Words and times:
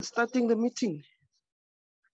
starting 0.00 0.46
the 0.46 0.54
meeting. 0.54 1.02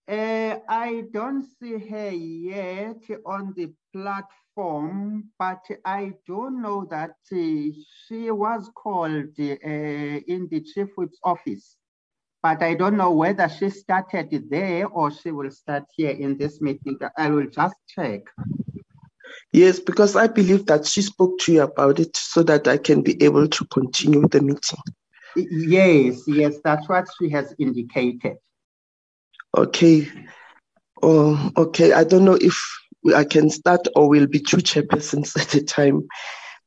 Uh, 0.07 0.57
I 0.67 1.03
don't 1.11 1.45
see 1.59 1.77
her 1.77 2.09
yet 2.09 3.01
on 3.25 3.53
the 3.55 3.71
platform, 3.93 5.25
but 5.37 5.63
I 5.83 6.13
do 6.25 6.49
know 6.49 6.87
that 6.89 7.15
uh, 7.31 7.35
she 8.07 8.31
was 8.31 8.71
called 8.75 9.33
uh, 9.39 9.43
in 9.43 10.47
the 10.49 10.61
chief 10.61 10.89
whip's 10.95 11.19
office. 11.23 11.77
But 12.41 12.63
I 12.63 12.73
don't 12.73 12.97
know 12.97 13.11
whether 13.11 13.47
she 13.49 13.69
started 13.69 14.49
there 14.49 14.87
or 14.87 15.11
she 15.11 15.31
will 15.31 15.51
start 15.51 15.83
here 15.95 16.11
in 16.11 16.37
this 16.37 16.61
meeting. 16.61 16.97
I 17.17 17.29
will 17.29 17.47
just 17.47 17.75
check. 17.87 18.21
Yes, 19.51 19.79
because 19.79 20.15
I 20.15 20.27
believe 20.27 20.65
that 20.67 20.85
she 20.85 21.01
spoke 21.01 21.39
to 21.39 21.53
you 21.53 21.61
about 21.61 21.99
it 21.99 22.17
so 22.17 22.43
that 22.43 22.67
I 22.67 22.77
can 22.77 23.01
be 23.01 23.21
able 23.23 23.47
to 23.47 23.65
continue 23.65 24.27
the 24.27 24.41
meeting. 24.41 24.79
Yes, 25.35 26.23
yes, 26.27 26.55
that's 26.63 26.87
what 26.87 27.07
she 27.17 27.29
has 27.29 27.53
indicated. 27.59 28.37
Okay. 29.57 30.07
Oh, 31.01 31.51
okay. 31.57 31.93
I 31.93 32.03
don't 32.03 32.25
know 32.25 32.37
if 32.39 32.61
I 33.15 33.23
can 33.23 33.49
start 33.49 33.87
or 33.95 34.07
we'll 34.09 34.27
be 34.27 34.39
two 34.39 34.57
chairpersons 34.57 35.39
at 35.39 35.53
a 35.55 35.63
time 35.63 36.07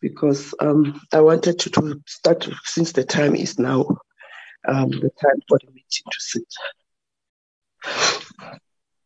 because 0.00 0.54
um, 0.61 1.00
I 1.12 1.20
wanted 1.20 1.59
to, 1.61 1.70
to 1.70 2.00
start 2.07 2.48
since 2.64 2.92
the 2.92 3.04
time 3.04 3.35
is 3.35 3.59
now 3.59 3.87
um, 4.68 4.90
the 4.90 5.11
time 5.20 5.40
for 5.48 5.59
the 5.59 5.72
meeting 5.72 6.04
to 6.11 6.20
sit. 6.20 6.44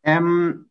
Um, 0.04 0.66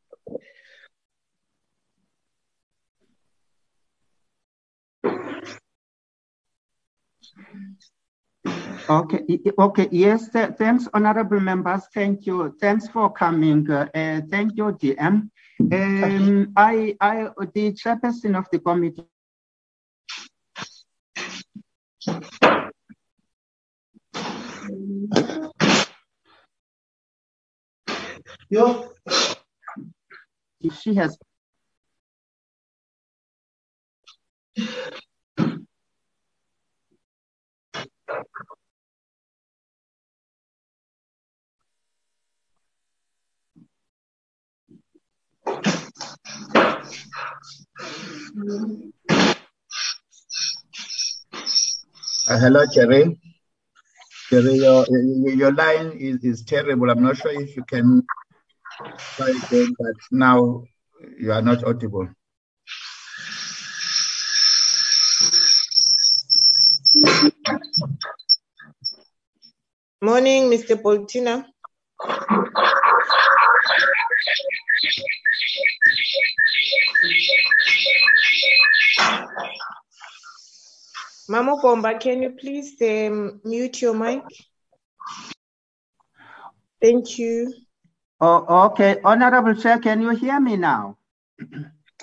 Okay, 8.90 9.40
okay, 9.58 9.88
yes, 9.92 10.30
thanks, 10.30 10.88
honorable 10.94 11.40
members. 11.40 11.84
Thank 11.94 12.26
you. 12.26 12.56
Thanks 12.60 12.88
for 12.88 13.12
coming. 13.12 13.70
Uh, 13.70 13.88
uh, 13.94 14.22
thank 14.30 14.58
you, 14.58 14.72
DM. 14.74 15.30
Um, 15.60 16.54
I, 16.56 16.96
I, 17.00 17.30
the 17.54 17.74
chairperson 17.74 18.38
of 18.38 18.48
the 18.52 18.60
committee. 18.60 19.06
Yo. 28.50 28.94
She 30.80 30.94
has 30.96 31.18
Uh, 52.28 52.40
hello, 52.40 52.66
Jerry. 52.74 53.20
Jerry, 54.30 54.56
your, 54.56 54.86
your 54.90 55.54
line 55.54 55.92
is, 55.92 56.24
is 56.24 56.44
terrible. 56.44 56.90
I'm 56.90 57.04
not 57.04 57.18
sure 57.18 57.32
if 57.32 57.56
you 57.58 57.64
can 57.64 58.04
try 59.18 59.30
again, 59.30 59.76
but 59.78 59.96
now 60.12 60.64
you 61.20 61.32
are 61.32 61.42
not 61.42 61.64
audible. 61.64 62.08
Morning, 70.02 70.50
Mr. 70.50 70.82
Boltina. 70.82 71.46
Mama 81.30 81.58
Bomba, 81.62 81.98
can 81.98 82.22
you 82.22 82.32
please 82.32 82.82
um, 82.82 83.42
mute 83.44 83.82
your 83.82 83.94
mic? 83.94 84.24
Thank 86.82 87.20
you. 87.20 87.54
Oh, 88.20 88.68
okay. 88.68 89.00
Honorable 89.04 89.56
Chair, 89.56 89.80
can 89.80 90.02
you 90.02 90.10
hear 90.10 90.40
me 90.40 90.58
now? 90.58 90.98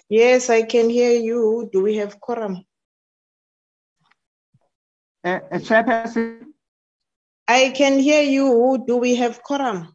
Yes, 0.08 0.50
I 0.50 0.62
can 0.62 0.88
hear 0.88 1.12
you. 1.12 1.68
Do 1.72 1.82
we 1.82 1.96
have 1.96 2.20
quorum? 2.20 2.64
Uh, 5.24 5.40
uh, 5.50 5.58
Chairperson? 5.58 6.44
I 7.46 7.70
can 7.76 7.98
hear 7.98 8.22
you. 8.22 8.82
Do 8.86 8.96
we 8.96 9.16
have 9.16 9.42
quorum? 9.42 9.94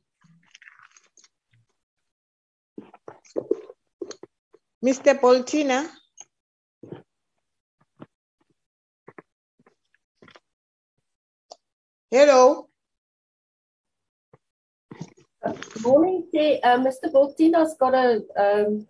Mr. 4.85 5.19
Boltina? 5.19 5.87
Hello. 12.13 12.69
Good 15.43 15.81
Morning, 15.81 16.27
Chair. 16.31 16.59
Uh, 16.63 16.77
Mr. 16.77 17.11
Boltina's 17.11 17.73
got 17.79 17.95
a 17.95 18.21
um, 18.37 18.87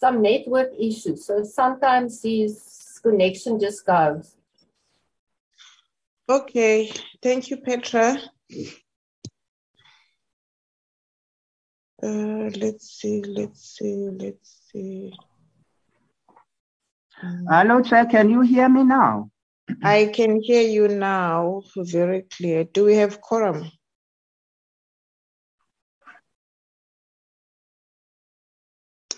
some 0.00 0.22
network 0.22 0.70
issues, 0.80 1.26
so 1.26 1.44
sometimes 1.44 2.22
his 2.22 2.98
connection 3.02 3.60
just 3.60 3.84
goes. 3.84 4.36
Okay, 6.26 6.90
thank 7.22 7.50
you, 7.50 7.58
Petra. 7.58 8.16
Uh, 12.02 12.48
let's 12.62 12.98
see, 12.98 13.20
let's 13.24 13.76
see, 13.76 14.08
let's 14.10 14.70
see. 14.72 15.12
Hello, 17.20 17.82
Chair. 17.82 18.06
Can 18.06 18.30
you 18.30 18.40
hear 18.40 18.70
me 18.70 18.84
now? 18.84 19.30
I 19.82 20.06
can 20.14 20.40
hear 20.42 20.62
you 20.62 20.88
now 20.88 21.62
very 21.76 22.22
clear. 22.22 22.64
Do 22.64 22.84
we 22.84 22.96
have 22.96 23.20
quorum? 23.20 23.70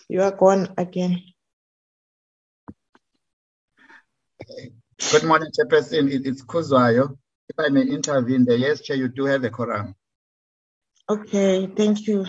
You 0.09 0.23
are 0.23 0.31
gone 0.31 0.73
again. 0.79 1.23
Good 5.11 5.25
morning, 5.25 5.51
Chairperson. 5.59 6.09
It's 6.27 6.43
Kuzwayo. 6.45 7.19
If 7.49 7.57
I 7.59 7.69
may 7.69 7.83
intervene 7.83 8.45
there, 8.45 8.57
yes, 8.57 8.81
Chair, 8.81 8.97
you 8.97 9.09
do 9.09 9.25
have 9.25 9.43
a 9.45 9.51
quorum. 9.51 9.95
Okay, 11.09 11.67
thank 11.77 12.07
you, 12.07 12.27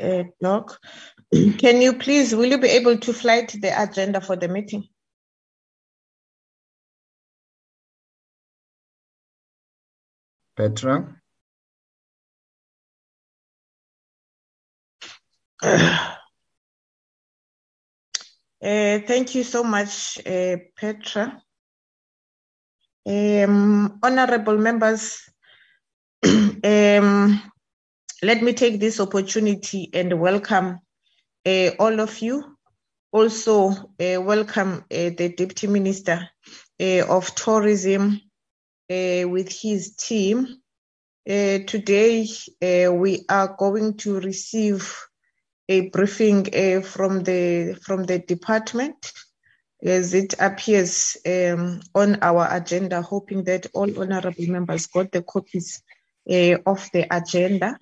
uh, 0.00 0.24
Doc. 0.40 0.78
Can 1.32 1.82
you 1.82 1.94
please, 1.94 2.34
will 2.34 2.46
you 2.46 2.58
be 2.58 2.68
able 2.68 2.98
to 2.98 3.12
flight 3.12 3.54
the 3.60 3.82
agenda 3.82 4.20
for 4.20 4.36
the 4.36 4.48
meeting? 4.48 4.84
Petra? 10.62 11.20
Uh, 15.60 16.18
thank 18.62 19.34
you 19.34 19.42
so 19.42 19.64
much, 19.64 20.20
uh, 20.24 20.56
Petra. 20.76 21.42
Um, 23.04 23.98
honorable 24.04 24.56
members, 24.56 25.28
um, 26.24 27.42
let 28.22 28.40
me 28.40 28.52
take 28.52 28.78
this 28.78 29.00
opportunity 29.00 29.90
and 29.92 30.20
welcome 30.20 30.78
uh, 31.44 31.70
all 31.80 31.98
of 31.98 32.20
you. 32.20 32.56
Also, 33.10 33.74
welcome 33.98 34.84
the 34.88 35.34
Deputy 35.36 35.66
Minister 35.66 36.30
of 36.80 37.34
Tourism 37.34 38.20
with 39.26 39.50
his 39.50 39.94
team. 39.96 40.46
Uh, 41.28 41.58
today, 41.66 42.28
we 42.60 43.24
are 43.28 43.54
going 43.58 43.96
to 43.98 44.20
receive 44.20 44.96
a 45.68 45.88
briefing 45.90 46.44
from 46.82 47.22
the 47.22 47.78
from 47.82 48.04
the 48.04 48.18
department 48.18 49.12
as 49.82 50.14
it 50.14 50.34
appears 50.38 51.16
um, 51.26 51.80
on 51.94 52.18
our 52.22 52.48
agenda, 52.50 53.02
hoping 53.02 53.44
that 53.44 53.66
all 53.74 54.00
honorable 54.00 54.46
members 54.46 54.86
got 54.86 55.10
the 55.10 55.22
copies 55.22 55.82
uh, 56.30 56.56
of 56.66 56.88
the 56.92 57.06
agenda. 57.10 57.78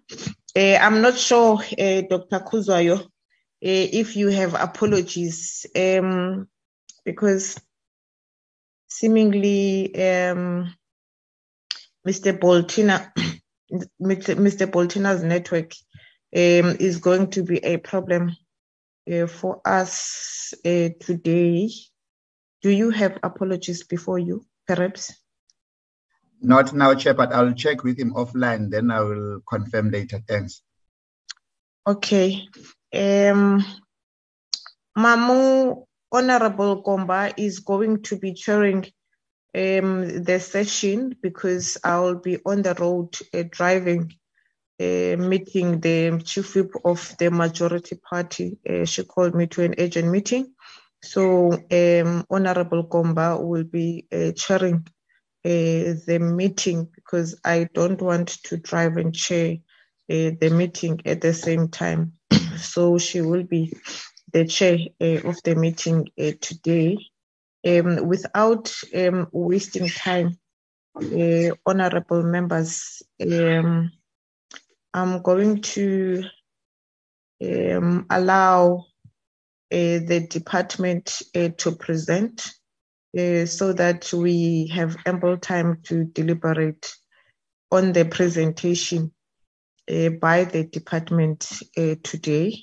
Uh, 0.57 0.77
I'm 0.81 1.03
not 1.03 1.17
sure, 1.19 1.59
uh, 1.59 2.01
Dr. 2.09 2.41
Kuzwayo, 2.41 3.07
if 3.61 4.17
you 4.17 4.29
have 4.29 4.55
apologies, 4.55 5.67
um, 5.77 6.49
because 7.05 7.61
seemingly 8.89 9.95
um, 10.03 10.75
Mr. 12.07 12.39
Boltina, 12.39 13.13
Mr. 14.01 14.71
Boltina's 14.71 15.23
network 15.23 15.73
um, 16.35 16.77
is 16.79 16.99
going 16.99 17.31
to 17.31 17.43
be 17.43 17.59
a 17.59 17.77
problem 17.79 18.37
uh, 19.13 19.27
for 19.27 19.61
us 19.65 20.55
uh, 20.65 20.89
today. 21.01 21.71
Do 22.63 22.71
you 22.71 22.91
have 22.91 23.19
apologies 23.23 23.85
before 23.85 24.19
you, 24.19 24.45
perhaps? 24.67 25.15
Not 26.43 26.73
now, 26.73 26.95
Chair, 26.95 27.15
but 27.15 27.33
I'll 27.33 27.53
check 27.53 27.85
with 27.85 27.99
him 27.99 28.15
offline. 28.15 28.71
Then 28.71 28.91
I 28.91 29.01
will 29.01 29.41
confirm 29.47 29.91
later. 29.91 30.21
Thanks. 30.27 30.63
Okay. 31.87 32.49
Um, 32.93 33.65
Mamu 34.97 35.85
Honorable 36.13 36.83
Gomba 36.83 37.33
is 37.37 37.61
going 37.61 38.03
to 38.05 38.17
be 38.19 38.35
chairing 38.35 38.87
um, 39.55 40.25
the 40.25 40.39
session 40.41 41.17
because 41.23 41.79
I'll 41.85 42.17
be 42.17 42.39
on 42.47 42.63
the 42.63 42.75
road 42.75 43.17
uh, 43.35 43.45
driving, 43.51 44.13
uh, 44.81 45.17
meeting 45.17 45.81
the 45.81 46.21
chief 46.25 46.55
whip 46.57 46.73
of 46.85 47.15
the 47.19 47.31
majority 47.31 47.97
party. 47.97 48.59
Uh, 48.69 48.85
she 48.85 49.05
called 49.05 49.35
me 49.35 49.47
to 49.49 49.65
an 49.65 49.75
urgent 49.79 50.09
meeting. 50.09 50.55
So 51.03 51.53
um, 51.53 52.25
Honorable 52.31 52.87
Gomba 52.89 53.43
will 53.43 53.65
be 53.65 54.07
uh, 54.13 54.33
chairing 54.33 54.87
uh, 55.45 55.95
the 56.07 56.19
meeting 56.21 56.89
because 56.95 57.39
I 57.45 57.69
don't 57.75 58.01
want 58.03 58.29
to 58.45 58.59
drive 58.59 58.97
and 58.99 59.15
chair 59.15 59.57
uh, 60.11 60.33
the 60.41 60.51
meeting 60.53 61.01
at 61.07 61.21
the 61.23 61.35
same 61.35 61.69
time. 61.69 62.15
so 62.59 62.99
she 62.99 63.21
will 63.23 63.45
be 63.45 63.73
the 64.33 64.47
chair 64.47 64.79
of 65.01 65.37
the 65.45 65.55
meeting 65.57 66.09
today 66.41 66.99
um, 67.67 68.07
without 68.07 68.75
um, 68.95 69.29
wasting 69.33 69.89
time, 69.89 70.39
uh, 70.97 71.55
honorable 71.67 72.23
members, 72.23 73.03
um, 73.21 73.91
I'm 74.93 75.23
going 75.23 75.63
to 75.63 76.25
um, 77.43 78.07
allow 78.11 78.87
uh, 79.73 80.03
the 80.05 80.27
department 80.29 81.23
uh, 81.35 81.51
to 81.59 81.73
present 81.73 82.51
uh, 83.19 83.47
so 83.47 83.73
that 83.73 84.13
we 84.13 84.67
have 84.69 84.97
ample 85.07 85.37
time 85.37 85.81
to 85.85 86.05
deliberate 86.05 86.93
on 87.71 87.93
the 87.93 88.05
presentation 88.05 89.13
uh, 89.91 90.09
by 90.21 90.45
the 90.45 90.65
department 90.65 91.49
uh, 91.77 91.95
today. 92.03 92.57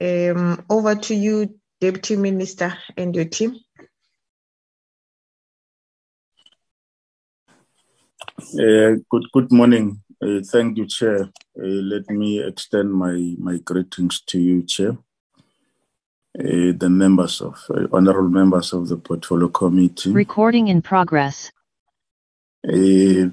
Um, 0.00 0.64
over 0.70 0.94
to 0.94 1.14
you, 1.14 1.58
Deputy 1.80 2.16
Minister 2.16 2.76
and 2.96 3.14
your 3.14 3.24
team. 3.24 3.56
Uh, 8.38 8.94
good 9.10 9.24
good 9.32 9.50
morning. 9.50 10.00
Uh, 10.22 10.40
thank 10.44 10.76
you, 10.76 10.86
Chair. 10.86 11.22
Uh, 11.22 11.82
let 11.92 12.08
me 12.08 12.40
extend 12.40 12.92
my, 12.92 13.34
my 13.38 13.58
greetings 13.58 14.20
to 14.22 14.38
you, 14.38 14.62
Chair, 14.62 14.92
uh, 16.38 16.72
the 16.76 16.88
members 16.88 17.40
of 17.40 17.60
uh, 17.70 17.86
honorable 17.92 18.28
members 18.28 18.72
of 18.72 18.88
the 18.88 18.96
Portfolio 18.96 19.48
Committee. 19.48 20.12
Recording 20.12 20.68
in 20.68 20.82
progress. 20.82 21.50
The, 22.62 23.32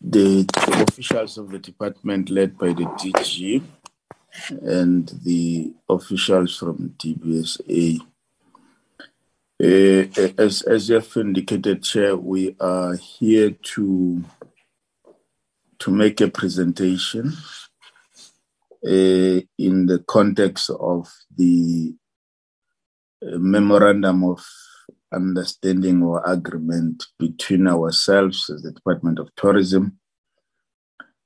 the 0.00 0.46
officials 0.88 1.38
of 1.38 1.50
the 1.50 1.58
department, 1.58 2.30
led 2.30 2.56
by 2.56 2.68
the 2.68 2.84
DG, 2.84 3.62
and 4.62 5.08
the 5.24 5.72
officials 5.88 6.56
from 6.56 6.94
DBSA. 6.98 8.00
As 9.58 10.62
as 10.62 10.88
you 10.88 10.96
have 10.96 11.16
indicated, 11.16 11.82
Chair, 11.82 12.16
we 12.16 12.56
are 12.60 12.94
here 12.96 13.50
to 13.50 14.24
to 15.78 15.90
make 15.90 16.20
a 16.20 16.28
presentation 16.28 17.32
uh, 18.84 19.40
in 19.58 19.86
the 19.86 20.04
context 20.06 20.70
of 20.70 21.08
the 21.36 21.94
uh, 23.22 23.38
memorandum 23.38 24.24
of 24.24 24.44
understanding 25.12 26.02
or 26.02 26.22
agreement 26.26 27.04
between 27.18 27.66
ourselves 27.66 28.50
as 28.50 28.62
the 28.62 28.72
Department 28.72 29.18
of 29.18 29.34
Tourism 29.36 29.98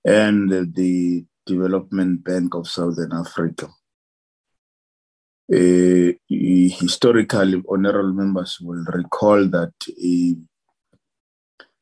and 0.05 0.51
the 0.51 1.25
Development 1.47 2.23
Bank 2.23 2.55
of 2.55 2.69
Southern 2.69 3.13
Africa. 3.13 3.69
Uh, 5.53 6.13
historically, 6.29 7.61
honorable 7.69 8.13
members 8.13 8.59
will 8.61 8.85
recall 8.93 9.49
that 9.49 9.73
uh, 9.89 10.41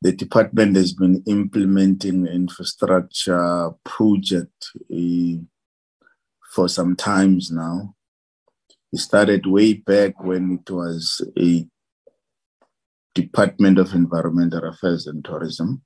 the 0.00 0.12
department 0.12 0.76
has 0.76 0.94
been 0.94 1.22
implementing 1.26 2.26
infrastructure 2.26 3.70
project 3.84 4.70
uh, 4.90 5.36
for 6.54 6.68
some 6.68 6.96
times 6.96 7.50
now. 7.50 7.94
It 8.90 9.00
started 9.00 9.44
way 9.44 9.74
back 9.74 10.22
when 10.22 10.60
it 10.66 10.70
was 10.70 11.20
a 11.38 11.66
Department 13.14 13.78
of 13.78 13.92
Environmental 13.94 14.64
Affairs 14.64 15.06
and 15.06 15.24
Tourism. 15.24 15.82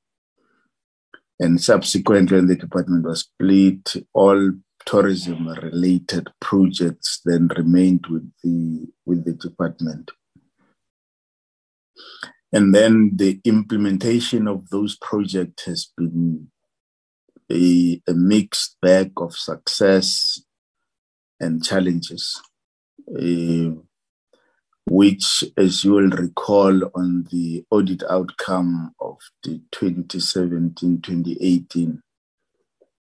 And 1.40 1.60
subsequently, 1.60 2.36
when 2.36 2.46
the 2.46 2.56
department 2.56 3.04
was 3.04 3.20
split, 3.20 3.96
all 4.12 4.52
tourism 4.84 5.48
related 5.48 6.28
projects 6.40 7.20
then 7.24 7.48
remained 7.56 8.06
with 8.08 8.30
the 8.42 8.86
with 9.04 9.24
the 9.24 9.32
department. 9.32 10.10
And 12.52 12.74
then 12.74 13.12
the 13.16 13.40
implementation 13.44 14.46
of 14.46 14.68
those 14.68 14.96
projects 14.96 15.64
has 15.64 15.90
been 15.96 16.50
a, 17.50 18.02
a 18.06 18.14
mixed 18.14 18.76
bag 18.82 19.12
of 19.16 19.34
success 19.34 20.42
and 21.40 21.64
challenges, 21.64 22.40
uh, 23.08 23.70
which, 24.86 25.44
as 25.56 25.84
you 25.84 25.92
will 25.92 26.10
recall, 26.10 26.90
on 26.94 27.26
the 27.30 27.64
audit 27.70 28.02
outcome 28.08 28.94
of 29.00 29.16
the 29.42 29.62
2017 29.72 31.00
2018 31.00 32.02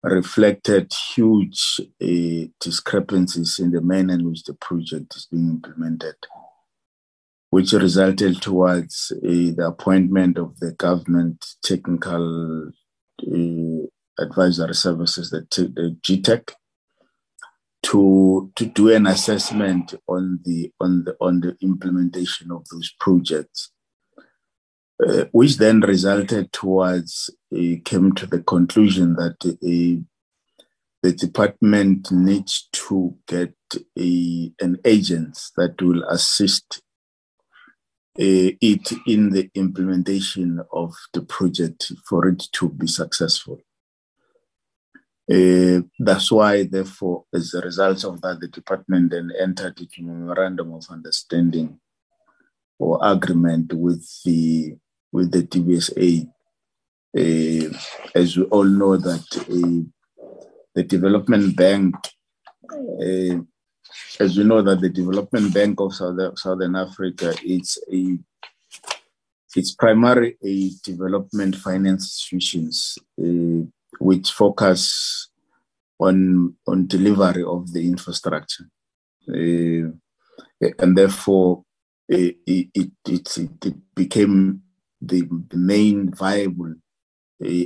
reflected 0.02 0.92
huge 1.14 1.80
uh, 1.80 2.48
discrepancies 2.60 3.58
in 3.58 3.70
the 3.70 3.80
manner 3.80 4.14
in 4.14 4.28
which 4.28 4.44
the 4.44 4.54
project 4.54 5.14
is 5.16 5.26
being 5.30 5.48
implemented 5.48 6.16
which 7.52 7.74
resulted 7.74 8.40
towards 8.40 9.12
uh, 9.14 9.20
the 9.20 9.64
appointment 9.66 10.38
of 10.38 10.58
the 10.60 10.72
government 10.72 11.44
technical 11.62 12.70
uh, 13.30 13.86
advisory 14.18 14.74
services, 14.74 15.28
the, 15.28 15.46
the 15.50 15.94
GTAC, 16.00 16.54
to 17.82 18.50
to 18.56 18.64
do 18.64 18.90
an 18.90 19.06
assessment 19.06 19.94
on 20.08 20.40
the 20.46 20.72
on 20.80 21.04
the 21.04 21.14
on 21.20 21.40
the 21.40 21.54
implementation 21.60 22.50
of 22.50 22.64
those 22.72 22.90
projects, 22.98 23.70
uh, 25.06 25.26
which 25.32 25.58
then 25.58 25.80
resulted 25.80 26.54
towards 26.54 27.28
came 27.84 28.12
to 28.14 28.26
the 28.26 28.42
conclusion 28.42 29.14
that 29.14 29.38
the 31.02 31.12
department 31.12 32.10
needs 32.12 32.68
to 32.72 33.16
get 33.26 33.54
a, 33.98 34.52
an 34.60 34.78
agent 34.84 35.38
that 35.56 35.80
will 35.80 36.04
assist 36.04 36.82
uh, 38.18 38.52
it 38.60 38.92
in 39.06 39.30
the 39.30 39.50
implementation 39.54 40.60
of 40.72 40.94
the 41.12 41.22
project 41.22 41.92
for 42.06 42.28
it 42.28 42.42
to 42.52 42.68
be 42.68 42.86
successful. 42.86 43.58
Uh, 45.30 45.80
that's 45.98 46.30
why, 46.30 46.64
therefore, 46.64 47.24
as 47.32 47.54
a 47.54 47.60
result 47.60 48.04
of 48.04 48.20
that, 48.20 48.38
the 48.40 48.48
department 48.48 49.10
then 49.10 49.30
entered 49.40 49.80
into 49.80 50.00
a 50.00 50.02
memorandum 50.02 50.74
of 50.74 50.84
understanding 50.90 51.80
or 52.78 52.98
agreement 53.02 53.72
with 53.72 54.06
the 54.24 54.76
with 55.10 55.30
the 55.30 55.42
DBSA. 55.42 56.28
Uh, 57.16 57.76
as 58.14 58.36
we 58.36 58.44
all 58.44 58.64
know, 58.64 58.96
that 58.96 59.26
uh, 59.40 59.82
the 60.74 60.82
development 60.82 61.56
bank 61.56 61.94
uh, 62.72 63.36
as 64.20 64.36
you 64.36 64.44
know 64.44 64.62
that 64.62 64.80
the 64.80 64.88
Development 64.88 65.52
Bank 65.52 65.80
of 65.80 65.94
South, 65.94 66.38
Southern 66.38 66.76
Africa 66.76 67.34
it's 67.42 67.78
a 67.92 68.18
it's 69.54 69.72
primarily 69.74 70.36
a 70.42 70.70
development 70.82 71.56
finance 71.56 72.04
institutions 72.04 72.98
uh, 73.20 73.66
which 73.98 74.30
focus 74.30 75.28
on 75.98 76.56
on 76.66 76.86
delivery 76.86 77.44
of 77.44 77.72
the 77.72 77.86
infrastructure, 77.86 78.64
uh, 79.28 79.92
and 80.78 80.96
therefore 80.96 81.64
it, 82.08 82.36
it, 82.46 82.68
it, 83.04 83.38
it 83.38 83.94
became 83.94 84.62
the, 85.00 85.28
main 85.54 86.12
viable 86.12 86.74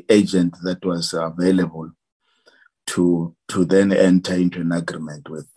agent 0.09 0.57
that 0.63 0.85
was 0.85 1.15
available 1.15 1.91
to 2.89 3.35
to 3.49 3.65
then 3.65 3.93
enter 3.93 4.35
into 4.35 4.61
an 4.61 4.73
agreement 4.73 5.29
with. 5.29 5.49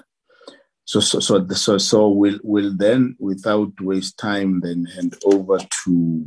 So, 0.85 0.99
so, 1.01 1.19
so, 1.19 1.47
so, 1.49 1.77
so 1.77 2.09
we'll, 2.09 2.39
we'll 2.43 2.75
then, 2.75 3.15
without 3.19 3.79
waste 3.79 4.17
time, 4.17 4.59
then 4.59 4.85
hand 4.85 5.15
over 5.23 5.59
to, 5.59 6.25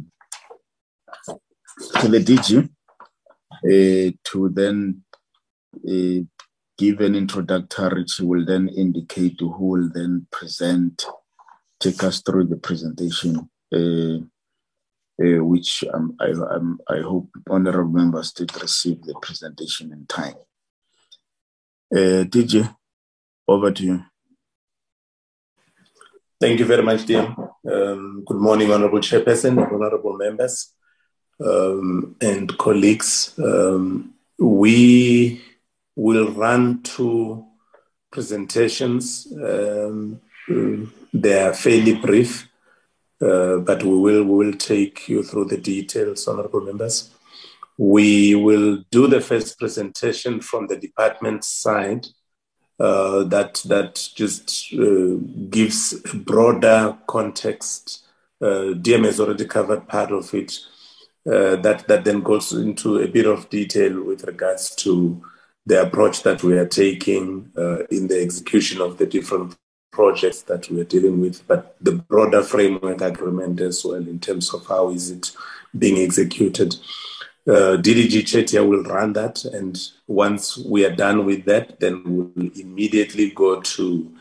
to 1.98 2.06
the 2.08 2.20
DG 2.20 2.68
uh, 3.64 4.16
to 4.22 4.48
then 4.50 5.02
uh, 5.76 6.22
give 6.78 7.00
an 7.00 7.16
introductory. 7.16 8.04
She 8.06 8.24
will 8.24 8.46
then 8.46 8.68
indicate 8.68 9.40
who 9.40 9.50
will 9.50 9.90
then 9.92 10.28
present, 10.30 11.06
take 11.80 12.04
us 12.04 12.22
through 12.22 12.46
the 12.46 12.56
presentation. 12.56 13.50
Uh, 13.74 14.24
uh, 15.20 15.44
which 15.44 15.84
um, 15.92 16.16
I, 16.20 16.30
um, 16.30 16.80
I 16.88 16.98
hope 17.00 17.28
honorable 17.48 17.90
members 17.90 18.32
did 18.32 18.50
receive 18.60 19.02
the 19.02 19.14
presentation 19.20 19.92
in 19.92 20.06
time. 20.06 20.34
Uh, 21.92 22.24
DG, 22.24 22.74
over 23.46 23.70
to 23.70 23.82
you. 23.82 24.04
Thank 26.40 26.58
you 26.58 26.64
very 26.64 26.82
much, 26.82 27.06
dear. 27.06 27.34
Um, 27.70 28.24
good 28.26 28.38
morning, 28.38 28.72
Honorable 28.72 28.98
Chairperson, 28.98 29.56
honorable 29.72 30.16
members, 30.16 30.72
um, 31.40 32.16
and 32.20 32.58
colleagues. 32.58 33.32
Um, 33.38 34.14
we 34.38 35.40
will 35.94 36.32
run 36.32 36.82
two 36.82 37.46
presentations. 38.10 39.32
Um, 39.32 40.20
they 41.12 41.42
are 41.42 41.54
fairly 41.54 41.94
brief, 41.94 42.42
uh, 42.42 42.51
but 43.22 43.82
we 43.84 43.96
will 43.96 44.24
we 44.24 44.46
will 44.46 44.58
take 44.58 45.08
you 45.08 45.22
through 45.22 45.46
the 45.46 45.56
details, 45.56 46.26
honorable 46.26 46.60
members. 46.60 47.10
We 47.78 48.34
will 48.34 48.84
do 48.90 49.06
the 49.06 49.20
first 49.20 49.58
presentation 49.58 50.40
from 50.40 50.66
the 50.66 50.76
department 50.76 51.44
side 51.44 52.06
uh, 52.80 53.22
that 53.24 53.62
that 53.66 54.08
just 54.14 54.72
uh, 54.74 55.14
gives 55.50 55.94
a 56.12 56.16
broader 56.16 56.98
context. 57.06 58.04
Uh, 58.40 58.74
DM 58.74 59.04
has 59.04 59.20
already 59.20 59.44
covered 59.44 59.86
part 59.86 60.10
of 60.10 60.34
it. 60.34 60.58
Uh, 61.24 61.54
that 61.56 61.86
that 61.86 62.04
then 62.04 62.20
goes 62.20 62.52
into 62.52 62.98
a 62.98 63.06
bit 63.06 63.26
of 63.26 63.48
detail 63.50 64.02
with 64.02 64.24
regards 64.24 64.74
to 64.74 65.22
the 65.64 65.80
approach 65.80 66.24
that 66.24 66.42
we 66.42 66.58
are 66.58 66.66
taking 66.66 67.52
uh, 67.56 67.84
in 67.84 68.08
the 68.08 68.20
execution 68.20 68.80
of 68.80 68.98
the 68.98 69.06
different 69.06 69.56
projects 69.92 70.42
that 70.42 70.68
we 70.70 70.80
are 70.80 70.84
dealing 70.84 71.20
with, 71.20 71.46
but 71.46 71.76
the 71.80 71.92
broader 71.92 72.42
framework 72.42 73.00
agreement 73.00 73.60
as 73.60 73.84
well 73.84 73.94
in 73.94 74.18
terms 74.18 74.52
of 74.52 74.66
how 74.66 74.90
is 74.90 75.10
it 75.10 75.30
being 75.78 75.98
executed. 75.98 76.74
Uh, 77.46 77.76
DDG 77.76 78.22
Chetia 78.22 78.66
will 78.66 78.82
run 78.84 79.12
that, 79.12 79.44
and 79.44 79.78
once 80.06 80.56
we 80.56 80.84
are 80.84 80.94
done 80.94 81.26
with 81.26 81.44
that, 81.44 81.78
then 81.80 82.02
we'll 82.04 82.50
immediately 82.54 83.30
go 83.30 83.60
to 83.60 84.12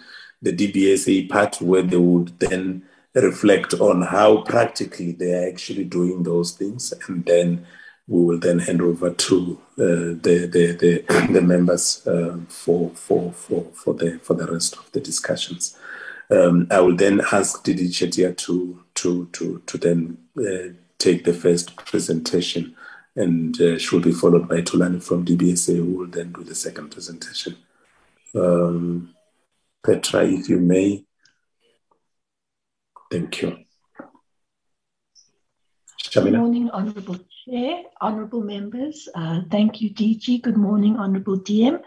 the 0.41 0.51
DBSA 0.51 1.29
part 1.29 1.61
where 1.61 1.83
they 1.83 1.97
would 1.97 2.37
then 2.39 2.83
reflect 3.13 3.73
on 3.75 4.01
how 4.01 4.41
practically 4.41 5.11
they 5.11 5.33
are 5.33 5.47
actually 5.47 5.83
doing 5.83 6.23
those 6.23 6.51
things, 6.51 6.93
and 7.07 7.25
then 7.25 7.65
we 8.07 8.25
will 8.25 8.39
then 8.39 8.59
hand 8.59 8.81
over 8.81 9.11
to 9.11 9.59
uh, 9.77 10.17
the, 10.21 10.49
the, 10.51 11.03
the, 11.07 11.27
the 11.31 11.41
members 11.41 12.05
uh, 12.07 12.37
for, 12.49 12.89
for, 12.91 13.31
for, 13.31 13.65
for, 13.73 13.93
the, 13.93 14.19
for 14.19 14.33
the 14.33 14.51
rest 14.51 14.75
of 14.77 14.91
the 14.91 14.99
discussions. 14.99 15.77
Um, 16.29 16.67
I 16.71 16.79
will 16.79 16.95
then 16.95 17.21
ask 17.31 17.63
Didi 17.63 17.89
Chetia 17.89 18.35
to, 18.37 18.83
to, 18.95 19.27
to, 19.33 19.61
to 19.65 19.77
then 19.77 20.17
uh, 20.37 20.73
take 20.97 21.23
the 21.23 21.33
first 21.33 21.75
presentation 21.75 22.75
and 23.15 23.59
uh, 23.59 23.77
she 23.77 23.93
will 23.93 24.03
be 24.03 24.13
followed 24.13 24.47
by 24.47 24.61
Tulani 24.61 25.03
from 25.03 25.25
DBSA, 25.25 25.75
who 25.77 25.97
will 25.97 26.07
then 26.07 26.31
do 26.31 26.43
the 26.43 26.55
second 26.55 26.91
presentation. 26.91 27.57
Um, 28.33 29.13
Petra, 29.83 30.25
if 30.25 30.47
you 30.47 30.59
may. 30.59 31.03
Thank 33.11 33.41
you. 33.41 33.57
Good 36.13 36.33
morning, 36.33 36.69
Honourable 36.71 37.19
Chair, 37.45 37.83
Honourable 38.01 38.41
Members. 38.41 39.09
Uh, 39.13 39.41
thank 39.49 39.81
you, 39.81 39.93
DG. 39.93 40.41
Good 40.41 40.57
morning, 40.57 40.97
Honourable 40.97 41.39
DM. 41.39 41.81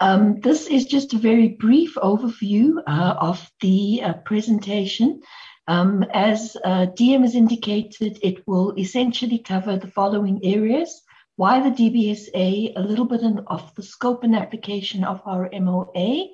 Um, 0.00 0.40
this 0.40 0.66
is 0.66 0.86
just 0.86 1.14
a 1.14 1.18
very 1.18 1.48
brief 1.48 1.94
overview 1.94 2.82
uh, 2.86 3.14
of 3.18 3.50
the 3.60 4.02
uh, 4.02 4.12
presentation 4.24 5.22
um, 5.68 6.04
as 6.12 6.56
uh, 6.64 6.86
DM 6.86 7.22
has 7.22 7.34
indicated, 7.34 8.18
it 8.22 8.46
will 8.46 8.74
essentially 8.78 9.38
cover 9.38 9.76
the 9.76 9.90
following 9.90 10.40
areas. 10.44 11.02
Why 11.34 11.60
the 11.60 11.74
DBSA, 11.74 12.74
a 12.76 12.80
little 12.80 13.04
bit 13.04 13.22
of 13.46 13.74
the 13.74 13.82
scope 13.82 14.22
and 14.22 14.36
application 14.36 15.02
of 15.04 15.20
our 15.26 15.50
MOA, 15.52 16.28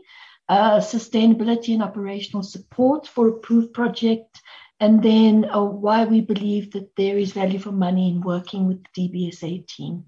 uh, 0.48 0.78
sustainability 0.80 1.72
and 1.72 1.82
operational 1.82 2.42
support 2.42 3.06
for 3.06 3.28
approved 3.28 3.72
project, 3.72 4.41
and 4.83 5.01
then 5.01 5.49
uh, 5.49 5.62
why 5.62 6.05
we 6.05 6.21
believe 6.21 6.73
that 6.73 6.97
there 6.97 7.16
is 7.16 7.33
value 7.33 7.61
for 7.61 7.71
money 7.71 8.11
in 8.11 8.21
working 8.21 8.66
with 8.66 8.83
the 8.83 9.09
DBSA 9.09 9.68
team. 9.68 10.07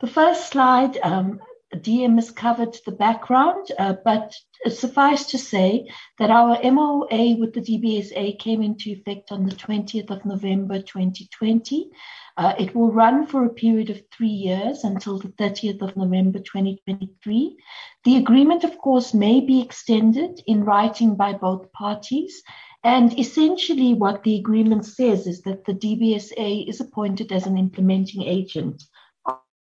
The 0.00 0.08
first 0.08 0.50
slide 0.50 0.98
um, 1.04 1.38
DM 1.76 2.16
has 2.16 2.32
covered 2.32 2.76
the 2.84 2.90
background, 2.90 3.70
uh, 3.78 3.94
but 4.04 4.34
suffice 4.68 5.24
to 5.26 5.38
say 5.38 5.88
that 6.18 6.30
our 6.30 6.58
MOA 6.64 7.36
with 7.38 7.54
the 7.54 7.60
DBSA 7.60 8.40
came 8.40 8.60
into 8.60 8.90
effect 8.90 9.30
on 9.30 9.46
the 9.46 9.54
20th 9.54 10.10
of 10.10 10.24
November 10.24 10.82
2020. 10.82 11.90
Uh, 12.36 12.54
it 12.58 12.74
will 12.74 12.90
run 12.90 13.24
for 13.24 13.44
a 13.44 13.54
period 13.54 13.90
of 13.90 14.02
three 14.10 14.26
years 14.26 14.82
until 14.82 15.18
the 15.18 15.28
30th 15.28 15.80
of 15.80 15.96
November 15.96 16.40
2023. 16.40 17.56
The 18.02 18.16
agreement, 18.16 18.64
of 18.64 18.78
course, 18.78 19.14
may 19.14 19.40
be 19.40 19.60
extended 19.62 20.42
in 20.46 20.64
writing 20.64 21.14
by 21.14 21.34
both 21.34 21.70
parties. 21.72 22.42
And 22.82 23.18
essentially, 23.18 23.92
what 23.92 24.22
the 24.22 24.36
agreement 24.36 24.86
says 24.86 25.26
is 25.26 25.42
that 25.42 25.64
the 25.64 25.74
DBSA 25.74 26.68
is 26.68 26.80
appointed 26.80 27.30
as 27.30 27.46
an 27.46 27.58
implementing 27.58 28.22
agent 28.22 28.82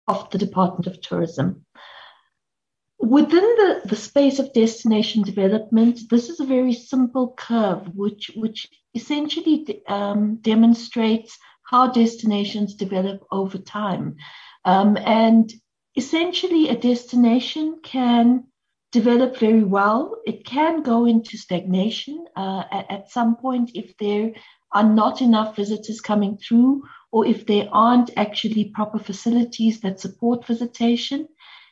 of 0.08 0.30
the 0.32 0.38
Department 0.38 0.88
of 0.88 0.99
Tourism. 1.02 1.65
Within 2.99 3.41
the, 3.41 3.82
the 3.86 3.95
space 3.95 4.39
of 4.39 4.54
destination 4.54 5.23
development, 5.23 5.99
this 6.10 6.30
is 6.30 6.39
a 6.39 6.45
very 6.45 6.73
simple 6.73 7.34
curve 7.38 7.93
which, 7.93 8.32
which 8.36 8.67
essentially 8.95 9.84
um, 9.88 10.38
demonstrates 10.38 11.38
how 11.69 11.91
destinations 11.91 12.76
develop 12.76 13.26
over 13.32 13.58
time. 13.58 14.15
Um, 14.65 14.97
and 14.97 15.52
essentially, 15.95 16.69
a 16.69 16.78
destination 16.78 17.80
can 17.84 18.45
develop 18.93 19.38
very 19.38 19.63
well. 19.63 20.15
It 20.25 20.45
can 20.45 20.84
go 20.84 21.06
into 21.06 21.36
stagnation 21.36 22.25
uh, 22.36 22.63
at, 22.71 22.91
at 22.91 23.12
some 23.12 23.36
point 23.36 23.71
if 23.73 23.97
there 23.97 24.32
are 24.71 24.84
not 24.84 25.21
enough 25.21 25.56
visitors 25.56 25.99
coming 25.99 26.38
through 26.38 26.84
or 27.12 27.25
if 27.25 27.45
there 27.45 27.67
aren't 27.71 28.12
actually 28.17 28.65
proper 28.65 28.99
facilities 28.99 29.82
that 29.82 29.99
support 29.99 30.45
visitation. 30.45 31.27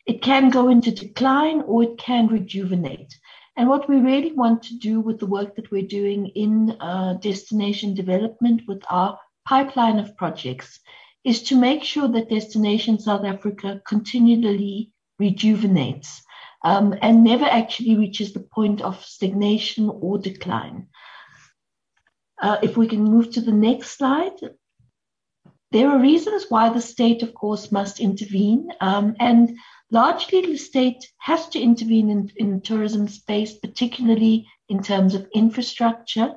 It 0.07 0.23
can 0.23 0.49
go 0.49 0.69
into 0.69 0.91
decline 0.91 1.61
or 1.61 1.83
it 1.83 1.97
can 1.99 2.27
rejuvenate. 2.27 3.13
And 3.55 3.69
what 3.69 3.87
we 3.87 3.97
really 3.97 4.31
want 4.31 4.63
to 4.63 4.77
do 4.77 4.99
with 4.99 5.19
the 5.19 5.27
work 5.27 5.55
that 5.55 5.69
we're 5.69 5.87
doing 5.87 6.27
in 6.27 6.75
uh, 6.79 7.13
destination 7.21 7.93
development 7.93 8.63
with 8.67 8.81
our 8.89 9.19
pipeline 9.47 9.99
of 9.99 10.17
projects 10.17 10.79
is 11.23 11.43
to 11.43 11.55
make 11.55 11.83
sure 11.83 12.07
that 12.07 12.29
Destination 12.29 12.97
South 12.97 13.25
Africa 13.25 13.79
continually 13.85 14.91
rejuvenates 15.19 16.23
um, 16.63 16.95
and 17.01 17.23
never 17.23 17.45
actually 17.45 17.95
reaches 17.95 18.33
the 18.33 18.39
point 18.39 18.81
of 18.81 19.03
stagnation 19.03 19.89
or 19.89 20.17
decline. 20.17 20.87
Uh, 22.41 22.57
if 22.61 22.77
we 22.77 22.87
can 22.87 23.03
move 23.03 23.31
to 23.31 23.41
the 23.41 23.51
next 23.51 23.97
slide. 23.97 24.33
There 25.71 25.89
are 25.89 25.99
reasons 25.99 26.47
why 26.49 26.69
the 26.69 26.81
state, 26.81 27.23
of 27.23 27.33
course, 27.33 27.71
must 27.71 27.99
intervene. 27.99 28.69
Um, 28.81 29.15
and 29.19 29.57
largely 29.89 30.41
the 30.41 30.57
state 30.57 31.05
has 31.19 31.47
to 31.49 31.61
intervene 31.61 32.09
in, 32.09 32.31
in 32.35 32.61
tourism 32.61 33.07
space, 33.07 33.53
particularly 33.53 34.47
in 34.69 34.81
terms 34.81 35.15
of 35.15 35.29
infrastructure, 35.33 36.33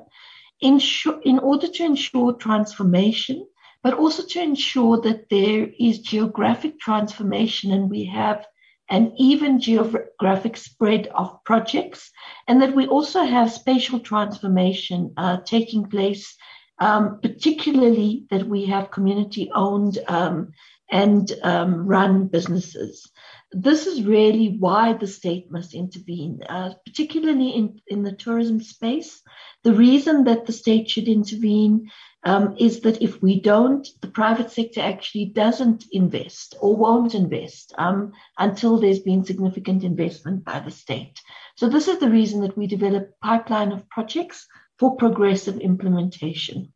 ensure, 0.61 1.19
in 1.23 1.39
order 1.39 1.67
to 1.67 1.83
ensure 1.83 2.33
transformation, 2.33 3.45
but 3.83 3.95
also 3.95 4.23
to 4.23 4.41
ensure 4.41 5.01
that 5.01 5.29
there 5.29 5.69
is 5.79 5.99
geographic 5.99 6.79
transformation 6.79 7.71
and 7.71 7.89
we 7.89 8.05
have 8.05 8.45
an 8.89 9.13
even 9.17 9.59
geographic 9.59 10.57
spread 10.57 11.07
of 11.07 11.43
projects, 11.43 12.11
and 12.47 12.61
that 12.61 12.75
we 12.75 12.87
also 12.87 13.23
have 13.23 13.51
spatial 13.51 13.99
transformation 13.99 15.13
uh, 15.17 15.37
taking 15.45 15.89
place 15.89 16.35
um, 16.79 17.19
particularly 17.21 18.25
that 18.29 18.47
we 18.47 18.65
have 18.65 18.91
community 18.91 19.49
owned 19.53 19.99
um, 20.07 20.51
and 20.91 21.31
um, 21.43 21.87
run 21.87 22.27
businesses. 22.27 23.09
This 23.51 23.87
is 23.87 24.03
really 24.03 24.57
why 24.59 24.93
the 24.93 25.07
state 25.07 25.49
must 25.49 25.73
intervene, 25.73 26.41
uh, 26.49 26.73
particularly 26.85 27.49
in, 27.49 27.79
in 27.87 28.03
the 28.03 28.11
tourism 28.11 28.61
space. 28.61 29.21
The 29.63 29.73
reason 29.73 30.25
that 30.25 30.45
the 30.45 30.53
state 30.53 30.89
should 30.89 31.07
intervene 31.07 31.89
um, 32.25 32.55
is 32.57 32.81
that 32.81 33.01
if 33.03 33.21
we 33.21 33.39
don't, 33.39 33.87
the 34.01 34.07
private 34.07 34.51
sector 34.51 34.81
actually 34.81 35.25
doesn't 35.25 35.85
invest 35.91 36.55
or 36.59 36.75
won't 36.75 37.13
invest 37.13 37.73
um, 37.77 38.13
until 38.39 38.79
there's 38.79 38.99
been 38.99 39.23
significant 39.23 39.83
investment 39.83 40.43
by 40.43 40.59
the 40.59 40.71
state. 40.71 41.21
So 41.55 41.69
this 41.69 41.87
is 41.87 41.99
the 41.99 42.09
reason 42.09 42.41
that 42.41 42.57
we 42.57 42.65
develop 42.65 43.03
a 43.09 43.25
pipeline 43.25 43.71
of 43.71 43.87
projects 43.89 44.47
for 44.79 44.97
progressive 44.97 45.59
implementation. 45.59 46.73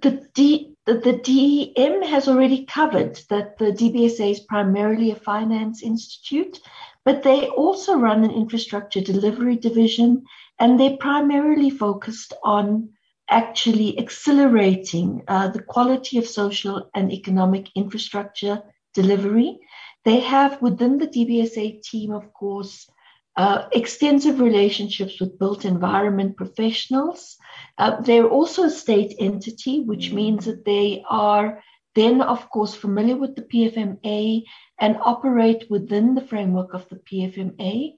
The, 0.00 0.26
D, 0.34 0.74
the, 0.86 0.94
the 0.94 1.74
DEM 1.76 2.02
has 2.02 2.26
already 2.26 2.64
covered 2.64 3.20
that 3.28 3.58
the 3.58 3.66
DBSA 3.66 4.30
is 4.30 4.40
primarily 4.40 5.10
a 5.10 5.16
finance 5.16 5.82
institute, 5.82 6.58
but 7.04 7.22
they 7.22 7.48
also 7.48 7.98
run 7.98 8.24
an 8.24 8.30
infrastructure 8.30 9.00
delivery 9.00 9.56
division, 9.56 10.24
and 10.58 10.80
they're 10.80 10.96
primarily 10.96 11.70
focused 11.70 12.32
on 12.42 12.90
actually 13.34 13.98
accelerating 13.98 15.22
uh, 15.26 15.48
the 15.48 15.62
quality 15.62 16.18
of 16.18 16.26
social 16.26 16.88
and 16.94 17.12
economic 17.12 17.68
infrastructure 17.74 18.62
delivery. 18.94 19.58
They 20.04 20.20
have 20.20 20.62
within 20.62 20.98
the 20.98 21.08
DBSA 21.08 21.82
team, 21.82 22.12
of 22.12 22.32
course, 22.32 22.88
uh, 23.36 23.66
extensive 23.72 24.38
relationships 24.38 25.20
with 25.20 25.38
built 25.40 25.64
environment 25.64 26.36
professionals. 26.36 27.36
Uh, 27.76 28.00
they're 28.02 28.28
also 28.28 28.62
a 28.64 28.70
state 28.70 29.16
entity, 29.18 29.80
which 29.80 30.12
means 30.12 30.44
that 30.44 30.64
they 30.64 31.02
are 31.10 31.60
then, 31.96 32.20
of 32.20 32.48
course, 32.50 32.74
familiar 32.74 33.16
with 33.16 33.34
the 33.34 33.42
PFMA 33.42 34.42
and 34.78 34.96
operate 35.00 35.64
within 35.70 36.14
the 36.14 36.26
framework 36.30 36.74
of 36.74 36.88
the 36.88 37.00
PFMA. 37.08 37.94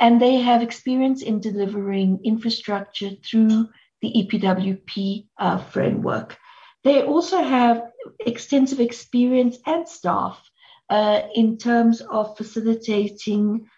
And 0.00 0.20
they 0.20 0.36
have 0.36 0.62
experience 0.62 1.22
in 1.22 1.40
delivering 1.40 2.20
infrastructure 2.24 3.10
through 3.24 3.68
the 4.00 4.12
EPWP 4.12 5.26
uh, 5.38 5.58
framework. 5.58 6.36
They 6.84 7.02
also 7.02 7.42
have 7.42 7.90
extensive 8.18 8.80
experience 8.80 9.58
and 9.66 9.86
staff 9.86 10.40
uh, 10.88 11.22
in 11.34 11.58
terms 11.58 12.00
of 12.00 12.36
facilitating 12.36 13.68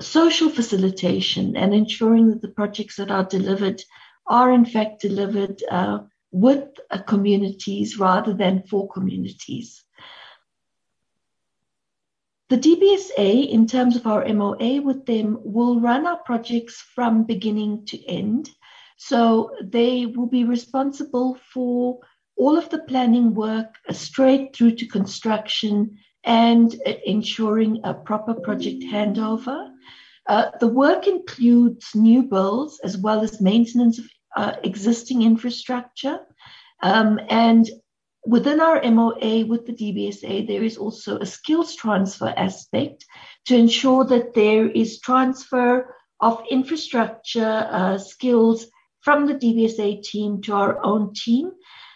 social 0.00 0.48
facilitation 0.48 1.56
and 1.56 1.74
ensuring 1.74 2.30
that 2.30 2.42
the 2.42 2.48
projects 2.48 2.96
that 2.96 3.10
are 3.10 3.24
delivered 3.24 3.82
are 4.26 4.52
in 4.52 4.64
fact 4.64 5.00
delivered 5.00 5.62
uh, 5.70 5.98
with 6.32 6.68
uh, 6.90 7.02
communities 7.02 7.98
rather 7.98 8.34
than 8.34 8.62
for 8.62 8.88
communities. 8.88 9.84
The 12.48 12.58
DBSA, 12.58 13.48
in 13.48 13.68
terms 13.68 13.94
of 13.94 14.06
our 14.08 14.26
MOA 14.26 14.82
with 14.82 15.06
them, 15.06 15.38
will 15.40 15.80
run 15.80 16.04
our 16.06 16.18
projects 16.18 16.80
from 16.80 17.24
beginning 17.24 17.86
to 17.86 18.04
end. 18.06 18.50
So 19.02 19.50
they 19.62 20.04
will 20.04 20.26
be 20.26 20.44
responsible 20.44 21.38
for 21.54 22.00
all 22.36 22.58
of 22.58 22.68
the 22.68 22.80
planning 22.80 23.34
work 23.34 23.74
straight 23.92 24.54
through 24.54 24.72
to 24.72 24.86
construction 24.86 25.96
and 26.22 26.74
uh, 26.86 26.92
ensuring 27.06 27.80
a 27.82 27.94
proper 27.94 28.34
project 28.34 28.84
handover. 28.84 29.70
Uh, 30.28 30.50
the 30.60 30.68
work 30.68 31.06
includes 31.06 31.94
new 31.94 32.24
builds 32.24 32.78
as 32.84 32.98
well 32.98 33.22
as 33.22 33.40
maintenance 33.40 33.98
of 33.98 34.04
uh, 34.36 34.52
existing 34.64 35.22
infrastructure. 35.22 36.20
Um, 36.82 37.18
and 37.30 37.70
within 38.26 38.60
our 38.60 38.82
MOA 38.82 39.46
with 39.46 39.64
the 39.64 39.72
DBSA, 39.72 40.46
there 40.46 40.62
is 40.62 40.76
also 40.76 41.18
a 41.18 41.26
skills 41.26 41.74
transfer 41.74 42.34
aspect 42.36 43.06
to 43.46 43.56
ensure 43.56 44.04
that 44.04 44.34
there 44.34 44.68
is 44.68 45.00
transfer 45.00 45.96
of 46.20 46.44
infrastructure 46.50 47.66
uh, 47.70 47.96
skills 47.96 48.66
from 49.00 49.26
the 49.26 49.34
DBSA 49.34 50.02
team 50.02 50.42
to 50.42 50.54
our 50.54 50.84
own 50.84 51.14
team. 51.14 51.52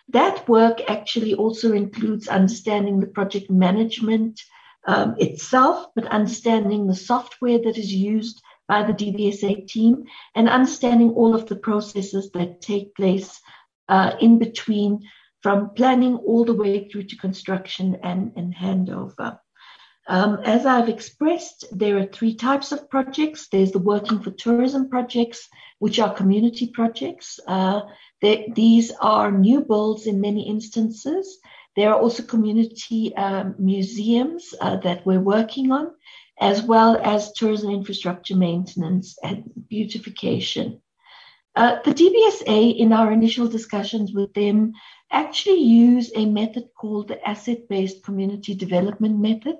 That 0.09 0.48
work 0.48 0.80
actually 0.88 1.34
also 1.34 1.72
includes 1.72 2.28
understanding 2.28 3.00
the 3.00 3.07
project 3.07 3.50
management 3.50 4.40
um, 4.86 5.14
itself, 5.18 5.86
but 5.94 6.07
understanding 6.07 6.86
the 6.86 6.94
software 6.94 7.59
that 7.59 7.78
is 7.78 7.92
used 7.92 8.42
by 8.68 8.82
the 8.82 8.92
DBSA 8.92 9.66
team 9.66 10.05
and 10.34 10.48
understanding 10.48 11.11
all 11.11 11.34
of 11.34 11.46
the 11.46 11.57
processes 11.57 12.30
that 12.32 12.61
take 12.61 12.94
place 12.94 13.40
uh, 13.88 14.12
in 14.20 14.38
between 14.38 15.00
from 15.42 15.70
planning 15.70 16.16
all 16.16 16.44
the 16.44 16.55
way 16.55 16.88
through 16.88 17.05
to 17.05 17.16
construction 17.16 17.98
and, 18.02 18.32
and 18.36 18.55
handover. 18.55 19.38
Um, 20.07 20.40
as 20.44 20.66
I've 20.66 20.88
expressed, 20.88 21.64
there 21.72 21.96
are 21.98 22.07
three 22.07 22.34
types 22.34 22.72
of 22.72 22.90
projects. 22.90 23.48
There's 23.48 23.72
the 23.72 23.78
working 23.78 24.20
for 24.20 24.30
tourism 24.30 24.90
projects, 24.90 25.48
which 25.78 25.98
are 25.98 26.14
community 26.14 26.68
projects. 26.68 27.40
Uh, 27.46 27.82
these 28.20 28.90
are 29.00 29.30
new 29.30 29.62
builds 29.62 30.07
in 30.07 30.20
many 30.20 30.48
instances. 30.48 31.38
There 31.76 31.90
are 31.92 32.00
also 32.00 32.22
community 32.22 33.14
um, 33.16 33.55
museums 33.59 34.55
uh, 34.61 34.76
that 34.78 35.05
we're 35.05 35.20
working 35.20 35.72
on, 35.72 35.90
as 36.40 36.62
well 36.62 36.96
as 37.02 37.32
tourism 37.32 37.70
infrastructure 37.70 38.36
maintenance 38.36 39.16
and 39.22 39.50
beautification. 39.68 40.80
Uh, 41.57 41.80
the 41.84 41.92
DBSA, 41.92 42.76
in 42.78 42.92
our 42.92 43.12
initial 43.12 43.46
discussions 43.46 44.12
with 44.12 44.32
them, 44.34 44.72
actually 45.12 45.61
use 45.61 46.11
a 46.16 46.26
method 46.26 46.64
called 46.76 47.09
the 47.09 47.28
asset 47.28 47.68
based 47.68 48.02
community 48.02 48.55
development 48.55 49.20
method. 49.20 49.57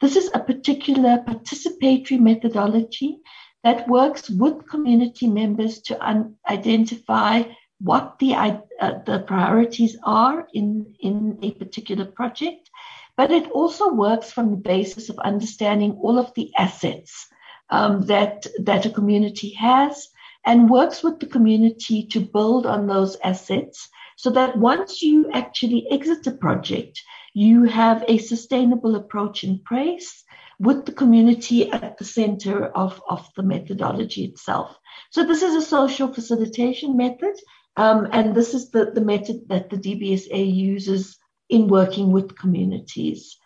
This 0.00 0.16
is 0.16 0.30
a 0.34 0.40
particular 0.40 1.24
participatory 1.26 2.20
methodology 2.20 3.20
that 3.64 3.88
works 3.88 4.28
with 4.28 4.68
community 4.68 5.26
members 5.26 5.80
to 5.82 6.06
un- 6.06 6.36
identify 6.48 7.44
what 7.80 8.18
the, 8.18 8.34
uh, 8.34 8.58
the 9.06 9.24
priorities 9.26 9.96
are 10.04 10.46
in, 10.52 10.94
in 11.00 11.38
a 11.42 11.52
particular 11.52 12.04
project, 12.04 12.68
but 13.16 13.30
it 13.30 13.50
also 13.50 13.94
works 13.94 14.30
from 14.30 14.50
the 14.50 14.56
basis 14.56 15.08
of 15.08 15.18
understanding 15.20 15.92
all 16.02 16.18
of 16.18 16.32
the 16.34 16.50
assets 16.58 17.26
um, 17.70 18.02
that, 18.02 18.46
that 18.64 18.84
a 18.84 18.90
community 18.90 19.50
has 19.50 20.08
and 20.44 20.70
works 20.70 21.02
with 21.02 21.20
the 21.20 21.26
community 21.26 22.06
to 22.06 22.20
build 22.20 22.66
on 22.66 22.86
those 22.86 23.16
assets 23.22 23.88
so 24.16 24.30
that 24.30 24.58
once 24.58 25.02
you 25.02 25.30
actually 25.32 25.86
exit 25.90 26.26
a 26.26 26.32
project, 26.32 27.00
you 27.34 27.64
have 27.64 28.04
a 28.08 28.18
sustainable 28.18 28.96
approach 28.96 29.44
in 29.44 29.60
place 29.66 30.24
with 30.58 30.84
the 30.86 30.92
community 30.92 31.70
at 31.70 31.96
the 31.98 32.04
center 32.04 32.66
of, 32.66 33.00
of 33.08 33.28
the 33.36 33.42
methodology 33.42 34.24
itself. 34.24 34.76
So 35.10 35.24
this 35.24 35.42
is 35.42 35.54
a 35.54 35.66
social 35.66 36.12
facilitation 36.12 36.96
method 36.96 37.36
um, 37.76 38.08
and 38.10 38.34
this 38.34 38.54
is 38.54 38.70
the, 38.70 38.90
the 38.92 39.00
method 39.00 39.48
that 39.48 39.70
the 39.70 39.76
DBSA 39.76 40.52
uses 40.52 41.16
in 41.48 41.68
working 41.68 42.10
with 42.10 42.36
communities. 42.36 43.37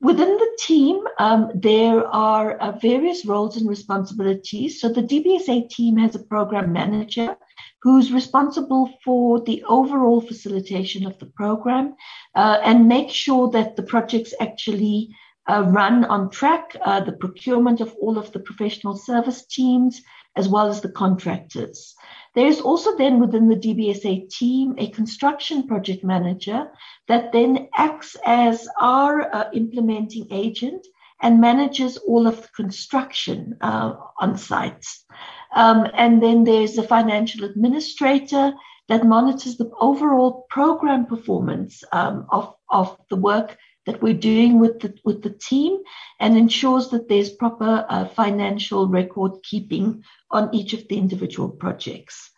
Within 0.00 0.36
the 0.36 0.56
team, 0.58 1.02
um, 1.18 1.50
there 1.54 2.06
are 2.06 2.52
uh, 2.58 2.72
various 2.72 3.24
roles 3.24 3.56
and 3.56 3.68
responsibilities. 3.68 4.80
So 4.80 4.90
the 4.90 5.02
DBSA 5.02 5.70
team 5.70 5.96
has 5.96 6.14
a 6.14 6.24
program 6.24 6.72
manager 6.72 7.36
who's 7.82 8.12
responsible 8.12 8.90
for 9.04 9.40
the 9.40 9.64
overall 9.64 10.20
facilitation 10.20 11.06
of 11.06 11.18
the 11.18 11.26
program 11.26 11.94
uh, 12.34 12.58
and 12.62 12.88
make 12.88 13.10
sure 13.10 13.50
that 13.50 13.76
the 13.76 13.82
projects 13.82 14.34
actually 14.40 15.16
uh, 15.48 15.62
run 15.68 16.04
on 16.04 16.30
track, 16.30 16.76
uh, 16.84 17.00
the 17.00 17.12
procurement 17.12 17.80
of 17.80 17.94
all 18.00 18.18
of 18.18 18.32
the 18.32 18.40
professional 18.40 18.96
service 18.96 19.46
teams, 19.46 20.02
as 20.36 20.48
well 20.48 20.68
as 20.68 20.80
the 20.80 20.90
contractors. 20.90 21.94
There 22.36 22.46
is 22.46 22.60
also 22.60 22.94
then 22.96 23.18
within 23.18 23.48
the 23.48 23.56
DBSA 23.56 24.28
team 24.28 24.74
a 24.76 24.90
construction 24.90 25.66
project 25.66 26.04
manager 26.04 26.70
that 27.08 27.32
then 27.32 27.68
acts 27.74 28.14
as 28.26 28.68
our 28.78 29.34
uh, 29.34 29.50
implementing 29.54 30.28
agent 30.30 30.86
and 31.22 31.40
manages 31.40 31.96
all 31.96 32.26
of 32.26 32.42
the 32.42 32.48
construction 32.48 33.56
uh, 33.62 33.94
on 34.20 34.36
sites. 34.36 35.06
Um, 35.54 35.86
and 35.94 36.22
then 36.22 36.44
there's 36.44 36.76
a 36.76 36.82
financial 36.82 37.44
administrator 37.44 38.52
that 38.88 39.06
monitors 39.06 39.56
the 39.56 39.70
overall 39.80 40.46
program 40.50 41.06
performance 41.06 41.82
um, 41.92 42.26
of, 42.30 42.54
of 42.68 42.98
the 43.08 43.16
work 43.16 43.56
that 43.86 44.02
we're 44.02 44.14
doing 44.14 44.58
with 44.58 44.80
the, 44.80 44.94
with 45.04 45.22
the 45.22 45.30
team 45.30 45.78
and 46.20 46.36
ensures 46.36 46.88
that 46.90 47.08
there's 47.08 47.30
proper 47.30 47.86
uh, 47.88 48.06
financial 48.06 48.88
record 48.88 49.32
keeping 49.42 50.02
on 50.30 50.54
each 50.54 50.72
of 50.72 50.86
the 50.88 50.98
individual 50.98 51.48
projects. 51.48 52.30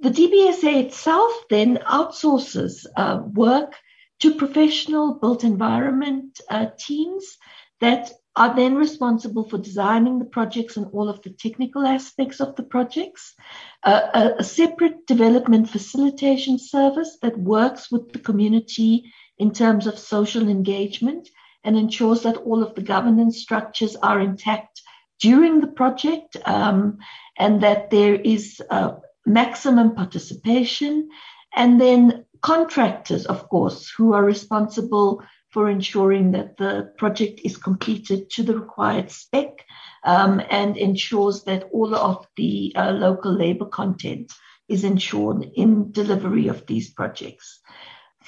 The 0.00 0.10
DBSA 0.10 0.86
itself 0.86 1.32
then 1.50 1.76
outsources 1.78 2.86
uh, 2.96 3.22
work 3.34 3.74
to 4.20 4.34
professional 4.34 5.14
built 5.14 5.44
environment 5.44 6.40
uh, 6.48 6.66
teams 6.78 7.36
that 7.80 8.10
are 8.36 8.54
then 8.54 8.76
responsible 8.76 9.48
for 9.48 9.58
designing 9.58 10.18
the 10.18 10.24
projects 10.24 10.76
and 10.76 10.86
all 10.92 11.08
of 11.08 11.20
the 11.22 11.30
technical 11.30 11.84
aspects 11.86 12.40
of 12.40 12.54
the 12.56 12.62
projects. 12.62 13.34
Uh, 13.82 14.08
a, 14.14 14.34
a, 14.38 14.44
separate 14.44 15.06
development 15.06 15.68
facilitation 15.68 16.58
service 16.58 17.18
that 17.22 17.36
works 17.38 17.90
with 17.90 18.12
the 18.12 18.18
community 18.18 19.12
in 19.40 19.52
terms 19.52 19.86
of 19.86 19.98
social 19.98 20.48
engagement 20.48 21.28
and 21.64 21.76
ensures 21.76 22.22
that 22.22 22.36
all 22.36 22.62
of 22.62 22.74
the 22.74 22.82
governance 22.82 23.38
structures 23.38 23.96
are 23.96 24.20
intact 24.20 24.82
during 25.18 25.60
the 25.60 25.72
project 25.82 26.36
um, 26.44 26.98
and 27.38 27.62
that 27.62 27.90
there 27.90 28.14
is 28.14 28.62
uh, 28.70 28.92
maximum 29.24 29.94
participation 29.94 31.08
and 31.56 31.80
then 31.80 32.26
contractors, 32.42 33.24
of 33.26 33.48
course, 33.48 33.90
who 33.96 34.12
are 34.12 34.24
responsible 34.24 35.22
for 35.48 35.68
ensuring 35.68 36.32
that 36.32 36.58
the 36.58 36.92
project 36.98 37.40
is 37.42 37.56
completed 37.56 38.30
to 38.30 38.42
the 38.42 38.54
required 38.54 39.10
spec 39.10 39.64
um, 40.04 40.40
and 40.50 40.76
ensures 40.76 41.44
that 41.44 41.68
all 41.72 41.94
of 41.94 42.26
the 42.36 42.72
uh, 42.76 42.92
local 42.92 43.32
labor 43.32 43.66
content 43.66 44.32
is 44.68 44.84
ensured 44.84 45.44
in 45.54 45.90
delivery 45.92 46.48
of 46.48 46.66
these 46.66 46.90
projects. 46.92 47.60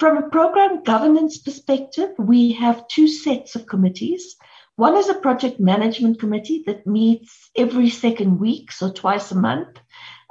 From 0.03 0.17
a 0.17 0.29
program 0.29 0.83
governance 0.83 1.37
perspective, 1.37 2.09
we 2.19 2.51
have 2.51 2.89
two 2.89 3.07
sets 3.07 3.55
of 3.55 3.67
committees. 3.67 4.35
One 4.75 4.97
is 4.97 5.07
a 5.07 5.13
project 5.13 5.61
management 5.61 6.19
committee 6.19 6.61
that 6.65 6.85
meets 6.85 7.49
every 7.55 7.89
second 7.89 8.37
week, 8.37 8.73
so 8.73 8.91
twice 8.91 9.31
a 9.31 9.35
month. 9.35 9.79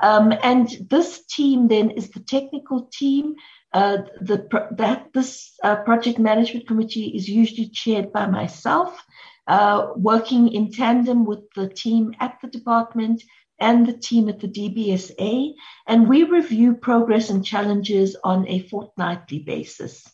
Um, 0.03 0.35
and 0.43 0.69
this 0.91 1.25
team 1.25 1.69
then 1.69 1.89
is 1.89 2.11
the 2.11 2.21
technical 2.21 2.91
team. 2.93 3.37
Uh, 3.73 4.03
the, 4.21 4.47
that 4.77 5.07
this 5.15 5.55
uh, 5.63 5.77
project 5.77 6.19
management 6.19 6.67
committee 6.67 7.07
is 7.17 7.27
usually 7.27 7.71
chaired 7.71 8.13
by 8.13 8.27
myself, 8.27 9.03
uh, 9.47 9.87
working 9.97 10.53
in 10.53 10.71
tandem 10.71 11.25
with 11.25 11.51
the 11.57 11.71
team 11.71 12.13
at 12.21 12.37
the 12.43 12.49
department 12.49 13.23
and 13.63 13.87
the 13.87 13.97
team 14.09 14.29
at 14.29 14.41
the 14.41 14.49
DBSA. 14.49 15.55
And 15.87 16.09
we 16.09 16.25
review 16.25 16.75
progress 16.75 17.31
and 17.31 17.45
challenges 17.45 18.17
on 18.25 18.47
a 18.49 18.59
fortnightly 18.69 19.39
basis. 19.39 20.07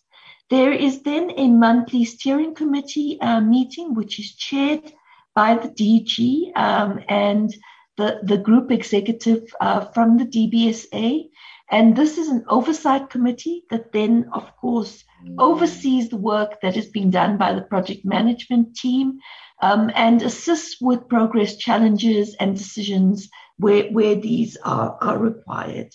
There 0.51 0.73
is 0.73 1.03
then 1.03 1.33
a 1.37 1.49
monthly 1.49 2.05
steering 2.05 2.55
committee 2.55 3.19
uh, 3.21 3.41
meeting, 3.41 3.95
which 3.95 4.19
is 4.19 4.35
chaired 4.35 4.93
by 5.35 5.55
the 5.55 5.69
DG 5.69 6.57
um, 6.57 7.01
and 7.09 7.55
the, 7.97 8.21
the 8.23 8.39
group 8.39 8.71
executive 8.71 9.43
uh, 9.61 9.87
from 9.87 10.19
the 10.19 10.25
DBSA. 10.25 11.29
And 11.71 11.97
this 11.97 12.17
is 12.17 12.29
an 12.29 12.45
oversight 12.49 13.11
committee 13.11 13.65
that 13.71 13.93
then, 13.93 14.31
of 14.33 14.57
course, 14.57 15.05
oversees 15.39 16.09
the 16.09 16.17
work 16.17 16.61
that 16.63 16.77
is 16.77 16.87
being 16.87 17.11
done 17.11 17.37
by 17.37 17.53
the 17.53 17.63
project 17.63 18.05
management 18.05 18.77
team 18.77 19.19
um, 19.61 19.91
and 19.95 20.23
assist 20.23 20.79
with 20.81 21.09
progress 21.09 21.57
challenges 21.57 22.35
and 22.39 22.57
decisions 22.57 23.29
where, 23.59 23.85
where 23.91 24.15
these 24.15 24.57
are, 24.65 24.97
are 25.01 25.19
required. 25.19 25.93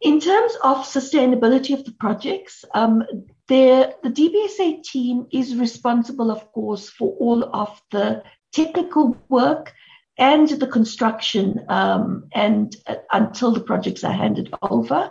In 0.00 0.20
terms 0.20 0.52
of 0.62 0.78
sustainability 0.78 1.74
of 1.74 1.84
the 1.84 1.92
projects, 1.92 2.64
um, 2.74 3.02
the 3.48 3.94
DBSA 4.04 4.82
team 4.82 5.26
is 5.32 5.56
responsible, 5.56 6.30
of 6.30 6.50
course, 6.52 6.88
for 6.88 7.16
all 7.18 7.44
of 7.54 7.80
the 7.90 8.22
technical 8.52 9.16
work 9.28 9.72
and 10.16 10.48
the 10.48 10.66
construction 10.66 11.64
um, 11.68 12.28
and 12.32 12.76
uh, 12.86 12.96
until 13.12 13.52
the 13.52 13.60
projects 13.60 14.04
are 14.04 14.12
handed 14.12 14.52
over. 14.62 15.10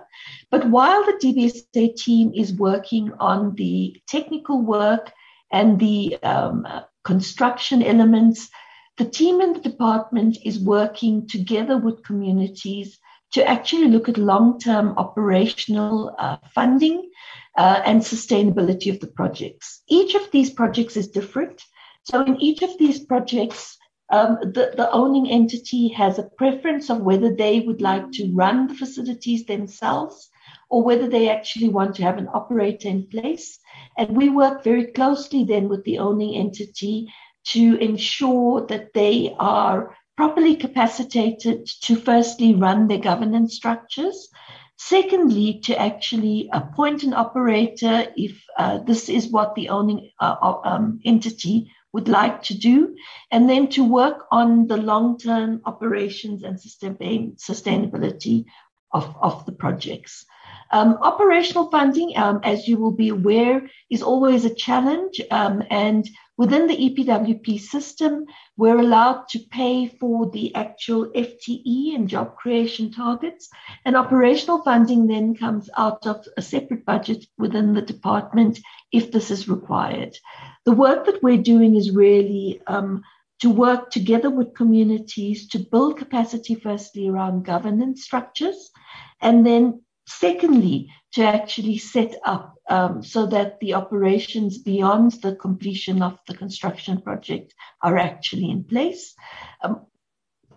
But 0.52 0.70
while 0.70 1.04
the 1.06 1.14
DBSA 1.14 1.96
team 1.96 2.32
is 2.36 2.54
working 2.54 3.12
on 3.20 3.56
the 3.56 4.02
technical 4.08 4.62
work 4.62 5.12
and 5.52 5.80
the 5.80 6.18
um, 6.24 6.68
construction 7.04 7.82
elements, 7.84 8.50
the 8.98 9.06
team 9.06 9.42
in 9.42 9.54
the 9.54 9.60
department 9.60 10.38
is 10.44 10.60
working 10.60 11.28
together 11.28 11.78
with 11.78 12.04
communities 12.04 13.00
to 13.32 13.48
actually 13.48 13.88
look 13.88 14.10
at 14.10 14.18
long-term 14.18 14.94
operational 14.98 16.16
uh, 16.18 16.38
funding 16.54 17.10
uh, 17.58 17.82
and 17.86 18.02
sustainability 18.02 18.92
of 18.92 19.00
the 19.00 19.08
projects. 19.08 19.82
Each 19.88 20.16
of 20.16 20.30
these 20.32 20.50
projects 20.50 20.98
is 20.98 21.10
different. 21.10 21.62
So 22.04 22.24
in 22.24 22.42
each 22.42 22.62
of 22.64 22.78
these 22.80 23.06
projects, 23.06 23.78
um, 24.12 24.40
the, 24.42 24.74
the 24.76 24.90
owning 24.92 25.30
entity 25.30 25.90
has 25.90 26.18
a 26.18 26.30
preference 26.38 26.90
of 26.90 27.02
whether 27.02 27.36
they 27.36 27.60
would 27.60 27.82
like 27.82 28.12
to 28.14 28.34
run 28.34 28.68
the 28.68 28.74
facilities 28.74 29.46
themselves 29.46 30.30
or 30.70 30.84
whether 30.84 31.08
they 31.08 31.30
actually 31.30 31.70
want 31.70 31.96
to 31.96 32.04
have 32.04 32.18
an 32.18 32.28
operator 32.34 32.88
in 32.88 33.08
place. 33.08 33.60
And 34.00 34.16
we 34.16 34.30
work 34.30 34.64
very 34.64 34.86
closely 34.86 35.44
then 35.44 35.68
with 35.68 35.84
the 35.84 36.00
owning 36.00 36.36
entity 36.36 37.12
to 37.48 37.76
ensure 37.80 38.66
that 38.68 38.94
they 38.94 39.36
are 39.38 39.94
properly 40.16 40.56
capacitated 40.56 41.66
to 41.82 41.98
firstly 41.98 42.56
run 42.56 42.88
their 42.88 42.98
governance 43.00 43.56
structures. 43.56 44.30
Secondly, 44.78 45.60
to 45.66 45.78
actually 45.78 46.50
appoint 46.54 47.04
an 47.04 47.14
operator 47.14 48.08
if 48.16 48.42
uh, 48.58 48.78
this 48.78 49.10
is 49.10 49.32
what 49.32 49.54
the 49.56 49.68
owning 49.68 50.12
uh, 50.22 50.54
um, 50.64 51.02
entity 51.04 51.70
would 51.92 52.08
like 52.08 52.42
to 52.44 52.58
do, 52.58 52.96
and 53.32 53.50
then 53.50 53.68
to 53.68 53.84
work 53.84 54.28
on 54.32 54.68
the 54.68 54.78
long 54.78 55.18
term 55.18 55.60
operations 55.66 56.44
and 56.44 56.58
sustain- 56.58 57.36
sustainability 57.36 58.46
of, 58.94 59.14
of 59.22 59.46
the 59.46 59.52
projects. 59.52 60.26
Um, 60.72 60.98
operational 61.02 61.70
funding, 61.70 62.16
um, 62.16 62.40
as 62.44 62.68
you 62.68 62.78
will 62.78 62.92
be 62.92 63.10
aware, 63.10 63.70
is 63.90 64.04
always 64.04 64.46
a 64.46 64.54
challenge, 64.54 65.20
um, 65.32 65.64
and 65.70 66.08
Within 66.40 66.68
the 66.68 66.78
EPWP 66.78 67.60
system, 67.60 68.26
we're 68.56 68.80
allowed 68.80 69.28
to 69.28 69.40
pay 69.52 69.88
for 69.88 70.30
the 70.30 70.56
actual 70.56 71.08
FTE 71.08 71.96
and 71.96 72.08
job 72.08 72.38
creation 72.38 72.94
targets, 72.94 73.50
and 73.84 73.98
operational 73.98 74.64
funding 74.64 75.06
then 75.06 75.36
comes 75.36 75.70
out 75.76 76.08
of 76.08 76.26
a 76.38 76.42
separate 76.42 76.86
budget 76.86 77.26
within 77.38 77.74
the 77.74 77.82
department 77.82 78.58
if 78.94 79.12
this 79.12 79.32
is 79.32 79.50
required. 79.50 80.18
The 80.64 80.72
work 80.72 81.08
that 81.08 81.22
we're 81.22 81.44
doing 81.44 81.76
is 81.76 81.92
really 81.92 82.62
um, 82.68 83.04
to 83.42 83.50
work 83.50 83.92
together 83.92 84.30
with 84.30 84.56
communities 84.56 85.50
to 85.50 85.60
build 85.60 85.98
capacity, 85.98 86.56
firstly, 86.56 87.10
around 87.10 87.44
governance 87.44 88.06
structures, 88.06 88.72
and 89.20 89.46
then 89.46 89.82
secondly, 90.10 90.92
to 91.14 91.24
actually 91.24 91.78
set 91.78 92.16
up 92.26 92.56
um, 92.70 93.04
so 93.04 93.26
that 93.28 93.60
the 93.60 93.74
operations 93.76 94.58
beyond 94.58 95.12
the 95.22 95.36
completion 95.36 96.02
of 96.02 96.18
the 96.28 96.36
construction 96.36 97.02
project 97.02 97.54
are 97.82 97.98
actually 97.98 98.50
in 98.50 98.64
place. 98.64 99.16
Um, 99.64 99.86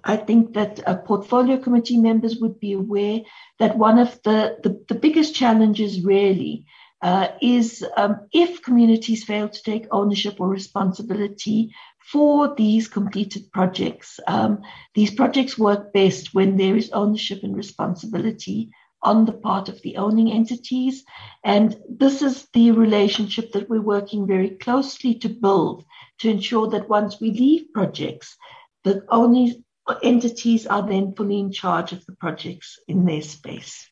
I 0.05 0.17
think 0.17 0.55
that 0.55 0.87
uh, 0.87 0.97
portfolio 0.97 1.59
committee 1.59 1.99
members 1.99 2.39
would 2.39 2.59
be 2.59 2.73
aware 2.73 3.21
that 3.59 3.79
one 3.79 3.99
of 3.99 4.21
the, 4.25 4.57
the, 4.63 4.85
the 4.89 4.95
biggest 4.95 5.35
challenges 5.35 6.03
really 6.03 6.67
uh, 7.03 7.29
is 7.41 7.85
um, 7.97 8.27
if 8.33 8.63
communities 8.63 9.25
fail 9.25 9.49
to 9.49 9.63
take 9.63 9.87
ownership 9.91 10.41
or 10.41 10.49
responsibility 10.49 11.73
for 11.99 12.55
these 12.57 12.89
completed 12.89 13.51
projects. 13.53 14.19
Um, 14.27 14.63
these 14.95 15.15
projects 15.15 15.59
work 15.59 15.93
best 15.93 16.35
when 16.35 16.57
there 16.57 16.77
is 16.77 16.91
ownership 16.91 17.43
and 17.43 17.57
responsibility 17.57 18.71
on 19.03 19.25
the 19.25 19.33
part 19.33 19.69
of 19.69 19.81
the 19.83 19.97
owning 19.97 20.31
entities. 20.31 21.05
And 21.45 21.77
this 21.89 22.23
is 22.23 22.49
the 22.53 22.71
relationship 22.71 23.53
that 23.53 23.69
we're 23.69 23.81
working 23.81 24.27
very 24.27 24.51
closely 24.51 25.15
to 25.17 25.29
build 25.29 25.85
to 26.21 26.31
ensure 26.31 26.69
that 26.69 26.89
once 26.89 27.21
we 27.21 27.31
leave 27.31 27.73
projects, 27.73 28.37
the 28.85 29.05
owning 29.09 29.65
entities 30.03 30.67
are 30.67 30.87
then 30.87 31.15
fully 31.15 31.41
in 31.41 31.53
charge 31.53 31.93
of 31.93 32.05
the 32.07 32.13
projects 32.13 32.79
in 32.87 33.05
their 33.05 33.23
space. 33.23 33.91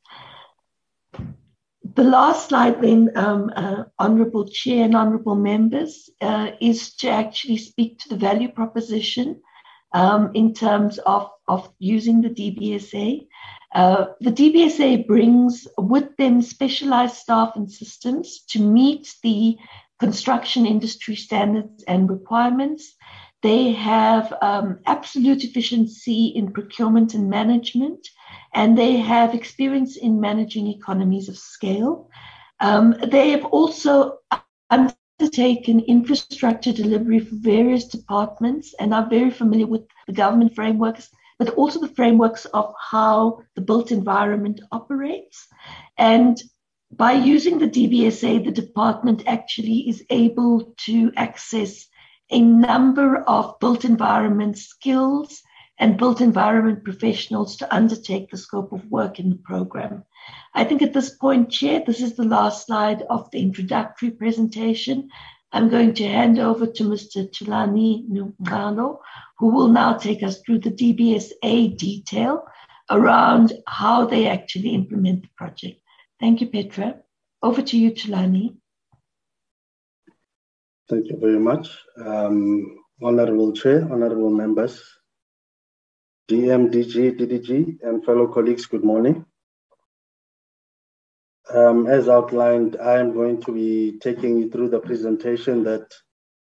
The 1.94 2.04
last 2.04 2.48
slide, 2.48 2.80
then, 2.80 3.10
um, 3.16 3.50
uh, 3.54 3.84
Honourable 3.98 4.46
Chair 4.48 4.84
and 4.84 4.94
Honourable 4.94 5.34
Members, 5.34 6.08
uh, 6.20 6.52
is 6.60 6.94
to 6.96 7.08
actually 7.08 7.56
speak 7.56 7.98
to 7.98 8.10
the 8.10 8.16
value 8.16 8.48
proposition 8.48 9.40
um, 9.92 10.30
in 10.34 10.54
terms 10.54 10.98
of, 10.98 11.30
of 11.48 11.72
using 11.78 12.20
the 12.20 12.30
DBSA. 12.30 13.26
Uh, 13.74 14.06
the 14.20 14.32
DBSA 14.32 15.06
brings 15.06 15.68
with 15.78 16.16
them 16.16 16.42
specialized 16.42 17.16
staff 17.16 17.54
and 17.54 17.70
systems 17.70 18.40
to 18.48 18.60
meet 18.60 19.14
the 19.22 19.56
construction 20.00 20.66
industry 20.66 21.14
standards 21.14 21.84
and 21.84 22.10
requirements. 22.10 22.94
They 23.42 23.72
have 23.72 24.34
um, 24.42 24.80
absolute 24.86 25.44
efficiency 25.44 26.26
in 26.26 26.52
procurement 26.52 27.14
and 27.14 27.30
management, 27.30 28.06
and 28.54 28.76
they 28.76 28.96
have 28.96 29.34
experience 29.34 29.96
in 29.96 30.20
managing 30.20 30.66
economies 30.66 31.28
of 31.28 31.38
scale. 31.38 32.10
Um, 32.58 32.96
they 33.10 33.30
have 33.30 33.46
also 33.46 34.18
undertaken 35.20 35.80
infrastructure 35.80 36.72
delivery 36.72 37.18
for 37.18 37.34
various 37.36 37.84
departments 37.84 38.74
and 38.80 38.94
are 38.94 39.08
very 39.08 39.30
familiar 39.30 39.66
with 39.66 39.82
the 40.06 40.12
government 40.12 40.54
frameworks 40.54 41.10
but 41.38 41.50
also 41.50 41.80
the 41.80 41.94
frameworks 41.94 42.44
of 42.46 42.74
how 42.90 43.40
the 43.54 43.62
built 43.62 43.90
environment 43.90 44.60
operates. 44.72 45.48
And 45.96 46.36
by 46.92 47.12
using 47.12 47.58
the 47.58 47.66
DBSA, 47.68 48.44
the 48.44 48.50
department 48.50 49.22
actually 49.26 49.88
is 49.88 50.04
able 50.10 50.74
to 50.84 51.10
access 51.16 51.86
a 52.30 52.40
number 52.42 53.22
of 53.22 53.58
built 53.58 53.86
environment 53.86 54.58
skills 54.58 55.40
and 55.78 55.96
built 55.96 56.20
environment 56.20 56.84
professionals 56.84 57.56
to 57.56 57.74
undertake 57.74 58.30
the 58.30 58.36
scope 58.36 58.72
of 58.72 58.90
work 58.90 59.18
in 59.18 59.30
the 59.30 59.36
program. 59.36 60.04
I 60.54 60.64
think 60.64 60.82
at 60.82 60.92
this 60.92 61.10
point, 61.10 61.50
Chair, 61.50 61.82
this 61.86 62.00
is 62.00 62.16
the 62.16 62.24
last 62.24 62.66
slide 62.66 63.02
of 63.02 63.30
the 63.30 63.40
introductory 63.40 64.10
presentation. 64.10 65.08
I'm 65.52 65.68
going 65.68 65.94
to 65.94 66.06
hand 66.06 66.38
over 66.38 66.66
to 66.66 66.84
Mr. 66.84 67.28
Tulani 67.30 68.08
Nungalo, 68.08 68.98
who 69.38 69.48
will 69.48 69.68
now 69.68 69.94
take 69.94 70.22
us 70.22 70.40
through 70.40 70.60
the 70.60 70.70
DBSA 70.70 71.76
detail 71.76 72.44
around 72.90 73.52
how 73.66 74.06
they 74.06 74.26
actually 74.26 74.70
implement 74.70 75.22
the 75.22 75.28
project. 75.36 75.80
Thank 76.18 76.40
you, 76.40 76.48
Petra. 76.48 76.96
Over 77.42 77.62
to 77.62 77.78
you, 77.78 77.92
Tulani. 77.92 78.56
Thank 80.88 81.06
you 81.08 81.18
very 81.18 81.38
much. 81.38 81.68
Um, 82.04 82.78
Honorable 83.02 83.52
Chair, 83.52 83.88
Honorable 83.90 84.30
members, 84.30 84.82
DM, 86.28 86.70
DG, 86.70 87.18
DDG, 87.18 87.78
and 87.82 88.04
fellow 88.04 88.26
colleagues, 88.26 88.66
good 88.66 88.84
morning. 88.84 89.24
Um, 91.52 91.88
as 91.88 92.08
outlined, 92.08 92.76
I 92.80 93.00
am 93.00 93.12
going 93.12 93.40
to 93.42 93.52
be 93.52 93.98
taking 93.98 94.38
you 94.38 94.50
through 94.50 94.68
the 94.68 94.78
presentation 94.78 95.64
that 95.64 95.92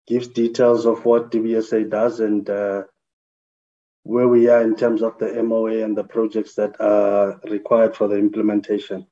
gives 0.08 0.28
details 0.28 0.86
of 0.86 1.06
what 1.06 1.32
DBSA 1.32 1.90
does 1.90 2.20
and 2.20 2.50
uh, 2.50 2.84
where 4.04 4.28
we 4.28 4.50
are 4.50 4.62
in 4.62 4.76
terms 4.76 5.02
of 5.02 5.18
the 5.18 5.42
MOA 5.42 5.84
and 5.84 5.98
the 5.98 6.04
projects 6.04 6.56
that 6.56 6.82
are 6.82 7.40
required 7.50 7.96
for 7.96 8.08
the 8.08 8.16
implementation. 8.16 9.08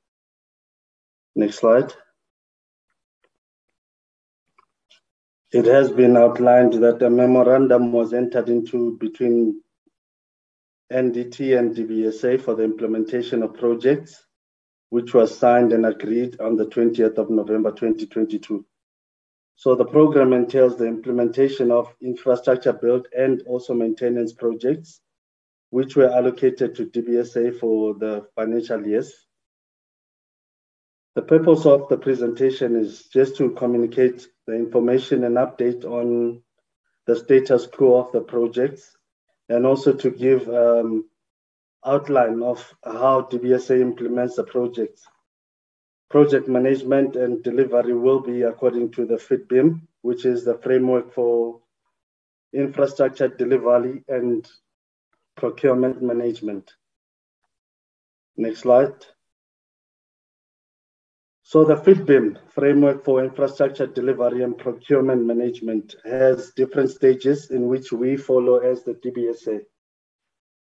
Next 1.36 1.60
slide. 1.60 1.92
It 5.52 5.64
has 5.64 5.90
been 5.90 6.16
outlined 6.16 6.74
that 6.82 7.00
a 7.00 7.08
memorandum 7.08 7.92
was 7.92 8.12
entered 8.12 8.50
into 8.50 8.98
between 8.98 9.62
NDT 10.92 11.58
and 11.58 11.74
DBSA 11.74 12.42
for 12.42 12.54
the 12.54 12.64
implementation 12.64 13.42
of 13.42 13.54
projects, 13.54 14.26
which 14.90 15.14
was 15.14 15.36
signed 15.36 15.72
and 15.72 15.84
agreed 15.84 16.40
on 16.40 16.56
the 16.56 16.66
20th 16.66 17.18
of 17.18 17.30
November 17.30 17.70
2022. 17.70 18.64
So 19.56 19.74
the 19.74 19.84
program 19.84 20.32
entails 20.32 20.76
the 20.76 20.86
implementation 20.86 21.70
of 21.70 21.92
infrastructure 22.00 22.72
build 22.72 23.08
and 23.16 23.42
also 23.42 23.74
maintenance 23.74 24.32
projects, 24.32 25.00
which 25.70 25.96
were 25.96 26.08
allocated 26.10 26.76
to 26.76 26.86
DBSA 26.86 27.58
for 27.58 27.94
the 27.94 28.26
financial 28.36 28.86
years. 28.86 29.12
The 31.16 31.22
purpose 31.22 31.66
of 31.66 31.88
the 31.88 31.98
presentation 31.98 32.76
is 32.76 33.08
just 33.08 33.36
to 33.38 33.50
communicate 33.50 34.28
the 34.46 34.54
information 34.54 35.24
and 35.24 35.36
update 35.36 35.84
on 35.84 36.42
the 37.06 37.16
status 37.16 37.66
quo 37.66 37.96
of 37.96 38.12
the 38.12 38.20
projects, 38.20 38.96
and 39.48 39.66
also 39.66 39.92
to 39.92 40.10
give 40.10 40.48
um, 40.48 41.08
outline 41.88 42.42
of 42.42 42.74
how 42.84 43.22
DBSA 43.30 43.80
implements 43.80 44.36
the 44.36 44.44
project. 44.44 45.00
project 46.10 46.48
management 46.48 47.16
and 47.16 47.42
delivery 47.42 47.92
will 47.92 48.20
be 48.20 48.42
according 48.42 48.90
to 48.92 49.04
the 49.04 49.16
FIDPM, 49.16 49.80
which 50.02 50.24
is 50.24 50.44
the 50.44 50.58
framework 50.58 51.12
for 51.12 51.60
infrastructure 52.52 53.28
delivery 53.28 54.02
and 54.08 54.48
procurement 55.36 56.02
management. 56.02 56.72
Next 58.36 58.60
slide. 58.60 58.94
So 61.42 61.64
the 61.64 61.76
FIDPM, 61.76 62.38
Framework 62.50 63.04
for 63.04 63.24
Infrastructure 63.24 63.86
Delivery 63.86 64.42
and 64.42 64.56
Procurement 64.56 65.24
Management, 65.24 65.94
has 66.04 66.52
different 66.52 66.90
stages 66.90 67.50
in 67.50 67.68
which 67.68 67.90
we 67.90 68.16
follow 68.16 68.58
as 68.58 68.82
the 68.82 68.94
DBSA. 68.94 69.60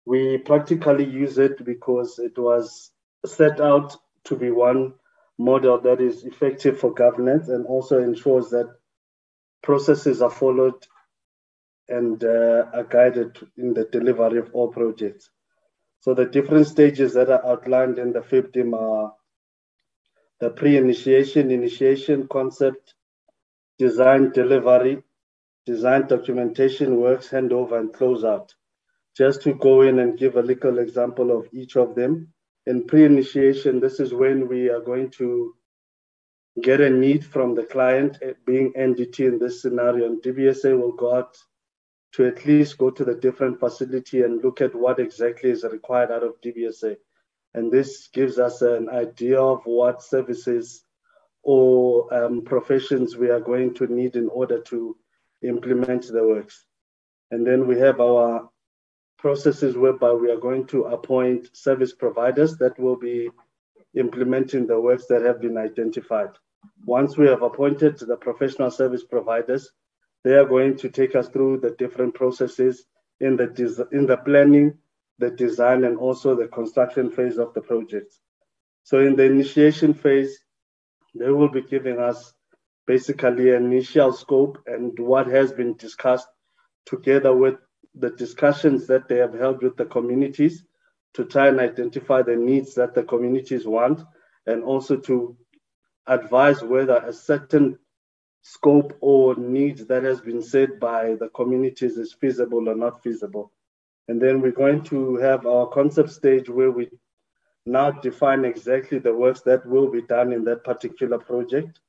We 0.08 0.38
practically 0.38 1.03
use 1.03 1.38
it 1.38 1.66
because 1.66 2.18
it 2.18 2.38
was 2.38 2.91
set 3.26 3.60
out 3.60 3.97
to 4.24 4.38
be 4.38 4.51
one 4.51 4.93
model 5.38 5.82
that 5.82 5.99
is 5.99 6.24
effective 6.24 6.80
for 6.80 6.93
governance 6.93 7.49
and 7.49 7.66
also 7.66 7.99
ensures 7.99 8.49
that 8.51 8.74
processes 9.62 10.22
are 10.22 10.30
followed 10.32 10.82
and 11.89 12.24
uh, 12.24 12.68
are 12.74 12.88
guided 12.89 13.38
in 13.58 13.74
the 13.74 13.84
delivery 13.91 14.39
of 14.39 14.49
all 14.53 14.70
projects. 14.70 15.30
So 15.99 16.14
the 16.14 16.26
different 16.26 16.68
stages 16.68 17.14
that 17.16 17.30
are 17.30 17.45
outlined 17.45 17.99
in 17.99 18.14
the 18.14 18.22
FIDPM 18.22 18.74
are 18.80 19.14
the 20.39 20.51
pre-initiation, 20.51 21.51
initiation, 21.51 22.30
concept, 22.30 22.93
design, 23.78 24.32
delivery, 24.32 25.03
design 25.66 26.08
documentation, 26.08 26.95
works, 26.95 27.28
handover, 27.28 27.78
and 27.78 27.91
closeout. 27.91 28.51
Just 29.18 29.41
to 29.43 29.53
go 29.55 29.82
in 29.82 29.97
and 29.97 30.18
give 30.18 30.36
a 30.36 30.43
little 30.43 30.78
example 30.78 31.36
of 31.36 31.47
each 31.51 31.76
of 31.76 31.95
them 31.95 32.32
in 32.68 32.86
pre-initiation, 32.86 33.80
this 33.80 33.99
is 33.99 34.13
when 34.13 34.47
we 34.47 34.70
are 34.70 34.82
going 34.82 35.09
to 35.11 35.55
get 36.61 36.82
a 36.82 36.89
need 36.89 37.26
from 37.26 37.55
the 37.55 37.63
client, 37.63 38.20
eh, 38.22 38.34
being 38.45 38.74
NDT 38.74 39.20
in 39.22 39.39
this 39.39 39.61
scenario, 39.61 40.05
and 40.05 40.22
DBSA 40.22 40.80
will 40.80 40.91
go 40.91 41.15
out 41.15 41.36
to 42.13 42.28
at 42.28 42.45
least 42.45 42.78
go 42.78 42.91
to 42.91 43.03
the 43.03 43.15
different 43.15 43.59
facility 43.59 44.22
and 44.22 44.43
look 44.43 44.61
at 44.61 44.76
what 44.76 44.99
exactly 44.99 45.49
is 45.49 45.63
required 45.63 46.11
out 46.11 46.24
of 46.24 46.39
DBSA. 46.41 46.97
And 47.55 47.72
this 47.72 48.09
gives 48.09 48.38
us 48.38 48.61
an 48.61 48.88
idea 48.89 49.41
of 49.41 49.61
what 49.65 50.03
services 50.03 50.84
or 51.41 52.13
um, 52.13 52.43
professions 52.43 53.15
we 53.15 53.30
are 53.30 53.39
going 53.39 53.74
to 53.76 53.88
need 53.88 54.15
in 54.15 54.28
order 54.30 54.61
to 54.63 54.95
implement 55.41 56.05
the 56.07 56.24
works. 56.24 56.65
And 57.32 57.45
then 57.45 57.65
we 57.68 57.80
have 57.80 57.99
our 57.99 58.49
processes 59.18 59.76
whereby 59.76 60.11
we 60.11 60.32
are 60.32 60.39
going 60.39 60.65
to 60.68 60.84
appoint 60.86 61.55
service 61.55 61.93
providers 61.93 62.57
that 62.57 62.78
will 62.80 62.95
be 62.95 63.30
implementing 63.95 64.68
the 64.68 64.80
works 64.80 65.05
that 65.07 65.22
have 65.24 65.41
been 65.41 65.57
identified. 65.57 66.30
Once 66.86 67.18
we 67.18 67.28
have 67.28 67.41
appointed 67.41 67.97
the 67.99 68.15
professional 68.15 68.70
service 68.70 69.03
providers, 69.03 69.72
they 70.24 70.34
are 70.34 70.45
going 70.45 70.78
to 70.78 70.89
take 70.89 71.15
us 71.15 71.30
through 71.30 71.59
the 71.59 71.72
different 71.72 72.13
processes 72.13 72.86
in 73.20 73.36
the 73.36 73.47
des- 73.47 73.88
in 73.97 74.05
the 74.05 74.18
planning, 74.18 74.78
the 75.20 75.32
design, 75.32 75.84
and 75.84 75.97
also 75.97 76.36
the 76.36 76.47
construction 76.47 77.09
phase 77.09 77.38
of 77.38 77.53
the 77.53 77.61
project. 77.61 78.13
So 78.84 78.99
in 78.99 79.15
the 79.15 79.24
initiation 79.24 79.93
phase, 79.93 80.38
they 81.15 81.30
will 81.30 81.49
be 81.49 81.61
giving 81.61 81.99
us 81.99 82.34
basically 82.86 83.51
an 83.53 83.65
initial 83.65 84.13
scope 84.13 84.59
and 84.68 84.97
what 84.99 85.28
has 85.28 85.51
been 85.51 85.76
discussed 85.76 86.28
together 86.86 87.36
with 87.36 87.55
the 88.00 88.12
discussions 88.12 88.88
that 88.88 89.08
they 89.08 89.18
have 89.18 89.34
held 89.34 89.62
with 89.64 89.76
the 89.78 89.86
communities 89.86 90.64
to 91.14 91.26
try 91.26 91.48
and 91.48 91.60
identify 91.60 92.22
the 92.22 92.36
needs 92.36 92.76
that 92.76 92.93
the 92.93 93.04
communities 93.04 93.66
want 93.66 94.02
and 94.45 94.64
also 94.64 94.98
to 94.98 95.36
advise 96.08 96.62
whether 96.64 96.98
a 96.98 97.14
certain 97.14 97.78
scope 98.41 98.98
or 99.02 99.36
needs 99.36 99.86
that 99.88 100.04
has 100.04 100.22
been 100.22 100.41
said 100.41 100.80
by 100.80 101.16
the 101.20 101.28
communities 101.30 101.98
is 101.98 102.14
feasible 102.14 102.70
or 102.70 102.76
not 102.76 103.04
feasible. 103.04 103.52
And 104.08 104.22
then 104.22 104.41
we're 104.41 104.52
going 104.52 104.84
to 104.86 105.18
have 105.18 105.45
our 105.45 105.68
concept 105.68 106.12
stage 106.12 106.50
where 106.50 106.72
we 106.72 106.89
now 107.66 107.91
define 107.91 108.45
exactly 108.45 109.00
the 109.00 109.14
works 109.14 109.41
that 109.41 109.66
will 109.66 109.91
be 109.91 110.02
done 110.02 110.32
in 110.32 110.45
that 110.45 110.64
particular 110.64 111.18
project. 111.18 111.82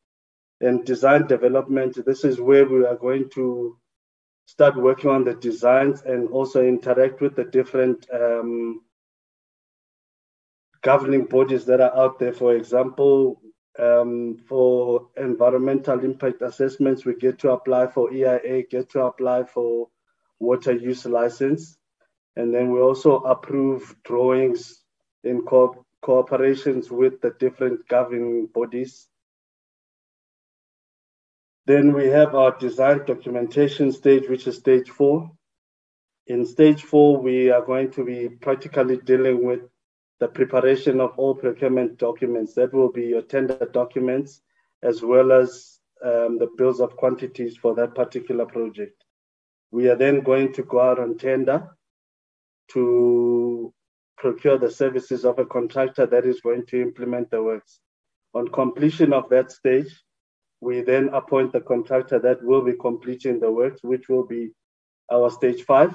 And 0.60 0.84
design 0.84 1.28
development, 1.28 2.04
this 2.04 2.24
is 2.24 2.40
where 2.40 2.66
we 2.66 2.84
are 2.84 2.96
going 2.96 3.30
to 3.34 3.78
start 4.48 4.76
working 4.76 5.10
on 5.10 5.24
the 5.24 5.34
designs 5.34 6.00
and 6.02 6.26
also 6.30 6.64
interact 6.64 7.20
with 7.20 7.36
the 7.36 7.44
different 7.44 8.06
um, 8.10 8.80
governing 10.80 11.26
bodies 11.26 11.66
that 11.66 11.82
are 11.82 11.94
out 11.94 12.18
there. 12.18 12.32
For 12.32 12.56
example, 12.56 13.42
um, 13.78 14.38
for 14.48 15.08
environmental 15.18 16.02
impact 16.02 16.40
assessments, 16.40 17.04
we 17.04 17.14
get 17.16 17.38
to 17.40 17.50
apply 17.50 17.88
for 17.88 18.10
EIA, 18.10 18.62
get 18.62 18.88
to 18.92 19.02
apply 19.02 19.44
for 19.44 19.88
water 20.40 20.72
use 20.72 21.04
license. 21.04 21.76
And 22.34 22.52
then 22.54 22.72
we 22.72 22.80
also 22.80 23.16
approve 23.18 23.94
drawings 24.02 24.82
in 25.24 25.42
co- 25.42 25.84
cooperations 26.02 26.90
with 26.90 27.20
the 27.20 27.34
different 27.38 27.86
governing 27.86 28.46
bodies 28.46 29.08
then 31.68 31.92
we 31.92 32.06
have 32.06 32.34
our 32.34 32.56
design 32.58 33.04
documentation 33.04 33.92
stage, 33.92 34.26
which 34.26 34.46
is 34.46 34.56
stage 34.56 34.88
four. 34.88 35.30
In 36.26 36.46
stage 36.46 36.82
four, 36.82 37.18
we 37.18 37.50
are 37.50 37.60
going 37.60 37.90
to 37.90 38.04
be 38.06 38.30
practically 38.30 38.96
dealing 38.96 39.44
with 39.44 39.60
the 40.18 40.28
preparation 40.28 40.98
of 40.98 41.12
all 41.18 41.34
procurement 41.34 41.98
documents. 41.98 42.54
That 42.54 42.72
will 42.72 42.90
be 42.90 43.02
your 43.02 43.20
tender 43.20 43.68
documents, 43.70 44.40
as 44.82 45.02
well 45.02 45.30
as 45.30 45.78
um, 46.02 46.38
the 46.38 46.48
bills 46.56 46.80
of 46.80 46.96
quantities 46.96 47.58
for 47.58 47.74
that 47.74 47.94
particular 47.94 48.46
project. 48.46 49.04
We 49.70 49.90
are 49.90 49.96
then 49.96 50.22
going 50.22 50.54
to 50.54 50.62
go 50.62 50.80
out 50.80 50.98
on 50.98 51.18
tender 51.18 51.68
to 52.72 53.74
procure 54.16 54.56
the 54.56 54.70
services 54.70 55.26
of 55.26 55.38
a 55.38 55.44
contractor 55.44 56.06
that 56.06 56.24
is 56.24 56.40
going 56.40 56.64
to 56.68 56.80
implement 56.80 57.30
the 57.30 57.42
works. 57.42 57.78
On 58.32 58.48
completion 58.48 59.12
of 59.12 59.28
that 59.28 59.52
stage, 59.52 59.94
we 60.60 60.82
then 60.82 61.08
appoint 61.12 61.52
the 61.52 61.60
contractor 61.60 62.18
that 62.18 62.42
will 62.42 62.62
be 62.62 62.74
completing 62.74 63.38
the 63.38 63.50
works, 63.50 63.82
which 63.82 64.08
will 64.08 64.26
be 64.26 64.50
our 65.10 65.30
stage 65.30 65.62
five. 65.62 65.94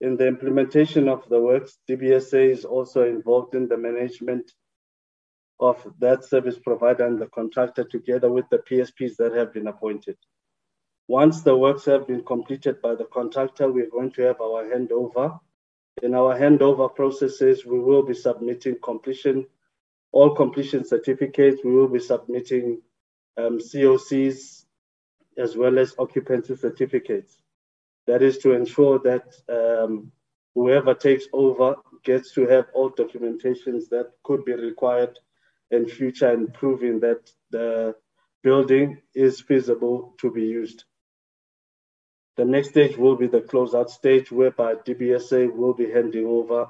In 0.00 0.16
the 0.16 0.26
implementation 0.26 1.08
of 1.08 1.28
the 1.28 1.40
works, 1.40 1.78
DBSA 1.88 2.50
is 2.50 2.64
also 2.64 3.04
involved 3.04 3.54
in 3.54 3.68
the 3.68 3.76
management 3.76 4.50
of 5.60 5.86
that 5.98 6.24
service 6.24 6.58
provider 6.58 7.06
and 7.06 7.18
the 7.18 7.26
contractor 7.26 7.84
together 7.84 8.30
with 8.30 8.48
the 8.50 8.58
PSPs 8.58 9.16
that 9.16 9.34
have 9.34 9.52
been 9.52 9.66
appointed. 9.66 10.16
Once 11.06 11.42
the 11.42 11.56
works 11.56 11.84
have 11.84 12.06
been 12.06 12.24
completed 12.24 12.80
by 12.80 12.94
the 12.94 13.04
contractor, 13.06 13.70
we're 13.70 13.90
going 13.90 14.12
to 14.12 14.22
have 14.22 14.40
our 14.40 14.64
handover. 14.64 15.38
In 16.02 16.14
our 16.14 16.38
handover 16.38 16.94
processes, 16.94 17.66
we 17.66 17.78
will 17.78 18.02
be 18.02 18.14
submitting 18.14 18.76
completion, 18.82 19.46
all 20.12 20.34
completion 20.34 20.84
certificates. 20.84 21.62
We 21.64 21.74
will 21.74 21.88
be 21.88 21.98
submitting 21.98 22.80
um, 23.36 23.58
COCs 23.58 24.64
as 25.38 25.56
well 25.56 25.78
as 25.78 25.94
occupancy 25.98 26.56
certificates. 26.56 27.40
That 28.06 28.22
is 28.22 28.38
to 28.38 28.52
ensure 28.52 28.98
that 29.00 29.32
um, 29.48 30.12
whoever 30.54 30.94
takes 30.94 31.24
over 31.32 31.76
gets 32.04 32.32
to 32.34 32.46
have 32.46 32.66
all 32.74 32.90
documentations 32.90 33.88
that 33.90 34.10
could 34.24 34.44
be 34.44 34.54
required 34.54 35.18
in 35.70 35.86
future 35.88 36.30
and 36.30 36.52
proving 36.52 37.00
that 37.00 37.30
the 37.50 37.94
building 38.42 39.00
is 39.14 39.40
feasible 39.40 40.14
to 40.20 40.30
be 40.30 40.42
used. 40.42 40.84
The 42.36 42.44
next 42.44 42.70
stage 42.70 42.96
will 42.96 43.16
be 43.16 43.26
the 43.26 43.42
closeout 43.42 43.90
stage, 43.90 44.32
whereby 44.32 44.76
DBSA 44.76 45.54
will 45.54 45.74
be 45.74 45.90
handing 45.90 46.26
over 46.26 46.68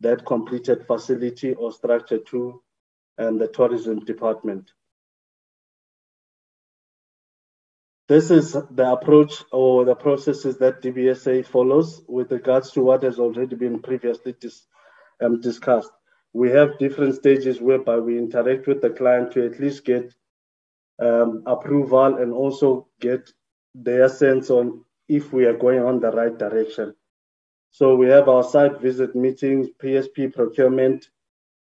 that 0.00 0.26
completed 0.26 0.86
facility 0.86 1.54
or 1.54 1.72
structure 1.72 2.18
to 2.18 2.62
um, 3.18 3.38
the 3.38 3.48
tourism 3.48 4.00
department. 4.00 4.70
This 8.08 8.30
is 8.30 8.52
the 8.52 8.92
approach 8.92 9.42
or 9.50 9.84
the 9.84 9.96
processes 9.96 10.58
that 10.58 10.80
DBSA 10.80 11.44
follows 11.44 12.02
with 12.06 12.30
regards 12.30 12.70
to 12.72 12.80
what 12.80 13.02
has 13.02 13.18
already 13.18 13.56
been 13.56 13.80
previously 13.82 14.36
dis, 14.38 14.64
um, 15.20 15.40
discussed. 15.40 15.90
We 16.32 16.50
have 16.50 16.78
different 16.78 17.16
stages 17.16 17.60
whereby 17.60 17.98
we 17.98 18.16
interact 18.16 18.68
with 18.68 18.80
the 18.80 18.90
client 18.90 19.32
to 19.32 19.44
at 19.44 19.58
least 19.58 19.84
get 19.84 20.14
um, 21.00 21.42
approval 21.46 22.16
and 22.18 22.32
also 22.32 22.86
get 23.00 23.28
their 23.74 24.08
sense 24.08 24.50
on 24.50 24.84
if 25.08 25.32
we 25.32 25.44
are 25.44 25.56
going 25.56 25.80
on 25.80 25.98
the 25.98 26.12
right 26.12 26.36
direction. 26.38 26.94
So 27.72 27.96
we 27.96 28.06
have 28.06 28.28
our 28.28 28.44
site 28.44 28.80
visit 28.80 29.16
meetings, 29.16 29.68
PSP 29.82 30.32
procurement, 30.32 31.08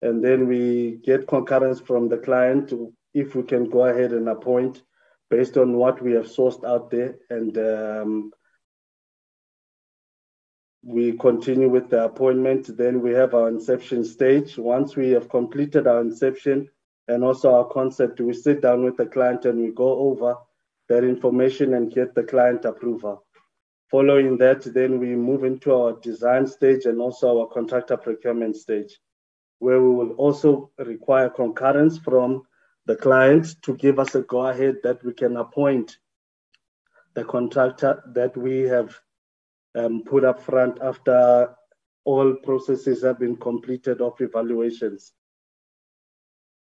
and 0.03 0.23
then 0.23 0.49
we 0.49 0.99
get 1.05 1.29
concurrence 1.29 1.81
from 1.81 2.09
the 2.09 2.19
client 2.19 2.73
if 3.15 3.37
we 3.37 3.45
can 3.45 3.71
go 3.71 3.85
ahead 3.87 4.13
and 4.13 4.29
appoint 4.29 4.83
based 5.31 5.57
on 5.57 5.75
what 5.75 6.03
we 6.03 6.13
have 6.13 6.27
sourced 6.27 6.65
out 6.65 6.91
there. 6.91 7.17
And 7.31 7.57
um, 7.59 8.33
we 10.83 11.13
continue 11.13 11.69
with 11.69 11.89
the 11.89 12.05
appointment. 12.05 12.77
Then 12.77 13.01
we 13.01 13.13
have 13.13 13.35
our 13.35 13.49
inception 13.49 14.05
stage. 14.05 14.59
Once 14.59 14.97
we 14.97 15.11
have 15.11 15.29
completed 15.29 15.87
our 15.87 16.01
inception 16.01 16.69
and 17.09 17.25
also 17.25 17.55
our 17.55 17.67
concept, 17.67 18.21
we 18.21 18.33
sit 18.33 18.61
down 18.61 18.85
with 18.85 18.97
the 18.97 19.07
client 19.07 19.45
and 19.47 19.61
we 19.61 19.71
go 19.71 19.99
over 19.99 20.37
that 20.89 21.05
information 21.05 21.75
and 21.75 21.93
get 21.93 22.15
the 22.15 22.23
client 22.23 22.65
approval. 22.65 23.25
Following 23.91 24.37
that, 24.39 24.63
then 24.75 24.99
we 24.99 25.15
move 25.15 25.45
into 25.45 25.73
our 25.73 25.93
design 26.01 26.47
stage 26.47 26.85
and 26.85 27.01
also 27.01 27.41
our 27.41 27.47
contractor 27.47 27.97
procurement 27.97 28.57
stage, 28.57 28.99
where 29.61 29.81
we 29.81 29.89
will 29.89 30.13
also 30.13 30.71
require 30.79 31.31
concurrence 31.31 31.97
from 31.99 32.43
the 32.87 32.97
client 32.97 33.63
to 33.63 33.75
give 33.77 33.99
us 33.99 34.15
a 34.15 34.23
go 34.23 34.47
ahead 34.47 34.77
that 34.83 35.03
we 35.05 35.13
can 35.13 35.37
appoint 35.37 35.99
the 37.15 37.25
contractor 37.25 38.03
that 38.15 38.37
we 38.37 38.61
have 38.63 38.95
um, 39.75 40.03
put 40.05 40.25
up 40.25 40.43
front 40.43 40.79
after 40.83 41.55
all 42.05 42.35
processes 42.35 43.03
have 43.03 43.19
been 43.19 43.37
completed 43.37 44.01
of 44.01 44.21
evaluations. 44.21 45.13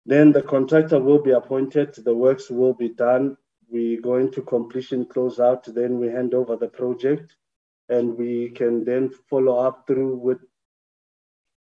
Then 0.07 0.33
the 0.33 0.43
contractor 0.43 0.99
will 0.99 1.23
be 1.23 1.33
appointed, 1.33 1.95
the 1.95 2.15
works 2.15 2.49
will 2.49 2.73
be 2.73 2.89
done. 2.89 3.37
We 3.71 3.99
go 3.99 4.17
into 4.17 4.41
completion 4.41 5.05
close 5.05 5.39
out, 5.39 5.65
then 5.75 5.99
we 5.99 6.09
hand 6.09 6.33
over 6.33 6.57
the 6.57 6.69
project 6.69 7.37
and 7.91 8.17
we 8.17 8.51
can 8.51 8.85
then 8.85 9.11
follow 9.29 9.59
up 9.59 9.87
through 9.87 10.17
with 10.17 10.39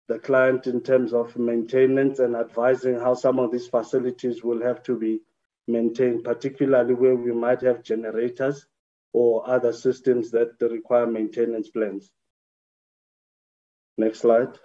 the 0.08 0.20
client 0.20 0.68
in 0.68 0.82
terms 0.82 1.14
of 1.14 1.38
maintenance 1.38 2.20
and 2.20 2.36
advising 2.36 2.99
how 2.99 3.14
some 3.14 3.39
of 3.39 3.51
these 3.51 3.68
facilities 3.68 4.43
will 4.43 4.62
have 4.62 4.82
to 4.84 4.97
be 4.97 5.20
maintained, 5.68 6.24
particularly 6.24 6.93
where 6.93 7.16
we 7.16 7.34
might 7.34 7.62
have 7.62 7.84
generators 7.84 8.66
or 9.14 9.49
other 9.49 9.74
systems 9.74 10.32
that 10.32 10.51
require 10.62 11.08
maintenance 11.08 11.70
plans. 11.70 12.10
Next 13.97 14.20
slide. 14.20 14.58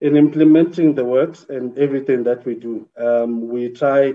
In 0.00 0.16
implementing 0.16 0.94
the 0.94 1.04
works 1.04 1.46
and 1.48 1.78
everything 1.78 2.24
that 2.24 2.44
we 2.44 2.56
do, 2.56 2.86
um, 2.98 3.48
we 3.48 3.70
try 3.70 4.12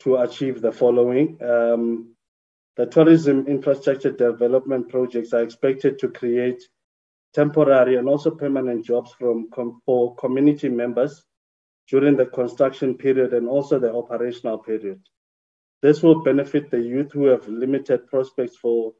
to 0.00 0.16
achieve 0.16 0.62
the 0.62 0.72
following. 0.72 1.38
Um, 1.42 2.14
the 2.76 2.86
tourism 2.86 3.46
infrastructure 3.46 4.12
development 4.12 4.88
projects 4.88 5.32
are 5.32 5.42
expected 5.42 5.98
to 5.98 6.08
create 6.08 6.62
temporary 7.34 7.96
and 7.96 8.08
also 8.08 8.30
permanent 8.30 8.84
jobs 8.84 9.12
from, 9.18 9.48
for 9.84 10.14
community 10.16 10.68
members 10.68 11.22
during 11.88 12.16
the 12.16 12.26
construction 12.26 12.96
period 12.96 13.34
and 13.34 13.48
also 13.48 13.78
the 13.78 13.92
operational 13.92 14.58
period. 14.58 15.00
This 15.82 16.02
will 16.02 16.22
benefit 16.22 16.70
the 16.70 16.80
youth 16.80 17.12
who 17.12 17.26
have 17.26 17.46
limited 17.48 18.06
prospects 18.06 18.56
for 18.56 18.92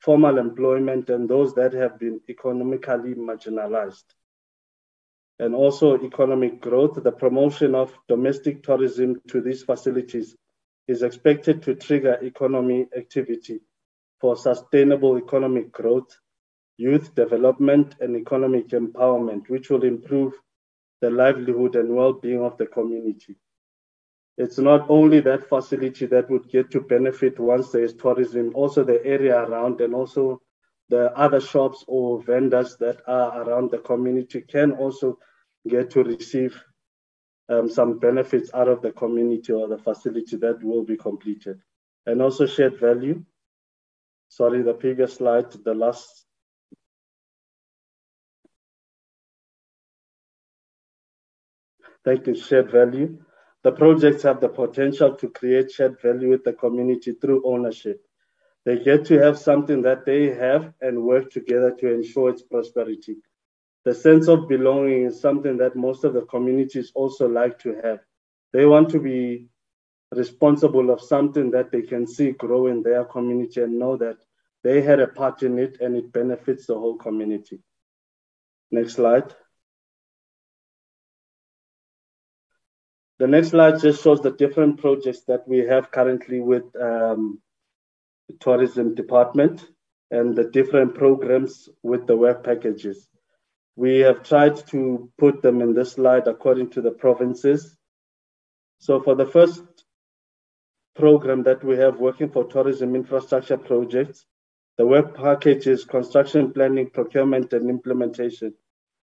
formal 0.00 0.38
employment 0.38 1.10
and 1.10 1.28
those 1.28 1.54
that 1.54 1.72
have 1.74 1.98
been 1.98 2.20
economically 2.28 3.14
marginalized. 3.14 4.04
And 5.38 5.54
also 5.54 6.02
economic 6.02 6.60
growth, 6.60 7.02
the 7.02 7.12
promotion 7.12 7.74
of 7.74 7.92
domestic 8.08 8.62
tourism 8.62 9.20
to 9.28 9.40
these 9.40 9.62
facilities 9.62 10.34
is 10.90 11.02
expected 11.02 11.62
to 11.62 11.76
trigger 11.76 12.14
economy 12.14 12.84
activity 12.96 13.60
for 14.20 14.34
sustainable 14.36 15.16
economic 15.16 15.70
growth, 15.70 16.18
youth 16.78 17.14
development, 17.14 17.94
and 18.00 18.16
economic 18.16 18.68
empowerment, 18.70 19.48
which 19.48 19.70
will 19.70 19.84
improve 19.84 20.32
the 21.00 21.08
livelihood 21.08 21.76
and 21.76 21.94
well-being 21.94 22.42
of 22.42 22.58
the 22.58 22.66
community. 22.66 23.36
It's 24.36 24.58
not 24.58 24.90
only 24.90 25.20
that 25.20 25.48
facility 25.48 26.06
that 26.06 26.28
would 26.28 26.48
get 26.48 26.72
to 26.72 26.80
benefit 26.80 27.38
once 27.38 27.70
there 27.70 27.84
is 27.84 27.94
tourism, 27.94 28.50
also 28.54 28.82
the 28.82 29.00
area 29.04 29.38
around 29.38 29.80
and 29.80 29.94
also 29.94 30.42
the 30.88 31.16
other 31.16 31.40
shops 31.40 31.84
or 31.86 32.20
vendors 32.20 32.76
that 32.80 33.00
are 33.06 33.42
around 33.42 33.70
the 33.70 33.78
community 33.78 34.40
can 34.40 34.72
also 34.72 35.18
get 35.68 35.90
to 35.90 36.02
receive 36.02 36.60
um, 37.50 37.68
some 37.68 37.98
benefits 37.98 38.50
out 38.54 38.68
of 38.68 38.80
the 38.80 38.92
community 38.92 39.52
or 39.52 39.68
the 39.68 39.78
facility 39.78 40.36
that 40.36 40.62
will 40.62 40.84
be 40.84 40.96
completed. 40.96 41.60
And 42.06 42.22
also 42.22 42.46
shared 42.46 42.78
value. 42.78 43.22
Sorry, 44.28 44.62
the 44.62 44.74
previous 44.74 45.14
slide, 45.14 45.50
the 45.64 45.74
last. 45.74 46.24
Thank 52.04 52.26
you, 52.28 52.34
shared 52.34 52.70
value. 52.70 53.18
The 53.62 53.72
projects 53.72 54.22
have 54.22 54.40
the 54.40 54.48
potential 54.48 55.14
to 55.16 55.28
create 55.28 55.72
shared 55.72 56.00
value 56.00 56.30
with 56.30 56.44
the 56.44 56.54
community 56.54 57.12
through 57.12 57.42
ownership. 57.44 58.00
They 58.64 58.78
get 58.78 59.04
to 59.06 59.18
have 59.18 59.38
something 59.38 59.82
that 59.82 60.06
they 60.06 60.34
have 60.34 60.72
and 60.80 61.02
work 61.02 61.30
together 61.30 61.74
to 61.80 61.92
ensure 61.92 62.30
its 62.30 62.42
prosperity 62.42 63.16
the 63.84 63.94
sense 63.94 64.28
of 64.28 64.48
belonging 64.48 65.06
is 65.06 65.20
something 65.20 65.56
that 65.58 65.76
most 65.76 66.04
of 66.04 66.12
the 66.12 66.22
communities 66.22 66.92
also 66.94 67.28
like 67.28 67.58
to 67.60 67.80
have. 67.82 68.00
They 68.52 68.66
want 68.66 68.90
to 68.90 69.00
be 69.00 69.48
responsible 70.12 70.90
of 70.90 71.00
something 71.00 71.50
that 71.52 71.70
they 71.70 71.82
can 71.82 72.06
see 72.06 72.32
grow 72.32 72.66
in 72.66 72.82
their 72.82 73.04
community 73.04 73.62
and 73.62 73.78
know 73.78 73.96
that 73.96 74.16
they 74.62 74.82
had 74.82 75.00
a 75.00 75.06
part 75.06 75.42
in 75.42 75.58
it 75.58 75.80
and 75.80 75.96
it 75.96 76.12
benefits 76.12 76.66
the 76.66 76.74
whole 76.74 76.96
community. 76.96 77.60
Next 78.70 78.94
slide. 78.94 79.34
The 83.18 83.26
next 83.26 83.50
slide 83.50 83.80
just 83.80 84.02
shows 84.02 84.20
the 84.20 84.30
different 84.30 84.80
projects 84.80 85.24
that 85.24 85.46
we 85.46 85.58
have 85.58 85.90
currently 85.90 86.40
with 86.40 86.64
um, 86.80 87.40
the 88.28 88.36
tourism 88.40 88.94
department 88.94 89.66
and 90.10 90.34
the 90.34 90.44
different 90.44 90.94
programs 90.94 91.68
with 91.82 92.06
the 92.06 92.16
work 92.16 92.44
packages. 92.44 93.09
We 93.80 94.00
have 94.00 94.24
tried 94.24 94.58
to 94.72 95.10
put 95.16 95.40
them 95.40 95.62
in 95.62 95.72
this 95.72 95.92
slide 95.92 96.28
according 96.28 96.68
to 96.72 96.82
the 96.82 96.90
provinces. 96.90 97.78
So 98.78 99.00
for 99.00 99.14
the 99.14 99.24
first 99.24 99.62
program 100.94 101.44
that 101.44 101.64
we 101.64 101.78
have 101.78 101.98
working 101.98 102.28
for 102.28 102.44
tourism 102.44 102.94
infrastructure 102.94 103.56
projects, 103.56 104.26
the 104.76 104.86
work 104.86 105.16
package 105.16 105.66
is 105.66 105.86
construction 105.86 106.52
planning, 106.52 106.90
procurement, 106.90 107.54
and 107.54 107.70
implementation. 107.70 108.52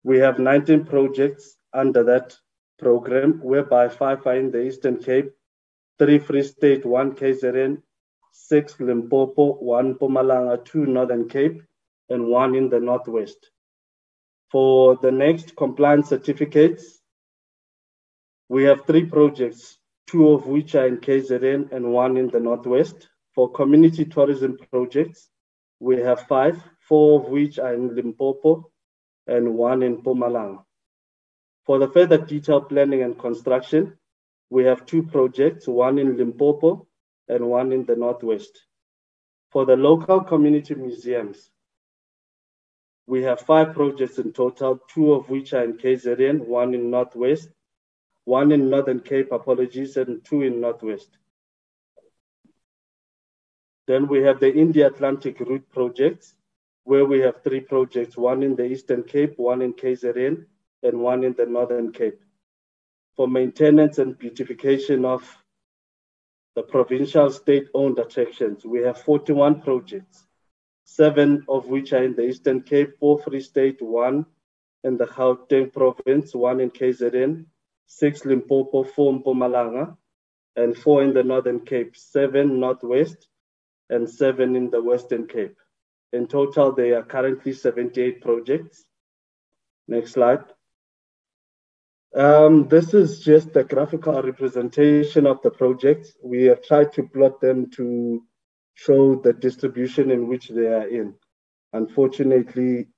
We 0.04 0.18
have 0.18 0.38
19 0.38 0.84
projects 0.84 1.56
under 1.72 2.04
that 2.04 2.36
program, 2.78 3.40
whereby 3.42 3.88
five 3.88 4.26
are 4.26 4.36
in 4.36 4.50
the 4.50 4.61
Eastern 4.61 4.98
Cape, 4.98 5.32
three 5.98 6.18
Free 6.18 6.42
State, 6.42 6.84
one 6.84 7.12
KZN, 7.14 7.80
six 8.30 8.78
Limpopo, 8.78 9.54
one 9.54 9.94
Mpumalanga, 9.94 10.62
two 10.66 10.84
Northern 10.84 11.30
Cape, 11.30 11.62
and 12.11 12.26
one 12.26 12.54
in 12.54 12.68
the 12.68 12.78
Northwest. 12.78 13.50
For 14.51 14.96
the 14.96 15.12
next 15.12 15.55
compliance 15.57 16.09
certificates, 16.09 17.01
we 18.48 18.64
have 18.64 18.84
three 18.84 19.05
projects, 19.05 19.78
two 20.09 20.30
of 20.30 20.46
which 20.46 20.74
are 20.74 20.88
in 20.88 20.98
KZN 20.98 21.70
and 21.70 21.92
one 21.92 22.16
in 22.16 22.28
the 22.28 22.40
Northwest. 22.40 23.09
For 23.34 23.48
community 23.53 24.05
tourism 24.05 24.59
projects, 24.72 25.30
we 25.78 25.98
have 26.01 26.26
five, 26.26 26.61
four 26.80 27.20
of 27.20 27.28
which 27.28 27.61
are 27.61 27.74
in 27.74 27.94
Limpopo 27.94 28.70
and 29.28 29.55
one 29.55 29.84
in 29.84 30.03
Mpumalanga. 30.03 30.64
For 31.64 31.78
the 31.78 31.88
further 31.88 32.18
detailed 32.18 32.68
planning 32.68 33.03
and 33.03 33.16
construction, 33.16 33.96
we 34.51 34.64
have 34.64 34.84
two 34.84 35.05
projects, 35.05 35.68
one 35.68 36.01
in 36.01 36.16
Limpopo 36.16 36.88
and 37.28 37.46
one 37.46 37.70
in 37.70 37.84
the 37.84 37.94
Northwest. 37.94 38.66
For 39.53 39.64
the 39.64 39.76
local 39.76 40.22
community 40.22 40.74
museums, 40.74 41.51
we 43.11 43.24
have 43.24 43.40
five 43.40 43.74
projects 43.74 44.18
in 44.18 44.32
total, 44.32 44.78
two 44.86 45.12
of 45.14 45.28
which 45.28 45.52
are 45.52 45.64
in 45.64 45.72
KZN, 45.76 46.46
one 46.46 46.74
in 46.74 46.90
Northwest, 46.90 47.48
one 48.24 48.52
in 48.52 48.70
Northern 48.70 49.00
Cape, 49.00 49.32
apologies, 49.32 49.96
and 49.96 50.24
two 50.24 50.42
in 50.42 50.61
Northwest. 50.61 51.18
Then 53.88 54.06
we 54.06 54.22
have 54.22 54.38
the 54.38 54.54
India 54.54 54.86
Atlantic 54.86 55.40
Route 55.40 55.68
projects, 55.70 56.36
where 56.84 57.04
we 57.04 57.18
have 57.18 57.42
three 57.42 57.58
projects, 57.58 58.16
one 58.16 58.44
in 58.44 58.54
the 58.54 58.66
Eastern 58.66 59.02
Cape, 59.02 59.36
one 59.38 59.61
in 59.61 59.72
KZN, 59.72 60.46
and 60.84 61.00
one 61.00 61.24
in 61.24 61.32
the 61.32 61.46
Northern 61.46 61.90
Cape. 61.90 62.20
For 63.16 63.26
maintenance 63.26 63.98
and 63.98 64.16
beautification 64.16 65.04
of 65.04 65.22
the 66.54 66.62
provincial 66.62 67.28
state-owned 67.32 67.98
attractions, 67.98 68.64
we 68.64 68.82
have 68.82 69.02
41 69.02 69.62
projects, 69.62 70.28
seven 70.97 71.45
of 71.49 71.66
which 71.68 71.93
are 71.93 72.03
in 72.03 72.14
the 72.16 72.26
Eastern 72.26 72.62
Cape, 72.62 72.99
four 72.99 73.22
Free 73.22 73.41
State, 73.41 73.80
one 73.80 74.26
in 74.82 74.97
the 74.97 75.07
Gauteng 75.07 75.72
province, 75.72 76.34
one 76.34 76.61
in 76.61 76.70
KZN, 76.70 77.45
six 77.86 78.24
Limpopo, 78.24 78.82
four 78.82 79.12
Mpumalanga, 79.12 79.97
and 80.57 80.76
four 80.76 81.03
in 81.05 81.14
the 81.14 81.22
Northern 81.22 81.61
Cape, 81.61 81.97
seven 81.97 82.59
Northwest, 82.59 83.28
and 83.88 84.11
seven 84.11 84.57
in 84.57 84.70
the 84.70 84.82
Western 84.82 85.26
Cape. 85.28 85.57
In 86.12 86.26
total, 86.26 86.72
there 86.72 86.99
are 86.99 87.05
currently 87.05 87.53
78 87.53 88.20
projects. 88.20 88.84
Next 89.86 90.12
slide. 90.12 90.45
Um, 92.12 92.66
this 92.66 92.93
is 92.95 93.20
just 93.20 93.55
a 93.55 93.62
graphical 93.62 94.20
representation 94.20 95.26
of 95.26 95.41
the 95.43 95.51
projects. 95.51 96.12
We 96.22 96.45
have 96.45 96.64
tried 96.64 96.93
to 96.95 97.05
plot 97.05 97.41
them 97.41 97.70
to 97.76 98.24
show 98.75 99.16
the 99.16 99.33
distribution 99.33 100.11
in 100.11 100.29
which 100.29 100.49
they 100.49 100.66
are 100.66 100.89
in. 100.89 101.14
Unfortunately, 101.73 102.89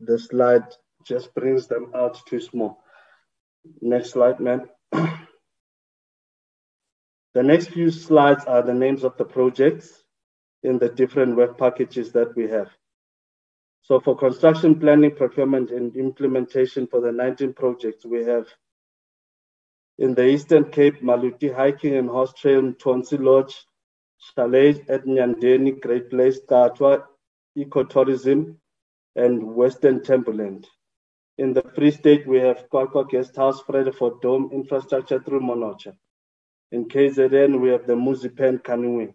the 0.00 0.18
slide 0.18 0.64
just 1.04 1.34
brings 1.34 1.66
them 1.66 1.92
out 1.94 2.18
too 2.26 2.40
small. 2.40 2.82
Next 3.80 4.10
slide, 4.10 4.40
man. 4.40 4.68
the 4.92 5.16
next 7.34 7.70
few 7.70 7.90
slides 7.90 8.44
are 8.44 8.62
the 8.62 8.74
names 8.74 9.04
of 9.04 9.16
the 9.16 9.24
projects 9.24 10.04
in 10.62 10.78
the 10.78 10.88
different 10.88 11.36
work 11.36 11.58
packages 11.58 12.12
that 12.12 12.34
we 12.36 12.48
have. 12.48 12.68
So 13.82 14.00
for 14.00 14.16
construction 14.16 14.80
planning, 14.80 15.14
procurement, 15.14 15.70
and 15.70 15.94
implementation 15.96 16.88
for 16.88 17.00
the 17.00 17.12
19 17.12 17.52
projects, 17.52 18.04
we 18.04 18.24
have 18.24 18.46
in 19.98 20.14
the 20.14 20.26
Eastern 20.26 20.70
Cape, 20.70 21.02
Maluti 21.02 21.54
Hiking 21.54 21.94
and 21.94 22.08
Horse 22.08 22.32
Trail, 22.34 22.72
Tonsi 22.72 23.18
Lodge, 23.18 23.64
Chalet 24.18 24.84
at 24.88 25.04
Nyandeni, 25.04 25.80
Great 25.80 26.10
Place, 26.10 26.40
Katwa, 26.48 27.04
Ecotourism, 27.56 28.56
and 29.14 29.54
Western 29.54 30.02
Timberland. 30.02 30.66
In 31.38 31.52
the 31.52 31.62
Free 31.74 31.90
State, 31.90 32.26
we 32.26 32.38
have 32.38 32.68
QwaQwa 32.70 33.08
Guest 33.10 33.36
House, 33.36 33.62
Vredefort 33.62 34.22
Dome, 34.22 34.50
infrastructure 34.52 35.22
through 35.22 35.40
Monocha. 35.40 35.94
In 36.72 36.86
KZN, 36.86 37.60
we 37.60 37.68
have 37.68 37.86
the 37.86 37.94
Muzipen 37.94 38.62
canoeing. 38.64 39.14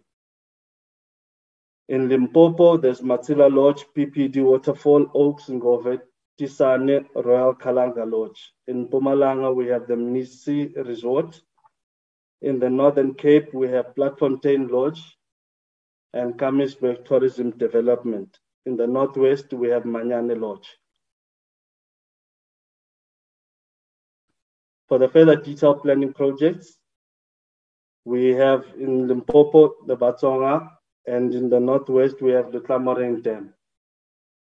In 1.88 2.08
Limpopo, 2.08 2.76
there's 2.76 3.00
Matsila 3.00 3.52
Lodge, 3.52 3.84
PPD 3.96 4.42
Waterfall, 4.42 5.10
Oaks, 5.14 5.48
Ngove, 5.48 6.00
Tisane, 6.40 7.06
Royal 7.14 7.54
Kalanga 7.54 8.10
Lodge. 8.10 8.52
In 8.68 8.88
Mpumalanga, 8.88 9.54
we 9.54 9.66
have 9.66 9.86
the 9.86 9.94
Mnisi 9.94 10.74
Resort. 10.86 11.40
In 12.42 12.58
the 12.58 12.68
Northern 12.68 13.14
Cape, 13.14 13.54
we 13.54 13.68
have 13.68 13.94
Bloemfontein 13.94 14.66
Lodge 14.66 15.16
and 16.12 16.36
Kamiesberg 16.36 17.04
Tourism 17.04 17.50
Development. 17.52 18.36
In 18.66 18.76
the 18.76 18.86
Northwest, 18.86 19.52
we 19.52 19.68
have 19.68 19.84
Manyane 19.84 20.40
Lodge. 20.40 20.68
For 24.88 24.98
the 24.98 25.08
further 25.08 25.36
detailed 25.36 25.82
planning 25.82 26.12
projects, 26.12 26.78
we 28.04 28.30
have 28.30 28.64
in 28.76 29.06
Limpopo, 29.06 29.76
the 29.86 29.96
Batsonga, 29.96 30.68
and 31.06 31.32
in 31.34 31.48
the 31.48 31.60
Northwest, 31.60 32.20
we 32.20 32.32
have 32.32 32.50
the 32.50 32.60
Tlamarine 32.60 33.22
Dam. 33.22 33.54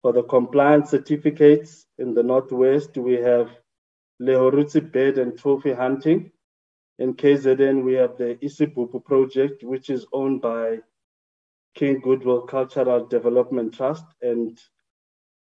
For 0.03 0.13
the 0.13 0.23
compliance 0.25 0.91
certificates 0.91 1.87
in 1.97 2.13
the 2.13 2.23
Northwest, 2.23 2.99
we 2.99 3.15
have 3.15 3.51
Lehurutshe 4.21 4.93
Bird 4.93 5.17
and 5.17 5.39
Trophy 5.39 5.73
Hunting. 5.73 6.31
In 6.99 7.15
KZN, 7.15 7.85
we 7.85 7.95
have 7.95 8.17
the 8.17 8.37
Isibubu 8.43 9.05
project, 9.05 9.63
which 9.63 9.89
is 9.89 10.07
owned 10.13 10.41
by 10.41 10.79
King 11.75 12.01
Goodwill 12.01 12.43
Cultural 12.43 13.07
Development 13.07 13.73
Trust. 13.73 14.05
And 14.21 14.59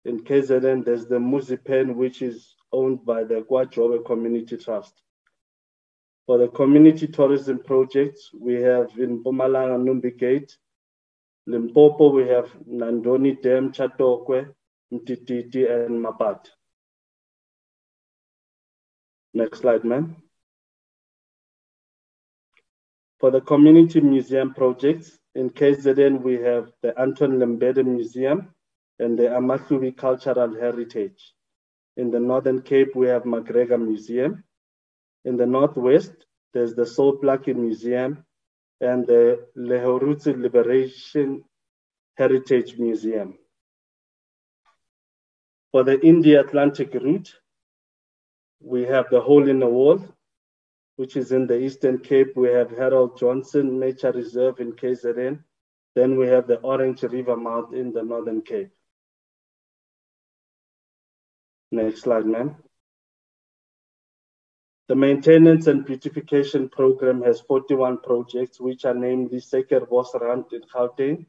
in 0.04 0.24
KZN, 0.26 0.84
there's 0.84 1.08
the 1.08 1.20
Muzipen, 1.20 1.96
which 1.96 2.22
is 2.22 2.56
owned 2.74 3.06
by 3.06 3.24
the 3.24 3.46
KwaJobe 3.50 4.06
Community 4.06 4.58
Trust. 4.58 4.94
For 6.26 6.38
the 6.38 6.50
community 6.50 7.08
tourism 7.08 7.60
projects, 7.60 8.30
we 8.38 8.56
have 8.56 8.90
in 8.98 9.24
Mpumalanga 9.24 9.80
Numbi 9.82 10.18
Gate, 10.18 10.58
Limpopo, 11.48 12.10
we 12.10 12.28
have 12.28 12.52
Nandoni 12.70 13.42
Dam, 13.42 13.72
Chatokwe, 13.72 14.54
Mtititi, 14.92 15.72
and 15.72 16.04
Mapat. 16.04 16.50
Next 19.34 19.60
slide, 19.60 19.86
ma'am. 19.86 20.18
For 23.20 23.32
the 23.32 23.42
community 23.42 24.00
museum 24.00 24.54
projects, 24.54 25.18
in 25.34 25.50
KZN, 25.50 26.22
we 26.22 26.36
have 26.36 26.72
the 26.82 27.00
Anton 27.00 27.40
Lembede 27.40 27.84
Museum 27.86 28.54
and 29.00 29.18
the 29.18 29.24
Amatlubi 29.24 29.96
Cultural 29.96 30.54
Heritage. 30.54 31.34
In 31.96 32.12
the 32.12 32.20
Northern 32.20 32.62
Cape, 32.62 32.96
we 32.96 33.08
have 33.08 33.24
McGregor 33.24 33.80
Museum. 33.80 34.44
In 35.26 35.36
the 35.36 35.46
Northwest, 35.48 36.14
there's 36.54 36.76
the 36.76 36.86
Sol 36.86 37.18
Plaatje 37.18 37.56
Museum 37.56 38.24
and 38.82 39.06
the 39.08 39.48
Lehurutshe 39.58 40.40
Liberation 40.40 41.44
Heritage 42.18 42.78
Museum. 42.78 43.38
For 45.72 45.84
the 45.84 46.00
India 46.06 46.40
Atlantic 46.42 46.94
route, 46.94 47.34
we 48.60 48.84
have 48.84 49.10
the 49.10 49.22
Hole 49.22 49.50
in 49.50 49.60
the 49.60 49.68
Wall, 49.68 50.04
which 50.98 51.16
is 51.16 51.32
in 51.32 51.48
the 51.48 51.58
Eastern 51.58 52.00
Cape. 52.00 52.36
We 52.36 52.50
have 52.50 52.72
Harold 52.72 53.18
Johnson 53.18 53.80
Nature 53.80 54.12
Reserve 54.12 54.60
in 54.60 54.74
KZN. 54.74 55.40
Then 55.96 56.18
we 56.18 56.28
have 56.28 56.48
the 56.48 56.58
Orange 56.58 57.04
River 57.04 57.38
Mouth 57.38 57.74
in 57.74 57.94
the 57.94 58.04
Northern 58.04 58.42
Cape. 58.42 58.72
Next 61.72 62.02
slide, 62.02 62.26
ma'am. 62.26 62.56
The 64.88 64.96
maintenance 64.96 65.68
and 65.68 65.86
beautification 65.86 66.70
program 66.70 67.22
has 67.22 67.42
41 67.42 68.00
projects, 68.00 68.60
which 68.60 68.86
are 68.86 68.94
namely 68.94 69.40
Suikerbosrand 69.40 70.54
in 70.54 70.62
Gauteng, 70.74 71.26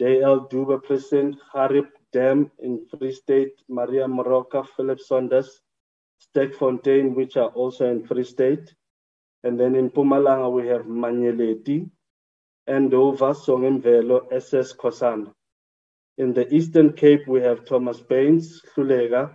JL 0.00 0.50
Dube 0.50 0.82
Precinct, 0.82 1.38
Gariep 1.54 1.88
Dam 2.12 2.50
in 2.58 2.86
Free 2.86 3.12
State, 3.12 3.52
Maria 3.68 4.06
Moroka, 4.06 4.66
Philip 4.76 4.98
Saunders, 4.98 5.60
Sterkfontein, 6.24 7.14
which 7.14 7.36
are 7.36 7.50
also 7.50 7.90
in 7.90 8.06
Free 8.06 8.24
State. 8.24 8.74
And 9.42 9.58
then 9.58 9.74
in 9.74 9.90
Pumalanga, 9.90 10.50
we 10.50 10.66
have 10.68 10.82
Manyeleti, 10.86 11.90
Andover, 12.66 13.34
Songimvelo, 13.34 14.32
SS 14.32 14.72
Kosana. 14.74 15.32
In 16.16 16.32
the 16.32 16.52
Eastern 16.54 16.92
Cape, 16.92 17.26
we 17.26 17.40
have 17.40 17.64
Thomas 17.64 18.00
Baines, 18.00 18.62
Hluleka, 18.74 19.34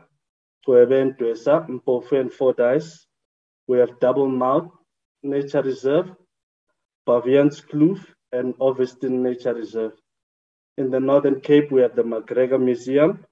Twebe 0.65 1.17
Dwesa, 1.17 1.67
Mpofu 1.67 2.19
and 2.19 2.31
Fordyce, 2.31 3.05
we 3.67 3.77
have 3.77 3.99
Double 3.99 4.27
Mouth 4.27 4.71
Nature 5.21 5.61
Reserve, 5.61 6.11
Baviaanskloof, 7.07 8.03
and 8.31 8.55
Oviston 8.55 9.21
Nature 9.21 9.53
Reserve. 9.53 9.93
In 10.77 10.89
the 10.89 10.99
Northern 10.99 11.41
Cape, 11.41 11.71
we 11.71 11.81
have 11.81 11.95
the 11.95 12.03
McGregor 12.03 12.59
Museum, 12.59 13.25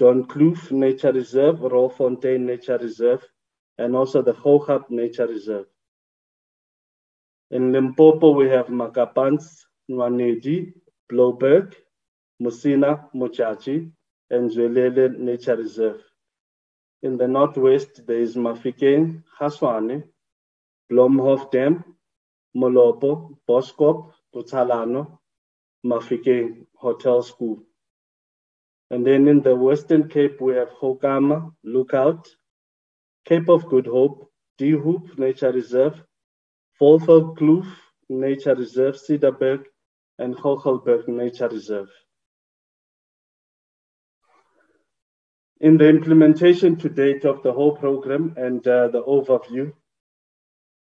Doornkloof 0.00 0.72
Nature 0.72 1.12
Reserve, 1.12 1.56
Rolfontein 1.60 2.40
Nature 2.40 2.78
Reserve, 2.78 3.24
and 3.78 3.96
also 3.96 4.22
the 4.22 4.34
Goegap 4.34 4.90
Nature 4.90 5.26
Reserve. 5.26 5.66
In 7.50 7.72
Limpopo, 7.72 8.32
we 8.32 8.48
have 8.48 8.66
Makapans, 8.66 9.64
Nwanedi, 9.90 10.72
Blouberg, 11.10 11.74
Musina, 12.42 13.08
Modjadji, 13.14 13.90
and 14.30 14.50
Zwelele 14.50 15.16
Nature 15.18 15.56
Reserve. 15.56 16.02
In 17.02 17.16
the 17.16 17.28
northwest, 17.28 18.06
there 18.06 18.18
is 18.18 18.36
Mafikeng, 18.36 19.22
Kgaswane, 19.38 20.02
Bloemhof 20.90 21.50
Dam, 21.50 21.84
Molopo, 22.56 23.38
Boskop, 23.48 24.12
Botsalano, 24.34 25.18
Mafikeng 25.84 26.66
Hotel 26.74 27.22
School. 27.22 27.62
And 28.90 29.04
then 29.06 29.26
in 29.26 29.42
the 29.42 29.54
Western 29.54 30.08
Cape, 30.08 30.40
we 30.40 30.54
have 30.54 30.70
Goukamma, 30.80 31.52
Lookout, 31.64 32.28
Cape 33.24 33.48
of 33.48 33.66
Good 33.66 33.86
Hope, 33.86 34.30
De 34.58 34.70
Hoop 34.70 35.18
Nature 35.18 35.52
Reserve, 35.52 36.02
Volvel 36.80 37.36
Kloof 37.36 37.66
Nature 38.08 38.54
Reserve, 38.54 38.94
Cederberg, 38.94 39.64
and 40.18 40.36
Kogelberg 40.36 41.08
Nature 41.08 41.48
Reserve. 41.48 41.88
In 45.60 45.76
the 45.76 45.88
implementation 45.88 46.76
to 46.76 46.88
date 46.88 47.24
of 47.24 47.42
the 47.42 47.52
whole 47.52 47.76
program 47.76 48.34
and 48.36 48.66
uh, 48.68 48.88
the 48.88 49.02
overview, 49.02 49.72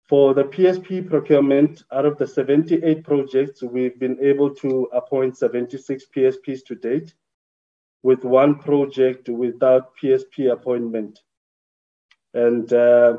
For 0.10 0.34
the 0.34 0.46
PSP 0.46 1.10
procurement, 1.10 1.84
out 1.92 2.06
of 2.06 2.18
the 2.18 2.26
78 2.26 3.04
projects, 3.04 3.62
we've 3.62 4.00
been 4.00 4.18
able 4.22 4.56
to 4.56 4.88
appoint 4.94 5.38
76 5.38 6.06
PSPs 6.16 6.64
to 6.66 6.76
date, 6.76 7.14
with 8.04 8.24
one 8.24 8.60
project 8.60 9.30
without 9.30 9.92
PSP 10.02 10.52
appointment. 10.52 11.20
And 12.34 12.72
uh, 12.72 13.18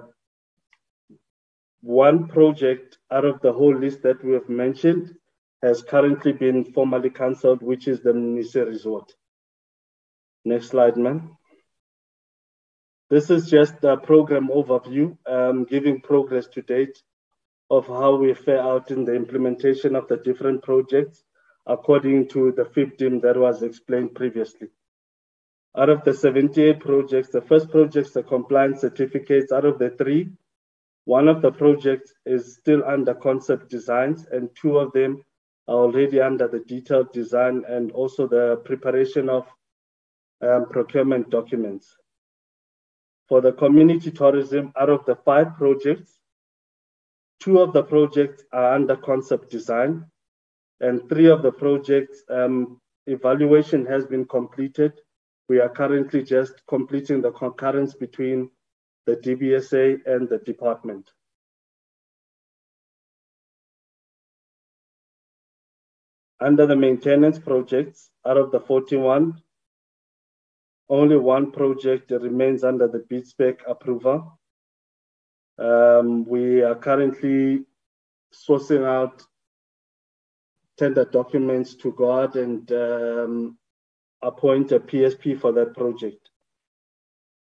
one 1.80 2.28
project 2.28 2.98
out 3.10 3.24
of 3.24 3.40
the 3.40 3.52
whole 3.52 3.76
list 3.76 4.02
that 4.02 4.24
we 4.24 4.32
have 4.34 4.48
mentioned 4.48 5.14
has 5.62 5.82
currently 5.82 6.32
been 6.32 6.64
formally 6.64 7.10
cancelled, 7.10 7.62
which 7.62 7.88
is 7.88 8.00
the 8.00 8.12
Mnisi 8.12 8.64
Resort. 8.64 9.12
Next 10.44 10.68
slide, 10.68 10.96
ma'am. 10.96 11.36
This 13.10 13.30
is 13.30 13.50
just 13.50 13.82
a 13.84 13.96
program 13.96 14.48
overview, 14.48 15.16
um, 15.26 15.64
giving 15.64 16.00
progress 16.00 16.46
to 16.48 16.62
date 16.62 17.02
of 17.70 17.86
how 17.86 18.16
we 18.16 18.34
fare 18.34 18.60
out 18.60 18.90
in 18.90 19.04
the 19.04 19.14
implementation 19.14 19.96
of 19.96 20.08
the 20.08 20.18
different 20.18 20.62
projects 20.62 21.24
according 21.68 22.28
to 22.28 22.52
the 22.52 22.64
15 22.64 23.20
that 23.20 23.36
was 23.36 23.62
explained 23.62 24.14
previously. 24.14 24.68
Out 25.76 25.90
of 25.90 26.02
the 26.02 26.14
78 26.14 26.80
projects, 26.80 27.28
the 27.28 27.42
first 27.42 27.70
projects 27.70 28.16
are 28.16 28.22
compliance 28.22 28.80
certificates. 28.80 29.52
Out 29.52 29.66
of 29.66 29.78
the 29.78 29.90
three, 29.90 30.30
one 31.04 31.28
of 31.28 31.42
the 31.42 31.52
projects 31.52 32.12
is 32.24 32.56
still 32.56 32.82
under 32.84 33.14
concept 33.14 33.68
designs, 33.70 34.26
and 34.32 34.48
two 34.56 34.78
of 34.78 34.92
them 34.92 35.22
are 35.68 35.76
already 35.76 36.20
under 36.20 36.48
the 36.48 36.60
detailed 36.60 37.12
design 37.12 37.64
and 37.68 37.92
also 37.92 38.26
the 38.26 38.56
preparation 38.64 39.28
of 39.28 39.46
um, 40.40 40.66
procurement 40.70 41.28
documents. 41.30 41.94
For 43.28 43.42
the 43.42 43.52
community 43.52 44.10
tourism, 44.10 44.72
out 44.80 44.88
of 44.88 45.04
the 45.04 45.16
five 45.16 45.54
projects, 45.56 46.18
two 47.40 47.60
of 47.60 47.74
the 47.74 47.82
projects 47.82 48.42
are 48.52 48.74
under 48.74 48.96
concept 48.96 49.50
design, 49.50 50.06
and 50.80 51.08
three 51.08 51.26
of 51.26 51.42
the 51.42 51.52
projects 51.52 52.22
um, 52.30 52.80
evaluation 53.06 53.84
has 53.86 54.06
been 54.06 54.24
completed. 54.26 54.92
We 55.48 55.60
are 55.60 55.68
currently 55.68 56.22
just 56.22 56.62
completing 56.68 57.22
the 57.22 57.32
concurrence 57.32 57.94
between 57.94 58.50
the 59.06 59.16
DBSA 59.16 60.00
and 60.06 60.28
the 60.28 60.38
department. 60.38 61.10
Under 66.40 66.66
the 66.66 66.76
maintenance 66.76 67.38
projects, 67.38 68.10
out 68.26 68.36
of 68.36 68.52
the 68.52 68.60
41, 68.60 69.42
only 70.88 71.16
one 71.16 71.50
project 71.50 72.10
remains 72.10 72.62
under 72.62 72.86
the 72.86 73.04
bid 73.08 73.26
spec 73.26 73.60
approval. 73.66 74.38
Um, 75.58 76.24
we 76.24 76.62
are 76.62 76.76
currently 76.76 77.64
sourcing 78.32 78.84
out 78.86 79.22
tender 80.78 81.04
documents 81.04 81.74
to 81.74 81.92
God 81.92 82.36
and 82.36 82.70
um, 82.72 83.58
appoint 84.22 84.72
a 84.72 84.80
PSP 84.80 85.40
for 85.40 85.52
that 85.52 85.74
project. 85.74 86.30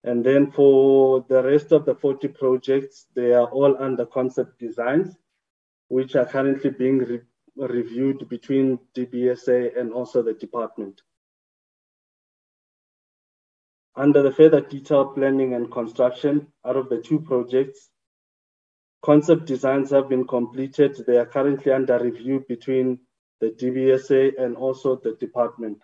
And 0.03 0.23
then 0.23 0.51
for 0.51 1.25
the 1.29 1.41
rest 1.43 1.71
of 1.71 1.85
the 1.85 1.95
40 1.95 2.27
projects, 2.29 3.07
they 3.15 3.33
are 3.33 3.47
all 3.47 3.81
under 3.81 4.05
concept 4.05 4.59
designs, 4.59 5.15
which 5.87 6.15
are 6.15 6.25
currently 6.25 6.69
being 6.69 6.99
re 6.99 7.21
reviewed 7.55 8.27
between 8.29 8.79
DBSA 8.95 9.79
and 9.79 9.93
also 9.93 10.23
the 10.23 10.33
department. 10.33 10.99
Under 13.95 14.23
the 14.23 14.31
further 14.31 14.59
detailed 14.59 15.13
planning 15.13 15.53
and 15.53 15.71
construction, 15.71 16.47
out 16.65 16.77
of 16.77 16.89
the 16.89 16.99
two 16.99 17.19
projects, 17.19 17.91
concept 19.03 19.45
designs 19.45 19.91
have 19.91 20.09
been 20.09 20.25
completed. 20.25 20.99
They 21.05 21.17
are 21.17 21.27
currently 21.27 21.71
under 21.71 21.99
review 21.99 22.43
between 22.49 23.01
the 23.43 23.51
DBSA 23.51 24.41
and 24.41 24.55
also 24.55 24.95
the 24.95 25.15
department. 25.19 25.77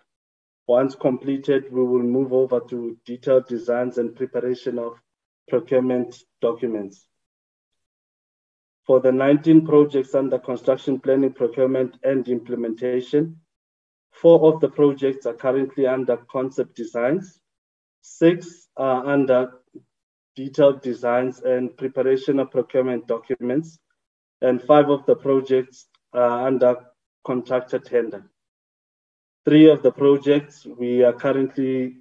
Once 0.66 0.94
completed, 0.94 1.64
we 1.70 1.82
will 1.82 2.02
move 2.02 2.32
over 2.32 2.58
to 2.70 2.96
detailed 3.04 3.46
designs 3.48 3.98
and 3.98 4.16
preparation 4.16 4.78
of 4.78 4.98
procurement 5.46 6.16
documents. 6.40 7.06
For 8.86 8.98
the 9.00 9.12
19 9.12 9.66
projects 9.66 10.14
under 10.14 10.38
construction 10.38 11.00
planning, 11.00 11.34
procurement, 11.34 11.98
and 12.02 12.26
implementation, 12.28 13.36
four 14.10 14.54
of 14.54 14.60
the 14.60 14.70
projects 14.70 15.26
are 15.26 15.34
currently 15.34 15.86
under 15.86 16.16
concept 16.32 16.76
designs. 16.76 17.40
Six 18.00 18.68
are 18.78 19.06
under 19.06 19.52
detailed 20.34 20.80
designs 20.80 21.40
and 21.40 21.76
preparation 21.76 22.40
of 22.40 22.50
procurement 22.50 23.06
documents, 23.06 23.78
and 24.40 24.62
five 24.62 24.88
of 24.88 25.04
the 25.04 25.16
projects 25.16 25.88
are 26.14 26.46
under 26.46 26.89
contractor 27.24 27.78
tender. 27.78 28.30
Three 29.44 29.68
of 29.70 29.82
the 29.82 29.92
projects 29.92 30.66
we 30.66 31.02
are 31.02 31.12
currently 31.12 31.96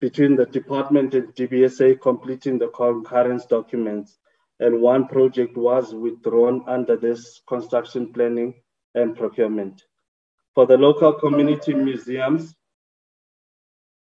between 0.00 0.36
the 0.36 0.46
department 0.46 1.14
and 1.14 1.34
DBSA 1.34 2.00
completing 2.00 2.58
the 2.58 2.68
concurrence 2.68 3.46
documents, 3.46 4.18
and 4.60 4.80
one 4.80 5.06
project 5.08 5.56
was 5.56 5.94
withdrawn 5.94 6.62
under 6.66 6.96
this 6.96 7.40
construction 7.48 8.12
planning 8.12 8.54
and 8.94 9.16
procurement. 9.16 9.82
For 10.54 10.66
the 10.66 10.76
local 10.76 11.12
community 11.12 11.74
museums, 11.74 12.54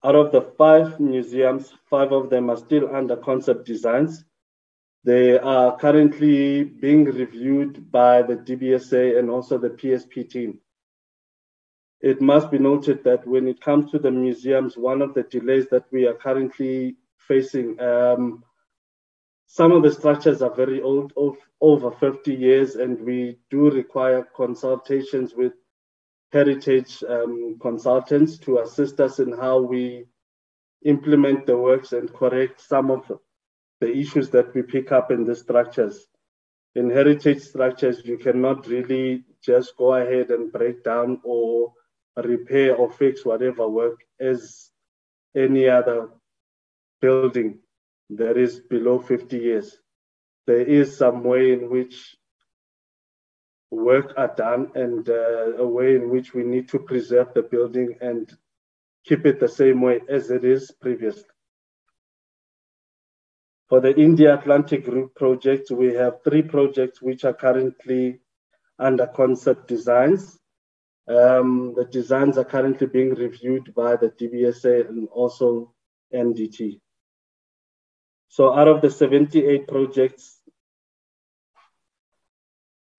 out 0.04 0.14
of 0.14 0.32
the 0.32 0.42
five 0.58 1.00
museums, 1.00 1.72
five 1.88 2.12
of 2.12 2.28
them 2.28 2.50
are 2.50 2.56
still 2.56 2.94
under 2.94 3.16
concept 3.16 3.64
designs. 3.64 4.24
They 5.04 5.38
are 5.38 5.76
currently 5.76 6.64
being 6.64 7.04
reviewed 7.04 7.90
by 7.92 8.22
the 8.22 8.36
DBSA 8.36 9.18
and 9.18 9.28
also 9.28 9.58
the 9.58 9.68
PSP 9.70 10.30
team. 10.30 10.60
It 12.00 12.22
must 12.22 12.50
be 12.50 12.58
noted 12.58 13.04
that 13.04 13.26
when 13.26 13.46
it 13.46 13.60
comes 13.60 13.90
to 13.90 13.98
the 13.98 14.10
museums, 14.10 14.78
one 14.78 15.02
of 15.02 15.12
the 15.12 15.24
delays 15.24 15.68
that 15.70 15.84
we 15.92 16.06
are 16.06 16.14
currently 16.14 16.96
facing, 17.18 17.78
um, 17.80 18.44
some 19.46 19.72
of 19.72 19.82
the 19.82 19.92
structures 19.92 20.40
are 20.40 20.54
very 20.54 20.80
old, 20.80 21.12
over 21.60 21.90
50 21.90 22.34
years, 22.34 22.76
and 22.76 22.98
we 23.00 23.38
do 23.50 23.70
require 23.70 24.26
consultations 24.34 25.34
with 25.34 25.52
heritage 26.32 27.04
um, 27.08 27.58
consultants 27.60 28.38
to 28.38 28.58
assist 28.58 29.00
us 29.00 29.18
in 29.18 29.32
how 29.32 29.60
we 29.60 30.06
implement 30.84 31.46
the 31.46 31.56
works 31.56 31.92
and 31.92 32.12
correct 32.12 32.60
some 32.60 32.90
of 32.90 33.10
the 33.84 33.98
issues 34.02 34.30
that 34.30 34.54
we 34.54 34.62
pick 34.62 34.92
up 34.92 35.10
in 35.10 35.24
the 35.24 35.36
structures. 35.36 36.06
In 36.74 36.88
heritage 36.88 37.42
structures, 37.42 38.00
you 38.04 38.16
cannot 38.16 38.66
really 38.66 39.24
just 39.44 39.76
go 39.76 39.92
ahead 39.94 40.30
and 40.30 40.50
break 40.50 40.82
down 40.82 41.20
or 41.22 41.74
repair 42.16 42.76
or 42.76 42.90
fix 42.90 43.24
whatever 43.26 43.68
work 43.68 43.98
as 44.18 44.70
any 45.36 45.68
other 45.68 46.08
building 47.02 47.58
that 48.08 48.38
is 48.38 48.58
below 48.58 48.98
50 48.98 49.36
years. 49.36 49.76
There 50.46 50.66
is 50.78 50.96
some 50.96 51.22
way 51.22 51.52
in 51.52 51.68
which 51.68 52.16
work 53.70 54.14
are 54.16 54.34
done 54.34 54.70
and 54.74 55.06
uh, 55.08 55.56
a 55.58 55.66
way 55.66 55.96
in 55.96 56.08
which 56.08 56.32
we 56.32 56.42
need 56.42 56.68
to 56.70 56.78
preserve 56.78 57.34
the 57.34 57.42
building 57.42 57.96
and 58.00 58.32
keep 59.04 59.26
it 59.26 59.40
the 59.40 59.48
same 59.48 59.82
way 59.82 60.00
as 60.08 60.30
it 60.30 60.44
is 60.44 60.70
previously. 60.80 61.33
For 63.68 63.80
the 63.80 63.98
India 63.98 64.34
Atlantic 64.34 64.86
Route 64.86 65.14
project, 65.14 65.70
we 65.70 65.94
have 65.94 66.22
three 66.22 66.42
projects 66.42 67.00
which 67.00 67.24
are 67.24 67.32
currently 67.32 68.20
under 68.78 69.06
concept 69.06 69.68
designs. 69.68 70.38
Um, 71.08 71.74
the 71.74 71.84
designs 71.84 72.36
are 72.36 72.44
currently 72.44 72.86
being 72.86 73.14
reviewed 73.14 73.74
by 73.74 73.96
the 73.96 74.10
DBSA 74.10 74.88
and 74.88 75.08
also 75.08 75.72
NDT. 76.12 76.80
So 78.28 78.54
out 78.54 78.68
of 78.68 78.82
the 78.82 78.90
78 78.90 79.66
projects, 79.66 80.40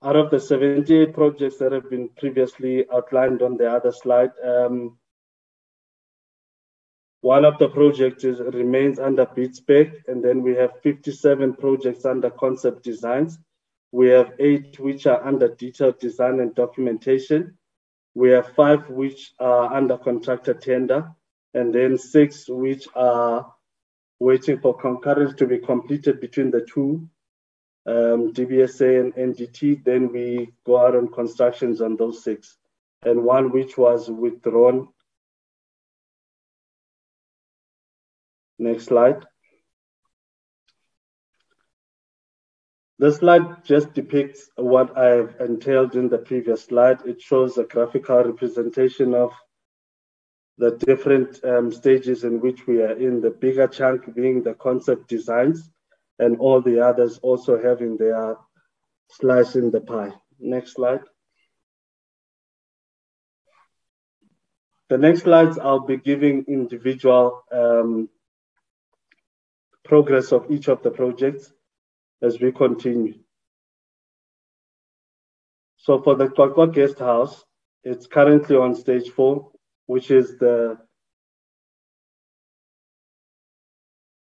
out 0.03 0.15
of 0.15 0.31
the 0.31 0.39
78 0.39 1.13
projects 1.13 1.57
that 1.57 1.71
have 1.71 1.89
been 1.89 2.09
previously 2.17 2.85
outlined 2.91 3.41
on 3.41 3.57
the 3.57 3.69
other 3.69 3.91
slide, 3.91 4.31
um, 4.43 4.97
one 7.25 7.43
of 7.43 7.57
the 7.57 7.67
projects 7.67 8.23
is, 8.23 8.39
remains 8.39 8.99
under 8.99 9.25
bid 9.25 9.55
spec, 9.55 9.87
and 10.07 10.23
then 10.23 10.43
we 10.43 10.53
have 10.53 10.79
57 10.83 11.55
projects 11.55 12.05
under 12.05 12.29
concept 12.29 12.83
designs. 12.83 13.39
We 13.91 14.09
have 14.09 14.33
eight 14.37 14.79
which 14.79 15.07
are 15.07 15.25
under 15.25 15.47
detailed 15.47 15.97
design 15.97 16.39
and 16.39 16.53
documentation. 16.53 17.57
We 18.13 18.29
have 18.29 18.53
five 18.53 18.87
which 18.91 19.33
are 19.39 19.73
under 19.73 19.97
contractor 19.97 20.53
tender, 20.53 21.09
and 21.55 21.73
then 21.73 21.97
six 21.97 22.47
which 22.47 22.87
are 22.95 23.51
waiting 24.19 24.59
for 24.59 24.77
concurrence 24.77 25.33
to 25.39 25.47
be 25.47 25.57
completed 25.57 26.21
between 26.21 26.51
the 26.51 26.61
two 26.61 27.09
um, 27.87 28.33
DBSA 28.33 28.99
and 28.99 29.15
NDT, 29.15 29.83
then 29.83 30.11
we 30.11 30.53
go 30.63 30.77
out 30.77 30.95
on 30.95 31.07
constructions 31.07 31.81
on 31.81 31.97
those 31.97 32.23
six. 32.23 32.55
And 33.01 33.23
one 33.23 33.51
which 33.51 33.79
was 33.79 34.11
withdrawn. 34.11 34.89
Next 38.57 38.85
slide. 38.85 39.25
This 42.97 43.17
slide 43.17 43.65
just 43.65 43.93
depicts 43.93 44.49
what 44.55 44.97
I've 44.97 45.35
entailed 45.41 45.95
in 45.95 46.07
the 46.07 46.17
previous 46.17 46.63
slide. 46.63 46.99
It 47.05 47.21
shows 47.21 47.57
a 47.57 47.65
graphical 47.65 48.23
representation 48.23 49.13
of 49.13 49.33
the 50.57 50.77
different 50.77 51.43
um, 51.43 51.71
stages 51.71 52.23
in 52.23 52.39
which 52.39 52.65
we 52.65 52.81
are 52.81 52.93
in, 52.93 53.19
the 53.19 53.31
bigger 53.31 53.67
chunk 53.67 54.15
being 54.15 54.41
the 54.41 54.53
concept 54.53 55.09
designs, 55.09 55.69
and 56.19 56.37
all 56.39 56.61
the 56.61 56.79
others 56.79 57.19
also 57.21 57.61
having 57.61 57.97
their 57.97 58.37
slice 59.09 59.55
in 59.55 59.71
the 59.71 59.81
pie. 59.81 60.13
Next 60.39 60.75
slide. 60.75 61.01
The 64.87 64.97
next 64.97 65.21
slides, 65.21 65.57
I'll 65.57 65.85
be 65.85 65.97
giving 65.97 66.45
individual 66.47 67.43
um, 67.51 68.07
progress 69.85 70.31
of 70.31 70.51
each 70.51 70.67
of 70.67 70.81
the 70.83 70.91
projects 70.91 71.51
as 72.21 72.39
we 72.39 72.51
continue. 72.51 73.15
So 75.77 76.01
for 76.01 76.15
the 76.15 76.27
QwaQwa 76.27 76.73
Guest 76.73 76.99
House, 76.99 77.45
it's 77.83 78.07
currently 78.07 78.55
on 78.55 78.75
stage 78.75 79.09
four, 79.09 79.51
which 79.85 80.09
is 80.09 80.37
the 80.39 80.77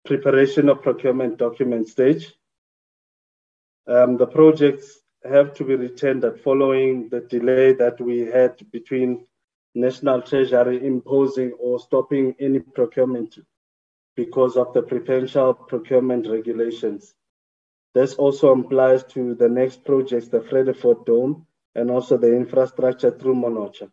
preparation 0.05 0.69
of 0.69 0.83
procurement 0.83 1.39
document 1.39 1.89
stage. 1.89 2.35
Um, 3.87 4.17
the 4.17 4.27
projects 4.27 4.99
have 5.25 5.55
to 5.55 5.65
be 5.65 5.77
retendered 5.77 6.43
following 6.43 7.09
the 7.09 7.21
delay 7.21 7.73
that 7.75 8.01
we 8.01 8.19
had 8.21 8.59
between 8.73 9.25
National 9.75 10.23
Treasury 10.23 10.85
imposing 10.85 11.53
or 11.53 11.79
stopping 11.79 12.35
any 12.39 12.59
procurement 12.59 13.39
because 14.17 14.57
of 14.57 14.73
the 14.73 14.83
preferential 14.83 15.55
procurement 15.55 16.29
regulations. 16.29 17.15
This 17.95 18.15
also 18.15 18.53
applies 18.59 19.05
to 19.05 19.35
the 19.35 19.49
next 19.49 19.85
projects, 19.85 20.29
the 20.29 20.41
Vredefort 20.41 21.07
Dome, 21.07 21.47
and 21.75 21.91
also 21.91 22.17
the 22.17 22.35
infrastructure 22.35 23.11
through 23.11 23.35
Monocha. 23.35 23.91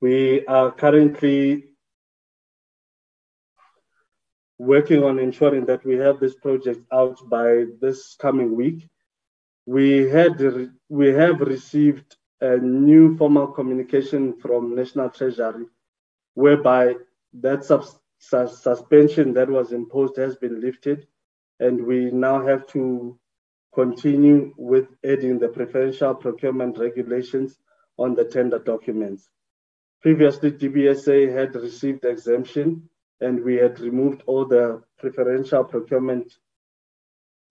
We 0.00 0.44
are 0.46 0.70
currently 0.72 1.72
working 4.58 5.02
on 5.02 5.18
ensuring 5.18 5.66
that 5.66 5.84
we 5.84 5.94
have 5.96 6.20
this 6.20 6.34
project 6.34 6.80
out 6.92 7.18
by 7.28 7.64
this 7.80 8.16
coming 8.20 8.56
week. 8.56 8.88
We 9.66 10.08
had 10.08 10.70
we 10.88 11.08
have 11.08 11.40
received 11.40 12.16
a 12.40 12.56
new 12.58 13.16
formal 13.16 13.48
communication 13.48 14.40
from 14.40 14.74
National 14.74 15.10
Treasury, 15.10 15.66
whereby 16.34 16.96
that 17.34 17.64
sus 18.22 18.62
suspension 18.62 19.34
that 19.34 19.50
was 19.50 19.72
imposed 19.72 20.16
has 20.16 20.36
been 20.36 20.60
lifted, 20.60 21.08
and 21.58 21.84
we 21.84 22.10
now 22.12 22.46
have 22.46 22.66
to 22.68 23.18
continue 23.74 24.54
with 24.56 24.86
adding 25.04 25.40
the 25.40 25.48
preferential 25.48 26.14
procurement 26.14 26.78
regulations 26.78 27.58
on 27.98 28.14
the 28.14 28.24
tender 28.24 28.60
documents. 28.60 29.28
Previously, 30.02 30.52
DBSA 30.52 31.34
had 31.36 31.54
received 31.56 32.04
exemption 32.04 32.88
and 33.20 33.42
we 33.42 33.56
had 33.56 33.80
removed 33.80 34.22
all 34.26 34.44
the 34.44 34.82
preferential 34.98 35.64
procurement 35.64 36.32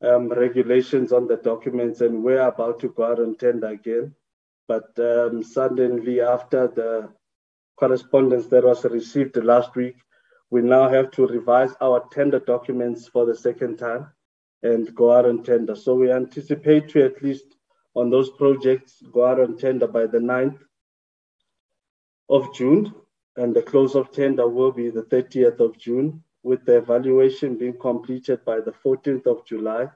um, 0.02 0.30
regulations 0.30 1.12
on 1.12 1.28
the 1.28 1.38
documents 1.38 2.00
and 2.00 2.24
we're 2.24 2.48
about 2.48 2.80
to 2.80 2.90
go 2.90 3.04
out 3.04 3.20
on 3.20 3.36
tender 3.36 3.68
again. 3.68 4.16
But 4.68 4.98
um, 5.00 5.44
suddenly, 5.44 6.22
after 6.22 6.68
the 6.68 7.10
correspondence 7.78 8.48
that 8.48 8.64
was 8.64 8.86
received 8.86 9.36
last 9.36 9.76
week, 9.76 9.98
we 10.52 10.62
now 10.62 10.90
have 10.90 11.10
to 11.12 11.26
revise 11.26 11.74
our 11.80 12.06
tender 12.12 12.40
documents 12.40 13.08
for 13.08 13.26
the 13.26 13.36
second 13.36 13.78
time 13.78 14.08
and 14.64 14.94
go 14.94 15.12
out 15.12 15.26
on 15.26 15.44
tender. 15.44 15.76
So 15.76 15.96
we 15.96 16.12
anticipate 16.12 16.90
to 16.90 17.06
at 17.06 17.24
least 17.24 17.56
on 17.96 18.10
those 18.10 18.30
projects 18.32 19.02
go 19.12 19.26
out 19.26 19.40
on 19.40 19.58
tender 19.58 19.88
by 19.88 20.06
the 20.08 20.20
9th 20.20 20.60
of 22.30 22.54
June, 22.54 22.94
and 23.38 23.56
the 23.56 23.62
close 23.62 23.96
of 23.96 24.12
tender 24.12 24.48
will 24.48 24.72
be 24.72 24.90
the 24.90 25.04
30th 25.04 25.60
of 25.60 25.78
June, 25.78 26.24
with 26.44 26.66
the 26.66 26.78
evaluation 26.78 27.58
being 27.58 27.78
completed 27.80 28.44
by 28.46 28.60
the 28.60 28.72
14th 28.72 29.26
of 29.28 29.46
July. 29.46 29.88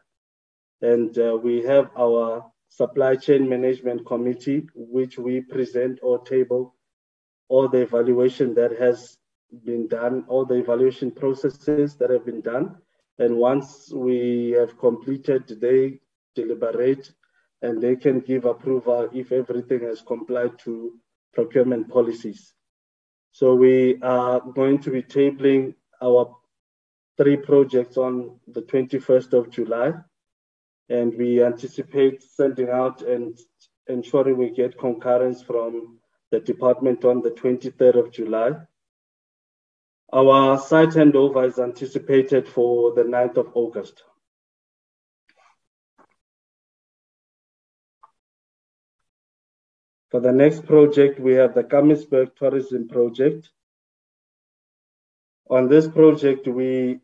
And 0.82 1.18
uh, 1.18 1.38
we 1.42 1.64
have 1.64 1.90
our 1.98 2.46
supply 2.70 3.16
chain 3.16 3.48
management 3.50 4.06
committee, 4.06 4.68
which 4.74 5.18
we 5.18 5.42
present 5.42 6.00
or 6.02 6.24
table 6.24 6.76
all 7.48 7.68
the 7.68 7.82
evaluation 7.82 8.54
that 8.56 8.72
has 8.80 9.18
been 9.64 9.88
done, 9.88 10.26
all 10.28 10.46
the 10.46 10.56
evaluation 10.56 11.12
processes 11.12 11.96
that 11.96 12.10
have 12.10 12.26
been 12.26 12.42
done. 12.42 12.76
And 13.20 13.38
once 13.38 13.92
we 13.94 14.52
have 14.58 14.78
completed, 14.78 15.48
they 15.62 16.00
deliberate 16.36 17.12
and 17.62 17.82
they 17.82 17.96
can 17.96 18.20
give 18.20 18.46
approval 18.46 19.10
if 19.14 19.32
everything 19.32 19.82
has 19.82 20.02
complied 20.02 20.60
to 20.60 20.94
procurement 21.34 21.90
policies. 21.90 22.54
So 23.32 23.56
we 23.56 23.98
are 24.02 24.40
going 24.40 24.80
to 24.80 24.92
be 24.92 25.02
tabling 25.02 25.76
our 26.02 26.34
three 27.18 27.38
projects 27.38 27.98
on 27.98 28.40
the 28.48 28.62
21st 28.62 29.34
of 29.34 29.50
July, 29.50 29.94
and 30.90 31.14
we 31.18 31.44
anticipate 31.44 32.22
sending 32.22 32.70
out 32.70 33.02
and 33.02 33.38
ensuring 33.88 34.38
we 34.38 34.50
get 34.50 34.78
concurrence 34.78 35.42
from 35.42 36.00
the 36.32 36.40
department 36.40 37.06
on 37.06 37.22
the 37.22 37.32
23rd 37.32 37.96
of 37.96 38.12
July. 38.12 38.52
Our 40.14 40.60
site 40.60 40.90
handover 40.90 41.48
is 41.48 41.60
anticipated 41.60 42.48
for 42.48 42.94
the 42.94 43.04
9th 43.04 43.38
of 43.38 43.52
August. 43.54 44.04
For 50.12 50.20
the 50.22 50.32
next 50.32 50.66
project, 50.66 51.20
we 51.20 51.34
have 51.34 51.56
the 51.56 51.64
Kamiesberg 51.64 52.36
Tourism 52.36 52.88
Project. 52.88 53.50
On 55.50 55.68
this 55.68 55.88
project, 55.88 56.48
we 56.48 57.02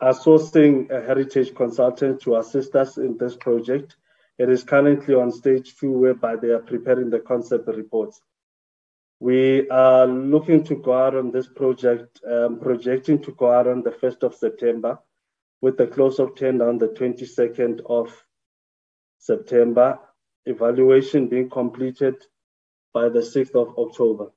are 0.00 0.12
sourcing 0.12 0.90
a 0.90 1.00
heritage 1.00 1.54
consultant 1.54 2.20
to 2.22 2.36
assist 2.36 2.74
us 2.74 2.98
in 2.98 3.16
this 3.16 3.36
project. 3.36 3.96
It 4.38 4.50
is 4.50 4.64
currently 4.64 5.14
on 5.14 5.30
stage 5.30 5.76
two, 5.76 5.92
whereby 5.92 6.36
they 6.36 6.48
are 6.48 6.58
preparing 6.58 7.10
the 7.10 7.20
concept 7.20 7.68
reports. 7.68 8.20
We 9.20 9.68
are 9.68 10.06
looking 10.06 10.64
to 10.64 10.76
go 10.76 10.94
out 10.94 11.14
on 11.14 11.30
this 11.30 11.46
project, 11.46 12.20
um, 12.26 12.58
projecting 12.58 13.20
to 13.22 13.32
go 13.32 13.50
out 13.50 13.66
on 13.66 13.82
the 13.82 13.90
1st 13.90 14.22
of 14.22 14.34
September, 14.34 14.98
with 15.60 15.76
the 15.76 15.86
close 15.86 16.18
of 16.18 16.34
tender 16.34 16.66
on 16.66 16.78
the 16.78 16.88
22nd 16.88 17.82
of 17.84 18.24
September 19.18 19.98
evaluation 20.46 21.28
being 21.28 21.50
completed 21.50 22.14
by 22.94 23.10
the 23.10 23.20
6th 23.20 23.54
of 23.54 23.78
October. 23.78 24.32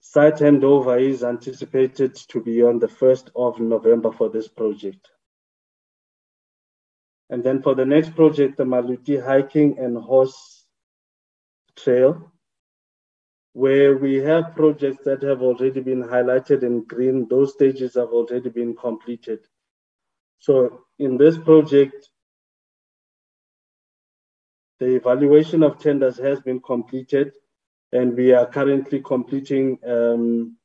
Site 0.00 0.36
handover 0.36 0.98
is 0.98 1.22
anticipated 1.22 2.14
to 2.14 2.40
be 2.40 2.62
on 2.62 2.78
the 2.78 2.88
1st 2.88 3.30
of 3.36 3.60
November 3.60 4.10
for 4.10 4.30
this 4.30 4.48
project. 4.48 5.10
And 7.28 7.44
then 7.44 7.62
for 7.62 7.74
the 7.74 7.84
next 7.84 8.14
project, 8.16 8.56
the 8.56 8.64
Maluti 8.64 9.22
Hiking 9.22 9.78
and 9.78 9.96
Horse 9.96 10.64
Trail, 11.76 12.31
where 13.54 13.96
we 13.96 14.16
have 14.16 14.56
projects 14.56 15.04
that 15.04 15.22
have 15.22 15.42
already 15.42 15.80
been 15.80 16.02
highlighted 16.02 16.62
in 16.62 16.84
green, 16.84 17.26
those 17.28 17.52
stages 17.52 17.94
have 17.94 18.08
already 18.08 18.48
been 18.48 18.74
completed. 18.74 19.40
So 20.38 20.84
in 20.98 21.18
this 21.18 21.36
project, 21.36 22.08
the 24.80 24.96
evaluation 24.96 25.62
of 25.62 25.78
tenders 25.78 26.18
has 26.18 26.40
been 26.40 26.60
completed, 26.60 27.32
and 27.92 28.16
we 28.16 28.32
are 28.32 28.46
currently 28.46 29.00
completing 29.00 29.78
um, 29.86 30.56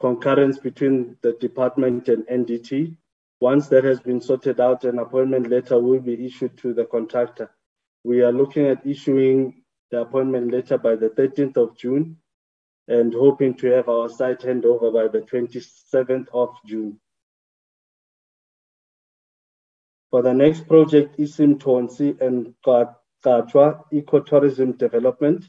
concurrence 0.00 0.58
between 0.58 1.16
the 1.22 1.32
department 1.34 2.08
and 2.08 2.26
NDT. 2.26 2.96
Once 3.40 3.68
that 3.68 3.84
has 3.84 4.00
been 4.00 4.20
sorted 4.20 4.60
out, 4.60 4.84
an 4.84 4.98
appointment 4.98 5.48
letter 5.48 5.80
will 5.80 6.00
be 6.00 6.26
issued 6.26 6.58
to 6.58 6.74
the 6.74 6.84
contractor. 6.84 7.50
We 8.04 8.20
are 8.20 8.32
looking 8.32 8.66
at 8.66 8.86
issuing 8.86 9.61
the 9.92 10.00
appointment 10.00 10.50
letter 10.50 10.78
by 10.78 10.96
the 10.96 11.10
13th 11.10 11.56
of 11.58 11.76
June 11.76 12.16
and 12.88 13.12
hoping 13.12 13.54
to 13.54 13.66
have 13.68 13.88
our 13.90 14.08
site 14.08 14.40
handover 14.40 14.92
by 14.92 15.06
the 15.06 15.24
27th 15.24 16.26
of 16.32 16.48
June. 16.66 16.98
For 20.10 20.22
the 20.22 20.32
next 20.32 20.66
project, 20.66 21.18
Isim 21.18 21.58
Tonsi 21.58 22.20
and 22.20 22.54
Katwa 22.66 23.84
Ecotourism 23.92 24.78
Development. 24.78 25.44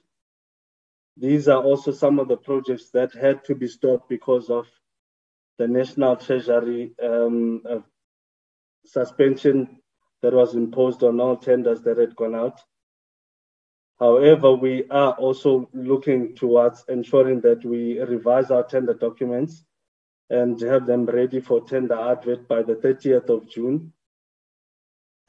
These 1.16 1.48
are 1.48 1.64
also 1.64 1.92
some 1.92 2.20
of 2.20 2.28
the 2.28 2.38
projects 2.38 2.90
that 2.92 3.14
had 3.14 3.46
to 3.46 3.56
be 3.56 3.68
stopped 3.68 4.10
because 4.10 4.50
of 4.50 4.68
the 5.58 5.68
National 5.68 6.18
Treasury 6.18 6.96
um, 7.02 7.62
uh, 7.70 7.80
suspension 8.86 9.80
that 10.22 10.34
was 10.34 10.56
imposed 10.56 11.04
on 11.04 11.22
all 11.22 11.38
tenders 11.38 11.82
that 11.84 11.98
had 11.98 12.16
gone 12.16 12.36
out. 12.36 12.60
However, 14.00 14.54
we 14.54 14.86
are 14.90 15.14
also 15.14 15.70
looking 15.74 16.36
towards 16.36 16.84
ensuring 16.90 17.42
that 17.42 17.64
we 17.64 18.00
revise 18.00 18.52
our 18.52 18.64
tender 18.64 18.94
documents 18.94 19.64
and 20.30 20.60
have 20.62 20.86
them 20.86 21.06
ready 21.06 21.40
for 21.40 21.62
tender 21.62 21.96
advert 21.96 22.48
by 22.48 22.64
the 22.64 22.76
30th 22.76 23.30
of 23.30 23.50
June 23.50 23.94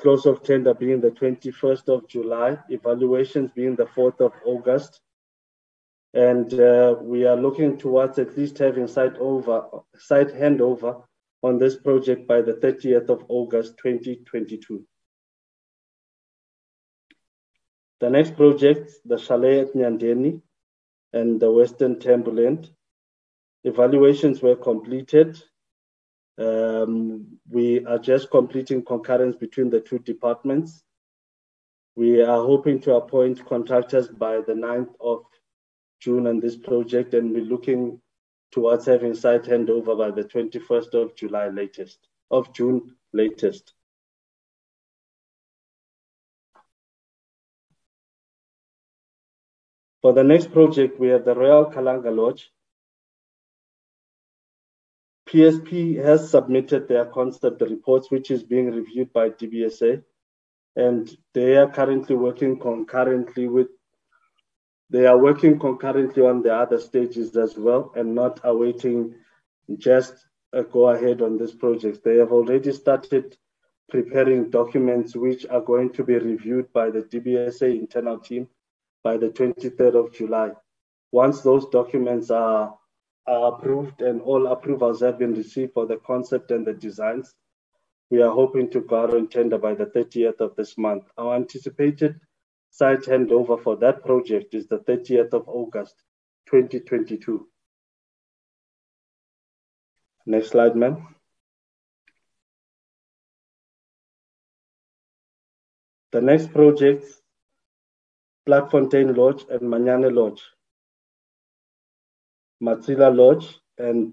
close 0.01 0.27
of 0.27 0.43
tender 0.43 0.75
being 0.75 1.01
the 1.01 1.11
21st 1.11 1.89
of 1.89 2.09
July, 2.09 2.59
evaluations 2.69 3.51
being 3.55 3.77
the 3.77 3.87
4th 3.87 4.21
of 4.21 4.33
August. 4.45 5.01
And 6.13 6.53
uh, 6.55 6.97
we 7.01 7.27
are 7.27 7.37
looking 7.37 7.77
towards 7.77 8.19
at 8.19 8.37
least 8.37 8.59
having 8.59 8.87
site 8.87 9.17
over, 9.17 9.65
site 9.97 10.29
handover 10.29 11.03
on 11.43 11.59
this 11.59 11.77
project 11.77 12.29
by 12.29 12.41
the 12.41 12.55
30th 12.55 13.09
of 13.09 13.25
August 13.29 13.77
2022. 13.79 14.85
The 18.05 18.11
next 18.11 18.37
project, 18.37 18.93
the 19.07 19.17
chalet 19.17 19.61
at 19.61 19.73
Nyandeni 19.73 20.43
and 21.15 21.41
the 21.41 21.51
Western 21.51 21.97
Tembuland, 21.97 22.69
evaluations 23.65 24.43
were 24.43 24.57
completed 24.57 25.43
um, 26.37 27.39
we 27.49 27.83
are 27.87 27.99
just 27.99 28.31
completing 28.31 28.85
concurrence 28.85 29.37
between 29.37 29.71
the 29.71 29.81
two 29.81 30.01
departments. 30.01 30.83
We 31.97 32.21
are 32.21 32.45
hoping 32.45 32.79
to 32.81 32.97
appoint 32.97 33.47
contractors 33.47 34.09
by 34.09 34.43
the 34.43 34.53
9th 34.53 34.95
of 35.01 35.25
June 35.99 36.27
on 36.27 36.41
this 36.41 36.57
project, 36.57 37.15
and 37.15 37.33
we're 37.33 37.45
looking 37.45 38.03
towards 38.53 38.85
having 38.85 39.15
site 39.15 39.45
handover 39.45 39.97
by 39.97 40.11
the 40.11 40.25
21st 40.29 40.93
of 40.93 41.17
July 41.17 41.49
latest, 41.49 42.07
of 42.31 42.53
June 42.53 42.97
latest. 43.15 43.73
For 50.05 50.13
the 50.13 50.23
next 50.23 50.53
project, 50.53 51.01
we 51.01 51.09
have 51.09 51.25
the 51.25 51.35
Royal 51.35 51.65
Kalanga 51.65 52.15
Lodge, 52.15 52.53
PSP 55.27 55.97
has 55.97 56.29
submitted 56.29 56.87
their 56.87 57.07
concept 57.07 57.63
reports, 57.63 58.11
which 58.11 58.31
is 58.31 58.43
being 58.43 58.71
reviewed 58.71 59.15
by 59.15 59.31
DBSA, 59.31 60.03
and 60.77 61.11
they 61.33 61.57
are 61.57 61.71
currently 61.71 62.17
working 62.17 62.59
concurrently 62.59 63.49
with. 63.49 63.69
They 64.91 65.07
are 65.07 65.17
working 65.17 65.59
concurrently 65.59 66.23
on 66.23 66.43
the 66.43 66.55
other 66.55 66.79
stages 66.79 67.35
as 67.39 67.57
well, 67.57 67.91
and 67.97 68.15
not 68.15 68.41
awaiting 68.45 69.15
just 69.79 70.13
a 70.53 70.65
go 70.65 70.91
ahead 70.91 71.23
on 71.23 71.39
this 71.39 71.55
project. 71.55 72.05
They 72.05 72.19
have 72.19 72.31
already 72.31 72.73
started 72.73 73.39
preparing 73.89 74.51
documents 74.51 75.17
which 75.17 75.47
are 75.47 75.63
going 75.63 75.95
to 75.95 76.05
be 76.05 76.19
reviewed 76.19 76.71
by 76.75 76.91
the 76.91 77.01
DBSA 77.01 77.81
internal 77.81 78.19
team 78.19 78.49
by 79.05 79.17
the 79.17 79.29
23rd 79.29 79.95
of 79.95 80.13
July. 80.13 80.51
Once 81.13 81.43
those 81.43 81.67
documents 81.69 82.31
are 82.31 82.77
are 83.27 83.55
approved 83.55 84.03
and 84.03 84.21
all 84.21 84.47
approvals 84.49 85.01
have 85.01 85.19
been 85.19 85.35
received 85.35 85.73
for 85.73 85.87
the 85.87 85.97
concept 86.07 86.51
and 86.51 86.67
the 86.67 86.75
designs. 86.75 87.35
We 88.11 88.21
are 88.23 88.31
hoping 88.31 88.71
to 88.71 88.81
go 88.81 89.03
out 89.03 89.15
on 89.15 89.29
tender 89.29 89.59
by 89.59 89.75
the 89.75 89.87
30th 89.87 90.41
of 90.41 90.55
this 90.57 90.77
month. 90.77 91.05
Our 91.17 91.35
anticipated 91.37 92.21
site 92.71 93.03
handover 93.03 93.63
for 93.63 93.77
that 93.77 94.05
project 94.05 94.55
is 94.55 94.67
the 94.67 94.79
30th 94.79 95.33
of 95.33 95.49
August, 95.49 95.95
2022. 96.51 97.49
Next 100.27 100.49
slide, 100.49 100.77
ma'am. 100.77 101.15
The 106.13 106.21
next 106.21 106.53
project, 106.53 107.07
Blackfontein 108.49 109.17
Lodge 109.17 109.45
and 109.51 109.63
Manyane 109.63 110.15
Lodge. 110.15 110.43
Matsila 112.63 113.15
Lodge 113.15 113.59
and 113.79 114.13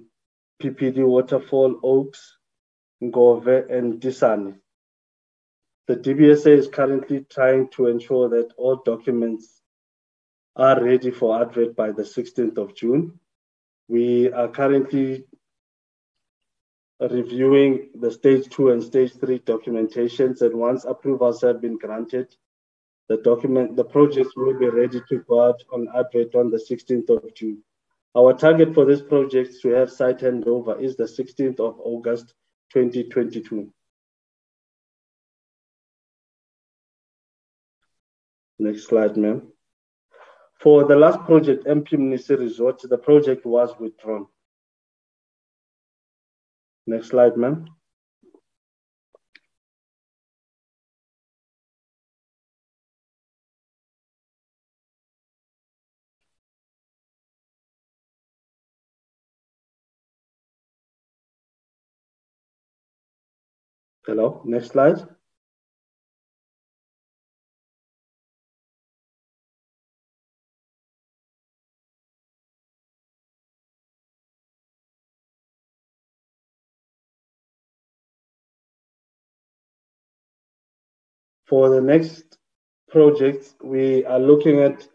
PPD 0.61 1.05
Waterfall 1.05 1.79
Oaks, 1.83 2.37
Ngove 3.03 3.69
and 3.69 3.99
Disani. 3.99 4.55
The 5.87 5.97
DBSA 5.97 6.57
is 6.57 6.67
currently 6.67 7.25
trying 7.29 7.69
to 7.69 7.87
ensure 7.87 8.29
that 8.29 8.53
all 8.57 8.77
documents 8.85 9.61
are 10.55 10.81
ready 10.81 11.11
for 11.11 11.41
advert 11.41 11.75
by 11.75 11.91
the 11.91 12.03
16th 12.03 12.57
of 12.57 12.75
June. 12.75 13.19
We 13.87 14.31
are 14.31 14.47
currently 14.47 15.25
reviewing 16.99 17.89
the 17.95 18.11
stage 18.11 18.47
two 18.49 18.69
and 18.69 18.83
stage 18.83 19.13
three 19.13 19.39
documentations, 19.39 20.41
and 20.41 20.53
once 20.53 20.85
approvals 20.85 21.41
have 21.41 21.61
been 21.61 21.77
granted, 21.77 22.33
the 23.11 23.17
document, 23.17 23.75
the 23.75 23.83
projects 23.83 24.37
will 24.37 24.57
be 24.57 24.69
ready 24.69 25.01
to 25.09 25.17
go 25.27 25.45
out 25.45 25.61
on 25.73 25.85
advert 25.93 26.33
on 26.33 26.49
the 26.49 26.57
16th 26.57 27.09
of 27.09 27.35
June. 27.35 27.61
Our 28.15 28.31
target 28.33 28.73
for 28.73 28.85
this 28.85 29.01
project 29.01 29.61
to 29.63 29.69
have 29.71 29.91
site 29.91 30.19
handover 30.19 30.81
is 30.81 30.95
the 30.95 31.03
16th 31.03 31.59
of 31.59 31.77
August 31.83 32.33
2022. 32.71 33.69
Next 38.59 38.87
slide, 38.87 39.17
ma'am. 39.17 39.41
For 40.61 40.85
the 40.85 40.95
last 40.95 41.19
project, 41.25 41.65
MP 41.65 41.95
Mnisi 41.95 42.39
Resort, 42.39 42.81
the 42.81 42.97
project 42.97 43.45
was 43.45 43.71
withdrawn. 43.77 44.27
Next 46.87 47.09
slide, 47.09 47.35
ma'am. 47.35 47.65
Hello, 64.03 64.41
next 64.45 64.69
slide. 64.69 64.97
For 81.45 81.69
the 81.69 81.81
next 81.81 82.39
project, 82.89 83.55
we 83.61 84.03
are 84.05 84.19
looking 84.19 84.61
at 84.61 84.87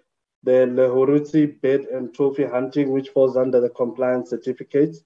the 0.43 0.67
Lehurutshe 0.67 1.61
bed 1.61 1.83
and 1.83 2.13
trophy 2.13 2.45
hunting, 2.45 2.91
which 2.91 3.11
falls 3.11 3.37
under 3.37 3.61
the 3.61 3.71
compliance 3.71 4.31
certificates. 4.31 5.05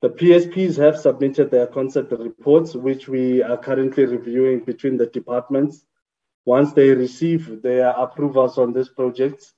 The 0.00 0.10
PSPs 0.10 0.76
have 0.76 0.96
submitted 0.96 1.50
their 1.50 1.66
concept 1.66 2.12
reports, 2.12 2.74
which 2.74 3.08
we 3.08 3.42
are 3.42 3.56
currently 3.56 4.04
reviewing 4.04 4.60
between 4.60 4.96
the 4.96 5.06
departments. 5.06 5.84
Once 6.44 6.72
they 6.72 6.90
receive 6.90 7.62
their 7.62 7.88
approvals 7.90 8.58
on 8.58 8.72
these 8.72 8.88
projects, 8.88 9.54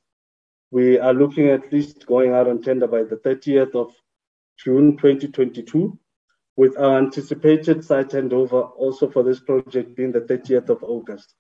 we 0.71 0.99
are 0.99 1.13
looking 1.13 1.49
at 1.49 1.71
least 1.71 2.07
going 2.07 2.33
out 2.33 2.49
on 2.49 2.63
tender 2.63 2.87
by 2.87 3.03
the 3.03 3.17
30th 3.17 3.75
of 3.75 3.93
June 4.57 4.97
2022, 4.97 5.99
with 6.57 6.79
our 6.79 6.97
anticipated 6.97 7.85
site 7.85 8.11
handover 8.11 8.71
also 8.77 9.11
for 9.11 9.23
this 9.23 9.41
project 9.41 9.95
being 9.95 10.13
the 10.13 10.21
30th 10.21 10.71
of 10.71 10.83
August. 10.83 11.35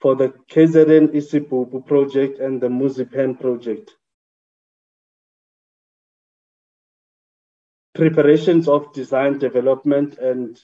For 0.00 0.14
the 0.14 0.28
KZN 0.50 1.14
Isibubu 1.14 1.86
project 1.86 2.38
and 2.38 2.60
the 2.60 2.68
Muzipen 2.68 3.40
project, 3.40 3.96
preparations 7.94 8.68
of 8.68 8.92
design 8.92 9.38
development 9.38 10.18
and 10.18 10.60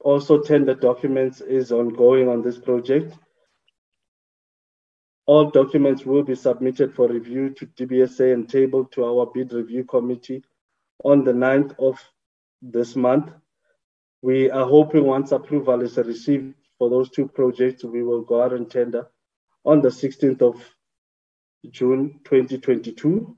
also 0.00 0.40
tender 0.40 0.74
documents 0.74 1.40
is 1.40 1.72
ongoing 1.72 2.28
on 2.28 2.42
this 2.42 2.58
project. 2.58 3.14
All 5.26 5.50
documents 5.50 6.04
will 6.04 6.22
be 6.22 6.34
submitted 6.34 6.94
for 6.94 7.08
review 7.08 7.50
to 7.50 7.66
DBSA 7.66 8.32
and 8.32 8.48
tabled 8.48 8.92
to 8.92 9.04
our 9.04 9.26
bid 9.26 9.52
review 9.52 9.84
committee 9.84 10.42
on 11.04 11.24
the 11.24 11.32
9th 11.32 11.78
of 11.78 12.02
this 12.62 12.96
month. 12.96 13.30
We 14.22 14.50
are 14.50 14.66
hoping 14.66 15.04
once 15.04 15.32
approval 15.32 15.82
is 15.82 15.96
received 15.96 16.54
for 16.80 16.88
those 16.88 17.10
two 17.10 17.28
projects, 17.28 17.84
we 17.84 18.02
will 18.02 18.22
go 18.22 18.42
out 18.42 18.54
and 18.54 18.68
tender 18.70 19.06
on 19.66 19.82
the 19.82 19.90
16th 19.90 20.40
of 20.40 20.56
June 21.70 22.20
2022 22.24 23.36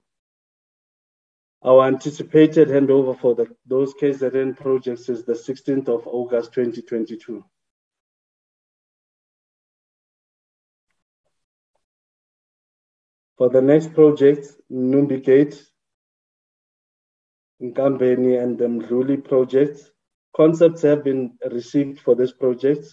our 1.64 1.86
anticipated 1.86 2.68
handover 2.68 3.18
for 3.18 3.34
the, 3.34 3.46
those 3.66 3.94
KZN 3.94 4.56
projects 4.56 5.08
is 5.08 5.24
the 5.24 5.34
16th 5.34 5.88
of 5.88 6.06
August 6.06 6.52
2022. 6.54 7.44
For 13.38 13.48
the 13.48 13.62
next 13.62 13.94
project, 13.94 14.48
Numbi 14.70 15.22
Gate, 15.22 15.64
Nkambeni 17.62 18.42
and 18.42 18.58
the 18.58 18.66
Mdluli 18.66 19.24
projects, 19.24 19.90
concepts 20.36 20.82
have 20.82 21.04
been 21.04 21.38
received 21.50 22.00
for 22.00 22.14
this 22.16 22.32
project. 22.32 22.86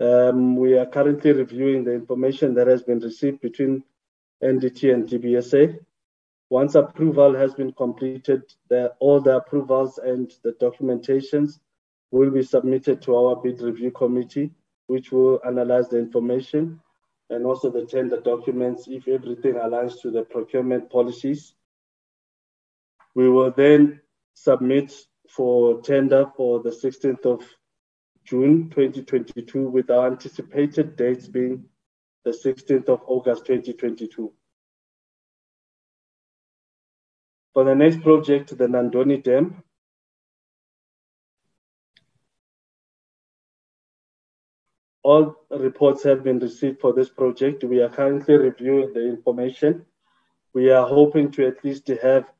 Um, 0.00 0.56
we 0.56 0.78
are 0.78 0.86
currently 0.86 1.32
reviewing 1.32 1.84
the 1.84 1.94
information 1.94 2.54
that 2.54 2.66
has 2.66 2.82
been 2.82 3.00
received 3.00 3.40
between 3.40 3.82
NDT 4.42 4.92
and 4.92 5.08
DBSA 5.08 5.78
Once 6.50 6.74
approval 6.74 7.34
has 7.34 7.54
been 7.54 7.72
completed, 7.72 8.42
the, 8.70 8.92
all 9.00 9.20
the 9.20 9.36
approvals 9.36 9.98
and 9.98 10.32
the 10.42 10.52
documentations 10.52 11.60
will 12.10 12.30
be 12.30 12.42
submitted 12.42 13.02
to 13.02 13.14
our 13.14 13.36
bid 13.36 13.60
review 13.60 13.90
committee, 13.90 14.50
which 14.86 15.12
will 15.12 15.40
analyze 15.46 15.88
the 15.88 15.98
information 15.98 16.80
and 17.30 17.44
also 17.44 17.70
the 17.70 17.84
tender 17.84 18.20
documents 18.20 18.88
if 18.88 19.06
everything 19.06 19.54
aligns 19.54 20.00
to 20.00 20.10
the 20.10 20.22
procurement 20.22 20.88
policies. 20.90 21.54
We 23.14 23.28
will 23.28 23.50
then 23.50 24.00
submit 24.32 24.94
for 25.28 25.82
tender 25.82 26.30
for 26.34 26.62
the 26.62 26.70
16th 26.70 27.26
of 27.26 27.44
June 28.24 28.70
2022 28.70 29.68
with 29.68 29.90
our 29.90 30.06
anticipated 30.06 30.96
dates 30.96 31.26
being 31.26 31.64
the 32.24 32.30
16th 32.30 32.88
of 32.88 33.02
August 33.06 33.44
2022. 33.46 34.32
For 37.58 37.64
the 37.64 37.74
next 37.74 38.02
project, 38.02 38.56
the 38.56 38.68
Nandoni 38.68 39.20
Dam, 39.20 39.64
all 45.02 45.34
reports 45.50 46.04
have 46.04 46.22
been 46.22 46.38
received 46.38 46.80
for 46.80 46.92
this 46.92 47.08
project. 47.08 47.64
We 47.64 47.82
are 47.82 47.88
currently 47.88 48.36
reviewing 48.36 48.92
the 48.92 49.08
information. 49.08 49.84
We 50.54 50.70
are 50.70 50.86
hoping 50.86 51.32
to 51.32 51.48
at 51.48 51.64
least 51.64 51.88
have 51.88 52.30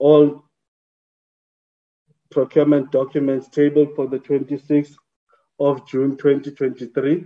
all 0.00 0.42
procurement 2.32 2.90
documents 2.90 3.48
tabled 3.50 3.94
for 3.94 4.08
the 4.08 4.18
26th 4.18 4.96
of 5.60 5.86
June 5.86 6.16
2023 6.16 7.24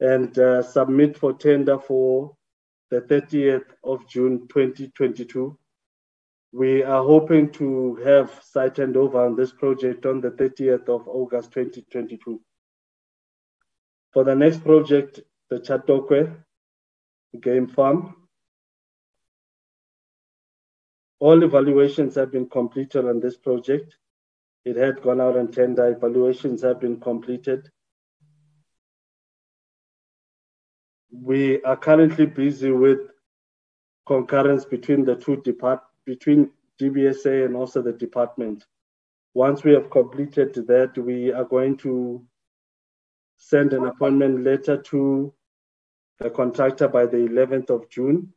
and 0.00 0.38
uh, 0.38 0.62
submit 0.62 1.16
for 1.16 1.32
tender 1.32 1.78
for 1.78 2.36
the 2.90 3.00
30th 3.00 3.66
of 3.84 4.08
June 4.08 4.46
2022. 4.48 5.58
We 6.52 6.82
are 6.82 7.02
hoping 7.02 7.50
to 7.52 7.96
have 7.96 8.40
site 8.42 8.76
handover 8.76 9.26
on 9.26 9.36
this 9.36 9.52
project 9.52 10.06
on 10.06 10.20
the 10.20 10.30
30th 10.30 10.88
of 10.88 11.06
August 11.08 11.52
2022. 11.52 12.40
For 14.12 14.24
the 14.24 14.34
next 14.34 14.64
project, 14.64 15.20
the 15.50 15.58
Chatokwe 15.58 16.34
Game 17.40 17.66
Farm, 17.66 18.14
all 21.18 21.42
evaluations 21.42 22.14
have 22.14 22.30
been 22.30 22.48
completed 22.48 23.04
on 23.06 23.20
this 23.20 23.36
project. 23.36 23.96
It 24.64 24.76
had 24.76 25.02
gone 25.02 25.20
out 25.20 25.36
on 25.36 25.50
tender. 25.50 25.90
Evaluations 25.90 26.62
have 26.62 26.80
been 26.80 27.00
completed. 27.00 27.70
We 31.10 31.62
are 31.62 31.76
currently 31.76 32.26
busy 32.26 32.70
with 32.70 32.98
concurrence 34.06 34.64
between 34.64 35.04
the 35.04 35.16
two 35.16 35.36
depart 35.42 35.80
between 36.04 36.50
DBSA 36.80 37.46
and 37.46 37.56
also 37.56 37.82
the 37.82 37.92
department. 37.92 38.64
Once 39.34 39.64
we 39.64 39.72
have 39.72 39.90
completed 39.90 40.54
that, 40.66 40.96
we 40.96 41.32
are 41.32 41.44
going 41.44 41.76
to 41.76 42.24
send 43.36 43.72
an 43.72 43.84
appointment 43.84 44.44
letter 44.44 44.80
to 44.80 45.32
the 46.18 46.30
contractor 46.30 46.88
by 46.88 47.04
the 47.06 47.18
11th 47.18 47.70
of 47.70 47.88
June. 47.90 48.32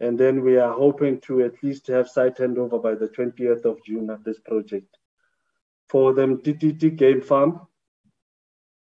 And 0.00 0.18
then 0.18 0.42
we 0.42 0.56
are 0.56 0.72
hoping 0.72 1.20
to 1.22 1.42
at 1.42 1.62
least 1.62 1.86
have 1.88 2.08
site 2.08 2.38
handover 2.38 2.82
by 2.82 2.94
the 2.94 3.08
20th 3.08 3.64
of 3.64 3.82
June 3.84 4.10
of 4.10 4.24
this 4.24 4.40
project. 4.40 4.96
For 5.88 6.12
the 6.12 6.26
DTT 6.26 6.96
Game 6.96 7.20
Farm, 7.20 7.66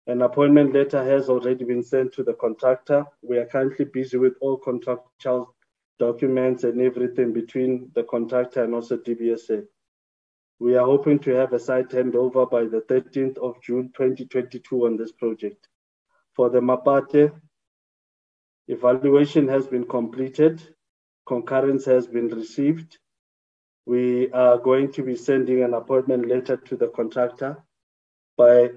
an 0.07 0.22
appointment 0.22 0.73
letter 0.73 1.03
has 1.03 1.30
already 1.30 1.65
been 1.65 1.84
sent 1.84 2.14
to 2.14 2.23
the 2.23 2.34
contractor. 2.34 3.06
We 3.23 3.38
are 3.38 3.45
currently 3.45 3.86
busy 3.86 4.18
with 4.18 4.34
all 4.40 4.57
contractual 4.57 5.56
documents 5.98 6.64
and 6.64 6.80
everything 6.82 7.34
between 7.34 7.91
the 7.95 8.03
contractor 8.03 8.64
and 8.64 8.76
also 8.76 8.98
DBSA. 8.98 9.65
We 10.60 10.76
are 10.76 10.86
hoping 10.86 11.19
to 11.19 11.32
have 11.32 11.53
a 11.53 11.60
site 11.60 11.90
handover 11.90 12.49
by 12.49 12.65
the 12.65 12.82
13th 12.82 13.38
of 13.40 13.61
June 13.61 13.91
2022 13.95 14.86
on 14.86 14.95
this 14.95 15.11
project. 15.11 15.68
For 16.34 16.49
the 16.49 16.60
Mapate, 16.60 17.32
evaluation 18.68 19.48
has 19.48 19.68
been 19.68 19.86
completed, 19.86 20.61
concurrence 21.26 21.86
has 21.86 22.07
been 22.07 22.27
received. 22.27 22.98
We 23.86 24.32
are 24.32 24.57
going 24.57 24.91
to 24.94 25.03
be 25.03 25.15
sending 25.15 25.64
an 25.64 25.73
appointment 25.73 26.27
letter 26.27 26.57
to 26.57 26.76
the 26.76 26.88
contractor 26.90 27.64
by 28.38 28.69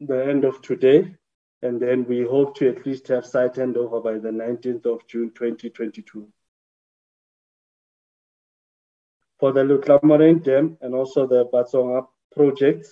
the 0.00 0.24
end 0.24 0.44
of 0.44 0.62
today, 0.62 1.14
and 1.62 1.80
then 1.80 2.04
we 2.04 2.22
hope 2.22 2.56
to 2.56 2.68
at 2.68 2.86
least 2.86 3.08
have 3.08 3.26
site 3.26 3.54
handover 3.54 4.02
by 4.02 4.12
the 4.12 4.30
19th 4.30 4.86
of 4.86 5.06
June 5.08 5.30
2022. 5.34 6.28
For 9.40 9.52
the 9.52 9.60
Luklamarine 9.60 10.42
Dam 10.42 10.76
and 10.80 10.94
also 10.94 11.26
the 11.26 11.46
Batsonga 11.46 12.06
project, 12.32 12.86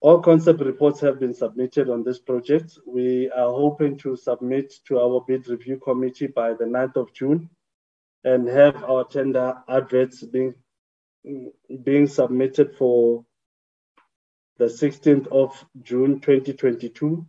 all 0.00 0.20
concept 0.20 0.60
reports 0.60 1.00
have 1.00 1.20
been 1.20 1.34
submitted 1.34 1.90
on 1.90 2.02
this 2.02 2.18
project. 2.18 2.78
We 2.86 3.30
are 3.30 3.50
hoping 3.50 3.98
to 3.98 4.16
submit 4.16 4.72
to 4.86 4.98
our 4.98 5.24
bid 5.26 5.46
review 5.48 5.78
committee 5.78 6.26
by 6.26 6.54
the 6.54 6.64
9th 6.64 6.96
of 6.96 7.12
June 7.12 7.50
and 8.24 8.48
have 8.48 8.82
our 8.84 9.04
tender 9.04 9.56
adverts 9.68 10.22
being, 10.22 10.54
being 11.82 12.06
submitted 12.06 12.76
for 12.76 13.24
the 14.60 14.66
16th 14.66 15.26
of 15.28 15.64
June 15.82 16.20
2022. 16.20 17.26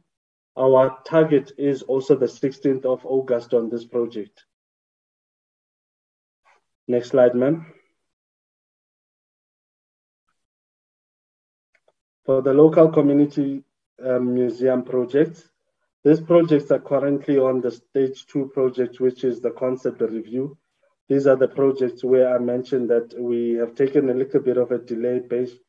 Our 0.58 0.98
target 1.06 1.54
is 1.58 1.82
also 1.82 2.14
the 2.14 2.26
16th 2.26 2.84
of 2.84 3.06
August 3.06 3.54
on 3.54 3.70
this 3.70 3.86
project. 3.86 4.44
Next 6.90 7.12
slide, 7.12 7.34
ma'am. 7.34 7.66
For 12.26 12.42
the 12.42 12.54
local 12.54 12.90
community 12.90 13.64
um, 14.06 14.34
museum 14.34 14.84
projects, 14.84 15.48
these 16.04 16.20
projects 16.20 16.70
are 16.70 16.80
currently 16.80 17.38
on 17.38 17.62
the 17.62 17.72
stage 17.72 18.26
two 18.26 18.52
project, 18.54 19.00
which 19.00 19.24
is 19.24 19.40
the 19.40 19.52
concept 19.52 20.02
review. 20.02 20.58
These 21.08 21.28
are 21.28 21.38
the 21.38 21.48
projects 21.48 22.04
where 22.04 22.36
I 22.36 22.40
mentioned 22.40 22.90
that 22.90 23.18
we 23.18 23.54
have 23.54 23.74
taken 23.74 24.10
a 24.10 24.14
little 24.14 24.42
bit 24.42 24.58
of 24.58 24.72
a 24.72 24.80
delay 24.80 25.20
based 25.20 25.60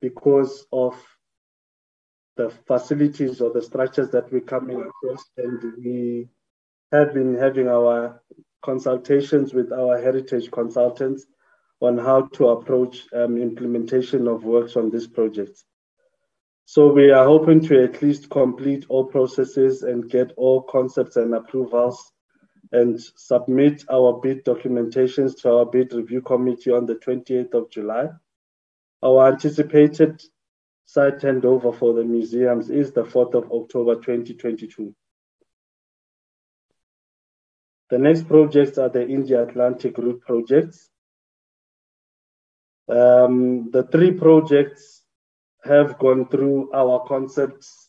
because 0.00 0.66
of 0.72 0.96
the 2.36 2.50
facilities 2.66 3.40
or 3.40 3.52
the 3.52 3.62
structures 3.62 4.10
that 4.10 4.32
we're 4.32 4.40
coming 4.40 4.80
across. 4.80 5.24
And 5.36 5.74
we 5.84 6.28
have 6.92 7.12
been 7.14 7.34
having 7.36 7.68
our 7.68 8.22
consultations 8.62 9.54
with 9.54 9.72
our 9.72 10.00
heritage 10.00 10.50
consultants 10.50 11.26
on 11.80 11.96
how 11.96 12.22
to 12.22 12.48
approach 12.48 13.06
um, 13.14 13.38
implementation 13.38 14.28
of 14.28 14.44
works 14.44 14.76
on 14.76 14.90
this 14.90 15.06
project. 15.06 15.64
So 16.66 16.92
we 16.92 17.10
are 17.10 17.24
hoping 17.24 17.60
to 17.66 17.82
at 17.82 18.00
least 18.00 18.30
complete 18.30 18.86
all 18.88 19.04
processes 19.04 19.82
and 19.82 20.08
get 20.08 20.32
all 20.36 20.62
concepts 20.62 21.16
and 21.16 21.34
approvals 21.34 22.12
and 22.72 23.00
submit 23.16 23.82
our 23.90 24.20
bid 24.20 24.44
documentations 24.44 25.40
to 25.40 25.50
our 25.52 25.66
bid 25.66 25.92
review 25.92 26.22
committee 26.22 26.70
on 26.70 26.86
the 26.86 26.94
28th 26.94 27.54
of 27.54 27.70
July. 27.70 28.08
Our 29.02 29.28
anticipated 29.32 30.20
site 30.84 31.20
handover 31.20 31.74
for 31.76 31.94
the 31.94 32.04
museums 32.04 32.68
is 32.68 32.92
the 32.92 33.04
4th 33.04 33.34
of 33.34 33.50
October 33.50 33.94
2022. 33.94 34.94
The 37.90 37.98
next 37.98 38.28
projects 38.28 38.78
are 38.78 38.88
the 38.88 39.06
India 39.06 39.42
Atlantic 39.42 39.98
Route 39.98 40.20
projects. 40.20 40.90
Um, 42.88 43.70
the 43.70 43.84
three 43.84 44.12
projects 44.12 45.02
have 45.64 45.98
gone 45.98 46.28
through 46.28 46.72
our 46.72 47.04
concepts 47.06 47.88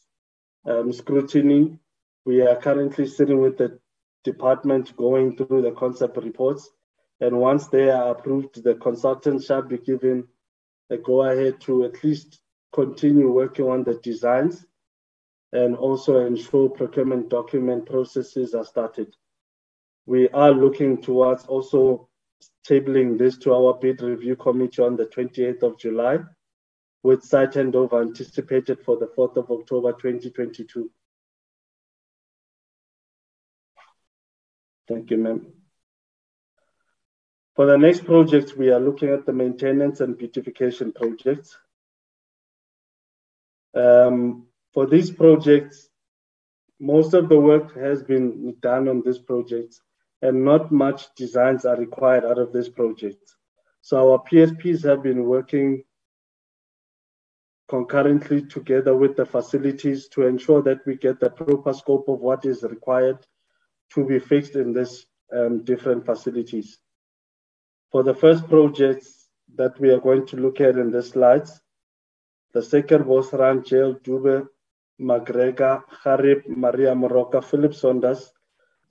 um, 0.66 0.94
scrutiny. 0.94 1.78
We 2.26 2.42
are 2.42 2.56
currently 2.56 3.08
sitting 3.08 3.42
with 3.42 3.58
the 3.58 3.80
department 4.24 4.96
going 4.96 5.38
through 5.38 5.64
the 5.64 5.72
concept 5.72 6.18
reports. 6.18 6.70
And 7.20 7.38
once 7.38 7.68
they 7.68 7.90
are 7.90 8.12
approved, 8.12 8.64
the 8.64 8.76
consultant 8.76 9.44
shall 9.44 9.62
be 9.62 9.78
given 9.78 10.28
a 10.92 10.98
go 10.98 11.24
ahead 11.24 11.60
to 11.62 11.86
at 11.86 12.04
least 12.04 12.40
continue 12.74 13.32
working 13.32 13.66
on 13.66 13.84
the 13.84 13.96
designs 13.96 14.66
and 15.54 15.76
also 15.76 16.26
ensure 16.26 16.70
procurement 16.70 17.30
document 17.30 17.86
processes 17.86 18.54
are 18.54 18.66
started. 18.66 19.16
We 20.06 20.30
are 20.30 20.52
looking 20.52 21.02
towards 21.02 21.46
also 21.46 22.10
tabling 22.68 23.18
this 23.18 23.38
to 23.40 23.54
our 23.54 23.74
bid 23.74 24.02
review 24.02 24.36
committee 24.36 24.82
on 24.82 24.96
the 24.96 25.06
28th 25.06 25.64
of 25.64 25.80
July 25.80 26.20
with 27.04 27.24
site 27.24 27.54
handover 27.54 28.02
anticipated 28.02 28.80
for 28.86 28.98
the 28.98 29.08
4th 29.08 29.38
of 29.38 29.50
October 29.50 29.94
2022. 29.94 30.92
Thank 34.88 35.10
you, 35.10 35.18
ma'am. 35.18 35.61
For 37.62 37.68
the 37.68 37.78
next 37.78 38.06
project, 38.06 38.58
we 38.58 38.72
are 38.72 38.80
looking 38.80 39.10
at 39.10 39.28
the 39.28 39.34
maintenance 39.34 40.00
and 40.00 40.18
beautification 40.18 40.92
projects. 40.92 41.56
Um, 43.76 44.48
for 44.74 44.88
these 44.88 45.12
projects, 45.12 45.88
most 46.80 47.14
of 47.14 47.30
the 47.30 47.40
work 47.40 47.76
has 47.76 48.02
been 48.02 48.56
done 48.62 48.88
on 48.88 49.04
this 49.06 49.20
project 49.20 49.80
and 50.24 50.44
not 50.44 50.72
much 50.72 51.14
designs 51.14 51.64
are 51.64 51.76
required 51.76 52.26
out 52.26 52.40
of 52.40 52.52
this 52.52 52.68
project. 52.68 53.36
So 53.82 54.12
our 54.12 54.24
PSPs 54.24 54.84
have 54.86 55.04
been 55.04 55.26
working 55.26 55.84
concurrently 57.70 58.42
together 58.48 58.98
with 58.98 59.16
the 59.16 59.26
facilities 59.28 60.08
to 60.14 60.26
ensure 60.26 60.64
that 60.64 60.84
we 60.88 60.96
get 60.96 61.20
the 61.20 61.30
proper 61.30 61.74
scope 61.74 62.10
of 62.10 62.22
what 62.22 62.44
is 62.44 62.64
required 62.64 63.20
to 63.94 64.04
be 64.04 64.18
fixed 64.18 64.56
in 64.56 64.74
these 64.74 65.06
um, 65.32 65.64
different 65.64 66.08
facilities. 66.08 66.80
For 67.92 68.04
the 68.04 68.16
first 68.16 68.48
projects 68.48 69.28
that 69.56 69.78
we 69.80 69.90
are 69.90 70.00
going 70.00 70.26
to 70.28 70.38
look 70.38 70.62
at 70.62 70.78
in 70.78 70.92
the 70.92 71.04
slides, 71.04 71.60
the 72.54 72.62
second 72.62 73.06
was 73.06 73.34
Rand 73.34 73.66
Jail, 73.66 73.96
Dube, 73.96 74.48
McGregor, 75.00 75.84
Harib, 76.04 76.48
Maria 76.48 76.96
Moroka, 76.96 77.44
Philip 77.44 77.74
Saunders, 77.74 78.32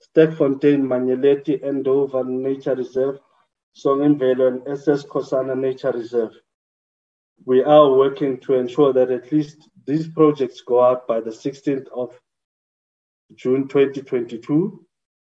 Sterkfontein, 0.05 0.81
Manyeleti, 0.83 1.63
Endover 1.63 2.23
Nature 2.23 2.75
Reserve, 2.75 3.19
Songimvelo, 3.75 4.47
and 4.47 4.67
SS 4.67 5.05
Kosana 5.05 5.57
Nature 5.57 5.91
Reserve. 5.91 6.33
We 7.45 7.63
are 7.63 7.91
working 7.91 8.39
to 8.41 8.53
ensure 8.53 8.93
that 8.93 9.09
at 9.09 9.31
least 9.31 9.67
these 9.87 10.07
projects 10.09 10.61
go 10.61 10.83
out 10.83 11.07
by 11.07 11.21
the 11.21 11.31
16th 11.31 11.87
of 11.95 12.19
June 13.33 13.67
2022 13.67 14.85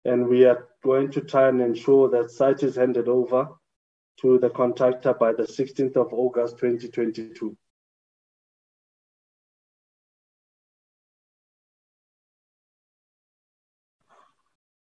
and 0.06 0.28
we 0.28 0.46
are 0.46 0.68
going 0.84 1.12
to 1.12 1.22
try 1.22 1.50
and 1.50 1.60
ensure 1.62 2.10
that 2.10 2.30
site 2.30 2.62
is 2.62 2.76
handed 2.76 3.08
over 3.08 3.50
to 4.22 4.38
the 4.40 4.50
contractor 4.50 5.14
by 5.14 5.34
the 5.34 5.44
16th 5.44 5.98
of 5.98 6.14
August 6.14 6.58
2022. 6.60 7.58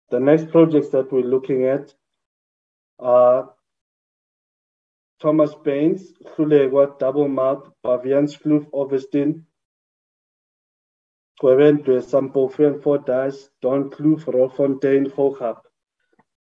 The 0.10 0.20
next 0.20 0.50
projects 0.50 0.90
that 0.90 1.12
we're 1.12 1.22
looking 1.22 1.66
at 1.66 1.94
are 3.00 3.54
Thomas 5.22 5.54
Baines, 5.64 6.14
Hluleka, 6.36 7.00
Double 7.00 7.28
Mouth, 7.28 7.70
Bavians 7.86 8.38
Kloof, 8.42 8.70
Oviston, 8.72 9.44
Gwebendwe, 11.42 12.04
Sampofu, 12.04 12.82
Fort 12.84 13.08
Dice, 13.08 13.50
Doornkloof, 13.64 14.26
Roelfontein, 14.26 15.12
Goegap. 15.12 15.62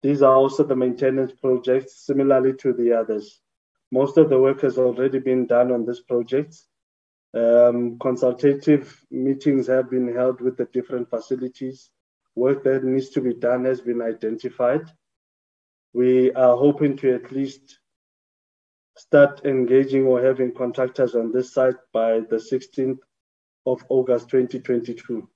These 0.04 0.22
are 0.22 0.36
also 0.36 0.64
the 0.64 0.76
maintenance 0.76 1.32
projects, 1.32 2.06
similarly 2.06 2.54
to 2.58 2.74
the 2.74 2.94
others. 2.94 3.42
Most 3.92 4.18
of 4.18 4.30
the 4.30 4.40
work 4.40 4.62
has 4.62 4.78
already 4.78 5.18
been 5.18 5.48
done 5.48 5.72
on 5.72 5.86
this 5.86 6.02
project. 6.02 6.56
Um, 7.34 7.98
consultative 7.98 9.04
meetings 9.10 9.66
have 9.66 9.90
been 9.90 10.14
held 10.14 10.42
with 10.42 10.58
the 10.58 10.66
different 10.66 11.10
facilities. 11.10 11.90
Work 12.36 12.64
that 12.66 12.84
needs 12.84 13.10
to 13.12 13.22
be 13.22 13.34
done 13.34 13.66
has 13.66 13.82
been 13.82 14.02
identified. 14.02 14.84
We 15.94 16.32
are 16.34 16.56
hoping 16.56 16.98
to 16.98 17.16
at 17.16 17.32
least 17.32 17.80
start 18.96 19.42
engaging 19.46 20.06
or 20.06 20.22
having 20.22 20.54
contractors 20.54 21.16
on 21.16 21.32
this 21.32 21.52
site 21.52 21.78
by 21.92 22.20
the 22.20 22.36
16th 22.36 23.00
of 23.66 23.84
August 23.90 24.30
2022. 24.30 25.28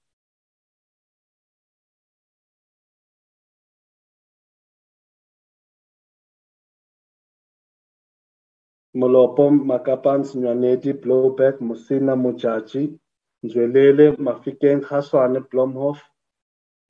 Molopo, 8.96 9.50
Makapans, 9.52 10.36
Nyaneti, 10.36 10.92
Blowback, 10.94 11.60
Musina, 11.60 12.16
Modjadji, 12.16 12.98
Nzwelele, 13.46 14.18
Mafikeng, 14.18 14.82
Kgaswane, 14.82 15.48
Bloemhof, 15.50 16.00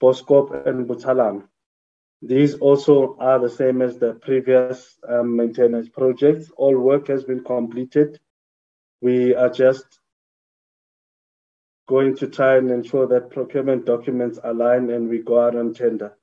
Boskop, 0.01 0.65
and 0.65 0.88
Botsalano. 0.88 1.43
These 2.22 2.55
also 2.55 3.18
are 3.19 3.39
the 3.39 3.49
same 3.49 3.81
as 3.81 3.99
the 3.99 4.14
previous 4.14 4.97
um, 5.07 5.35
maintenance 5.35 5.89
projects. 5.89 6.49
All 6.55 6.77
work 6.77 7.07
has 7.07 7.23
been 7.26 7.43
completed. 7.43 8.19
We 9.01 9.35
are 9.35 9.49
just 9.49 9.85
going 11.88 12.15
to 12.18 12.27
try 12.27 12.57
and 12.57 12.69
ensure 12.69 13.07
that 13.07 13.31
procurement 13.31 13.85
documents 13.85 14.39
align 14.43 14.89
and 14.91 15.09
we 15.09 15.19
go 15.19 15.39
out 15.39 15.55
on 15.55 15.73
tender 15.73 16.18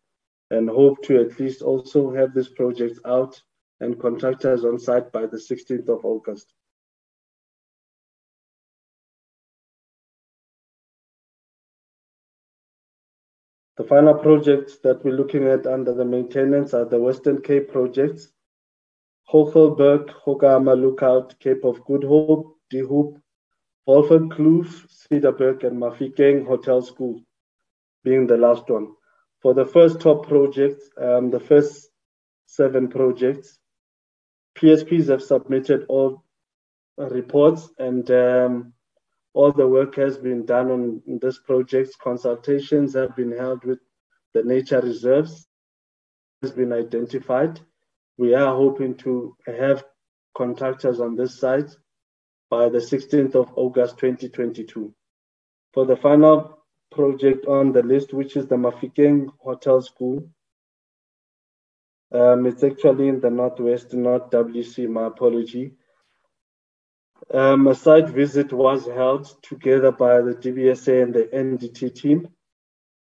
and 0.50 0.68
hope 0.68 1.02
to 1.02 1.20
at 1.20 1.40
least 1.40 1.62
also 1.62 2.14
have 2.14 2.34
this 2.34 2.48
project 2.50 2.98
out 3.06 3.40
and 3.80 3.98
contractors 3.98 4.64
on 4.64 4.78
site 4.78 5.10
by 5.10 5.26
the 5.26 5.36
16th 5.36 5.88
of 5.88 6.04
August. 6.04 6.52
The 13.76 13.84
final 13.84 14.14
projects 14.14 14.78
that 14.84 15.04
we're 15.04 15.16
looking 15.16 15.48
at 15.48 15.66
under 15.66 15.92
the 15.94 16.04
maintenance 16.04 16.74
are 16.74 16.84
the 16.84 17.00
Western 17.00 17.42
Cape 17.42 17.72
projects, 17.72 18.28
Kogelberg, 19.28 20.14
Goukamma 20.24 20.80
Lookout, 20.80 21.38
Cape 21.40 21.64
of 21.64 21.84
Good 21.84 22.04
Hope, 22.04 22.56
De 22.70 22.80
Hoop, 22.80 23.18
Wolfenkloof, 23.88 24.86
Cederberg, 24.88 25.64
and 25.64 25.80
Mafikeng 25.80 26.46
Hotel 26.46 26.80
School 26.80 27.20
being 28.02 28.26
the 28.26 28.36
last 28.36 28.68
one. 28.68 28.88
For 29.42 29.52
the 29.52 29.66
first 29.66 30.00
top 30.00 30.26
projects, 30.26 30.88
um, 30.96 31.30
the 31.30 31.40
first 31.40 31.90
seven 32.46 32.88
projects, 32.88 33.58
PSPs 34.56 35.08
have 35.08 35.22
submitted 35.22 35.84
all 35.88 36.24
reports 36.96 37.68
and 37.78 38.08
um, 38.10 38.72
all 39.34 39.52
the 39.52 39.66
work 39.66 39.96
has 39.96 40.16
been 40.16 40.46
done 40.46 40.70
on 40.70 41.02
this 41.20 41.38
project. 41.40 41.90
Consultations 42.02 42.94
have 42.94 43.14
been 43.16 43.32
held 43.32 43.64
with 43.64 43.80
the 44.32 44.42
nature 44.42 44.80
reserves, 44.80 45.46
has 46.42 46.52
been 46.52 46.72
identified. 46.72 47.60
We 48.16 48.34
are 48.34 48.54
hoping 48.54 48.96
to 48.98 49.36
have 49.46 49.84
contractors 50.36 51.00
on 51.00 51.16
this 51.16 51.38
site 51.38 51.74
by 52.54 52.68
the 52.68 52.78
16th 52.78 53.34
of 53.34 53.52
August 53.56 53.98
2022. 53.98 54.94
For 55.72 55.84
the 55.84 55.96
final 55.96 56.64
project 56.92 57.46
on 57.46 57.72
the 57.72 57.82
list, 57.82 58.14
which 58.14 58.36
is 58.36 58.46
the 58.46 58.54
Mafikeng 58.54 59.26
Hotel 59.38 59.82
School, 59.82 60.30
um, 62.12 62.46
it's 62.46 62.62
actually 62.62 63.08
in 63.08 63.18
the 63.18 63.30
Northwest, 63.30 63.92
not 63.92 64.30
WC, 64.30 64.88
my 64.88 65.06
apology. 65.06 65.72
Um, 67.32 67.66
a 67.66 67.74
site 67.74 68.08
visit 68.08 68.52
was 68.52 68.86
held 68.86 69.24
together 69.42 69.90
by 69.90 70.20
the 70.20 70.34
DBSA 70.42 71.02
and 71.02 71.12
the 71.12 71.24
NDT 71.44 71.92
team. 72.02 72.28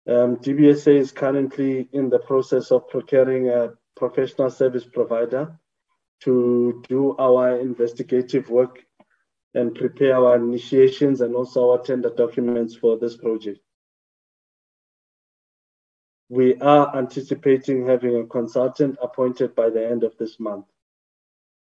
Um, 0.08 0.38
DBSA 0.38 1.00
is 1.00 1.12
currently 1.12 1.90
in 1.94 2.12
the 2.12 2.20
process 2.20 2.70
of 2.70 2.88
procuring 2.90 3.50
a 3.50 3.74
professional 3.96 4.52
service 4.52 4.86
provider 4.86 5.58
to 6.26 6.84
do 6.88 7.16
our 7.18 7.60
investigative 7.60 8.48
work 8.52 8.86
and 9.54 9.76
prepare 9.76 10.16
our 10.16 10.36
initiations 10.36 11.22
and 11.22 11.36
also 11.36 11.72
our 11.72 11.80
tender 11.80 12.10
documents 12.10 12.76
for 12.76 12.98
this 12.98 13.18
project. 13.18 13.60
We 16.30 16.56
are 16.62 16.96
anticipating 16.96 17.86
having 17.86 18.16
a 18.16 18.26
consultant 18.26 18.98
appointed 19.02 19.54
by 19.54 19.70
the 19.70 19.86
end 19.86 20.04
of 20.04 20.18
this 20.18 20.40
month. 20.40 20.66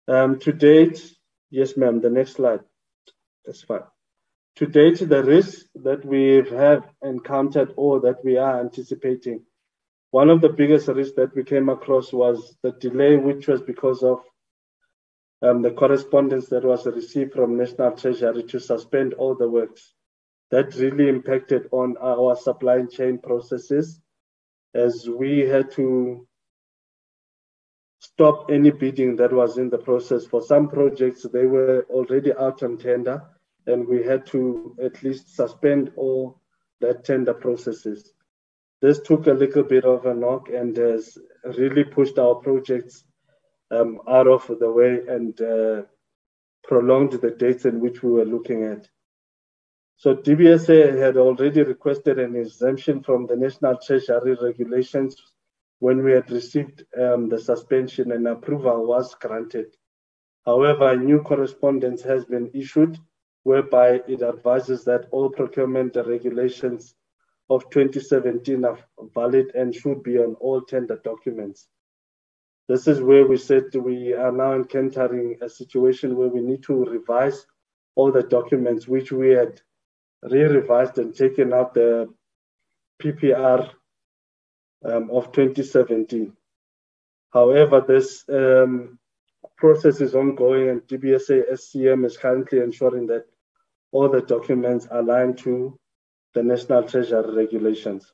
Um, 0.08 0.40
to 0.40 0.52
date, 0.52 1.02
yes, 1.50 1.78
ma'am, 1.78 2.02
the 2.02 2.10
next 2.10 2.34
slide. 2.34 2.62
That's 3.46 3.62
fine. 3.62 3.84
To 4.58 4.66
date, 4.66 5.00
the 5.08 5.24
risks 5.24 5.64
that 5.76 6.04
we 6.04 6.44
have 6.50 6.84
encountered 7.02 7.74
or 7.78 8.02
that 8.02 8.26
we 8.26 8.38
are 8.38 8.60
anticipating, 8.60 9.44
one 10.12 10.30
of 10.30 10.42
the 10.42 10.50
biggest 10.50 10.90
risks 10.90 11.16
that 11.16 11.34
we 11.36 11.44
came 11.44 11.70
across 11.70 12.12
was 12.12 12.58
the 12.62 12.74
delay, 12.74 13.16
which 13.16 13.48
was 13.48 13.62
because 13.62 14.04
of 14.04 14.22
um, 15.42 15.62
the 15.62 15.72
correspondence 15.72 16.48
that 16.48 16.64
was 16.64 16.86
received 16.86 17.34
from 17.34 17.58
National 17.58 17.92
Treasury 17.92 18.44
to 18.44 18.60
suspend 18.60 19.14
all 19.14 19.36
the 19.36 19.50
works. 19.50 19.94
That 20.52 20.76
really 20.76 21.10
impacted 21.10 21.68
on 21.72 21.96
our 22.02 22.36
supply 22.36 22.84
chain 22.86 23.20
processes 23.20 24.02
as 24.74 25.08
we 25.08 25.40
had 25.40 25.72
to 25.72 26.28
stop 28.00 28.50
any 28.50 28.72
bidding 28.72 29.16
that 29.18 29.32
was 29.32 29.58
in 29.58 29.70
the 29.70 29.78
process. 29.78 30.26
For 30.26 30.42
some 30.42 30.70
projects, 30.70 31.26
they 31.32 31.46
were 31.46 31.86
already 31.90 32.34
out 32.34 32.64
on 32.64 32.78
tender, 32.78 33.22
and 33.68 33.88
we 33.88 34.04
had 34.04 34.26
to 34.28 34.76
at 34.84 35.04
least 35.04 35.36
suspend 35.36 35.92
all 35.96 36.42
that 36.82 37.04
tender 37.04 37.34
processes. 37.34 38.14
This 38.82 39.00
took 39.02 39.28
a 39.28 39.34
little 39.34 39.64
bit 39.64 39.84
of 39.84 40.06
a 40.06 40.14
knock 40.14 40.50
and 40.50 40.76
has 40.78 41.18
really 41.58 41.84
pushed 41.84 42.18
our 42.18 42.36
projects 42.36 43.04
um, 43.72 44.00
out 44.08 44.28
of 44.28 44.48
the 44.60 44.72
way 44.72 45.02
and 45.08 45.40
uh, 45.42 45.84
prolonged 46.64 47.14
the 47.14 47.32
dates 47.32 47.66
in 47.66 47.80
which 47.80 48.04
we 48.04 48.12
were 48.12 48.26
looking 48.26 48.64
at. 48.64 48.88
So 49.98 50.16
DBSA 50.16 50.98
had 50.98 51.18
already 51.18 51.62
requested 51.62 52.20
an 52.20 52.36
exemption 52.36 53.04
from 53.04 53.28
the 53.28 53.36
National 53.36 53.78
Treasury 53.78 54.38
regulations 54.42 55.16
when 55.80 56.04
we 56.04 56.12
had 56.12 56.30
received 56.32 56.86
um, 56.98 57.30
the 57.30 57.40
suspension 57.40 58.12
and 58.12 58.28
approval 58.28 58.86
was 58.86 59.14
granted. 59.16 59.76
However, 60.46 60.92
a 60.92 60.98
new 60.98 61.22
correspondence 61.22 62.02
has 62.04 62.26
been 62.26 62.50
issued 62.54 62.98
whereby 63.44 64.02
it 64.08 64.22
advises 64.22 64.84
that 64.86 65.08
all 65.12 65.30
procurement 65.30 65.96
regulations 65.96 66.96
of 67.50 67.70
2017 67.70 68.64
are 68.64 68.80
valid 69.14 69.52
and 69.56 69.74
should 69.74 70.04
be 70.04 70.18
on 70.18 70.36
all 70.36 70.62
tender 70.62 71.00
documents. 71.04 71.68
This 72.70 72.88
is 72.88 73.02
where 73.02 73.26
we 73.26 73.38
said 73.38 73.74
we 73.74 74.14
are 74.14 74.32
now 74.32 74.54
encountering 74.54 75.38
a 75.42 75.50
situation 75.50 76.16
where 76.16 76.28
we 76.28 76.40
need 76.40 76.62
to 76.64 76.86
revise 76.86 77.48
all 77.96 78.12
the 78.12 78.22
documents 78.22 78.88
which 78.88 79.12
we 79.12 79.32
had 79.32 79.60
re-revised 80.22 81.00
and 81.00 81.16
taken 81.16 81.52
out 81.52 81.74
the 81.74 82.14
PPR 83.02 83.72
um, 84.86 85.10
of 85.10 85.32
2017. 85.32 86.32
However, 87.34 87.82
this 87.82 88.24
um, 88.30 89.00
process 89.58 90.00
is 90.00 90.14
ongoing 90.14 90.70
and 90.70 90.82
DBSA 90.82 91.52
SCM 91.52 92.06
is 92.06 92.18
currently 92.18 92.60
ensuring 92.60 93.08
that 93.08 93.26
all 93.92 94.10
the 94.10 94.22
documents 94.22 94.88
align 94.92 95.34
to 95.38 95.76
the 96.36 96.44
National 96.44 96.84
Treasury 96.84 97.36
regulations. 97.36 98.14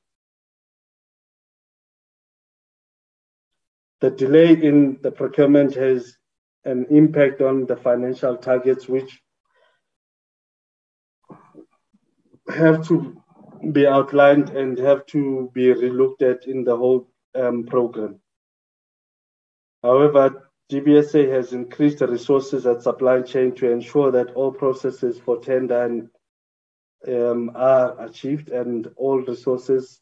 The 4.02 4.12
delay 4.12 4.54
in 4.54 5.00
the 5.02 5.12
procurement 5.12 5.76
has 5.76 6.18
an 6.66 6.88
impact 6.90 7.42
on 7.42 7.66
the 7.66 7.78
financial 7.78 8.36
targets, 8.38 8.88
which 8.88 9.22
have 12.50 12.88
to 12.88 13.22
be 13.72 13.88
outlined 13.88 14.50
and 14.50 14.78
have 14.78 15.06
to 15.08 15.50
be 15.54 15.74
relooked 15.74 16.22
at 16.22 16.48
in 16.48 16.64
the 16.64 16.76
whole 16.76 17.10
um, 17.36 17.64
program. 17.64 18.20
However, 19.82 20.52
DBSA 20.72 21.32
has 21.32 21.54
increased 21.54 22.00
the 22.00 22.08
resources 22.08 22.66
at 22.66 22.82
supply 22.82 23.22
chain 23.22 23.54
to 23.56 23.72
ensure 23.72 24.12
that 24.12 24.32
all 24.32 24.52
processes 24.52 25.20
for 25.20 25.40
tender 25.40 25.84
and, 25.84 26.10
um, 27.08 27.52
are 27.56 28.00
achieved 28.04 28.50
and 28.50 28.88
all 28.98 29.20
resources 29.22 30.02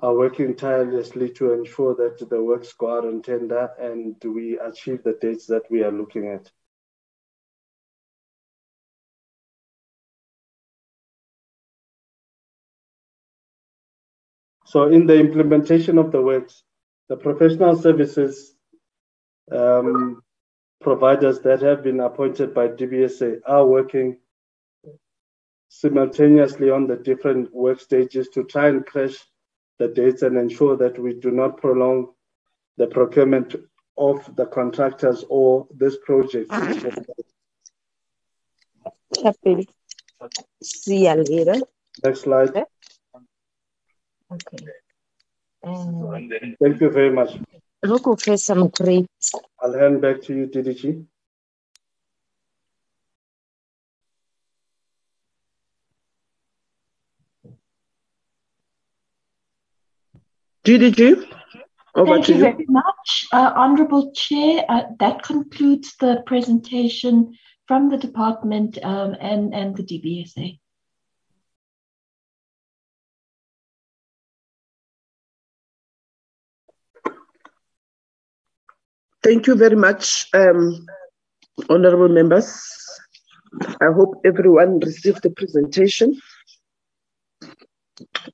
are 0.00 0.14
working 0.14 0.56
tirelessly 0.56 1.30
to 1.30 1.52
ensure 1.52 1.94
that 1.94 2.28
the 2.28 2.42
works 2.42 2.72
go 2.72 2.98
out 2.98 3.04
on 3.04 3.22
tender 3.22 3.70
and 3.78 4.16
we 4.24 4.58
achieve 4.58 5.02
the 5.02 5.16
dates 5.20 5.46
that 5.46 5.62
we 5.70 5.82
are 5.82 5.92
looking 5.92 6.28
at. 6.28 6.50
So 14.66 14.88
in 14.88 15.06
the 15.06 15.18
implementation 15.18 15.98
of 15.98 16.10
the 16.10 16.20
works, 16.20 16.64
the 17.08 17.16
professional 17.16 17.76
services 17.76 18.56
um, 19.52 20.22
providers 20.80 21.40
that 21.40 21.62
have 21.62 21.84
been 21.84 22.00
appointed 22.00 22.52
by 22.52 22.68
DBSA 22.68 23.40
are 23.46 23.66
working 23.66 24.18
simultaneously 25.68 26.70
on 26.70 26.86
the 26.86 26.96
different 26.96 27.54
work 27.54 27.80
stages 27.80 28.28
to 28.30 28.44
try 28.44 28.68
and 28.68 28.84
crash 28.84 29.16
the 29.78 29.88
dates 29.88 30.22
and 30.22 30.36
ensure 30.36 30.76
that 30.76 30.98
we 30.98 31.14
do 31.14 31.30
not 31.30 31.56
prolong 31.58 32.08
the 32.76 32.86
procurement 32.86 33.54
of 33.96 34.34
the 34.36 34.46
contractors 34.46 35.24
or 35.28 35.66
this 35.74 35.96
project. 36.04 36.50
See 40.62 41.04
you 41.06 41.14
later. 41.14 41.60
Next 42.04 42.20
slide. 42.22 42.64
Okay. 44.32 44.66
Um, 45.62 46.30
Thank 46.60 46.80
you 46.80 46.90
very 46.90 47.10
much. 47.12 47.38
Look 47.82 48.20
for 48.20 48.36
some 48.36 48.68
grapes. 48.68 49.34
I'll 49.60 49.78
hand 49.78 50.00
back 50.00 50.22
to 50.22 50.34
you, 50.34 50.46
DDG. 60.64 60.94
DDG, 60.94 61.34
over 61.94 62.14
Thank 62.14 62.28
you 62.28 62.34
you. 62.36 62.40
very 62.40 62.66
much, 62.68 63.26
uh, 63.32 63.52
Honourable 63.54 64.12
Chair. 64.12 64.64
Uh, 64.68 64.82
that 64.98 65.22
concludes 65.22 65.94
the 66.00 66.22
presentation 66.26 67.36
from 67.68 67.88
the 67.88 67.96
department 67.96 68.78
um, 68.82 69.14
and, 69.20 69.54
and 69.54 69.76
the 69.76 69.82
DBSA. 69.82 70.58
Thank 79.22 79.46
you 79.46 79.54
very 79.54 79.76
much, 79.76 80.26
um, 80.34 80.86
honorable 81.70 82.08
members. 82.08 82.60
I 83.80 83.86
hope 83.94 84.20
everyone 84.24 84.80
received 84.80 85.22
the 85.22 85.30
presentation. 85.30 86.20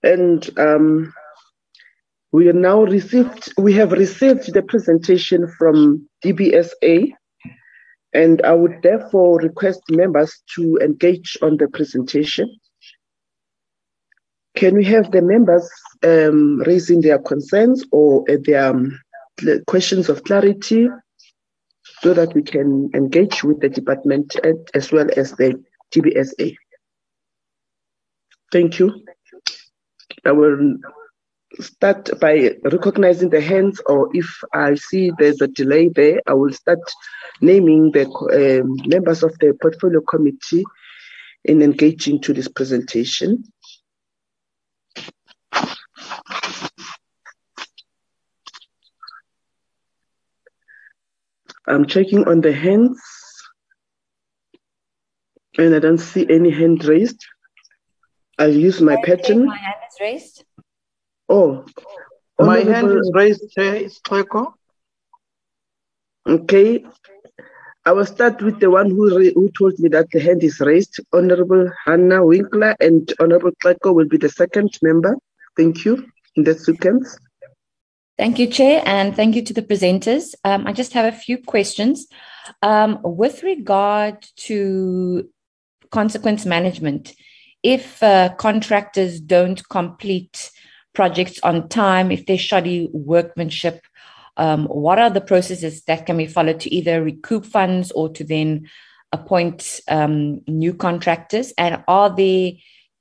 And 0.02 0.48
um, 0.59 1.12
we 2.32 2.48
are 2.48 2.52
now 2.52 2.82
received, 2.82 3.52
we 3.59 3.73
have 3.74 3.93
received 3.93 4.52
the 4.52 4.62
presentation 4.62 5.48
from 5.59 6.09
DBSA, 6.24 7.12
and 8.12 8.43
I 8.43 8.52
would 8.52 8.82
therefore 8.82 9.39
request 9.40 9.82
members 9.90 10.43
to 10.55 10.78
engage 10.81 11.36
on 11.43 11.57
the 11.57 11.69
presentation. 11.69 12.48
Can 14.57 14.77
we 14.77 14.85
have 14.85 15.11
the 15.11 15.23
members 15.23 15.69
um, 16.05 16.61
raising 16.66 17.01
their 17.01 17.19
concerns 17.19 17.85
or 17.93 18.24
uh, 18.31 18.36
their 18.44 18.70
um, 18.70 19.01
questions 19.66 20.09
of 20.09 20.23
clarity 20.24 20.89
so 22.01 22.15
that 22.15 22.35
we 22.35 22.43
can 22.43 22.90
engage 22.94 23.43
with 23.43 23.61
the 23.61 23.69
department 23.69 24.36
as 24.74 24.93
well 24.93 25.09
as 25.16 25.32
the 25.32 25.61
DBSA? 25.93 26.57
Thank 28.52 28.78
you. 28.78 29.05
I 30.24 30.32
will 30.32 30.77
start 31.59 32.10
by 32.20 32.52
recognizing 32.64 33.31
the 33.31 33.40
hands, 33.40 33.81
or 33.86 34.10
if 34.14 34.40
I 34.52 34.74
see 34.74 35.10
there's 35.18 35.40
a 35.40 35.48
delay 35.48 35.89
there, 35.89 36.20
I 36.27 36.35
will 36.35 36.52
start 36.52 36.78
naming 37.40 37.90
the 37.93 38.06
um, 38.06 38.77
members 38.86 39.22
of 39.22 39.36
the 39.39 39.56
portfolio 39.60 40.01
committee 40.01 40.64
in 41.44 41.62
engaging 41.62 42.20
to 42.22 42.32
this 42.32 42.48
presentation. 42.48 43.44
I'm 51.66 51.86
checking 51.86 52.27
on 52.27 52.40
the 52.40 52.52
hands, 52.52 53.01
and 55.59 55.74
I 55.74 55.78
don't 55.78 55.98
see 55.98 56.27
any 56.28 56.51
hand 56.51 56.85
raised. 56.85 57.24
I'll 58.39 58.51
use 58.51 58.81
my 58.81 58.97
pattern. 59.05 59.47
My 59.47 59.56
hand 59.56 59.77
is 59.89 60.01
raised. 60.01 60.44
Oh, 61.31 61.65
My 62.40 62.59
hand 62.59 62.90
is 62.90 63.11
raised, 63.15 63.52
Chair 63.52 63.85
Streko. 63.89 64.52
Okay. 66.27 66.85
I 67.86 67.93
will 67.93 68.05
start 68.05 68.43
with 68.43 68.59
the 68.59 68.69
one 68.69 68.90
who, 68.90 69.16
ra- 69.16 69.32
who 69.35 69.48
told 69.57 69.78
me 69.78 69.89
that 69.90 70.09
the 70.11 70.19
hand 70.19 70.43
is 70.43 70.59
raised. 70.59 70.98
Honorable 71.12 71.70
Hannah 71.85 72.24
Winkler 72.24 72.74
and 72.81 73.11
Honorable 73.20 73.52
Kleko 73.65 73.94
will 73.94 74.09
be 74.09 74.16
the 74.16 74.28
second 74.28 74.77
member. 74.82 75.16
Thank 75.57 75.85
you. 75.85 76.05
In 76.35 76.43
that 76.44 76.59
sequence. 76.59 77.16
Thank 78.19 78.40
you, 78.40 78.48
Chair, 78.48 78.82
and 78.85 79.15
thank 79.15 79.36
you 79.36 79.43
to 79.43 79.55
the 79.55 79.62
presenters. 79.62 80.35
Um, 80.44 80.66
I 80.66 80.73
just 80.73 80.93
have 80.94 81.07
a 81.07 81.16
few 81.16 81.39
questions. 81.39 82.09
Um, 82.61 82.98
with 83.02 83.44
regard 83.44 84.27
to 84.48 85.28
consequence 85.90 86.44
management, 86.44 87.15
if 87.62 88.02
uh, 88.02 88.31
contractors 88.36 89.20
don't 89.20 89.66
complete 89.69 90.51
projects 90.94 91.38
on 91.42 91.68
time, 91.68 92.10
if 92.10 92.26
there's 92.26 92.40
shoddy 92.40 92.88
workmanship, 92.92 93.82
um, 94.36 94.66
what 94.66 94.98
are 94.98 95.10
the 95.10 95.20
processes 95.20 95.82
that 95.82 96.06
can 96.06 96.16
be 96.16 96.26
followed 96.26 96.60
to 96.60 96.74
either 96.74 97.02
recoup 97.02 97.44
funds 97.44 97.90
or 97.92 98.08
to 98.10 98.24
then 98.24 98.68
appoint 99.12 99.80
um, 99.88 100.40
new 100.46 100.72
contractors? 100.72 101.52
And 101.58 101.82
are 101.86 102.14
there 102.14 102.52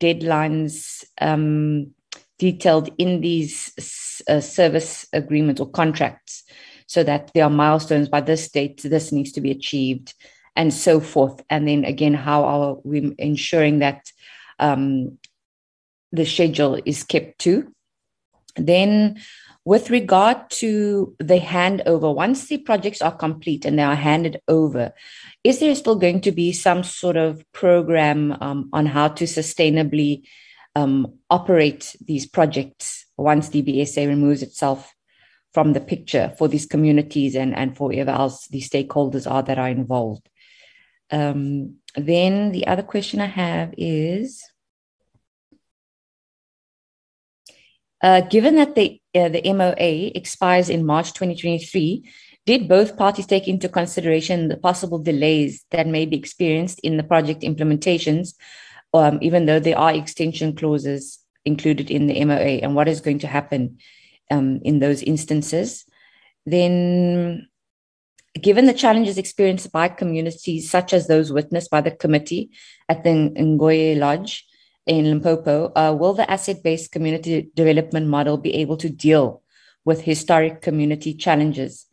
deadlines 0.02 1.06
um, 1.22 1.94
detailed 2.38 2.90
in 2.98 3.22
these 3.22 4.24
uh, 4.28 4.42
service 4.42 5.08
agreements 5.14 5.62
or 5.62 5.70
contracts 5.70 6.44
so 6.88 7.04
that 7.04 7.32
there 7.34 7.44
are 7.44 7.50
milestones 7.50 8.10
by 8.10 8.22
this 8.22 8.50
date, 8.50 8.82
this 8.84 9.12
needs 9.12 9.32
to 9.34 9.42
be 9.42 9.52
achieved, 9.52 10.14
and 10.56 10.74
so 10.74 11.00
forth? 11.00 11.42
And 11.50 11.68
then 11.68 11.86
again, 11.86 12.14
how 12.14 12.44
are 12.44 12.78
we 12.84 13.14
ensuring 13.18 13.80
that 13.80 14.12
um, 14.58 15.18
the 16.12 16.26
schedule 16.26 16.80
is 16.86 17.04
kept 17.04 17.40
to? 17.40 17.72
Then, 18.60 19.22
with 19.66 19.90
regard 19.90 20.50
to 20.50 21.16
the 21.20 21.40
handover, 21.40 22.14
once 22.14 22.48
the 22.48 22.58
projects 22.58 23.02
are 23.02 23.16
complete 23.16 23.66
and 23.66 23.78
they 23.78 23.84
are 23.84 23.96
handed 23.96 24.42
over, 24.48 24.94
is 25.44 25.60
there 25.60 25.76
still 25.76 25.96
going 25.96 26.22
to 26.22 26.32
be 26.32 26.52
some 26.52 26.84
sort 26.84 27.18
of 27.18 27.44
program 27.54 28.36
um, 28.42 28.70
on 28.74 28.86
how 28.86 29.10
to 29.10 29.26
sustainably 29.26 30.24
um, 30.76 31.14
operate 31.30 31.96
these 32.06 32.26
projects 32.26 33.06
once 33.18 33.50
DBSA 33.50 34.08
removes 34.08 34.42
itself 34.42 34.94
from 35.54 35.74
the 35.74 35.82
picture 35.82 36.34
for 36.38 36.48
these 36.48 36.66
communities 36.66 37.36
and, 37.36 37.56
and 37.56 37.76
for 37.76 37.92
whoever 37.92 38.12
else 38.12 38.48
the 38.48 38.62
stakeholders 38.62 39.30
are 39.30 39.44
that 39.44 39.58
are 39.58 39.70
involved? 39.70 40.30
Um, 41.12 41.78
then 41.96 42.52
the 42.52 42.68
other 42.68 42.84
question 42.84 43.20
I 43.20 43.26
have 43.26 43.74
is 43.78 44.44
Uh, 48.02 48.22
given 48.22 48.56
that 48.56 48.76
the, 48.76 49.00
uh, 49.16 49.30
the 49.30 49.54
MOA 49.54 50.12
expires 50.16 50.70
in 50.70 50.86
March 50.86 51.14
2023, 51.14 52.10
did 52.46 52.68
both 52.68 52.98
parties 52.98 53.28
take 53.28 53.48
into 53.48 53.70
consideration 53.70 54.48
the 54.48 54.58
possible 54.58 54.98
delays 54.98 55.66
that 55.72 55.86
may 55.86 56.06
be 56.06 56.18
experienced 56.18 56.80
in 56.80 56.98
the 56.98 57.04
project 57.04 57.42
implementations, 57.42 58.34
um, 58.94 59.20
even 59.22 59.46
though 59.46 59.60
there 59.60 59.78
are 59.78 59.94
extension 59.94 60.56
clauses 60.56 61.20
included 61.46 61.92
in 61.92 62.08
the 62.08 62.24
MOA, 62.26 62.60
and 62.64 62.76
what 62.76 62.88
is 62.88 63.02
going 63.02 63.20
to 63.20 63.28
happen 63.28 63.78
um, 64.32 64.60
in 64.64 64.80
those 64.80 65.04
instances? 65.04 65.86
Then, 66.46 67.48
given 68.42 68.66
the 68.66 68.74
challenges 68.74 69.18
experienced 69.18 69.72
by 69.72 69.90
communities 69.90 70.72
such 70.72 70.94
as 70.94 71.08
those 71.08 71.32
witnessed 71.32 71.70
by 71.70 71.82
the 71.82 71.92
committee 71.92 72.50
at 72.88 73.04
the 73.04 73.10
Ngoye 73.10 73.98
Lodge, 73.98 74.46
in 74.86 75.06
Limpopo, 75.06 75.72
uh, 75.76 75.96
will 75.98 76.14
the 76.14 76.30
asset 76.30 76.64
based 76.64 76.92
community 76.92 77.50
development 77.56 78.08
model 78.08 78.38
be 78.38 78.54
able 78.56 78.78
to 78.78 78.90
deal 78.90 79.44
with 79.86 80.02
historic 80.02 80.62
community 80.62 81.14
challenges? 81.14 81.86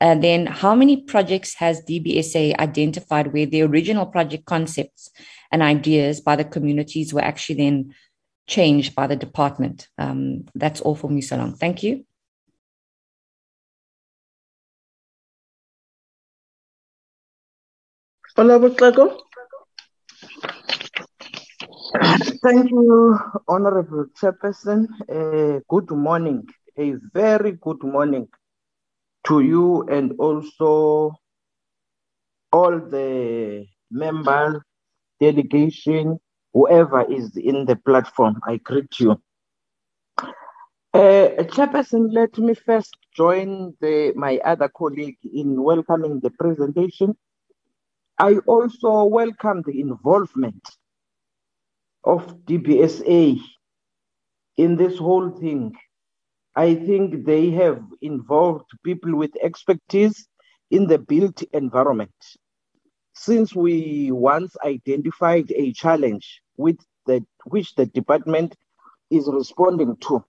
And 0.00 0.22
then, 0.22 0.46
how 0.46 0.74
many 0.74 1.02
projects 1.02 1.54
has 1.54 1.82
DBSA 1.82 2.58
identified 2.58 3.32
where 3.32 3.46
the 3.46 3.62
original 3.62 4.06
project 4.06 4.46
concepts 4.46 5.10
and 5.52 5.62
ideas 5.62 6.20
by 6.20 6.34
the 6.34 6.44
communities 6.44 7.14
were 7.14 7.22
actually 7.22 7.56
then 7.56 7.94
changed 8.48 8.96
by 8.96 9.06
the 9.06 9.14
department? 9.14 9.86
Um, 9.98 10.46
that's 10.56 10.80
all 10.80 10.96
for 10.96 11.08
me, 11.08 11.20
so. 11.20 11.54
Thank 11.56 11.84
you. 11.84 12.04
Honorable 18.36 18.74
Thank 22.00 22.70
you, 22.70 23.18
Honorable 23.48 24.06
Chairperson. 24.16 24.86
Uh, 25.10 25.60
good 25.68 25.90
morning, 25.90 26.46
a 26.78 26.94
very 27.12 27.52
good 27.52 27.82
morning 27.82 28.28
to 29.26 29.40
you 29.40 29.82
and 29.88 30.12
also 30.18 31.14
all 32.50 32.78
the 32.78 33.66
members, 33.90 34.62
delegation, 35.20 36.18
whoever 36.54 37.02
is 37.12 37.36
in 37.36 37.66
the 37.66 37.76
platform. 37.76 38.40
I 38.46 38.56
greet 38.56 38.98
you. 38.98 39.20
Uh, 40.94 41.44
Chairperson, 41.52 42.12
let 42.12 42.38
me 42.38 42.54
first 42.54 42.96
join 43.14 43.74
the, 43.80 44.12
my 44.16 44.38
other 44.44 44.68
colleague 44.68 45.18
in 45.34 45.62
welcoming 45.62 46.20
the 46.20 46.30
presentation. 46.30 47.16
I 48.18 48.36
also 48.46 49.04
welcome 49.04 49.62
the 49.66 49.78
involvement 49.78 50.62
of 52.04 52.26
DBSA 52.46 53.38
in 54.56 54.76
this 54.76 54.98
whole 54.98 55.30
thing. 55.30 55.74
I 56.56 56.74
think 56.74 57.24
they 57.24 57.50
have 57.50 57.82
involved 58.02 58.66
people 58.84 59.16
with 59.16 59.30
expertise 59.42 60.26
in 60.70 60.86
the 60.86 60.98
built 60.98 61.42
environment. 61.52 62.12
Since 63.14 63.54
we 63.54 64.10
once 64.12 64.54
identified 64.64 65.50
a 65.52 65.72
challenge 65.72 66.42
with 66.56 66.76
the, 67.06 67.24
which 67.44 67.74
the 67.74 67.86
department 67.86 68.56
is 69.10 69.28
responding 69.32 69.96
to, 70.08 70.24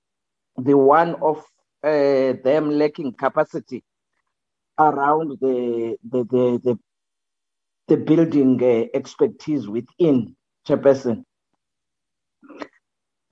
the 0.58 0.78
one 0.78 1.16
of 1.22 1.40
uh, 1.84 2.34
them 2.44 2.72
lacking 2.72 3.14
capacity 3.14 3.84
around 4.80 5.38
the, 5.42 5.98
the, 6.10 6.24
the, 6.26 6.62
the, 6.64 6.80
the 7.88 7.98
building 7.98 8.60
uh, 8.64 8.98
expertise 8.98 9.68
within 9.68 10.36
Chairperson. 10.68 11.24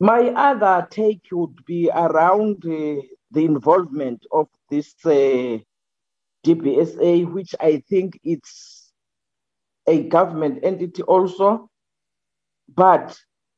My 0.02 0.30
other 0.30 0.88
take 0.90 1.28
would 1.32 1.64
be 1.64 1.88
around 1.94 2.66
uh, 2.66 3.04
the 3.30 3.46
involvement 3.46 4.26
of 4.32 4.48
this 4.68 4.96
uh, 5.06 5.60
DBSA, 6.44 7.32
which 7.32 7.54
I 7.60 7.84
think 7.88 8.20
it's 8.24 8.92
a 9.86 10.02
government 10.06 10.62
entity 10.64 11.04
also, 11.04 11.70
but 12.76 13.16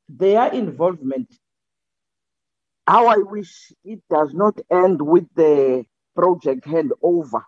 their 0.09 0.51
involvement, 0.51 1.33
how 2.87 3.07
I 3.07 3.19
wish 3.19 3.71
it 3.85 4.01
does 4.09 4.33
not 4.33 4.59
end 4.69 5.01
with 5.01 5.27
the 5.35 5.85
project 6.13 6.65
handover 6.65 7.43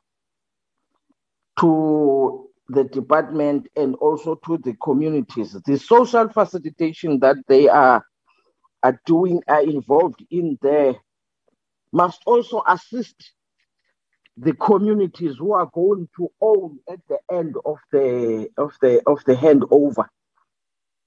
to 1.60 2.50
the 2.70 2.86
department 2.86 3.68
and 3.76 3.96
also 3.96 4.36
to 4.46 4.58
the 4.60 4.74
communities. 4.82 5.52
The 5.66 5.78
social 5.78 6.30
facilitation 6.30 7.20
that 7.20 7.36
they 7.50 7.68
are 7.68 8.02
are 8.86 9.02
doing 9.06 9.42
are 9.48 9.64
involved 9.64 10.24
in 10.30 10.58
there 10.62 10.96
must 11.92 12.22
also 12.26 12.62
assist 12.68 13.16
the 14.38 14.54
communities 14.54 15.36
who 15.40 15.54
are 15.54 15.70
going 15.74 16.08
to 16.16 16.30
own 16.42 16.78
at 16.92 17.00
the 17.10 17.18
end 17.32 17.56
of 17.66 17.78
the 17.92 18.48
of 18.58 18.74
the 18.82 19.02
of 19.08 19.24
the 19.26 19.34
handover 19.34 20.06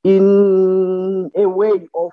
in 0.03 1.31
a 1.37 1.49
way 1.49 1.89
of 1.95 2.11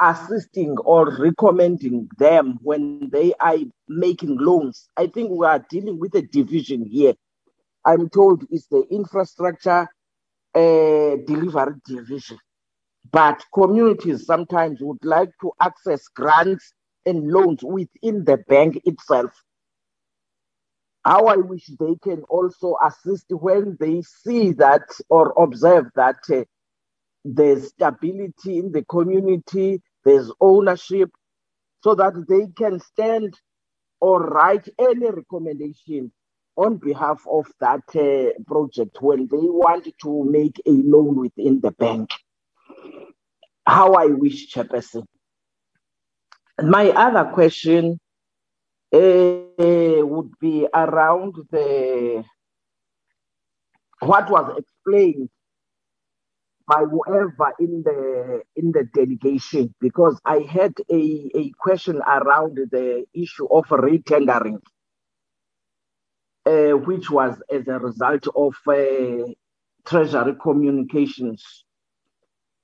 assisting 0.00 0.76
or 0.78 1.16
recommending 1.18 2.08
them 2.18 2.58
when 2.62 3.10
they 3.10 3.34
are 3.40 3.58
making 3.88 4.38
loans. 4.38 4.88
I 4.96 5.08
think 5.08 5.30
we 5.30 5.44
are 5.44 5.64
dealing 5.68 5.98
with 5.98 6.14
a 6.14 6.22
division 6.22 6.86
here. 6.86 7.14
I'm 7.84 8.08
told 8.08 8.44
it's 8.50 8.68
the 8.68 8.84
infrastructure 8.90 9.88
uh, 10.54 11.16
delivery 11.26 11.74
division. 11.84 12.38
But 13.12 13.44
communities 13.54 14.26
sometimes 14.26 14.80
would 14.80 15.04
like 15.04 15.30
to 15.40 15.52
access 15.60 16.08
grants 16.08 16.72
and 17.06 17.28
loans 17.30 17.60
within 17.62 18.24
the 18.24 18.38
bank 18.48 18.80
itself. 18.84 19.32
How 21.04 21.26
I 21.26 21.36
wish 21.36 21.66
they 21.80 21.96
can 22.02 22.22
also 22.28 22.76
assist 22.84 23.26
when 23.30 23.76
they 23.80 24.02
see 24.02 24.52
that 24.54 24.82
or 25.08 25.32
observe 25.42 25.86
that 25.96 26.18
uh, 26.32 26.44
there's 27.24 27.68
stability 27.68 28.58
in 28.58 28.72
the 28.72 28.84
community, 28.84 29.82
there's 30.04 30.32
ownership, 30.40 31.10
so 31.82 31.94
that 31.94 32.14
they 32.28 32.48
can 32.56 32.80
stand 32.80 33.34
or 34.00 34.22
write 34.22 34.68
any 34.78 35.10
recommendation 35.10 36.12
on 36.56 36.76
behalf 36.78 37.22
of 37.30 37.46
that 37.60 37.82
uh, 37.96 38.32
project 38.46 38.98
when 39.00 39.28
they 39.28 39.36
want 39.38 39.88
to 40.02 40.24
make 40.24 40.60
a 40.66 40.70
loan 40.72 41.16
within 41.16 41.60
the 41.60 41.72
bank 41.72 42.10
how 43.68 43.92
I 43.92 44.06
wish, 44.06 44.50
Chairperson. 44.52 45.04
My 46.62 46.88
other 46.88 47.30
question 47.32 48.00
uh, 48.92 48.98
would 48.98 50.30
be 50.40 50.66
around 50.74 51.34
the 51.50 52.24
what 54.00 54.30
was 54.30 54.58
explained 54.58 55.28
by 56.66 56.84
whoever 56.84 57.52
in 57.60 57.82
the 57.84 58.42
in 58.56 58.72
the 58.72 58.84
delegation 58.94 59.74
because 59.80 60.18
I 60.24 60.38
had 60.38 60.72
a, 60.90 61.30
a 61.34 61.50
question 61.58 61.98
around 61.98 62.58
the 62.70 63.04
issue 63.14 63.46
of 63.48 63.66
retendering, 63.66 64.60
uh, 66.46 66.76
which 66.78 67.10
was 67.10 67.40
as 67.50 67.68
a 67.68 67.78
result 67.78 68.26
of 68.34 68.54
uh, 68.66 69.30
Treasury 69.84 70.34
communications 70.42 71.64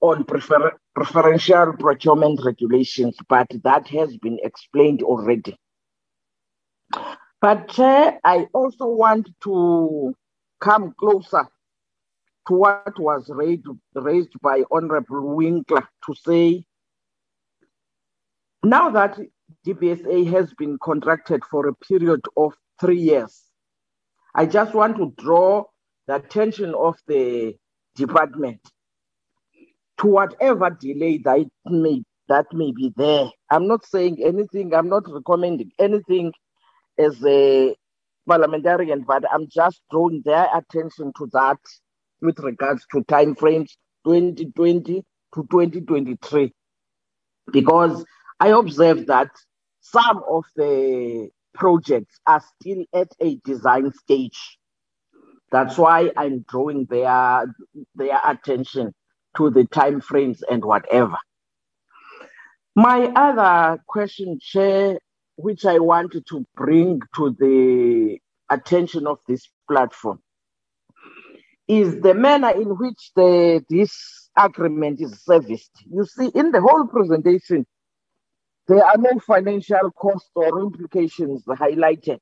on 0.01 0.25
prefer- 0.25 0.77
preferential 0.95 1.73
procurement 1.79 2.41
regulations, 2.45 3.17
but 3.29 3.47
that 3.65 3.89
has 3.89 4.17
been 4.19 4.39
explained 4.43 5.03
already. 5.03 5.57
But 7.41 7.75
I 7.79 8.47
also 8.53 8.87
want 8.87 9.29
to 9.43 10.15
come 10.61 10.95
closer 10.99 11.47
to 12.49 12.55
what 12.55 12.99
was 12.99 13.29
raised, 13.29 13.67
raised 13.95 14.41
by 14.41 14.65
Honorable 14.71 15.35
Winkler 15.35 15.89
to 16.07 16.15
say 16.15 16.65
now 18.63 18.91
that 18.91 19.19
DBSA 19.67 20.31
has 20.33 20.55
been 20.55 20.79
contracted 20.83 21.45
for 21.51 21.69
a 21.69 21.75
period 21.75 22.23
of 22.37 22.55
three 22.81 22.99
years, 23.01 23.43
I 24.35 24.47
just 24.47 24.75
want 24.75 24.97
to 24.97 25.13
draw 25.19 25.65
the 26.07 26.17
attention 26.17 26.75
of 26.75 26.97
the 27.07 27.57
department 27.95 28.61
to 29.99 30.07
whatever 30.07 30.71
delay 30.71 31.19
that 31.19 31.47
may 31.67 32.03
that 32.29 32.47
may 32.53 32.73
be 32.73 32.93
there. 32.97 33.31
I'm 33.51 33.69
not 33.69 33.85
saying 33.85 34.19
anything, 34.25 34.75
I'm 34.75 34.89
not 34.89 35.05
recommending 35.11 35.71
anything 35.79 36.33
as 36.99 37.23
a 37.25 37.77
parliamentarian, 38.27 39.03
but 39.03 39.25
I'm 39.31 39.47
just 39.49 39.83
drawing 39.91 40.23
their 40.25 40.49
attention 40.55 41.13
to 41.19 41.29
that 41.33 41.59
with 42.23 42.39
regards 42.39 42.87
to 42.93 43.05
time 43.05 43.35
frames 43.35 43.77
2020 44.07 45.03
to 45.35 45.47
2023. 45.51 46.53
Because 47.53 48.05
I 48.41 48.49
observe 48.49 49.07
that 49.07 49.31
some 49.81 50.23
of 50.31 50.45
the 50.57 51.29
projects 51.53 52.19
are 52.27 52.43
still 52.61 52.85
at 52.95 53.09
a 53.21 53.37
design 53.45 53.93
stage. 53.93 54.59
That's 55.53 55.77
why 55.77 56.11
I'm 56.17 56.45
drawing 56.49 56.87
their 56.87 57.55
their 57.95 58.19
attention 58.25 58.95
to 59.37 59.51
the 59.51 59.65
time 59.67 60.01
frames 60.01 60.43
and 60.51 60.65
whatever. 60.65 61.17
My 62.77 63.07
other 63.15 63.81
question, 63.87 64.39
Chair, 64.41 64.99
which 65.37 65.65
I 65.65 65.79
wanted 65.79 66.27
to 66.29 66.45
bring 66.57 67.01
to 67.17 67.37
the 67.39 68.19
attention 68.51 69.07
of 69.07 69.19
this 69.29 69.49
platform, 69.69 70.21
is 71.69 72.01
the 72.01 72.15
manner 72.15 72.51
in 72.51 72.69
which 72.71 73.11
the, 73.17 73.65
this 73.71 74.29
agreement 74.37 75.01
is 75.01 75.23
serviced. 75.25 75.71
You 75.91 76.05
see, 76.05 76.31
in 76.35 76.53
the 76.53 76.61
whole 76.61 76.87
presentation, 76.87 77.65
there 78.67 78.85
are 78.85 78.97
no 78.99 79.19
financial 79.21 79.91
costs 79.93 80.31
or 80.35 80.61
implications 80.61 81.45
highlighted. 81.45 82.19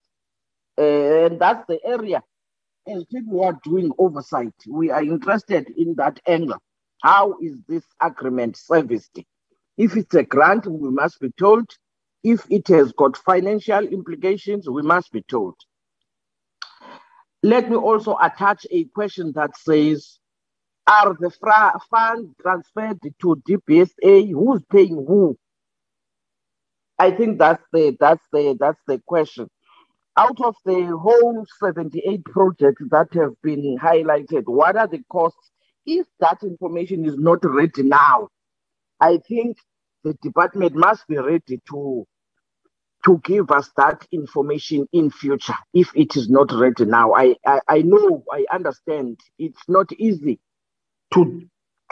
Uh, 0.78 1.26
and 1.26 1.40
that's 1.40 1.64
the 1.68 1.78
area. 1.84 2.22
And 2.86 3.06
people 3.08 3.44
are 3.44 3.58
doing 3.64 3.92
oversight. 3.98 4.54
We 4.68 4.90
are 4.90 5.02
interested 5.02 5.70
in 5.76 5.94
that 5.96 6.20
angle. 6.26 6.58
How 7.02 7.36
is 7.40 7.58
this 7.68 7.84
agreement 8.00 8.56
serviced? 8.56 9.18
If 9.76 9.96
it's 9.96 10.14
a 10.14 10.22
grant, 10.22 10.66
we 10.66 10.90
must 10.90 11.20
be 11.20 11.30
told. 11.38 11.68
If 12.24 12.46
it 12.50 12.68
has 12.68 12.92
got 12.92 13.16
financial 13.16 13.84
implications, 13.84 14.68
we 14.68 14.82
must 14.82 15.10
be 15.12 15.22
told. 15.22 15.56
Let 17.42 17.68
me 17.68 17.76
also 17.76 18.16
attach 18.22 18.66
a 18.70 18.84
question 18.84 19.32
that 19.34 19.56
says, 19.56 20.18
are 20.86 21.16
the 21.18 21.30
funds 21.90 22.34
transferred 22.40 23.00
to 23.02 23.42
DBSA? 23.48 24.32
Who's 24.32 24.62
paying 24.70 24.94
who? 24.94 25.36
I 26.98 27.10
think 27.10 27.38
that's 27.38 27.64
the 27.72 27.96
that's 27.98 28.24
the 28.32 28.56
that's 28.60 28.80
the 28.86 29.00
question. 29.06 29.48
Out 30.16 30.40
of 30.40 30.54
the 30.64 30.86
whole 30.96 31.46
78 31.58 32.24
projects 32.26 32.82
that 32.90 33.08
have 33.14 33.32
been 33.42 33.78
highlighted, 33.78 34.44
what 34.46 34.76
are 34.76 34.86
the 34.86 35.02
costs? 35.10 35.51
If 35.86 36.06
that 36.20 36.42
information 36.42 37.04
is 37.06 37.16
not 37.18 37.40
ready 37.44 37.84
now, 37.84 38.28
I 39.00 39.18
think 39.28 39.58
the 40.04 40.14
department 40.22 40.74
must 40.76 41.06
be 41.08 41.18
ready 41.18 41.60
to 41.70 42.06
to 43.04 43.20
give 43.24 43.50
us 43.52 43.70
that 43.76 44.06
information 44.12 44.88
in 44.92 45.10
future 45.10 45.54
if 45.74 45.90
it 45.96 46.16
is 46.16 46.30
not 46.30 46.52
ready 46.52 46.84
now. 46.86 47.14
I, 47.14 47.36
I, 47.46 47.60
I 47.68 47.82
know, 47.82 48.24
I 48.32 48.46
understand 48.52 49.20
it's 49.38 49.62
not 49.68 49.92
easy 49.94 50.40
to 51.14 51.42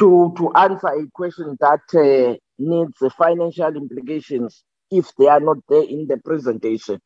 to 0.01 0.35
to 0.37 0.53
answer 0.55 0.89
a 0.89 1.07
question 1.15 1.59
that 1.61 1.81
uh, 1.95 2.37
needs 2.59 2.99
financial 3.17 3.77
implications 3.77 4.65
if 4.91 5.11
they 5.19 5.29
are 5.29 5.41
not 5.41 5.59
there 5.69 5.85
in 5.85 6.07
the 6.09 6.19
presentation. 6.19 7.01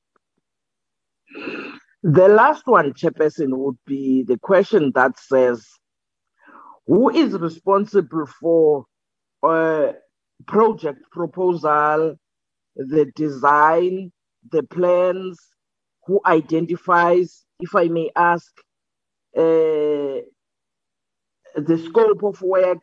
The 2.02 2.28
last 2.28 2.66
one, 2.66 2.94
Chairperson, 2.94 3.56
would 3.58 3.76
be 3.86 4.24
the 4.26 4.38
question 4.38 4.92
that 4.94 5.18
says, 5.18 5.66
who 6.86 7.10
is 7.10 7.32
responsible 7.34 8.26
for 8.40 8.84
uh, 9.42 9.92
project 10.46 11.00
proposal, 11.12 12.16
the 12.76 13.06
design, 13.16 14.12
the 14.50 14.62
plans, 14.64 15.38
who 16.06 16.20
identifies, 16.26 17.44
if 17.60 17.74
I 17.74 17.88
may 17.88 18.10
ask, 18.14 18.52
uh, 19.36 20.20
the 21.56 21.78
scope 21.86 22.22
of 22.22 22.40
work. 22.42 22.78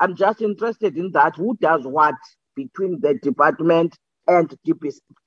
I'm 0.00 0.14
just 0.14 0.42
interested 0.42 0.96
in 0.96 1.12
that. 1.12 1.36
Who 1.36 1.56
does 1.60 1.86
what 1.86 2.14
between 2.54 3.00
the 3.00 3.14
department 3.14 3.96
and 4.26 4.52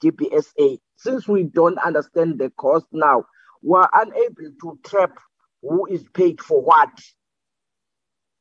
DBSA? 0.04 0.78
Since 0.98 1.28
we 1.28 1.44
don't 1.44 1.78
understand 1.80 2.40
the 2.40 2.52
cost 2.52 2.86
now, 2.92 3.26
we're 3.64 3.88
unable 3.94 4.52
to 4.62 4.80
trap 4.86 5.18
who 5.62 5.86
is 5.88 6.04
paid 6.14 6.42
for 6.42 6.62
what. 6.62 6.90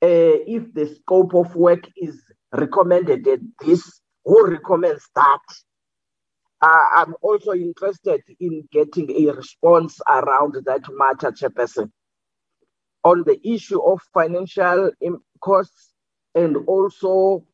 Uh, 0.02 0.38
if 0.46 0.72
the 0.74 0.86
scope 0.86 1.34
of 1.34 1.54
work 1.56 1.88
is 1.96 2.22
recommended 2.52 3.26
at 3.28 3.40
this, 3.64 4.00
who 4.24 4.46
recommends 4.48 5.08
that? 5.14 5.40
Uh, 6.60 6.86
I'm 6.96 7.14
also 7.22 7.52
interested 7.52 8.22
in 8.40 8.68
getting 8.72 9.10
a 9.28 9.32
response 9.32 10.00
around 10.08 10.56
that 10.66 10.82
matter, 10.90 11.32
Chairperson, 11.32 11.90
on 13.04 13.24
the 13.26 13.38
issue 13.48 13.80
of 13.82 14.00
financial 14.14 14.90
costs 15.42 15.92
and 16.34 16.56
also 16.68 17.44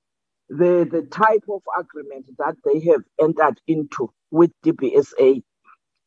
the, 0.49 0.89
the 0.91 1.03
type 1.11 1.45
of 1.51 1.63
agreement 1.79 2.27
that 2.39 2.57
they 2.65 2.81
have 2.91 3.03
entered 3.21 3.61
into 3.67 4.11
with 4.31 4.53
DBSA. 4.65 5.43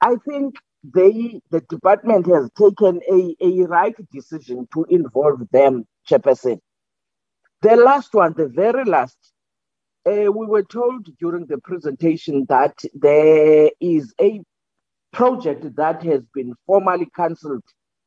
I 0.01 0.15
think 0.29 0.55
they 0.83 1.41
the 1.51 1.61
department 1.69 2.27
has 2.27 2.49
taken 2.57 3.01
a, 3.11 3.35
a 3.41 3.67
right 3.67 3.95
decision 4.11 4.67
to 4.73 4.85
involve 4.89 5.41
them, 5.51 5.85
Chairperson. 6.09 6.59
The 7.61 7.75
last 7.75 8.13
one, 8.13 8.33
the 8.37 8.47
very 8.47 8.85
last, 8.85 9.17
uh, 10.07 10.31
we 10.31 10.45
were 10.45 10.63
told 10.63 11.09
during 11.19 11.47
the 11.47 11.57
presentation 11.59 12.45
that 12.49 12.75
there 12.93 13.71
is 13.81 14.13
a 14.21 14.41
project 15.11 15.75
that 15.75 16.03
has 16.03 16.21
been 16.33 16.53
formally 16.65 17.07
cancelled, 17.15 17.63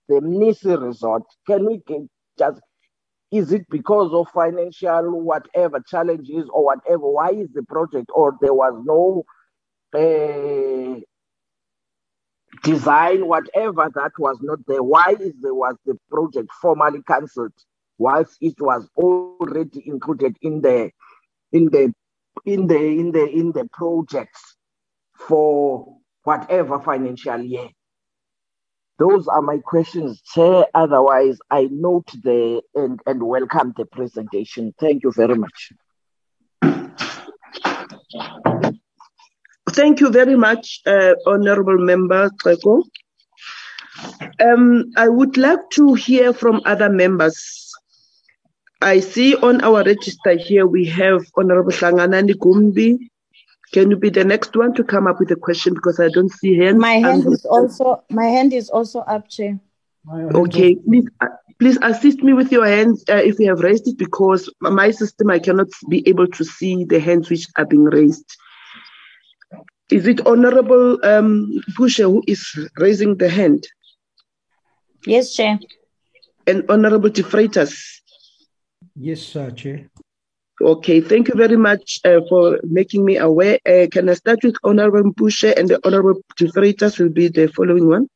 the 0.09 0.17
Mnisi 0.17 0.81
Resort. 0.81 1.25
Can 1.47 1.67
we 1.67 1.83
get 1.87 2.03
just, 2.39 2.61
is 3.33 3.53
it 3.53 3.67
because 3.71 4.13
of 4.13 4.29
financial 4.31 5.21
whatever 5.21 5.81
challenges 5.89 6.49
or 6.53 6.65
whatever? 6.65 7.09
Why 7.11 7.31
is 7.31 7.49
the 7.53 7.65
project 7.65 8.11
or 8.15 8.37
there 8.41 8.55
was 8.55 8.75
no 8.85 9.25
uh, 9.95 11.01
design, 12.63 13.27
whatever 13.27 13.91
that 13.95 14.13
was 14.19 14.39
not 14.43 14.61
there? 14.67 14.83
Why 14.83 15.17
is 15.21 15.35
there 15.41 15.55
was 15.55 15.77
the 15.87 15.99
project 16.11 16.51
formally 16.63 17.03
cancelled? 17.07 17.53
Whilst 18.01 18.39
it 18.41 18.55
was 18.59 18.89
already 18.97 19.83
included 19.87 20.35
in 20.41 20.63
the 20.63 20.91
in 21.53 21.67
the 21.67 21.93
in 22.47 22.67
the 22.67 22.79
in 22.79 23.13
the 23.13 23.29
in 23.29 23.53
the 23.53 23.69
projects 23.73 24.57
for 25.29 25.99
whatever 26.25 26.81
financial 26.81 27.41
year. 27.43 27.69
Those 28.99 29.29
are 29.29 29.43
my 29.43 29.59
questions, 29.59 30.23
Chair. 30.23 30.65
Otherwise, 30.75 31.39
I 31.51 31.69
note 31.71 32.09
the 32.23 32.63
and, 32.75 33.01
and 33.07 33.23
welcome 33.23 33.75
the 33.77 33.85
presentation. 33.85 34.75
Thank 34.81 35.03
you 35.05 35.13
very 35.13 35.37
much. 35.37 35.73
Thank 39.71 40.01
you 40.01 40.11
very 40.11 40.37
much, 40.37 40.81
uh, 40.87 41.15
Honorable 41.27 41.79
Member 41.79 42.31
Treko. 42.43 42.83
Um, 44.41 44.91
I 44.97 45.09
would 45.09 45.37
like 45.37 45.69
to 45.73 45.95
hear 45.95 46.33
from 46.33 46.61
other 46.65 46.89
members 46.89 47.70
I 48.83 49.01
see 49.01 49.37
on 49.37 49.61
our 49.63 49.85
register 49.85 50.37
here 50.37 50.67
we 50.67 50.87
have 50.87 51.27
Honorable 51.37 51.73
Hlanganani 51.73 52.35
Gumbi. 52.35 52.99
Can 53.73 53.91
you 53.91 53.97
be 53.97 54.11
the 54.11 54.25
next 54.25 54.57
one 54.57 54.75
to 54.75 54.83
come 54.83 55.07
up 55.07 55.21
with 55.21 55.31
a 55.31 55.37
question 55.37 55.75
because 55.75 56.01
I 56.01 56.09
don't 56.09 56.31
see 56.31 56.57
hands? 56.57 56.79
My 56.79 56.95
hand 56.95 57.27
is 57.27 57.45
also 57.45 58.03
my 58.11 58.25
hand 58.25 58.53
is 58.53 58.71
also 58.71 59.01
up, 59.01 59.29
Chair. 59.29 59.61
Okay, 60.11 60.77
please, 60.77 61.07
uh, 61.21 61.27
please 61.59 61.79
assist 61.83 62.23
me 62.23 62.33
with 62.33 62.51
your 62.51 62.67
hands 62.67 63.05
uh, 63.11 63.17
if 63.17 63.39
you 63.39 63.49
have 63.49 63.61
raised 63.61 63.87
it 63.87 63.99
because 63.99 64.51
my 64.61 64.91
system 64.91 65.31
I 65.31 65.39
cannot 65.39 65.69
be 65.89 66.07
able 66.09 66.27
to 66.27 66.45
see 66.45 66.85
the 66.85 66.99
hands 66.99 67.29
which 67.29 67.47
are 67.57 67.67
being 67.67 67.85
raised. 67.85 68.37
Is 69.91 70.07
it 70.07 70.27
Honorable 70.27 70.99
um, 71.05 71.53
who 71.77 71.85
is 72.27 72.59
raising 72.77 73.19
the 73.19 73.29
hand? 73.29 73.67
Yes, 75.05 75.35
Chair. 75.35 75.59
And 76.47 76.65
Honorable 76.71 77.11
De 77.11 77.23
Freitas. 77.23 78.00
Yes, 79.03 79.35
uh, 79.35 79.51
Chair. 79.51 79.89
Okay, 80.61 81.01
thank 81.01 81.29
you 81.29 81.35
very 81.35 81.57
much 81.57 82.01
uh, 82.05 82.21
for 82.29 82.61
making 82.65 83.03
me 83.03 83.17
aware. 83.17 83.59
Uh, 83.65 83.87
can 83.91 84.11
I 84.11 84.13
start 84.13 84.41
with 84.45 84.57
Honorable 84.63 85.15
Pushe 85.15 85.57
and 85.57 85.69
the 85.71 85.81
Honorable 85.87 86.21
De 86.37 86.51
will 86.99 87.09
be 87.09 87.29
the 87.29 87.49
following 87.49 87.89
one? 87.89 88.09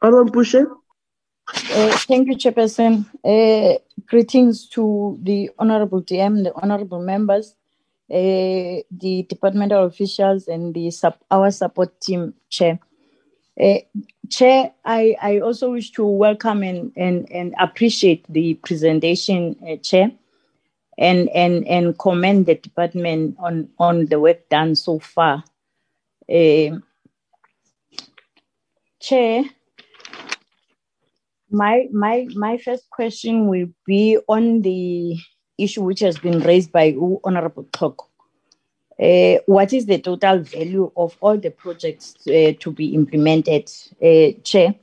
Honorable 0.00 0.30
Pushe. 0.30 0.64
Uh, 0.64 1.98
thank 2.06 2.28
you, 2.28 2.36
Chairperson. 2.36 3.04
Uh, 3.24 3.78
greetings 4.06 4.68
to 4.68 5.18
the 5.20 5.50
Honorable 5.58 6.02
DM, 6.02 6.44
the 6.44 6.54
Honorable 6.54 7.02
members, 7.02 7.56
uh, 8.12 8.78
the 8.92 9.26
departmental 9.28 9.86
officials, 9.86 10.46
and 10.46 10.72
the 10.72 10.92
sub- 10.92 11.18
our 11.32 11.50
support 11.50 12.00
team, 12.00 12.34
Chair. 12.48 12.78
Uh, 13.60 13.78
Chair, 14.30 14.72
I, 14.84 15.16
I 15.22 15.38
also 15.38 15.72
wish 15.72 15.92
to 15.92 16.04
welcome 16.04 16.62
and, 16.62 16.92
and, 16.96 17.30
and 17.30 17.54
appreciate 17.60 18.24
the 18.28 18.54
presentation, 18.54 19.56
uh, 19.68 19.76
Chair, 19.76 20.10
and, 20.98 21.28
and, 21.30 21.66
and 21.68 21.98
commend 21.98 22.46
the 22.46 22.56
department 22.56 23.36
on, 23.38 23.68
on 23.78 24.06
the 24.06 24.18
work 24.18 24.48
done 24.48 24.74
so 24.74 24.98
far. 24.98 25.44
Uh, 26.28 26.78
Chair, 29.00 29.44
my, 31.50 31.86
my, 31.92 32.26
my 32.34 32.58
first 32.58 32.90
question 32.90 33.46
will 33.46 33.68
be 33.86 34.18
on 34.28 34.62
the 34.62 35.16
issue 35.58 35.82
which 35.82 36.00
has 36.00 36.18
been 36.18 36.40
raised 36.40 36.72
by 36.72 36.96
Honorable 37.22 37.68
Clock 37.72 38.08
uh, 39.00 39.40
what 39.46 39.72
is 39.72 39.86
the 39.86 39.98
total 39.98 40.38
value 40.40 40.90
of 40.96 41.16
all 41.20 41.36
the 41.36 41.50
projects 41.50 42.14
uh, 42.28 42.52
to 42.60 42.70
be 42.70 42.94
implemented, 42.94 43.70
uh, 44.02 44.40
Chair? 44.42 44.74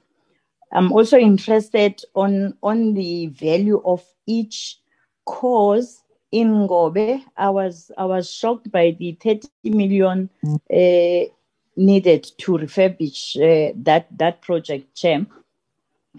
I'm 0.74 0.92
also 0.92 1.18
interested 1.18 2.02
on, 2.16 2.56
on 2.64 2.94
the 2.94 3.28
value 3.28 3.82
of 3.86 4.04
each 4.26 4.80
cause 5.26 6.02
in 6.32 6.68
Ngobe. 6.68 7.22
I 7.36 7.50
was 7.50 7.92
I 7.98 8.06
was 8.06 8.32
shocked 8.32 8.72
by 8.72 8.96
the 8.98 9.18
30 9.22 9.50
million 9.66 10.30
uh, 10.44 11.32
needed 11.76 12.24
to 12.38 12.58
refurbish 12.58 13.36
uh, 13.38 13.74
that 13.84 14.08
that 14.18 14.42
project, 14.42 14.96
Chair. 14.96 15.26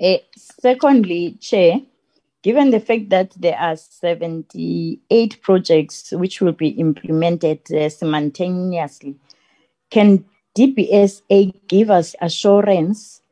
Uh, 0.01 0.19
secondly, 0.37 1.37
Chair, 1.41 1.81
given 2.43 2.71
the 2.71 2.81
fact 2.81 3.11
that 3.11 3.33
there 3.39 3.57
are 3.57 3.77
78 3.77 5.41
projects 5.43 6.13
which 6.13 6.41
will 6.41 6.53
be 6.53 6.69
implemented 6.69 7.61
uh, 7.73 7.89
simultaneously, 7.89 9.17
can 9.91 10.25
DBSA 10.57 11.55
give 11.69 11.91
us 11.91 12.15
assurance 12.21 13.23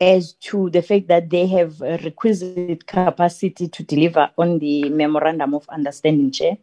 as 0.00 0.32
to 0.34 0.70
the 0.70 0.82
fact 0.82 1.08
that 1.08 1.28
they 1.30 1.46
have 1.46 1.80
requisite 1.80 2.86
capacity 2.86 3.68
to 3.68 3.82
deliver 3.82 4.30
on 4.38 4.58
the 4.58 4.88
memorandum 4.88 5.54
of 5.54 5.68
understanding, 5.68 6.30
Chair? 6.30 6.56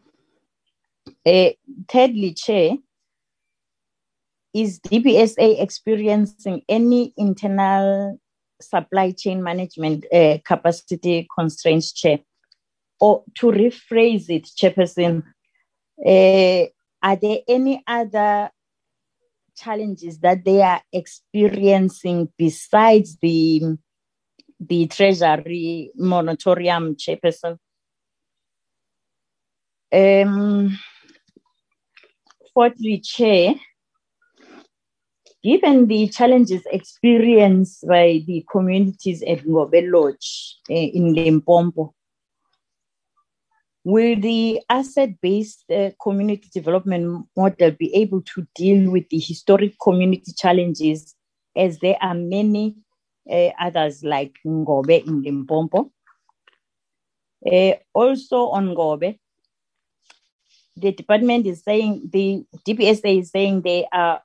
Uh, 1.25 1.49
thirdly, 1.87 2.33
Chair, 2.33 2.77
is 4.53 4.79
DBSA 4.79 5.61
experiencing 5.61 6.63
any 6.67 7.13
internal 7.15 8.19
supply 8.61 9.11
chain 9.11 9.41
management 9.43 10.05
uh, 10.13 10.37
capacity 10.43 11.27
constraints, 11.37 11.91
Chair? 11.93 12.19
Or 12.99 13.23
to 13.35 13.47
rephrase 13.47 14.29
it, 14.29 14.45
Chairperson, 14.45 15.23
uh, 16.05 16.65
are 17.03 17.15
there 17.15 17.39
any 17.47 17.83
other 17.85 18.49
challenges 19.57 20.19
that 20.19 20.45
they 20.45 20.61
are 20.61 20.81
experiencing 20.93 22.31
besides 22.37 23.17
the 23.21 23.77
the 24.59 24.87
treasury 24.87 25.91
moratorium 25.95 26.95
chairperson 26.95 27.57
um 29.93 30.77
fourthly 32.53 32.99
chair 32.99 33.55
given 35.43 35.87
the 35.87 36.07
challenges 36.09 36.63
experienced 36.71 37.87
by 37.87 38.23
the 38.27 38.45
communities 38.51 39.23
at 39.23 39.45
Ngobe 39.45 39.91
Lodge 39.91 40.57
uh, 40.69 40.73
in 40.73 41.13
Limpopo 41.13 41.93
Will 43.87 44.19
the 44.19 44.59
asset-based 44.69 45.71
uh, 45.71 45.91
community 46.03 46.49
development 46.53 47.25
model 47.37 47.71
be 47.71 47.95
able 47.95 48.21
to 48.21 48.45
deal 48.53 48.91
with 48.91 49.07
the 49.07 49.17
historic 49.17 49.79
community 49.81 50.33
challenges 50.33 51.15
as 51.55 51.79
there 51.79 51.95
are 52.01 52.13
many 52.13 52.75
uh, 53.31 53.47
others 53.57 54.03
like 54.03 54.33
Ngobe 54.45 55.07
in 55.07 55.21
Limpopo? 55.21 55.89
Also 57.93 58.47
on 58.49 58.75
Ngobe, 58.75 59.19
the 60.75 60.91
department 60.91 61.47
is 61.47 61.63
saying, 61.63 62.09
the 62.11 62.43
DBSA 62.67 63.21
is 63.21 63.29
saying 63.31 63.61
they 63.61 63.87
are 63.93 64.21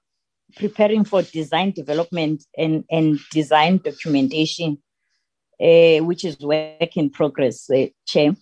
preparing 0.56 1.04
for 1.04 1.22
design 1.22 1.72
development 1.72 2.44
and, 2.56 2.84
and 2.90 3.18
design 3.30 3.78
documentation, 3.78 4.78
uh, 5.60 5.98
which 5.98 6.24
is 6.24 6.38
work 6.40 6.96
in 6.96 7.10
progress, 7.10 7.70
uh, 7.70 7.86
Chair. 8.06 8.34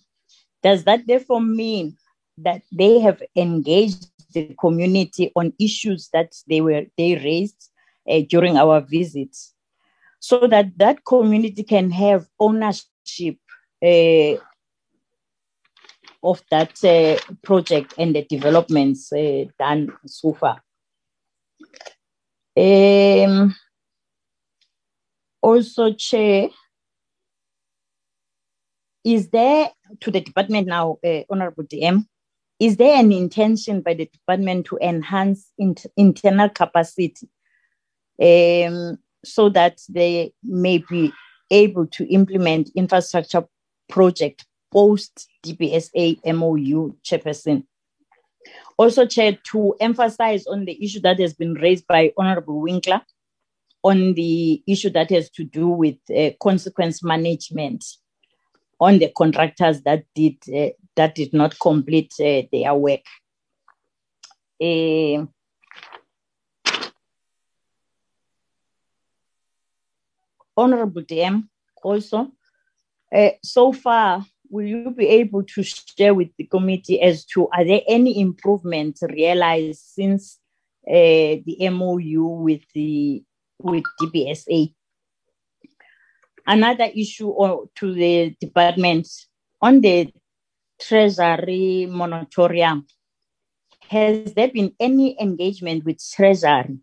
Does 0.63 0.83
that 0.83 1.07
therefore 1.07 1.41
mean 1.41 1.97
that 2.37 2.61
they 2.71 2.99
have 2.99 3.21
engaged 3.35 4.07
the 4.33 4.55
community 4.59 5.31
on 5.35 5.53
issues 5.59 6.09
that 6.13 6.33
they 6.47 6.61
were 6.61 6.85
they 6.97 7.15
raised 7.15 7.69
uh, 8.09 8.21
during 8.29 8.57
our 8.57 8.81
visits, 8.81 9.53
so 10.19 10.47
that 10.47 10.77
that 10.77 11.03
community 11.05 11.63
can 11.63 11.91
have 11.91 12.25
ownership 12.39 13.37
uh, 13.83 14.35
of 16.23 16.41
that 16.51 16.83
uh, 16.83 17.17
project 17.43 17.95
and 17.97 18.15
the 18.15 18.23
developments 18.29 19.11
done 19.59 19.91
so 20.05 20.33
far. 20.33 20.61
Um, 22.57 23.55
also, 25.41 25.93
Chair, 25.93 26.49
is 29.03 29.29
there 29.29 29.69
to 30.01 30.11
the 30.11 30.21
department 30.21 30.67
now, 30.67 30.97
uh, 31.05 31.21
Honorable 31.29 31.63
DM, 31.63 32.05
is 32.59 32.77
there 32.77 32.99
an 32.99 33.11
intention 33.11 33.81
by 33.81 33.95
the 33.95 34.05
department 34.05 34.67
to 34.67 34.77
enhance 34.81 35.51
internal 35.97 36.49
capacity 36.49 37.27
um, 38.21 38.99
so 39.25 39.49
that 39.49 39.79
they 39.89 40.31
may 40.43 40.77
be 40.77 41.11
able 41.49 41.87
to 41.87 42.05
implement 42.07 42.69
infrastructure 42.75 43.45
project 43.89 44.45
post 44.71 45.27
DBSA 45.43 46.19
MOU 46.35 46.95
chairperson? 47.03 47.63
Also, 48.81 49.05
Chair, 49.05 49.37
to 49.51 49.75
emphasize 49.79 50.47
on 50.47 50.65
the 50.65 50.83
issue 50.83 51.01
that 51.01 51.19
has 51.19 51.35
been 51.35 51.53
raised 51.53 51.85
by 51.85 52.11
Honorable 52.17 52.59
Winkler 52.59 52.99
on 53.83 54.15
the 54.15 54.63
issue 54.65 54.89
that 54.89 55.11
has 55.11 55.29
to 55.29 55.43
do 55.43 55.67
with 55.67 55.97
uh, 56.09 56.31
consequence 56.41 57.03
management 57.03 57.85
on 58.79 58.97
the 58.97 59.11
contractors 59.15 59.83
that 59.83 60.05
did 60.15 60.35
uh, 60.49 60.71
that 60.95 61.13
did 61.13 61.31
not 61.31 61.59
complete 61.59 62.11
uh, 62.19 62.41
their 62.51 62.73
work. 62.73 63.05
Uh, 64.59 65.27
Honorable 70.57 71.03
DM, 71.03 71.47
also, 71.83 72.31
uh, 73.13 73.29
so 73.43 73.73
far, 73.73 74.25
will 74.51 74.67
you 74.67 74.91
be 74.91 75.07
able 75.07 75.43
to 75.43 75.63
share 75.63 76.13
with 76.13 76.29
the 76.37 76.45
committee 76.45 77.01
as 77.01 77.25
to 77.25 77.47
are 77.49 77.65
there 77.65 77.81
any 77.87 78.19
improvements 78.19 79.01
realized 79.01 79.79
since 79.79 80.37
uh, 80.87 81.39
the 81.45 81.69
MOU 81.71 82.23
with 82.23 82.61
the 82.73 83.23
with 83.59 83.83
DBSA? 83.99 84.73
another 86.47 86.89
issue 86.95 87.29
or 87.29 87.67
to 87.75 87.93
the 87.93 88.35
department 88.39 89.07
on 89.61 89.81
the 89.81 90.11
treasury 90.79 91.87
moratorium 91.89 92.85
has 93.87 94.33
there 94.33 94.49
been 94.49 94.73
any 94.79 95.15
engagement 95.21 95.85
with 95.85 95.99
treasury 96.13 96.79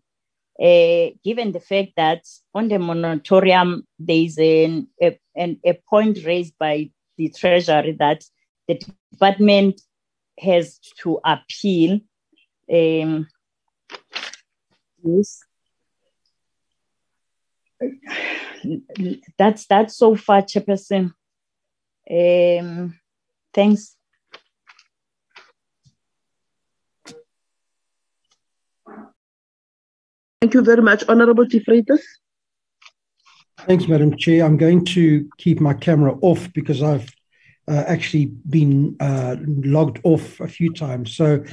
uh, 0.61 1.15
given 1.23 1.51
the 1.51 1.59
fact 1.59 1.91
that 1.97 2.21
on 2.53 2.67
the 2.67 2.79
moratorium 2.79 3.85
there 3.97 4.15
is 4.15 4.37
an, 4.37 4.87
a, 5.01 5.19
an, 5.35 5.59
a 5.65 5.73
point 5.89 6.19
raised 6.25 6.53
by 6.57 6.89
the 7.19 7.29
treasury 7.29 7.95
that 7.99 8.23
the 8.67 8.81
department 9.11 9.79
has 10.39 10.79
to 11.01 11.19
appeal 11.23 11.99
um, 12.71 13.27
yes 15.03 15.43
that's 19.37 19.65
that's 19.67 19.95
so 19.95 20.15
far, 20.15 20.41
Chairperson. 20.41 21.13
Um, 22.09 22.99
thanks. 23.53 23.95
Thank 30.41 30.53
you 30.53 30.61
very 30.61 30.81
much, 30.81 31.03
Honorable 31.07 31.45
DeFreitas. 31.45 31.99
Thanks, 33.67 33.87
Madam 33.87 34.15
Chair. 34.15 34.45
I'm 34.45 34.57
going 34.57 34.85
to 34.85 35.29
keep 35.37 35.59
my 35.59 35.73
camera 35.73 36.17
off 36.21 36.51
because 36.53 36.81
I've 36.81 37.13
uh, 37.67 37.83
actually 37.87 38.25
been 38.25 38.95
uh, 38.99 39.35
logged 39.41 39.99
off 40.03 40.39
a 40.39 40.47
few 40.47 40.73
times. 40.73 41.15
So 41.15 41.43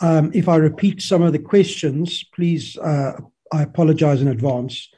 um, 0.00 0.30
if 0.34 0.48
I 0.48 0.56
repeat 0.56 1.02
some 1.02 1.22
of 1.22 1.32
the 1.32 1.38
questions, 1.38 2.22
please, 2.34 2.76
uh, 2.78 3.18
I 3.52 3.62
apologize 3.62 4.20
in 4.20 4.28
advance 4.28 4.88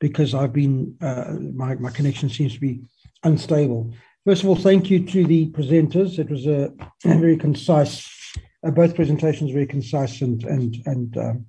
because 0.00 0.34
I've 0.34 0.52
been, 0.52 0.96
uh, 1.00 1.36
my, 1.54 1.76
my 1.76 1.90
connection 1.90 2.28
seems 2.28 2.54
to 2.54 2.60
be 2.60 2.82
unstable. 3.22 3.92
First 4.24 4.42
of 4.42 4.48
all, 4.48 4.56
thank 4.56 4.90
you 4.90 5.06
to 5.06 5.24
the 5.24 5.50
presenters. 5.50 6.18
It 6.18 6.28
was 6.28 6.46
a, 6.46 6.72
very 7.04 7.36
concise, 7.36 8.06
uh, 8.66 8.72
both 8.72 8.96
presentations 8.96 9.52
very 9.52 9.66
concise 9.66 10.20
and, 10.20 10.42
and, 10.44 10.76
and 10.86 11.16
um, 11.16 11.46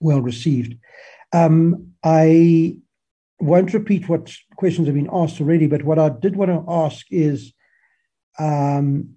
well 0.00 0.20
received. 0.20 0.76
Um, 1.32 1.92
I 2.02 2.78
won't 3.42 3.74
repeat 3.74 4.08
what 4.08 4.32
questions 4.56 4.86
have 4.86 4.94
been 4.94 5.10
asked 5.12 5.40
already, 5.40 5.66
but 5.66 5.82
what 5.82 5.98
I 5.98 6.08
did 6.10 6.36
want 6.36 6.50
to 6.50 6.64
ask 6.68 7.06
is 7.10 7.52
um, 8.38 9.16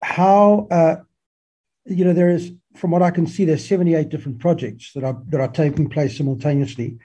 how, 0.00 0.68
uh, 0.70 0.96
you 1.84 2.04
know, 2.04 2.12
there 2.12 2.30
is 2.30 2.52
from 2.76 2.90
what 2.90 3.02
I 3.02 3.10
can 3.10 3.26
see, 3.26 3.44
there's 3.44 3.66
78 3.66 4.08
different 4.10 4.38
projects 4.38 4.92
that 4.92 5.02
are 5.02 5.20
that 5.28 5.40
are 5.40 5.48
taking 5.48 5.88
place 5.88 6.16
simultaneously. 6.16 6.98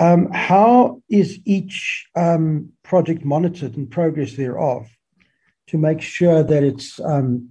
Um, 0.00 0.30
how 0.32 1.02
is 1.10 1.40
each 1.44 2.06
um, 2.14 2.72
project 2.84 3.24
monitored 3.24 3.76
and 3.76 3.90
progress 3.90 4.34
thereof 4.34 4.88
to 5.66 5.76
make 5.76 6.00
sure 6.00 6.42
that 6.42 6.62
it's 6.62 7.00
um, 7.00 7.50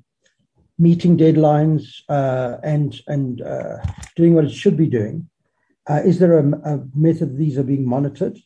meeting 0.79 1.17
deadlines 1.17 1.83
uh, 2.09 2.57
and 2.63 2.99
and 3.07 3.41
uh, 3.41 3.77
doing 4.15 4.33
what 4.33 4.45
it 4.45 4.51
should 4.51 4.77
be 4.77 4.87
doing? 4.87 5.29
Uh, 5.89 6.01
is 6.03 6.19
there 6.19 6.37
a, 6.37 6.43
a, 6.73 6.83
method 6.93 7.37
these 7.37 7.57
are 7.57 7.63
being 7.63 7.87
monitored? 7.87 8.37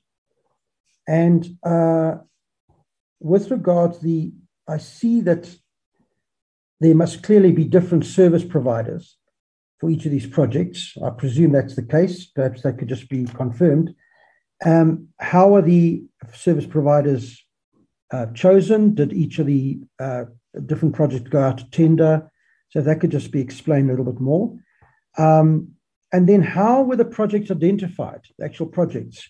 And 1.07 1.57
uh, 1.63 2.18
with 3.19 3.49
regard 3.49 3.93
to 3.93 3.99
the, 3.99 4.34
I 4.68 4.77
see 4.77 5.22
that 5.22 5.49
there 6.80 6.95
must 6.95 7.23
clearly 7.23 7.51
be 7.51 7.65
different 7.65 8.05
service 8.05 8.43
providers 8.43 9.18
for 9.80 9.89
each 9.89 10.05
of 10.05 10.11
these 10.11 10.27
projects. 10.27 10.95
I 11.03 11.09
presume 11.09 11.51
that's 11.51 11.76
the 11.76 11.84
case. 11.84 12.26
Perhaps 12.26 12.61
that 12.61 12.77
could 12.77 12.89
just 12.89 13.09
be 13.09 13.26
confirmed. 13.26 13.95
Um, 14.63 15.07
how 15.19 15.55
are 15.55 15.61
the 15.61 16.03
service 16.34 16.68
providers 16.68 17.43
uh, 18.11 18.27
chosen? 18.27 18.93
Did 18.93 19.13
each 19.13 19.39
of 19.39 19.47
the 19.47 19.80
uh, 19.99 20.26
different 20.65 20.93
projects 20.93 21.30
go 21.30 21.41
out 21.41 21.57
to 21.57 21.69
tender? 21.72 22.31
So 22.69 22.81
that 22.81 22.99
could 22.99 23.11
just 23.11 23.31
be 23.31 23.41
explained 23.41 23.89
a 23.89 23.93
little 23.93 24.11
bit 24.11 24.22
more. 24.22 24.55
Um, 25.18 25.73
and 26.12 26.28
then 26.28 26.42
how 26.42 26.82
were 26.82 26.96
the 26.96 27.06
projects 27.06 27.52
identified, 27.52 28.22
the 28.38 28.46
actual 28.46 28.68
projects? 28.68 29.28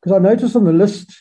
Because 0.00 0.16
I 0.16 0.18
noticed 0.18 0.56
on 0.56 0.64
the 0.64 0.72
list 0.72 1.12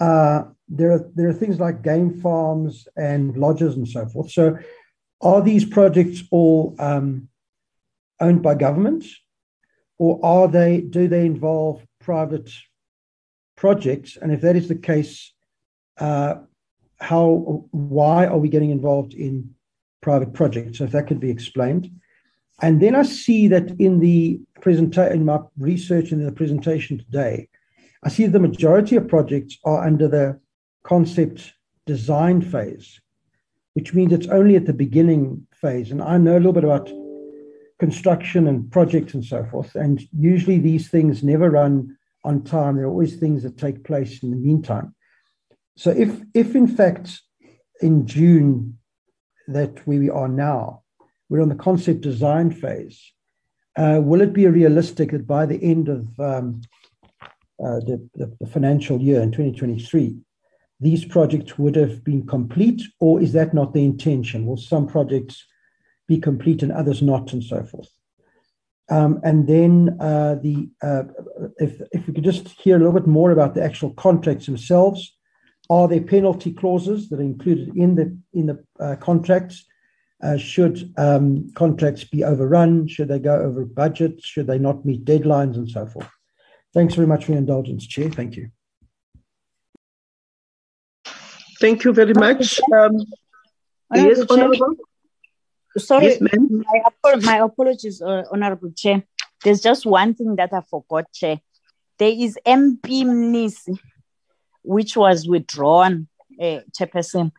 uh, 0.00 0.44
there 0.68 0.92
are 0.92 1.10
there 1.14 1.28
are 1.28 1.32
things 1.32 1.60
like 1.60 1.82
game 1.82 2.20
farms 2.20 2.88
and 2.96 3.36
lodges 3.36 3.76
and 3.76 3.86
so 3.86 4.06
forth. 4.06 4.30
So 4.30 4.58
are 5.20 5.42
these 5.42 5.64
projects 5.64 6.22
all 6.30 6.74
um, 6.78 7.28
owned 8.20 8.42
by 8.42 8.54
government, 8.54 9.04
or 9.98 10.20
are 10.24 10.48
they 10.48 10.80
do 10.80 11.06
they 11.08 11.26
involve 11.26 11.86
private 12.00 12.50
projects? 13.56 14.16
And 14.16 14.32
if 14.32 14.40
that 14.40 14.56
is 14.56 14.68
the 14.68 14.74
case, 14.74 15.32
uh, 15.98 16.36
how 16.98 17.66
why 17.70 18.26
are 18.26 18.38
we 18.38 18.48
getting 18.48 18.70
involved 18.70 19.14
in 19.14 19.54
private 20.00 20.32
projects? 20.32 20.78
So 20.78 20.84
if 20.84 20.92
that 20.92 21.06
could 21.06 21.20
be 21.20 21.30
explained. 21.30 21.90
And 22.62 22.80
then 22.80 22.94
I 22.94 23.02
see 23.02 23.48
that 23.48 23.70
in 23.80 24.00
the 24.00 24.40
presentation, 24.60 25.12
in 25.12 25.24
my 25.24 25.40
research 25.58 26.12
and 26.12 26.20
in 26.20 26.26
the 26.26 26.32
presentation 26.32 26.98
today, 26.98 27.48
I 28.02 28.08
see 28.08 28.26
the 28.26 28.38
majority 28.38 28.96
of 28.96 29.08
projects 29.08 29.58
are 29.64 29.84
under 29.84 30.08
the 30.08 30.40
concept 30.84 31.54
design 31.86 32.42
phase, 32.42 33.00
which 33.72 33.94
means 33.94 34.12
it's 34.12 34.28
only 34.28 34.56
at 34.56 34.66
the 34.66 34.72
beginning 34.72 35.46
phase. 35.52 35.90
And 35.90 36.00
I 36.02 36.18
know 36.18 36.34
a 36.34 36.38
little 36.38 36.52
bit 36.52 36.64
about 36.64 36.90
construction 37.78 38.46
and 38.46 38.70
projects 38.70 39.14
and 39.14 39.24
so 39.24 39.44
forth. 39.44 39.74
And 39.74 40.00
usually 40.16 40.58
these 40.58 40.88
things 40.88 41.24
never 41.24 41.50
run 41.50 41.96
on 42.24 42.44
time. 42.44 42.76
There 42.76 42.84
are 42.84 42.88
always 42.88 43.16
things 43.16 43.42
that 43.42 43.58
take 43.58 43.84
place 43.84 44.22
in 44.22 44.30
the 44.30 44.36
meantime. 44.36 44.94
So 45.76 45.90
if 45.90 46.22
if 46.34 46.54
in 46.54 46.68
fact 46.68 47.20
in 47.80 48.06
June 48.06 48.78
that 49.48 49.86
we 49.86 50.08
are 50.08 50.28
now, 50.28 50.83
we're 51.34 51.42
on 51.42 51.48
the 51.48 51.56
concept 51.56 52.00
design 52.00 52.48
phase, 52.48 53.12
uh, 53.76 54.00
will 54.00 54.20
it 54.20 54.32
be 54.32 54.46
realistic 54.46 55.10
that 55.10 55.26
by 55.26 55.44
the 55.44 55.60
end 55.64 55.88
of 55.88 56.06
um, 56.20 56.60
uh, 57.58 57.80
the, 57.80 58.08
the, 58.14 58.32
the 58.38 58.46
financial 58.46 59.00
year 59.00 59.20
in 59.20 59.32
2023, 59.32 60.16
these 60.78 61.04
projects 61.04 61.58
would 61.58 61.74
have 61.74 62.04
been 62.04 62.24
complete, 62.24 62.82
or 63.00 63.20
is 63.20 63.32
that 63.32 63.52
not 63.52 63.74
the 63.74 63.84
intention? 63.84 64.46
Will 64.46 64.56
some 64.56 64.86
projects 64.86 65.44
be 66.06 66.20
complete 66.20 66.62
and 66.62 66.70
others 66.70 67.02
not, 67.02 67.32
and 67.32 67.42
so 67.42 67.64
forth? 67.64 67.88
Um, 68.88 69.18
and 69.24 69.48
then 69.48 69.96
uh, 69.98 70.36
the 70.40 70.70
uh, 70.84 71.02
if 71.58 71.80
if 71.90 72.06
we 72.06 72.14
could 72.14 72.22
just 72.22 72.46
hear 72.60 72.76
a 72.76 72.78
little 72.78 72.92
bit 72.92 73.08
more 73.08 73.32
about 73.32 73.56
the 73.56 73.64
actual 73.64 73.92
contracts 73.94 74.46
themselves, 74.46 75.16
are 75.68 75.88
there 75.88 76.00
penalty 76.00 76.52
clauses 76.52 77.08
that 77.08 77.18
are 77.18 77.22
included 77.22 77.76
in 77.76 77.96
the 77.96 78.16
in 78.32 78.46
the 78.46 78.64
uh, 78.78 78.94
contracts? 79.00 79.64
Uh, 80.24 80.38
should 80.38 80.90
um, 80.96 81.52
contracts 81.54 82.02
be 82.02 82.24
overrun? 82.24 82.88
Should 82.88 83.08
they 83.08 83.18
go 83.18 83.36
over 83.38 83.66
budget? 83.66 84.24
Should 84.24 84.46
they 84.46 84.58
not 84.58 84.84
meet 84.84 85.04
deadlines 85.04 85.56
and 85.56 85.68
so 85.68 85.84
forth? 85.84 86.08
Thanks 86.72 86.94
very 86.94 87.06
much 87.06 87.26
for 87.26 87.32
your 87.32 87.38
indulgence, 87.38 87.86
Chair. 87.86 88.08
Thank 88.10 88.36
you. 88.36 88.48
Thank 91.60 91.84
you 91.84 91.92
very 91.92 92.14
much. 92.14 92.58
Um, 92.72 93.04
yes, 93.94 94.22
Honorable. 94.30 94.74
Sorry, 95.76 96.06
yes, 96.06 96.20
my, 96.20 97.16
my, 97.16 97.36
apologies, 97.38 98.00
uh, 98.00 98.22
Honorable 98.32 98.72
Chair. 98.72 99.02
There's 99.42 99.60
just 99.60 99.84
one 99.84 100.14
thing 100.14 100.36
that 100.36 100.52
I 100.52 100.62
forgot, 100.62 101.12
Chair. 101.12 101.40
There 101.98 102.12
is 102.12 102.38
MP 102.46 103.04
Mnisi, 103.04 103.78
which 104.62 104.96
was 104.96 105.28
withdrawn, 105.28 106.08
uh, 106.40 106.60
Chairperson. 106.76 107.32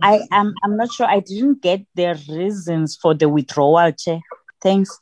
I 0.00 0.22
am 0.32 0.54
I'm 0.64 0.76
not 0.76 0.92
sure. 0.92 1.06
I 1.06 1.20
didn't 1.20 1.62
get 1.62 1.84
the 1.94 2.18
reasons 2.28 2.96
for 3.00 3.14
the 3.14 3.28
withdrawal, 3.28 3.92
Chair. 3.92 4.20
Thanks. 4.62 4.98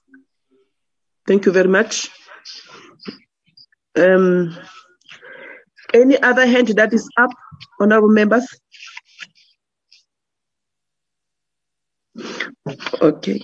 Thank 1.26 1.46
you 1.46 1.52
very 1.52 1.68
much. 1.68 2.10
Um, 3.96 4.56
any 5.94 6.20
other 6.22 6.46
hand 6.46 6.68
that 6.68 6.92
is 6.92 7.08
up, 7.16 7.30
honorable 7.80 8.08
members? 8.08 8.46
Okay. 13.00 13.42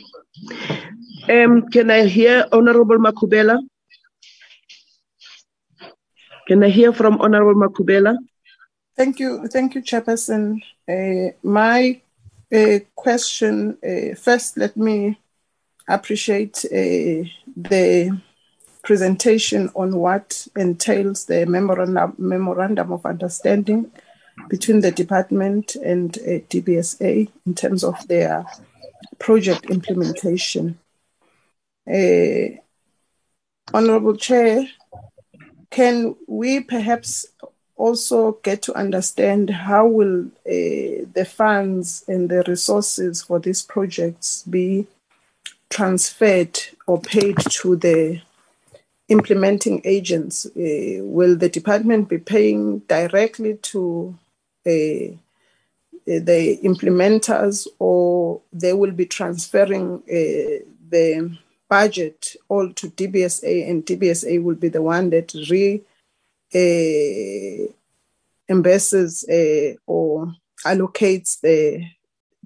Um, 1.28 1.68
can 1.68 1.90
I 1.90 2.06
hear 2.06 2.46
Honorable 2.52 2.98
Makubela? 2.98 3.58
Can 6.46 6.62
I 6.62 6.68
hear 6.68 6.92
from 6.92 7.20
Honorable 7.20 7.60
Makubela? 7.60 8.16
Thank 8.96 9.20
you, 9.20 9.46
thank 9.48 9.74
you, 9.74 9.82
Chairperson. 9.82 10.62
Uh, 10.88 11.36
my 11.42 12.00
uh, 12.54 12.78
question 12.94 13.76
uh, 13.84 14.14
first, 14.14 14.56
let 14.56 14.74
me 14.76 15.18
appreciate 15.86 16.64
uh, 16.64 17.28
the 17.56 18.18
presentation 18.82 19.68
on 19.74 19.96
what 19.96 20.46
entails 20.56 21.26
the 21.26 21.44
memorandum, 21.44 22.14
memorandum 22.16 22.90
of 22.92 23.04
understanding 23.04 23.90
between 24.48 24.80
the 24.80 24.92
department 24.92 25.74
and 25.76 26.16
uh, 26.18 26.40
DBSA 26.48 27.28
in 27.46 27.54
terms 27.54 27.84
of 27.84 28.06
their 28.08 28.46
project 29.18 29.66
implementation. 29.66 30.78
Uh, 31.86 32.56
Honorable 33.74 34.16
Chair, 34.16 34.68
can 35.70 36.14
we 36.28 36.60
perhaps 36.60 37.26
also 37.76 38.32
get 38.42 38.62
to 38.62 38.74
understand 38.74 39.50
how 39.50 39.86
will 39.86 40.26
uh, 40.46 41.04
the 41.14 41.26
funds 41.30 42.04
and 42.08 42.28
the 42.28 42.42
resources 42.46 43.22
for 43.22 43.38
these 43.38 43.62
projects 43.62 44.42
be 44.48 44.86
transferred 45.68 46.58
or 46.86 47.00
paid 47.00 47.36
to 47.50 47.76
the 47.76 48.20
implementing 49.08 49.82
agents? 49.84 50.46
Uh, 50.46 51.02
will 51.02 51.36
the 51.36 51.48
department 51.48 52.08
be 52.08 52.18
paying 52.18 52.78
directly 52.80 53.54
to 53.58 54.18
uh, 54.66 55.12
the 56.06 56.58
implementers 56.62 57.66
or 57.78 58.40
they 58.52 58.72
will 58.72 58.92
be 58.92 59.06
transferring 59.06 59.96
uh, 60.08 60.64
the 60.88 61.36
budget 61.68 62.36
all 62.48 62.72
to 62.72 62.88
DBSA 62.90 63.68
and 63.68 63.84
DBSA 63.84 64.42
will 64.42 64.54
be 64.54 64.68
the 64.68 64.82
one 64.82 65.10
that 65.10 65.34
re 65.50 65.82
uh, 66.54 67.72
uh, 69.28 69.74
or 69.86 70.32
allocates 70.64 71.40
the, 71.40 71.84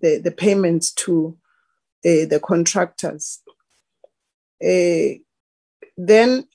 the, 0.01 0.18
the 0.18 0.31
payments 0.31 0.93
to 0.93 1.36
uh, 2.05 2.27
the 2.28 2.40
contractors. 2.43 3.43
Then 4.60 6.47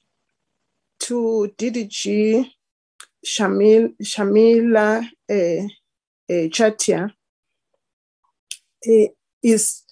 to 0.99 1.53
DDG 1.57 2.51
Shamil, 3.25 3.93
Shamila 4.01 5.03
uh, 5.29 5.33
uh, 5.33 6.47
Chatia 6.49 7.11
uh, 8.87 9.07
is 9.41 9.83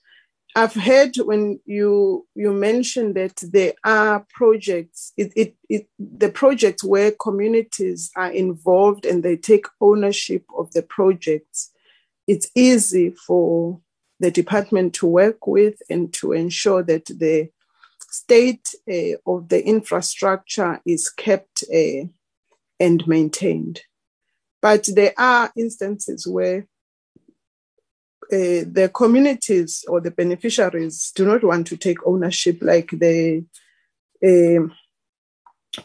I've 0.55 0.75
heard 0.75 1.15
when 1.17 1.59
you 1.65 2.27
you 2.35 2.53
mentioned 2.53 3.15
that 3.15 3.38
there 3.38 3.73
are 3.84 4.25
projects, 4.30 5.11
it, 5.17 5.34
it, 5.35 5.55
it, 5.67 5.88
the 5.97 6.30
projects 6.30 6.84
where 6.84 7.11
communities 7.11 8.11
are 8.15 8.31
involved 8.31 9.05
and 9.05 9.23
they 9.23 9.35
take 9.35 9.65
ownership 9.81 10.45
of 10.55 10.71
the 10.73 10.84
projects. 10.84 11.71
It's 12.27 12.51
easy 12.55 13.09
for 13.11 13.81
the 14.19 14.30
department 14.30 14.93
to 14.95 15.07
work 15.07 15.47
with 15.47 15.81
and 15.89 16.13
to 16.13 16.34
ensure 16.34 16.84
that 16.84 17.05
the 17.05 17.49
state 18.11 18.69
uh, 18.88 19.17
of 19.25 19.49
the 19.49 19.65
infrastructure 19.65 20.80
is 20.85 21.09
kept 21.09 21.63
uh, 21.73 22.05
and 22.80 23.07
maintained. 23.07 23.81
But 24.61 24.88
there 24.93 25.13
are 25.17 25.51
instances 25.57 26.27
where 26.27 26.67
uh, 28.31 28.65
the 28.71 28.91
communities 28.93 29.85
or 29.87 30.01
the 30.01 30.11
beneficiaries 30.11 31.11
do 31.15 31.25
not 31.25 31.43
want 31.43 31.67
to 31.67 31.77
take 31.77 32.05
ownership, 32.05 32.59
like 32.61 32.91
the 32.91 33.43
uh, 34.25 34.67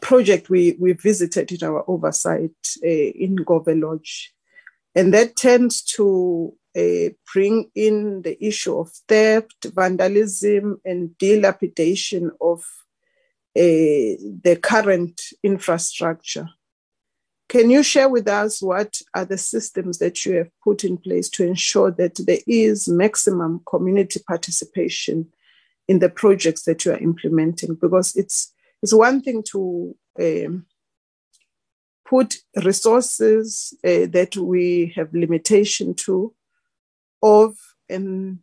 project 0.00 0.50
we, 0.50 0.76
we 0.78 0.92
visited 0.92 1.50
in 1.52 1.66
our 1.66 1.84
oversight 1.88 2.50
uh, 2.84 2.88
in 2.88 3.36
Gove 3.36 3.68
Lodge. 3.68 4.32
And 4.94 5.12
that 5.14 5.36
tends 5.36 5.82
to 5.96 6.54
uh, 6.76 7.10
bring 7.32 7.70
in 7.74 8.22
the 8.22 8.42
issue 8.44 8.78
of 8.78 8.90
theft, 9.08 9.66
vandalism, 9.74 10.80
and 10.84 11.16
dilapidation 11.18 12.30
of 12.40 12.64
the 13.54 14.56
current 14.62 15.20
infrastructure. 15.42 16.48
Can 17.48 17.70
you 17.70 17.82
share 17.82 18.10
with 18.10 18.28
us 18.28 18.60
what 18.60 19.00
are 19.14 19.24
the 19.24 19.38
systems 19.38 19.98
that 19.98 20.26
you 20.26 20.34
have 20.34 20.50
put 20.62 20.84
in 20.84 20.98
place 20.98 21.30
to 21.30 21.46
ensure 21.46 21.90
that 21.92 22.16
there 22.26 22.40
is 22.46 22.88
maximum 22.88 23.62
community 23.66 24.20
participation 24.26 25.28
in 25.86 25.98
the 25.98 26.10
projects 26.10 26.64
that 26.64 26.84
you 26.84 26.92
are 26.92 26.98
implementing? 26.98 27.74
Because 27.74 28.14
it's 28.16 28.52
it's 28.82 28.92
one 28.92 29.22
thing 29.22 29.42
to 29.52 29.96
um, 30.20 30.66
put 32.08 32.36
resources 32.64 33.74
uh, 33.84 34.06
that 34.10 34.36
we 34.36 34.92
have 34.94 35.12
limitation 35.12 35.94
to 35.94 36.34
of 37.22 37.56
and 37.88 38.38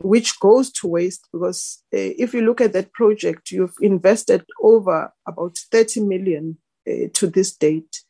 which 0.00 0.38
goes 0.40 0.70
to 0.70 0.86
waste 0.86 1.26
because 1.32 1.82
uh, 1.94 2.12
if 2.18 2.34
you 2.34 2.42
look 2.42 2.60
at 2.60 2.72
that 2.72 2.92
project 2.92 3.50
you've 3.50 3.76
invested 3.80 4.44
over 4.62 5.12
about 5.26 5.56
30 5.70 6.00
million 6.00 6.58
uh, 6.88 7.08
to 7.12 7.26
this 7.26 7.56
date 7.56 8.02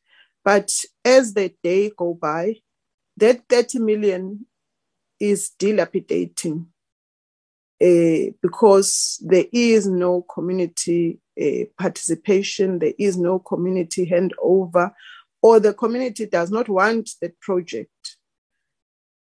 but 0.44 0.70
as 1.04 1.34
the 1.34 1.52
day 1.62 1.90
go 1.96 2.14
by 2.14 2.56
that 3.16 3.42
30 3.48 3.78
million 3.78 4.46
is 5.20 5.50
dilapidating 5.58 6.66
uh, 7.82 8.30
because 8.40 9.20
there 9.24 9.46
is 9.52 9.86
no 9.86 10.22
community 10.22 11.18
uh, 11.40 11.64
participation, 11.78 12.78
there 12.78 12.94
is 12.98 13.16
no 13.16 13.38
community 13.40 14.08
handover, 14.08 14.92
or 15.42 15.60
the 15.60 15.74
community 15.74 16.26
does 16.26 16.50
not 16.50 16.68
want 16.68 17.10
that 17.20 17.38
project. 17.40 18.16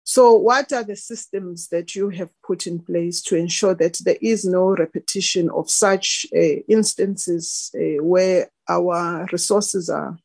So, 0.06 0.34
what 0.34 0.74
are 0.74 0.84
the 0.84 0.98
systems 0.98 1.70
that 1.70 1.96
you 1.96 2.10
have 2.10 2.30
put 2.46 2.68
in 2.68 2.80
place 2.80 3.22
to 3.24 3.38
ensure 3.38 3.74
that 3.76 4.00
there 4.04 4.18
is 4.22 4.44
no 4.46 4.76
repetition 4.76 5.50
of 5.50 5.70
such 5.70 6.26
uh, 6.36 6.60
instances 6.68 7.72
uh, 7.76 8.04
where 8.04 8.50
our 8.68 9.28
resources 9.32 9.90
are 9.90 10.18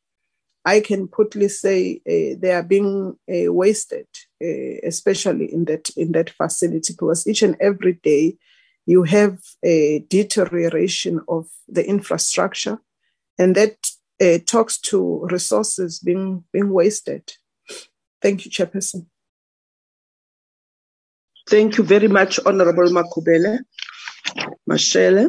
I 0.65 0.81
can 0.81 1.07
putly 1.07 1.49
say 1.49 2.01
uh, 2.07 2.37
they 2.39 2.51
are 2.51 2.63
being 2.63 3.17
uh, 3.31 3.51
wasted, 3.51 4.07
uh, 4.43 4.77
especially 4.83 5.51
in 5.51 5.65
that 5.65 5.89
in 5.95 6.11
that 6.11 6.29
facility, 6.29 6.93
because 6.93 7.25
each 7.27 7.41
and 7.43 7.55
every 7.59 7.93
day 7.93 8.37
you 8.85 9.03
have 9.03 9.39
a 9.63 10.05
deterioration 10.09 11.21
of 11.27 11.47
the 11.67 11.87
infrastructure, 11.87 12.77
and 13.37 13.55
that 13.55 13.77
uh, 14.21 14.39
talks 14.45 14.77
to 14.79 15.25
resources 15.31 15.99
being 15.99 16.43
being 16.51 16.71
wasted. 16.71 17.23
Thank 18.21 18.45
you, 18.45 18.51
Chairperson. 18.51 19.05
Thank 21.49 21.77
you 21.77 21.83
very 21.83 22.07
much, 22.07 22.39
Honorable 22.45 22.89
Makubele. 22.89 23.59
Mashele. 24.69 25.27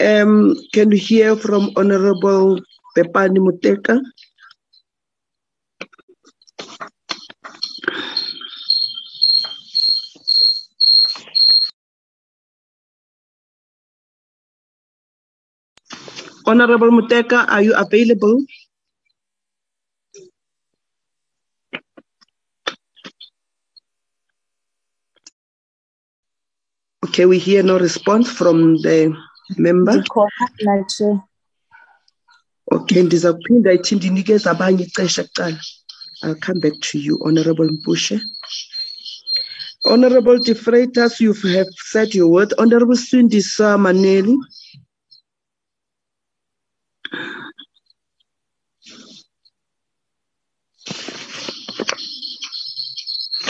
Um, 0.00 0.56
can 0.72 0.88
we 0.90 0.98
hear 0.98 1.36
from 1.36 1.70
Honorable 1.76 2.58
Pepani 2.96 3.38
Muteka. 3.40 4.00
Honorable 16.44 16.90
Muteka, 16.90 17.48
are 17.48 17.62
you 17.62 17.74
available? 17.76 18.44
Okay, 27.12 27.26
we 27.26 27.38
hear 27.38 27.62
no 27.62 27.78
response 27.78 28.32
from 28.32 28.80
the 28.80 29.14
member. 29.58 30.02
Okay, 32.72 33.02
ndizakuphinda 33.02 33.72
ithi 33.72 33.94
ndinikeza 33.94 34.50
abanye 34.50 34.84
ixesha 34.84 35.24
kuqala. 35.24 35.60
I'll 36.22 36.34
come 36.40 36.60
back 36.60 36.72
to 36.80 36.98
you, 36.98 37.18
Honorable 37.24 37.68
Mpushe. 37.68 38.20
Honorable 39.84 40.38
De 40.38 40.54
Freitas, 40.54 41.20
you 41.20 41.34
have 41.34 41.66
said 41.90 42.14
your 42.14 42.28
word. 42.28 42.54
Honorable 42.58 42.96
Sindisa 42.96 43.76
Maneli. 43.76 44.38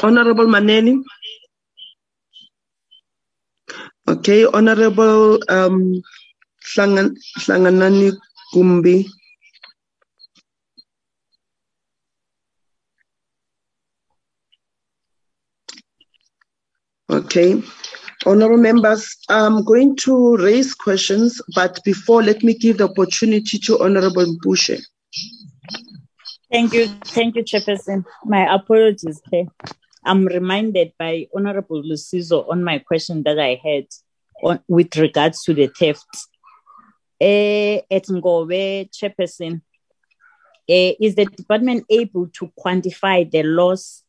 Honorable 0.02 0.48
Maneli. 0.48 1.04
Okay, 4.22 4.46
Honorable 4.46 5.40
um, 5.48 6.00
Hlanganani 6.64 8.12
Gumbi. 8.54 9.04
Okay. 17.10 17.60
Honorable 18.24 18.58
members, 18.58 19.16
I'm 19.28 19.64
going 19.64 19.96
to 20.06 20.36
raise 20.36 20.72
questions, 20.72 21.42
but 21.56 21.82
before, 21.84 22.22
let 22.22 22.44
me 22.44 22.54
give 22.54 22.78
the 22.78 22.84
opportunity 22.84 23.58
to 23.58 23.82
Honorable 23.82 24.36
Bushe. 24.46 24.80
Thank 26.52 26.74
you. 26.74 26.86
Thank 27.06 27.34
you, 27.34 27.42
Chairperson. 27.42 28.04
My 28.24 28.54
apologies, 28.54 29.20
Chair. 29.28 29.46
I'm 30.04 30.26
reminded 30.26 30.92
by 30.96 31.26
Honorable 31.34 31.82
Lucizo 31.82 32.48
on 32.48 32.62
my 32.62 32.78
question 32.78 33.24
that 33.24 33.40
I 33.40 33.60
had 33.64 33.86
on, 34.42 34.60
with 34.68 34.96
regards 34.96 35.42
to 35.44 35.54
the 35.54 35.68
theft 35.68 36.06
uh, 37.20 37.80
at 37.94 38.06
Chairperson, 38.06 39.62
uh, 40.70 40.92
is 41.00 41.14
the 41.14 41.26
department 41.26 41.84
able 41.90 42.28
to 42.28 42.50
quantify 42.58 43.30
the 43.30 43.42
loss 43.42 44.04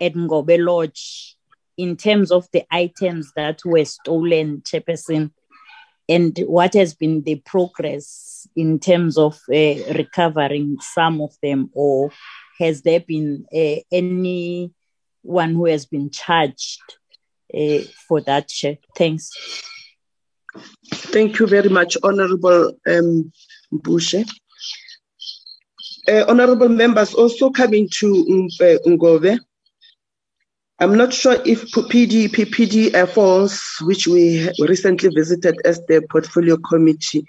at 0.00 0.14
Ngobe 0.14 0.64
Lodge 0.64 1.36
in 1.76 1.96
terms 1.96 2.30
of 2.30 2.48
the 2.52 2.64
items 2.70 3.32
that 3.36 3.60
were 3.64 3.84
stolen, 3.84 4.62
Chairperson? 4.62 5.32
And 6.08 6.38
what 6.46 6.74
has 6.74 6.94
been 6.94 7.22
the 7.22 7.36
progress 7.36 8.48
in 8.56 8.78
terms 8.78 9.18
of 9.18 9.34
uh, 9.52 9.92
recovering 9.94 10.78
some 10.80 11.20
of 11.20 11.34
them, 11.42 11.70
or 11.74 12.10
has 12.58 12.82
there 12.82 13.00
been 13.00 13.44
uh, 13.54 13.80
anyone 13.92 14.70
who 15.22 15.66
has 15.66 15.84
been 15.84 16.10
charged 16.10 16.80
uh, 17.54 17.80
for 18.08 18.22
that? 18.22 18.50
Thanks. 18.96 19.30
Thank 20.92 21.38
you 21.38 21.46
very 21.46 21.68
much, 21.68 21.96
Honorable 22.02 22.72
um, 22.86 23.32
Bushe. 23.72 24.28
Uh, 26.08 26.24
honorable 26.28 26.68
members, 26.68 27.12
also 27.12 27.50
coming 27.50 27.88
to 27.92 28.48
uh, 28.60 28.78
Ngove, 28.88 29.38
I'm 30.80 30.96
not 30.96 31.12
sure 31.12 31.36
if 31.44 31.62
PD, 31.72 32.28
PPD 32.28 32.94
efforts, 32.94 33.80
which 33.82 34.06
we 34.06 34.48
recently 34.60 35.08
visited 35.08 35.56
as 35.64 35.80
the 35.88 36.06
portfolio 36.08 36.56
committee, 36.56 37.24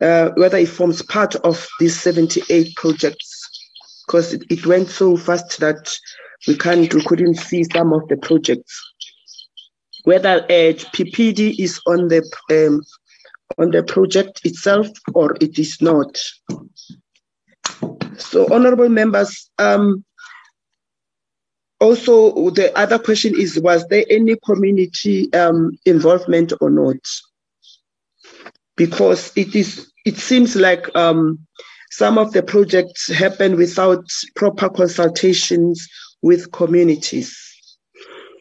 uh, 0.00 0.30
whether 0.34 0.58
it 0.58 0.68
forms 0.68 1.00
part 1.02 1.36
of 1.36 1.68
these 1.78 1.98
78 2.00 2.74
projects, 2.74 3.48
because 4.04 4.34
it, 4.34 4.42
it, 4.50 4.66
went 4.66 4.88
so 4.88 5.16
fast 5.16 5.60
that 5.60 5.96
we 6.48 6.56
can't, 6.56 6.92
we 6.92 7.04
couldn't 7.04 7.36
see 7.36 7.62
some 7.62 7.92
of 7.92 8.08
the 8.08 8.16
projects 8.16 8.94
whether 10.04 10.44
a 10.48 10.74
PPD 10.74 11.58
is 11.58 11.80
on 11.86 12.08
the 12.08 12.22
um, 12.50 12.82
on 13.58 13.70
the 13.70 13.82
project 13.82 14.40
itself 14.44 14.88
or 15.14 15.36
it 15.40 15.58
is 15.58 15.80
not. 15.80 16.18
So, 18.16 18.52
honorable 18.52 18.88
members, 18.88 19.50
um, 19.58 20.04
also 21.80 22.50
the 22.50 22.76
other 22.78 22.98
question 22.98 23.38
is: 23.38 23.58
Was 23.60 23.86
there 23.88 24.04
any 24.10 24.36
community 24.44 25.32
um, 25.32 25.78
involvement 25.86 26.52
or 26.60 26.70
not? 26.70 26.96
Because 28.76 29.32
it 29.36 29.54
is, 29.54 29.90
it 30.04 30.16
seems 30.16 30.56
like 30.56 30.94
um, 30.96 31.38
some 31.90 32.18
of 32.18 32.32
the 32.32 32.42
projects 32.42 33.08
happen 33.08 33.56
without 33.56 34.04
proper 34.36 34.68
consultations 34.68 35.86
with 36.22 36.52
communities, 36.52 37.36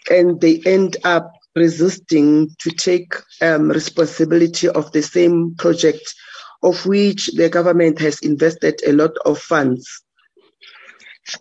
and 0.09 0.39
they 0.41 0.61
end 0.65 0.97
up 1.03 1.31
resisting 1.55 2.49
to 2.59 2.69
take 2.71 3.13
um, 3.41 3.69
responsibility 3.69 4.69
of 4.69 4.91
the 4.91 5.01
same 5.01 5.55
project 5.55 6.13
of 6.63 6.85
which 6.85 7.27
the 7.35 7.49
government 7.49 7.99
has 7.99 8.19
invested 8.19 8.79
a 8.85 8.93
lot 8.93 9.11
of 9.25 9.39
funds. 9.39 10.03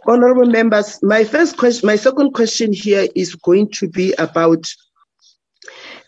Honorable 0.06 0.47
members, 0.47 0.98
my 1.02 1.24
first 1.24 1.56
question, 1.56 1.86
my 1.86 1.97
second 1.97 2.32
question 2.32 2.72
here 2.72 3.09
is 3.14 3.35
going 3.35 3.70
to 3.72 3.89
be 3.89 4.12
about 4.18 4.70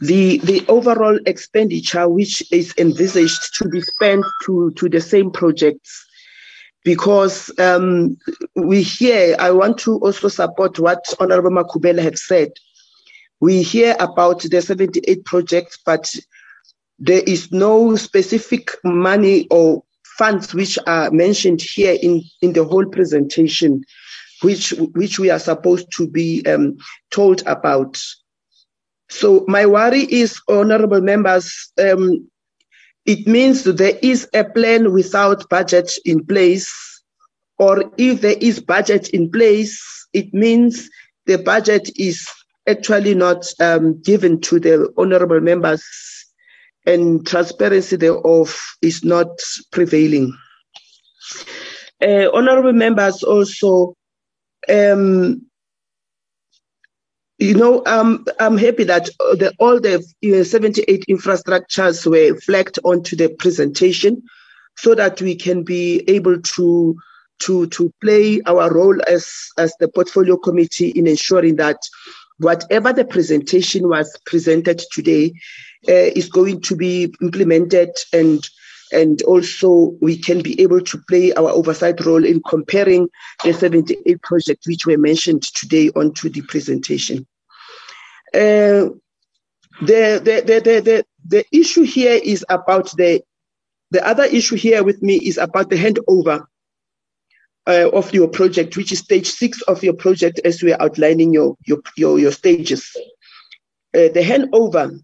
the, 0.00 0.38
the 0.38 0.64
overall 0.68 1.18
expenditure 1.26 2.08
which 2.08 2.42
is 2.52 2.74
envisaged 2.78 3.54
to 3.56 3.68
be 3.68 3.80
spent 3.80 4.24
to, 4.44 4.70
to 4.76 4.88
the 4.88 5.00
same 5.00 5.30
projects. 5.30 6.06
Because 6.82 7.50
um, 7.58 8.16
we 8.54 8.82
hear, 8.82 9.36
I 9.38 9.50
want 9.50 9.76
to 9.80 9.98
also 9.98 10.28
support 10.28 10.78
what 10.78 11.04
Honorable 11.20 11.50
Makubela 11.50 12.02
had 12.02 12.18
said 12.18 12.52
we 13.40 13.62
hear 13.62 13.96
about 13.98 14.42
the 14.42 14.60
78 14.60 15.24
projects, 15.24 15.78
but 15.84 16.14
there 16.98 17.22
is 17.26 17.50
no 17.50 17.96
specific 17.96 18.70
money 18.84 19.46
or 19.50 19.82
funds 20.18 20.54
which 20.54 20.78
are 20.86 21.10
mentioned 21.10 21.62
here 21.62 21.96
in, 22.02 22.22
in 22.42 22.52
the 22.52 22.64
whole 22.64 22.84
presentation, 22.86 23.82
which 24.42 24.70
which 24.94 25.18
we 25.18 25.30
are 25.30 25.38
supposed 25.38 25.86
to 25.96 26.06
be 26.06 26.44
um, 26.46 26.76
told 27.10 27.42
about. 27.46 27.98
So 29.08 29.44
my 29.48 29.64
worry 29.66 30.02
is, 30.02 30.40
honourable 30.48 31.00
members, 31.00 31.72
um, 31.82 32.30
it 33.06 33.26
means 33.26 33.64
there 33.64 33.98
is 34.02 34.28
a 34.34 34.44
plan 34.44 34.92
without 34.92 35.48
budget 35.48 35.90
in 36.04 36.24
place, 36.26 36.70
or 37.58 37.90
if 37.96 38.20
there 38.20 38.36
is 38.40 38.60
budget 38.60 39.08
in 39.08 39.30
place, 39.30 39.80
it 40.12 40.32
means 40.34 40.88
the 41.26 41.38
budget 41.38 41.90
is 41.96 42.28
actually 42.70 43.14
not 43.14 43.46
um, 43.60 44.00
given 44.02 44.40
to 44.40 44.60
the 44.60 44.92
honourable 44.96 45.40
members 45.40 45.84
and 46.86 47.26
transparency 47.26 47.96
thereof 47.96 48.58
is 48.82 49.04
not 49.04 49.28
prevailing. 49.70 50.36
Uh, 52.02 52.30
honorable 52.32 52.72
members 52.72 53.22
also, 53.22 53.94
um, 54.68 55.46
you 57.38 57.54
know, 57.54 57.82
um, 57.86 58.24
I'm 58.38 58.56
happy 58.56 58.84
that 58.84 59.06
the, 59.18 59.52
all 59.58 59.80
the 59.80 60.04
you 60.20 60.36
know, 60.36 60.42
78 60.42 61.04
infrastructures 61.08 62.06
were 62.06 62.38
flagged 62.40 62.78
onto 62.84 63.16
the 63.16 63.28
presentation 63.38 64.22
so 64.76 64.94
that 64.94 65.20
we 65.20 65.34
can 65.34 65.62
be 65.62 66.02
able 66.08 66.40
to 66.40 66.96
to 67.40 67.66
to 67.68 67.92
play 68.00 68.40
our 68.46 68.72
role 68.72 68.98
as 69.08 69.48
as 69.58 69.74
the 69.80 69.88
portfolio 69.88 70.36
committee 70.36 70.90
in 70.90 71.06
ensuring 71.06 71.56
that 71.56 71.78
whatever 72.40 72.92
the 72.92 73.04
presentation 73.04 73.88
was 73.88 74.18
presented 74.24 74.82
today 74.92 75.32
uh, 75.88 76.10
is 76.16 76.28
going 76.28 76.60
to 76.62 76.74
be 76.74 77.14
implemented 77.20 77.90
and 78.12 78.48
and 78.92 79.22
also 79.22 79.94
we 80.00 80.18
can 80.18 80.42
be 80.42 80.60
able 80.60 80.80
to 80.80 80.98
play 81.08 81.32
our 81.34 81.50
oversight 81.50 82.04
role 82.04 82.24
in 82.24 82.42
comparing 82.48 83.08
the 83.44 83.52
78 83.52 84.20
projects 84.22 84.66
which 84.66 84.84
were 84.84 84.98
mentioned 84.98 85.42
today 85.54 85.90
onto 85.90 86.28
the 86.28 86.42
presentation. 86.42 87.24
Uh, 88.34 88.90
the, 89.82 90.20
the, 90.24 90.42
the, 90.44 90.60
the, 90.64 90.80
the, 90.80 91.04
the 91.24 91.44
issue 91.56 91.82
here 91.82 92.20
is 92.20 92.44
about 92.48 92.90
the, 92.96 93.22
the 93.92 94.04
other 94.04 94.24
issue 94.24 94.56
here 94.56 94.82
with 94.82 95.00
me 95.02 95.18
is 95.18 95.38
about 95.38 95.70
the 95.70 95.76
handover 95.76 96.44
uh, 97.66 97.90
of 97.92 98.12
your 98.12 98.28
project, 98.28 98.76
which 98.76 98.92
is 98.92 99.00
stage 99.00 99.28
six 99.28 99.60
of 99.62 99.82
your 99.82 99.94
project 99.94 100.40
as 100.44 100.62
we 100.62 100.72
are 100.72 100.82
outlining 100.82 101.32
your, 101.32 101.56
your, 101.66 101.78
your, 101.96 102.18
your 102.18 102.32
stages. 102.32 102.90
Uh, 103.94 104.08
the 104.14 104.22
handover 104.22 105.00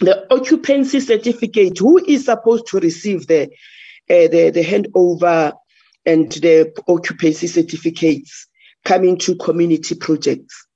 the 0.00 0.26
occupancy 0.32 1.00
certificate, 1.00 1.78
who 1.78 2.04
is 2.06 2.24
supposed 2.24 2.66
to 2.68 2.78
receive 2.80 3.26
the, 3.26 3.44
uh, 4.10 4.28
the, 4.28 4.50
the 4.52 4.64
handover 4.64 5.52
and 6.06 6.32
the 6.32 6.72
occupancy 6.88 7.46
certificates 7.46 8.46
coming 8.84 9.16
to 9.18 9.36
community 9.36 9.94
projects? 9.94 10.66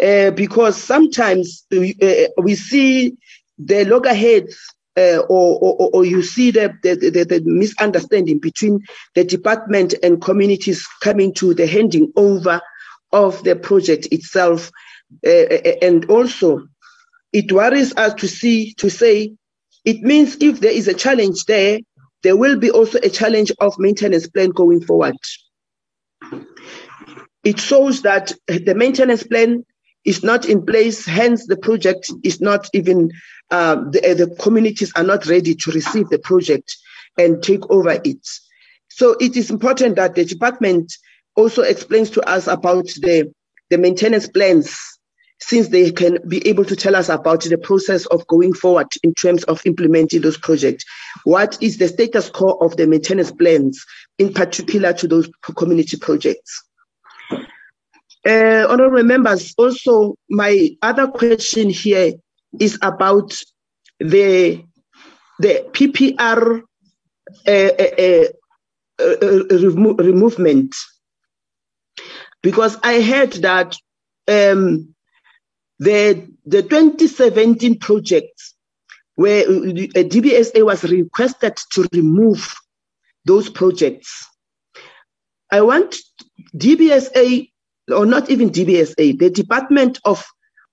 Uh, 0.00 0.30
because 0.30 0.80
sometimes 0.80 1.66
we, 1.70 1.96
uh, 2.00 2.28
we 2.40 2.54
see 2.54 3.16
the 3.58 3.84
loggerheads 3.84 4.56
uh, 4.98 5.18
or, 5.28 5.58
or, 5.60 5.90
or, 5.92 6.04
you 6.04 6.22
see 6.22 6.50
the, 6.50 6.74
the, 6.82 6.94
the, 6.96 7.24
the, 7.24 7.40
misunderstanding 7.44 8.38
between 8.40 8.80
the 9.14 9.22
department 9.22 9.94
and 10.02 10.20
communities 10.20 10.86
coming 11.02 11.32
to 11.34 11.54
the 11.54 11.66
handing 11.66 12.12
over 12.16 12.60
of 13.12 13.42
the 13.44 13.54
project 13.54 14.08
itself. 14.10 14.70
Uh, 15.26 15.46
and 15.82 16.10
also 16.10 16.66
it 17.32 17.52
worries 17.52 17.94
us 17.96 18.14
to 18.14 18.28
see, 18.28 18.74
to 18.74 18.90
say, 18.90 19.34
it 19.84 20.00
means 20.00 20.36
if 20.40 20.60
there 20.60 20.72
is 20.72 20.88
a 20.88 20.94
challenge 20.94 21.44
there, 21.44 21.78
there 22.22 22.36
will 22.36 22.58
be 22.58 22.70
also 22.70 22.98
a 23.02 23.08
challenge 23.08 23.52
of 23.60 23.78
maintenance 23.78 24.28
plan 24.28 24.50
going 24.50 24.80
forward. 24.80 25.14
It 27.44 27.60
shows 27.60 28.02
that 28.02 28.32
the 28.48 28.74
maintenance 28.74 29.22
plan 29.22 29.64
is 30.04 30.24
not 30.24 30.46
in 30.46 30.64
place, 30.64 31.04
hence 31.04 31.46
the 31.46 31.56
project 31.56 32.10
is 32.22 32.40
not 32.40 32.68
even, 32.72 33.10
uh, 33.50 33.76
the, 33.76 34.14
the 34.16 34.36
communities 34.40 34.92
are 34.96 35.04
not 35.04 35.26
ready 35.26 35.54
to 35.54 35.70
receive 35.70 36.08
the 36.08 36.18
project 36.18 36.76
and 37.16 37.42
take 37.42 37.68
over 37.70 38.00
it. 38.04 38.26
So 38.88 39.16
it 39.20 39.36
is 39.36 39.50
important 39.50 39.96
that 39.96 40.14
the 40.14 40.24
department 40.24 40.92
also 41.36 41.62
explains 41.62 42.10
to 42.10 42.28
us 42.28 42.46
about 42.46 42.86
the, 42.86 43.32
the 43.70 43.78
maintenance 43.78 44.28
plans 44.28 44.76
since 45.40 45.68
they 45.68 45.92
can 45.92 46.18
be 46.26 46.46
able 46.48 46.64
to 46.64 46.74
tell 46.74 46.96
us 46.96 47.08
about 47.08 47.42
the 47.42 47.58
process 47.58 48.06
of 48.06 48.26
going 48.26 48.52
forward 48.52 48.88
in 49.02 49.14
terms 49.14 49.44
of 49.44 49.64
implementing 49.64 50.20
those 50.20 50.36
projects. 50.36 50.84
What 51.24 51.56
is 51.62 51.78
the 51.78 51.88
status 51.88 52.28
quo 52.28 52.58
of 52.60 52.76
the 52.76 52.86
maintenance 52.86 53.30
plans, 53.30 53.84
in 54.18 54.32
particular 54.34 54.92
to 54.94 55.06
those 55.06 55.30
community 55.56 55.96
projects? 55.96 56.64
Uh, 58.26 58.66
honorable 58.68 59.04
members, 59.04 59.54
also 59.56 60.16
my 60.28 60.70
other 60.82 61.06
question 61.06 61.70
here 61.70 62.12
is 62.58 62.78
about 62.82 63.40
the 64.00 64.64
the 65.40 65.64
PPR 65.72 66.62
uh, 67.46 67.50
uh, 67.50 68.28
uh, 69.00 69.16
uh 69.22 69.44
remo- 69.50 69.94
removement 69.94 70.74
because 72.42 72.76
I 72.82 73.00
heard 73.02 73.32
that 73.34 73.76
um, 74.28 74.94
the, 75.78 76.28
the 76.46 76.62
2017 76.62 77.78
projects 77.78 78.54
where 79.14 79.44
uh, 79.44 79.48
DBSA 79.48 80.64
was 80.64 80.84
requested 80.84 81.56
to 81.72 81.88
remove 81.92 82.54
those 83.24 83.48
projects. 83.48 84.26
I 85.50 85.60
want 85.62 85.96
DBSA, 86.56 87.50
or 87.90 88.06
not 88.06 88.30
even 88.30 88.50
DBSA, 88.50 89.18
the 89.18 89.30
Department 89.30 89.98
of, 90.04 90.24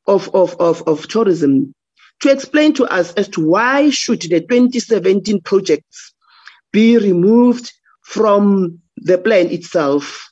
of, 0.07 0.33
of, 0.33 0.55
of, 0.59 0.83
of 0.87 1.07
Tourism, 1.07 1.73
to 2.21 2.31
explain 2.31 2.73
to 2.73 2.85
us 2.85 3.13
as 3.13 3.27
to 3.29 3.45
why 3.45 3.89
should 3.89 4.21
the 4.21 4.41
2017 4.41 5.41
projects 5.41 6.13
be 6.71 6.97
removed 6.97 7.71
from 8.03 8.79
the 8.97 9.17
plan 9.17 9.47
itself 9.49 10.29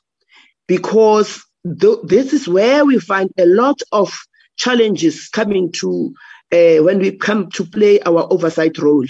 because 0.66 1.44
th- 1.80 1.98
this 2.04 2.32
is 2.32 2.48
where 2.48 2.84
we 2.84 2.98
find 2.98 3.30
a 3.38 3.46
lot 3.46 3.80
of 3.92 4.14
challenges 4.56 5.28
coming 5.28 5.70
to 5.72 6.14
uh, 6.52 6.76
when 6.82 6.98
we 6.98 7.16
come 7.16 7.50
to 7.50 7.64
play 7.64 8.00
our 8.02 8.26
oversight 8.32 8.78
role. 8.78 9.04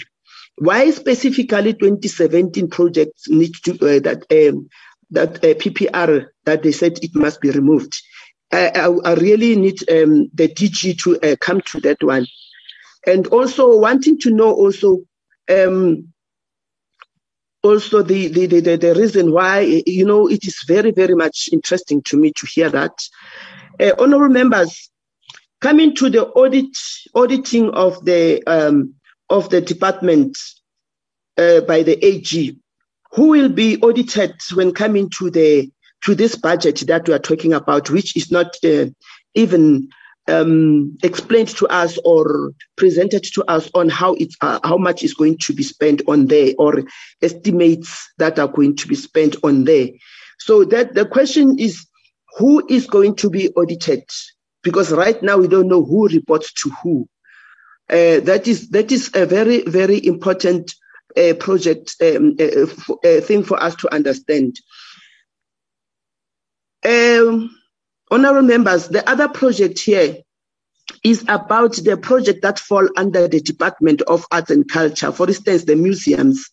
Why 0.57 0.89
specifically 0.91 1.73
2017 1.73 2.69
projects 2.69 3.27
need 3.29 3.53
to 3.65 3.73
uh, 3.73 3.99
that 3.99 4.23
um, 4.31 4.69
that 5.11 5.37
uh, 5.37 5.53
PPR 5.53 6.27
that 6.45 6.63
they 6.63 6.71
said 6.71 6.97
it 7.03 7.13
must 7.13 7.41
be 7.41 7.51
removed? 7.51 8.01
I, 8.51 8.69
I, 8.69 9.11
I 9.11 9.13
really 9.15 9.55
need 9.55 9.89
um, 9.89 10.29
the 10.33 10.47
DG 10.47 10.99
to 10.99 11.19
uh, 11.21 11.35
come 11.39 11.61
to 11.61 11.79
that 11.81 12.01
one, 12.01 12.27
and 13.05 13.27
also 13.27 13.77
wanting 13.77 14.19
to 14.19 14.31
know 14.31 14.51
also 14.51 15.01
um, 15.49 16.07
also 17.63 18.03
the, 18.03 18.27
the, 18.27 18.45
the, 18.45 18.77
the, 18.77 18.93
reason 18.93 19.31
why, 19.31 19.81
you 19.87 20.05
know, 20.05 20.29
it 20.29 20.45
is 20.45 20.63
very, 20.67 20.91
very 20.91 21.15
much 21.15 21.49
interesting 21.51 21.99
to 22.03 22.15
me 22.15 22.31
to 22.33 22.45
hear 22.45 22.69
that. 22.69 23.09
Uh, 23.79 23.91
honorable 23.97 24.31
members, 24.31 24.91
Coming 25.61 25.95
to 25.95 26.09
the 26.11 26.27
audit, 26.27 26.77
auditing 27.15 27.71
of 27.71 28.05
the 28.05 28.43
um, 28.45 28.93
of 29.31 29.49
the 29.49 29.61
department 29.61 30.37
uh, 31.37 31.61
by 31.61 31.81
the 31.81 31.97
AG, 32.05 32.55
who 33.13 33.27
will 33.29 33.49
be 33.49 33.81
audited 33.81 34.35
when 34.53 34.73
coming 34.73 35.09
to 35.17 35.31
the 35.31 35.71
to 36.05 36.15
this 36.15 36.35
budget 36.35 36.83
that 36.87 37.07
we 37.07 37.13
are 37.13 37.19
talking 37.19 37.53
about, 37.53 37.89
which 37.89 38.15
is 38.15 38.31
not 38.31 38.55
uh, 38.63 38.85
even 39.33 39.89
um, 40.27 40.97
explained 41.03 41.49
to 41.49 41.67
us 41.67 41.99
or 42.05 42.51
presented 42.77 43.23
to 43.33 43.43
us 43.45 43.69
on 43.73 43.89
how 43.89 44.13
it's 44.15 44.35
uh, 44.41 44.59
how 44.63 44.77
much 44.77 45.03
is 45.03 45.13
going 45.13 45.37
to 45.39 45.53
be 45.53 45.63
spent 45.63 46.01
on 46.07 46.27
there 46.27 46.53
or 46.57 46.83
estimates 47.21 48.09
that 48.17 48.39
are 48.39 48.47
going 48.47 48.75
to 48.75 48.87
be 48.87 48.95
spent 48.95 49.35
on 49.43 49.65
there. 49.65 49.89
So 50.39 50.63
that 50.65 50.95
the 50.95 51.05
question 51.05 51.59
is, 51.59 51.85
who 52.37 52.65
is 52.69 52.87
going 52.87 53.15
to 53.17 53.29
be 53.29 53.49
audited? 53.49 54.03
because 54.65 54.91
right 54.91 55.21
now 55.21 55.37
we 55.37 55.47
don't 55.47 55.69
know 55.69 55.85
who 55.85 56.09
reports 56.09 56.51
to 56.51 56.69
who. 56.81 57.07
Uh, 57.87 58.19
that 58.21 58.47
is 58.47 58.69
that 58.71 58.91
is 58.91 59.11
a 59.13 59.25
very 59.25 59.61
very 59.61 60.03
important 60.05 60.73
uh, 61.15 61.35
project 61.35 61.95
um, 62.01 62.35
uh, 62.39 62.65
uh 63.07 63.21
thing 63.21 63.43
for 63.43 63.61
us 63.61 63.75
to 63.75 63.93
understand. 63.93 64.59
Um, 66.85 67.55
honorable 68.11 68.43
members, 68.47 68.87
the 68.89 69.07
other 69.09 69.27
project 69.27 69.79
here 69.79 70.17
is 71.03 71.23
about 71.27 71.75
the 71.77 71.97
project 71.97 72.43
that 72.43 72.59
fall 72.59 72.87
under 72.95 73.27
the 73.27 73.41
Department 73.41 74.01
of 74.03 74.25
Arts 74.31 74.51
and 74.51 74.69
Culture. 74.69 75.11
For 75.11 75.27
instance, 75.27 75.63
the 75.63 75.75
museums. 75.75 76.47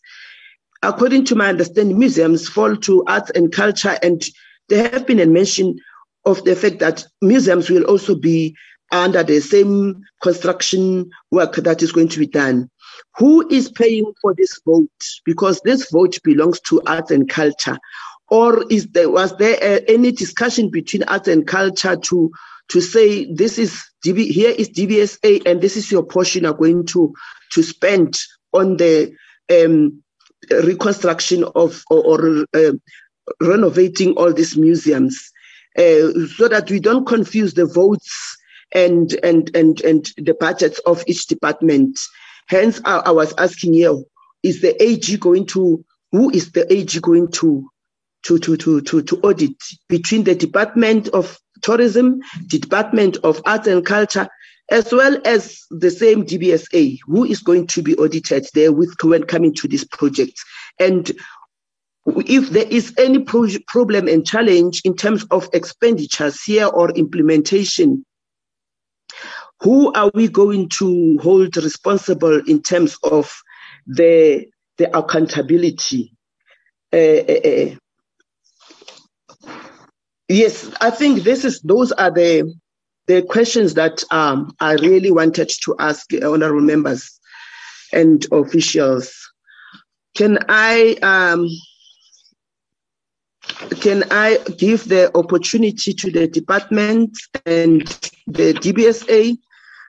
According 0.82 1.26
to 1.26 1.34
my 1.34 1.48
understanding, 1.48 1.98
museums 1.98 2.48
fall 2.48 2.76
to 2.76 3.04
arts 3.06 3.30
and 3.34 3.52
culture, 3.52 3.98
and 4.02 4.22
there 4.68 4.90
have 4.90 5.06
been 5.06 5.20
a 5.20 5.26
mention 5.26 5.78
of 6.24 6.42
the 6.44 6.56
fact 6.56 6.78
that 6.78 7.04
museums 7.20 7.68
will 7.68 7.84
also 7.84 8.14
be 8.14 8.56
under 8.90 9.22
the 9.22 9.40
same 9.40 10.02
construction 10.22 11.10
work 11.30 11.56
that 11.56 11.82
is 11.82 11.92
going 11.92 12.08
to 12.08 12.18
be 12.18 12.26
done. 12.26 12.70
who 13.18 13.46
is 13.48 13.70
paying 13.70 14.10
for 14.20 14.34
this 14.34 14.60
vote? 14.64 14.88
Because 15.24 15.60
this 15.60 15.90
vote 15.90 16.18
belongs 16.24 16.60
to 16.60 16.82
arts 16.86 17.10
and 17.10 17.28
culture. 17.28 17.78
Or 18.32 18.64
is 18.70 18.86
there 18.92 19.10
was 19.10 19.36
there 19.36 19.58
uh, 19.62 19.80
any 19.88 20.10
discussion 20.10 20.70
between 20.70 21.02
arts 21.02 21.28
and 21.28 21.46
culture 21.46 21.96
to 21.96 22.32
to 22.70 22.80
say 22.80 23.30
this 23.30 23.58
is 23.58 23.84
DB, 24.02 24.30
here 24.30 24.54
is 24.56 24.70
DBSA 24.70 25.44
and 25.44 25.60
this 25.60 25.76
is 25.76 25.92
your 25.92 26.02
portion 26.02 26.46
are 26.46 26.54
going 26.54 26.86
to 26.86 27.12
to 27.52 27.62
spend 27.62 28.18
on 28.54 28.78
the 28.78 29.14
um, 29.50 30.02
reconstruction 30.50 31.44
of 31.54 31.84
or, 31.90 32.02
or 32.06 32.46
uh, 32.54 32.72
renovating 33.42 34.12
all 34.12 34.32
these 34.32 34.56
museums? 34.56 35.30
Uh, 35.76 36.24
so 36.36 36.48
that 36.48 36.70
we 36.70 36.80
don't 36.80 37.06
confuse 37.06 37.52
the 37.52 37.66
votes 37.66 38.38
and 38.74 39.12
and 39.22 39.54
and 39.54 39.82
and 39.82 40.10
the 40.16 40.32
budgets 40.40 40.78
of 40.86 41.04
each 41.06 41.26
department. 41.26 42.00
Hence 42.48 42.80
I, 42.86 43.02
I 43.04 43.10
was 43.10 43.34
asking 43.36 43.74
you 43.74 44.06
is 44.42 44.62
the 44.62 44.74
ag 44.82 45.20
going 45.20 45.44
to 45.48 45.84
who 46.12 46.30
is 46.30 46.52
the 46.52 46.64
ag 46.72 47.02
going 47.02 47.30
to 47.32 47.68
to 48.22 48.38
to 48.38 48.56
to 48.56 48.80
to, 48.82 49.02
to 49.02 49.20
audit 49.20 49.56
between 49.88 50.24
the 50.24 50.34
department 50.34 51.08
of 51.08 51.38
tourism 51.62 52.20
the 52.48 52.58
department 52.58 53.16
of 53.24 53.40
arts 53.46 53.66
and 53.66 53.84
culture 53.86 54.28
as 54.70 54.90
well 54.90 55.18
as 55.26 55.64
the 55.70 55.90
same 55.90 56.24
DBSA, 56.24 56.98
who 57.06 57.24
is 57.24 57.40
going 57.40 57.66
to 57.66 57.82
be 57.82 57.94
audited 57.96 58.46
there 58.54 58.72
with 58.72 58.94
when 59.02 59.24
coming 59.24 59.52
to 59.54 59.68
this 59.68 59.84
project. 59.84 60.32
And 60.78 61.10
if 62.06 62.48
there 62.50 62.66
is 62.66 62.94
any 62.98 63.20
pro- 63.20 63.48
problem 63.66 64.08
and 64.08 64.26
challenge 64.26 64.80
in 64.84 64.96
terms 64.96 65.24
of 65.30 65.48
expenditures 65.52 66.42
here 66.42 66.66
or 66.66 66.90
implementation, 66.92 68.04
who 69.60 69.92
are 69.92 70.10
we 70.14 70.26
going 70.28 70.68
to 70.70 71.18
hold 71.18 71.56
responsible 71.56 72.40
in 72.46 72.62
terms 72.62 72.96
of 73.04 73.32
the 73.86 74.46
the 74.78 74.96
accountability? 74.96 76.14
Uh, 76.92 76.96
uh, 76.96 77.48
uh, 77.48 77.76
yes, 80.32 80.70
I 80.80 80.90
think 80.90 81.22
this 81.22 81.44
is 81.44 81.60
those 81.60 81.92
are 81.92 82.10
the 82.10 82.52
the 83.06 83.22
questions 83.22 83.74
that 83.74 84.02
um, 84.10 84.54
I 84.60 84.74
really 84.74 85.10
wanted 85.10 85.50
to 85.64 85.74
ask 85.78 86.06
honorable 86.22 86.60
members 86.60 87.18
and 87.92 88.24
officials. 88.32 89.12
Can 90.14 90.38
I 90.48 90.96
um, 91.02 91.48
can 93.80 94.04
I 94.10 94.38
give 94.56 94.88
the 94.88 95.16
opportunity 95.16 95.92
to 95.92 96.10
the 96.10 96.28
department 96.28 97.18
and 97.44 97.86
the 98.26 98.54
DBSA 98.54 99.36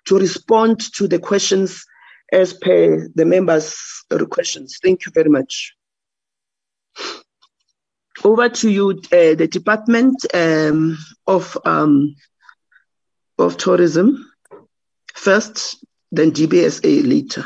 to 0.06 0.18
respond 0.18 0.80
to 0.96 1.08
the 1.08 1.20
questions 1.20 1.86
as 2.32 2.54
per 2.54 3.08
the 3.16 3.26
members' 3.26 4.04
questions? 4.30 4.80
Thank 4.84 5.06
you 5.06 5.12
very 5.14 5.30
much. 5.30 5.74
Over 8.24 8.50
to 8.50 8.70
you, 8.70 8.92
uh, 8.92 9.36
the 9.36 9.48
Department 9.52 10.16
um, 10.34 10.98
of 11.28 11.58
um, 11.66 12.16
of 13.38 13.58
tourism 13.58 14.32
first, 15.14 15.84
then 16.12 16.32
DBSA 16.32 17.08
later. 17.08 17.46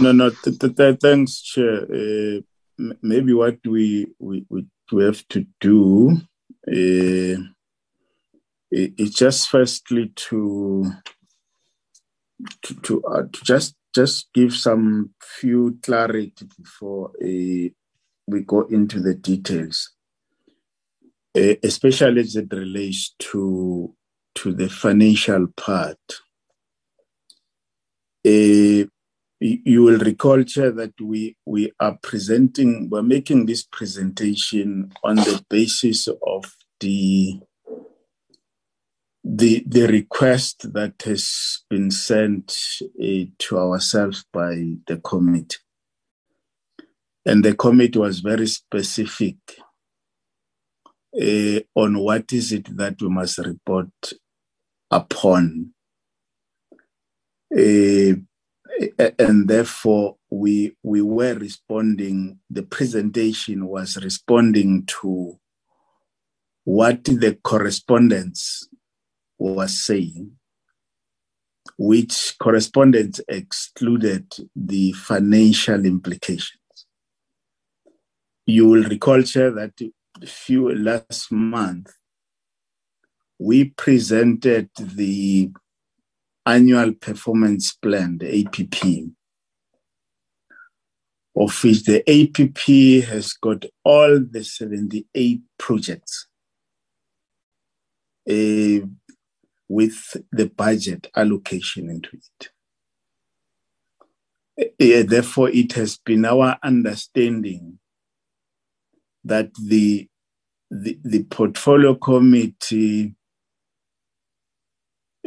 No, 0.00 0.12
no, 0.12 0.30
th- 0.30 0.58
th- 0.58 0.74
th- 0.74 0.98
thanks, 1.00 1.40
Chair. 1.42 1.82
Uh, 1.84 2.40
m- 2.78 2.98
maybe 3.02 3.32
what 3.32 3.58
we, 3.64 4.08
we, 4.18 4.44
we 4.90 5.04
have 5.04 5.26
to 5.28 5.46
do 5.60 6.16
uh, 6.66 7.40
is 8.72 9.14
just 9.14 9.48
firstly 9.48 10.12
to 10.16 10.90
to 12.62 12.74
to, 12.74 13.04
uh, 13.04 13.22
to 13.32 13.44
just 13.44 13.76
just 13.94 14.32
give 14.34 14.52
some 14.52 15.10
few 15.20 15.78
clarity 15.82 16.46
before 16.58 17.10
uh, 17.22 17.68
we 18.26 18.40
go 18.46 18.62
into 18.70 19.00
the 19.00 19.14
details. 19.14 19.90
Eh, 21.36 21.56
especially 21.64 22.20
as 22.20 22.36
it 22.36 22.52
relates 22.52 23.14
to 23.18 23.94
to 24.36 24.52
the 24.52 24.68
financial 24.68 25.48
part. 25.56 25.98
Uh, 28.26 28.86
you 29.40 29.82
will 29.82 29.98
recall, 29.98 30.42
Chair, 30.44 30.70
that 30.72 30.94
we 31.00 31.36
we 31.44 31.72
are 31.80 31.98
presenting, 32.02 32.88
we're 32.88 33.02
making 33.02 33.46
this 33.46 33.64
presentation 33.64 34.92
on 35.02 35.16
the 35.16 35.44
basis 35.50 36.08
of 36.08 36.44
the 36.80 37.40
the 39.24 39.64
the 39.66 39.86
request 39.86 40.72
that 40.74 41.00
has 41.04 41.64
been 41.70 41.90
sent 41.90 42.56
uh, 43.02 43.24
to 43.38 43.58
ourselves 43.58 44.24
by 44.32 44.74
the 44.86 45.00
committee, 45.02 45.56
and 47.24 47.44
the 47.44 47.54
committee 47.54 47.98
was 47.98 48.20
very 48.20 48.46
specific 48.46 49.36
uh, 51.20 51.60
on 51.74 51.98
what 51.98 52.32
is 52.32 52.52
it 52.52 52.76
that 52.76 53.00
we 53.00 53.08
must 53.08 53.38
report 53.38 53.88
upon. 54.90 55.70
Uh, 57.56 58.14
and 59.18 59.48
therefore, 59.48 60.16
we, 60.30 60.76
we 60.82 61.00
were 61.00 61.34
responding, 61.34 62.38
the 62.50 62.64
presentation 62.64 63.66
was 63.66 63.96
responding 64.02 64.84
to 64.86 65.38
what 66.64 67.04
the 67.04 67.38
correspondence 67.44 68.68
was 69.52 69.78
saying, 69.78 70.32
which 71.76 72.34
correspondence 72.40 73.20
excluded 73.28 74.32
the 74.54 74.92
financial 74.92 75.84
implications. 75.84 76.60
You 78.46 78.68
will 78.68 78.84
recall, 78.84 79.22
Chair, 79.22 79.50
that 79.52 79.72
few 80.26 80.74
last 80.74 81.30
month, 81.32 81.92
we 83.38 83.64
presented 83.70 84.70
the 84.78 85.50
annual 86.46 86.94
performance 86.94 87.72
plan, 87.72 88.18
the 88.18 88.46
APP, 88.46 89.10
of 91.36 91.64
which 91.64 91.84
the 91.84 92.02
APP 92.08 93.08
has 93.08 93.32
got 93.32 93.64
all 93.84 94.20
the 94.20 94.44
78 94.44 95.40
projects 95.58 96.28
uh, 98.28 98.80
with 99.68 100.16
the 100.32 100.46
budget 100.46 101.08
allocation 101.16 101.90
into 101.90 102.10
it. 102.14 102.50
Uh, 104.80 105.04
therefore, 105.08 105.50
it 105.50 105.72
has 105.74 105.98
been 105.98 106.24
our 106.24 106.58
understanding 106.62 107.78
that 109.24 109.50
the 109.54 110.08
the, 110.70 110.98
the 111.04 111.24
portfolio 111.24 111.94
committee 111.94 113.14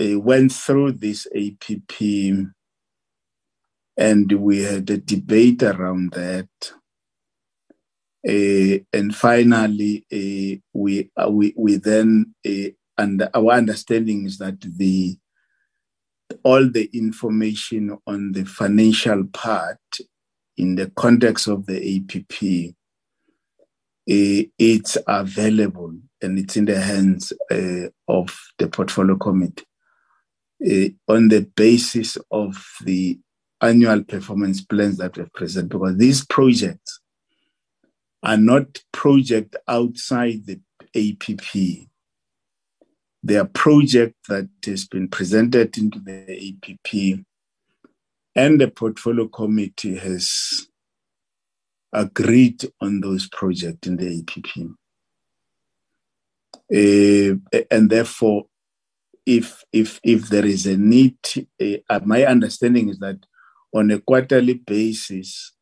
uh, 0.02 0.20
went 0.20 0.52
through 0.52 0.94
this 0.94 1.28
APP 1.36 2.02
and 3.98 4.32
we 4.34 4.64
had 4.64 4.90
a 4.90 4.98
debate 4.98 5.64
around 5.64 6.14
that. 6.14 6.50
Uh, 8.28 8.84
and 8.94 9.16
finally, 9.16 10.06
uh, 10.14 10.60
we, 10.74 11.12
we 11.30 11.54
we 11.58 11.78
then 11.78 12.36
and 12.98 13.28
our 13.34 13.52
understanding 13.52 14.26
is 14.26 14.38
that 14.38 14.60
the 14.62 15.18
all 16.44 16.70
the 16.70 16.90
information 16.94 17.98
on 18.06 18.34
the 18.34 18.44
financial 18.44 19.24
part 19.32 19.80
in 20.58 20.76
the 20.76 20.90
context 20.92 21.48
of 21.48 21.66
the 21.66 21.98
APP 21.98 22.76
uh, 24.10 24.44
it's 24.58 24.98
available 25.08 25.94
and 26.22 26.40
it's 26.40 26.58
in 26.58 26.66
the 26.66 26.80
hands 26.80 27.34
uh, 27.52 27.88
of 28.08 28.38
the 28.58 28.68
portfolio 28.68 29.16
committee 29.18 29.66
uh, 30.66 31.14
on 31.14 31.28
the 31.28 31.42
basis 31.56 32.18
of 32.32 32.58
the 32.84 33.20
annual 33.62 34.04
performance 34.04 34.62
plans 34.62 34.98
that 34.98 35.18
we've 35.18 35.34
presented 35.34 35.70
because 35.70 35.98
these 35.98 36.26
projects 36.26 37.00
are 38.24 38.38
not 38.38 38.66
projects 38.92 39.58
outside 39.68 40.46
the 40.46 40.60
APP. 40.96 41.88
They 43.24 43.38
are 43.38 43.46
projects 43.46 44.28
that 44.30 44.50
has 44.66 44.86
been 44.86 45.08
presented 45.08 45.78
into 45.78 46.00
the 46.00 46.56
APP 46.64 47.26
and 48.36 48.62
the 48.62 48.70
portfolio 48.70 49.28
committee 49.28 49.96
has 49.96 50.68
agreed 51.92 52.64
on 52.80 53.02
those 53.02 53.28
projects 53.30 53.88
in 53.88 53.98
the 53.98 54.20
APP. 54.20 54.70
Uh, 56.70 57.64
and 57.72 57.90
therefore, 57.90 58.46
if 59.26 59.64
if 59.74 60.00
if 60.04 60.30
there 60.30 60.46
is 60.46 60.66
a 60.68 60.78
need, 60.78 61.18
uh, 61.90 62.00
my 62.06 62.26
understanding 62.26 62.90
is 62.90 63.00
that 63.00 63.18
on 63.74 63.90
a 63.92 64.00
quarterly 64.00 64.54
basis, 64.54 65.54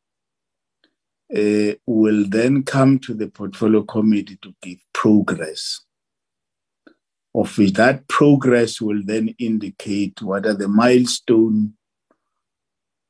uh, 1.34 1.72
will 1.86 2.24
then 2.28 2.62
come 2.62 2.98
to 2.98 3.14
the 3.14 3.28
portfolio 3.28 3.82
committee 3.82 4.38
to 4.42 4.54
give 4.62 4.78
progress 4.92 5.85
of 7.36 7.58
which 7.58 7.74
that 7.74 8.08
progress 8.08 8.80
will 8.80 9.02
then 9.04 9.34
indicate 9.38 10.22
what 10.22 10.46
are 10.46 10.54
the 10.54 10.66
milestone 10.66 11.74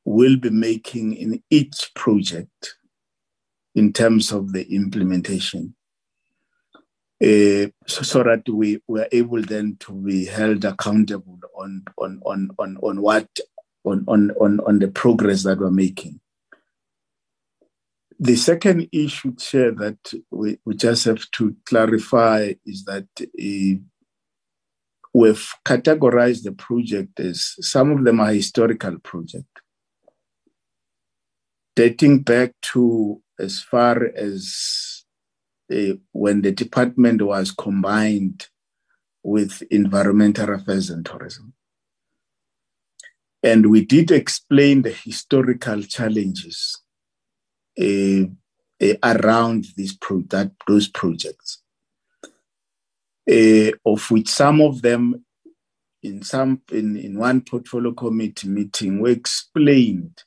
will 0.03 0.35
be 0.35 0.49
making 0.49 1.15
in 1.15 1.41
each 1.49 1.91
project 1.95 2.75
in 3.73 3.93
terms 3.93 4.33
of 4.33 4.51
the 4.51 4.63
implementation. 4.73 5.73
Uh, 7.23 7.71
so, 7.87 8.03
so, 8.03 8.23
that 8.23 8.43
we 8.47 8.79
were 8.87 9.07
able 9.11 9.41
then 9.41 9.75
to 9.79 9.91
be 9.93 10.25
held 10.25 10.63
accountable 10.65 11.39
on 11.57 11.83
on 11.97 12.21
on 12.25 12.49
on, 12.59 12.77
on 12.83 13.01
what 13.01 13.27
on, 13.85 14.03
on 14.07 14.31
on 14.39 14.59
on 14.59 14.77
the 14.77 14.87
progress 14.87 15.43
that 15.43 15.57
we're 15.57 15.71
making. 15.71 16.19
The 18.19 18.35
second 18.35 18.89
issue, 18.91 19.35
Chair, 19.35 19.71
that 19.71 20.13
we, 20.29 20.59
we 20.65 20.75
just 20.75 21.05
have 21.05 21.29
to 21.33 21.55
clarify 21.65 22.53
is 22.65 22.83
that 22.85 23.07
uh, 23.19 23.81
we've 25.17 25.51
categorized 25.65 26.43
the 26.43 26.51
project 26.51 27.19
as 27.19 27.55
some 27.59 27.91
of 27.91 28.03
them 28.03 28.19
are 28.19 28.31
historical 28.31 28.99
projects, 28.99 29.61
dating 31.75 32.19
back 32.21 32.51
to 32.61 33.19
as 33.39 33.59
far 33.59 34.11
as 34.15 35.03
uh, 35.73 35.93
when 36.11 36.43
the 36.43 36.51
department 36.51 37.19
was 37.23 37.49
combined 37.49 38.47
with 39.23 39.63
environmental 39.71 40.53
affairs 40.53 40.91
and 40.91 41.03
tourism. 41.03 41.51
And 43.41 43.71
we 43.71 43.85
did 43.85 44.11
explain 44.11 44.83
the 44.83 44.91
historical 44.91 45.81
challenges 45.81 46.79
uh, 47.81 48.25
uh, 48.85 48.97
around 49.03 49.65
this 49.77 49.97
pro- 49.99 50.29
that, 50.29 50.51
those 50.67 50.87
projects, 50.87 51.63
uh, 53.29 53.71
of 53.85 54.09
which 54.11 54.29
some 54.29 54.61
of 54.61 54.81
them, 54.81 55.23
in 56.03 56.21
some 56.23 56.61
in, 56.71 56.95
in 56.95 57.17
one 57.17 57.41
portfolio 57.41 57.91
committee 57.91 58.47
meeting, 58.47 58.99
were 58.99 59.09
explained 59.09 60.23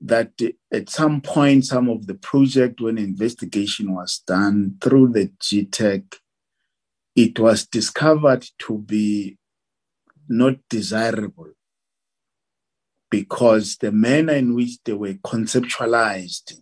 that 0.00 0.32
at 0.72 0.90
some 0.90 1.20
point, 1.20 1.64
some 1.64 1.88
of 1.88 2.06
the 2.06 2.14
project, 2.14 2.80
when 2.80 2.98
investigation 2.98 3.94
was 3.94 4.18
done 4.26 4.76
through 4.80 5.08
the 5.12 5.28
GTAC, 5.40 6.16
it 7.14 7.38
was 7.38 7.66
discovered 7.66 8.44
to 8.58 8.78
be 8.78 9.36
not 10.28 10.56
desirable 10.68 11.52
because 13.10 13.76
the 13.76 13.92
manner 13.92 14.32
in 14.32 14.54
which 14.54 14.82
they 14.84 14.94
were 14.94 15.14
conceptualized, 15.14 16.60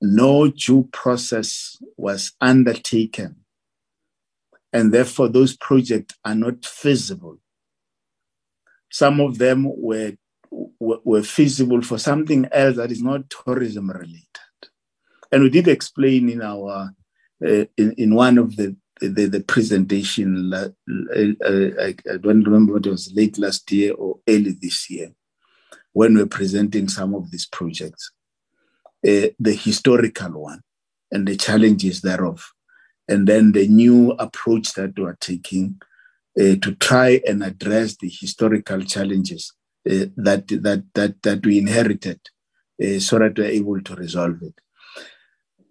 no 0.00 0.48
due 0.48 0.88
process 0.90 1.76
was 1.96 2.32
undertaken. 2.40 3.36
And 4.72 4.92
therefore, 4.92 5.28
those 5.28 5.56
projects 5.56 6.14
are 6.24 6.34
not 6.34 6.64
feasible. 6.64 7.38
Some 8.90 9.20
of 9.20 9.38
them 9.38 9.66
were 9.66 10.12
were 10.80 11.22
feasible 11.22 11.82
for 11.82 11.98
something 11.98 12.46
else 12.52 12.76
that 12.76 12.90
is 12.90 13.02
not 13.02 13.28
tourism 13.28 13.90
related. 13.90 14.24
And 15.30 15.42
we 15.42 15.50
did 15.50 15.68
explain 15.68 16.28
in 16.30 16.40
our 16.42 16.90
uh, 17.46 17.64
in, 17.76 17.92
in 17.96 18.14
one 18.14 18.38
of 18.38 18.56
the 18.56 18.76
the, 19.00 19.26
the 19.26 19.40
presentation, 19.40 20.52
uh, 20.52 20.70
I, 21.14 21.94
I, 22.10 22.16
don't 22.16 22.42
remember 22.42 22.74
what 22.74 22.86
it 22.86 22.90
was 22.90 23.12
late 23.14 23.38
last 23.38 23.70
year 23.70 23.94
or 23.94 24.18
early 24.28 24.56
this 24.60 24.90
year, 24.90 25.12
when 25.92 26.14
we 26.14 26.22
we're 26.22 26.28
presenting 26.28 26.88
some 26.88 27.14
of 27.14 27.30
these 27.30 27.46
projects, 27.46 28.10
uh, 29.06 29.30
the 29.38 29.54
historical 29.54 30.42
one 30.42 30.62
and 31.12 31.28
the 31.28 31.36
challenges 31.36 32.00
thereof, 32.00 32.52
and 33.08 33.26
then 33.26 33.52
the 33.52 33.66
new 33.66 34.12
approach 34.12 34.74
that 34.74 34.98
we're 34.98 35.16
taking 35.20 35.80
uh, 36.38 36.56
to 36.62 36.74
try 36.78 37.20
and 37.26 37.42
address 37.42 37.96
the 37.96 38.08
historical 38.08 38.82
challenges 38.82 39.52
uh, 39.90 40.06
that 40.16 40.46
that 40.48 40.84
that 40.94 41.22
that 41.22 41.44
we 41.44 41.58
inherited, 41.58 42.20
uh, 42.82 42.98
so 42.98 43.18
that 43.18 43.38
we're 43.38 43.46
able 43.46 43.80
to 43.80 43.94
resolve 43.94 44.38
it. 44.42 44.54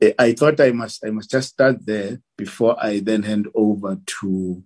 Uh, 0.02 0.14
I 0.20 0.34
thought 0.34 0.60
I 0.60 0.72
must 0.72 1.06
I 1.06 1.12
must 1.12 1.32
just 1.32 1.50
start 1.50 1.86
there 1.86 2.20
before 2.38 2.76
I 2.84 3.00
then 3.00 3.24
hand 3.24 3.48
over 3.56 3.98
to 4.06 4.64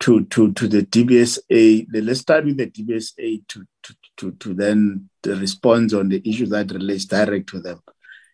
to 0.00 0.24
to 0.24 0.52
to 0.52 0.68
the 0.68 0.82
DBSA. 0.82 1.86
Let's 1.92 2.20
start 2.20 2.44
with 2.46 2.56
the 2.56 2.66
DBSA 2.66 3.46
to 3.48 3.66
to 3.82 3.96
to, 4.16 4.32
to 4.32 4.54
then 4.54 5.08
the 5.22 5.36
response 5.36 5.92
on 5.92 6.08
the 6.08 6.22
issue 6.28 6.46
that 6.46 6.70
relates 6.70 7.04
direct 7.04 7.48
to 7.50 7.60
them, 7.60 7.80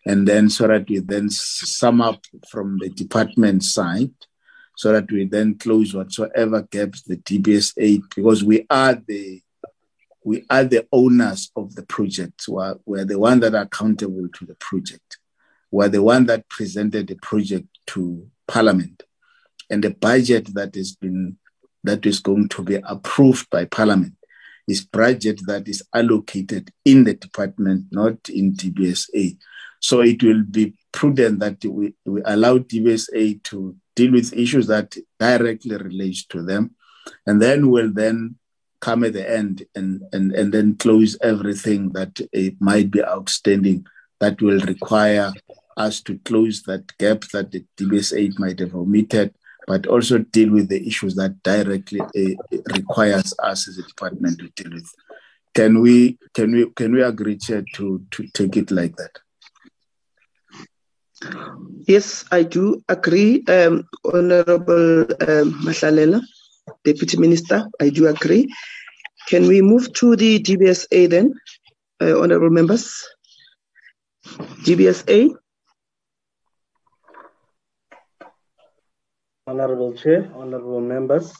and 0.05 0.27
then 0.27 0.49
so 0.49 0.66
that 0.66 0.89
we 0.89 0.99
then 0.99 1.31
sum 1.31 2.01
up 2.01 2.24
from 2.49 2.79
the 2.79 2.91
department 2.91 3.62
side, 3.62 4.12
so 4.77 4.93
that 4.93 5.11
we 5.11 5.27
then 5.27 5.57
close 5.59 5.95
whatsoever 5.95 6.62
gaps 6.62 7.03
the 7.03 7.16
DBSA 7.16 8.03
because 8.15 8.43
we 8.43 8.66
are 8.69 8.95
the 8.95 9.41
we 10.24 10.45
are 10.49 10.65
the 10.65 10.87
owners 10.93 11.51
of 11.57 11.74
the 11.74 11.83
project. 11.83 12.45
We're, 12.49 12.77
we're 12.87 13.05
the 13.05 13.19
one 13.19 13.41
that 13.41 13.55
are 13.55 13.62
accountable 13.62 14.29
to 14.29 14.47
the 14.47 14.55
project. 14.55 15.19
We're 15.70 15.89
the 15.89 16.03
one 16.03 16.27
that 16.27 16.49
presented 16.49 17.09
the 17.09 17.16
project 17.16 17.66
to 17.89 18.29
Parliament. 18.47 19.03
And 19.69 19.83
the 19.83 19.91
budget 19.91 20.55
that 20.55 20.74
has 20.74 20.95
been 20.95 21.39
that 21.85 22.07
is 22.07 22.20
going 22.20 22.49
to 22.51 22.62
be 22.62 22.79
approved 22.85 23.51
by 23.51 23.65
Parliament 23.65 24.15
is 24.69 24.85
budget 24.85 25.41
that 25.47 25.66
is 25.66 25.83
allocated 25.93 26.70
in 26.85 27.05
the 27.05 27.15
department, 27.15 27.87
not 27.91 28.29
in 28.29 28.53
DBSA. 28.53 29.37
So 29.83 30.01
it 30.01 30.23
will 30.23 30.45
be 30.45 30.75
prudent 30.93 31.41
that 31.41 31.65
we, 31.65 31.95
we 32.05 32.23
allow 32.25 32.59
DBSA 32.59 33.43
to 33.45 33.77
deal 33.97 34.13
with 34.13 34.33
issues 34.33 34.69
that 34.69 34.97
directly 35.19 35.77
relate 35.77 36.25
to 36.31 36.43
them. 36.43 36.75
And 37.27 37.43
then 37.43 37.69
we'll 37.69 37.93
then 37.93 38.37
come 38.81 39.05
at 39.05 39.13
the 39.13 39.29
end 39.29 39.65
and, 39.75 40.03
and, 40.13 40.33
and 40.33 40.53
then 40.53 40.77
close 40.77 41.19
everything 41.21 41.91
that 41.93 42.21
uh, 42.21 42.55
might 42.61 42.91
be 42.91 43.05
outstanding 43.05 43.85
that 44.21 44.41
will 44.41 44.61
require 44.61 45.33
us 45.77 46.01
to 46.03 46.19
close 46.19 46.63
that 46.63 46.97
gap 46.99 47.23
that 47.33 47.51
the 47.51 47.65
DBSA 47.77 48.39
might 48.39 48.61
have 48.61 48.75
omitted, 48.75 49.35
but 49.67 49.87
also 49.87 50.19
deal 50.19 50.53
with 50.53 50.69
the 50.69 50.87
issues 50.87 51.17
that 51.17 51.43
directly 51.43 52.01
uh, 52.01 52.63
requires 52.75 53.35
us 53.41 53.69
as 53.69 53.79
a 53.79 53.83
department 53.83 54.39
to 54.39 54.49
deal 54.63 54.73
with. 54.73 54.89
Can 55.55 55.81
we 55.81 56.19
can 56.35 56.53
we 56.53 56.71
can 56.71 56.95
we 56.95 57.03
agree, 57.03 57.37
to 57.37 57.65
to 58.11 58.27
take 58.33 58.57
it 58.57 58.71
like 58.71 58.97
that? 58.97 59.19
Yes, 61.86 62.24
I 62.31 62.43
do 62.43 62.82
agree, 62.89 63.44
um, 63.49 63.89
Honorable 64.05 65.07
um. 65.28 66.20
Deputy 66.85 67.16
Minister, 67.16 67.69
I 67.81 67.90
do 67.90 68.07
agree. 68.07 68.49
Can 69.28 69.47
we 69.49 69.62
move 69.62 69.93
to 69.94 70.16
the 70.16 70.39
DBSA 70.39 71.11
then, 71.11 71.35
uh, 72.01 72.20
honorable 72.20 72.51
members? 72.51 73.07
DBSA. 74.65 75.35
Honorable 79.47 79.93
Chair, 79.94 80.31
honorable 80.35 80.81
members, 80.81 81.32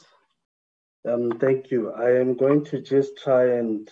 um, 1.05 1.31
thank 1.39 1.71
you. 1.71 1.91
I 1.91 2.11
am 2.19 2.35
going 2.35 2.63
to 2.65 2.81
just 2.81 3.17
try 3.17 3.57
and 3.57 3.89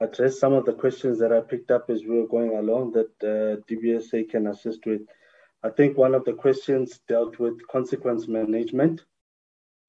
address 0.00 0.38
some 0.38 0.52
of 0.52 0.64
the 0.64 0.72
questions 0.72 1.18
that 1.18 1.32
I 1.32 1.40
picked 1.40 1.70
up 1.70 1.90
as 1.90 2.02
we 2.02 2.20
were 2.20 2.28
going 2.28 2.56
along 2.56 2.92
that 2.92 3.10
uh, 3.22 3.60
DBSA 3.68 4.30
can 4.30 4.46
assist 4.46 4.86
with. 4.86 5.02
I 5.62 5.70
think 5.70 5.98
one 5.98 6.14
of 6.14 6.24
the 6.24 6.34
questions 6.34 7.00
dealt 7.08 7.38
with 7.38 7.66
consequence 7.66 8.28
management 8.28 9.02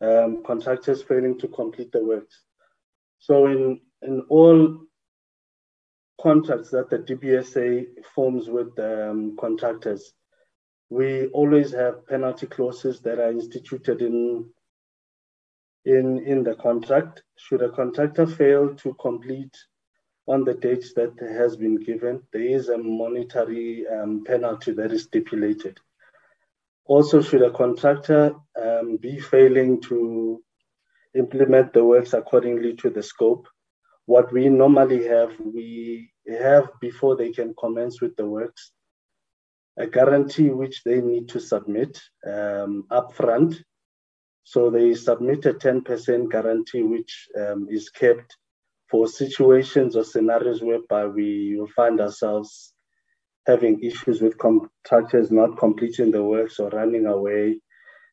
um, 0.01 0.43
contractors 0.43 1.03
failing 1.03 1.37
to 1.39 1.47
complete 1.47 1.91
the 1.91 2.03
works. 2.03 2.43
So 3.19 3.47
in, 3.47 3.81
in 4.01 4.21
all 4.29 4.79
contracts 6.21 6.71
that 6.71 6.89
the 6.89 6.99
DBSA 6.99 8.03
forms 8.15 8.49
with 8.49 8.77
um, 8.79 9.35
contractors, 9.39 10.13
we 10.89 11.27
always 11.27 11.71
have 11.71 12.07
penalty 12.07 12.47
clauses 12.47 12.99
that 13.01 13.19
are 13.19 13.31
instituted 13.31 14.01
in, 14.01 14.49
in, 15.85 16.19
in 16.25 16.43
the 16.43 16.55
contract. 16.55 17.21
Should 17.35 17.61
a 17.61 17.69
contractor 17.69 18.25
fail 18.25 18.73
to 18.75 18.95
complete 18.95 19.55
on 20.29 20.43
the 20.43 20.53
dates 20.53 20.93
that 20.93 21.13
has 21.19 21.57
been 21.57 21.75
given, 21.75 22.21
there 22.31 22.49
is 22.57 22.69
a 22.69 22.77
monetary 22.77 23.85
um, 23.87 24.23
penalty 24.23 24.71
that 24.73 24.91
is 24.91 25.03
stipulated. 25.03 25.79
Also, 26.85 27.19
should 27.21 27.41
a 27.41 27.51
contractor 27.51 28.35
um, 28.61 28.97
be 28.97 29.19
failing 29.19 29.81
to 29.81 30.41
implement 31.15 31.73
the 31.73 31.83
works 31.83 32.13
accordingly 32.13 32.75
to 32.75 32.91
the 32.91 33.01
scope, 33.01 33.47
what 34.05 34.31
we 34.31 34.49
normally 34.49 35.07
have, 35.07 35.33
we 35.39 36.11
have 36.27 36.69
before 36.79 37.15
they 37.15 37.31
can 37.31 37.55
commence 37.59 37.99
with 37.99 38.15
the 38.15 38.25
works, 38.25 38.71
a 39.77 39.87
guarantee 39.87 40.49
which 40.49 40.83
they 40.83 41.01
need 41.01 41.29
to 41.29 41.39
submit 41.39 41.99
um, 42.27 42.85
upfront. 42.91 43.63
So 44.43 44.69
they 44.69 44.93
submit 44.93 45.45
a 45.45 45.53
10% 45.53 46.29
guarantee, 46.29 46.83
which 46.83 47.27
um, 47.39 47.67
is 47.69 47.89
kept 47.89 48.35
for 48.89 49.07
situations 49.07 49.95
or 49.95 50.03
scenarios 50.03 50.61
whereby 50.61 51.05
we 51.05 51.55
will 51.57 51.67
find 51.75 52.01
ourselves 52.01 52.73
having 53.45 53.81
issues 53.83 54.21
with 54.21 54.37
contractors 54.37 55.31
not 55.31 55.57
completing 55.57 56.11
the 56.11 56.23
works 56.23 56.59
or 56.59 56.69
running 56.69 57.05
away. 57.05 57.59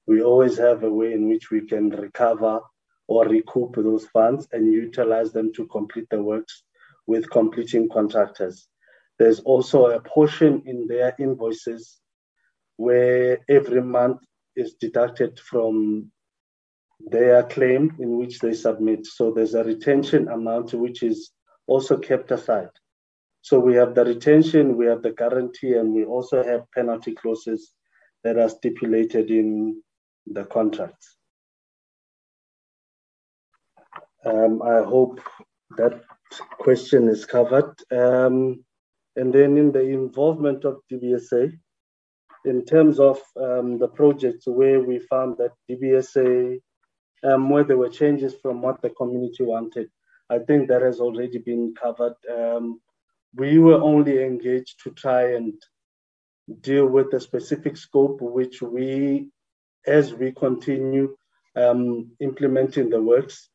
we 0.06 0.22
always 0.22 0.56
have 0.56 0.84
a 0.84 0.90
way 0.90 1.12
in 1.12 1.28
which 1.28 1.50
we 1.50 1.60
can 1.66 1.90
recover 1.90 2.60
or 3.08 3.26
recoup 3.26 3.74
those 3.74 4.06
funds 4.06 4.46
and 4.52 4.72
utilize 4.72 5.32
them 5.32 5.52
to 5.52 5.66
complete 5.66 6.08
the 6.10 6.22
works 6.22 6.62
with 7.06 7.28
completing 7.30 7.88
contractors. 7.88 8.68
There's 9.18 9.40
also 9.40 9.86
a 9.86 10.00
portion 10.00 10.62
in 10.66 10.86
their 10.86 11.14
invoices 11.18 11.98
where 12.76 13.38
every 13.48 13.82
month 13.82 14.20
is 14.54 14.74
deducted 14.74 15.38
from 15.38 16.10
their 17.00 17.42
claim 17.44 17.94
in 17.98 18.18
which 18.18 18.38
they 18.40 18.52
submit. 18.52 19.06
So 19.06 19.32
there's 19.32 19.54
a 19.54 19.64
retention 19.64 20.28
amount 20.28 20.74
which 20.74 21.02
is 21.02 21.30
also 21.66 21.98
kept 21.98 22.30
aside. 22.30 22.70
So 23.42 23.60
we 23.60 23.74
have 23.74 23.94
the 23.94 24.04
retention, 24.04 24.76
we 24.76 24.86
have 24.86 25.02
the 25.02 25.12
guarantee, 25.12 25.74
and 25.74 25.92
we 25.92 26.04
also 26.04 26.42
have 26.42 26.70
penalty 26.72 27.14
clauses 27.14 27.72
that 28.24 28.38
are 28.38 28.48
stipulated 28.48 29.30
in 29.30 29.82
the 30.26 30.44
contracts. 30.44 31.16
Um, 34.24 34.60
I 34.62 34.82
hope 34.82 35.20
that 35.76 36.02
question 36.58 37.08
is 37.08 37.24
covered. 37.24 37.74
Um, 37.92 38.64
and 39.14 39.32
then 39.32 39.56
in 39.56 39.70
the 39.70 39.82
involvement 39.82 40.64
of 40.64 40.80
DBSA, 40.90 41.52
in 42.44 42.64
terms 42.64 42.98
of 42.98 43.20
um, 43.40 43.78
the 43.78 43.88
projects 43.88 44.46
where 44.46 44.80
we 44.80 44.98
found 44.98 45.36
that 45.38 45.52
DBSA, 45.70 46.58
um, 47.24 47.50
where 47.50 47.64
there 47.64 47.76
were 47.76 47.88
changes 47.88 48.34
from 48.42 48.62
what 48.62 48.82
the 48.82 48.90
community 48.90 49.44
wanted, 49.44 49.88
I 50.28 50.38
think 50.40 50.68
that 50.68 50.82
has 50.82 51.00
already 51.00 51.38
been 51.38 51.74
covered. 51.80 52.14
Um, 52.32 52.80
we 53.34 53.58
were 53.58 53.80
only 53.80 54.22
engaged 54.22 54.82
to 54.84 54.90
try 54.90 55.34
and 55.34 55.54
deal 56.60 56.86
with 56.86 57.10
the 57.10 57.20
specific 57.20 57.76
scope 57.76 58.20
which 58.20 58.62
we, 58.62 59.30
as 59.86 60.14
we 60.14 60.32
continue 60.32 61.16
um, 61.56 62.10
implementing 62.20 62.90
the 62.90 63.00
works, 63.00 63.48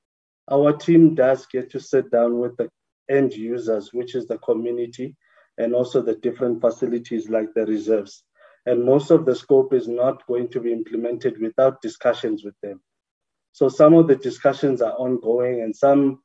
our 0.50 0.74
team 0.74 1.16
does 1.16 1.46
get 1.46 1.72
to 1.72 1.80
sit 1.80 2.12
down 2.12 2.40
with 2.40 2.58
the 2.58 2.70
end 3.10 3.34
users, 3.34 3.94
which 3.94 4.16
is 4.16 4.28
the 4.28 4.38
community, 4.40 5.16
and 5.58 5.74
also 5.74 6.02
the 6.02 6.16
different 6.16 6.62
facilities 6.62 7.30
like 7.30 7.54
the 7.54 7.66
reserves. 7.66 8.24
And 8.66 8.84
most 8.84 9.12
of 9.12 9.26
the 9.26 9.36
scope 9.36 9.74
is 9.74 9.88
not 9.88 10.26
going 10.28 10.50
to 10.50 10.60
be 10.60 10.72
implemented 10.72 11.42
without 11.42 11.82
discussions 11.82 12.44
with 12.44 12.56
them. 12.62 12.82
So 13.54 13.70
some 13.70 13.94
of 13.94 14.08
the 14.08 14.16
discussions 14.16 14.82
are 14.82 14.94
ongoing, 14.94 15.62
and 15.62 15.76
some 15.76 16.22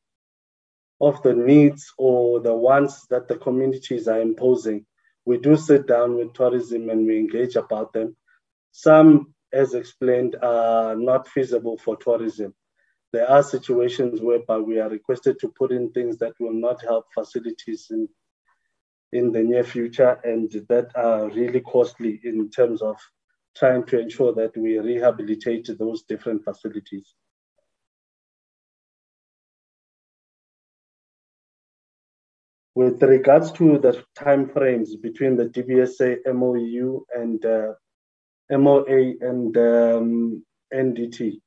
of 1.01 1.23
the 1.23 1.35
needs 1.35 1.93
or 1.99 2.41
the 2.41 2.55
wants 2.55 3.07
that 3.09 3.29
the 3.29 3.37
communities 3.37 4.09
are 4.09 4.21
imposing, 4.21 4.87
we 5.25 5.39
do 5.39 5.57
sit 5.57 5.87
down 5.87 6.17
with 6.17 6.33
tourism 6.35 6.89
and 6.89 7.07
we 7.07 7.19
engage 7.19 7.57
about 7.57 7.93
them. 7.93 8.17
Some, 8.73 9.35
as 9.53 9.75
explained, 9.75 10.37
are 10.43 10.95
not 10.97 11.29
feasible 11.29 11.79
for 11.79 11.97
tourism 11.97 12.55
there 13.13 13.31
are 13.31 13.43
situations 13.43 14.21
whereby 14.21 14.59
we 14.59 14.79
are 14.79 14.91
requested 14.91 15.39
to 15.41 15.49
put 15.49 15.73
in 15.73 15.91
things 15.91 16.19
that 16.19 16.35
will 16.39 16.53
not 16.53 16.83
help 16.83 17.07
facilities 17.15 17.87
in 17.91 18.09
in 19.13 19.33
the 19.33 19.43
near 19.43 19.65
future 19.65 20.19
and 20.25 20.51
that 20.69 20.91
are 20.95 21.31
really 21.31 21.61
costly 21.61 22.21
in 22.25 22.51
terms 22.51 22.83
of 22.83 22.97
trying 23.57 23.85
to 23.87 23.99
ensure 23.99 24.35
that 24.35 24.57
we 24.57 24.79
rehabilitate 24.79 25.71
those 25.79 26.03
different 26.03 26.45
facilities. 26.45 27.15
With 32.75 33.03
regards 33.03 33.53
to 33.53 33.79
the 33.79 34.05
time 34.15 34.51
frames 34.51 34.97
between 34.97 35.37
the 35.37 35.47
DBSA 35.47 36.19
MOU 36.35 37.07
and 37.15 37.43
uh, 37.45 37.73
MOA 38.51 39.15
and 39.21 39.57
um, 39.57 40.45
NDT, 40.75 41.41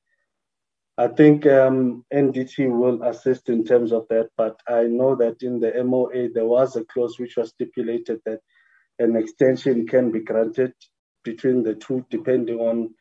I 0.98 1.08
think 1.08 1.46
um, 1.46 2.04
NDT 2.12 2.76
will 2.76 3.04
assist 3.04 3.48
in 3.48 3.64
terms 3.64 3.94
of 3.94 4.08
that, 4.10 4.30
but 4.36 4.60
I 4.68 4.84
know 4.84 5.16
that 5.16 5.44
in 5.44 5.60
the 5.60 5.84
MOA 5.84 6.30
there 6.34 6.48
was 6.48 6.76
a 6.76 6.84
clause 6.84 7.20
which 7.20 7.38
was 7.38 7.50
stipulated 7.50 8.20
that 8.26 8.42
an 8.98 9.16
extension 9.16 9.88
can 9.88 10.12
be 10.12 10.22
granted 10.22 10.74
between 11.24 11.64
the 11.64 11.76
two 11.76 12.06
depending 12.10 12.60
on 12.60 12.94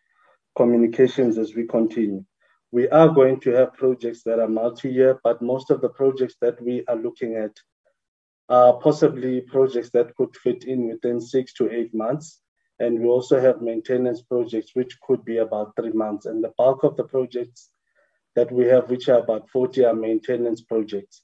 communications 0.57 1.39
as 1.39 1.55
we 1.55 1.67
continue. 1.67 2.25
We 2.71 2.89
are 2.89 3.09
going 3.09 3.41
to 3.41 3.51
have 3.53 3.75
projects 3.75 4.23
that 4.25 4.39
are 4.39 4.49
multi-year, 4.49 5.21
but 5.25 5.41
most 5.41 5.71
of 5.71 5.81
the 5.81 5.89
projects 5.89 6.37
that 6.43 6.61
we 6.61 6.85
are 6.87 6.97
looking 6.97 7.37
at 7.37 7.57
are 8.49 8.75
possibly 8.75 9.41
projects 9.41 9.91
that 9.91 10.15
could 10.17 10.35
fit 10.37 10.65
in 10.65 10.89
within 10.89 11.21
six 11.21 11.53
to 11.55 11.71
eight 11.71 11.95
months. 11.95 12.41
And 12.79 13.01
we 13.01 13.07
also 13.07 13.41
have 13.41 13.63
maintenance 13.63 14.23
projects, 14.23 14.71
which 14.75 15.01
could 15.01 15.25
be 15.25 15.39
about 15.39 15.75
three 15.77 15.93
months. 15.93 16.27
And 16.27 16.43
the 16.43 16.53
bulk 16.57 16.85
of 16.85 16.97
the 16.97 17.05
projects 17.05 17.71
that 18.37 18.53
we 18.53 18.67
have, 18.67 18.89
which 18.91 19.09
are 19.09 19.19
about 19.19 19.49
40 19.51 19.85
are 19.85 19.95
maintenance 19.95 20.61
projects. 20.63 21.23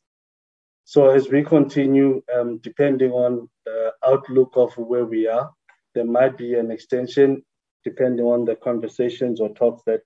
So 0.85 1.11
as 1.11 1.29
we 1.29 1.43
continue, 1.43 2.23
um, 2.35 2.59
depending 2.59 3.13
on 3.13 3.49
the 3.65 3.93
outlook 4.07 4.53
of 4.57 4.75
where 4.77 5.07
we 5.07 5.27
are, 5.27 5.51
there 5.95 6.05
might 6.05 6.37
be 6.37 6.55
an 6.55 6.71
extension 6.71 7.43
depending 7.85 8.25
on 8.25 8.45
the 8.45 8.57
conversations 8.57 9.41
or 9.41 9.51
talks 9.51 9.83
that 9.87 10.01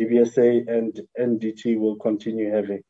DBSA 0.00 0.68
and 0.68 1.00
NDT 1.18 1.78
will 1.78 1.96
continue 1.96 2.50
having. 2.50 2.82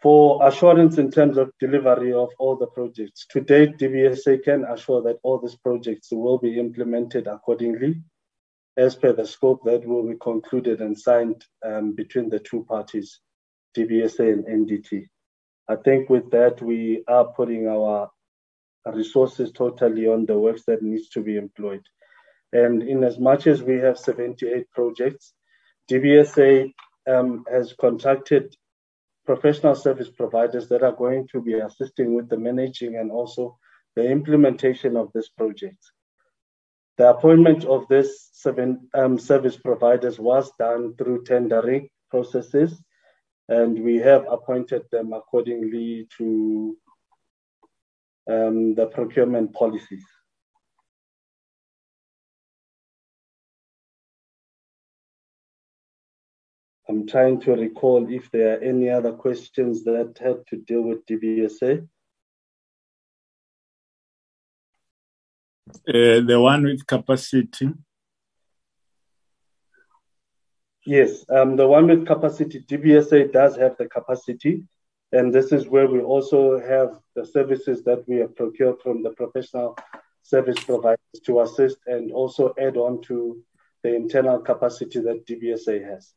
For 0.00 0.46
assurance 0.46 0.98
in 0.98 1.10
terms 1.10 1.38
of 1.38 1.50
delivery 1.58 2.12
of 2.12 2.30
all 2.38 2.56
the 2.56 2.68
projects, 2.68 3.26
to 3.30 3.40
date, 3.40 3.78
DBSA 3.78 4.44
can 4.44 4.64
assure 4.64 5.02
that 5.02 5.18
all 5.24 5.40
these 5.40 5.56
projects 5.56 6.10
will 6.12 6.38
be 6.38 6.58
implemented 6.58 7.26
accordingly 7.26 8.00
as 8.76 8.94
per 8.94 9.12
the 9.12 9.26
scope 9.26 9.64
that 9.64 9.84
will 9.84 10.08
be 10.08 10.14
concluded 10.20 10.80
and 10.80 10.96
signed 10.96 11.44
um, 11.66 11.92
between 11.94 12.28
the 12.28 12.38
two 12.38 12.64
parties, 12.68 13.18
DBSA 13.76 14.32
and 14.32 14.44
NDT. 14.46 15.08
I 15.68 15.74
think 15.74 16.08
with 16.08 16.30
that, 16.30 16.62
we 16.62 17.02
are 17.08 17.24
putting 17.24 17.66
our 17.66 18.08
resources 18.94 19.52
totally 19.52 20.06
on 20.06 20.26
the 20.26 20.38
works 20.38 20.64
that 20.66 20.82
needs 20.82 21.08
to 21.10 21.22
be 21.22 21.36
employed. 21.36 21.82
And 22.52 22.82
in 22.82 23.04
as 23.04 23.18
much 23.18 23.46
as 23.46 23.62
we 23.62 23.76
have 23.76 23.98
78 23.98 24.70
projects, 24.72 25.34
DBSA 25.90 26.72
um, 27.08 27.44
has 27.50 27.74
contracted 27.74 28.54
professional 29.26 29.74
service 29.74 30.08
providers 30.10 30.68
that 30.68 30.82
are 30.82 30.92
going 30.92 31.28
to 31.32 31.40
be 31.40 31.54
assisting 31.54 32.14
with 32.14 32.28
the 32.28 32.36
managing 32.36 32.96
and 32.96 33.10
also 33.10 33.58
the 33.94 34.04
implementation 34.10 34.96
of 34.96 35.10
this 35.12 35.28
project. 35.28 35.78
The 36.96 37.10
appointment 37.10 37.64
of 37.64 37.86
these 37.88 38.28
seven 38.32 38.88
um, 38.94 39.18
service 39.18 39.56
providers 39.56 40.18
was 40.18 40.50
done 40.58 40.94
through 40.96 41.24
tendering 41.24 41.88
processes, 42.10 42.82
and 43.48 43.82
we 43.84 43.96
have 43.96 44.24
appointed 44.28 44.82
them 44.90 45.12
accordingly 45.12 46.08
to 46.18 46.76
um, 48.28 48.74
the 48.74 48.86
procurement 48.86 49.52
policies. 49.52 50.04
I'm 56.88 57.06
trying 57.06 57.40
to 57.42 57.52
recall 57.52 58.06
if 58.10 58.30
there 58.30 58.54
are 58.54 58.62
any 58.62 58.88
other 58.88 59.12
questions 59.12 59.84
that 59.84 60.16
had 60.18 60.46
to 60.48 60.56
deal 60.56 60.82
with 60.82 61.04
DBSA. 61.04 61.86
Uh, 65.86 66.20
the 66.26 66.38
one 66.40 66.64
with 66.64 66.86
capacity. 66.86 67.68
Yes, 70.86 71.26
um, 71.28 71.56
the 71.56 71.68
one 71.68 71.86
with 71.86 72.06
capacity, 72.06 72.60
DBSA 72.60 73.30
does 73.32 73.56
have 73.56 73.76
the 73.76 73.86
capacity. 73.86 74.64
And 75.12 75.32
this 75.32 75.52
is 75.52 75.66
where 75.66 75.88
we 75.88 76.00
also 76.00 76.60
have 76.60 76.98
the 77.14 77.24
services 77.24 77.82
that 77.84 78.06
we 78.06 78.16
have 78.16 78.36
procured 78.36 78.80
from 78.82 79.02
the 79.02 79.10
professional 79.10 79.76
service 80.22 80.62
providers 80.62 81.20
to 81.24 81.40
assist 81.40 81.78
and 81.86 82.12
also 82.12 82.54
add 82.58 82.76
on 82.76 83.00
to 83.02 83.42
the 83.82 83.94
internal 83.94 84.38
capacity 84.38 85.00
that 85.00 85.26
DBSA 85.26 85.84
has. 85.84 86.12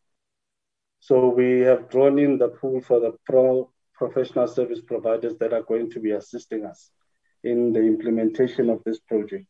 So 0.99 1.29
we 1.29 1.61
have 1.61 1.89
drawn 1.89 2.19
in 2.19 2.37
the 2.37 2.49
pool 2.49 2.81
for 2.81 2.99
the 2.99 3.13
pro 3.25 3.71
professional 3.93 4.47
service 4.47 4.81
providers 4.81 5.35
that 5.39 5.53
are 5.53 5.61
going 5.61 5.89
to 5.91 5.99
be 5.99 6.11
assisting 6.11 6.65
us 6.65 6.89
in 7.43 7.73
the 7.73 7.79
implementation 7.79 8.69
of 8.69 8.81
this 8.83 8.99
project? 8.99 9.47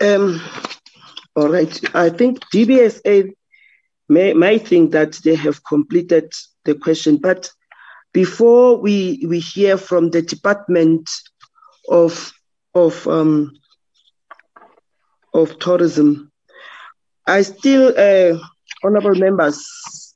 Um, 0.00 0.40
all 1.34 1.48
right. 1.48 1.94
I 1.94 2.10
think 2.10 2.40
DBSA 2.54 3.32
may, 4.08 4.32
may 4.34 4.58
think 4.58 4.92
that 4.92 5.12
they 5.24 5.34
have 5.34 5.64
completed 5.64 6.32
the 6.64 6.74
question, 6.74 7.16
but 7.16 7.50
before 8.12 8.76
we, 8.78 9.24
we 9.28 9.38
hear 9.38 9.76
from 9.76 10.10
the 10.10 10.22
Department 10.22 11.08
of, 11.88 12.32
of, 12.74 13.06
um, 13.06 13.52
of 15.34 15.58
Tourism, 15.58 16.32
I 17.26 17.42
still, 17.42 17.92
uh, 17.96 18.38
honorable 18.82 19.14
members, 19.14 20.14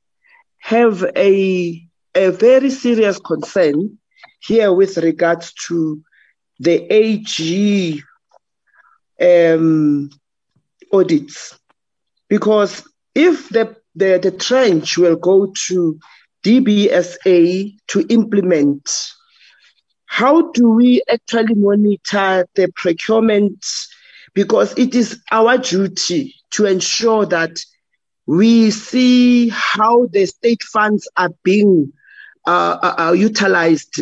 have 0.59 1.05
a, 1.17 1.87
a 2.15 2.31
very 2.31 2.71
serious 2.71 3.19
concern 3.19 3.99
here 4.41 4.73
with 4.73 4.97
regards 4.97 5.53
to 5.67 6.03
the 6.59 6.87
AG 6.93 8.03
um, 9.21 10.11
audits. 10.93 11.59
Because 12.29 12.89
if 13.15 13.49
the, 13.51 13.77
the, 13.95 14.19
the 14.23 14.31
tranche 14.31 14.99
will 14.99 15.17
go 15.17 15.53
to 15.67 15.99
DBSA 16.45 17.77
to 17.89 18.07
implement, 18.09 18.91
how 20.07 20.51
do 20.53 20.71
we 20.71 21.03
actually 21.11 21.55
monitor 21.55 22.47
the 22.55 22.71
procurement? 22.75 23.65
Because 24.35 24.77
it 24.79 24.95
is 24.95 25.21
our 25.31 25.59
duty 25.59 26.35
to 26.53 26.67
ensure 26.67 27.27
that 27.27 27.59
we 28.27 28.71
see 28.71 29.49
how 29.49 30.07
the 30.07 30.27
state 30.27 30.63
funds 30.63 31.09
are 31.17 31.31
being 31.43 31.93
uh, 32.47 32.79
uh, 32.83 32.95
uh 32.99 33.13
utilized 33.13 34.01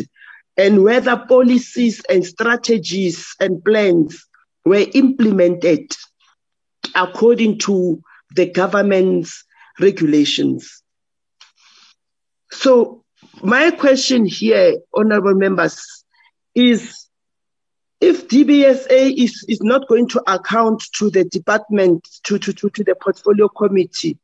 and 0.57 0.83
whether 0.83 1.17
policies 1.17 2.03
and 2.09 2.25
strategies 2.25 3.35
and 3.41 3.65
plans 3.65 4.27
were 4.65 4.87
implemented 4.95 5.91
according 6.95 7.59
to 7.59 8.03
the 8.35 8.47
government's 8.47 9.45
regulations. 9.81 10.83
So, 12.51 13.05
my 13.43 13.71
question 13.71 14.27
here, 14.27 14.79
honorable 14.95 15.35
members, 15.35 16.05
is 16.55 17.09
if 18.01 18.29
DBSA 18.29 19.17
is, 19.17 19.45
is 19.49 19.63
not 19.63 19.87
going 19.89 20.09
to 20.09 20.23
account 20.27 20.83
to 20.95 21.11
the 21.11 21.25
department, 21.25 22.09
to, 22.25 22.39
to, 22.39 22.53
to, 22.53 22.71
to 22.71 22.85
the 22.85 22.95
portfolio 22.95 23.49
committee, 23.49 24.19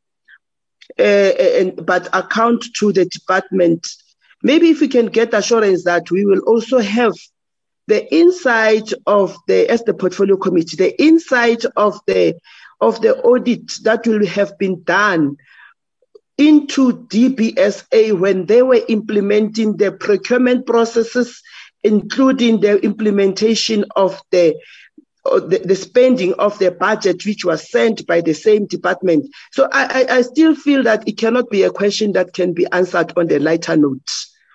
uh, 0.99 1.03
and, 1.03 1.85
but 1.85 2.09
account 2.13 2.65
to 2.79 2.93
the 2.93 3.05
department, 3.05 3.87
maybe 4.43 4.71
if 4.71 4.81
we 4.81 4.89
can 4.89 5.07
get 5.07 5.35
assurance 5.35 5.85
that 5.85 6.11
we 6.11 6.25
will 6.25 6.41
also 6.41 6.79
have 6.79 7.13
the 7.87 8.13
insight 8.15 8.93
of 9.07 9.37
the 9.47 9.69
as 9.69 9.85
the 9.85 9.95
portfolio 9.95 10.37
committee, 10.37 10.77
the 10.77 11.01
insight 11.01 11.65
of 11.77 12.01
the 12.07 12.35
of 12.81 13.01
the 13.01 13.17
audit 13.17 13.73
that 13.83 14.07
will 14.07 14.27
have 14.27 14.59
been 14.59 14.83
done 14.83 15.37
into 16.39 16.93
DBSA 17.07 18.19
when 18.19 18.47
they 18.47 18.63
were 18.63 18.81
implementing 18.89 19.77
the 19.77 19.93
procurement 19.93 20.67
processes, 20.67 21.43
including 21.83 22.61
the 22.61 22.79
implementation 22.85 23.85
of 23.97 24.21
the 24.31 24.55
uh, 25.25 25.41
the, 25.41 25.59
the, 25.59 25.75
spending 25.75 26.35
of 26.35 26.57
the 26.61 26.71
budget 26.71 27.27
which 27.27 27.45
was 27.45 27.69
sent 27.69 28.07
by 28.07 28.21
the 28.21 28.33
same 28.33 28.65
department. 28.67 29.27
So 29.51 29.69
I, 29.73 30.07
I, 30.09 30.17
I 30.19 30.23
still 30.23 30.55
feel 30.55 30.85
that 30.85 31.09
it 31.09 31.19
cannot 31.19 31.51
be 31.51 31.65
a 31.65 31.71
question 31.71 32.13
that 32.13 32.33
can 32.33 32.53
be 32.53 32.65
answered 32.71 33.13
on 33.17 33.27
the 33.27 33.41
lighter 33.41 33.77
note. 33.77 34.09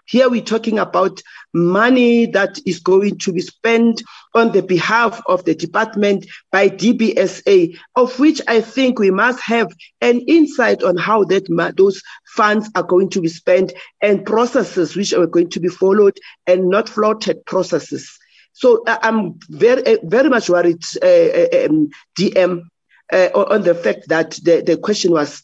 Here 0.07 0.29
we're 0.29 0.41
talking 0.41 0.79
about 0.79 1.21
money 1.53 2.25
that 2.27 2.59
is 2.65 2.79
going 2.79 3.17
to 3.19 3.33
be 3.33 3.41
spent 3.41 4.01
on 4.33 4.51
the 4.51 4.63
behalf 4.63 5.21
of 5.27 5.43
the 5.45 5.55
department 5.55 6.25
by 6.51 6.69
DBSA, 6.69 7.77
of 7.95 8.19
which 8.19 8.41
I 8.47 8.61
think 8.61 8.99
we 8.99 9.11
must 9.11 9.41
have 9.41 9.71
an 10.01 10.21
insight 10.21 10.83
on 10.83 10.97
how 10.97 11.23
that 11.25 11.73
those 11.77 12.01
funds 12.27 12.69
are 12.75 12.83
going 12.83 13.09
to 13.09 13.21
be 13.21 13.27
spent 13.27 13.73
and 14.01 14.25
processes 14.25 14.95
which 14.95 15.13
are 15.13 15.27
going 15.27 15.49
to 15.49 15.59
be 15.59 15.69
followed 15.69 16.17
and 16.47 16.69
not 16.69 16.89
floated 16.89 17.45
processes. 17.45 18.17
So 18.53 18.83
I'm 18.87 19.39
very, 19.49 19.97
very 20.03 20.29
much 20.29 20.49
worried, 20.49 20.83
uh 21.01 21.65
um, 21.65 21.89
DM, 22.17 22.63
uh, 23.11 23.29
on 23.33 23.63
the 23.63 23.75
fact 23.75 24.07
that 24.09 24.31
the, 24.43 24.63
the 24.65 24.77
question 24.77 25.11
was 25.11 25.41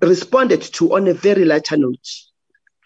responded 0.00 0.62
to 0.62 0.94
on 0.94 1.08
a 1.08 1.14
very 1.14 1.44
lighter 1.44 1.76
note. 1.76 2.08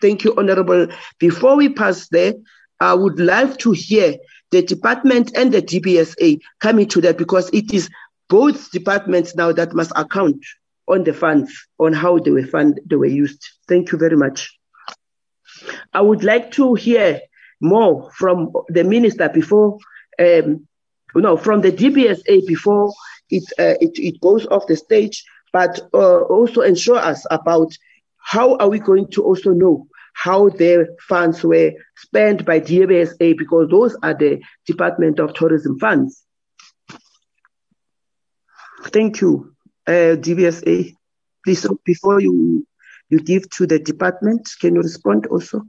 Thank 0.01 0.25
you, 0.25 0.35
Honorable. 0.37 0.89
Before 1.19 1.57
we 1.57 1.69
pass 1.69 2.09
there, 2.09 2.35
I 2.81 2.95
would 2.95 3.19
like 3.19 3.57
to 3.59 3.73
hear 3.73 4.17
the 4.51 4.63
department 4.63 5.37
and 5.37 5.53
the 5.53 5.63
DBSA 5.63 6.41
coming 6.61 6.89
to 6.89 7.01
that 7.01 7.19
because 7.19 7.49
it 7.51 7.73
is 7.73 7.89
both 8.29 8.71
departments 8.71 9.35
now 9.35 9.53
that 9.53 9.73
must 9.73 9.93
account 9.97 10.45
on 10.89 11.05
the 11.05 11.13
funds, 11.13 11.53
on 11.79 11.93
how 11.93 12.19
they 12.19 12.31
were 12.31 12.47
fund, 12.47 12.81
they 12.87 12.97
were 12.97 13.07
used. 13.07 13.45
Thank 13.69 13.93
you 13.93 13.99
very 13.99 14.17
much. 14.17 14.57
I 15.93 16.01
would 16.01 16.23
like 16.23 16.53
to 16.53 16.75
hear 16.75 17.21
more 17.61 18.11
from 18.13 18.53
the 18.69 18.85
minister 18.85 19.29
before, 19.29 19.79
um, 20.19 20.67
know, 21.15 21.37
from 21.37 21.63
the 21.63 21.73
DBSA 21.73 22.47
before 22.47 22.93
it, 23.31 23.45
uh, 23.59 23.75
it, 23.81 23.99
it 23.99 24.21
goes 24.21 24.47
off 24.47 24.67
the 24.67 24.77
stage, 24.77 25.25
but 25.53 25.81
uh, 25.95 26.21
also 26.21 26.61
ensure 26.61 26.99
us 26.99 27.25
about 27.31 27.73
how 28.27 28.57
are 28.57 28.69
we 28.69 28.81
going 28.81 29.07
to 29.13 29.23
also 29.23 29.51
know 29.51 29.87
how 30.13 30.49
their 30.49 30.89
funds 31.09 31.45
were 31.45 31.71
spent 31.97 32.45
by 32.45 32.59
DBSA 32.59 33.39
because 33.39 33.69
those 33.71 33.97
are 34.03 34.15
the 34.15 34.43
Department 34.67 35.21
of 35.21 35.33
Tourism 35.35 35.79
funds? 35.79 36.25
Thank 38.87 39.21
you, 39.21 39.55
uh, 39.87 40.19
DBSA. 40.19 40.93
Please, 41.45 41.67
before 41.85 42.21
you 42.21 42.67
you 43.09 43.21
give 43.21 43.49
to 43.51 43.67
the 43.69 43.79
department, 43.79 44.49
can 44.61 44.75
you 44.75 44.81
respond 44.81 45.27
also? 45.27 45.63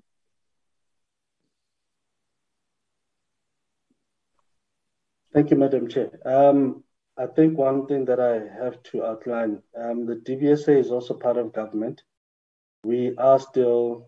Thank 5.32 5.52
you, 5.52 5.58
Madam 5.58 5.88
Chair. 5.88 6.10
Um, 6.26 6.84
I 7.16 7.28
think 7.28 7.56
one 7.56 7.86
thing 7.86 8.06
that 8.06 8.20
I 8.20 8.64
have 8.64 8.82
to 8.92 9.06
outline, 9.06 9.62
um, 9.80 10.08
the 10.08 10.16
DBSA 10.16 10.80
is 10.80 10.90
also 10.90 11.14
part 11.14 11.38
of 11.38 11.54
government 11.54 12.02
we 12.88 13.14
are 13.18 13.38
still 13.38 14.08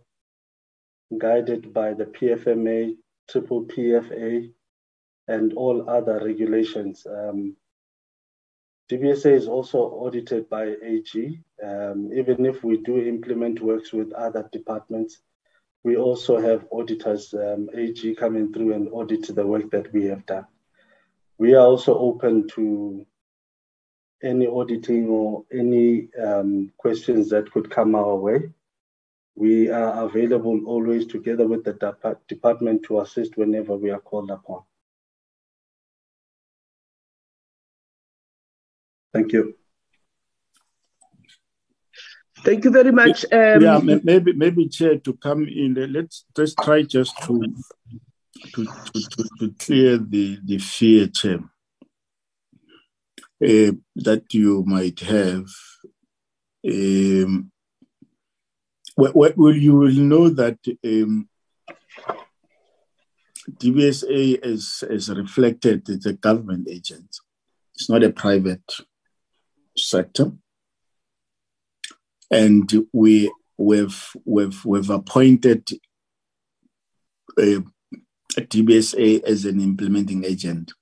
guided 1.17 1.73
by 1.73 1.93
the 1.93 2.05
PFMA, 2.05 2.95
triple 3.29 3.65
PFA, 3.65 4.49
and 5.27 5.53
all 5.53 5.89
other 5.89 6.21
regulations. 6.23 7.05
Um, 7.05 7.57
DBSA 8.89 9.33
is 9.33 9.47
also 9.49 9.79
audited 9.79 10.49
by 10.49 10.75
AG. 10.81 11.41
Um, 11.61 12.09
even 12.13 12.45
if 12.45 12.63
we 12.63 12.77
do 12.77 12.97
implement 12.99 13.59
works 13.59 13.91
with 13.91 14.13
other 14.13 14.47
departments, 14.49 15.19
we 15.83 15.97
also 15.97 16.39
have 16.39 16.65
auditors, 16.71 17.33
um, 17.33 17.69
AG 17.75 18.15
coming 18.15 18.53
through 18.53 18.73
and 18.73 18.87
audit 18.93 19.27
the 19.35 19.45
work 19.45 19.69
that 19.71 19.91
we 19.91 20.05
have 20.05 20.25
done. 20.25 20.47
We 21.37 21.53
are 21.53 21.65
also 21.65 21.99
open 21.99 22.47
to 22.55 23.05
any 24.23 24.47
auditing 24.47 25.09
or 25.09 25.43
any 25.51 26.07
um, 26.15 26.71
questions 26.77 27.29
that 27.31 27.51
could 27.51 27.69
come 27.69 27.93
our 27.93 28.15
way. 28.15 28.51
We 29.39 29.69
are 29.69 30.03
available 30.03 30.65
always 30.65 31.07
together 31.07 31.47
with 31.47 31.63
the 31.63 31.73
department 32.27 32.83
to 32.83 32.99
assist 32.99 33.37
whenever 33.37 33.77
we 33.77 33.89
are 33.89 34.01
called 34.01 34.31
upon. 34.31 34.63
Thank 39.13 39.31
you. 39.31 39.55
Thank 42.43 42.65
you 42.65 42.71
very 42.71 42.91
much. 42.91 43.23
Um, 43.31 43.61
yeah, 43.61 43.79
maybe 44.03 44.33
maybe 44.33 44.67
chair 44.67 44.97
to 44.97 45.13
come 45.13 45.47
in. 45.47 45.73
Let's 45.93 46.25
let's 46.37 46.53
try 46.55 46.81
just 46.81 47.15
to 47.23 47.41
to 48.53 48.65
to, 48.65 49.01
to, 49.11 49.23
to 49.39 49.53
clear 49.57 49.97
the 49.99 50.37
the 50.43 50.57
fear, 50.57 51.07
chair, 51.07 51.39
uh, 53.41 53.71
that 53.95 54.25
you 54.33 54.65
might 54.67 54.99
have. 54.99 55.47
Um, 56.67 57.51
well, 58.99 59.53
you 59.53 59.75
will 59.75 59.91
know 59.91 60.29
that 60.29 60.57
um, 60.83 61.29
DBSA 63.49 64.39
is, 64.43 64.83
is 64.89 65.09
reflected, 65.09 65.87
it's 65.89 66.05
a 66.05 66.13
government 66.13 66.67
agent. 66.69 67.17
It's 67.75 67.89
not 67.89 68.03
a 68.03 68.11
private 68.11 68.73
sector. 69.77 70.33
And 72.29 72.71
we, 72.93 73.31
we've, 73.57 74.11
we've, 74.25 74.65
we've 74.65 74.89
appointed 74.89 75.67
a 77.39 77.63
DBSA 78.35 79.23
as 79.23 79.45
an 79.45 79.61
implementing 79.61 80.25
agent. 80.25 80.73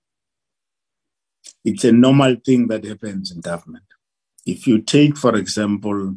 It's 1.63 1.83
a 1.83 1.91
normal 1.91 2.37
thing 2.43 2.67
that 2.69 2.83
happens 2.83 3.31
in 3.31 3.41
government. 3.41 3.85
If 4.45 4.65
you 4.65 4.81
take, 4.81 5.17
for 5.17 5.35
example, 5.35 6.15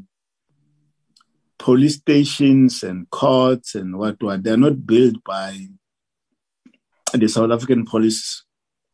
police 1.61 1.97
stations 1.97 2.83
and 2.83 3.09
courts 3.11 3.75
and 3.75 3.99
what 3.99 4.21
what 4.23 4.43
they're 4.43 4.57
not 4.57 4.87
built 4.87 5.23
by 5.25 5.55
the 7.13 7.29
South 7.29 7.51
African 7.51 7.85
police 7.85 8.45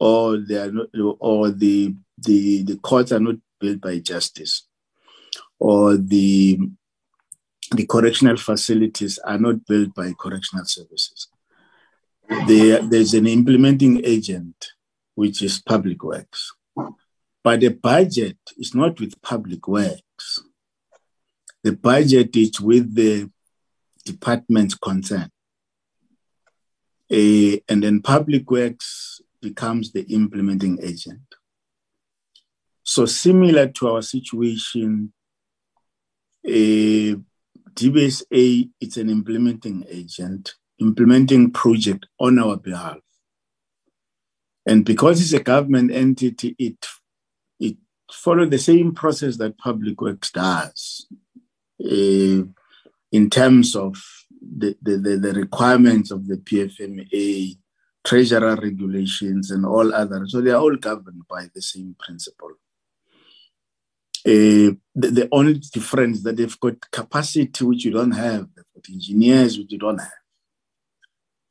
or 0.01 0.39
they 0.39 0.57
are 0.57 0.73
not 0.73 0.89
or 1.21 1.51
the 1.51 1.95
the 2.19 2.65
the 2.65 2.77
courts 2.79 3.13
are 3.13 3.21
not 3.21 3.37
built 3.61 3.81
by 3.81 3.99
justice 4.01 4.67
or 5.61 5.97
the 5.97 6.59
the 7.71 7.87
correctional 7.87 8.37
facilities 8.37 9.19
are 9.19 9.39
not 9.39 9.65
built 9.67 9.95
by 9.95 10.13
correctional 10.19 10.65
services. 10.65 11.29
There, 12.47 12.81
there's 12.83 13.15
an 13.15 13.27
implementing 13.27 14.05
agent, 14.05 14.73
which 15.15 15.43
is 15.43 15.61
public 15.61 16.03
works. 16.03 16.53
But 17.43 17.61
the 17.61 17.69
budget 17.69 18.39
is 18.57 18.75
not 18.75 19.01
with 19.01 19.21
public 19.23 19.67
works 19.67 20.41
the 21.67 21.73
budget 21.73 22.37
is 22.37 22.61
with 22.61 22.95
the 22.95 23.29
department's 24.05 24.77
concern. 24.77 25.29
Uh, 27.11 27.59
and 27.69 27.83
then 27.83 28.01
public 28.01 28.49
works 28.49 29.21
becomes 29.43 29.91
the 29.91 30.03
implementing 30.03 30.79
agent. 30.81 31.27
So 32.85 33.05
similar 33.05 33.67
to 33.67 33.89
our 33.89 34.03
situation, 34.03 35.13
uh, 36.47 37.19
DBSA 37.75 38.71
is 38.81 38.97
an 38.97 39.11
implementing 39.11 39.85
agent, 39.89 40.55
implementing 40.79 41.51
project 41.51 42.07
on 42.21 42.39
our 42.39 42.59
behalf. 42.59 42.99
And 44.65 44.85
because 44.85 45.21
it's 45.21 45.33
a 45.33 45.43
government 45.43 45.91
entity, 45.91 46.55
it 46.61 46.87
it 47.59 47.77
follows 48.13 48.51
the 48.51 48.59
same 48.59 48.95
process 48.95 49.37
that 49.39 49.59
Public 49.59 50.01
Works 50.01 50.31
does 50.31 51.09
in 51.79 53.31
terms 53.31 53.77
of 53.77 53.97
the, 54.31 54.77
the, 54.83 55.19
the, 55.21 55.33
requirements 55.33 56.11
of 56.11 56.27
the 56.27 56.37
PFMA, 56.37 57.57
treasurer 58.05 58.57
regulations, 58.57 59.51
and 59.51 59.67
all 59.67 59.93
others. 59.93 60.33
So 60.33 60.41
they 60.41 60.51
are 60.51 60.61
all 60.61 60.77
governed 60.77 61.23
by 61.29 61.49
the 61.55 61.63
same 61.63 61.97
principle. 61.99 62.53
Uh, 64.25 64.75
the, 64.95 65.11
the, 65.11 65.29
only 65.31 65.55
difference 65.55 66.23
that 66.23 66.37
they've 66.37 66.61
got 66.61 66.91
capacity 66.91 67.65
which 67.65 67.85
you 67.85 67.93
don't 67.93 68.13
have, 68.13 68.49
they've 68.55 68.65
got 68.75 68.93
engineers 68.93 69.59
which 69.59 69.71
you 69.71 69.79
don't 69.79 69.99
have. 69.99 70.11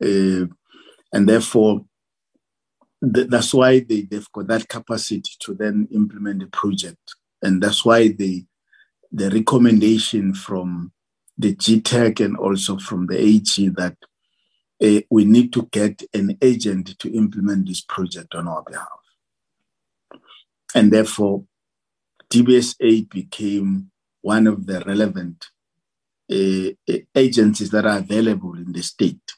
Uh, 0.04 0.48
and 1.14 1.30
therefore, 1.30 1.86
th- 3.14 3.28
that's 3.30 3.54
why 3.54 3.80
they, 3.80 4.02
they've 4.02 4.32
got 4.34 4.48
that 4.48 4.68
capacity 4.68 5.32
to 5.40 5.54
then 5.54 5.88
implement 5.94 6.40
the 6.42 6.48
project. 6.48 7.16
And 7.42 7.64
that's 7.64 7.86
why 7.86 8.10
they, 8.10 8.46
the 9.16 9.30
recommendation 9.30 10.34
from 10.34 10.92
the 11.38 11.56
GTAC 11.56 12.24
and 12.26 12.36
also 12.36 12.78
from 12.78 13.08
the 13.08 13.18
AG 13.18 13.70
that 13.70 13.96
uh, 14.84 15.02
we 15.10 15.24
need 15.24 15.54
to 15.54 15.70
get 15.72 16.04
an 16.14 16.38
agent 16.42 17.00
to 17.00 17.14
implement 17.14 17.68
this 17.68 17.82
project 17.82 18.36
on 18.36 18.48
our 18.48 18.62
behalf. 18.64 18.88
And 20.76 20.92
therefore, 20.92 21.46
DBSA 22.30 23.10
became 23.10 23.90
one 24.22 24.48
of 24.48 24.66
the 24.66 24.82
relevant 24.82 25.46
uh, 26.30 26.94
agencies 27.16 27.70
that 27.70 27.86
are 27.86 28.00
available 28.00 28.56
in 28.56 28.74
the 28.74 28.84
state 28.84 29.32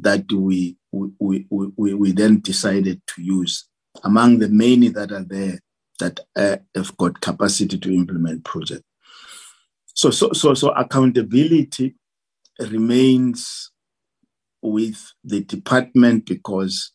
that 0.00 0.24
we, 0.32 0.76
we, 0.90 1.46
we, 1.48 1.94
we 1.94 2.10
then 2.10 2.40
decided 2.40 3.02
to 3.06 3.22
use 3.22 3.68
among 4.02 4.40
the 4.40 4.48
many 4.48 4.88
that 4.88 5.12
are 5.12 5.24
there 5.24 5.60
that 6.00 6.20
uh, 6.36 6.56
have 6.74 6.96
got 6.96 7.20
capacity 7.20 7.78
to 7.78 7.94
implement 7.94 8.44
projects. 8.44 8.84
So, 9.94 10.10
so, 10.10 10.32
so, 10.32 10.54
so 10.54 10.70
accountability 10.70 11.94
remains 12.58 13.70
with 14.62 15.12
the 15.24 15.42
department 15.42 16.26
because 16.26 16.92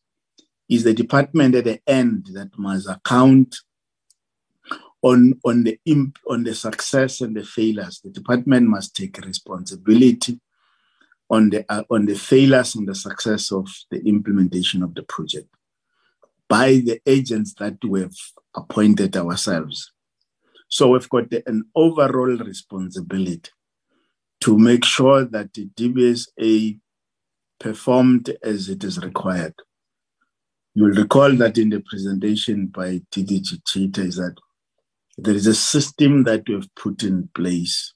it's 0.69 0.84
the 0.84 0.93
department 0.93 1.56
at 1.56 1.66
the 1.66 1.80
end 1.88 2.27
that 2.34 2.58
must 2.58 2.90
account 2.90 3.56
on, 5.01 5.40
on, 5.45 5.64
the 5.64 5.80
imp, 5.85 6.17
on 6.27 6.43
the 6.43 6.56
success 6.56 7.22
and 7.22 7.35
the 7.35 7.43
failures. 7.43 8.01
The 8.03 8.09
department 8.09 8.67
must 8.67 8.95
take 8.95 9.17
responsibility 9.19 10.40
on 11.30 11.51
the, 11.51 11.66
uh, 11.69 11.84
on 11.90 12.06
the 12.06 12.16
failures 12.16 12.75
and 12.75 12.88
the 12.88 12.95
success 12.95 13.51
of 13.51 13.67
the 13.92 14.03
implementation 14.08 14.82
of 14.82 14.95
the 14.95 15.03
project 15.03 15.55
by 16.48 16.82
the 16.85 16.99
agents 17.06 17.53
that 17.56 17.77
we 17.83 18.01
have 18.01 18.15
appointed 18.56 19.15
ourselves. 19.17 19.91
So 20.67 20.90
we've 20.90 21.09
got 21.09 21.32
an 21.45 21.65
overall 21.75 22.38
responsibility 22.38 23.51
to 24.41 24.57
make 24.57 24.85
sure 24.85 25.25
that 25.25 25.53
the 25.53 25.67
DBSA 25.67 26.80
performed 27.59 28.35
as 28.43 28.69
it 28.69 28.83
is 28.83 28.99
required. 28.99 29.56
You'll 30.74 30.90
recall 30.90 31.32
that 31.38 31.57
in 31.57 31.69
the 31.69 31.82
presentation 31.90 32.67
by 32.67 33.01
DDG 33.11 33.61
Chita 33.65 34.01
is 34.01 34.17
that 34.17 34.35
there 35.17 35.33
is 35.33 35.48
a 35.48 35.56
system 35.56 36.24
that 36.25 36.43
we 36.48 36.56
have 36.56 36.67
put 36.75 37.03
in 37.03 37.30
place. 37.33 37.93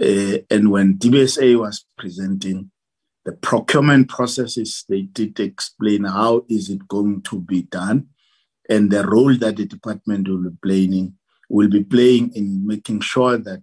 Uh, 0.00 0.38
and 0.48 0.70
when 0.70 0.96
DBSA 0.96 1.58
was 1.58 1.84
presenting 1.96 2.70
the 3.28 3.34
procurement 3.34 4.08
processes, 4.08 4.86
they 4.88 5.02
did 5.02 5.38
explain 5.38 6.04
how 6.04 6.46
is 6.48 6.70
it 6.70 6.88
going 6.88 7.20
to 7.20 7.38
be 7.38 7.60
done 7.64 8.08
and 8.70 8.90
the 8.90 9.06
role 9.06 9.36
that 9.36 9.56
the 9.56 9.66
department 9.66 10.26
will 10.26 10.44
be 10.44 10.56
playing 10.62 11.12
will 11.50 11.68
be 11.68 11.84
playing 11.84 12.32
in 12.34 12.66
making 12.66 13.00
sure 13.00 13.36
that 13.36 13.62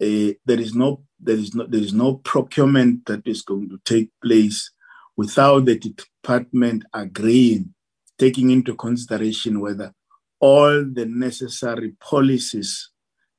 uh, 0.00 0.32
there 0.46 0.58
is 0.58 0.74
no 0.74 1.02
there 1.20 1.36
is 1.36 1.54
no 1.54 1.66
there 1.66 1.82
is 1.82 1.92
no 1.92 2.14
procurement 2.14 3.04
that 3.04 3.26
is 3.26 3.42
going 3.42 3.68
to 3.68 3.78
take 3.84 4.10
place 4.24 4.70
without 5.18 5.66
the 5.66 5.78
department 5.78 6.82
agreeing, 6.94 7.74
taking 8.18 8.48
into 8.48 8.74
consideration 8.74 9.60
whether 9.60 9.92
all 10.40 10.82
the 10.82 11.04
necessary 11.04 11.92
policies 12.00 12.88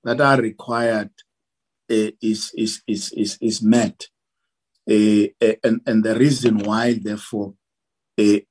that 0.04 0.22
are 0.22 0.40
required 0.40 1.10
uh, 1.90 2.12
is, 2.22 2.52
is, 2.56 2.84
is, 2.88 3.12
is, 3.14 3.40
is 3.42 3.64
met. 3.64 4.08
And, 4.88 5.82
and 5.86 6.04
the 6.04 6.16
reason 6.18 6.60
why, 6.60 6.94
therefore, 6.94 7.54
we, 8.18 8.46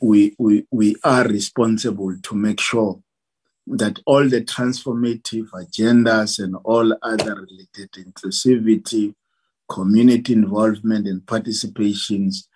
we, 0.00 0.34
we, 0.38 0.66
we 0.70 0.96
are 1.04 1.24
responsible 1.24 2.16
to 2.22 2.34
make 2.34 2.60
sure 2.60 3.00
that 3.66 4.00
all 4.06 4.26
the 4.28 4.42
transformative 4.42 5.48
agendas 5.50 6.42
and 6.42 6.56
all 6.64 6.96
other 7.02 7.34
related 7.34 7.92
inclusivity, 7.92 9.14
community 9.68 10.32
involvement, 10.32 11.06
and 11.06 11.22
participations 11.22 12.46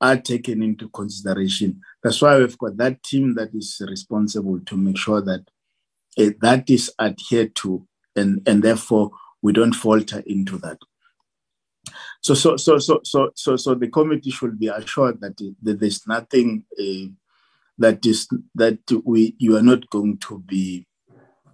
are 0.00 0.16
taken 0.16 0.62
into 0.62 0.88
consideration. 0.88 1.80
That's 2.02 2.20
why 2.20 2.38
we've 2.38 2.58
got 2.58 2.76
that 2.78 3.02
team 3.02 3.34
that 3.34 3.54
is 3.54 3.80
responsible 3.86 4.60
to 4.60 4.76
make 4.76 4.98
sure 4.98 5.20
that 5.22 5.44
uh, 6.18 6.30
that 6.40 6.70
is 6.70 6.92
adhered 7.00 7.54
to, 7.56 7.86
and 8.16 8.40
and 8.46 8.62
therefore 8.62 9.10
we 9.42 9.52
don't 9.52 9.72
falter 9.72 10.22
into 10.26 10.58
that. 10.58 10.78
So 12.20 12.34
so 12.34 12.56
so 12.56 12.78
so 12.78 13.00
so 13.04 13.30
so 13.34 13.56
so 13.56 13.74
the 13.74 13.88
committee 13.88 14.30
should 14.30 14.58
be 14.58 14.68
assured 14.68 15.20
that, 15.20 15.36
that 15.62 15.80
there's 15.80 16.06
nothing 16.06 16.64
uh, 16.78 17.10
that 17.78 18.04
is 18.06 18.28
that 18.54 18.78
we 19.04 19.34
you 19.38 19.56
are 19.56 19.62
not 19.62 19.88
going 19.90 20.18
to 20.18 20.38
be, 20.40 20.86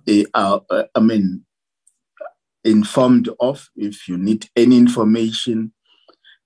uh, 0.09 0.60
uh, 0.69 0.85
I 0.94 1.01
mean, 1.01 1.44
informed 2.65 3.28
of. 3.41 3.69
If 3.77 4.09
you 4.09 4.19
need 4.19 4.49
any 4.55 4.77
information, 4.77 5.73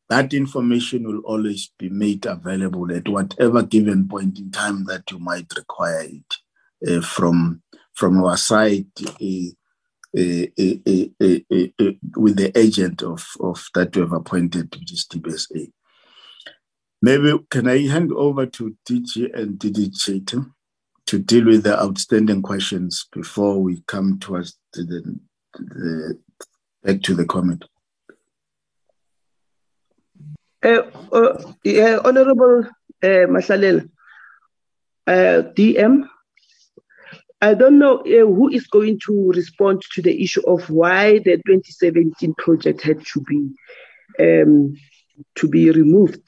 that 0.08 0.32
information 0.32 1.06
will 1.06 1.20
always 1.20 1.70
be 1.78 1.88
made 1.88 2.26
available 2.26 2.92
at 2.92 3.08
whatever 3.08 3.62
given 3.62 4.08
point 4.08 4.38
in 4.38 4.50
time 4.50 4.84
that 4.86 5.10
you 5.10 5.18
might 5.18 5.52
require 5.56 6.04
it 6.04 6.34
uh, 6.88 7.00
from 7.00 7.62
from 7.94 8.22
our 8.24 8.36
side 8.36 8.86
with 10.14 11.16
the 12.36 12.52
agent 12.54 13.02
of, 13.02 13.26
of 13.40 13.66
that 13.74 13.94
we 13.96 14.02
have 14.02 14.12
appointed, 14.12 14.74
which 14.78 14.92
is 14.92 15.06
DBSA. 15.10 15.72
Maybe 17.02 17.34
can 17.50 17.68
I 17.68 17.86
hand 17.88 18.12
over 18.12 18.46
to 18.46 18.76
DG 18.88 19.34
and 19.38 19.58
DD 19.58 19.92
to 21.06 21.18
deal 21.18 21.44
with 21.46 21.64
the 21.64 21.78
outstanding 21.78 22.42
questions 22.42 23.06
before 23.12 23.60
we 23.60 23.82
come 23.86 24.18
towards 24.18 24.56
to 24.72 24.84
the, 24.84 25.18
the 25.58 26.18
back 26.82 27.02
to 27.02 27.14
the 27.14 27.26
comment. 27.26 27.64
Uh, 30.62 30.82
uh, 31.12 31.52
yeah, 31.62 31.98
Honorable 32.04 32.64
uh, 33.02 33.26
Mahlalela, 33.28 33.86
uh, 35.06 35.42
DM, 35.54 36.08
I 37.44 37.52
don't 37.52 37.78
know 37.78 37.98
uh, 37.98 38.26
who 38.36 38.48
is 38.48 38.66
going 38.66 38.98
to 39.00 39.30
respond 39.34 39.82
to 39.92 40.00
the 40.00 40.22
issue 40.22 40.40
of 40.46 40.70
why 40.70 41.18
the 41.18 41.36
2017 41.46 42.34
project 42.38 42.80
had 42.80 43.04
to 43.04 43.20
be 43.20 43.50
um, 44.18 44.74
to 45.34 45.46
be 45.46 45.70
removed. 45.70 46.26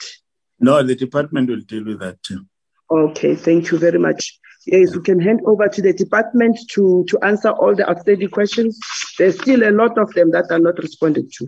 No, 0.61 0.83
the 0.83 0.95
department 0.95 1.49
will 1.49 1.63
deal 1.63 1.87
with 1.87 2.01
that 2.01 2.23
too. 2.23 2.45
Okay, 2.91 3.35
thank 3.35 3.71
you 3.71 3.79
very 3.79 3.99
much. 3.99 4.39
Yes, 4.67 4.95
we 4.95 5.03
can 5.03 5.19
hand 5.19 5.41
over 5.47 5.69
to 5.69 5.81
the 5.81 5.95
department 5.95 6.59
to, 6.73 7.07
to 7.09 7.19
answer 7.21 7.49
all 7.51 7.75
the 7.75 7.89
outstanding 7.89 8.29
questions. 8.29 8.79
There's 9.17 9.41
still 9.41 9.67
a 9.67 9.73
lot 9.73 9.97
of 9.97 10.13
them 10.13 10.33
that 10.33 10.51
are 10.51 10.59
not 10.59 10.77
responded 10.79 11.33
to. 11.39 11.47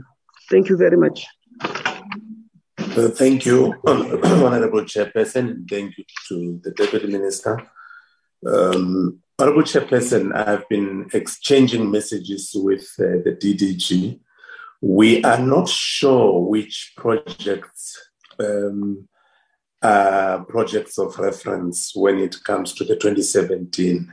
Thank 0.49 0.71
you 0.71 0.79
very 0.79 0.97
much. 0.97 1.27
Uh, 1.61 3.09
thank 3.11 3.45
you, 3.45 3.75
Honorable 3.87 4.85
Chairperson. 4.85 5.69
Thank 5.69 5.99
you 5.99 6.05
to 6.29 6.61
the 6.65 6.71
Deputy 6.71 7.09
Minister. 7.09 7.69
Um, 8.47 9.21
Honorable 9.41 9.63
Chairperson, 9.63 10.35
I've 10.35 10.69
been 10.69 11.09
exchanging 11.15 11.93
messages 11.93 12.51
with 12.57 12.89
uh, 12.99 13.23
the 13.25 13.39
DDG. 13.41 14.19
We 14.81 15.23
are 15.23 15.39
not 15.39 15.69
sure 15.69 16.41
which 16.41 16.95
projects 16.97 17.97
um, 18.41 19.07
are 19.81 20.45
projects 20.45 20.99
of 20.99 21.17
reference 21.21 21.93
when 21.95 22.19
it 22.19 22.35
comes 22.43 22.73
to 22.75 22.85
the 22.85 22.97
2017. 22.97 24.13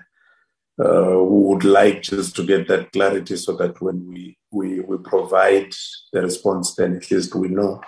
Uh, 0.79 1.17
we 1.23 1.47
would 1.47 1.63
like 1.63 2.03
just 2.03 2.35
to 2.35 2.45
get 2.45 2.67
that 2.67 2.91
clarity 2.91 3.35
so 3.35 3.53
that 3.53 3.81
when 3.81 4.07
we, 4.07 4.37
we, 4.51 4.81
we 4.81 4.97
provide 4.99 5.73
the 6.13 6.21
response, 6.21 6.75
then 6.75 6.97
at 6.97 7.09
least 7.09 7.33
we 7.33 7.47
know 7.47 7.81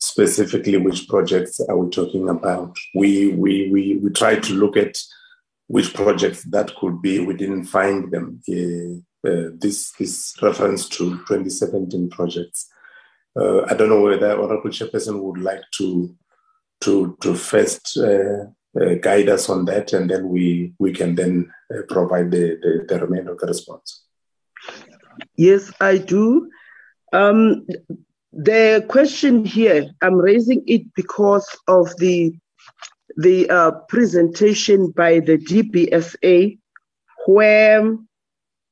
specifically 0.00 0.78
which 0.78 1.06
projects 1.06 1.60
are 1.68 1.76
we 1.76 1.90
talking 1.90 2.30
about. 2.30 2.74
We, 2.94 3.34
we, 3.34 3.70
we, 3.70 3.98
we 4.02 4.08
try 4.08 4.36
to 4.36 4.54
look 4.54 4.78
at 4.78 4.96
which 5.68 5.94
projects 5.94 6.42
that 6.44 6.74
could 6.76 7.00
be. 7.00 7.20
We 7.20 7.34
didn't 7.34 7.64
find 7.64 8.10
them. 8.10 8.42
Uh, 9.26 9.50
this 9.58 9.92
this 9.98 10.34
reference 10.42 10.88
to 10.88 11.18
2017 11.26 12.08
projects. 12.10 12.68
Uh, 13.38 13.62
I 13.66 13.74
don't 13.74 13.88
know 13.88 14.02
whether 14.02 14.40
Honorable 14.40 14.70
Chairperson 14.70 15.20
would 15.22 15.40
like 15.40 15.62
to 15.78 16.14
to 16.82 17.16
to 17.20 17.34
first 17.34 17.96
uh, 17.98 18.46
uh, 18.80 18.94
guide 19.00 19.28
us 19.28 19.48
on 19.48 19.64
that, 19.66 19.92
and 19.92 20.08
then 20.08 20.28
we 20.28 20.72
we 20.78 20.92
can 20.92 21.14
then 21.14 21.52
uh, 21.74 21.82
provide 21.88 22.30
the, 22.30 22.58
the, 22.62 22.84
the 22.88 23.00
remainder 23.00 23.32
of 23.32 23.38
the 23.38 23.46
response. 23.46 24.04
Yes, 25.36 25.72
I 25.80 25.98
do. 25.98 26.50
Um, 27.12 27.66
the 28.32 28.84
question 28.88 29.44
here, 29.44 29.90
I'm 30.02 30.14
raising 30.14 30.62
it 30.66 30.94
because 30.94 31.48
of 31.66 31.94
the 31.96 32.34
the 33.18 33.50
uh, 33.50 33.72
presentation 33.88 34.92
by 34.92 35.18
the 35.18 35.36
DBSA, 35.36 36.56
where 37.26 37.82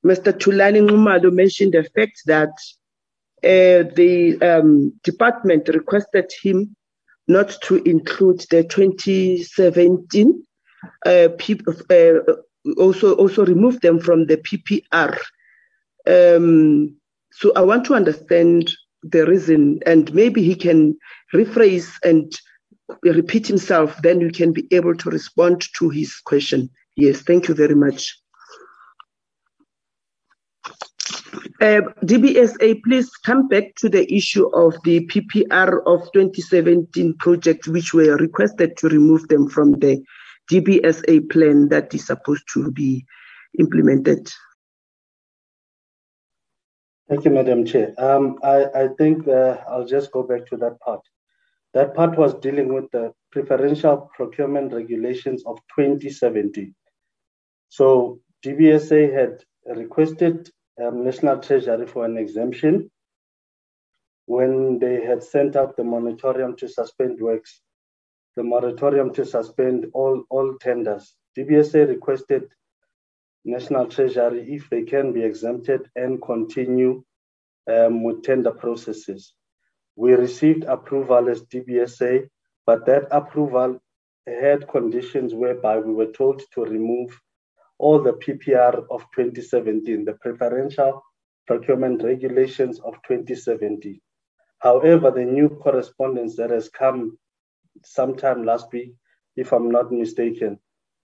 Mr. 0.04 0.32
Tulani 0.32 0.88
Nxumalo 0.88 1.32
mentioned 1.32 1.72
the 1.74 1.82
fact 1.96 2.22
that 2.26 2.50
uh, 3.42 3.90
the 3.96 4.38
um, 4.40 4.92
department 5.02 5.68
requested 5.68 6.30
him 6.40 6.76
not 7.26 7.56
to 7.64 7.82
include 7.82 8.38
the 8.50 8.62
2017 8.62 10.46
uh, 11.04 11.28
uh, 11.90 12.34
also 12.78 13.14
also 13.16 13.44
remove 13.44 13.80
them 13.80 13.98
from 13.98 14.26
the 14.26 14.36
PPR. 14.36 15.18
Um, 16.06 16.96
so 17.32 17.52
I 17.56 17.62
want 17.62 17.84
to 17.86 17.94
understand 17.94 18.70
the 19.02 19.26
reason, 19.26 19.80
and 19.86 20.12
maybe 20.14 20.42
he 20.42 20.54
can 20.54 20.96
rephrase 21.34 21.92
and 22.04 22.32
repeat 23.02 23.46
himself. 23.46 24.00
Then 24.02 24.20
you 24.20 24.30
can 24.30 24.52
be 24.52 24.66
able 24.70 24.94
to 24.96 25.10
respond 25.10 25.64
to 25.78 25.88
his 25.90 26.14
question. 26.20 26.70
Yes, 26.96 27.22
thank 27.22 27.48
you 27.48 27.54
very 27.54 27.74
much. 27.74 28.18
Uh, 31.60 31.80
DBSA, 32.04 32.82
please 32.82 33.10
come 33.24 33.48
back 33.48 33.74
to 33.76 33.88
the 33.88 34.12
issue 34.12 34.46
of 34.54 34.76
the 34.84 35.06
PPR 35.06 35.80
of 35.86 36.12
2017 36.12 37.14
projects, 37.18 37.66
which 37.68 37.94
were 37.94 38.16
requested 38.16 38.76
to 38.76 38.88
remove 38.88 39.26
them 39.28 39.48
from 39.48 39.72
the 39.72 40.02
DBSA 40.50 41.30
plan 41.30 41.68
that 41.68 41.94
is 41.94 42.06
supposed 42.06 42.44
to 42.52 42.70
be 42.72 43.04
implemented. 43.58 44.30
Thank 47.08 47.24
you, 47.24 47.30
Madam 47.30 47.64
Chair. 47.64 47.94
Um, 47.98 48.38
I, 48.42 48.64
I, 48.74 48.88
think 48.98 49.28
uh, 49.28 49.58
I'll 49.68 49.86
just 49.86 50.10
go 50.10 50.24
back 50.24 50.46
to 50.48 50.56
that 50.56 50.78
part. 50.80 51.00
That 51.76 51.92
part 51.92 52.16
was 52.16 52.32
dealing 52.32 52.72
with 52.72 52.90
the 52.90 53.12
preferential 53.30 54.10
procurement 54.16 54.72
regulations 54.72 55.44
of 55.44 55.58
2017. 55.78 56.74
So 57.68 58.20
DBSA 58.42 59.12
had 59.12 59.44
requested 59.76 60.48
um, 60.82 61.04
National 61.04 61.38
Treasury 61.38 61.86
for 61.86 62.06
an 62.06 62.16
exemption 62.16 62.90
when 64.24 64.78
they 64.78 65.04
had 65.04 65.22
sent 65.22 65.54
out 65.54 65.76
the 65.76 65.84
moratorium 65.84 66.56
to 66.56 66.66
suspend 66.66 67.20
works, 67.20 67.60
the 68.36 68.42
moratorium 68.42 69.12
to 69.12 69.26
suspend 69.26 69.88
all, 69.92 70.24
all 70.30 70.56
tenders. 70.58 71.14
DBSA 71.36 71.88
requested 71.88 72.44
National 73.44 73.84
Treasury 73.84 74.46
if 74.54 74.70
they 74.70 74.84
can 74.84 75.12
be 75.12 75.22
exempted 75.22 75.90
and 75.94 76.22
continue 76.22 77.04
um, 77.70 78.02
with 78.02 78.22
tender 78.22 78.52
processes. 78.52 79.34
We 79.96 80.12
received 80.12 80.64
approval 80.64 81.28
as 81.28 81.44
DBSA, 81.44 82.28
but 82.66 82.84
that 82.86 83.08
approval 83.10 83.80
had 84.26 84.68
conditions 84.68 85.34
whereby 85.34 85.78
we 85.78 85.94
were 85.94 86.12
told 86.12 86.42
to 86.52 86.64
remove 86.64 87.18
all 87.78 88.02
the 88.02 88.12
PPR 88.12 88.86
of 88.90 89.06
2017, 89.14 90.04
the 90.04 90.14
preferential 90.14 91.02
procurement 91.46 92.02
regulations 92.02 92.78
of 92.80 92.94
2017. 93.08 94.00
However, 94.58 95.10
the 95.10 95.24
new 95.24 95.48
correspondence 95.48 96.36
that 96.36 96.50
has 96.50 96.68
come 96.68 97.18
sometime 97.84 98.44
last 98.44 98.72
week, 98.72 98.94
if 99.36 99.52
I'm 99.52 99.70
not 99.70 99.92
mistaken, 99.92 100.58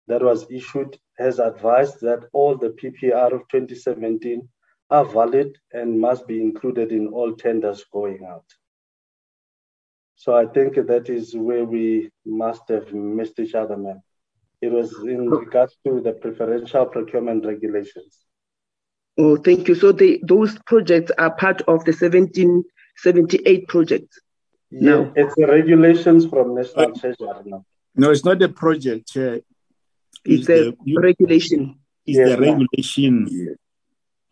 that 0.08 0.22
was 0.22 0.50
issued 0.52 0.98
has 1.18 1.40
advised 1.40 2.02
that 2.02 2.26
all 2.34 2.56
the 2.58 2.70
PPR 2.70 3.34
of 3.34 3.48
2017 3.50 4.48
are 4.90 5.06
valid 5.06 5.58
and 5.74 6.00
must 6.00 6.28
be 6.28 6.42
included 6.42 6.92
in 6.92 7.08
all 7.08 7.36
tenders 7.36 7.86
going 7.92 8.26
out. 8.26 8.46
So 10.20 10.36
I 10.36 10.48
think 10.48 10.76
that 10.76 11.08
is 11.08 11.34
where 11.34 11.64
we 11.64 12.12
must 12.26 12.64
have 12.68 12.94
missed 12.94 13.40
each 13.40 13.56
other, 13.56 13.78
ma'am. 13.78 14.02
It 14.62 14.70
was 14.70 14.94
in 15.02 15.30
regards 15.30 15.78
to 15.86 16.02
the 16.02 16.12
preferential 16.12 16.86
procurement 16.88 17.46
regulations. 17.46 18.26
Oh, 19.18 19.38
thank 19.38 19.70
you. 19.70 19.76
So 19.76 19.94
they, 19.94 20.20
those 20.22 20.60
projects 20.66 21.14
are 21.18 21.32
part 21.32 21.62
of 21.62 21.86
the 21.86 21.94
1778 21.94 23.70
project. 23.70 24.20
Yeah, 24.70 24.90
no. 24.90 25.14
it's 25.16 25.36
the 25.36 25.48
regulations 25.48 26.26
from 26.26 26.54
National 26.54 26.92
Treasury 26.92 27.30
now. 27.46 27.64
No, 27.96 28.12
it's 28.12 28.26
not 28.26 28.42
a 28.42 28.50
project. 28.50 29.16
Uh, 29.16 29.40
it's, 30.26 30.48
the, 30.48 30.76
the 30.84 30.98
regulation. 30.98 31.80
It's 32.06 32.18
yes, 32.18 32.30
the 32.32 32.42
regulation 32.42 33.56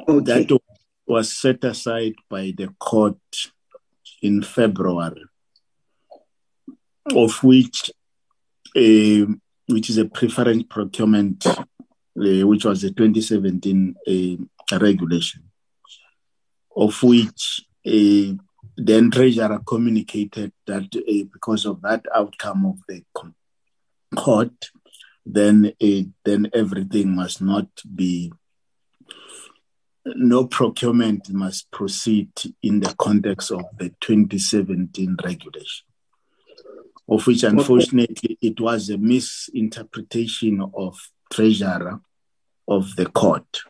okay. 0.05 0.43
that 0.47 0.59
was 1.07 1.31
set 1.31 1.63
aside 1.63 2.15
by 2.29 2.53
the 2.57 2.73
court 2.77 3.17
in 4.21 4.43
February, 4.43 5.23
of 7.15 7.43
which 7.43 7.91
uh, 8.75 9.25
which 9.67 9.89
is 9.89 9.97
a 9.97 10.05
preference 10.05 10.63
procurement, 10.69 11.45
uh, 11.45 11.57
which 12.15 12.63
was 12.63 12.81
the 12.81 12.91
2017 12.91 13.95
uh, 14.71 14.77
regulation, 14.79 15.43
of 16.75 17.01
which 17.03 17.65
then 17.83 19.11
treasurer 19.11 19.59
communicated 19.65 20.51
that 20.65 20.89
because 21.33 21.65
of 21.65 21.81
that 21.81 22.05
outcome 22.13 22.65
of 22.65 22.77
the 22.87 23.03
court, 24.15 24.69
then 25.25 25.73
then 26.23 26.49
everything 26.53 27.15
must 27.15 27.41
not 27.41 27.67
be 27.95 28.31
no 30.05 30.45
procurement 30.45 31.29
must 31.29 31.69
proceed 31.71 32.29
in 32.63 32.79
the 32.79 32.93
context 32.97 33.51
of 33.51 33.65
the 33.77 33.89
2017 33.99 35.17
regulation 35.23 35.86
of 37.09 37.25
which 37.25 37.43
unfortunately 37.43 38.37
it 38.41 38.59
was 38.59 38.89
a 38.89 38.97
misinterpretation 38.97 40.61
of 40.73 40.99
treasurer 41.31 42.01
of 42.67 42.95
the 42.95 43.05
court. 43.05 43.61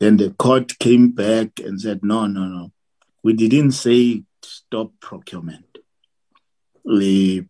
Then 0.00 0.16
the 0.16 0.30
court 0.30 0.78
came 0.78 1.12
back 1.12 1.60
and 1.60 1.80
said, 1.80 2.00
no, 2.02 2.26
no, 2.26 2.44
no, 2.46 2.72
we 3.22 3.34
didn't 3.34 3.72
say 3.72 4.24
stop 4.42 4.92
procurement. 5.00 5.78
We, 6.84 7.46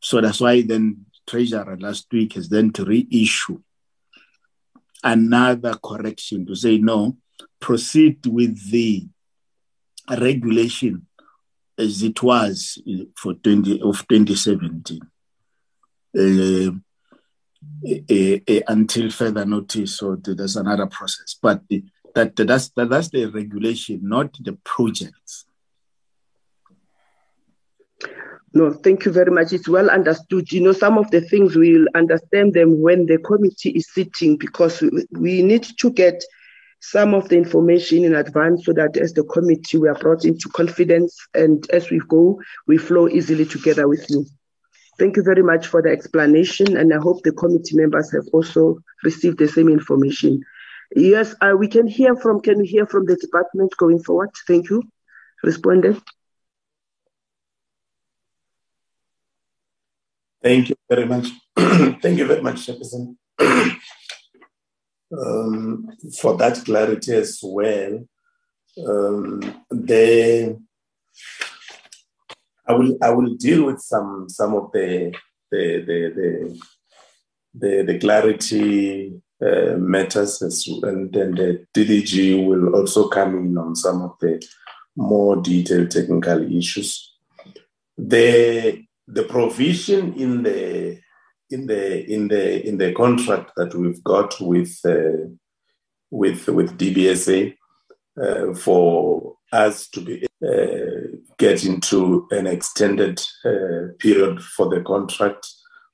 so 0.00 0.20
that's 0.20 0.40
why 0.40 0.62
then 0.62 1.06
treasurer 1.26 1.76
last 1.80 2.06
week 2.12 2.34
has 2.34 2.48
then 2.48 2.72
to 2.72 2.84
reissue 2.84 3.60
another 5.02 5.74
correction 5.74 6.46
to 6.46 6.54
say 6.54 6.78
no, 6.78 7.16
proceed 7.60 8.24
with 8.26 8.70
the 8.70 9.06
regulation 10.08 11.05
as 11.78 12.02
it 12.02 12.22
was 12.22 12.78
for 13.16 13.34
20 13.34 13.80
of 13.82 14.06
2017 14.08 15.00
uh, 16.18 16.70
uh, 17.86 18.38
uh, 18.48 18.60
until 18.68 19.10
further 19.10 19.44
notice 19.44 19.98
so 19.98 20.16
there's 20.16 20.56
another 20.56 20.86
process. 20.86 21.36
But 21.40 21.62
the, 21.68 21.84
that 22.14 22.34
that's 22.36 22.70
that, 22.70 22.88
that's 22.88 23.10
the 23.10 23.26
regulation 23.26 24.00
not 24.02 24.36
the 24.40 24.52
projects. 24.64 25.46
No 28.54 28.72
thank 28.72 29.04
you 29.04 29.12
very 29.12 29.30
much. 29.30 29.52
It's 29.52 29.68
well 29.68 29.90
understood. 29.90 30.50
You 30.50 30.62
know 30.62 30.72
some 30.72 30.96
of 30.96 31.10
the 31.10 31.20
things 31.20 31.56
we'll 31.56 31.86
understand 31.94 32.54
them 32.54 32.80
when 32.80 33.04
the 33.06 33.18
committee 33.18 33.70
is 33.70 33.92
sitting 33.92 34.38
because 34.38 34.80
we, 34.80 35.06
we 35.10 35.42
need 35.42 35.66
to 35.78 35.90
get 35.90 36.24
some 36.80 37.14
of 37.14 37.28
the 37.28 37.36
information 37.36 38.04
in 38.04 38.14
advance 38.14 38.64
so 38.64 38.72
that 38.72 38.96
as 38.96 39.12
the 39.12 39.24
committee 39.24 39.78
we 39.78 39.88
are 39.88 39.94
brought 39.94 40.24
into 40.24 40.48
confidence 40.50 41.16
and 41.34 41.68
as 41.70 41.90
we 41.90 42.00
go, 42.08 42.40
we 42.66 42.76
flow 42.78 43.08
easily 43.08 43.44
together 43.44 43.88
with 43.88 44.04
you. 44.10 44.24
Thank 44.98 45.16
you 45.16 45.22
very 45.22 45.42
much 45.42 45.66
for 45.66 45.82
the 45.82 45.90
explanation 45.90 46.76
and 46.76 46.92
I 46.92 46.98
hope 46.98 47.22
the 47.22 47.32
committee 47.32 47.76
members 47.76 48.12
have 48.12 48.26
also 48.32 48.78
received 49.04 49.38
the 49.38 49.48
same 49.48 49.68
information. 49.68 50.42
Yes, 50.94 51.34
uh, 51.40 51.54
we 51.58 51.68
can 51.68 51.86
hear 51.86 52.14
from, 52.16 52.40
can 52.40 52.58
we 52.58 52.66
hear 52.66 52.86
from 52.86 53.06
the 53.06 53.16
department 53.16 53.76
going 53.76 54.02
forward? 54.02 54.30
Thank 54.46 54.70
you. 54.70 54.82
Respondent. 55.42 56.02
Thank 60.42 60.68
you 60.68 60.76
very 60.88 61.06
much. 61.06 61.28
Thank 61.56 62.18
you 62.18 62.26
very 62.26 62.40
much, 62.40 62.66
Chairperson 62.66 63.16
um, 65.12 65.88
for 66.20 66.36
that 66.36 66.64
clarity 66.64 67.12
as 67.14 67.40
well. 67.42 68.06
Um, 68.86 69.40
the 69.70 70.58
I 72.68 72.72
will 72.72 72.98
I 73.02 73.10
will 73.10 73.34
deal 73.34 73.66
with 73.66 73.80
some 73.80 74.28
some 74.28 74.54
of 74.54 74.72
the 74.72 75.14
the 75.50 75.80
the, 75.86 76.12
the, 76.14 76.60
the, 77.54 77.82
the 77.92 77.98
clarity 77.98 79.20
uh, 79.40 79.76
matters, 79.78 80.42
as, 80.42 80.66
and 80.82 81.12
then 81.12 81.34
the 81.34 81.66
DDG 81.74 82.44
will 82.44 82.74
also 82.74 83.08
come 83.08 83.36
in 83.38 83.56
on 83.56 83.76
some 83.76 84.02
of 84.02 84.16
the 84.20 84.44
more 84.96 85.36
detailed 85.36 85.90
technical 85.90 86.42
issues. 86.52 87.14
The 87.96 88.82
the 89.06 89.22
provision 89.22 90.14
in 90.14 90.42
the 90.42 90.98
in 91.50 91.66
the 91.66 92.04
in 92.12 92.28
the 92.28 92.66
in 92.66 92.78
the 92.78 92.92
contract 92.92 93.52
that 93.56 93.74
we've 93.74 94.02
got 94.02 94.40
with 94.40 94.78
uh, 94.84 95.28
with 96.10 96.48
with 96.48 96.78
DBSA 96.78 97.54
uh, 98.20 98.54
for 98.54 99.36
us 99.52 99.88
to 99.88 100.00
be 100.00 100.26
uh, 100.46 101.16
get 101.38 101.64
into 101.64 102.26
an 102.30 102.46
extended 102.46 103.20
uh, 103.44 103.92
period 103.98 104.42
for 104.42 104.68
the 104.68 104.82
contract 104.82 105.46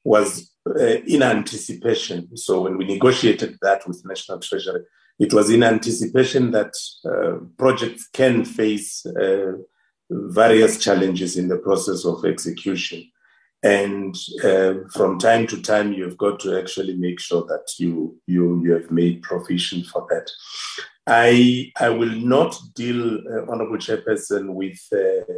was 0.05 0.51
uh, 0.69 0.99
in 1.07 1.23
anticipation. 1.23 2.37
So 2.37 2.63
when 2.63 2.77
we 2.77 2.85
negotiated 2.85 3.59
that 3.63 3.87
with 3.87 4.03
National 4.05 4.39
Treasury, 4.41 4.83
it 5.19 5.33
was 5.33 5.51
in 5.51 5.63
anticipation 5.63 6.51
that 6.53 6.73
uh, 7.05 7.45
projects 7.57 8.09
can 8.13 8.45
face 8.45 9.05
various 10.11 10.79
challenges 10.79 11.37
in 11.37 11.49
the 11.49 11.59
process 11.59 12.05
of 12.05 12.25
execution. 12.25 13.11
And 13.63 14.17
uh, 14.43 14.75
from 14.93 15.19
time 15.19 15.47
to 15.49 15.63
time, 15.63 15.93
you've 15.93 16.17
got 16.17 16.41
to 16.41 16.59
actually 16.59 16.97
make 16.97 17.21
sure 17.21 17.45
that 17.45 17.73
you, 17.79 18.19
you, 18.27 18.63
you 18.65 18.73
have 18.73 18.91
made 18.91 19.23
provision 19.23 19.85
for 19.85 20.07
that. 20.11 20.31
I, 21.07 21.73
I 21.79 21.91
will 21.91 22.11
not 22.11 22.57
deal, 22.75 23.19
uh, 23.19 23.51
Honorable 23.51 23.77
Chairperson, 23.77 24.55
with 24.55 24.81
uh, 24.93 25.35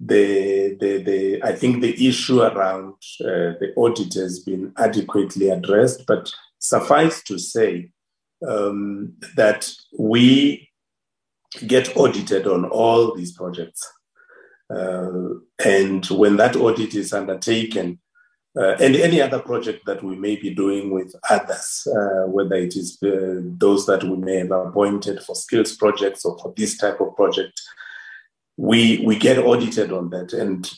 the, 0.00 0.76
the, 0.80 1.02
the, 1.02 1.42
I 1.42 1.52
think 1.52 1.82
the 1.82 2.08
issue 2.08 2.40
around 2.40 2.94
uh, 3.20 3.58
the 3.60 3.72
audit 3.76 4.14
has 4.14 4.38
been 4.40 4.72
adequately 4.78 5.50
addressed, 5.50 6.06
but 6.06 6.32
suffice 6.58 7.22
to 7.24 7.38
say 7.38 7.90
um, 8.46 9.14
that 9.36 9.70
we 9.98 10.70
get 11.66 11.96
audited 11.96 12.46
on 12.46 12.64
all 12.66 13.14
these 13.14 13.32
projects. 13.32 13.92
Uh, 14.70 15.34
and 15.64 16.04
when 16.06 16.36
that 16.36 16.56
audit 16.56 16.94
is 16.94 17.12
undertaken, 17.12 17.98
uh, 18.58 18.74
and 18.80 18.96
any 18.96 19.20
other 19.20 19.38
project 19.38 19.86
that 19.86 20.02
we 20.02 20.16
may 20.16 20.34
be 20.34 20.52
doing 20.52 20.90
with 20.90 21.14
others, 21.30 21.86
uh, 21.94 22.26
whether 22.26 22.56
it 22.56 22.74
is 22.74 22.98
uh, 23.02 23.40
those 23.56 23.86
that 23.86 24.02
we 24.02 24.16
may 24.16 24.38
have 24.38 24.50
appointed 24.50 25.22
for 25.22 25.36
skills 25.36 25.76
projects 25.76 26.24
or 26.24 26.36
for 26.38 26.52
this 26.56 26.76
type 26.76 27.00
of 27.00 27.14
project, 27.14 27.60
we 28.56 29.00
we 29.04 29.16
get 29.16 29.38
audited 29.38 29.92
on 29.92 30.10
that. 30.10 30.32
And 30.32 30.68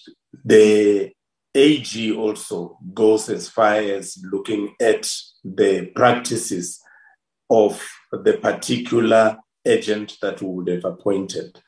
the 0.44 1.12
AG 1.54 2.12
also 2.12 2.78
goes 2.92 3.28
as 3.28 3.48
far 3.48 3.76
as 3.76 4.18
looking 4.30 4.74
at 4.80 5.10
the 5.42 5.86
practices 5.94 6.80
of 7.48 7.82
the 8.12 8.34
particular 8.34 9.38
agent 9.66 10.16
that 10.22 10.42
we 10.42 10.48
would 10.48 10.68
have 10.68 10.84
appointed 10.84 11.60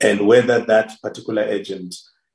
and 0.00 0.26
whether 0.26 0.60
that 0.60 0.92
particular 1.02 1.42
agent 1.42 1.94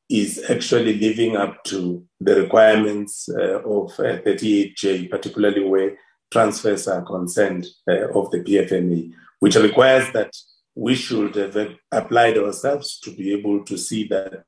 is 0.09 0.43
actually 0.49 0.99
living 0.99 1.35
up 1.37 1.63
to 1.63 2.05
the 2.19 2.35
requirements 2.35 3.29
uh, 3.29 3.61
of 3.61 3.91
uh, 3.99 4.19
38J, 4.21 5.09
particularly 5.09 5.63
where 5.63 5.97
transfers 6.31 6.87
are 6.87 7.03
concerned 7.03 7.65
uh, 7.89 8.09
of 8.09 8.29
the 8.31 8.39
PFMA, 8.43 9.11
which 9.39 9.55
requires 9.55 10.11
that 10.13 10.35
we 10.75 10.95
should 10.95 11.35
have 11.35 11.57
applied 11.91 12.37
ourselves 12.37 12.99
to 12.99 13.11
be 13.11 13.33
able 13.33 13.63
to 13.63 13.77
see 13.77 14.07
that 14.07 14.43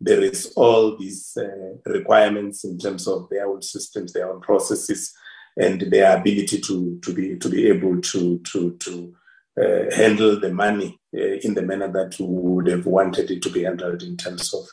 there 0.00 0.22
is 0.22 0.52
all 0.56 0.96
these 0.98 1.36
uh, 1.36 1.90
requirements 1.90 2.64
in 2.64 2.78
terms 2.78 3.06
of 3.06 3.28
their 3.30 3.46
own 3.46 3.62
systems, 3.62 4.12
their 4.12 4.30
own 4.30 4.40
processes, 4.40 5.14
and 5.56 5.82
their 5.82 6.16
ability 6.16 6.60
to, 6.60 6.98
to 7.00 7.12
be 7.12 7.36
to 7.38 7.48
be 7.48 7.68
able 7.68 8.00
to 8.00 8.38
to 8.40 8.72
to 8.78 9.14
uh, 9.60 9.94
handle 9.94 10.40
the 10.40 10.52
money 10.52 10.98
in 11.14 11.54
the 11.54 11.62
manner 11.62 11.90
that 11.90 12.18
we 12.18 12.26
would 12.26 12.66
have 12.66 12.86
wanted 12.86 13.30
it 13.30 13.42
to 13.42 13.50
be 13.50 13.64
handled 13.64 14.02
in 14.02 14.16
terms 14.16 14.52
of 14.52 14.64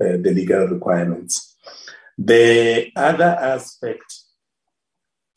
uh, 0.00 0.16
the 0.16 0.32
legal 0.32 0.66
requirements. 0.66 1.56
The 2.16 2.90
other 2.96 3.36
aspect, 3.40 4.14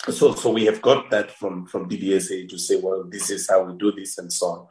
so, 0.10 0.34
so 0.34 0.52
we 0.52 0.66
have 0.66 0.82
got 0.82 1.10
that 1.12 1.32
from, 1.32 1.66
from 1.66 1.90
DBSA 1.90 2.50
to 2.50 2.58
say, 2.58 2.80
well, 2.80 3.04
this 3.04 3.30
is 3.30 3.50
how 3.50 3.64
we 3.64 3.78
do 3.78 3.92
this 3.92 4.18
and 4.18 4.32
so 4.32 4.46
on. 4.48 4.68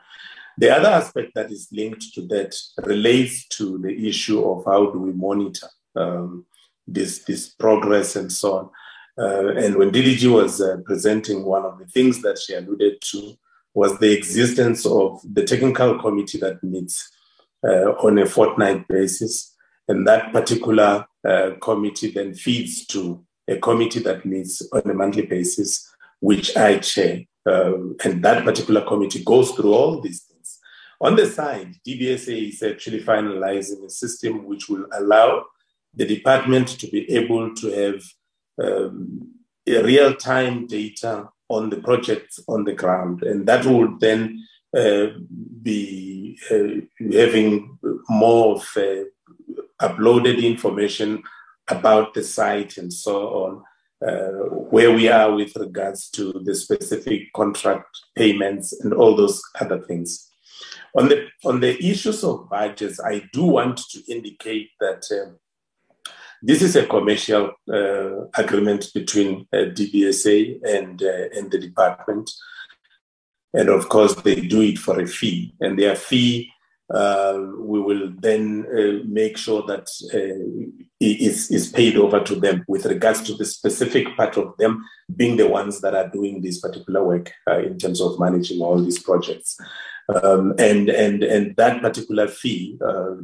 The 0.59 0.71
other 0.71 0.89
aspect 0.89 1.33
that 1.35 1.51
is 1.51 1.69
linked 1.73 2.13
to 2.15 2.27
that 2.29 2.55
relates 2.85 3.49
to 3.49 3.79
the 3.79 4.09
issue 4.09 4.45
of 4.45 4.65
how 4.67 4.91
do 4.91 4.99
we 4.99 5.13
monitor 5.13 5.69
um, 5.97 6.45
this, 6.87 7.25
this 7.25 7.49
progress 7.49 8.17
and 8.17 8.31
so 8.31 8.59
on. 8.59 8.71
Uh, 9.19 9.49
and 9.57 9.77
when 9.77 9.91
DDG 9.91 10.31
was 10.33 10.61
uh, 10.61 10.79
presenting, 10.85 11.45
one 11.45 11.65
of 11.65 11.79
the 11.79 11.87
things 11.87 12.23
that 12.23 12.39
she 12.39 12.55
alluded 12.55 13.01
to 13.01 13.37
was 13.75 13.99
the 13.99 14.13
existence 14.13 14.85
of 14.85 15.21
the 15.25 15.45
technical 15.45 15.99
committee 15.99 16.39
that 16.39 16.63
meets 16.63 17.11
uh, 17.65 17.93
on 18.05 18.19
a 18.19 18.27
fortnight 18.27 18.87
basis. 18.89 19.55
And 19.89 20.07
that 20.07 20.33
particular 20.33 21.07
uh, 21.27 21.51
committee 21.61 22.11
then 22.11 22.35
feeds 22.35 22.87
to 22.89 23.25
a 23.49 23.57
committee 23.57 24.01
that 24.01 24.25
meets 24.25 24.63
on 24.73 24.89
a 24.89 24.95
monthly 24.95 25.27
basis, 25.27 25.89
which 26.21 26.57
I 26.57 26.79
chair. 26.79 27.23
Um, 27.45 27.97
and 28.05 28.23
that 28.25 28.45
particular 28.45 28.83
committee 28.83 29.25
goes 29.25 29.51
through 29.53 29.73
all 29.73 30.01
these 30.01 30.23
things. 30.23 30.59
On 31.01 31.17
the 31.17 31.27
side, 31.27 31.75
DBSA 31.87 32.51
is 32.51 32.63
actually 32.63 33.03
finalizing 33.03 33.85
a 33.85 33.91
system 33.91 34.45
which 34.45 34.69
will 34.69 34.87
allow 34.93 35.47
the 35.95 36.07
department 36.07 36.69
to 36.69 36.87
be 36.87 37.11
able 37.11 37.55
to 37.57 37.71
have 37.71 38.03
um, 38.63 39.33
real 39.67 40.15
time 40.15 40.67
data 40.67 41.29
on 41.53 41.71
the 41.71 41.81
projects 41.89 42.41
on 42.49 42.65
the 42.65 42.73
ground. 42.73 43.23
And 43.23 43.47
that 43.47 43.65
would 43.67 44.01
then 44.01 44.47
uh, 44.77 45.09
be 45.63 46.39
uh, 46.51 47.13
having 47.13 47.79
more 48.09 48.57
of 48.57 48.63
uh, 48.77 49.05
uploaded 49.81 50.43
information 50.43 51.23
about 51.69 52.15
the 52.15 52.23
site 52.23 52.77
and 52.79 52.93
so 52.93 53.17
on, 53.45 53.63
uh, 54.09 54.33
where 54.75 54.93
we 54.93 55.09
are 55.09 55.33
with 55.35 55.55
regards 55.57 56.11
to 56.11 56.33
the 56.45 56.55
specific 56.55 57.33
contract 57.35 57.91
payments 58.17 58.73
and 58.81 58.93
all 58.95 59.15
those 59.15 59.43
other 59.61 59.81
things. 59.81 60.31
On 60.99 61.09
the, 61.09 61.29
on 61.45 61.61
the 61.61 61.73
issues 61.85 62.25
of 62.25 62.49
budgets, 62.51 63.01
I 63.01 63.23
do 63.33 63.45
want 63.45 63.79
to 63.93 64.03
indicate 64.09 64.71
that 64.81 65.03
um, 65.13 65.39
this 66.43 66.61
is 66.61 66.75
a 66.75 66.87
commercial 66.87 67.53
uh, 67.73 68.27
agreement 68.37 68.91
between 68.93 69.47
uh, 69.53 69.71
DBSA 69.71 70.61
and, 70.65 71.01
uh, 71.01 71.29
and 71.37 71.51
the 71.51 71.59
department. 71.59 72.31
And 73.55 73.69
of 73.69 73.89
course, 73.89 74.17
they 74.17 74.41
do 74.41 74.61
it 74.63 74.79
for 74.79 75.01
a 75.01 75.07
fee. 75.07 75.55
And 75.61 75.79
their 75.79 75.95
fee, 75.95 76.51
uh, 76.93 77.39
we 77.59 77.81
will 77.81 78.13
then 78.19 78.67
uh, 78.67 79.07
make 79.07 79.37
sure 79.37 79.63
that 79.67 79.89
uh, 80.13 80.83
is, 81.01 81.51
is 81.51 81.69
paid 81.69 81.97
over 81.97 82.21
to 82.21 82.35
them 82.35 82.65
with 82.67 82.87
regards 82.87 83.23
to 83.23 83.35
the 83.35 83.45
specific 83.45 84.17
part 84.17 84.37
of 84.37 84.57
them 84.59 84.85
being 85.15 85.37
the 85.37 85.49
ones 85.49 85.81
that 85.83 85.95
are 85.95 86.09
doing 86.09 86.43
this 86.43 86.61
particular 86.61 87.05
work 87.05 87.31
in 87.47 87.79
terms 87.79 88.01
of 88.01 88.19
managing 88.19 88.61
all 88.61 88.83
these 88.83 88.99
projects. 88.99 89.57
Um, 90.09 90.55
and, 90.59 90.89
and, 90.89 91.23
and 91.23 91.55
that 91.57 91.81
particular 91.81 92.27
fee 92.27 92.79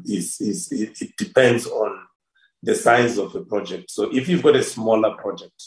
is, 0.05 0.41
is, 0.41 0.71
it 0.71 1.17
depends 1.17 1.67
on 1.67 2.08
the 2.63 2.75
size 2.75 3.19
of 3.19 3.35
a 3.35 3.45
project. 3.45 3.91
So 3.91 4.15
if 4.15 4.29
you've 4.29 4.43
got 4.43 4.57
a 4.57 4.63
smaller 4.63 5.15
project, 5.17 5.63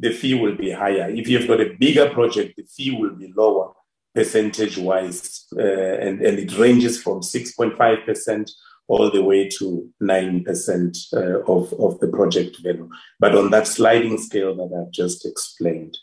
the 0.00 0.10
fee 0.10 0.34
will 0.34 0.56
be 0.56 0.70
higher. 0.70 1.08
If 1.10 1.28
you've 1.28 1.46
got 1.46 1.60
a 1.60 1.74
bigger 1.78 2.10
project, 2.10 2.56
the 2.56 2.64
fee 2.64 2.96
will 2.96 3.14
be 3.14 3.32
lower 3.36 3.72
percentage 4.14 4.76
wise. 4.78 5.46
Uh, 5.56 5.62
and, 5.62 6.20
and 6.20 6.38
it 6.38 6.58
ranges 6.58 7.00
from 7.00 7.20
6.5% 7.20 8.50
all 8.88 9.10
the 9.10 9.22
way 9.22 9.48
to 9.48 9.88
9% 10.02 11.12
uh, 11.14 11.52
of, 11.52 11.72
of 11.74 12.00
the 12.00 12.08
project 12.08 12.58
value. 12.62 12.88
But 13.20 13.34
on 13.34 13.50
that 13.50 13.66
sliding 13.66 14.18
scale 14.18 14.54
that 14.56 14.76
I've 14.76 14.92
just 14.92 15.24
explained. 15.24 15.96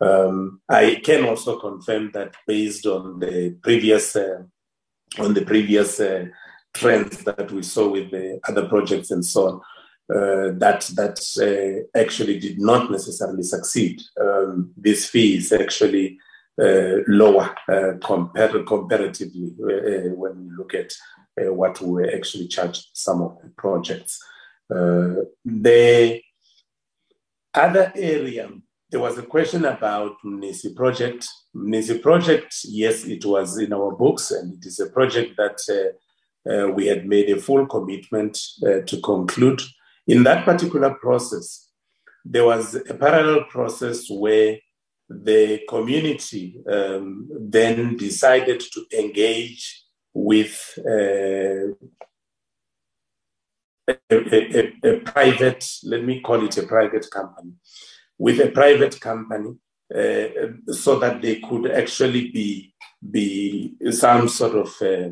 Um, 0.00 0.60
I 0.68 1.00
can 1.04 1.24
also 1.24 1.58
confirm 1.58 2.10
that 2.12 2.34
based 2.46 2.86
on 2.86 3.20
the 3.20 3.56
previous 3.62 4.16
uh, 4.16 4.42
on 5.18 5.34
the 5.34 5.44
previous 5.44 6.00
uh, 6.00 6.26
trends 6.74 7.24
that 7.24 7.50
we 7.50 7.62
saw 7.62 7.88
with 7.88 8.10
the 8.10 8.40
other 8.48 8.66
projects 8.68 9.10
and 9.10 9.24
so 9.24 9.46
on, 9.48 9.60
uh, 10.14 10.52
that 10.58 10.90
that 10.94 11.18
uh, 11.40 11.98
actually 11.98 12.38
did 12.38 12.60
not 12.60 12.90
necessarily 12.90 13.42
succeed. 13.42 14.02
Um, 14.20 14.72
this 14.76 15.06
fee 15.06 15.36
is 15.36 15.52
actually 15.52 16.18
uh, 16.60 17.00
lower 17.08 17.54
uh, 17.68 17.96
compar- 18.00 18.66
comparatively 18.66 19.54
uh, 19.62 20.14
when 20.14 20.44
we 20.44 20.56
look 20.56 20.74
at 20.74 20.92
uh, 21.40 21.52
what 21.52 21.80
we 21.80 22.06
actually 22.12 22.46
charged 22.46 22.88
some 22.92 23.22
of 23.22 23.38
the 23.42 23.48
projects. 23.56 24.22
the 24.68 26.20
other 27.54 27.92
area, 27.94 28.50
there 28.90 29.00
was 29.00 29.16
a 29.16 29.22
question 29.22 29.64
about 29.64 30.16
MNISI 30.24 30.76
project. 30.76 31.26
MNISI 31.56 32.02
project, 32.02 32.54
yes, 32.64 33.04
it 33.04 33.24
was 33.24 33.58
in 33.58 33.72
our 33.72 33.92
books, 33.92 34.30
and 34.30 34.52
it 34.52 34.66
is 34.66 34.78
a 34.78 34.90
project 34.90 35.36
that 35.38 35.58
uh, 35.70 35.96
we 36.44 36.86
had 36.86 37.06
made 37.06 37.30
a 37.30 37.40
full 37.40 37.66
commitment 37.66 38.38
uh, 38.66 38.80
to 38.86 39.00
conclude. 39.00 39.60
In 40.06 40.24
that 40.24 40.44
particular 40.44 40.94
process, 40.94 41.68
there 42.24 42.44
was 42.44 42.74
a 42.74 42.94
parallel 42.94 43.44
process 43.44 44.08
where 44.10 44.58
the 45.08 45.60
community 45.68 46.62
um, 46.70 47.28
then 47.40 47.96
decided 47.96 48.60
to 48.60 48.84
engage 48.98 49.84
with 50.14 50.78
uh, 50.78 51.74
a, 53.88 53.96
a, 54.10 54.72
a, 54.84 55.00
private, 55.00 55.68
let 55.84 56.04
me 56.04 56.20
call 56.20 56.44
it 56.44 56.56
a 56.56 56.62
private 56.62 57.10
company, 57.10 57.52
with 58.18 58.40
a 58.40 58.50
private 58.50 59.00
company 59.00 59.56
uh, 59.94 60.72
so 60.72 60.98
that 60.98 61.20
they 61.20 61.40
could 61.40 61.70
actually 61.70 62.30
be, 62.30 62.74
be 63.10 63.74
some 63.90 64.28
sort 64.28 64.54
of 64.54 64.68
uh, 64.82 65.10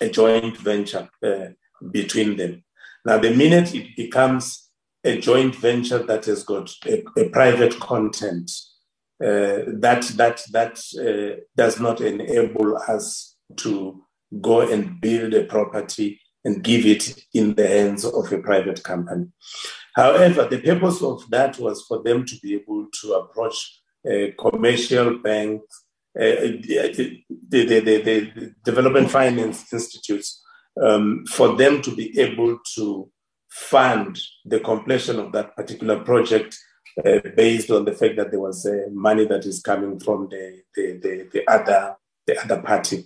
a 0.00 0.08
joint 0.08 0.56
venture 0.56 1.08
uh, 1.22 1.46
between 1.90 2.36
them. 2.36 2.64
Now, 3.04 3.18
the 3.18 3.34
minute 3.34 3.74
it 3.74 3.96
becomes 3.96 4.70
a 5.04 5.20
joint 5.20 5.54
venture 5.56 5.98
that 5.98 6.24
has 6.24 6.42
got 6.44 6.70
a, 6.86 7.04
a 7.18 7.28
private 7.28 7.78
content, 7.78 8.50
uh, 9.22 9.68
that 9.80 10.10
that 10.16 10.42
that 10.52 10.78
uh, 10.98 11.40
does 11.56 11.78
not 11.78 12.00
enable 12.00 12.76
us 12.78 13.36
to 13.56 14.02
go 14.40 14.60
and 14.60 15.00
build 15.00 15.34
a 15.34 15.44
property 15.44 16.20
and 16.44 16.62
give 16.62 16.84
it 16.86 17.24
in 17.32 17.54
the 17.54 17.66
hands 17.66 18.04
of 18.04 18.32
a 18.32 18.38
private 18.38 18.82
company. 18.82 19.26
However, 19.94 20.46
the 20.50 20.60
purpose 20.60 21.02
of 21.02 21.28
that 21.30 21.58
was 21.58 21.84
for 21.86 22.02
them 22.02 22.24
to 22.26 22.36
be 22.42 22.54
able 22.54 22.86
to 23.00 23.12
approach 23.14 23.80
uh, 24.10 24.26
commercial 24.38 25.18
banks, 25.18 25.83
the, 26.14 27.20
the, 27.48 27.80
the, 27.80 28.54
development 28.64 29.10
finance 29.10 29.72
institutes, 29.72 30.42
um, 30.80 31.24
for 31.26 31.56
them 31.56 31.82
to 31.82 31.94
be 31.94 32.18
able 32.20 32.58
to 32.74 33.10
fund 33.50 34.18
the 34.44 34.60
completion 34.60 35.18
of 35.18 35.32
that 35.32 35.54
particular 35.56 36.00
project 36.00 36.56
uh, 37.04 37.18
based 37.36 37.70
on 37.70 37.84
the 37.84 37.92
fact 37.92 38.16
that 38.16 38.30
there 38.30 38.40
was 38.40 38.66
uh, 38.66 38.86
money 38.92 39.24
that 39.24 39.44
is 39.44 39.60
coming 39.60 39.98
from 39.98 40.28
the, 40.28 40.62
the, 40.74 40.98
the, 41.02 41.28
the, 41.32 41.50
other, 41.50 41.96
the 42.26 42.40
other 42.42 42.62
party. 42.62 43.04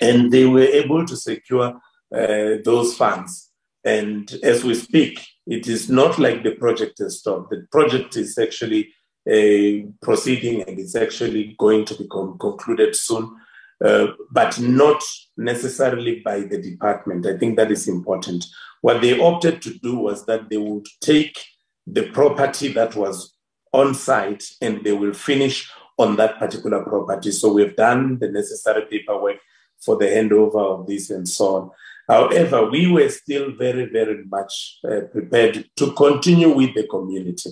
And 0.00 0.30
they 0.30 0.46
were 0.46 0.60
able 0.60 1.06
to 1.06 1.16
secure 1.16 1.80
uh, 2.14 2.56
those 2.64 2.96
funds. 2.96 3.50
And 3.84 4.30
as 4.42 4.64
we 4.64 4.74
speak, 4.74 5.26
it 5.46 5.66
is 5.66 5.88
not 5.88 6.18
like 6.18 6.42
the 6.42 6.54
project 6.54 6.98
has 6.98 7.20
stopped. 7.20 7.50
The 7.50 7.66
project 7.72 8.16
is 8.16 8.38
actually 8.38 8.92
uh, 9.28 9.86
proceeding 10.02 10.62
and 10.62 10.78
it's 10.78 10.94
actually 10.94 11.54
going 11.58 11.84
to 11.84 11.94
be 11.94 12.06
concluded 12.08 12.94
soon. 12.96 13.36
Uh, 13.82 14.08
but 14.30 14.60
not 14.60 15.02
necessarily 15.38 16.20
by 16.22 16.40
the 16.40 16.60
department. 16.60 17.24
I 17.24 17.38
think 17.38 17.56
that 17.56 17.70
is 17.70 17.88
important. 17.88 18.44
What 18.82 19.00
they 19.00 19.18
opted 19.18 19.62
to 19.62 19.78
do 19.78 19.96
was 19.96 20.26
that 20.26 20.50
they 20.50 20.58
would 20.58 20.86
take 21.00 21.42
the 21.86 22.10
property 22.10 22.68
that 22.74 22.94
was 22.94 23.34
on 23.72 23.94
site 23.94 24.44
and 24.60 24.84
they 24.84 24.92
will 24.92 25.14
finish 25.14 25.70
on 25.96 26.16
that 26.16 26.38
particular 26.38 26.82
property. 26.84 27.30
So 27.30 27.54
we've 27.54 27.74
done 27.74 28.18
the 28.18 28.30
necessary 28.30 28.84
paperwork 28.90 29.38
for 29.80 29.96
the 29.96 30.06
handover 30.06 30.80
of 30.80 30.86
this 30.86 31.08
and 31.08 31.26
so 31.26 31.56
on. 31.56 31.70
However, 32.06 32.68
we 32.68 32.90
were 32.90 33.08
still 33.08 33.52
very, 33.52 33.86
very 33.86 34.24
much 34.24 34.78
uh, 34.84 35.02
prepared 35.12 35.70
to 35.76 35.92
continue 35.92 36.50
with 36.50 36.74
the 36.74 36.86
community 36.86 37.50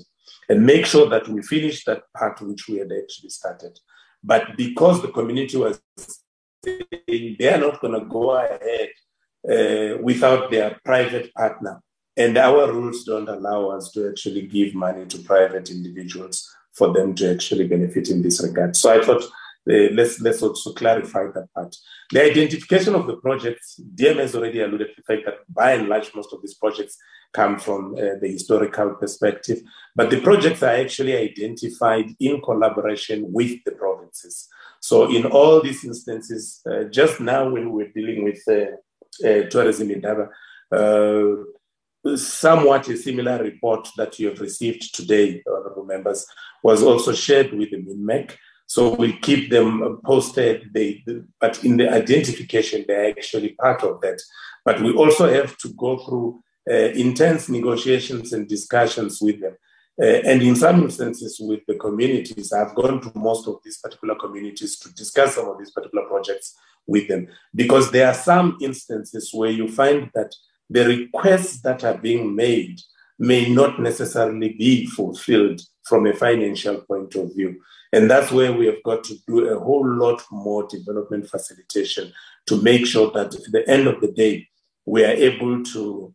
and 0.49 0.65
make 0.65 0.86
sure 0.86 1.09
that 1.09 1.28
we 1.28 1.43
finish 1.43 1.85
that 1.85 2.02
part 2.17 2.41
which 2.41 2.68
we 2.68 2.78
had 2.78 2.91
actually 2.93 3.31
started. 3.31 3.78
But 4.23 4.57
because 4.57 5.02
the 5.02 5.09
community 5.09 5.57
was 5.57 5.81
saying 6.65 7.36
they 7.39 7.52
are 7.52 7.59
not 7.59 7.81
going 7.81 7.99
to 7.99 8.07
go 8.07 8.31
ahead 8.33 8.91
uh, 9.49 9.99
without 10.02 10.51
their 10.51 10.78
private 10.85 11.33
partner, 11.35 11.81
and 12.17 12.36
our 12.36 12.73
rules 12.73 13.05
don't 13.05 13.28
allow 13.28 13.68
us 13.68 13.93
to 13.93 14.09
actually 14.09 14.43
give 14.47 14.75
money 14.75 15.07
to 15.07 15.18
private 15.18 15.70
individuals 15.70 16.49
for 16.73 16.93
them 16.93 17.15
to 17.15 17.31
actually 17.31 17.67
benefit 17.67 18.09
in 18.09 18.23
this 18.23 18.43
regard. 18.43 18.75
So 18.75 18.93
I 18.93 19.05
thought 19.05 19.25
uh, 19.71 19.89
let's 19.93 20.21
let's 20.21 20.43
also 20.43 20.73
clarify 20.73 21.27
that 21.35 21.49
part. 21.55 21.77
The 22.11 22.25
identification 22.25 22.95
of 22.95 23.07
the 23.07 23.17
projects, 23.17 23.81
DM 23.95 24.17
has 24.17 24.35
already 24.35 24.61
alluded 24.61 24.89
to 24.89 24.95
the 24.97 25.03
fact 25.03 25.27
that 25.27 25.53
by 25.53 25.73
and 25.73 25.89
large 25.89 26.15
most 26.15 26.33
of 26.33 26.41
these 26.41 26.55
projects 26.55 26.97
come 27.33 27.59
from 27.59 27.95
uh, 27.95 28.19
the 28.21 28.29
historical 28.29 28.95
perspective, 28.95 29.61
but 29.95 30.11
the 30.11 30.21
projects 30.21 30.63
are 30.63 30.77
actually 30.77 31.17
identified 31.17 32.07
in 32.21 32.41
collaboration 32.41 33.31
with 33.31 33.63
the 33.65 33.73
provinces. 33.73 34.49
So 34.81 35.15
in 35.15 35.27
all 35.27 35.61
these 35.61 35.85
instances, 35.85 36.63
uh, 36.71 36.85
just 36.85 37.21
now 37.21 37.51
when 37.51 37.73
we're 37.73 37.93
dealing 37.93 38.25
with 38.25 38.43
uh, 38.49 38.77
uh 39.27 39.49
tourism 39.51 39.91
Indaba, 39.91 40.31
uh, 40.73 42.17
somewhat 42.17 42.89
a 42.89 42.97
similar 42.97 43.43
report 43.43 43.89
that 43.97 44.19
you 44.19 44.29
have 44.29 44.41
received 44.41 44.95
today, 44.95 45.43
honorable 45.47 45.85
members, 45.85 46.27
was 46.63 46.83
also 46.83 47.13
shared 47.13 47.53
with 47.53 47.71
the 47.71 47.79
MINMEC. 47.79 48.37
So 48.69 48.95
we 48.95 49.15
keep 49.15 49.51
them 49.51 49.99
posted. 50.05 50.71
They, 50.75 51.03
but 51.41 51.65
in 51.65 51.79
the 51.79 51.91
identification, 51.91 52.85
they're 52.87 53.09
actually 53.09 53.51
part 53.55 53.83
of 53.83 54.01
that. 54.03 54.21
But 54.63 54.83
we 54.83 54.93
also 54.93 55.33
have 55.33 55.57
to 55.59 55.69
go 55.71 55.97
through 55.99 56.43
uh, 56.71 56.91
intense 56.93 57.49
negotiations 57.49 58.35
and 58.35 58.47
discussions 58.47 59.21
with 59.23 59.41
them. 59.41 59.57
Uh, 60.01 60.21
and 60.31 60.43
in 60.43 60.55
some 60.55 60.83
instances 60.83 61.39
with 61.41 61.61
the 61.67 61.77
communities, 61.77 62.53
I've 62.53 62.75
gone 62.75 63.01
to 63.01 63.13
most 63.19 63.49
of 63.49 63.57
these 63.65 63.79
particular 63.79 64.15
communities 64.17 64.79
to 64.81 64.93
discuss 64.93 65.35
some 65.37 65.49
of 65.49 65.59
these 65.59 65.71
particular 65.71 66.05
projects 66.07 66.55
with 66.87 67.09
them. 67.09 67.27
Because 67.55 67.91
there 67.91 68.07
are 68.07 68.15
some 68.15 68.59
instances 68.61 69.31
where 69.33 69.51
you 69.51 69.69
find 69.69 70.11
that 70.15 70.35
the 70.69 70.85
requests 70.85 71.63
that 71.63 71.85
are 71.85 71.97
being 71.97 72.37
made 72.37 72.79
may 73.19 73.49
not 73.49 73.81
necessarily 73.81 74.51
be 74.51 74.85
fulfilled 74.87 75.63
from 75.85 76.07
a 76.07 76.13
financial 76.13 76.83
point 76.83 77.15
of 77.15 77.35
view. 77.35 77.59
And 77.92 78.10
that's 78.10 78.31
where 78.31 78.52
we 78.52 78.67
have 78.67 78.83
got 78.84 79.05
to 79.05 79.15
do 79.26 79.49
a 79.49 79.58
whole 79.58 79.86
lot 79.86 80.23
more 80.31 80.67
development 80.68 81.28
facilitation 81.28 82.12
to 82.47 82.60
make 82.60 82.86
sure 82.86 83.10
that 83.12 83.34
at 83.34 83.52
the 83.52 83.68
end 83.68 83.86
of 83.86 84.00
the 84.00 84.12
day, 84.12 84.49
we 84.84 85.05
are 85.05 85.12
able 85.12 85.62
to, 85.65 86.15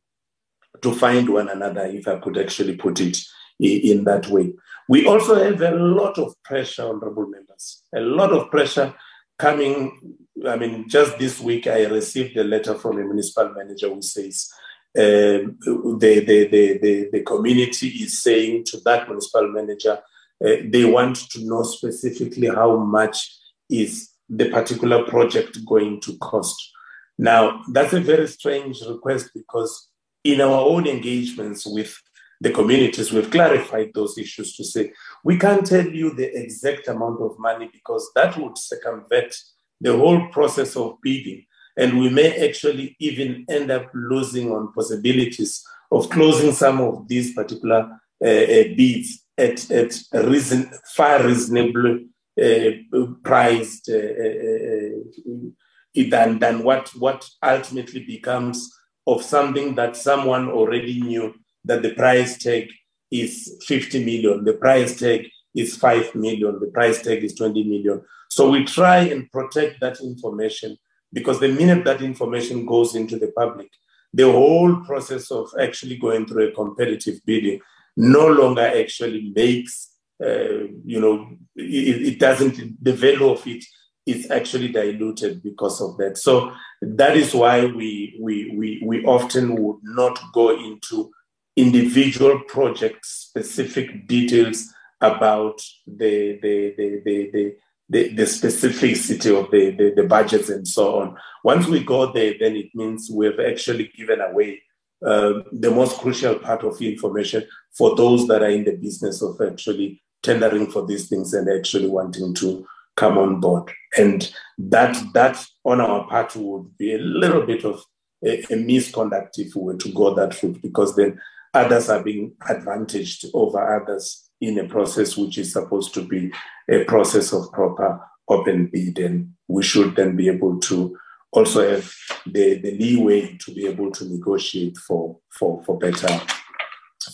to 0.82 0.94
find 0.94 1.30
one 1.30 1.50
another, 1.50 1.86
if 1.86 2.08
I 2.08 2.20
could 2.20 2.38
actually 2.38 2.76
put 2.76 3.00
it 3.00 3.18
in 3.60 4.04
that 4.04 4.28
way. 4.28 4.54
We 4.90 5.06
also 5.08 5.36
have 5.42 5.62
a 5.62 5.72
lot 5.72 6.18
of 6.18 6.36
pressure, 6.44 6.84
honorable 6.84 7.28
members, 7.28 7.84
a 7.96 8.02
lot 8.02 8.32
of 8.32 8.52
pressure 8.52 8.94
coming. 9.40 10.18
I 10.48 10.58
mean, 10.58 10.90
just 10.90 11.18
this 11.18 11.40
week, 11.40 11.68
I 11.68 11.86
received 11.86 12.36
a 12.38 12.44
letter 12.44 12.76
from 12.76 13.00
a 13.00 13.04
municipal 13.04 13.54
manager 13.54 13.90
who 13.90 14.02
says, 14.02 14.50
um, 14.96 15.58
the, 15.60 16.24
the, 16.26 16.48
the, 16.48 16.78
the, 16.78 17.10
the 17.12 17.22
community 17.22 17.88
is 17.88 18.22
saying 18.22 18.66
to 18.66 18.80
that 18.86 19.08
municipal 19.08 19.48
manager, 19.48 20.00
they 20.44 20.84
want 20.84 21.16
to 21.32 21.46
know 21.46 21.64
specifically 21.64 22.48
how 22.48 22.78
much 22.78 23.38
is 23.70 24.10
the 24.30 24.50
particular 24.50 25.04
project 25.06 25.58
going 25.66 26.02
to 26.02 26.18
cost. 26.18 26.72
Now, 27.18 27.62
that's 27.72 27.94
a 27.94 28.02
very 28.02 28.28
strange 28.28 28.82
request 28.82 29.30
because 29.34 29.90
in 30.24 30.42
our 30.42 30.62
own 30.62 30.88
engagements 30.88 31.66
with 31.66 31.96
the 32.42 32.52
communities, 32.52 33.14
we've 33.14 33.32
clarified 33.32 33.92
those 33.94 34.18
issues 34.18 34.56
to 34.58 34.64
say 34.66 34.92
we 35.24 35.38
can't 35.38 35.66
tell 35.66 35.88
you 35.88 36.14
the 36.14 36.36
exact 36.38 36.88
amount 36.88 37.22
of 37.22 37.40
money 37.40 37.70
because 37.72 38.10
that 38.16 38.38
would 38.38 38.58
circumvent 38.58 39.36
the 39.80 39.96
whole 39.96 40.28
process 40.30 40.76
of 40.76 40.98
bidding. 41.02 41.46
And 41.78 42.00
we 42.00 42.10
may 42.10 42.48
actually 42.48 42.96
even 43.00 43.46
end 43.50 43.72
up 43.72 43.90
losing 43.94 44.52
on 44.52 44.74
possibilities 44.74 45.64
of 45.92 46.10
closing 46.10 46.52
some 46.52 46.82
of 46.82 47.08
these 47.08 47.34
particular 47.34 48.00
uh, 48.24 48.28
uh, 48.28 48.64
bids 48.76 49.23
at, 49.38 49.70
at 49.72 50.00
a 50.14 50.28
reason, 50.28 50.72
far 50.96 51.24
reasonably 51.24 52.08
uh, 52.42 53.06
priced 53.24 53.90
uh, 53.90 53.96
uh, 53.96 54.94
uh, 55.32 56.10
than, 56.10 56.40
than 56.40 56.64
what, 56.64 56.90
what 56.98 57.28
ultimately 57.44 58.04
becomes 58.06 58.72
of 59.06 59.22
something 59.22 59.76
that 59.76 59.96
someone 59.96 60.50
already 60.50 61.02
knew 61.02 61.34
that 61.66 61.82
the 61.82 61.94
price 61.94 62.38
tag 62.38 62.70
is 63.12 63.58
50 63.68 64.04
million, 64.04 64.44
the 64.44 64.54
price 64.54 65.00
tag 65.00 65.28
is 65.56 65.78
5 65.78 66.16
million, 66.16 66.60
the 66.60 66.72
price 66.74 67.02
tag 67.02 67.24
is 67.24 67.36
20 67.36 67.64
million. 67.64 68.02
So 68.30 68.50
we 68.50 68.64
try 68.64 69.00
and 69.00 69.32
protect 69.32 69.80
that 69.82 70.02
information 70.02 70.78
because 71.12 71.40
the 71.40 71.50
minute 71.50 71.86
that 71.86 72.02
information 72.02 72.66
goes 72.66 72.96
into 72.96 73.20
the 73.20 73.32
public, 73.38 73.70
the 74.14 74.32
whole 74.32 74.78
process 74.78 75.30
of 75.32 75.50
actually 75.60 75.98
going 75.98 76.26
through 76.26 76.48
a 76.48 76.52
competitive 76.52 77.20
bidding 77.26 77.60
no 77.96 78.28
longer 78.28 78.62
actually 78.62 79.32
makes, 79.36 79.92
uh, 80.24 80.68
you 80.86 81.00
know, 81.00 81.30
it, 81.56 82.14
it, 82.14 82.20
doesn't, 82.20 82.84
the 82.84 82.94
value 82.94 83.30
of 83.30 83.46
it 83.48 83.64
is 84.06 84.30
actually 84.32 84.70
diluted 84.70 85.42
because 85.44 85.82
of 85.82 85.98
that. 85.98 86.18
So 86.18 86.52
that 86.82 87.16
is 87.16 87.34
why 87.34 87.66
we, 87.66 88.18
we, 88.20 88.54
we, 88.56 88.82
we 88.86 89.06
often 89.06 89.56
would 89.56 89.80
not 89.84 90.20
go 90.34 90.58
into 90.58 91.12
individual 91.56 92.42
project 92.48 93.06
specific 93.06 94.08
details 94.08 94.74
about 95.00 95.62
the, 95.86 96.40
the, 96.42 96.74
the, 96.78 97.02
the, 97.06 97.32
the 97.32 97.56
the, 97.90 98.14
the 98.14 98.24
specificity 98.24 99.38
of 99.38 99.52
the, 99.52 99.72
the, 99.72 99.94
the, 99.96 100.08
budgets 100.08 100.50
and 100.50 100.68
so 100.68 101.02
on. 101.02 101.18
Once 101.44 101.68
we 101.68 101.84
go 101.84 102.12
there, 102.12 102.34
then 102.40 102.56
it 102.56 102.74
means 102.74 103.10
we've 103.14 103.40
actually 103.40 103.92
given 103.96 104.22
away 104.22 104.62
uh, 105.06 105.42
the 105.52 105.72
most 105.72 105.98
crucial 105.98 106.36
part 106.40 106.64
of 106.64 106.82
information 106.82 107.44
for 107.78 107.96
those 107.96 108.28
that 108.28 108.42
are 108.42 108.50
in 108.50 108.64
the 108.64 108.76
business 108.76 109.22
of 109.22 109.40
actually 109.42 110.02
tendering 110.22 110.70
for 110.72 110.86
these 110.86 111.10
things 111.10 111.34
and 111.34 111.50
actually 111.50 111.88
wanting 111.88 112.34
to 112.36 112.66
come 112.96 113.18
on 113.18 113.40
board. 113.40 113.72
And 113.98 114.32
that 114.58 114.96
that 115.14 115.46
on 115.64 115.82
our 115.82 116.08
part 116.08 116.36
would 116.36 116.78
be 116.78 116.94
a 116.94 117.00
little 117.00 117.46
bit 117.46 117.66
of 117.66 117.84
a, 118.24 118.44
a 118.54 118.56
misconduct 118.56 119.40
if 119.40 119.56
we 119.56 119.64
were 119.64 119.78
to 119.78 119.92
go 119.92 120.14
that 120.14 120.42
route, 120.42 120.62
because 120.62 120.96
then 120.96 121.20
others 121.54 121.90
are 121.90 122.04
being 122.04 122.34
advantaged 122.48 123.26
over 123.34 123.82
others 123.82 124.30
in 124.40 124.60
a 124.60 124.68
process 124.68 125.18
which 125.18 125.38
is 125.38 125.54
supposed 125.54 125.94
to 125.94 126.02
be 126.02 126.32
a 126.70 126.84
process 126.86 127.34
of 127.34 127.52
proper 127.52 128.00
open 128.30 128.68
bid. 128.68 129.00
And 129.00 129.34
we 129.48 129.64
should 129.64 129.96
then 129.96 130.16
be 130.16 130.30
able 130.30 130.60
to 130.62 130.98
also 131.34 131.68
have 131.68 131.92
the, 132.26 132.60
the 132.60 132.78
leeway 132.78 133.38
to 133.38 133.54
be 133.54 133.68
able 133.68 133.92
to 133.92 134.06
negotiate 134.06 134.78
for, 134.78 135.18
for, 135.30 135.64
for 135.64 135.78
better 135.78 136.08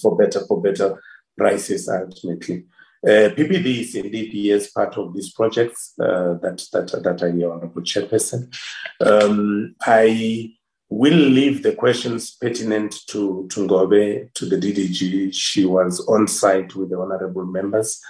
for 0.02 0.16
better 0.16 0.46
for 0.46 0.62
better 0.62 1.02
prices 1.38 1.90
ultimately. 1.90 2.66
Uh, 3.06 3.32
PPD 3.32 3.80
is 3.80 3.96
indeed 3.96 4.34
yes 4.34 4.72
part 4.72 4.98
of 4.98 5.14
these 5.14 5.32
projects 5.32 5.94
uh, 6.02 6.34
that 6.42 6.62
that 6.74 6.92
that 7.04 7.24
I 7.24 7.28
honourable 7.28 7.82
chairperson. 7.82 8.54
Um, 9.00 9.76
I 9.82 10.52
will 10.90 11.18
leave 11.18 11.64
the 11.64 11.76
questions 11.76 12.36
pertinent 12.36 12.96
to 13.08 13.48
to 13.52 13.66
Ngobe 13.66 14.34
to 14.34 14.46
the 14.46 14.58
DDG. 14.58 15.34
She 15.34 15.66
was 15.66 16.06
on 16.08 16.28
site 16.28 16.76
with 16.76 16.90
the 16.90 17.00
honourable 17.00 17.46
members 17.46 18.02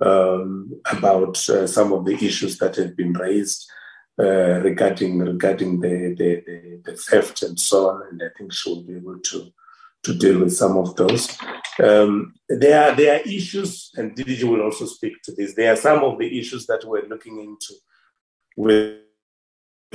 um, 0.00 0.70
about 0.92 1.36
uh, 1.48 1.66
some 1.66 1.92
of 1.92 2.04
the 2.04 2.14
issues 2.14 2.58
that 2.58 2.76
have 2.76 2.96
been 2.96 3.14
raised 3.14 3.68
uh, 4.18 4.60
regarding 4.62 5.18
regarding 5.18 5.80
the, 5.80 6.14
the, 6.16 6.42
the 6.46 6.80
the 6.84 6.96
theft 6.96 7.42
and 7.42 7.58
so 7.58 7.90
on, 7.90 8.02
and 8.10 8.22
I 8.22 8.28
think 8.36 8.52
she 8.52 8.70
will 8.70 8.82
be 8.82 8.96
able 8.96 9.18
to 9.18 9.52
to 10.04 10.14
deal 10.14 10.40
with 10.40 10.54
some 10.54 10.76
of 10.78 10.94
those. 10.96 11.36
Um, 11.82 12.34
there, 12.48 12.90
are, 12.90 12.94
there 12.94 13.16
are 13.16 13.28
issues, 13.28 13.90
and 13.96 14.14
DDG 14.14 14.44
will 14.44 14.62
also 14.62 14.86
speak 14.86 15.20
to 15.24 15.32
this. 15.32 15.54
There 15.54 15.72
are 15.72 15.76
some 15.76 16.04
of 16.04 16.18
the 16.18 16.38
issues 16.38 16.66
that 16.66 16.84
we're 16.84 17.08
looking 17.08 17.40
into 17.40 17.74
with 18.56 19.00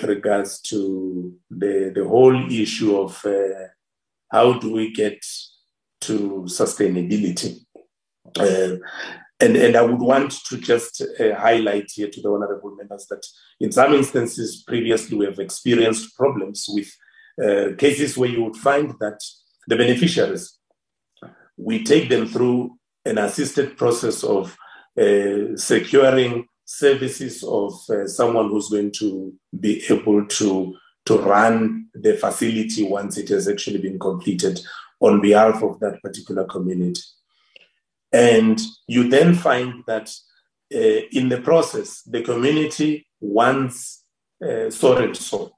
regards 0.04 0.62
to 0.62 1.34
the, 1.50 1.92
the 1.96 2.06
whole 2.06 2.52
issue 2.52 2.98
of 2.98 3.26
uh, 3.26 3.68
how 4.30 4.60
do 4.60 4.74
we 4.74 4.92
get 4.92 5.24
to 6.02 6.44
sustainability. 6.48 7.62
Uh, 8.38 8.78
and, 9.42 9.56
and 9.56 9.76
I 9.76 9.82
would 9.82 10.00
want 10.00 10.32
to 10.46 10.58
just 10.58 11.02
uh, 11.02 11.36
highlight 11.36 11.90
here 11.94 12.10
to 12.10 12.22
the 12.22 12.30
honorable 12.30 12.76
members 12.76 13.08
that 13.10 13.26
in 13.60 13.72
some 13.72 13.94
instances 13.94 14.64
previously 14.68 15.18
we 15.18 15.26
have 15.26 15.40
experienced 15.40 16.16
problems 16.16 16.68
with 16.70 16.90
uh, 17.44 17.76
cases 17.78 18.18
where 18.18 18.30
you 18.30 18.44
would 18.44 18.56
find 18.56 18.94
that 19.00 19.20
the 19.68 19.76
beneficiaries, 19.76 20.58
we 21.58 21.84
take 21.84 22.10
them 22.10 22.28
through 22.28 22.78
an 23.06 23.18
assisted 23.18 23.78
process 23.78 24.24
of 24.24 24.56
uh, 25.00 25.56
securing 25.56 26.46
services 26.66 27.44
of 27.44 27.74
uh, 27.90 28.08
someone 28.08 28.50
who's 28.50 28.70
going 28.70 28.92
to 28.92 29.34
be 29.60 29.84
able 29.90 30.26
to, 30.26 30.76
to 31.06 31.18
run 31.18 31.88
the 31.94 32.16
facility 32.16 32.84
once 32.84 33.18
it 33.18 33.30
has 33.30 33.48
actually 33.48 33.80
been 33.80 34.00
completed 34.00 34.60
on 35.00 35.20
behalf 35.20 35.64
of 35.64 35.80
that 35.80 36.02
particular 36.02 36.46
community. 36.46 37.02
And 38.14 38.60
you 38.88 39.10
then 39.10 39.36
find 39.36 39.84
that 39.88 40.10
uh, 40.74 41.02
in 41.12 41.30
the 41.30 41.42
process, 41.42 42.02
the 42.04 42.22
community 42.22 43.08
wants 43.20 44.04
uh, 44.44 44.70
so 44.70 44.98
and 44.98 45.16
so 45.16 45.52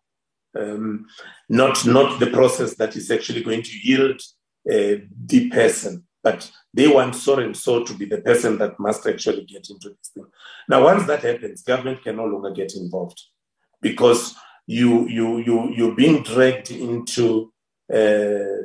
um, 0.60 1.06
not 1.50 1.86
not 1.86 2.20
the 2.20 2.28
process 2.28 2.76
that 2.76 2.96
is 2.96 3.10
actually 3.10 3.44
going 3.44 3.64
to 3.64 3.78
yield 3.82 4.22
uh, 4.70 5.02
the 5.26 5.50
person, 5.50 6.04
but 6.22 6.52
they 6.74 6.88
want 6.88 7.16
so 7.16 7.40
and 7.40 7.56
so 7.56 7.84
to 7.84 7.94
be 7.94 8.06
the 8.06 8.22
person 8.22 8.58
that 8.58 8.80
must 8.80 9.06
actually 9.08 9.46
get 9.46 9.70
into 9.70 9.90
this 9.90 10.10
thing. 10.14 10.26
Now, 10.68 10.84
once 10.84 11.06
that 11.08 11.24
happens, 11.24 11.64
government 11.64 12.04
can 12.04 12.18
no 12.18 12.26
longer 12.26 12.52
get 12.52 12.76
involved 12.76 13.22
because 13.82 14.36
you 14.68 15.08
you 15.08 15.40
you 15.40 15.74
you're 15.74 15.96
being 15.96 16.24
dragged 16.24 16.72
into 16.72 17.52
uh, 17.94 18.64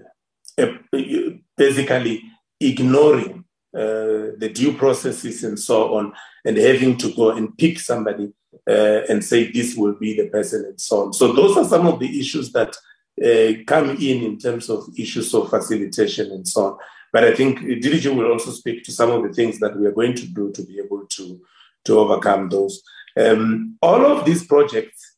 basically 1.57 2.23
ignoring 2.61 3.45
uh, 3.75 4.35
the 4.39 4.51
due 4.53 4.73
processes 4.73 5.45
and 5.45 5.59
so 5.59 5.97
on, 5.97 6.13
and 6.45 6.57
having 6.57 6.97
to 6.97 7.13
go 7.15 7.31
and 7.31 7.57
pick 7.59 7.79
somebody 7.79 8.33
uh, 8.69 9.03
and 9.09 9.25
say 9.25 9.51
this 9.51 9.77
will 9.77 9.95
be 9.95 10.17
the 10.17 10.29
person 10.29 10.65
and 10.65 10.81
so 10.81 11.07
on. 11.07 11.13
So 11.13 11.33
those 11.33 11.57
are 11.57 11.65
some 11.65 11.87
of 11.87 12.01
the 12.01 12.21
issues 12.21 12.53
that 12.53 12.77
uh, 13.23 13.63
come 13.67 13.91
in 13.91 14.23
in 14.23 14.39
terms 14.39 14.71
of 14.71 14.89
issues 14.97 15.35
of 15.35 15.51
facilitation 15.51 16.31
and 16.31 16.47
so 16.47 16.67
on. 16.67 16.79
But 17.13 17.25
I 17.25 17.35
think 17.35 17.61
DDG 17.61 18.15
will 18.15 18.31
also 18.33 18.51
speak 18.51 18.85
to 18.85 18.93
some 18.93 19.11
of 19.11 19.23
the 19.23 19.33
things 19.33 19.59
that 19.61 19.79
we 19.79 19.87
are 19.87 19.93
going 19.93 20.15
to 20.15 20.27
do 20.27 20.53
to 20.53 20.63
be 20.63 20.79
able 20.79 21.07
to, 21.07 21.41
to 21.85 21.99
overcome 21.99 22.49
those. 22.49 22.83
Um, 23.19 23.77
all 23.83 24.05
of 24.05 24.25
these 24.25 24.47
projects, 24.47 25.17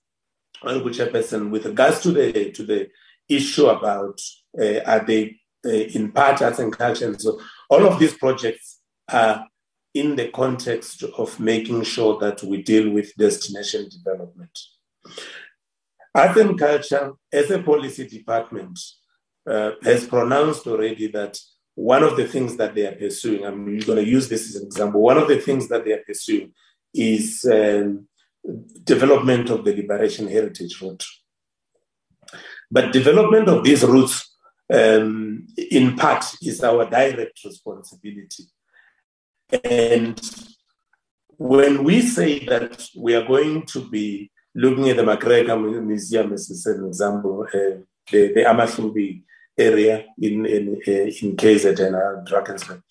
Honorable 0.62 0.90
Chairperson, 0.90 1.50
with 1.50 1.66
regards 1.66 2.00
to 2.00 2.12
the 2.12 2.50
to 2.52 2.62
the 2.62 2.88
issue 3.28 3.66
about 3.66 4.20
uh, 4.60 4.80
are 4.86 5.04
they 5.04 5.36
uh, 5.64 5.68
in 5.70 6.12
part 6.12 6.42
arts 6.42 6.58
and 6.58 6.76
culture, 6.76 7.06
and 7.06 7.20
so 7.20 7.40
all 7.70 7.86
of 7.86 7.98
these 7.98 8.14
projects 8.14 8.80
are 9.08 9.46
in 9.94 10.16
the 10.16 10.28
context 10.28 11.02
of 11.02 11.40
making 11.40 11.82
sure 11.82 12.18
that 12.20 12.42
we 12.42 12.62
deal 12.62 12.90
with 12.90 13.16
destination 13.16 13.88
development. 13.88 14.56
Art 16.14 16.36
and 16.36 16.58
culture, 16.58 17.12
as 17.32 17.50
a 17.50 17.62
policy 17.62 18.06
department, 18.06 18.78
uh, 19.48 19.72
has 19.82 20.06
pronounced 20.06 20.66
already 20.66 21.06
that 21.08 21.38
one 21.74 22.02
of 22.02 22.16
the 22.16 22.26
things 22.26 22.56
that 22.56 22.74
they 22.74 22.86
are 22.86 22.96
pursuing, 22.96 23.44
I'm 23.44 23.64
going 23.64 24.04
to 24.04 24.06
use 24.06 24.28
this 24.28 24.48
as 24.48 24.56
an 24.56 24.66
example, 24.66 25.00
one 25.00 25.18
of 25.18 25.28
the 25.28 25.38
things 25.38 25.68
that 25.68 25.84
they 25.84 25.92
are 25.92 26.04
pursuing 26.06 26.52
is 26.92 27.44
um, 27.50 28.08
development 28.84 29.50
of 29.50 29.64
the 29.64 29.74
liberation 29.74 30.28
heritage 30.28 30.80
route. 30.82 31.04
But 32.70 32.92
development 32.92 33.48
of 33.48 33.64
these 33.64 33.84
routes, 33.84 34.29
um, 34.72 35.46
in 35.56 35.96
part, 35.96 36.24
is 36.42 36.62
our 36.62 36.88
direct 36.88 37.44
responsibility 37.44 38.44
and 39.64 40.20
when 41.36 41.84
we 41.84 42.02
say 42.02 42.44
that 42.46 42.86
we 42.96 43.14
are 43.14 43.26
going 43.26 43.64
to 43.66 43.88
be 43.88 44.30
looking 44.54 44.88
at 44.88 44.96
the 44.96 45.02
McGregor 45.02 45.82
Museum 45.84 46.32
as 46.32 46.66
an 46.66 46.86
example, 46.86 47.46
uh, 47.48 47.80
the, 48.10 48.32
the 48.34 49.22
area 49.58 50.06
in 50.18 50.46
in, 50.46 50.80
uh, 50.86 50.90
in 50.90 51.36
KZN 51.36 51.94
uh, 51.94 52.24
Drakensberg. 52.24 52.82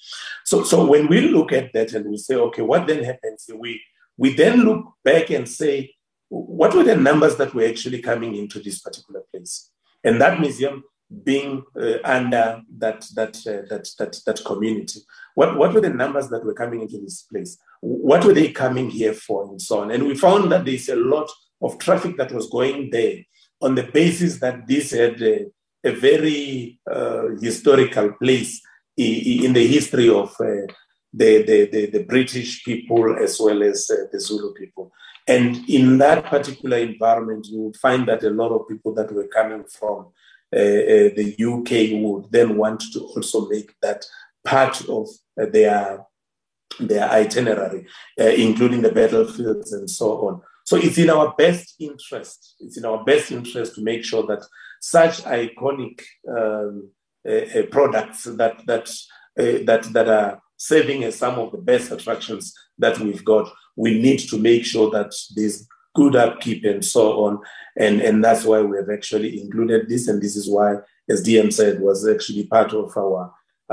So, 0.45 0.64
so 0.64 0.85
when 0.85 1.08
we 1.08 1.22
look 1.22 1.51
at 1.51 1.74
that 1.74 1.93
and 1.93 2.09
we 2.09 2.17
say, 2.17 2.35
okay, 2.35 2.61
what 2.61 2.88
then 2.88 3.03
happens? 3.03 3.49
We 3.53 3.82
we 4.17 4.33
then 4.33 4.61
look 4.61 4.93
back 5.03 5.30
and 5.30 5.48
say, 5.48 5.93
what 6.27 6.74
were 6.75 6.83
the 6.83 6.95
numbers 6.95 7.38
that 7.38 7.53
were 7.53 7.66
actually 7.66 8.01
coming 8.01 8.35
into 8.35 8.59
this 8.59 8.80
particular 8.82 9.24
place? 9.32 9.72
And 10.03 10.22
that 10.22 10.40
museum 10.40 10.83
being 11.24 11.64
uh, 11.80 11.98
under 12.04 12.62
that 12.78 13.06
that, 13.16 13.36
uh, 13.48 13.66
that 13.70 13.88
that 13.98 14.20
that 14.26 14.46
community. 14.46 15.02
What 15.36 15.58
what 15.58 15.74
were 15.74 15.82
the 15.82 15.90
numbers 15.90 16.30
that 16.30 16.46
were 16.46 16.54
coming 16.54 16.82
into 16.82 17.00
this 17.00 17.24
place? 17.24 17.58
What 17.82 18.26
were 18.26 18.34
they 18.34 18.52
coming 18.52 18.90
here 18.90 19.14
for, 19.14 19.50
and 19.50 19.62
so 19.62 19.80
on? 19.82 19.92
And 19.92 20.06
we 20.06 20.16
found 20.16 20.52
that 20.52 20.66
there's 20.66 20.90
a 20.90 20.96
lot 20.96 21.30
of 21.62 21.78
traffic 21.78 22.18
that 22.18 22.32
was 22.32 22.50
going 22.50 22.90
there 22.92 23.24
on 23.62 23.76
the 23.76 23.84
basis 23.84 24.40
that 24.40 24.68
this 24.68 24.92
had 24.92 25.22
a, 25.22 25.46
a 25.84 25.92
very 25.92 26.80
uh, 26.90 27.30
historical 27.42 28.14
place 28.14 28.62
in 28.96 29.54
the 29.54 29.66
history 29.66 30.10
of 30.10 30.30
uh, 30.42 30.68
the, 31.14 31.42
the, 31.44 31.70
the, 31.72 31.86
the, 31.88 32.04
British 32.04 32.64
people 32.64 33.16
as 33.18 33.40
well 33.40 33.64
as 33.64 33.90
uh, 33.90 34.06
the 34.12 34.20
Zulu 34.20 34.54
people. 34.54 34.92
And 35.28 35.68
in 35.70 35.98
that 36.00 36.26
particular 36.26 36.78
environment, 36.78 37.48
you 37.48 37.62
would 37.62 37.78
find 37.78 38.08
that 38.08 38.24
a 38.24 38.30
lot 38.30 38.52
of 38.52 38.68
people 38.68 38.94
that 38.96 39.12
were 39.12 39.28
coming 39.28 39.64
from 39.64 40.08
the 40.52 41.36
UK 41.40 42.02
would 42.02 42.32
then 42.32 42.58
want 42.58 42.82
to 42.94 43.00
also 43.00 43.48
make 43.48 43.76
that 43.82 44.06
part 44.44 44.88
of 44.90 45.08
uh, 45.42 45.45
their 45.52 46.06
their 46.80 47.10
itinerary, 47.10 47.86
including 48.18 48.82
the 48.82 48.92
battlefields 48.92 49.74
and 49.74 49.90
so 49.90 50.28
on. 50.28 50.42
So 50.66 50.78
it's 50.78 50.98
in 50.98 51.10
our 51.10 51.34
best 51.36 51.76
interest. 51.80 52.56
It's 52.60 52.78
in 52.78 52.86
our 52.86 53.03
best 53.03 53.32
interest 53.32 53.76
to 53.76 53.82
make 53.82 54.06
sure 54.06 54.26
that 54.28 54.45
such 54.80 55.24
iconic 55.24 56.02
um, 56.30 56.92
uh, 57.28 57.64
products 57.72 58.24
that 58.24 58.66
that 58.66 58.90
uh, 59.40 59.66
that 59.66 59.84
that 59.94 60.08
are 60.08 60.42
serving 60.58 61.03
as 61.03 61.16
some 61.16 61.40
of 61.40 61.52
the 61.52 61.58
best 61.58 61.92
attractions 61.92 62.53
that 62.78 63.00
we've 63.00 63.26
got, 63.26 63.52
we 63.76 64.00
need 64.00 64.19
to 64.19 64.38
make 64.38 64.64
sure 64.64 64.90
that 64.92 65.11
these 65.36 65.68
good 66.00 66.16
upkeep 66.16 66.61
and 66.72 66.84
so 66.84 67.03
on. 67.26 67.34
And, 67.86 67.95
and 68.08 68.24
that's 68.24 68.44
why 68.50 68.60
we 68.61 68.78
have 68.78 68.92
actually 68.98 69.42
included 69.42 69.82
this. 69.88 70.08
And 70.08 70.22
this 70.22 70.36
is 70.36 70.50
why, 70.56 70.69
as 71.11 71.24
DM 71.26 71.52
said, 71.52 71.82
was 71.82 72.08
actually 72.08 72.45
part 72.56 72.72
of 72.74 72.95
our 73.03 73.22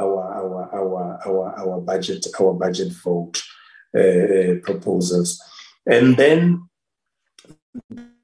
our 0.04 0.22
our 0.40 0.58
our 0.78 1.02
our, 1.26 1.46
our 1.60 1.78
budget 1.90 2.22
our 2.40 2.52
budget 2.64 2.92
vote 3.04 3.36
uh, 4.00 4.52
proposals. 4.66 5.30
And 5.94 6.16
then 6.16 6.40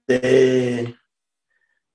the 0.08 0.22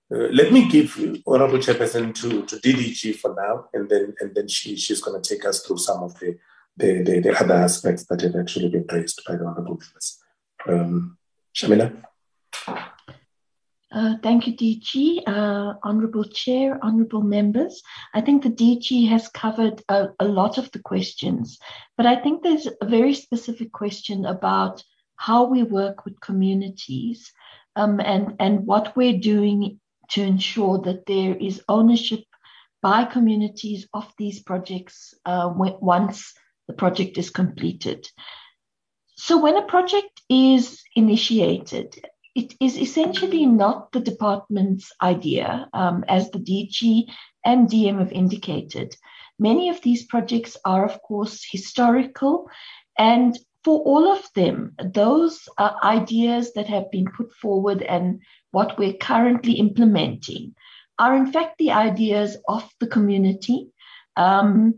Uh, 0.09 0.29
let 0.31 0.53
me 0.53 0.61
give 0.69 0.89
Honorable 1.27 1.59
Chairperson 1.59 2.13
to, 2.15 2.29
to 2.45 2.55
DDG 2.65 3.01
for 3.21 3.35
now, 3.35 3.65
and 3.73 3.89
then 3.89 4.05
and 4.21 4.33
then 4.35 4.47
she 4.47 4.77
she's 4.77 5.01
going 5.01 5.21
to 5.21 5.29
take 5.29 5.43
us 5.49 5.57
through 5.63 5.79
some 5.87 6.01
of 6.01 6.17
the 6.19 6.29
the, 6.77 7.03
the, 7.03 7.19
the 7.19 7.33
other 7.41 7.55
aspects 7.55 8.05
that 8.05 8.21
have 8.21 8.35
actually 8.35 8.69
been 8.69 8.85
raised 8.91 9.21
by 9.27 9.35
the 9.35 9.45
Honorable 9.45 9.79
members. 9.83 10.07
Um, 10.65 11.17
Shamila? 11.57 12.03
Uh, 13.91 14.15
thank 14.21 14.45
you, 14.45 14.55
DG. 14.55 15.23
Uh, 15.25 15.73
Honorable 15.81 16.25
Chair, 16.25 16.77
Honorable 16.83 17.23
Members. 17.23 17.81
I 18.13 18.21
think 18.21 18.43
the 18.43 18.49
DG 18.49 19.09
has 19.09 19.27
covered 19.29 19.81
a, 19.89 20.09
a, 20.19 20.25
lot 20.25 20.59
of 20.59 20.71
the 20.71 20.79
questions, 20.79 21.57
but 21.95 22.05
I 22.05 22.15
think 22.17 22.43
there's 22.43 22.67
a 22.67 22.85
very 22.85 23.15
specific 23.15 23.71
question 23.71 24.25
about 24.25 24.83
how 25.15 25.45
we 25.45 25.63
work 25.63 26.05
with 26.05 26.21
communities 26.21 27.31
um, 27.75 27.99
and, 28.01 28.35
and 28.39 28.67
what 28.67 28.95
we're 28.95 29.19
doing 29.19 29.79
to 30.11 30.21
ensure 30.21 30.79
that 30.81 31.07
there 31.07 31.35
is 31.35 31.63
ownership 31.67 32.23
by 32.83 33.03
communities 33.03 33.87
of 33.93 34.05
these 34.19 34.43
projects 34.43 35.15
uh, 35.25 35.51
once 35.55 36.33
the 36.67 36.73
project 36.73 37.17
is 37.17 37.31
completed. 37.31 38.07
So, 39.17 39.41
when 39.41 39.57
a 39.57 39.65
project 39.65 40.21
is 40.29 40.83
initiated, 40.95 41.95
it 42.35 42.53
is 42.61 42.77
essentially 42.77 43.47
not 43.47 43.91
the 43.91 43.99
department's 43.99 44.91
idea, 45.01 45.67
um, 45.73 46.05
as 46.07 46.29
the 46.29 46.39
DG 46.39 47.07
and 47.43 47.67
DM 47.67 47.97
have 47.97 48.11
indicated. 48.11 48.95
Many 49.39 49.69
of 49.69 49.81
these 49.81 50.05
projects 50.05 50.55
are, 50.63 50.85
of 50.85 51.01
course, 51.01 51.43
historical, 51.49 52.49
and 52.97 53.37
for 53.63 53.79
all 53.81 54.11
of 54.11 54.23
them, 54.35 54.75
those 54.93 55.49
ideas 55.83 56.53
that 56.53 56.67
have 56.67 56.91
been 56.91 57.05
put 57.05 57.33
forward 57.33 57.81
and 57.81 58.21
what 58.51 58.77
we're 58.77 58.93
currently 58.93 59.53
implementing 59.53 60.55
are, 60.99 61.15
in 61.15 61.31
fact, 61.31 61.57
the 61.57 61.71
ideas 61.71 62.37
of 62.47 62.69
the 62.79 62.87
community. 62.87 63.71
Um, 64.15 64.75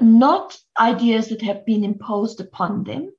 not 0.00 0.56
ideas 0.78 1.28
that 1.28 1.42
have 1.42 1.66
been 1.66 1.84
imposed 1.84 2.40
upon 2.40 2.84
them. 2.84 3.10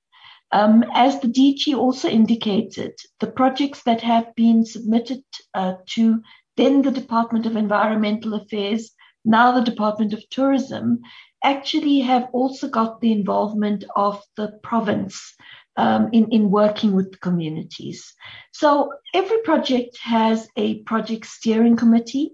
Um, 0.52 0.86
as 0.94 1.20
the 1.20 1.28
DG 1.28 1.76
also 1.76 2.08
indicated, 2.08 2.94
the 3.20 3.28
projects 3.28 3.84
that 3.84 4.02
have 4.02 4.34
been 4.36 4.66
submitted 4.66 5.24
uh, 5.54 5.76
to 5.96 6.22
then 6.56 6.82
the 6.82 6.92
Department 6.92 7.46
of 7.46 7.56
Environmental 7.56 8.34
Affairs, 8.34 8.92
now 9.26 9.52
the 9.52 9.70
Department 9.72 10.14
of 10.14 10.28
Tourism, 10.30 11.02
actually 11.44 12.00
have 12.00 12.28
also 12.34 12.68
got 12.68 13.00
the 13.00 13.12
involvement 13.12 13.84
of 13.96 14.22
the 14.38 14.60
province 14.64 15.36
um, 15.76 16.10
in, 16.12 16.28
in 16.32 16.50
working 16.50 16.96
with 16.96 17.20
communities. 17.22 18.14
So 18.52 18.92
every 19.14 19.38
project 19.44 19.98
has 20.02 20.48
a 20.58 20.80
project 20.84 21.28
steering 21.28 21.76
committee 21.76 22.32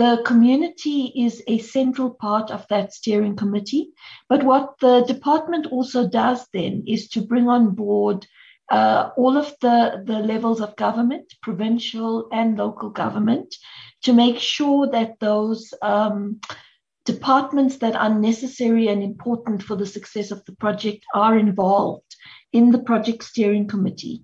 the 0.00 0.22
community 0.24 1.12
is 1.14 1.42
a 1.46 1.58
central 1.58 2.08
part 2.08 2.50
of 2.50 2.66
that 2.68 2.90
steering 2.90 3.36
committee. 3.36 3.90
But 4.30 4.42
what 4.42 4.78
the 4.80 5.04
department 5.06 5.66
also 5.66 6.08
does 6.08 6.46
then 6.54 6.84
is 6.86 7.08
to 7.10 7.20
bring 7.20 7.48
on 7.48 7.74
board 7.74 8.26
uh, 8.70 9.10
all 9.18 9.36
of 9.36 9.52
the, 9.60 10.02
the 10.06 10.20
levels 10.20 10.62
of 10.62 10.74
government, 10.76 11.34
provincial 11.42 12.30
and 12.32 12.56
local 12.56 12.88
government, 12.88 13.54
to 14.04 14.14
make 14.14 14.38
sure 14.38 14.88
that 14.90 15.20
those 15.20 15.74
um, 15.82 16.40
departments 17.04 17.76
that 17.78 17.94
are 17.94 18.18
necessary 18.18 18.88
and 18.88 19.02
important 19.02 19.62
for 19.62 19.76
the 19.76 19.84
success 19.84 20.30
of 20.30 20.42
the 20.46 20.56
project 20.56 21.04
are 21.14 21.36
involved 21.36 22.16
in 22.54 22.70
the 22.70 22.78
project 22.78 23.22
steering 23.22 23.68
committee. 23.68 24.22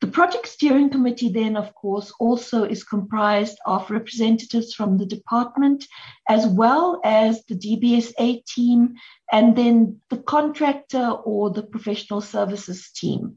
The 0.00 0.06
project 0.06 0.46
steering 0.46 0.90
committee 0.90 1.28
then, 1.28 1.56
of 1.56 1.74
course, 1.74 2.12
also 2.20 2.62
is 2.62 2.84
comprised 2.84 3.58
of 3.66 3.90
representatives 3.90 4.72
from 4.72 4.96
the 4.96 5.06
department 5.06 5.86
as 6.28 6.46
well 6.46 7.00
as 7.04 7.44
the 7.46 7.56
DBSA 7.56 8.44
team 8.46 8.94
and 9.32 9.56
then 9.56 10.00
the 10.10 10.18
contractor 10.18 11.10
or 11.24 11.50
the 11.50 11.64
professional 11.64 12.20
services 12.20 12.90
team. 12.92 13.36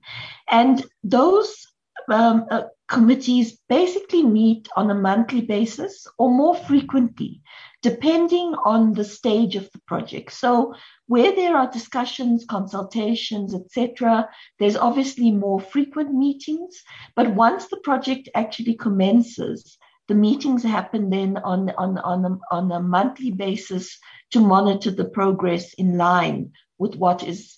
And 0.49 0.85
those 1.03 1.65
um, 2.11 2.45
uh, 2.51 2.63
committees 2.91 3.57
basically 3.69 4.21
meet 4.21 4.67
on 4.75 4.91
a 4.91 5.01
monthly 5.09 5.41
basis 5.41 6.05
or 6.19 6.29
more 6.29 6.55
frequently 6.55 7.41
depending 7.81 8.53
on 8.63 8.93
the 8.93 9.03
stage 9.03 9.55
of 9.55 9.67
the 9.71 9.79
project. 9.87 10.31
So 10.31 10.75
where 11.07 11.35
there 11.35 11.55
are 11.57 11.71
discussions, 11.71 12.45
consultations, 12.47 13.55
etc., 13.55 14.29
there's 14.59 14.75
obviously 14.75 15.31
more 15.31 15.59
frequent 15.59 16.13
meetings. 16.13 16.83
But 17.15 17.33
once 17.33 17.67
the 17.67 17.77
project 17.77 18.29
actually 18.35 18.75
commences, 18.75 19.77
the 20.07 20.15
meetings 20.15 20.63
happen 20.63 21.09
then 21.09 21.37
on, 21.37 21.71
on, 21.71 21.97
on, 21.97 22.25
a, 22.25 22.55
on 22.55 22.71
a 22.71 22.79
monthly 22.79 23.31
basis 23.31 23.97
to 24.31 24.39
monitor 24.39 24.91
the 24.91 25.05
progress 25.05 25.73
in 25.73 25.97
line 25.97 26.51
with 26.77 26.95
what 26.95 27.23
is, 27.23 27.57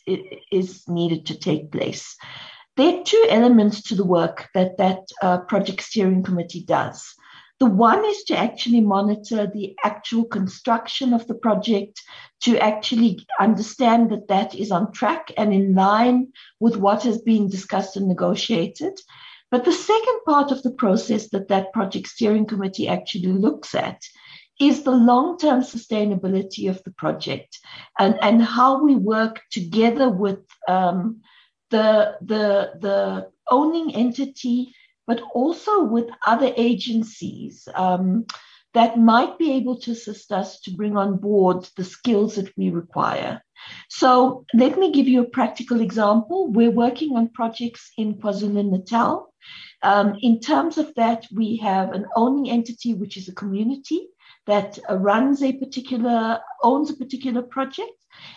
is 0.52 0.84
needed 0.88 1.26
to 1.26 1.38
take 1.38 1.72
place. 1.72 2.16
There 2.76 3.00
are 3.00 3.04
two 3.04 3.26
elements 3.30 3.84
to 3.84 3.96
the 3.96 4.06
work 4.06 4.50
that 4.56 4.78
that 4.78 5.00
uh, 5.22 5.40
project 5.42 5.84
steering 5.84 6.24
committee 6.24 6.64
does. 6.64 7.14
The 7.60 7.68
one 7.68 8.04
is 8.04 8.24
to 8.26 8.38
actually 8.38 8.82
monitor 8.82 9.46
the 9.48 9.76
actual 9.84 10.26
construction 10.26 11.14
of 11.14 11.28
the 11.28 11.36
project, 11.36 12.02
to 12.42 12.58
actually 12.58 13.26
understand 13.40 14.10
that 14.10 14.28
that 14.28 14.56
is 14.56 14.72
on 14.72 14.92
track 14.92 15.32
and 15.38 15.54
in 15.54 15.76
line 15.76 16.34
with 16.60 16.76
what 16.76 17.04
has 17.04 17.22
been 17.22 17.48
discussed 17.48 17.96
and 17.96 18.08
negotiated. 18.08 19.00
But 19.52 19.66
the 19.66 19.72
second 19.72 20.20
part 20.26 20.52
of 20.52 20.64
the 20.64 20.72
process 20.72 21.30
that 21.30 21.50
that 21.50 21.74
project 21.74 22.08
steering 22.08 22.48
committee 22.48 22.88
actually 22.88 23.32
looks 23.34 23.76
at 23.76 24.02
is 24.60 24.82
the 24.82 24.92
long 24.92 25.38
term 25.38 25.62
sustainability 25.62 26.70
of 26.70 26.84
the 26.84 26.92
project 26.92 27.60
and, 28.00 28.18
and 28.22 28.42
how 28.42 28.84
we 28.84 28.96
work 28.96 29.42
together 29.52 30.10
with 30.10 30.40
um, 30.68 31.22
the, 31.74 32.18
the, 32.22 32.46
the 32.86 32.98
owning 33.50 33.96
entity 33.96 34.74
but 35.06 35.22
also 35.34 35.84
with 35.84 36.08
other 36.26 36.52
agencies 36.56 37.68
um, 37.76 38.26
that 38.74 38.98
might 38.98 39.38
be 39.38 39.54
able 39.54 39.78
to 39.80 39.92
assist 39.92 40.32
us 40.32 40.60
to 40.62 40.72
bring 40.72 40.98
on 40.98 41.18
board 41.18 41.68
the 41.78 41.84
skills 41.84 42.36
that 42.36 42.52
we 42.58 42.70
require. 42.70 43.42
So 43.90 44.46
let 44.54 44.78
me 44.78 44.92
give 44.92 45.08
you 45.08 45.22
a 45.22 45.30
practical 45.30 45.82
example. 45.82 46.52
We're 46.52 46.72
working 46.72 47.16
on 47.16 47.30
projects 47.30 47.92
in 47.98 48.16
KwaZulu 48.16 48.70
Natal. 48.70 49.34
Um, 49.84 50.16
in 50.22 50.40
terms 50.40 50.78
of 50.78 50.94
that, 50.96 51.28
we 51.32 51.58
have 51.58 51.92
an 51.92 52.06
owning 52.16 52.50
entity, 52.50 52.94
which 52.94 53.18
is 53.18 53.28
a 53.28 53.36
community 53.36 54.08
that 54.46 54.80
runs 54.90 55.42
a 55.42 55.54
particular, 55.54 56.40
owns 56.62 56.90
a 56.90 56.96
particular 56.96 57.42
project. 57.42 57.92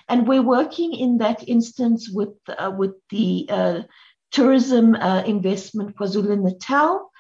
And 0.09 0.27
we're 0.27 0.43
working 0.43 0.95
in 0.95 1.19
that 1.19 1.49
instance 1.49 2.09
with, 2.11 2.35
uh, 2.49 2.73
with 2.77 2.95
the 3.11 3.47
uh, 3.49 3.83
tourism 4.31 4.95
uh, 4.95 5.23
investment 5.23 5.97
KwaZulu 5.97 6.43
Natal. 6.43 7.11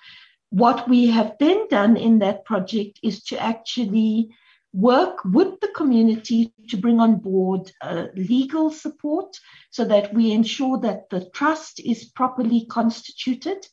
What 0.50 0.88
we 0.88 1.08
have 1.08 1.34
then 1.38 1.66
done 1.68 1.96
in 1.96 2.20
that 2.20 2.44
project 2.44 3.00
is 3.02 3.24
to 3.24 3.38
actually 3.42 4.30
work 4.72 5.24
with 5.24 5.58
the 5.60 5.68
community 5.68 6.52
to 6.68 6.76
bring 6.76 7.00
on 7.00 7.16
board 7.16 7.72
uh, 7.80 8.06
legal 8.14 8.70
support 8.70 9.34
so 9.70 9.84
that 9.84 10.12
we 10.12 10.32
ensure 10.32 10.78
that 10.78 11.08
the 11.10 11.28
trust 11.30 11.80
is 11.80 12.04
properly 12.04 12.66
constituted, 12.66 13.66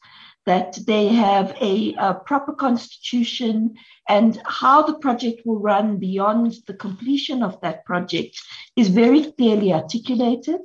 that 0.46 0.78
they 0.86 1.08
have 1.08 1.56
a, 1.62 1.94
a, 1.98 2.14
proper 2.14 2.54
constitution, 2.54 3.76
and 4.10 4.42
how 4.46 4.84
the 4.84 5.00
project 5.00 5.42
will 5.46 5.60
run 5.60 5.98
beyond 5.98 6.56
the 6.68 6.74
completion 6.74 7.42
of 7.42 7.60
that 7.62 7.86
project 7.86 8.42
is 8.76 8.90
very 8.90 9.32
clearly 9.32 9.74
articulated. 9.74 10.60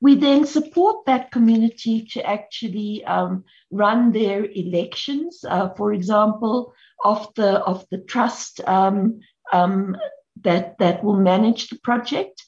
We 0.00 0.16
then 0.16 0.46
support 0.46 1.04
that 1.06 1.30
community 1.30 2.06
to 2.12 2.26
actually 2.26 3.04
um, 3.04 3.44
run 3.70 4.12
their 4.12 4.46
elections, 4.46 5.44
uh, 5.46 5.70
for 5.76 5.92
example, 5.92 6.74
of 7.04 7.32
the 7.34 7.60
of 7.60 7.86
the 7.90 7.98
trust 7.98 8.60
um, 8.66 9.20
um, 9.52 9.96
that 10.42 10.78
that 10.78 11.04
will 11.04 11.20
manage 11.20 11.68
the 11.68 11.78
project. 11.84 12.42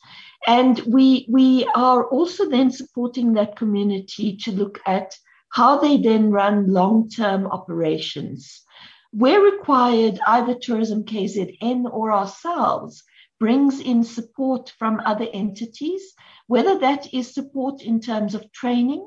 And 0.46 0.80
we 0.86 1.26
we 1.28 1.64
are 1.76 2.04
also 2.06 2.48
then 2.48 2.70
supporting 2.70 3.34
that 3.34 3.56
community 3.56 4.36
to 4.38 4.50
look 4.50 4.80
at 4.86 5.14
how 5.52 5.78
they 5.78 5.98
then 5.98 6.30
run 6.30 6.72
long-term 6.72 7.46
operations. 7.46 8.62
Where 9.10 9.40
required, 9.40 10.18
either 10.26 10.54
Tourism 10.54 11.04
KZN 11.04 11.84
or 11.92 12.10
ourselves 12.10 13.02
brings 13.38 13.78
in 13.80 14.02
support 14.02 14.72
from 14.78 15.00
other 15.04 15.26
entities, 15.32 16.14
whether 16.46 16.78
that 16.78 17.12
is 17.12 17.34
support 17.34 17.82
in 17.82 18.00
terms 18.00 18.34
of 18.34 18.50
training, 18.52 19.06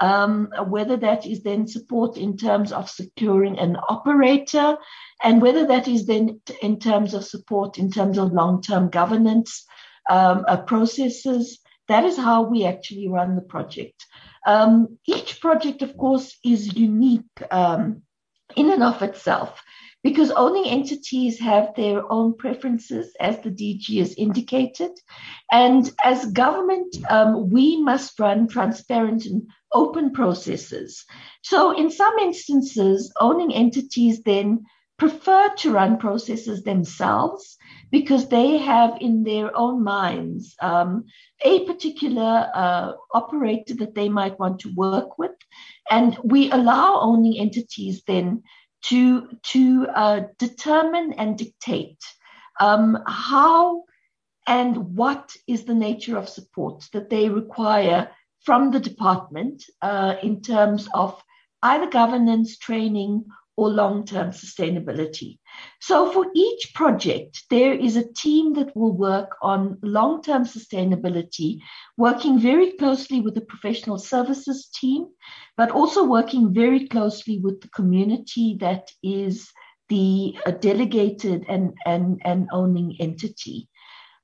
um, 0.00 0.48
whether 0.66 0.96
that 0.96 1.26
is 1.26 1.44
then 1.44 1.68
support 1.68 2.16
in 2.16 2.36
terms 2.36 2.72
of 2.72 2.90
securing 2.90 3.56
an 3.60 3.76
operator, 3.88 4.76
and 5.22 5.40
whether 5.40 5.64
that 5.66 5.86
is 5.86 6.06
then 6.06 6.40
in 6.60 6.80
terms 6.80 7.14
of 7.14 7.24
support 7.24 7.78
in 7.78 7.88
terms 7.88 8.18
of 8.18 8.32
long 8.32 8.60
term 8.60 8.88
governance 8.90 9.64
um, 10.10 10.44
uh, 10.48 10.56
processes. 10.56 11.60
That 11.86 12.04
is 12.04 12.16
how 12.16 12.42
we 12.42 12.64
actually 12.64 13.08
run 13.08 13.36
the 13.36 13.42
project. 13.42 14.06
Um, 14.46 14.98
each 15.06 15.40
project, 15.40 15.82
of 15.82 15.96
course, 15.96 16.36
is 16.44 16.76
unique 16.76 17.24
um, 17.50 18.02
in 18.56 18.70
and 18.70 18.82
of 18.82 19.02
itself. 19.02 19.62
because 20.04 20.30
owning 20.32 20.66
entities 20.66 21.40
have 21.40 21.74
their 21.74 22.00
own 22.12 22.36
preferences, 22.36 23.16
as 23.18 23.40
the 23.40 23.50
DG 23.50 23.98
has 23.98 24.14
indicated. 24.14 24.90
And 25.50 25.90
as 26.04 26.26
government, 26.26 26.94
um, 27.10 27.50
we 27.50 27.82
must 27.82 28.20
run 28.20 28.46
transparent 28.46 29.24
and 29.24 29.42
open 29.72 30.12
processes. 30.12 31.04
So, 31.42 31.76
in 31.76 31.90
some 31.90 32.18
instances, 32.18 33.10
owning 33.18 33.52
entities 33.54 34.22
then 34.22 34.64
prefer 34.98 35.48
to 35.56 35.72
run 35.72 35.96
processes 35.96 36.62
themselves 36.62 37.56
because 37.94 38.28
they 38.28 38.58
have 38.58 38.98
in 39.00 39.22
their 39.22 39.56
own 39.56 39.84
minds 39.84 40.56
um, 40.60 41.04
a 41.44 41.64
particular 41.64 42.50
uh, 42.52 42.90
operator 43.12 43.72
that 43.76 43.94
they 43.94 44.08
might 44.08 44.36
want 44.40 44.58
to 44.58 44.74
work 44.74 45.16
with. 45.16 45.36
And 45.88 46.18
we 46.24 46.50
allow 46.50 46.98
owning 47.00 47.38
entities 47.38 48.02
then 48.04 48.42
to, 48.86 49.28
to 49.52 49.86
uh, 49.94 50.20
determine 50.40 51.12
and 51.12 51.38
dictate 51.38 52.02
um, 52.58 52.98
how 53.06 53.84
and 54.48 54.96
what 54.96 55.32
is 55.46 55.62
the 55.62 55.80
nature 55.88 56.18
of 56.18 56.28
support 56.28 56.88
that 56.92 57.10
they 57.10 57.28
require 57.28 58.10
from 58.44 58.72
the 58.72 58.80
department 58.80 59.62
uh, 59.82 60.16
in 60.20 60.42
terms 60.42 60.88
of 60.94 61.22
either 61.62 61.88
governance, 61.88 62.58
training, 62.58 63.24
or 63.56 63.68
long 63.68 64.04
term 64.04 64.30
sustainability. 64.30 65.38
So, 65.80 66.10
for 66.12 66.26
each 66.34 66.72
project, 66.74 67.44
there 67.50 67.74
is 67.74 67.96
a 67.96 68.12
team 68.12 68.54
that 68.54 68.76
will 68.76 68.92
work 68.96 69.36
on 69.42 69.78
long 69.82 70.22
term 70.22 70.44
sustainability, 70.44 71.58
working 71.96 72.38
very 72.38 72.72
closely 72.72 73.20
with 73.20 73.34
the 73.34 73.42
professional 73.42 73.98
services 73.98 74.68
team, 74.68 75.06
but 75.56 75.70
also 75.70 76.04
working 76.04 76.52
very 76.52 76.88
closely 76.88 77.38
with 77.38 77.60
the 77.60 77.68
community 77.68 78.56
that 78.60 78.90
is 79.02 79.50
the 79.88 80.36
uh, 80.46 80.50
delegated 80.50 81.44
and, 81.48 81.74
and, 81.86 82.20
and 82.24 82.48
owning 82.52 82.96
entity. 83.00 83.68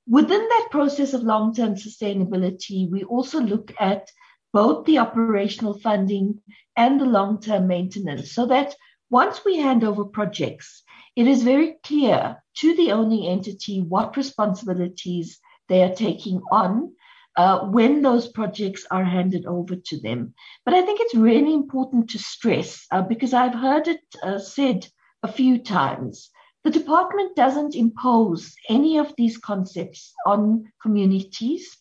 Within 0.08 0.40
that 0.40 0.68
process 0.70 1.12
of 1.14 1.22
long 1.22 1.54
term 1.54 1.74
sustainability, 1.74 2.90
we 2.90 3.04
also 3.04 3.40
look 3.40 3.72
at 3.78 4.08
both 4.52 4.84
the 4.84 4.98
operational 4.98 5.78
funding 5.78 6.40
and 6.76 7.00
the 7.00 7.04
long 7.04 7.40
term 7.40 7.68
maintenance 7.68 8.32
so 8.32 8.46
that 8.46 8.74
once 9.10 9.44
we 9.44 9.56
hand 9.58 9.84
over 9.84 10.04
projects, 10.04 10.82
it 11.16 11.26
is 11.26 11.42
very 11.42 11.76
clear 11.82 12.42
to 12.58 12.76
the 12.76 12.92
owning 12.92 13.26
entity 13.26 13.80
what 13.80 14.16
responsibilities 14.16 15.38
they 15.68 15.82
are 15.82 15.94
taking 15.94 16.40
on 16.50 16.92
uh, 17.36 17.60
when 17.66 18.02
those 18.02 18.28
projects 18.28 18.86
are 18.90 19.04
handed 19.04 19.46
over 19.46 19.76
to 19.76 20.00
them. 20.00 20.34
But 20.64 20.74
I 20.74 20.82
think 20.82 21.00
it's 21.00 21.14
really 21.14 21.54
important 21.54 22.10
to 22.10 22.18
stress 22.18 22.86
uh, 22.90 23.02
because 23.02 23.34
I've 23.34 23.54
heard 23.54 23.88
it 23.88 24.00
uh, 24.22 24.38
said 24.38 24.86
a 25.22 25.28
few 25.32 25.58
times. 25.58 26.30
The 26.64 26.70
department 26.70 27.36
doesn't 27.36 27.74
impose 27.74 28.54
any 28.68 28.98
of 28.98 29.14
these 29.16 29.38
concepts 29.38 30.12
on 30.26 30.70
communities. 30.82 31.78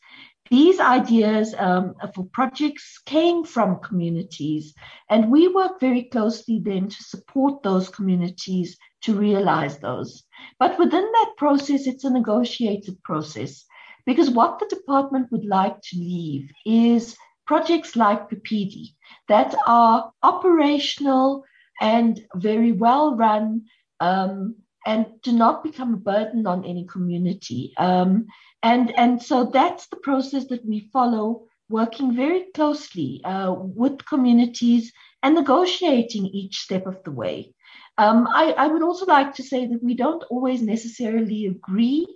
These 0.50 0.80
ideas 0.80 1.54
um, 1.58 1.96
for 2.16 2.26
projects 2.34 3.00
came 3.06 3.44
from 3.44 3.82
communities, 3.82 4.74
and 5.10 5.32
we 5.32 5.48
work 5.48 5.80
very 5.80 6.04
closely 6.04 6.60
then 6.64 6.90
to 6.90 7.04
support 7.04 7.62
those 7.62 7.90
communities 7.90 8.78
to 9.04 9.14
realize 9.14 9.78
those. 9.78 10.24
But 10.58 10.80
within 10.80 11.04
that 11.12 11.34
process, 11.38 11.88
it's 11.88 12.04
a 12.04 12.10
negotiated 12.10 13.02
process 13.04 13.66
because 14.06 14.32
what 14.32 14.60
the 14.60 14.76
department 14.76 15.32
would 15.32 15.46
like 15.46 15.80
to 15.82 15.98
leave 15.98 16.52
is 16.66 17.16
projects 17.46 17.96
like 17.96 18.30
PPD 18.30 18.96
that 19.28 19.56
are 19.68 20.12
operational 20.24 21.44
and 21.80 22.20
very 22.36 22.72
well 22.72 23.16
run 23.16 23.66
um, 24.00 24.56
and 24.86 25.06
do 25.24 25.32
not 25.32 25.64
become 25.64 25.94
a 25.94 25.98
burden 25.98 26.48
on 26.48 26.66
any 26.66 26.86
community. 26.86 27.74
Um, 27.78 28.28
and, 28.64 28.98
and 28.98 29.22
so 29.22 29.46
that's 29.46 29.88
the 29.88 29.98
process 29.98 30.48
that 30.48 30.66
we 30.66 30.90
follow, 30.92 31.46
working 31.70 32.16
very 32.16 32.46
closely 32.54 33.22
uh, 33.24 33.54
with 33.54 34.06
communities 34.06 34.92
and 35.24 35.36
negotiating 35.36 36.26
each 36.28 36.60
step 36.60 36.88
of 36.88 37.04
the 37.04 37.12
way. 37.12 37.54
Um, 37.98 38.28
I, 38.32 38.54
I, 38.54 38.68
would 38.68 38.82
also 38.82 39.06
like 39.06 39.34
to 39.36 39.44
say 39.44 39.68
that 39.68 39.84
we 39.84 39.94
don't 39.94 40.24
always 40.30 40.62
necessarily 40.62 41.48
agree 41.48 42.08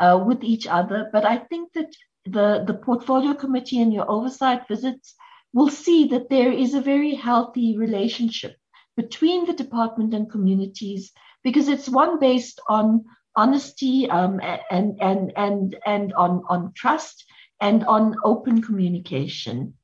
uh, 0.00 0.22
with 0.26 0.42
each 0.42 0.66
other, 0.66 1.10
but 1.12 1.26
I 1.26 1.36
think 1.36 1.72
that 1.74 1.94
the, 2.24 2.64
the 2.66 2.74
portfolio 2.74 3.34
committee 3.34 3.80
and 3.82 3.92
your 3.92 4.10
oversight 4.10 4.66
visits 4.66 5.14
will 5.52 5.68
see 5.68 6.08
that 6.08 6.30
there 6.30 6.52
is 6.52 6.74
a 6.74 6.80
very 6.80 7.14
healthy 7.14 7.76
relationship 7.76 8.56
between 8.96 9.44
the 9.44 9.52
department 9.52 10.14
and 10.14 10.30
communities 10.30 11.12
because 11.42 11.68
it's 11.68 11.88
one 11.88 12.18
based 12.18 12.60
on 12.68 13.04
honesty 13.36 14.08
um, 14.10 14.40
and 14.70 14.98
and 15.00 15.32
and 15.36 15.76
and 15.86 16.12
on 16.14 16.42
on 16.48 16.72
trust 16.74 17.24
and 17.60 17.84
on 17.84 18.16
open 18.24 18.62
communication. 18.62 19.74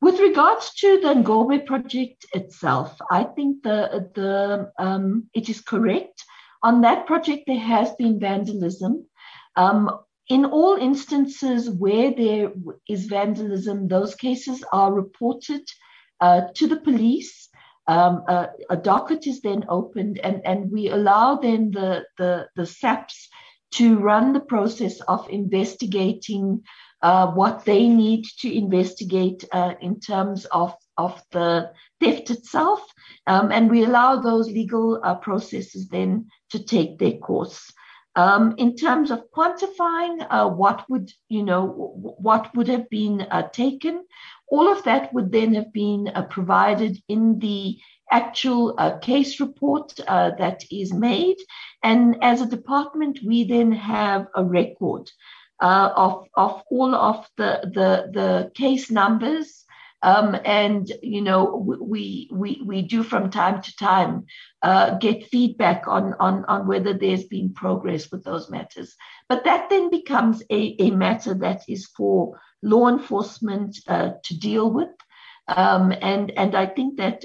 With 0.00 0.18
regards 0.18 0.74
to 0.74 1.00
the 1.00 1.14
Ngobe 1.14 1.64
project 1.64 2.26
itself, 2.34 2.98
I 3.10 3.24
think 3.24 3.62
the 3.62 4.10
the 4.14 4.72
um, 4.78 5.28
it 5.32 5.48
is 5.48 5.60
correct. 5.60 6.24
On 6.62 6.80
that 6.82 7.06
project, 7.06 7.44
there 7.46 7.58
has 7.58 7.92
been 7.94 8.20
vandalism. 8.20 9.06
Um, 9.56 9.90
in 10.28 10.44
all 10.44 10.74
instances 10.76 11.68
where 11.68 12.12
there 12.12 12.52
is 12.88 13.06
vandalism, 13.06 13.88
those 13.88 14.14
cases 14.14 14.64
are 14.72 14.92
reported 14.92 15.62
uh, 16.20 16.42
to 16.54 16.66
the 16.68 16.80
police 16.80 17.48
um, 17.86 18.24
a, 18.28 18.48
a, 18.70 18.76
docket 18.76 19.26
is 19.26 19.40
then 19.40 19.64
opened 19.68 20.18
and, 20.18 20.40
and 20.44 20.70
we 20.70 20.88
allow 20.88 21.36
then 21.36 21.70
the, 21.72 22.04
the, 22.16 22.48
the 22.54 22.66
SAPs 22.66 23.28
to 23.72 23.98
run 23.98 24.32
the 24.32 24.40
process 24.40 25.00
of 25.02 25.28
investigating 25.30 26.62
uh, 27.02 27.26
what 27.32 27.64
they 27.64 27.88
need 27.88 28.24
to 28.38 28.56
investigate 28.56 29.44
uh, 29.52 29.74
in 29.80 29.98
terms 29.98 30.44
of, 30.46 30.74
of 30.96 31.20
the 31.32 31.72
theft 32.00 32.30
itself. 32.30 32.80
Um, 33.26 33.50
and 33.50 33.70
we 33.70 33.84
allow 33.84 34.20
those 34.20 34.46
legal 34.46 35.00
uh, 35.02 35.16
processes 35.16 35.88
then 35.88 36.28
to 36.50 36.62
take 36.62 36.98
their 36.98 37.18
course. 37.18 37.72
Um, 38.14 38.54
in 38.58 38.76
terms 38.76 39.10
of 39.10 39.30
quantifying 39.34 40.26
uh, 40.28 40.46
what 40.46 40.84
would 40.90 41.10
you 41.30 41.42
know 41.42 41.64
what 41.96 42.54
would 42.54 42.68
have 42.68 42.90
been 42.90 43.22
uh, 43.30 43.48
taken, 43.48 44.04
all 44.48 44.70
of 44.70 44.84
that 44.84 45.14
would 45.14 45.32
then 45.32 45.54
have 45.54 45.72
been 45.72 46.12
uh, 46.14 46.22
provided 46.24 46.98
in 47.08 47.38
the 47.38 47.78
actual 48.12 48.74
uh, 48.76 48.98
case 48.98 49.40
report 49.40 49.98
uh, 50.06 50.30
that 50.38 50.62
is 50.70 50.92
made. 50.92 51.38
And 51.82 52.22
as 52.22 52.42
a 52.42 52.46
department, 52.46 53.18
we 53.26 53.44
then 53.44 53.72
have 53.72 54.26
a 54.36 54.44
record 54.44 55.10
uh, 55.60 55.90
of, 55.96 56.26
of 56.34 56.62
all 56.70 56.94
of 56.94 57.26
the, 57.36 57.60
the, 57.72 58.10
the 58.12 58.50
case 58.54 58.90
numbers. 58.90 59.61
Um, 60.02 60.36
and 60.44 60.90
you 61.02 61.22
know 61.22 61.56
we 61.80 62.28
we 62.32 62.60
we 62.64 62.82
do 62.82 63.02
from 63.02 63.30
time 63.30 63.62
to 63.62 63.76
time 63.76 64.26
uh, 64.62 64.98
get 64.98 65.28
feedback 65.28 65.86
on 65.86 66.14
on 66.18 66.44
on 66.46 66.66
whether 66.66 66.92
there's 66.92 67.24
been 67.24 67.54
progress 67.54 68.10
with 68.10 68.24
those 68.24 68.50
matters. 68.50 68.96
But 69.28 69.44
that 69.44 69.70
then 69.70 69.90
becomes 69.90 70.42
a, 70.50 70.76
a 70.80 70.90
matter 70.90 71.34
that 71.34 71.62
is 71.68 71.86
for 71.86 72.40
law 72.62 72.88
enforcement 72.88 73.78
uh, 73.86 74.12
to 74.24 74.38
deal 74.38 74.70
with. 74.70 74.90
Um, 75.48 75.92
and 76.00 76.30
and 76.32 76.54
I 76.54 76.66
think 76.66 76.98
that 76.98 77.24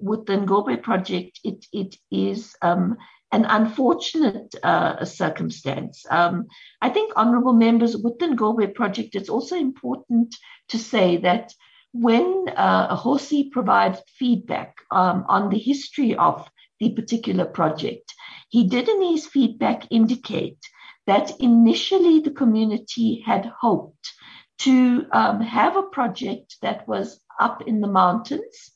with 0.00 0.26
the 0.26 0.36
Ngobe 0.38 0.82
project, 0.82 1.40
it 1.44 1.66
it 1.72 1.96
is 2.10 2.54
um, 2.62 2.96
an 3.32 3.44
unfortunate 3.44 4.54
uh, 4.62 5.04
circumstance. 5.04 6.04
Um, 6.10 6.46
I 6.80 6.88
think, 6.88 7.14
honourable 7.16 7.52
members, 7.52 7.96
with 7.96 8.18
the 8.18 8.26
Ngobe 8.26 8.74
project, 8.74 9.14
it's 9.14 9.28
also 9.28 9.56
important 9.56 10.34
to 10.68 10.78
say 10.78 11.18
that 11.18 11.52
when 11.92 12.46
uh, 12.56 12.96
Hosi 12.96 13.50
provided 13.50 14.00
feedback 14.18 14.76
um, 14.90 15.24
on 15.28 15.50
the 15.50 15.58
history 15.58 16.14
of 16.14 16.48
the 16.78 16.90
particular 16.90 17.44
project, 17.44 18.14
he 18.48 18.68
did 18.68 18.88
in 18.88 19.02
his 19.02 19.26
feedback 19.26 19.86
indicate 19.90 20.58
that 21.06 21.40
initially 21.40 22.20
the 22.20 22.30
community 22.30 23.22
had 23.26 23.52
hoped 23.60 24.12
to 24.58 25.06
um, 25.12 25.40
have 25.40 25.76
a 25.76 25.82
project 25.82 26.56
that 26.62 26.86
was 26.86 27.20
up 27.40 27.62
in 27.66 27.80
the 27.80 27.88
mountains. 27.88 28.70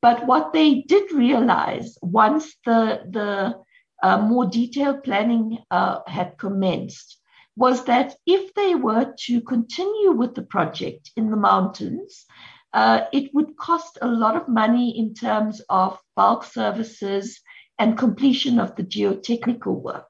But 0.00 0.26
what 0.26 0.52
they 0.52 0.82
did 0.82 1.12
realize 1.12 1.98
once 2.00 2.54
the, 2.64 3.02
the 3.10 3.54
uh, 4.02 4.18
more 4.18 4.46
detailed 4.46 5.02
planning 5.02 5.58
uh, 5.70 6.00
had 6.06 6.38
commenced 6.38 7.18
was 7.56 7.84
that 7.86 8.14
if 8.26 8.54
they 8.54 8.74
were 8.74 9.14
to 9.18 9.40
continue 9.40 10.12
with 10.12 10.34
the 10.34 10.42
project 10.42 11.10
in 11.16 11.30
the 11.30 11.36
mountains, 11.36 12.26
uh, 12.72 13.02
it 13.12 13.32
would 13.34 13.56
cost 13.56 13.98
a 14.02 14.08
lot 14.08 14.36
of 14.36 14.48
money 14.48 14.98
in 14.98 15.14
terms 15.14 15.60
of 15.68 15.98
bulk 16.14 16.44
services 16.44 17.40
and 17.78 17.98
completion 17.98 18.58
of 18.58 18.74
the 18.76 18.82
geotechnical 18.82 19.80
work. 19.80 20.08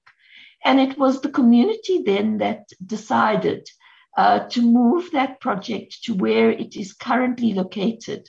And 0.65 0.81
it 0.81 0.99
was 0.99 1.21
the 1.21 1.31
community 1.31 2.03
then 2.05 2.39
that 2.39 2.69
decided 2.85 3.69
uh, 4.17 4.49
to 4.49 4.63
move 4.63 5.11
that 5.13 5.41
project 5.41 6.05
to 6.05 6.15
where 6.15 6.51
it 6.51 6.75
is 6.77 6.93
currently 6.93 7.53
located 7.53 8.29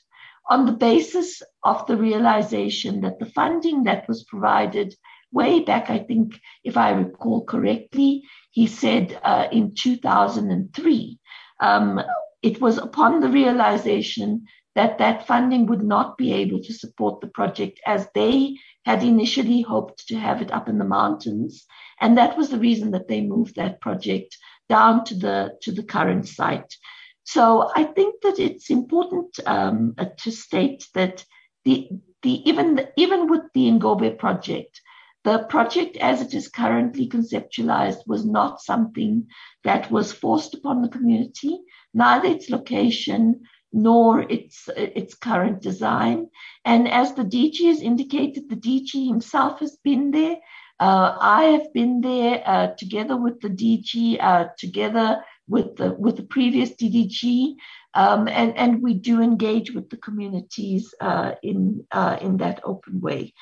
on 0.50 0.66
the 0.66 0.72
basis 0.72 1.42
of 1.64 1.86
the 1.88 1.98
realization 1.98 3.02
that 3.02 3.20
the 3.20 3.26
funding 3.26 3.84
that 3.84 4.08
was 4.08 4.24
provided 4.24 4.96
way 5.32 5.60
back, 5.62 5.90
I 5.90 6.00
think, 6.00 6.40
if 6.64 6.78
I 6.78 6.92
recall 6.92 7.44
correctly, 7.44 8.24
he 8.52 8.68
said 8.68 9.20
uh, 9.24 9.48
in 9.52 9.76
2003. 9.76 11.20
Um, 11.60 12.02
it 12.42 12.62
was 12.62 12.78
upon 12.78 13.20
the 13.20 13.30
realization 13.30 14.46
that 14.76 15.00
that 15.00 15.26
funding 15.26 15.66
would 15.66 15.84
not 15.84 16.18
be 16.18 16.34
able 16.34 16.62
to 16.62 16.74
support 16.74 17.20
the 17.20 17.28
project 17.28 17.80
as 17.86 18.08
they 18.14 18.58
had 18.86 19.04
initially 19.04 19.62
hoped 19.62 20.08
to 20.08 20.16
have 20.16 20.42
it 20.42 20.52
up 20.52 20.70
in 20.70 20.78
the 20.78 20.86
mountains. 20.86 21.66
And 22.00 22.18
that 22.18 22.38
was 22.38 22.50
the 22.50 22.60
reason 22.60 22.92
that 22.92 23.08
they 23.08 23.22
moved 23.22 23.56
that 23.56 23.82
project 23.82 24.38
down 24.70 25.04
to 25.06 25.16
the, 25.16 25.58
to 25.64 25.72
the 25.72 25.84
current 25.84 26.28
site. 26.28 26.76
So 27.24 27.72
I 27.76 27.84
think 27.84 28.22
that 28.22 28.40
it's 28.40 28.70
important 28.70 29.40
um, 29.46 29.96
uh, 29.98 30.06
to 30.20 30.32
state 30.32 30.88
that 30.94 31.26
the, 31.66 31.90
the, 32.22 32.48
even, 32.48 32.76
the, 32.76 32.90
even 32.98 33.28
with 33.28 33.42
the 33.54 33.72
Ngobe 33.72 34.18
project, 34.18 34.80
the 35.24 35.40
project 35.50 35.98
as 35.98 36.22
it 36.22 36.34
is 36.34 36.48
currently 36.48 37.10
conceptualized 37.10 38.08
was 38.08 38.26
not 38.26 38.62
something 38.62 39.28
that 39.64 39.92
was 39.92 40.14
forced 40.14 40.54
upon 40.54 40.82
the 40.82 40.88
community, 40.88 41.60
neither 41.94 42.28
its 42.28 42.50
location 42.50 43.42
nor 43.74 44.22
its, 44.22 44.70
its 44.76 45.14
current 45.14 45.62
design. 45.62 46.28
And 46.66 46.88
as 46.88 47.14
the 47.14 47.24
DG 47.24 47.68
has 47.68 47.82
indicated, 47.82 48.50
the 48.50 48.56
DG 48.56 49.08
himself 49.08 49.60
has 49.60 49.78
been 49.84 50.12
there. 50.12 50.38
Uh, 50.80 51.18
I 51.20 51.44
have 51.46 51.74
been 51.74 52.02
there 52.02 52.44
uh, 52.46 52.68
together 52.78 53.18
with 53.18 53.42
the 53.42 53.50
DG, 53.50 54.22
uh, 54.22 54.50
together 54.58 55.24
with 55.48 55.76
the 55.78 55.94
with 55.94 56.18
the 56.18 56.24
previous 56.24 56.72
DDG, 56.72 57.56
um, 57.94 58.28
and 58.28 58.56
and 58.58 58.84
we 58.84 58.94
do 58.94 59.22
engage 59.22 59.72
with 59.72 59.90
the 59.90 59.98
communities 59.98 60.94
uh, 61.02 61.32
in 61.42 61.86
uh, 61.92 62.18
in 62.22 62.38
that 62.38 62.62
open 62.64 63.02
way. 63.02 63.34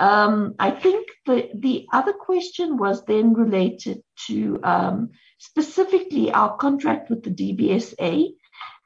Um, 0.00 0.54
I 0.58 0.70
think 0.70 1.08
the, 1.26 1.50
the 1.54 1.86
other 1.92 2.14
question 2.14 2.78
was 2.78 3.04
then 3.04 3.34
related 3.34 4.02
to 4.28 4.58
um, 4.64 5.10
specifically 5.38 6.32
our 6.32 6.56
contract 6.56 7.10
with 7.10 7.22
the 7.22 7.30
DBSA 7.30 8.30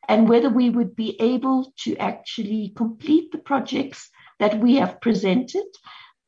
and 0.09 0.29
whether 0.29 0.51
we 0.51 0.71
would 0.71 0.97
be 0.97 1.17
able 1.21 1.73
to 1.85 1.97
actually 1.99 2.73
complete 2.77 3.31
the 3.31 3.39
projects 3.39 4.11
that 4.41 4.59
we 4.59 4.75
have 4.75 5.01
presented, 5.01 5.65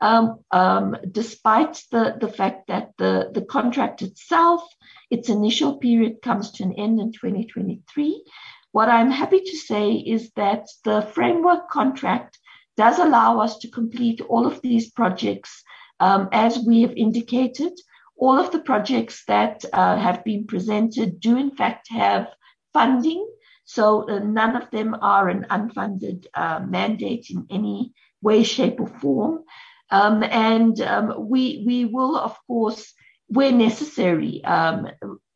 um, 0.01 0.39
um, 0.53 0.97
despite 1.11 1.83
the, 1.91 2.17
the 2.21 2.29
fact 2.29 2.69
that 2.69 2.93
the, 2.97 3.31
the 3.35 3.43
contract 3.43 4.03
itself, 4.03 4.63
its 5.11 5.29
initial 5.29 5.79
period 5.79 6.23
comes 6.23 6.53
to 6.53 6.63
an 6.63 6.75
end 6.75 7.01
in 7.01 7.11
2023. 7.11 8.23
What 8.71 8.89
I'm 8.89 9.11
happy 9.11 9.41
to 9.41 9.57
say 9.57 9.95
is 9.95 10.31
that 10.37 10.69
the 10.85 11.03
framework 11.03 11.71
contract 11.71 12.39
does 12.77 12.99
allow 12.99 13.41
us 13.41 13.59
to 13.59 13.69
complete 13.69 14.21
all 14.21 14.47
of 14.47 14.61
these 14.63 14.91
projects 14.91 15.63
um, 16.01 16.29
as 16.33 16.59
we 16.59 16.83
have 16.83 16.93
indicated. 16.93 17.73
All 18.19 18.39
of 18.39 18.51
the 18.51 18.61
projects 18.61 19.25
that 19.27 19.65
uh, 19.73 19.97
have 19.97 20.25
been 20.25 20.47
presented 20.47 21.21
do, 21.21 21.37
in 21.37 21.51
fact, 21.51 21.89
have 21.91 22.29
funding. 22.73 23.27
So 23.65 24.09
uh, 24.09 24.21
none 24.21 24.57
of 24.57 24.71
them 24.71 24.97
are 25.01 25.29
an 25.29 25.47
unfunded 25.51 26.27
uh, 26.35 26.61
mandate 26.61 27.27
in 27.31 27.47
any 27.51 27.93
way, 28.23 28.43
shape, 28.43 28.81
or 28.81 28.87
form. 28.87 29.45
Um, 29.91 30.23
and 30.23 30.81
um, 30.81 31.29
we, 31.29 31.63
we 31.67 31.85
will, 31.85 32.17
of 32.17 32.37
course, 32.47 32.93
where 33.29 33.53
necessary, 33.53 34.43
um, 34.45 34.89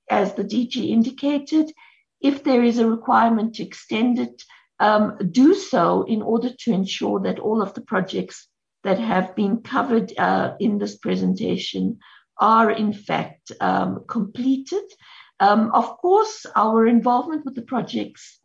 as 0.09 0.35
the 0.35 0.45
DG 0.45 0.91
indicated, 0.91 1.71
if 2.21 2.45
there 2.45 2.63
is 2.63 2.79
a 2.79 2.89
requirement 2.89 3.55
to 3.57 3.63
extend 3.63 4.19
it 4.19 4.43
um, 4.81 5.19
do 5.31 5.55
so 5.55 6.03
in 6.03 6.23
order 6.23 6.51
to 6.61 6.73
ensure 6.73 7.21
that 7.21 7.39
all 7.39 7.63
of 7.63 7.75
the 7.75 7.83
projects 7.83 8.49
that 8.83 8.99
have 8.99 9.37
been 9.37 9.59
covered 9.59 10.13
uh, 10.19 10.55
in 10.59 10.79
this 10.79 10.97
presentation 10.97 11.99
are 12.41 12.71
in 12.71 12.93
fact 12.93 13.53
um, 13.61 14.05
completed. 14.09 14.85
Um, 15.39 15.71
of 15.73 15.99
course, 15.99 16.47
our 16.57 16.87
involvement 16.87 17.45
with 17.45 17.55
the 17.55 17.63
projects 17.63 18.41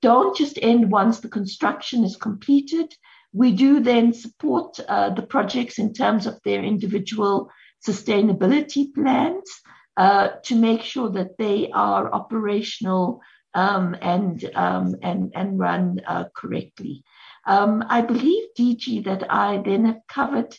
don't 0.00 0.36
just 0.36 0.58
end 0.62 0.90
once 0.90 1.20
the 1.20 1.28
construction 1.28 2.04
is 2.04 2.16
completed. 2.16 2.94
We 3.32 3.52
do 3.52 3.80
then 3.80 4.12
support 4.12 4.78
uh, 4.88 5.10
the 5.10 5.22
projects 5.22 5.78
in 5.78 5.92
terms 5.92 6.26
of 6.26 6.40
their 6.44 6.62
individual 6.62 7.50
sustainability 7.86 8.94
plans 8.94 9.50
uh, 9.96 10.28
to 10.44 10.54
make 10.54 10.82
sure 10.82 11.10
that 11.10 11.36
they 11.38 11.70
are 11.72 12.12
operational 12.12 13.20
um, 13.54 13.96
and, 14.00 14.44
um, 14.54 14.96
and, 15.02 15.32
and 15.34 15.58
run 15.58 16.00
uh, 16.06 16.24
correctly. 16.34 17.04
Um, 17.46 17.84
I 17.88 18.02
believe, 18.02 18.48
DG, 18.58 19.04
that 19.04 19.32
I 19.32 19.62
then 19.64 19.86
have 19.86 20.00
covered 20.08 20.54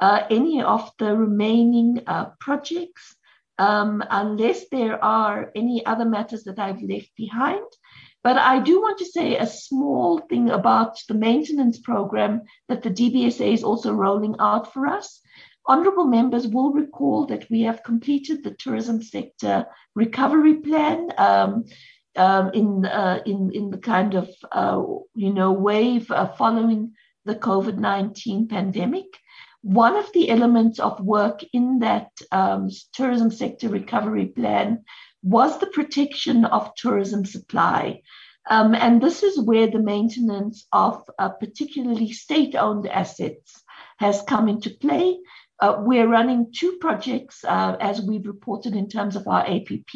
uh, 0.00 0.24
any 0.30 0.62
of 0.62 0.90
the 0.98 1.16
remaining 1.16 2.02
uh, 2.06 2.26
projects, 2.40 3.16
um, 3.58 4.04
unless 4.10 4.68
there 4.68 5.02
are 5.02 5.50
any 5.54 5.84
other 5.86 6.04
matters 6.04 6.44
that 6.44 6.58
I've 6.58 6.82
left 6.82 7.10
behind. 7.16 7.64
But 8.22 8.38
I 8.38 8.58
do 8.58 8.80
want 8.80 8.98
to 8.98 9.06
say 9.06 9.36
a 9.36 9.46
small 9.46 10.18
thing 10.18 10.50
about 10.50 10.98
the 11.08 11.14
maintenance 11.14 11.78
program 11.78 12.42
that 12.68 12.82
the 12.82 12.90
DBSA 12.90 13.54
is 13.54 13.62
also 13.62 13.92
rolling 13.92 14.34
out 14.40 14.72
for 14.72 14.86
us. 14.86 15.20
Honourable 15.68 16.06
members 16.06 16.46
will 16.46 16.72
recall 16.72 17.26
that 17.26 17.48
we 17.50 17.62
have 17.62 17.82
completed 17.82 18.42
the 18.42 18.54
tourism 18.54 19.02
sector 19.02 19.66
recovery 19.94 20.54
plan. 20.54 21.12
Um, 21.18 21.64
um, 22.16 22.50
in 22.52 22.84
uh, 22.86 23.20
in 23.26 23.50
in 23.52 23.70
the 23.70 23.78
kind 23.78 24.14
of 24.14 24.28
uh, 24.52 24.82
you 25.14 25.32
know 25.32 25.52
wave 25.52 26.10
uh, 26.10 26.28
following 26.32 26.92
the 27.24 27.34
COVID 27.34 27.78
nineteen 27.78 28.48
pandemic. 28.48 29.06
One 29.62 29.96
of 29.96 30.12
the 30.12 30.30
elements 30.30 30.78
of 30.78 31.00
work 31.00 31.42
in 31.52 31.80
that 31.80 32.10
um, 32.30 32.70
tourism 32.92 33.30
sector 33.30 33.68
recovery 33.68 34.26
plan 34.26 34.84
was 35.22 35.58
the 35.58 35.66
protection 35.66 36.44
of 36.44 36.74
tourism 36.76 37.24
supply. 37.24 38.02
Um, 38.48 38.76
and 38.76 39.02
this 39.02 39.24
is 39.24 39.40
where 39.40 39.66
the 39.66 39.80
maintenance 39.80 40.66
of 40.72 41.02
uh, 41.18 41.30
particularly 41.30 42.12
state 42.12 42.54
owned 42.54 42.86
assets 42.86 43.64
has 43.98 44.22
come 44.22 44.48
into 44.48 44.70
play. 44.70 45.18
Uh, 45.58 45.76
we're 45.78 46.06
running 46.06 46.52
two 46.54 46.76
projects 46.80 47.42
uh, 47.44 47.76
as 47.80 48.00
we've 48.00 48.26
reported 48.26 48.76
in 48.76 48.88
terms 48.88 49.16
of 49.16 49.26
our 49.26 49.44
APP. 49.46 49.90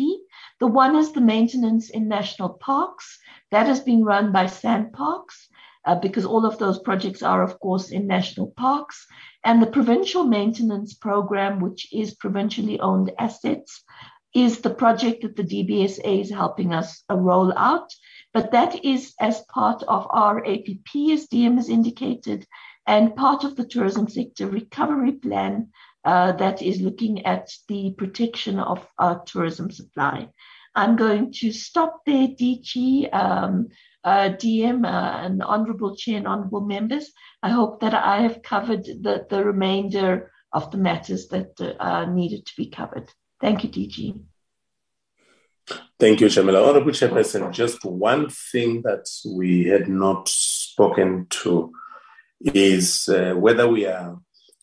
The 0.60 0.66
one 0.66 0.94
is 0.94 1.12
the 1.12 1.22
maintenance 1.22 1.88
in 1.88 2.06
national 2.06 2.50
parks. 2.50 3.18
That 3.50 3.66
has 3.66 3.80
been 3.80 4.04
run 4.04 4.30
by 4.30 4.44
SANParks 4.44 5.48
uh, 5.86 5.94
because 5.94 6.26
all 6.26 6.44
of 6.44 6.58
those 6.58 6.78
projects 6.78 7.22
are, 7.22 7.42
of 7.42 7.58
course, 7.60 7.90
in 7.90 8.06
national 8.06 8.48
parks. 8.48 9.06
And 9.42 9.62
the 9.62 9.66
provincial 9.66 10.24
maintenance 10.24 10.92
program, 10.92 11.60
which 11.60 11.90
is 11.92 12.14
provincially 12.14 12.78
owned 12.78 13.10
assets, 13.18 13.82
is 14.34 14.60
the 14.60 14.74
project 14.74 15.22
that 15.22 15.34
the 15.34 15.44
DBSA 15.44 16.20
is 16.20 16.30
helping 16.30 16.74
us 16.74 17.02
uh, 17.10 17.16
roll 17.16 17.56
out. 17.56 17.90
But 18.34 18.52
that 18.52 18.84
is 18.84 19.14
as 19.18 19.42
part 19.52 19.82
of 19.84 20.06
our 20.10 20.44
APP, 20.44 20.94
as 21.10 21.26
DM 21.26 21.56
has 21.56 21.68
indicated, 21.68 22.46
and 22.86 23.16
part 23.16 23.44
of 23.44 23.56
the 23.56 23.64
tourism 23.64 24.08
sector 24.08 24.46
recovery 24.46 25.12
plan 25.12 25.70
uh, 26.04 26.32
that 26.32 26.62
is 26.62 26.80
looking 26.80 27.26
at 27.26 27.50
the 27.68 27.94
protection 27.96 28.58
of 28.58 28.86
our 28.98 29.22
tourism 29.24 29.70
supply. 29.70 30.28
I'm 30.74 30.96
going 30.96 31.32
to 31.34 31.52
stop 31.52 32.00
there, 32.06 32.28
DG, 32.28 33.12
um, 33.12 33.68
uh, 34.04 34.30
DM, 34.30 34.84
uh, 34.84 35.24
and 35.24 35.42
Honourable 35.42 35.96
Chair 35.96 36.18
and 36.18 36.28
Honourable 36.28 36.62
Members. 36.62 37.10
I 37.42 37.50
hope 37.50 37.80
that 37.80 37.94
I 37.94 38.22
have 38.22 38.42
covered 38.42 38.84
the, 38.84 39.26
the 39.28 39.44
remainder 39.44 40.30
of 40.52 40.70
the 40.70 40.78
matters 40.78 41.28
that 41.28 41.60
uh, 41.60 42.06
needed 42.06 42.46
to 42.46 42.52
be 42.56 42.70
covered. 42.70 43.10
Thank 43.40 43.64
you, 43.64 43.70
DG. 43.70 44.20
Thank 45.98 46.20
you, 46.20 46.28
Shamila. 46.28 46.66
Honourable 46.66 46.92
Chairperson, 46.92 47.52
just 47.52 47.84
one 47.84 48.28
thing 48.30 48.82
that 48.82 49.06
we 49.26 49.64
had 49.64 49.88
not 49.88 50.28
spoken 50.28 51.26
to 51.30 51.72
is 52.40 53.08
uh, 53.08 53.34
whether 53.34 53.68
we 53.68 53.86
are 53.86 54.18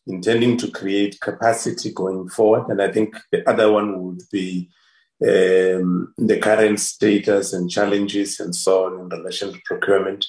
intending 0.08 0.58
to 0.58 0.72
create 0.72 1.20
capacity 1.20 1.92
going 1.94 2.30
forward. 2.30 2.70
And 2.70 2.82
I 2.82 2.92
think 2.92 3.16
the 3.32 3.48
other 3.50 3.72
one 3.72 4.02
would 4.02 4.22
be 4.32 4.70
um, 5.22 6.14
the 6.18 6.40
current 6.40 6.80
status 6.80 7.54
and 7.54 7.70
challenges 7.70 8.40
and 8.40 8.56
so 8.56 8.86
on 8.86 9.00
in 9.00 9.10
relation 9.10 9.52
to 9.52 9.60
procurement. 9.66 10.26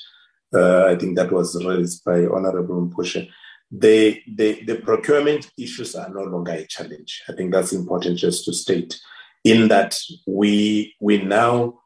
Uh, 0.55 0.87
I 0.87 0.97
think 0.97 1.17
that 1.17 1.31
was 1.31 1.63
raised 1.65 2.05
by 2.05 2.27
Honorable 2.27 2.89
Mpushe. 2.89 3.29
The, 3.71 4.23
the, 4.35 4.65
the 4.65 4.77
procurement 4.77 5.51
issues 5.59 5.95
are 5.95 6.09
no 6.09 6.23
longer 6.23 6.53
a 6.53 6.67
challenge. 6.67 7.23
I 7.29 7.33
think 7.33 7.53
that's 7.53 7.73
important 7.73 8.19
just 8.19 8.47
to 8.47 8.53
state, 8.55 8.99
in 9.45 9.69
that 9.69 9.99
we, 10.27 10.95
we 11.01 11.23
now 11.23 11.81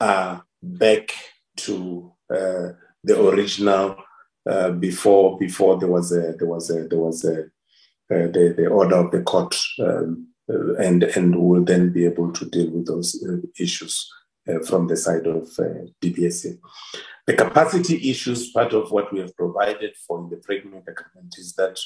are 0.00 0.44
back 0.62 1.12
to 1.56 2.12
uh, 2.34 2.68
the 3.04 3.22
original 3.28 3.96
uh, 4.46 4.70
before 4.70 5.36
before 5.38 5.78
there 5.78 5.88
was 5.88 6.12
a 6.12 6.34
there 6.38 6.46
was 6.46 6.70
a 6.70 6.86
there 6.86 6.98
was 6.98 7.24
a 7.24 7.44
uh, 8.08 8.30
the, 8.30 8.54
the 8.56 8.68
order 8.68 8.94
of 8.94 9.10
the 9.10 9.20
court 9.22 9.56
um, 9.80 10.28
uh, 10.48 10.74
and 10.76 11.02
and 11.02 11.34
will 11.34 11.64
then 11.64 11.92
be 11.92 12.04
able 12.04 12.32
to 12.32 12.44
deal 12.44 12.70
with 12.70 12.86
those 12.86 13.20
uh, 13.28 13.38
issues 13.58 14.08
from 14.64 14.86
the 14.86 14.96
side 14.96 15.26
of 15.26 15.42
DBSA. 16.00 16.56
The 17.26 17.34
capacity 17.34 18.08
issues, 18.08 18.52
part 18.52 18.72
of 18.72 18.92
what 18.92 19.12
we 19.12 19.18
have 19.18 19.34
provided 19.34 19.96
for 20.06 20.20
in 20.20 20.30
the 20.30 20.40
framework 20.46 20.86
agreement 20.86 21.34
is 21.36 21.54
that 21.54 21.76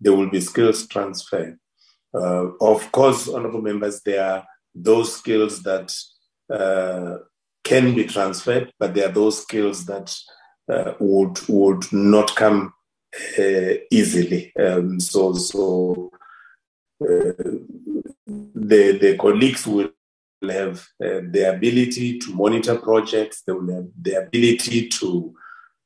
there 0.00 0.12
will 0.12 0.28
be 0.28 0.40
skills 0.40 0.88
transfer. 0.88 1.56
Of 2.12 2.90
course, 2.90 3.28
honorable 3.28 3.62
members, 3.62 4.00
there 4.02 4.24
are 4.24 4.44
those 4.74 5.18
skills 5.18 5.62
that 5.62 5.94
can 7.62 7.94
be 7.94 8.06
transferred, 8.06 8.72
but 8.76 8.92
there 8.92 9.08
are 9.08 9.12
those 9.12 9.42
skills 9.42 9.86
that 9.86 10.12
would 10.68 11.38
would 11.48 11.92
not 11.92 12.34
come 12.36 12.72
uh, 13.38 13.74
easily. 13.90 14.52
Um, 14.56 15.00
so 15.00 15.34
so 15.34 16.10
uh, 17.02 17.32
the 18.26 18.98
the 19.00 19.16
colleagues 19.18 19.66
will 19.66 19.90
have 20.48 20.78
uh, 21.04 21.20
the 21.30 21.52
ability 21.54 22.18
to 22.18 22.34
monitor 22.34 22.76
projects. 22.76 23.42
They 23.42 23.52
will 23.52 23.74
have 23.74 23.88
the 24.00 24.14
ability 24.14 24.88
to 24.88 25.34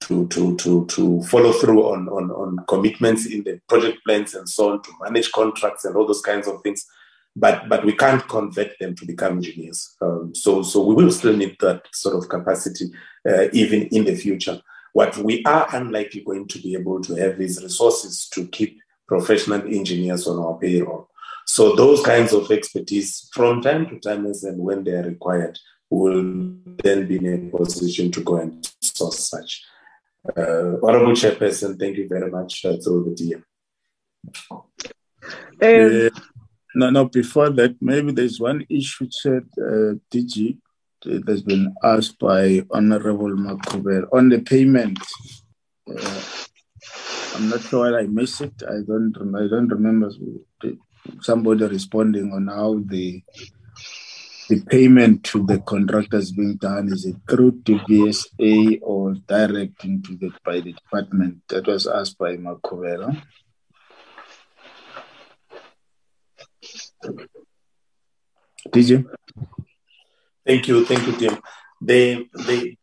to 0.02 0.28
to 0.28 0.56
to 0.56 0.86
to 0.86 1.22
follow 1.22 1.52
through 1.52 1.84
on, 1.86 2.08
on 2.08 2.30
on 2.30 2.64
commitments 2.68 3.26
in 3.26 3.42
the 3.44 3.60
project 3.68 3.98
plans 4.04 4.34
and 4.34 4.48
so 4.48 4.72
on, 4.72 4.82
to 4.82 4.90
manage 5.02 5.32
contracts 5.32 5.84
and 5.84 5.96
all 5.96 6.06
those 6.06 6.20
kinds 6.20 6.46
of 6.46 6.60
things. 6.62 6.86
But 7.36 7.68
but 7.68 7.84
we 7.84 7.94
can't 7.96 8.26
convert 8.28 8.78
them 8.78 8.94
to 8.96 9.06
become 9.06 9.38
engineers. 9.38 9.96
Um, 10.00 10.34
so 10.34 10.62
so 10.62 10.84
we 10.84 10.94
will 10.94 11.10
still 11.10 11.36
need 11.36 11.56
that 11.60 11.82
sort 11.92 12.16
of 12.16 12.28
capacity 12.28 12.92
uh, 13.28 13.48
even 13.52 13.88
in 13.88 14.04
the 14.04 14.14
future. 14.14 14.60
What 14.92 15.16
we 15.16 15.42
are 15.44 15.66
unlikely 15.72 16.22
going 16.22 16.46
to 16.48 16.58
be 16.60 16.74
able 16.74 17.00
to 17.02 17.14
have 17.16 17.40
is 17.40 17.60
resources 17.62 18.28
to 18.34 18.46
keep 18.46 18.78
professional 19.08 19.62
engineers 19.62 20.26
on 20.28 20.38
our 20.38 20.56
payroll. 20.58 21.08
So 21.46 21.74
those 21.74 22.02
kinds 22.02 22.32
of 22.32 22.50
expertise 22.50 23.28
from 23.32 23.60
time 23.60 23.86
to 23.88 23.98
time 23.98 24.26
as 24.26 24.44
and 24.44 24.58
when 24.58 24.84
they 24.84 24.92
are 24.92 25.02
required 25.02 25.58
will 25.90 26.22
then 26.82 27.06
be 27.06 27.16
in 27.16 27.50
a 27.52 27.56
position 27.56 28.10
to 28.12 28.20
go 28.22 28.36
and 28.36 28.66
source 28.80 29.28
such. 29.28 29.64
Uh, 30.36 30.78
Honorable 30.82 31.12
Chairperson, 31.12 31.78
thank 31.78 31.98
you 31.98 32.08
very 32.08 32.30
much 32.30 32.64
uh, 32.64 32.76
through 32.82 33.14
the 33.14 33.14
DM. 33.14 33.42
Um, 35.60 36.10
no, 36.74 36.90
no, 36.90 37.04
before 37.06 37.50
that, 37.50 37.76
maybe 37.80 38.12
there's 38.12 38.40
one 38.40 38.66
issue, 38.68 39.08
said 39.10 39.44
uh, 39.58 39.94
DG, 40.10 40.58
that's 41.04 41.42
been 41.42 41.74
asked 41.82 42.18
by 42.18 42.62
Honorable 42.70 43.30
Makubel 43.30 44.06
on 44.12 44.30
the 44.30 44.40
payment. 44.40 44.98
Uh, 45.88 46.22
I'm 47.34 47.48
not 47.50 47.62
sure 47.62 47.82
whether 47.82 47.98
I 47.98 48.06
missed 48.06 48.40
it. 48.40 48.62
I 48.62 48.80
don't. 48.86 49.14
I 49.36 49.48
don't 49.48 49.68
remember 49.68 50.10
somebody 51.20 51.66
responding 51.66 52.32
on 52.32 52.46
how 52.46 52.80
the 52.86 53.22
the 54.48 54.60
payment 54.66 55.24
to 55.24 55.44
the 55.46 55.58
contractors 55.60 56.30
being 56.32 56.56
done 56.56 56.92
is 56.92 57.06
it 57.06 57.16
through 57.28 57.52
DBSA 57.62 58.78
or 58.82 59.14
direct 59.26 59.84
into 59.84 60.16
the 60.16 60.30
by 60.44 60.60
the 60.60 60.72
department? 60.72 61.42
That 61.48 61.66
was 61.66 61.86
asked 61.86 62.18
by 62.18 62.36
Makubela. 62.36 63.22
DG. 68.68 69.04
Thank 70.46 70.68
you, 70.68 70.84
thank 70.84 71.06
you, 71.06 71.12
Tim. 71.16 71.38
The 71.80 72.28
the 72.32 72.76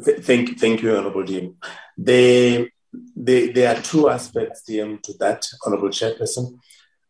thank 0.00 0.58
thank 0.58 0.82
you, 0.82 0.96
Honorable 0.96 1.24
Tim. 1.24 1.56
The, 1.96 2.68
the 3.16 3.52
there 3.52 3.76
are 3.76 3.82
two 3.82 4.08
aspects, 4.08 4.64
Tim, 4.64 4.98
to 5.02 5.12
that, 5.20 5.46
Honorable 5.64 5.88
Chairperson. 5.88 6.58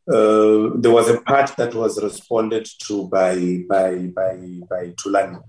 Uh, 0.08 0.70
there 0.76 0.90
was 0.90 1.08
a 1.08 1.20
part 1.20 1.56
that 1.56 1.74
was 1.74 2.02
responded 2.02 2.68
to 2.86 3.08
by 3.08 3.62
by 3.68 3.96
by 4.06 4.36
by 4.68 4.88
Tulani, 4.90 5.40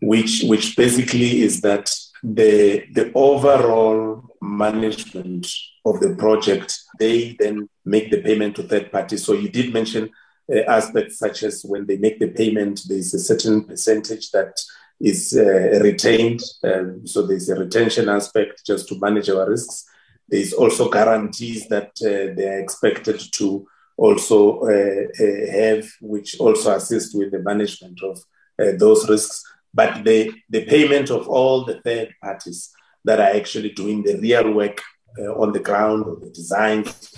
which 0.00 0.42
which 0.44 0.76
basically 0.76 1.42
is 1.42 1.60
that 1.60 1.88
the 2.22 2.84
the 2.92 3.12
overall 3.14 4.22
management 4.40 5.46
of 5.84 6.00
the 6.00 6.14
project 6.16 6.78
they 6.98 7.36
then 7.38 7.68
make 7.84 8.10
the 8.10 8.22
payment 8.22 8.56
to 8.56 8.62
third 8.62 8.90
parties. 8.90 9.24
So 9.24 9.32
you 9.32 9.48
did 9.48 9.72
mention 9.72 10.10
uh, 10.52 10.60
aspects 10.68 11.18
such 11.18 11.42
as 11.42 11.62
when 11.64 11.86
they 11.86 11.96
make 11.96 12.18
the 12.18 12.28
payment, 12.28 12.82
there's 12.88 13.12
a 13.14 13.18
certain 13.18 13.64
percentage 13.64 14.30
that 14.30 14.60
is 15.00 15.36
uh, 15.36 15.80
retained. 15.82 16.40
Um, 16.62 17.06
so 17.06 17.26
there's 17.26 17.48
a 17.48 17.56
retention 17.56 18.08
aspect 18.08 18.64
just 18.64 18.88
to 18.88 18.98
manage 19.00 19.28
our 19.28 19.48
risks. 19.48 19.84
There's 20.28 20.52
also 20.52 20.88
guarantees 20.88 21.68
that 21.68 21.90
uh, 22.00 22.34
they 22.34 22.48
are 22.48 22.60
expected 22.60 23.20
to 23.32 23.66
also 23.96 24.60
uh, 24.60 25.06
uh, 25.20 25.50
have, 25.50 25.86
which 26.00 26.38
also 26.38 26.76
assist 26.76 27.16
with 27.16 27.32
the 27.32 27.38
management 27.40 28.02
of 28.02 28.18
uh, 28.60 28.72
those 28.78 29.08
risks. 29.08 29.42
But 29.76 30.04
the, 30.04 30.32
the 30.48 30.64
payment 30.64 31.10
of 31.10 31.28
all 31.28 31.64
the 31.64 31.80
third 31.82 32.14
parties 32.22 32.72
that 33.04 33.20
are 33.20 33.36
actually 33.36 33.70
doing 33.70 34.02
the 34.02 34.18
real 34.18 34.50
work 34.52 34.80
uh, 35.18 35.34
on 35.34 35.52
the 35.52 35.60
ground, 35.60 36.06
or 36.06 36.16
the 36.16 36.30
designs, 36.30 37.14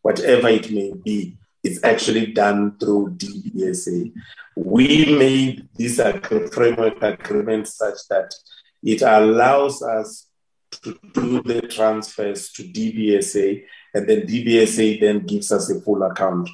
whatever 0.00 0.48
it 0.48 0.70
may 0.70 0.92
be, 1.04 1.36
is 1.64 1.80
actually 1.82 2.26
done 2.26 2.78
through 2.78 3.16
DBSA. 3.16 4.12
We 4.54 5.16
made 5.18 5.68
this 5.74 6.00
framework 6.52 7.02
agreement 7.02 7.66
such 7.66 7.98
that 8.10 8.32
it 8.82 9.02
allows 9.02 9.82
us 9.82 10.28
to 10.82 10.96
do 11.12 11.42
the 11.42 11.62
transfers 11.62 12.52
to 12.52 12.62
DBSA 12.62 13.64
and 13.94 14.08
then 14.08 14.22
DBSA 14.22 15.00
then 15.00 15.26
gives 15.26 15.50
us 15.50 15.70
a 15.70 15.80
full 15.80 16.02
account. 16.04 16.48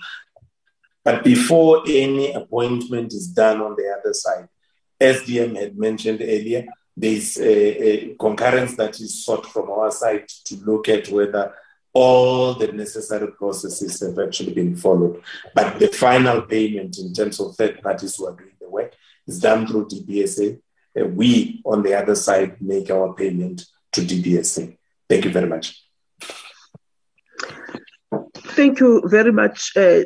But 1.05 1.25
before 1.25 1.83
any 1.87 2.33
appointment 2.33 3.13
is 3.13 3.27
done 3.27 3.61
on 3.61 3.75
the 3.77 3.95
other 3.99 4.15
side, 4.15 4.49
SDM 5.03 5.57
had 5.57 5.79
mentioned 5.79 6.21
earlier, 6.23 6.67
there's 6.97 7.39
a, 7.39 8.13
a 8.13 8.15
concurrence 8.17 8.77
that 8.77 9.01
is 9.01 9.25
sought 9.25 9.47
from 9.47 9.71
our 9.71 9.91
side 9.91 10.29
to 10.45 10.57
look 10.57 10.89
at 10.89 11.09
whether 11.09 11.55
all 11.93 12.55
the 12.55 12.73
necessary 12.73 13.31
processes 13.33 14.01
have 14.01 14.19
actually 14.19 14.55
been 14.55 14.77
followed. 14.77 15.23
But 15.55 15.79
the 15.79 15.89
final 15.89 16.43
payment 16.43 16.99
in 16.99 17.13
terms 17.13 17.41
of 17.41 17.55
third 17.55 17.83
parties 17.83 18.17
who 18.17 18.27
are 18.27 18.37
doing 18.37 18.57
the 18.61 18.71
work 18.71 18.95
is 19.27 19.41
done 19.41 19.67
through 19.67 19.89
DBSA. 19.89 20.61
We, 20.95 21.63
on 21.65 21.83
the 21.83 21.95
other 21.95 22.15
side, 22.15 22.61
make 22.61 22.91
our 22.91 23.15
payment 23.15 23.67
to 23.93 24.01
DBSA. 24.03 24.77
Thank 25.09 25.25
you 25.25 25.31
very 25.31 25.49
much. 25.49 25.83
Thank 28.37 28.81
you 28.81 29.03
very 29.07 29.33
much, 29.33 29.73
uh, 29.77 30.03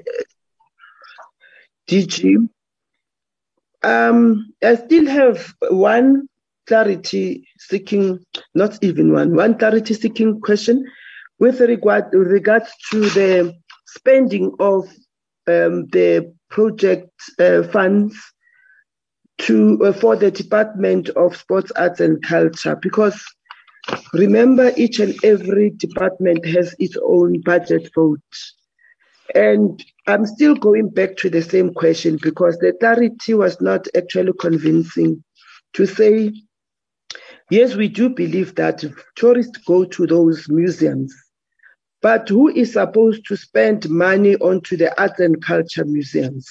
DG. 1.88 2.48
Um, 3.82 4.52
I 4.64 4.74
still 4.76 5.06
have 5.06 5.54
one 5.70 6.28
clarity 6.66 7.46
seeking, 7.58 8.18
not 8.54 8.78
even 8.82 9.12
one, 9.12 9.34
one 9.34 9.58
clarity 9.58 9.94
seeking 9.94 10.40
question 10.40 10.84
with 11.38 11.60
regard 11.60 12.06
with 12.12 12.28
regards 12.28 12.70
to 12.90 13.00
the 13.10 13.54
spending 13.86 14.52
of 14.58 14.84
um, 15.46 15.86
the 15.92 16.32
project 16.50 17.10
uh, 17.38 17.62
funds 17.64 18.16
to 19.38 19.78
uh, 19.84 19.92
for 19.92 20.16
the 20.16 20.30
Department 20.30 21.10
of 21.10 21.36
Sports, 21.36 21.70
Arts 21.76 22.00
and 22.00 22.22
Culture 22.22 22.76
because 22.80 23.22
Remember, 24.12 24.72
each 24.76 24.98
and 24.98 25.14
every 25.22 25.70
department 25.70 26.44
has 26.46 26.74
its 26.78 26.96
own 27.04 27.40
budget 27.42 27.88
vote. 27.94 28.20
And 29.34 29.82
I'm 30.06 30.24
still 30.24 30.54
going 30.54 30.90
back 30.90 31.16
to 31.18 31.30
the 31.30 31.42
same 31.42 31.74
question 31.74 32.18
because 32.22 32.58
the 32.58 32.72
clarity 32.78 33.34
was 33.34 33.60
not 33.60 33.86
actually 33.96 34.32
convincing 34.38 35.22
to 35.74 35.86
say, 35.86 36.32
yes, 37.50 37.74
we 37.74 37.88
do 37.88 38.08
believe 38.08 38.54
that 38.54 38.84
tourists 39.16 39.58
go 39.58 39.84
to 39.84 40.06
those 40.06 40.48
museums, 40.48 41.14
but 42.02 42.28
who 42.28 42.48
is 42.48 42.74
supposed 42.74 43.26
to 43.26 43.36
spend 43.36 43.88
money 43.90 44.36
onto 44.36 44.76
the 44.76 44.98
arts 45.00 45.20
and 45.20 45.42
culture 45.42 45.84
museums? 45.84 46.46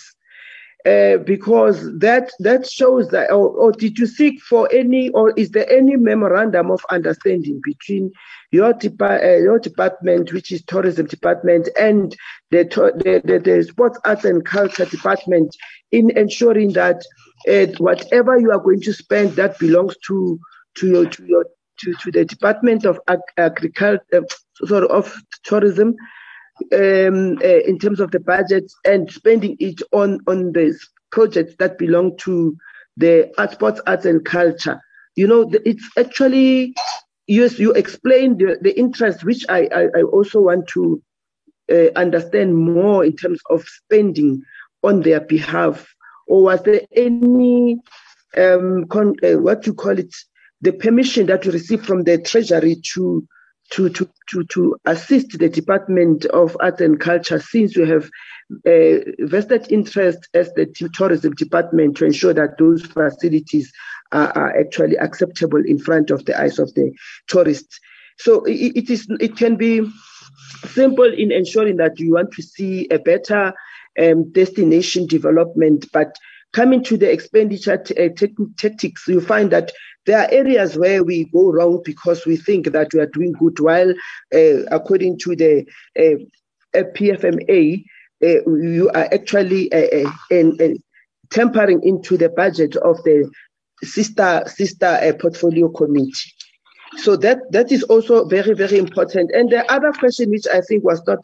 Uh, 0.85 1.17
because 1.25 1.97
that 1.97 2.31
that 2.37 2.69
shows 2.69 3.09
that 3.09 3.31
or, 3.31 3.49
or, 3.49 3.71
did 3.71 3.97
you 3.97 4.05
seek 4.05 4.39
for 4.39 4.71
any 4.71 5.09
or 5.09 5.31
is 5.31 5.49
there 5.49 5.67
any 5.67 5.95
memorandum 5.95 6.69
of 6.69 6.79
understanding 6.91 7.59
between 7.63 8.11
your, 8.51 8.71
depa- 8.71 9.23
uh, 9.23 9.37
your 9.41 9.57
department 9.57 10.31
which 10.31 10.51
is 10.51 10.63
tourism 10.65 11.07
department 11.07 11.67
and 11.79 12.15
the, 12.51 12.63
the, 13.03 13.19
the, 13.25 13.39
the, 13.39 13.63
sports 13.63 13.99
arts 14.05 14.25
and 14.25 14.45
culture 14.45 14.85
department 14.85 15.55
in 15.91 16.15
ensuring 16.15 16.71
that 16.73 17.03
uh, 17.49 17.65
whatever 17.79 18.39
you 18.39 18.51
are 18.51 18.59
going 18.59 18.81
to 18.81 18.93
spend 18.93 19.31
that 19.31 19.57
belongs 19.57 19.95
to 20.05 20.39
to 20.75 20.87
your 20.87 21.05
to 21.07 21.25
your 21.25 21.45
to, 21.79 21.95
to 21.95 22.11
the 22.11 22.23
department 22.25 22.85
of 22.85 22.99
agriculture 23.37 24.03
uh, 24.13 24.21
sort 24.67 24.83
of 24.91 25.11
tourism 25.43 25.95
um, 26.73 27.37
uh, 27.43 27.61
in 27.65 27.79
terms 27.79 27.99
of 27.99 28.11
the 28.11 28.19
budget 28.19 28.71
and 28.85 29.11
spending 29.11 29.57
it 29.59 29.81
on 29.91 30.19
on 30.27 30.51
the 30.53 30.77
projects 31.11 31.55
that 31.59 31.77
belong 31.77 32.17
to 32.17 32.55
the 32.97 33.31
art, 33.37 33.51
sports, 33.51 33.81
arts, 33.87 34.05
and 34.05 34.23
culture. 34.25 34.79
You 35.15 35.27
know, 35.27 35.49
it's 35.65 35.89
actually 35.97 36.73
yes, 37.27 37.59
you 37.59 37.73
explained 37.73 38.39
the, 38.39 38.57
the 38.61 38.77
interest, 38.77 39.23
which 39.23 39.45
I, 39.49 39.67
I, 39.73 39.83
I 39.97 40.01
also 40.03 40.41
want 40.41 40.67
to 40.69 41.01
uh, 41.71 41.89
understand 41.95 42.55
more 42.55 43.03
in 43.03 43.15
terms 43.15 43.39
of 43.49 43.63
spending 43.63 44.43
on 44.83 45.01
their 45.01 45.21
behalf. 45.21 45.93
Or 46.27 46.43
was 46.43 46.63
there 46.63 46.81
any 46.95 47.77
um, 48.37 48.85
con, 48.87 49.15
uh, 49.23 49.39
what 49.39 49.65
you 49.65 49.73
call 49.73 49.97
it, 49.97 50.13
the 50.61 50.71
permission 50.71 51.27
that 51.27 51.45
you 51.45 51.51
received 51.51 51.85
from 51.85 52.03
the 52.03 52.17
treasury 52.17 52.77
to 52.93 53.27
to, 53.71 53.89
to, 53.89 54.09
to, 54.29 54.43
to 54.45 54.77
assist 54.85 55.37
the 55.39 55.49
Department 55.49 56.25
of 56.25 56.55
Arts 56.59 56.81
and 56.81 56.99
Culture 56.99 57.39
since 57.39 57.75
we 57.75 57.87
have 57.89 58.09
a 58.67 59.03
vested 59.19 59.71
interest 59.71 60.27
as 60.33 60.53
the 60.53 60.67
tourism 60.93 61.33
department 61.33 61.97
to 61.97 62.05
ensure 62.05 62.33
that 62.33 62.57
those 62.59 62.85
facilities 62.85 63.71
are, 64.11 64.29
are 64.37 64.59
actually 64.59 64.97
acceptable 64.97 65.63
in 65.65 65.79
front 65.79 66.11
of 66.11 66.25
the 66.25 66.39
eyes 66.39 66.59
of 66.59 66.73
the 66.75 66.93
tourists. 67.27 67.79
So 68.17 68.43
it, 68.45 68.75
it 68.75 68.89
is 68.89 69.07
it 69.19 69.35
can 69.35 69.55
be 69.55 69.89
simple 70.67 71.11
in 71.11 71.31
ensuring 71.31 71.77
that 71.77 71.99
you 71.99 72.13
want 72.13 72.31
to 72.33 72.43
see 72.43 72.87
a 72.89 72.99
better 72.99 73.53
um, 74.01 74.31
destination 74.31 75.07
development, 75.07 75.87
but 75.91 76.15
coming 76.53 76.83
to 76.83 76.97
the 76.97 77.11
expenditure 77.11 77.77
t- 77.77 77.95
uh, 77.97 78.09
t- 78.15 78.35
tactics, 78.57 79.07
you 79.07 79.21
find 79.21 79.51
that 79.51 79.71
there 80.05 80.19
are 80.19 80.31
areas 80.31 80.77
where 80.77 81.03
we 81.03 81.25
go 81.25 81.51
wrong 81.51 81.81
because 81.83 82.25
we 82.25 82.37
think 82.37 82.71
that 82.71 82.93
we 82.93 82.99
are 82.99 83.07
doing 83.07 83.33
good, 83.33 83.59
while 83.59 83.91
uh, 84.33 84.63
according 84.71 85.19
to 85.19 85.35
the 85.35 85.65
uh, 85.97 86.83
PFMA, 86.95 87.83
uh, 88.23 88.49
you 88.49 88.89
are 88.89 89.07
actually 89.13 89.71
uh, 89.71 90.09
uh, 90.31 90.73
tampering 91.29 91.81
into 91.83 92.17
the 92.17 92.29
budget 92.29 92.75
of 92.77 92.97
the 93.03 93.29
sister 93.83 94.43
sister 94.47 95.15
portfolio 95.19 95.69
committee. 95.69 96.31
So 96.97 97.15
that 97.17 97.39
that 97.51 97.71
is 97.71 97.83
also 97.83 98.25
very 98.25 98.53
very 98.53 98.77
important. 98.77 99.31
And 99.31 99.49
the 99.49 99.69
other 99.71 99.91
question, 99.91 100.29
which 100.29 100.47
I 100.47 100.61
think 100.61 100.83
was 100.83 101.01
not 101.05 101.19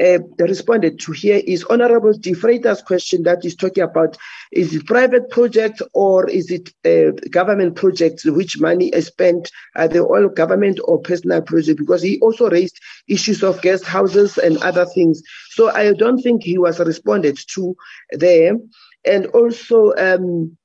uh, 0.00 0.18
responded 0.38 0.98
to 1.00 1.12
here, 1.12 1.40
is 1.46 1.64
Honourable 1.64 2.12
De 2.14 2.32
Freitas's 2.32 2.82
question 2.82 3.22
that 3.24 3.44
is 3.44 3.54
talking 3.54 3.82
about: 3.82 4.16
is 4.50 4.74
it 4.74 4.86
private 4.86 5.28
projects 5.30 5.82
or 5.92 6.28
is 6.30 6.50
it 6.50 6.70
uh, 6.84 7.12
government 7.30 7.76
projects? 7.76 8.24
Which 8.24 8.58
money 8.60 8.88
is 8.88 9.06
spent? 9.06 9.50
Are 9.76 9.88
they 9.88 10.00
all 10.00 10.28
government 10.28 10.80
or 10.84 11.00
personal 11.00 11.42
projects? 11.42 11.78
Because 11.78 12.02
he 12.02 12.18
also 12.20 12.48
raised 12.48 12.78
issues 13.08 13.42
of 13.42 13.60
guest 13.62 13.84
houses 13.84 14.38
and 14.38 14.56
other 14.58 14.86
things. 14.86 15.22
So 15.50 15.70
I 15.70 15.92
don't 15.92 16.22
think 16.22 16.42
he 16.42 16.58
was 16.58 16.78
responded 16.80 17.38
to 17.54 17.76
there. 18.12 18.56
And 19.04 19.26
also 19.26 19.92
um, 19.96 20.56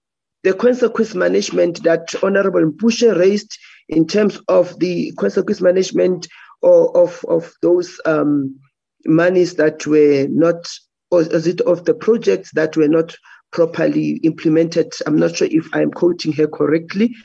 the 0.44 0.54
consequence 0.54 1.16
management 1.16 1.84
that 1.84 2.14
Honourable 2.24 2.72
Mpushe 2.72 3.18
raised 3.18 3.58
in 3.90 4.08
terms 4.08 4.40
of 4.48 4.80
the 4.80 5.12
consequence 5.14 5.62
management 5.62 6.28
or 6.62 6.96
of, 6.98 7.26
of 7.28 7.54
those 7.62 8.00
um, 8.06 8.60
monies 9.08 9.56
that 9.56 9.86
were 9.88 10.28
not, 10.30 10.68
or 11.12 11.22
is 11.22 11.48
it 11.48 11.62
of 11.62 11.86
the 11.86 11.94
projects 11.94 12.52
that 12.54 12.76
were 12.78 12.88
not 12.88 13.16
properly 13.52 14.18
implemented? 14.24 14.94
I'm 15.06 15.18
not 15.18 15.36
sure 15.36 15.48
if 15.50 15.68
I'm 15.74 15.92
quoting 15.92 16.34
her 16.34 16.48
correctly. 16.48 17.16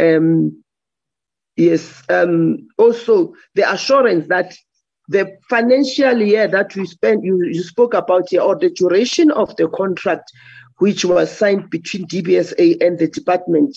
Um, 0.00 0.62
yes. 1.56 2.02
Um, 2.08 2.68
also, 2.78 3.34
the 3.54 3.70
assurance 3.70 4.28
that 4.28 4.54
the 5.08 5.36
financial 5.48 6.20
year 6.22 6.48
that 6.48 6.74
we 6.76 6.86
spent, 6.86 7.24
you, 7.24 7.44
you 7.44 7.62
spoke 7.62 7.94
about 7.94 8.30
here, 8.30 8.40
or 8.40 8.56
the 8.56 8.70
duration 8.70 9.30
of 9.30 9.54
the 9.56 9.68
contract, 9.68 10.30
which 10.78 11.04
was 11.04 11.36
signed 11.36 11.70
between 11.70 12.06
DBSA 12.06 12.80
and 12.80 12.98
the 12.98 13.08
department, 13.08 13.76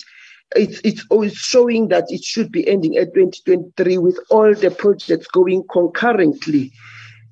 it's 0.54 0.80
it's 0.84 1.04
always 1.10 1.34
showing 1.34 1.88
that 1.88 2.04
it 2.08 2.22
should 2.22 2.52
be 2.52 2.66
ending 2.68 2.96
at 2.96 3.14
2023 3.14 3.98
with 3.98 4.18
all 4.30 4.54
the 4.54 4.70
projects 4.70 5.26
going 5.26 5.64
concurrently. 5.72 6.72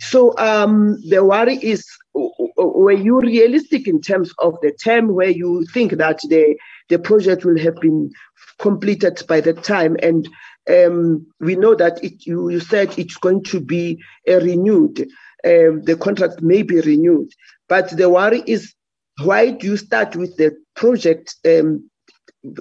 So 0.01 0.37
um, 0.39 1.01
the 1.09 1.25
worry 1.25 1.57
is, 1.57 1.87
were 2.15 2.93
you 2.93 3.21
realistic 3.21 3.89
in 3.89 4.01
terms 4.01 4.33
of 4.39 4.55
the 4.63 4.73
term 4.73 5.09
where 5.15 5.31
you 5.31 5.65
think 5.73 5.93
that 5.93 6.21
the 6.29 6.57
the 6.91 6.99
project 6.99 7.45
will 7.45 7.59
have 7.59 7.77
been 7.77 8.11
completed 8.59 9.23
by 9.29 9.41
the 9.41 9.53
time? 9.53 9.97
And 10.03 10.29
um, 10.69 11.27
we 11.41 11.57
know 11.57 11.75
that 11.75 12.03
it, 12.03 12.27
you, 12.27 12.51
you 12.51 12.61
said 12.61 12.99
it's 12.99 13.17
going 13.17 13.45
to 13.45 13.61
be 13.61 14.03
renewed. 14.27 15.01
Um, 15.45 15.83
the 15.83 15.97
contract 16.01 16.41
may 16.43 16.63
be 16.63 16.81
renewed, 16.81 17.31
but 17.69 17.95
the 17.97 18.09
worry 18.09 18.43
is 18.47 18.75
why 19.23 19.51
do 19.51 19.67
you 19.67 19.77
start 19.77 20.17
with 20.17 20.37
the 20.37 20.57
project 20.75 21.37
um, 21.47 21.89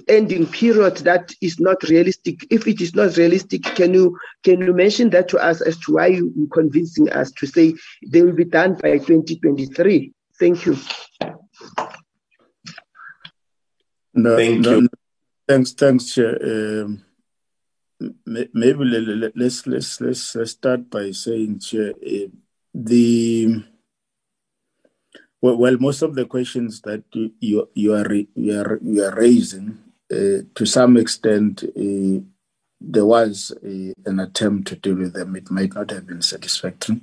ending 0.07 0.45
period 0.47 0.97
that 0.97 1.31
is 1.41 1.59
not 1.59 1.83
realistic. 1.83 2.45
If 2.49 2.67
it 2.67 2.81
is 2.81 2.95
not 2.95 3.17
realistic, 3.17 3.63
can 3.63 3.93
you 3.93 4.17
can 4.43 4.61
you 4.61 4.73
mention 4.73 5.09
that 5.11 5.27
to 5.29 5.37
us 5.37 5.61
as 5.61 5.77
to 5.79 5.93
why 5.93 6.07
you 6.07 6.27
are 6.27 6.53
convincing 6.53 7.09
us 7.11 7.31
to 7.33 7.47
say 7.47 7.73
they 8.07 8.21
will 8.21 8.33
be 8.33 8.45
done 8.45 8.75
by 8.75 8.97
2023? 8.97 10.11
Thank 10.39 10.65
you. 10.65 10.77
No, 14.13 14.37
Thank 14.37 14.65
no, 14.65 14.71
you. 14.71 14.81
no. 14.81 14.87
Thanks, 15.47 15.73
thanks, 15.73 16.13
Chair. 16.13 16.37
Um, 16.41 17.03
maybe 18.25 18.83
le- 18.83 18.99
le- 18.99 19.15
le- 19.15 19.31
let's 19.35 19.67
let's 19.67 19.99
let's 19.99 20.35
let's 20.35 20.51
start 20.51 20.89
by 20.89 21.11
saying, 21.11 21.59
Chair, 21.59 21.91
uh, 21.91 22.27
the 22.73 23.63
well, 25.43 25.57
well, 25.57 25.77
most 25.77 26.01
of 26.01 26.15
the 26.15 26.25
questions 26.25 26.79
that 26.83 27.03
you 27.13 27.67
you, 27.75 27.93
are 27.93 28.13
you 28.13 28.61
are 28.61 28.79
you 28.81 29.03
are 29.03 29.13
raising, 29.13 29.77
uh, 30.09 30.47
to 30.55 30.65
some 30.65 30.95
extent, 30.95 31.65
uh, 31.65 32.19
there 32.79 33.05
was 33.05 33.51
uh, 33.61 33.93
an 34.09 34.21
attempt 34.21 34.69
to 34.69 34.77
deal 34.77 34.95
with 34.95 35.11
them. 35.13 35.35
It 35.35 35.51
might 35.51 35.75
not 35.75 35.91
have 35.91 36.07
been 36.07 36.21
satisfactory, 36.21 37.01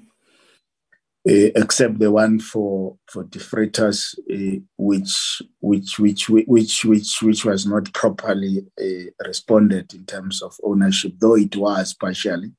uh, 1.28 1.52
except 1.54 1.98
the 1.98 2.10
one 2.10 2.40
for 2.40 2.96
for 3.08 3.24
De 3.24 3.38
Freitas, 3.40 4.14
uh, 4.32 4.60
which 4.78 5.42
which 5.60 5.98
which 5.98 6.30
which 6.30 6.84
which 6.86 7.22
which 7.22 7.44
was 7.44 7.66
not 7.66 7.92
properly 7.92 8.66
uh, 8.80 9.26
responded 9.26 9.92
in 9.92 10.06
terms 10.06 10.40
of 10.40 10.56
ownership, 10.64 11.12
though 11.20 11.36
it 11.36 11.56
was 11.56 11.92
partially. 11.92 12.52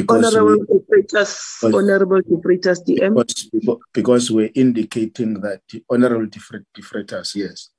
Because 0.00 0.34
Honorable 0.34 0.64
because- 0.90 1.74
Honorable 1.74 2.20
De 2.22 2.36
Freitas 2.36 2.78
DM. 2.86 3.14
because, 3.14 3.80
because 3.92 4.30
we're 4.30 4.50
indicating 4.54 5.34
that 5.40 5.62
honorable 5.90 6.26
different 6.26 6.66
yes, 7.34 7.70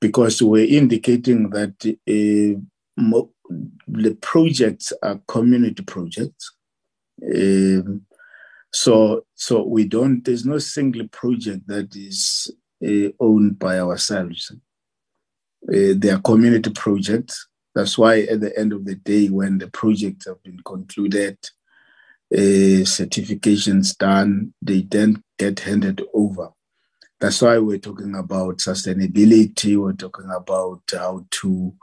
because 0.00 0.42
we're 0.42 0.66
indicating 0.66 1.50
that 1.50 1.74
uh, 1.86 2.60
mo- 2.96 3.32
the 3.88 4.14
projects 4.20 4.92
are 5.02 5.20
community 5.26 5.82
projects. 5.82 6.54
Um, 7.34 8.02
so, 8.72 9.26
so 9.34 9.64
we 9.64 9.84
don't. 9.84 10.24
There's 10.24 10.46
no 10.46 10.58
single 10.58 11.06
project 11.08 11.66
that 11.68 11.94
is 11.94 12.50
uh, 12.84 13.10
owned 13.20 13.58
by 13.58 13.78
ourselves. 13.80 14.50
Uh, 15.68 15.94
they 15.96 16.10
are 16.10 16.20
community 16.20 16.70
projects. 16.70 17.48
That's 17.74 17.96
why, 17.96 18.20
at 18.22 18.40
the 18.40 18.56
end 18.58 18.72
of 18.72 18.84
the 18.84 18.96
day, 18.96 19.28
when 19.28 19.58
the 19.58 19.68
projects 19.68 20.26
have 20.26 20.42
been 20.42 20.60
concluded, 20.64 21.38
uh, 22.32 22.84
certifications 22.84 23.96
done, 23.96 24.54
they 24.60 24.82
then 24.82 25.22
get 25.38 25.60
handed 25.60 26.02
over. 26.14 26.50
That's 27.20 27.40
why 27.40 27.58
we're 27.58 27.78
talking 27.78 28.14
about 28.16 28.58
sustainability. 28.58 29.76
We're 29.76 29.92
talking 29.92 30.30
about 30.30 30.82
how 30.90 31.24
to 31.30 31.74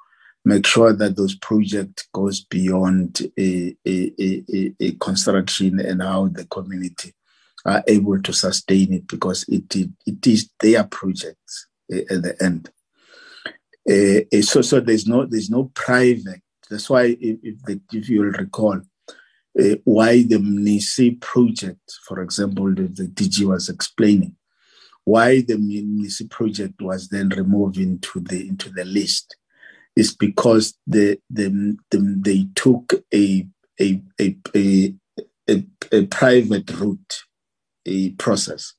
make 0.45 0.65
sure 0.65 0.93
that 0.93 1.15
those 1.15 1.35
projects 1.35 2.07
goes 2.13 2.43
beyond 2.43 3.21
a, 3.37 3.75
a, 3.87 4.13
a, 4.19 4.73
a- 4.79 4.91
construction 4.93 5.79
and 5.79 6.01
how 6.01 6.27
the 6.27 6.45
community 6.45 7.13
are 7.65 7.83
able 7.87 8.21
to 8.21 8.33
sustain 8.33 8.93
it 8.93 9.07
because 9.07 9.45
it, 9.47 9.75
it, 9.75 9.89
it 10.05 10.27
is 10.27 10.49
their 10.59 10.83
projects 10.85 11.67
uh, 11.93 11.97
at 11.97 12.21
the 12.23 12.35
end. 12.41 12.69
Uh, 13.89 14.41
so, 14.41 14.61
so 14.61 14.79
there's 14.79 15.07
no 15.07 15.25
there's 15.25 15.49
no 15.49 15.71
private. 15.73 16.41
That's 16.69 16.89
why 16.89 17.17
if, 17.19 17.39
if, 17.41 17.61
the, 17.63 17.81
if 17.91 18.07
you'll 18.07 18.25
recall, 18.25 18.79
uh, 19.59 19.75
why 19.83 20.21
the 20.21 20.37
MNISI 20.37 21.19
project, 21.19 21.81
for 22.07 22.21
example, 22.21 22.73
the, 22.75 22.83
the 22.83 23.07
DG 23.07 23.43
was 23.45 23.67
explaining, 23.67 24.35
why 25.05 25.41
the 25.41 25.55
MNISI 25.55 26.29
project 26.29 26.79
was 26.81 27.09
then 27.09 27.29
removed 27.29 27.77
into 27.77 28.19
the 28.19 28.47
into 28.47 28.69
the 28.69 28.85
list, 28.85 29.35
is 29.95 30.15
because 30.15 30.77
the, 30.85 31.19
the, 31.31 31.75
the 31.89 31.97
they 32.21 32.47
took 32.53 32.93
a 33.11 33.47
a 33.81 34.01
a 34.21 34.37
a, 34.55 34.93
a, 35.49 35.65
a 35.91 36.05
private 36.05 36.69
route, 36.79 37.21
a 37.87 38.11
process. 38.11 38.73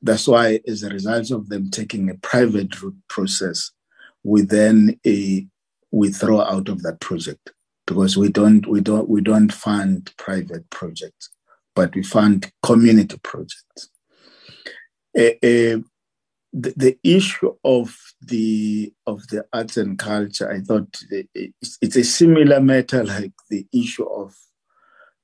That's 0.00 0.26
why, 0.26 0.60
as 0.66 0.82
a 0.84 0.88
result 0.88 1.30
of 1.32 1.48
them 1.48 1.70
taking 1.70 2.08
a 2.08 2.14
private 2.14 2.80
route 2.80 2.96
process, 3.08 3.72
we 4.24 4.42
then 4.42 4.98
a 5.06 5.46
withdraw 5.90 6.42
out 6.42 6.68
of 6.68 6.82
that 6.82 7.00
project 7.00 7.52
because 7.86 8.16
we 8.16 8.28
don't 8.28 8.66
we 8.66 8.80
don't 8.80 9.08
we 9.08 9.20
don't 9.20 9.52
fund 9.52 10.12
private 10.16 10.68
projects, 10.70 11.30
but 11.74 11.94
we 11.94 12.02
fund 12.02 12.50
community 12.62 13.18
projects. 13.22 13.90
Eh, 15.14 15.34
eh, 15.42 15.76
the, 16.54 16.74
the 16.76 16.98
issue 17.02 17.54
of 17.64 17.96
the 18.20 18.92
of 19.06 19.26
the 19.28 19.44
arts 19.52 19.76
and 19.76 19.98
culture, 19.98 20.50
I 20.50 20.60
thought 20.60 21.00
it's, 21.10 21.78
it's 21.80 21.96
a 21.96 22.04
similar 22.04 22.60
matter 22.60 23.04
like 23.04 23.32
the 23.50 23.66
issue 23.72 24.04
of 24.04 24.34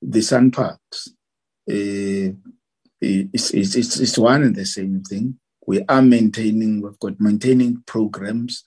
the 0.01 0.19
SANParks. 0.19 1.09
Eh, 1.69 2.31
it's, 3.01 3.51
it's, 3.51 3.75
it's, 3.75 3.99
it's 3.99 4.17
one 4.17 4.43
and 4.43 4.55
the 4.55 4.65
same 4.65 5.01
thing. 5.03 5.39
We 5.65 5.83
are 5.87 6.01
maintaining, 6.01 6.81
we've 6.81 6.99
got 6.99 7.21
maintaining 7.21 7.83
programs 7.85 8.65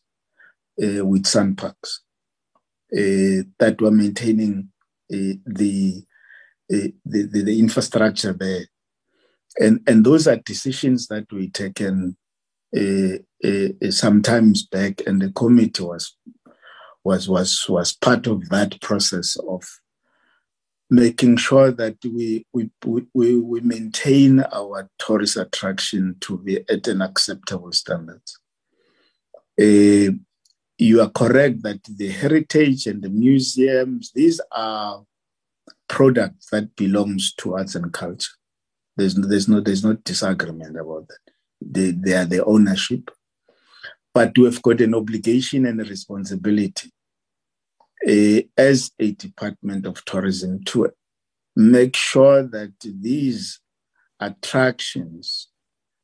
uh, 0.83 1.05
with 1.05 1.25
SANParks 1.25 2.01
uh, 2.93 3.44
that 3.59 3.77
we're 3.81 3.91
maintaining 3.91 4.69
uh, 5.12 5.39
the, 5.47 6.05
uh, 6.73 6.89
the, 7.05 7.23
the 7.27 7.43
the 7.43 7.59
infrastructure 7.59 8.33
there, 8.33 8.67
and 9.59 9.81
and 9.86 10.05
those 10.05 10.27
are 10.27 10.36
decisions 10.36 11.07
that 11.09 11.27
we 11.33 11.51
taken 11.51 12.17
uh, 12.77 13.17
uh, 13.44 13.91
sometimes 13.91 14.67
back, 14.67 15.02
and 15.07 15.23
the 15.23 15.31
committee 15.33 15.83
was 15.83 16.17
was 17.05 17.28
was 17.28 17.67
was 17.69 17.93
part 17.93 18.27
of 18.27 18.49
that 18.49 18.81
process 18.81 19.36
of 19.49 19.65
making 20.91 21.36
sure 21.39 21.73
that 21.73 21.97
we 22.05 22.47
we 22.52 22.70
we, 22.85 23.36
we 23.39 23.61
maintain 23.61 24.41
our 24.52 24.89
tourist 24.99 25.36
attraction 25.36 26.17
to 26.20 26.39
be 26.39 26.65
at 26.69 26.86
an 26.86 27.02
acceptable 27.02 27.73
standard. 27.73 28.23
Uh, 29.61 30.12
you 30.83 31.01
are 31.01 31.11
correct 31.11 31.62
that 31.62 31.83
the 31.85 32.09
heritage 32.09 32.86
and 32.86 33.02
the 33.02 33.09
museums 33.09 34.11
these 34.15 34.41
are 34.51 35.05
products 35.89 36.49
that 36.51 36.75
belongs 36.75 37.35
to 37.35 37.55
arts 37.55 37.75
and 37.75 37.93
culture. 37.93 38.33
There's 38.97 39.17
no, 39.17 39.28
there's 39.28 39.49
no 39.49 39.61
there's 39.61 39.85
no 39.85 39.94
disagreement 39.94 40.77
about 40.78 41.09
that. 41.09 41.33
They, 41.61 41.91
they 41.93 42.15
are 42.15 42.25
the 42.25 42.44
ownership, 42.44 43.11
but 44.12 44.36
we've 44.36 44.61
got 44.62 44.81
an 44.81 44.94
obligation 44.94 45.67
and 45.67 45.81
a 45.81 45.85
responsibility 45.85 46.91
uh, 48.09 48.41
as 48.57 48.91
a 48.99 49.12
Department 49.12 49.86
of 49.86 50.05
Tourism 50.05 50.65
to 50.65 50.91
make 51.55 51.94
sure 51.94 52.43
that 52.43 52.73
these 52.83 53.61
attractions 54.19 55.49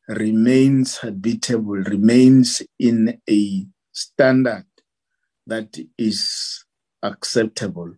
remains 0.07 0.99
habitable, 0.99 1.77
remains 1.77 2.63
in 2.79 3.21
a 3.29 3.67
standard 3.93 4.65
that 5.49 5.79
is 5.99 6.65
acceptable 7.03 7.93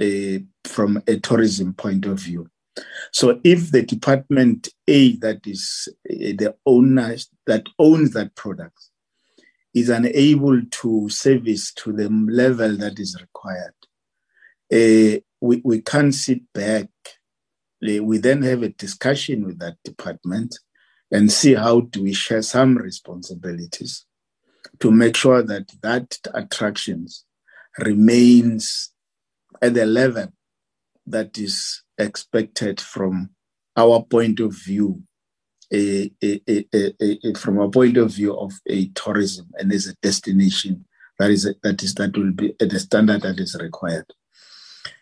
uh, 0.00 0.38
from 0.64 1.02
a 1.06 1.18
tourism 1.18 1.74
point 1.74 2.06
of 2.06 2.20
view. 2.20 2.48
So 3.12 3.40
if 3.44 3.70
the 3.70 3.82
department 3.82 4.68
A 4.88 5.16
that 5.16 5.46
is 5.46 5.88
uh, 6.10 6.34
the 6.38 6.56
owner 6.66 7.16
that 7.46 7.66
owns 7.78 8.12
that 8.12 8.34
product 8.34 8.78
is 9.72 9.88
unable 9.88 10.60
to 10.62 11.08
service 11.08 11.72
to 11.74 11.92
the 11.92 12.08
level 12.08 12.76
that 12.76 12.98
is 12.98 13.16
required, 13.20 13.74
uh, 14.72 15.20
we, 15.40 15.60
we 15.64 15.80
can't 15.82 16.14
sit 16.14 16.40
back. 16.52 16.88
We 17.80 18.18
then 18.18 18.42
have 18.42 18.62
a 18.62 18.70
discussion 18.70 19.44
with 19.44 19.58
that 19.58 19.76
department 19.84 20.58
and 21.10 21.30
see 21.30 21.54
how 21.54 21.82
do 21.82 22.02
we 22.02 22.14
share 22.14 22.42
some 22.42 22.76
responsibilities 22.76 24.06
to 24.80 24.90
make 24.90 25.16
sure 25.16 25.42
that 25.42 25.70
that 25.82 26.18
attractions 26.34 27.24
remains 27.78 28.90
at 29.62 29.74
the 29.74 29.86
level 29.86 30.32
that 31.06 31.36
is 31.38 31.82
expected 31.98 32.80
from 32.80 33.30
our 33.76 34.02
point 34.02 34.40
of 34.40 34.54
view 34.54 35.02
a, 35.72 36.10
a, 36.22 36.64
a, 36.72 37.34
from 37.34 37.58
a 37.58 37.70
point 37.70 37.96
of 37.96 38.12
view 38.12 38.36
of 38.36 38.52
a 38.68 38.88
tourism 38.88 39.50
and 39.58 39.72
as 39.72 39.86
a 39.86 39.94
destination 40.02 40.84
that 41.18 41.30
is 41.30 41.48
that 41.62 41.82
is 41.82 41.94
that 41.94 42.16
will 42.16 42.32
be 42.32 42.54
at 42.60 42.70
the 42.70 42.80
standard 42.80 43.22
that 43.22 43.38
is 43.38 43.56
required. 43.60 44.06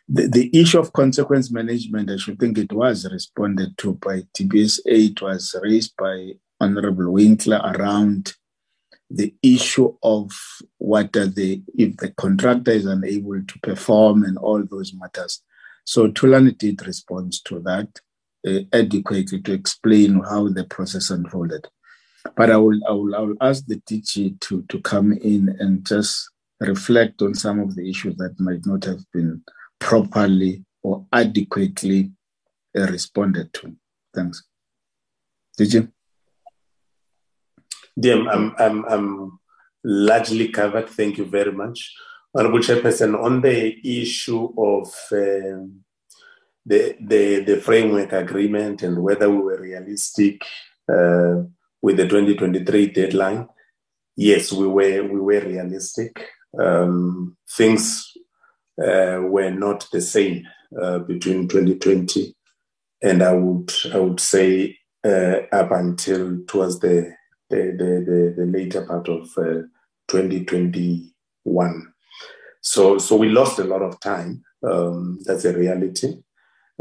The, 0.08 0.28
the 0.28 0.60
issue 0.60 0.78
of 0.78 0.92
consequence 0.92 1.50
management, 1.50 2.10
I 2.10 2.16
should 2.16 2.38
think 2.38 2.58
it 2.58 2.72
was 2.72 3.10
responded 3.10 3.78
to 3.78 3.94
by 3.94 4.22
DBSA. 4.36 4.80
It 4.84 5.22
was 5.22 5.54
raised 5.62 5.94
by 5.96 6.32
Honorable 6.60 7.12
Winkler 7.12 7.60
around 7.64 8.34
the 9.14 9.34
issue 9.42 9.94
of 10.02 10.30
what 10.78 11.14
are 11.16 11.26
the 11.26 11.62
if 11.76 11.96
the 11.98 12.10
contractor 12.12 12.70
is 12.70 12.86
unable 12.86 13.42
to 13.42 13.58
perform 13.60 14.24
and 14.24 14.38
all 14.38 14.62
those 14.64 14.94
matters. 14.94 15.42
So 15.84 16.08
Thulani 16.08 16.56
did 16.56 16.86
respond 16.86 17.34
to 17.44 17.60
that 17.60 17.88
uh, 18.46 18.60
adequately 18.72 19.40
to 19.42 19.52
explain 19.52 20.22
how 20.22 20.48
the 20.48 20.64
process 20.64 21.10
unfolded. 21.10 21.66
But 22.36 22.50
I 22.50 22.56
will, 22.56 22.80
I 22.88 22.92
will, 22.92 23.14
I 23.14 23.20
will 23.20 23.36
ask 23.40 23.66
the 23.66 23.76
DG 23.80 24.40
to, 24.40 24.62
to 24.68 24.80
come 24.80 25.12
in 25.12 25.54
and 25.58 25.84
just 25.84 26.30
reflect 26.60 27.20
on 27.20 27.34
some 27.34 27.58
of 27.58 27.74
the 27.74 27.88
issues 27.88 28.16
that 28.16 28.38
might 28.38 28.64
not 28.64 28.84
have 28.84 29.00
been 29.12 29.42
properly 29.80 30.64
or 30.82 31.04
adequately 31.12 32.12
uh, 32.76 32.86
responded 32.86 33.52
to. 33.54 33.74
Thanks. 34.14 34.44
DG? 35.58 35.90
DM, 37.98 38.28
I'm, 38.32 38.54
I'm, 38.58 38.84
I'm 38.84 39.38
largely 39.84 40.48
covered. 40.48 40.88
Thank 40.88 41.18
you 41.18 41.24
very 41.24 41.52
much. 41.52 41.94
Honorable 42.34 42.60
Chairperson, 42.60 43.20
on 43.22 43.42
the 43.42 44.00
issue 44.00 44.48
of 44.56 44.94
um, 45.12 45.84
the, 46.64 46.96
the, 47.00 47.40
the 47.40 47.60
framework 47.60 48.12
agreement 48.12 48.82
and 48.82 49.02
whether 49.02 49.28
we 49.28 49.36
were 49.36 49.60
realistic 49.60 50.42
uh, 50.88 51.42
with 51.82 51.96
the 51.96 52.08
2023 52.08 52.86
deadline, 52.86 53.48
yes, 54.16 54.52
we 54.52 54.66
were, 54.66 55.02
we 55.02 55.20
were 55.20 55.40
realistic. 55.40 56.26
Um, 56.58 57.36
things 57.50 58.12
uh, 58.82 59.20
were 59.22 59.50
not 59.50 59.86
the 59.92 60.00
same 60.00 60.46
uh, 60.80 61.00
between 61.00 61.48
2020 61.48 62.34
and 63.02 63.22
I 63.22 63.32
would, 63.32 63.72
I 63.92 63.98
would 63.98 64.20
say 64.20 64.78
uh, 65.04 65.40
up 65.52 65.72
until 65.72 66.38
towards 66.46 66.78
the, 66.80 67.14
the, 67.52 67.76
the, 67.76 68.04
the, 68.10 68.34
the 68.36 68.46
later 68.46 68.84
part 68.84 69.08
of 69.08 69.28
uh, 69.36 69.62
2021. 70.08 71.92
So, 72.60 72.98
so 72.98 73.16
we 73.16 73.28
lost 73.28 73.58
a 73.58 73.64
lot 73.64 73.82
of 73.82 74.00
time. 74.00 74.42
Um, 74.62 75.18
that's 75.24 75.44
a 75.44 75.56
reality. 75.56 76.22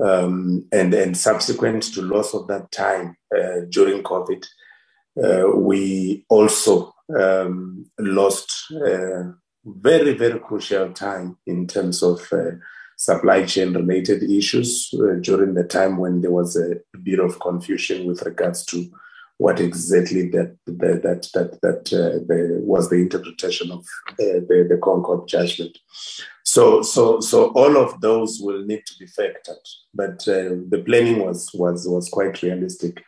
Um, 0.02 0.68
and, 0.72 0.94
and 0.94 1.16
subsequent 1.16 1.84
to 1.94 2.02
loss 2.02 2.34
of 2.34 2.48
that 2.48 2.72
time 2.72 3.18
uh, 3.36 3.62
during 3.70 4.02
COVID, 4.02 4.46
uh, 5.24 5.58
we 5.58 6.26
also 6.30 6.94
um, 7.20 7.86
lost 8.00 8.72
uh, 8.72 9.24
very, 9.66 10.14
very 10.14 10.40
crucial 10.40 10.92
time 10.94 11.38
in 11.46 11.68
terms 11.68 12.02
of 12.02 12.28
uh, 12.32 12.52
supply 12.98 13.44
chain 13.44 13.74
related 13.74 14.24
issues 14.24 14.94
uh, 14.94 15.16
during 15.22 15.54
the 15.54 15.64
time 15.64 15.98
when 15.98 16.22
there 16.22 16.32
was 16.32 16.56
a 16.56 16.76
bit 17.04 17.20
of 17.20 17.40
confusion 17.40 18.08
with 18.08 18.22
regards 18.22 18.64
to 18.66 18.92
what 19.42 19.60
exactly 19.60 20.30
that 20.30 20.56
that 20.68 21.02
that 21.02 21.22
that, 21.34 21.52
that 21.64 21.84
uh, 22.02 22.20
the, 22.30 22.60
was 22.64 22.90
the 22.90 22.98
interpretation 22.98 23.72
of 23.72 23.80
uh, 24.24 24.40
the, 24.48 24.68
the 24.70 24.80
ConCourt 24.86 25.28
judgment. 25.28 25.76
So 26.44 26.84
so 26.84 27.20
so 27.22 27.38
all 27.54 27.76
of 27.78 28.00
those 28.02 28.40
will 28.40 28.64
need 28.64 28.84
to 28.86 28.94
be 29.00 29.08
factored, 29.08 29.68
but 29.96 30.18
uh, 30.28 30.54
the 30.74 30.84
planning 30.86 31.26
was 31.26 31.50
was 31.56 31.88
was 31.88 32.08
quite 32.10 32.44
realistic. 32.44 33.04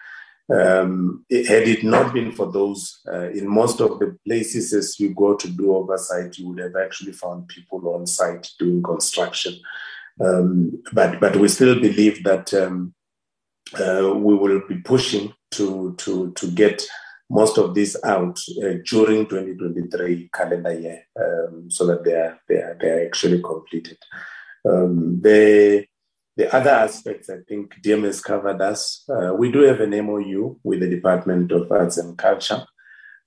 Um, 0.52 1.24
it, 1.30 1.46
had 1.48 1.68
it 1.74 1.84
not 1.84 2.14
been 2.14 2.32
for 2.32 2.52
those, 2.52 3.00
uh, 3.08 3.30
in 3.30 3.48
most 3.48 3.80
of 3.80 4.00
the 4.00 4.18
places 4.26 4.74
as 4.74 5.00
you 5.00 5.14
go 5.14 5.36
to 5.36 5.48
do 5.48 5.74
oversight, 5.76 6.38
you 6.38 6.50
would 6.50 6.60
have 6.60 6.76
actually 6.76 7.14
found 7.14 7.48
people 7.48 7.82
on 7.96 8.06
site 8.06 8.50
doing 8.60 8.82
construction. 8.82 9.54
Um, 10.20 10.82
but 10.94 11.20
but 11.20 11.36
we 11.36 11.48
still 11.48 11.76
believe 11.80 12.24
that 12.24 12.54
um, 12.56 12.94
uh, 13.80 14.14
we 14.16 14.34
will 14.36 14.62
be 14.68 14.78
pushing 14.78 15.34
to, 15.54 15.96
to, 15.98 16.32
to 16.34 16.52
get 16.52 16.84
most 17.30 17.58
of 17.58 17.74
this 17.74 17.98
out 18.04 18.40
uh, 18.64 18.76
during 18.86 19.26
2023 19.26 20.30
calendar 20.34 20.74
year 20.74 21.04
um, 21.20 21.70
so 21.70 21.88
that 21.88 22.04
they 22.04 22.14
are, 22.14 22.40
they 22.48 22.56
are, 22.56 22.78
they 22.80 22.90
are 22.90 23.06
actually 23.06 23.42
completed. 23.42 23.98
Um, 24.70 25.20
the, 25.22 25.86
the 26.38 26.54
other 26.54 26.70
aspects, 26.70 27.30
I 27.30 27.38
think 27.48 27.76
DMS 27.84 28.24
covered 28.24 28.62
us. 28.62 29.04
Uh, 29.10 29.34
we 29.34 29.52
do 29.52 29.62
have 29.62 29.80
an 29.82 29.92
MOU 30.06 30.58
with 30.64 30.80
the 30.82 30.90
Department 30.90 31.52
of 31.52 31.72
Arts 31.72 31.98
and 31.98 32.18
Culture. 32.18 32.66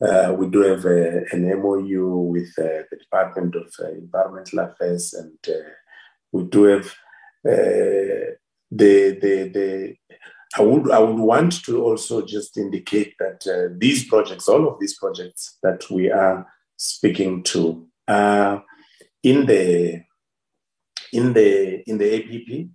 Uh, 0.00 0.34
we 0.36 0.48
do 0.48 0.60
have 0.60 0.84
a, 0.84 1.24
an 1.32 1.60
MOU 1.60 2.16
with 2.32 2.52
uh, 2.58 2.84
the 2.90 2.98
Department 3.00 3.55
of 3.55 3.72
uh, 3.80 3.88
Environmental 3.92 4.58
Affairs, 4.58 5.14
and 5.14 5.38
uh, 5.48 5.70
we 6.32 6.44
do 6.44 6.64
have 6.64 6.86
uh, 7.48 8.34
the, 8.70 9.18
the, 9.20 9.50
the 9.55 9.96
I 10.55 10.62
would 10.62 10.91
I 10.91 10.99
would 10.99 11.18
want 11.18 11.65
to 11.65 11.83
also 11.83 12.25
just 12.25 12.57
indicate 12.57 13.15
that 13.18 13.47
uh, 13.47 13.75
these 13.78 14.07
projects, 14.07 14.49
all 14.49 14.68
of 14.68 14.78
these 14.81 14.97
projects 14.97 15.58
that 15.62 15.91
we 15.91 16.10
are 16.10 16.47
speaking 16.76 17.42
to, 17.44 17.86
are 18.08 18.65
in 19.23 19.47
the 19.47 20.02
in 21.12 21.33
the 21.33 21.83
in 21.89 21.99
the 21.99 22.15
APP. 22.16 22.68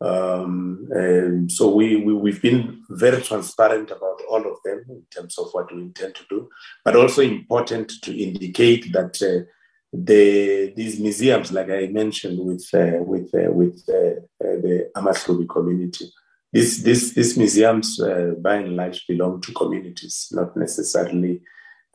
Um, 0.00 1.48
so 1.48 1.74
we, 1.74 1.96
we 1.96 2.12
we've 2.12 2.42
been 2.42 2.82
very 2.90 3.22
transparent 3.22 3.90
about 3.90 4.20
all 4.28 4.44
of 4.50 4.58
them 4.64 4.84
in 4.88 5.02
terms 5.14 5.38
of 5.38 5.48
what 5.52 5.72
we 5.74 5.80
intend 5.80 6.14
to 6.16 6.24
do, 6.28 6.48
but 6.84 6.96
also 6.96 7.22
important 7.22 7.92
to 8.02 8.14
indicate 8.14 8.92
that 8.92 9.22
uh, 9.22 9.48
the 9.92 10.72
these 10.76 10.98
museums, 10.98 11.52
like 11.52 11.70
I 11.70 11.86
mentioned 11.86 12.38
with 12.44 12.68
uh, 12.74 13.02
with 13.02 13.32
uh, 13.34 13.50
with 13.52 13.82
uh, 13.88 14.20
uh, 14.44 14.56
the 14.60 14.90
Amahlubi 14.96 15.48
community, 15.48 16.12
these, 16.54 16.84
these, 16.84 17.14
these 17.14 17.36
museums, 17.36 18.00
uh, 18.00 18.34
by 18.40 18.54
and 18.54 18.76
large, 18.76 19.04
belong 19.08 19.40
to 19.40 19.52
communities, 19.52 20.28
not 20.30 20.56
necessarily 20.56 21.42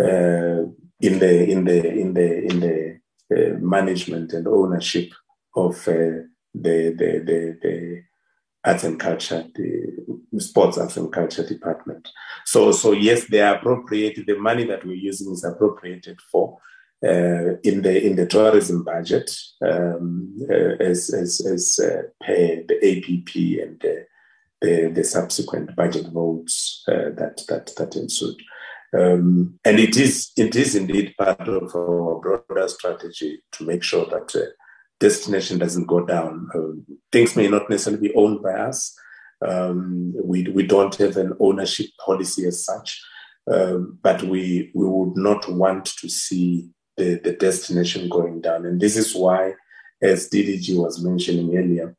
uh, 0.04 0.64
in 1.02 1.20
the 1.20 1.50
in 1.50 1.64
the 1.64 1.94
in 1.94 2.14
the 2.14 2.44
in 2.44 2.60
the 2.60 3.00
uh, 3.34 3.58
management 3.60 4.34
and 4.34 4.48
ownership 4.48 5.14
of 5.56 5.76
uh, 5.88 6.28
the, 6.54 6.94
the, 6.98 7.24
the, 7.26 7.58
the 7.62 8.04
arts 8.66 8.84
and 8.84 9.00
culture, 9.00 9.46
the 9.56 10.40
sports 10.40 10.78
arts 10.78 10.98
and 10.98 11.12
culture 11.14 11.48
department. 11.48 12.10
So, 12.46 12.74
so 12.74 12.92
yes, 12.92 13.28
they 13.28 13.42
are 13.42 13.56
appropriated. 13.56 14.28
The 14.28 14.38
money 14.38 14.66
that 14.66 14.86
we're 14.86 14.96
using 14.96 15.32
is 15.32 15.46
appropriated 15.46 16.20
for 16.30 16.58
uh, 17.02 17.56
in 17.64 17.82
the 17.82 18.06
in 18.06 18.18
the 18.18 18.26
tourism 18.26 18.84
budget 18.84 19.32
um, 19.62 20.36
uh, 20.52 20.84
as 20.84 21.14
as, 21.14 21.40
as 21.46 21.80
per 22.22 22.64
the 22.68 22.78
APP 22.84 23.36
and 23.64 23.82
the, 24.62 24.92
the, 24.94 25.04
subsequent 25.04 25.76
budget 25.76 26.08
votes 26.08 26.84
uh, 26.88 27.10
that 27.16 27.42
that 27.48 27.72
that 27.78 27.96
ensued. 27.96 28.36
Um, 28.98 29.60
and 29.64 29.80
it 29.80 29.98
is 29.98 30.32
it 30.36 30.56
is 30.56 30.76
indeed 30.76 31.14
part 31.18 31.48
of 31.48 31.76
our 31.76 32.20
broader 32.20 32.68
strategy 32.68 33.42
to 33.54 33.66
make 33.66 33.84
sure 33.84 34.06
that 34.06 34.36
uh, 34.36 34.50
destination 35.00 35.60
doesn't 35.60 35.88
go 35.88 36.06
down. 36.06 36.50
Um, 36.56 36.86
things 37.12 37.36
may 37.36 37.48
not 37.48 37.70
necessarily 37.70 38.10
be 38.10 38.16
owned 38.16 38.42
by 38.42 38.54
us. 38.54 38.98
Um, 39.46 40.14
we 40.22 40.44
we 40.50 40.64
don't 40.64 40.96
have 40.96 41.18
an 41.18 41.34
ownership 41.40 41.88
policy 42.04 42.46
as 42.46 42.66
such, 42.66 43.02
um, 43.50 43.98
but 44.02 44.24
we 44.24 44.72
we 44.74 44.86
would 44.86 45.16
not 45.16 45.50
want 45.50 45.86
to 45.86 46.10
see 46.10 46.70
the, 47.00 47.20
the 47.24 47.32
destination 47.32 48.10
going 48.10 48.42
down. 48.42 48.66
And 48.66 48.80
this 48.80 48.98
is 48.98 49.16
why, 49.16 49.54
as 50.02 50.30
DDG 50.30 50.76
was 50.76 51.04
mentioning 51.04 51.58
earlier, 51.58 51.96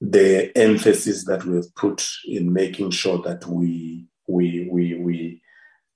the 0.00 0.56
emphasis 0.56 1.24
that 1.24 1.44
we've 1.44 1.74
put 1.74 2.06
in 2.26 2.52
making 2.52 2.90
sure 2.90 3.18
that 3.22 3.44
we 3.46 4.06
we 4.26 4.68
we 4.70 4.94
we 4.94 5.42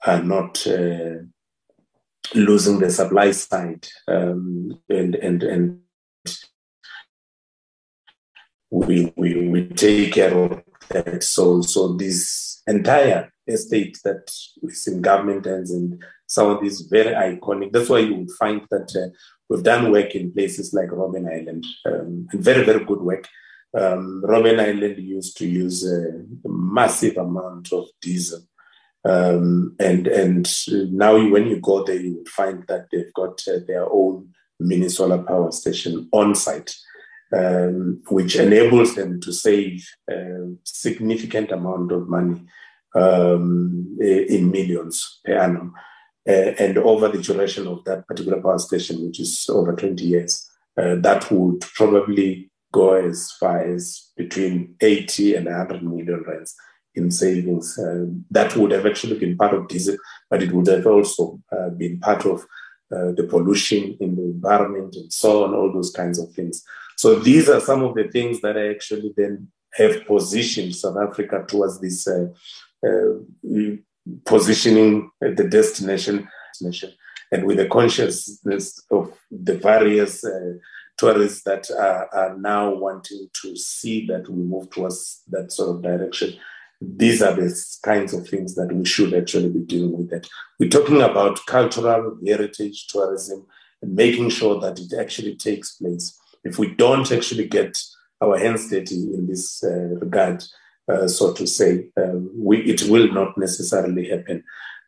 are 0.05 0.22
not 0.22 0.66
uh, 0.66 1.18
losing 2.34 2.78
the 2.78 2.90
supply 2.90 3.31
side 3.31 3.86
um, 4.08 4.81
and 4.89 5.14
and 5.14 5.42
and 5.42 5.78
we, 8.70 9.12
we 9.16 9.48
we 9.48 9.68
take 9.68 10.14
care 10.14 10.36
of 10.36 10.62
that. 10.89 11.22
So 11.22 11.60
so 11.62 11.94
this 11.94 12.62
entire 12.66 13.31
estate 13.47 13.98
that 14.05 14.32
is 14.62 14.86
in 14.86 15.02
government 15.02 15.44
hands 15.44 15.70
and 15.70 16.02
some 16.26 16.48
of 16.48 16.62
these 16.62 16.82
very 16.82 17.12
iconic 17.12 17.72
that's 17.72 17.89
why 17.89 17.98
you 17.98 18.14
would 18.14 18.31
find 18.39 18.62
that 18.70 18.94
uh, 18.97 19.10
we've 19.48 19.64
done 19.64 19.90
work 19.90 20.14
in 20.14 20.32
places 20.32 20.72
like 20.72 20.89
Robben 20.89 21.26
Island 21.28 21.66
um, 21.86 22.28
and 22.31 22.42
very 22.42 22.64
very 22.64 22.84
good 22.84 23.00
work 23.00 23.26
um, 23.78 24.23
Robben 24.25 24.60
Island 24.60 24.99
used 24.99 25.36
to 25.39 25.47
use 25.47 25.86
a 25.86 26.25
massive 26.44 27.17
amount 27.17 27.73
of 27.73 27.86
diesel 28.01 28.42
um, 29.05 29.75
and 29.81 30.07
and 30.07 30.49
now 30.92 31.15
when 31.28 31.47
you 31.47 31.60
go 31.60 31.83
there, 31.84 31.97
you 31.97 32.18
would 32.18 32.28
find 32.28 32.65
that 32.68 32.86
they've 32.92 33.12
got 33.15 33.42
uh, 33.49 33.59
their 33.67 33.91
own 33.91 34.28
mini 34.60 34.89
solar 34.89 35.23
power 35.23 35.51
station 35.51 36.09
on 36.12 36.34
site, 36.34 36.73
um, 37.36 38.01
which 38.09 38.36
enables 38.36 38.94
them 38.94 39.20
to 39.23 39.33
save 39.33 39.84
a 40.09 40.52
significant 40.62 41.51
amount 41.51 41.91
of 41.91 42.09
money 42.09 42.44
um, 42.94 43.97
in 44.01 44.51
millions 44.51 45.20
per 45.25 45.36
annum. 45.36 45.75
Uh, 46.28 46.55
and 46.60 46.78
over 46.78 47.09
the 47.09 47.20
duration 47.20 47.67
of 47.67 47.83
that 47.83 48.07
particular 48.07 48.41
power 48.41 48.59
station, 48.59 49.05
which 49.05 49.18
is 49.18 49.44
over 49.51 49.75
20 49.75 50.05
years, 50.05 50.49
uh, 50.81 50.94
that 51.01 51.28
would 51.33 51.60
probably 51.75 52.51
go 52.73 52.94
as 52.94 53.33
far 53.33 53.60
as 53.60 54.10
between 54.17 54.75
80 54.81 55.36
and 55.36 55.47
100 55.47 55.83
million 55.83 56.25
rands 56.26 56.57
in 56.94 57.10
savings. 57.10 57.78
Uh, 57.78 58.07
that 58.31 58.57
would 58.57 58.73
have 58.73 58.86
actually 58.86 59.18
been 59.18 59.36
part 59.36 59.55
of 59.55 59.68
diesel, 59.68 59.97
but 60.28 60.42
it 60.42 60.52
would 60.52 60.67
have 60.67 60.86
also 60.86 61.41
uh, 61.52 61.70
been 61.70 62.01
part 62.01 62.26
of 62.26 62.41
uh, 62.94 63.12
the 63.12 63.26
pollution 63.28 63.97
in 64.01 64.17
the 64.17 64.23
environment 64.23 64.94
and 64.97 65.12
so 65.12 65.44
on, 65.44 65.55
all 65.55 65.73
those 65.73 65.91
kinds 65.91 66.18
of 66.18 66.31
things. 66.33 66.62
So 66.97 67.15
these 67.15 67.49
are 67.49 67.60
some 67.60 67.83
of 67.83 67.94
the 67.94 68.09
things 68.09 68.41
that 68.42 68.59
I 68.59 68.68
actually 68.68 69.15
then 69.17 69.49
have 69.75 70.05
positioned 70.07 70.75
South 70.76 70.99
Africa 70.99 71.44
towards 71.49 71.81
this 71.81 72.07
uh, 72.07 72.26
uh, 72.86 73.76
positioning 74.26 75.10
the 75.20 75.44
destination, 75.49 76.28
destination, 76.51 76.92
and 77.31 77.47
with 77.47 77.57
the 77.57 77.68
consciousness 77.68 78.84
of 78.91 79.17
the 79.31 79.57
various 79.57 80.25
uh, 80.25 80.55
tourists 81.02 81.42
that 81.44 81.64
are, 81.70 82.08
are 82.20 82.34
now 82.39 82.64
wanting 82.74 83.28
to 83.40 83.56
see 83.56 84.06
that 84.06 84.28
we 84.28 84.42
move 84.42 84.70
towards 84.70 85.22
that 85.34 85.52
sort 85.52 85.70
of 85.76 85.82
direction 85.82 86.31
these 86.97 87.22
are 87.22 87.34
the 87.34 87.78
kinds 87.82 88.12
of 88.12 88.28
things 88.28 88.55
that 88.55 88.72
we 88.72 88.84
should 88.84 89.14
actually 89.14 89.48
be 89.48 89.60
dealing 89.60 89.97
with. 89.97 90.10
That 90.10 90.28
we're 90.58 90.68
talking 90.68 91.00
about 91.00 91.44
cultural 91.47 92.18
heritage 92.26 92.89
tourism 92.89 93.47
and 93.81 93.94
making 93.94 94.31
sure 94.31 94.60
that 94.60 94.78
it 94.78 94.92
actually 94.98 95.36
takes 95.36 95.76
place. 95.76 96.18
If 96.44 96.58
we 96.58 96.74
don't 96.74 97.10
actually 97.12 97.47
get 97.47 97.78
our 98.20 98.39
hands 98.39 98.68
dirty 98.68 98.97
in 99.14 99.26
this 99.26 99.62
uh, 99.62 99.97
regard, 100.00 100.44
uh, 100.89 101.06
so 101.06 101.32
to 101.34 101.47
say, 101.47 101.86
um, 101.97 102.31
we, 102.36 102.62
it 102.62 102.82
will 102.89 103.12
not 103.12 103.39
necessarily 103.39 104.08
happen. 104.08 104.42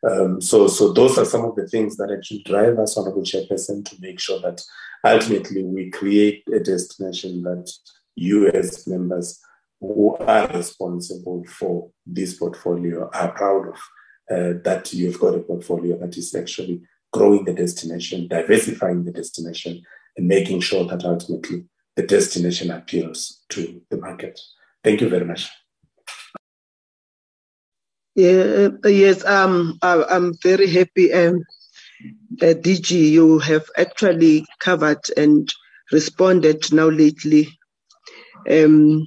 Um, 0.09 0.39
so, 0.39 0.67
so 0.67 0.93
those 0.93 1.17
are 1.17 1.25
some 1.25 1.45
of 1.45 1.55
the 1.55 1.67
things 1.67 1.97
that 1.97 2.11
actually 2.11 2.43
drive 2.43 2.77
us, 2.77 2.97
Honorable 2.97 3.23
Chairperson, 3.23 3.83
to 3.85 3.95
make 3.99 4.19
sure 4.19 4.39
that 4.41 4.63
ultimately 5.03 5.63
we 5.63 5.89
create 5.89 6.43
a 6.53 6.59
destination 6.59 7.41
that 7.43 7.71
you 8.15 8.49
as 8.49 8.87
members 8.87 9.39
who 9.79 10.15
are 10.17 10.47
responsible 10.47 11.43
for 11.47 11.89
this 12.05 12.37
portfolio 12.37 13.09
are 13.13 13.31
proud 13.31 13.67
of 13.69 13.75
uh, 14.31 14.59
that 14.63 14.93
you've 14.93 15.19
got 15.19 15.35
a 15.35 15.39
portfolio 15.39 15.97
that 15.99 16.17
is 16.17 16.33
actually 16.33 16.81
growing 17.11 17.45
the 17.45 17.53
destination, 17.53 18.27
diversifying 18.27 19.05
the 19.05 19.11
destination, 19.11 19.81
and 20.17 20.27
making 20.27 20.59
sure 20.59 20.85
that 20.85 21.03
ultimately 21.03 21.65
the 21.95 22.03
destination 22.03 22.71
appeals 22.71 23.43
to 23.49 23.81
the 23.89 23.97
market. 23.97 24.39
Thank 24.83 25.01
you 25.01 25.09
very 25.09 25.25
much. 25.25 25.49
Yeah, 28.15 28.69
uh, 28.83 28.87
yes, 28.87 29.25
um, 29.25 29.77
I, 29.81 30.03
I'm 30.09 30.33
very 30.41 30.67
happy. 30.67 31.11
Um, 31.11 31.43
uh, 32.41 32.53
DG, 32.55 32.91
you 32.91 33.39
have 33.39 33.69
actually 33.77 34.45
covered 34.59 35.09
and 35.17 35.51
responded 35.91 36.71
now 36.73 36.87
lately 36.89 37.49
um, 38.49 39.05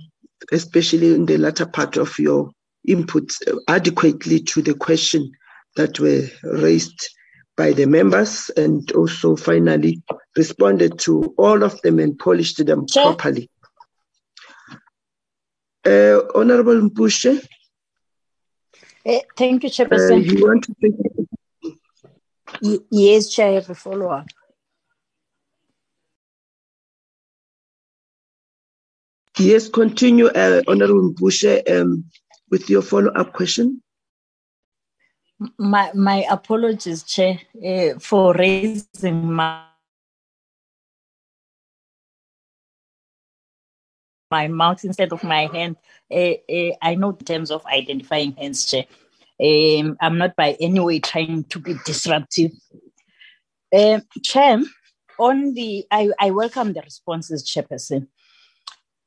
especially 0.52 1.14
in 1.14 1.26
the 1.26 1.36
latter 1.36 1.66
part 1.66 1.96
of 1.96 2.18
your 2.18 2.50
inputs, 2.88 3.36
adequately 3.68 4.40
to 4.40 4.62
the 4.62 4.74
question 4.74 5.30
that 5.76 6.00
were 6.00 6.22
raised 6.42 7.10
by 7.56 7.72
the 7.72 7.86
members 7.86 8.50
and 8.56 8.90
also 8.92 9.36
finally 9.36 10.02
responded 10.36 10.98
to 10.98 11.34
all 11.36 11.62
of 11.62 11.80
them 11.82 11.98
and 11.98 12.18
polished 12.18 12.64
them 12.64 12.86
sure. 12.86 13.14
properly. 13.14 13.50
Uh, 15.84 16.20
Honorable 16.34 16.80
Mpushe. 16.80 17.44
Uh, 19.08 19.20
thank 19.36 19.62
you, 19.62 19.70
Chairperson. 19.70 20.12
Uh, 20.12 20.16
you 20.16 20.46
want 20.46 20.64
to 20.64 20.74
Yes, 22.90 23.30
Chair, 23.30 23.50
I 23.50 23.54
have 23.54 23.70
a 23.70 23.74
follow 23.74 24.08
up. 24.08 24.26
Yes, 29.38 29.68
continue, 29.68 30.26
uh, 30.26 30.62
Honorable 30.66 31.12
Bushe, 31.14 31.62
um, 31.70 32.04
with 32.50 32.68
your 32.68 32.82
follow-up 32.82 33.32
question. 33.32 33.80
My 35.56 35.92
my 35.94 36.26
apologies, 36.28 37.04
Chair, 37.04 37.38
uh, 37.64 37.98
for 38.00 38.34
raising 38.34 39.32
my 39.32 39.67
my 44.30 44.48
mouth 44.48 44.84
instead 44.84 45.12
of 45.12 45.22
my 45.24 45.46
hand. 45.46 45.76
Uh, 46.10 46.34
uh, 46.50 46.76
I 46.82 46.94
know 46.94 47.12
the 47.12 47.24
terms 47.24 47.50
of 47.50 47.64
identifying 47.66 48.32
hands, 48.32 48.66
Chair. 48.66 48.84
Um, 49.40 49.96
I'm 50.00 50.18
not 50.18 50.34
by 50.36 50.56
any 50.60 50.80
way 50.80 50.98
trying 51.00 51.44
to 51.44 51.58
be 51.58 51.74
disruptive. 51.84 52.52
Uh, 53.72 54.00
Chair, 54.22 54.60
on 55.18 55.54
the 55.54 55.84
I, 55.90 56.10
I 56.18 56.30
welcome 56.30 56.72
the 56.72 56.82
responses, 56.82 57.48
Chairperson. 57.48 58.08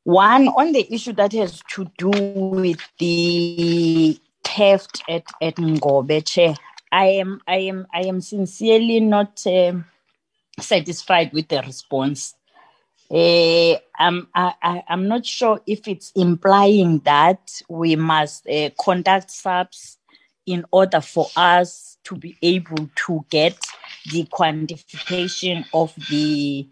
One 0.04 0.48
on 0.48 0.72
the 0.72 0.92
issue 0.94 1.14
that 1.14 1.34
has 1.34 1.62
to 1.74 1.86
do 1.98 2.10
with 2.10 2.80
the 2.98 4.20
theft 4.44 5.04
at 5.10 5.24
at 5.42 5.56
Ngobe. 5.56 6.26
Chair, 6.26 6.56
I 6.92 7.06
am 7.06 7.42
I 7.48 7.58
am 7.58 7.88
I 7.94 8.02
am 8.02 8.22
sincerely 8.22 9.00
not 9.00 9.42
um, 9.46 9.86
satisfied 10.60 11.34
with 11.34 11.50
the 11.50 11.62
response. 11.62 12.36
Uh, 13.12 13.78
I'm 14.00 14.28
I, 14.34 14.84
I'm 14.88 15.08
not 15.10 15.26
sure 15.26 15.60
if 15.68 15.88
it's 15.88 16.14
implying 16.16 17.00
that 17.00 17.62
we 17.70 17.98
must 17.98 18.48
uh, 18.48 18.70
conduct 18.82 19.32
SAPS 19.32 19.98
in 20.46 20.66
order 20.72 21.02
for 21.02 21.28
us 21.36 21.98
to 22.06 22.16
be 22.16 22.38
able 22.42 22.90
to 23.08 23.26
get 23.30 23.58
the 24.12 24.24
quantification 24.32 25.66
of 25.74 25.94
the 26.10 26.68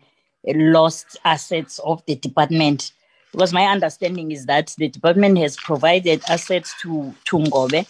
lost 0.48 1.18
assets 1.26 1.80
of 1.80 2.04
the 2.06 2.16
department 2.16 2.94
because 3.32 3.54
my 3.54 3.66
understanding 3.66 4.32
is 4.32 4.46
that 4.48 4.74
the 4.78 4.88
department 4.88 5.38
has 5.38 5.58
provided 5.58 6.24
assets 6.30 6.74
to 6.82 7.14
to 7.26 7.38
Ngobe. 7.38 7.86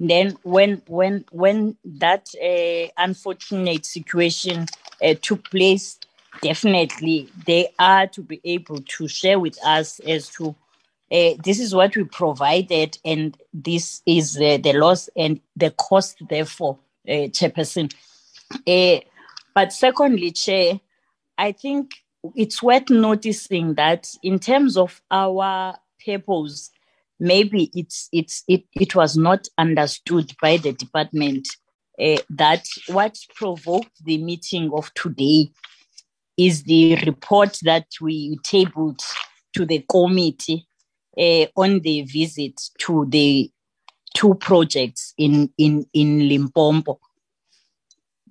Then 0.00 0.36
when 0.42 0.82
when 0.88 1.24
when 1.30 1.76
that 1.84 2.28
uh, 2.42 2.88
unfortunate 2.98 3.86
situation 3.86 4.66
uh, 5.02 5.14
took 5.22 5.50
place, 5.50 5.98
definitely 6.40 7.28
they 7.46 7.68
are 7.78 8.06
to 8.06 8.22
be 8.22 8.40
able 8.44 8.80
to 8.82 9.08
share 9.08 9.38
with 9.38 9.58
us 9.64 10.00
as 10.00 10.28
to 10.30 10.54
uh, 11.12 11.34
this 11.44 11.60
is 11.60 11.74
what 11.74 11.94
we 11.94 12.04
provided 12.04 12.96
and 13.04 13.36
this 13.52 14.00
is 14.06 14.38
uh, 14.38 14.56
the 14.62 14.72
loss 14.72 15.10
and 15.14 15.40
the 15.56 15.70
cost 15.72 16.16
therefore 16.30 16.78
uh, 17.06 17.28
chairperson. 17.28 17.92
Uh, 18.66 19.00
but 19.54 19.72
secondly 19.72 20.30
chair 20.30 20.80
i 21.38 21.52
think 21.52 21.92
it's 22.34 22.62
worth 22.62 22.88
noticing 22.88 23.74
that 23.74 24.08
in 24.22 24.38
terms 24.38 24.76
of 24.76 25.02
our 25.10 25.74
purpose 26.04 26.70
maybe 27.18 27.70
it's 27.74 28.08
it's 28.12 28.44
it, 28.48 28.64
it 28.74 28.94
was 28.94 29.16
not 29.16 29.48
understood 29.58 30.32
by 30.40 30.56
the 30.56 30.72
department 30.72 31.48
that 32.30 32.66
what 32.88 33.16
provoked 33.34 34.04
the 34.04 34.18
meeting 34.18 34.70
of 34.74 34.92
today 34.94 35.50
is 36.36 36.62
the 36.64 36.96
report 37.06 37.58
that 37.62 37.86
we 38.00 38.38
tabled 38.42 39.00
to 39.54 39.66
the 39.66 39.84
committee 39.90 40.66
uh, 41.18 41.46
on 41.56 41.80
the 41.80 42.02
visit 42.02 42.60
to 42.78 43.06
the 43.08 43.50
two 44.14 44.34
projects 44.34 45.14
in 45.18 45.50
in 45.58 45.86
in 45.92 46.28
Limpopo. 46.28 46.98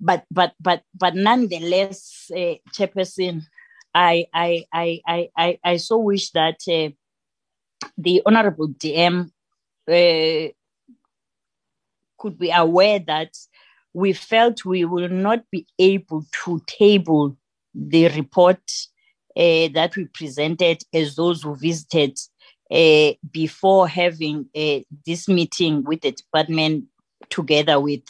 But 0.00 0.24
but 0.30 0.54
but 0.60 0.82
but 0.94 1.14
nonetheless, 1.14 2.30
uh, 2.34 2.54
Chairperson, 2.74 3.42
I 3.94 4.26
I 4.34 4.64
I 4.72 5.00
I 5.06 5.28
I, 5.36 5.58
I 5.64 5.76
so 5.76 5.98
wish 5.98 6.30
that 6.30 6.60
uh, 6.68 6.90
the 7.96 8.22
Honourable 8.26 8.68
DM 8.68 9.30
uh, 9.88 10.52
could 12.18 12.38
be 12.38 12.50
aware 12.50 12.98
that 13.00 13.36
we 13.94 14.12
felt 14.12 14.64
we 14.64 14.84
will 14.84 15.08
not 15.08 15.44
be 15.50 15.66
able 15.78 16.24
to 16.44 16.60
table 16.66 17.36
the 17.74 18.08
report 18.08 18.60
uh, 19.36 19.68
that 19.72 19.96
we 19.96 20.04
presented 20.06 20.82
as 20.92 21.16
those 21.16 21.42
who 21.42 21.56
visited 21.56 22.18
uh, 22.70 23.12
before 23.30 23.88
having 23.88 24.46
uh, 24.54 24.80
this 25.06 25.28
meeting 25.28 25.82
with 25.84 26.02
the 26.02 26.12
department 26.12 26.84
together 27.30 27.80
with 27.80 28.02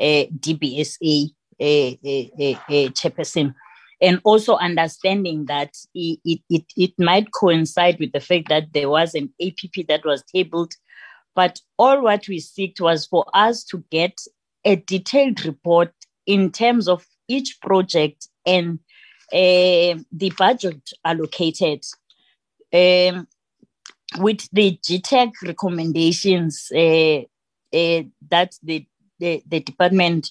DBSA 0.00 1.30
chairperson. 1.60 3.54
And 4.00 4.20
also 4.24 4.56
understanding 4.56 5.46
that 5.46 5.70
it, 5.94 6.40
it, 6.50 6.64
it 6.76 6.92
might 6.98 7.32
coincide 7.32 7.98
with 8.00 8.12
the 8.12 8.20
fact 8.20 8.48
that 8.48 8.72
there 8.72 8.90
was 8.90 9.14
an 9.14 9.32
APP 9.40 9.86
that 9.88 10.04
was 10.04 10.24
tabled. 10.24 10.74
But 11.36 11.60
all 11.78 12.02
what 12.02 12.26
we 12.28 12.38
seeked 12.38 12.80
was 12.80 13.06
for 13.06 13.24
us 13.32 13.62
to 13.64 13.84
get 13.90 14.18
a 14.64 14.76
detailed 14.76 15.44
report 15.44 15.92
in 16.26 16.50
terms 16.50 16.88
of 16.88 17.06
each 17.28 17.58
project 17.60 18.28
and 18.46 18.78
the 19.30 20.32
budget 20.36 20.90
allocated. 21.04 21.84
Um, 22.72 23.28
with 24.18 24.48
the 24.52 24.78
GTAC 24.82 25.32
recommendations 25.42 26.70
uh, 26.74 27.20
uh, 27.76 28.02
that 28.30 28.54
the, 28.62 28.86
the, 29.18 29.42
the 29.46 29.60
department 29.60 30.30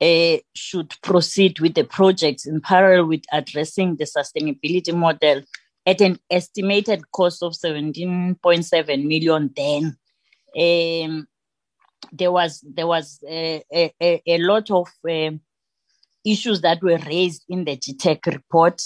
uh, 0.00 0.36
should 0.54 0.94
proceed 1.02 1.60
with 1.60 1.74
the 1.74 1.84
projects 1.84 2.46
in 2.46 2.60
parallel 2.60 3.06
with 3.06 3.22
addressing 3.32 3.96
the 3.96 4.04
sustainability 4.04 4.94
model 4.94 5.42
at 5.86 6.00
an 6.00 6.18
estimated 6.30 7.10
cost 7.10 7.42
of 7.42 7.52
17.7 7.52 9.04
million 9.04 9.50
then 9.56 9.96
um, 10.56 11.26
there 12.12 12.32
was 12.32 12.64
there 12.66 12.86
was 12.86 13.22
a, 13.28 13.62
a, 13.72 14.22
a 14.26 14.38
lot 14.38 14.70
of 14.70 14.88
um, 15.08 15.40
issues 16.24 16.60
that 16.60 16.82
were 16.82 16.98
raised 17.06 17.44
in 17.48 17.64
the 17.64 17.76
GTAC 17.76 18.26
report 18.26 18.82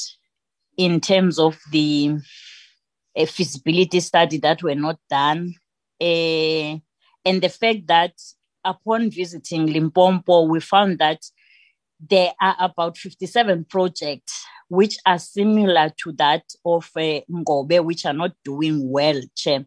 in 0.77 1.01
terms 1.01 1.39
of 1.39 1.59
the 1.71 2.19
a 3.17 3.27
feasibility 3.27 4.01
study 4.01 4.39
that 4.39 4.63
were 4.63 4.75
not 4.75 4.99
done. 5.09 5.55
Uh, 6.01 6.77
and 7.25 7.41
the 7.41 7.49
fact 7.49 7.87
that 7.87 8.13
upon 8.65 9.11
visiting 9.11 9.67
Limpopo, 9.67 10.43
we 10.43 10.61
found 10.61 10.99
that 10.99 11.23
there 12.01 12.33
are 12.41 12.57
about 12.59 12.99
57 12.99 13.67
projects 13.67 14.45
which 14.69 14.97
are 15.07 15.19
similar 15.19 15.93
to 16.03 16.13
that 16.13 16.43
of 16.65 16.91
uh, 16.97 17.21
Ngobe, 17.31 17.85
which 17.85 18.05
are 18.05 18.13
not 18.13 18.33
doing 18.45 18.91
well, 18.91 19.21
Chair. 19.37 19.65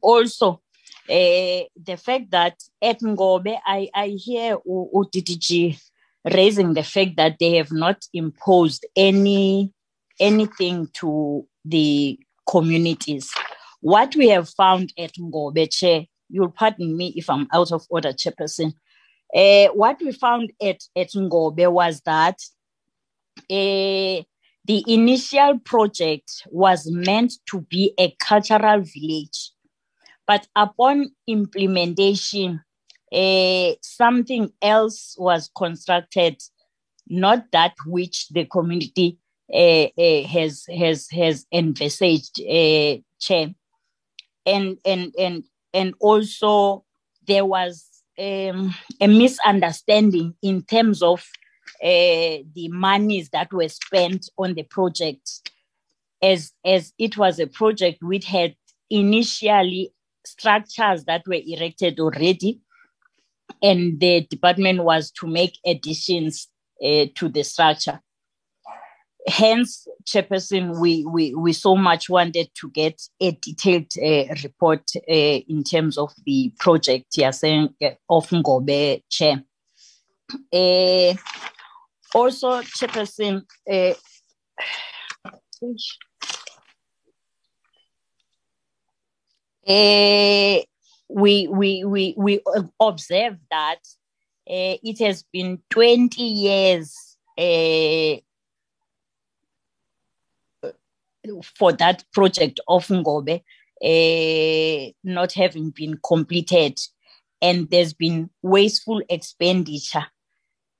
Also, 0.00 0.62
uh, 1.08 1.62
the 1.76 1.98
fact 2.02 2.30
that 2.30 2.56
at 2.80 3.00
Ngobe, 3.00 3.58
I, 3.66 3.88
I 3.94 4.08
hear 4.08 4.56
UDDG 4.58 5.80
raising 6.24 6.74
the 6.74 6.82
fact 6.82 7.16
that 7.16 7.36
they 7.38 7.56
have 7.56 7.72
not 7.72 8.04
imposed 8.12 8.86
any 8.96 9.72
anything 10.18 10.86
to 10.92 11.46
the 11.64 12.18
communities. 12.48 13.30
What 13.80 14.14
we 14.14 14.28
have 14.28 14.50
found 14.50 14.92
at 14.98 15.14
Ngobe, 15.14 16.06
you'll 16.28 16.50
pardon 16.50 16.96
me 16.96 17.14
if 17.16 17.30
I'm 17.30 17.48
out 17.52 17.72
of 17.72 17.86
order, 17.88 18.12
Chairperson. 18.12 18.74
Uh, 19.34 19.68
what 19.72 19.98
we 20.00 20.12
found 20.12 20.52
at, 20.60 20.80
at 20.96 21.10
Ngobe 21.12 21.72
was 21.72 22.00
that 22.04 22.36
uh, 23.50 24.22
the 24.66 24.84
initial 24.86 25.58
project 25.60 26.46
was 26.50 26.90
meant 26.90 27.32
to 27.50 27.62
be 27.62 27.94
a 27.98 28.14
cultural 28.20 28.82
village. 28.82 29.52
But 30.26 30.46
upon 30.54 31.12
implementation, 31.26 32.60
uh, 33.12 33.72
something 33.82 34.52
else 34.62 35.16
was 35.18 35.50
constructed, 35.56 36.40
not 37.08 37.50
that 37.52 37.74
which 37.86 38.28
the 38.28 38.44
community 38.44 39.18
uh, 39.52 39.88
uh, 39.98 40.22
has 40.28 40.64
has 40.66 41.08
has 41.10 41.44
envisaged, 41.52 42.40
uh, 42.40 42.96
chair, 43.18 43.52
and 44.46 44.78
and 44.84 45.12
and 45.18 45.44
and 45.74 45.94
also 45.98 46.84
there 47.26 47.44
was 47.44 47.84
um, 48.18 48.72
a 49.00 49.08
misunderstanding 49.08 50.34
in 50.42 50.62
terms 50.62 51.02
of 51.02 51.26
the 51.82 52.68
monies 52.68 53.30
that 53.30 53.52
were 53.52 53.68
spent 53.68 54.30
on 54.38 54.54
the 54.54 54.62
project, 54.62 55.50
as 56.22 56.52
as 56.64 56.92
it 56.98 57.16
was 57.16 57.40
a 57.40 57.46
project 57.48 58.02
which 58.02 58.26
had 58.26 58.54
initially 58.88 59.92
structures 60.24 61.04
that 61.06 61.26
were 61.26 61.40
erected 61.44 61.98
already, 61.98 62.60
and 63.62 64.00
the 64.00 64.26
department 64.30 64.84
was 64.84 65.10
to 65.12 65.26
make 65.26 65.58
additions 65.66 66.48
uh, 66.84 67.06
to 67.14 67.28
the 67.28 67.42
structure. 67.42 68.00
Hence 69.26 69.86
chairperson 70.04 70.80
we, 70.80 71.04
we 71.04 71.34
we 71.34 71.52
so 71.52 71.76
much 71.76 72.08
wanted 72.08 72.48
to 72.54 72.70
get 72.70 73.00
a 73.20 73.32
detailed 73.32 73.92
uh, 74.02 74.34
report 74.42 74.82
uh, 74.96 75.38
in 75.46 75.62
terms 75.62 75.98
of 75.98 76.12
the 76.24 76.52
project 76.58 77.18
uh, 77.18 77.90
of 78.08 78.28
ngobe 78.30 79.02
chair. 79.10 79.44
Also 82.14 82.62
chairperson 82.62 83.42
uh, 89.66 90.62
we 91.12 91.48
we 91.48 91.84
we 91.84 92.14
we 92.16 92.40
observe 92.80 93.36
that 93.50 93.78
uh, 94.48 94.76
it 94.82 94.98
has 94.98 95.24
been 95.32 95.60
20 95.70 96.22
years 96.22 97.16
uh, 97.38 98.16
for 101.56 101.72
that 101.72 102.04
project 102.12 102.60
of 102.68 102.86
Ngobe 102.88 103.42
uh, 103.82 104.92
not 105.04 105.32
having 105.32 105.70
been 105.70 105.98
completed, 106.04 106.78
and 107.40 107.68
there's 107.70 107.94
been 107.94 108.30
wasteful 108.42 109.02
expenditure, 109.08 110.06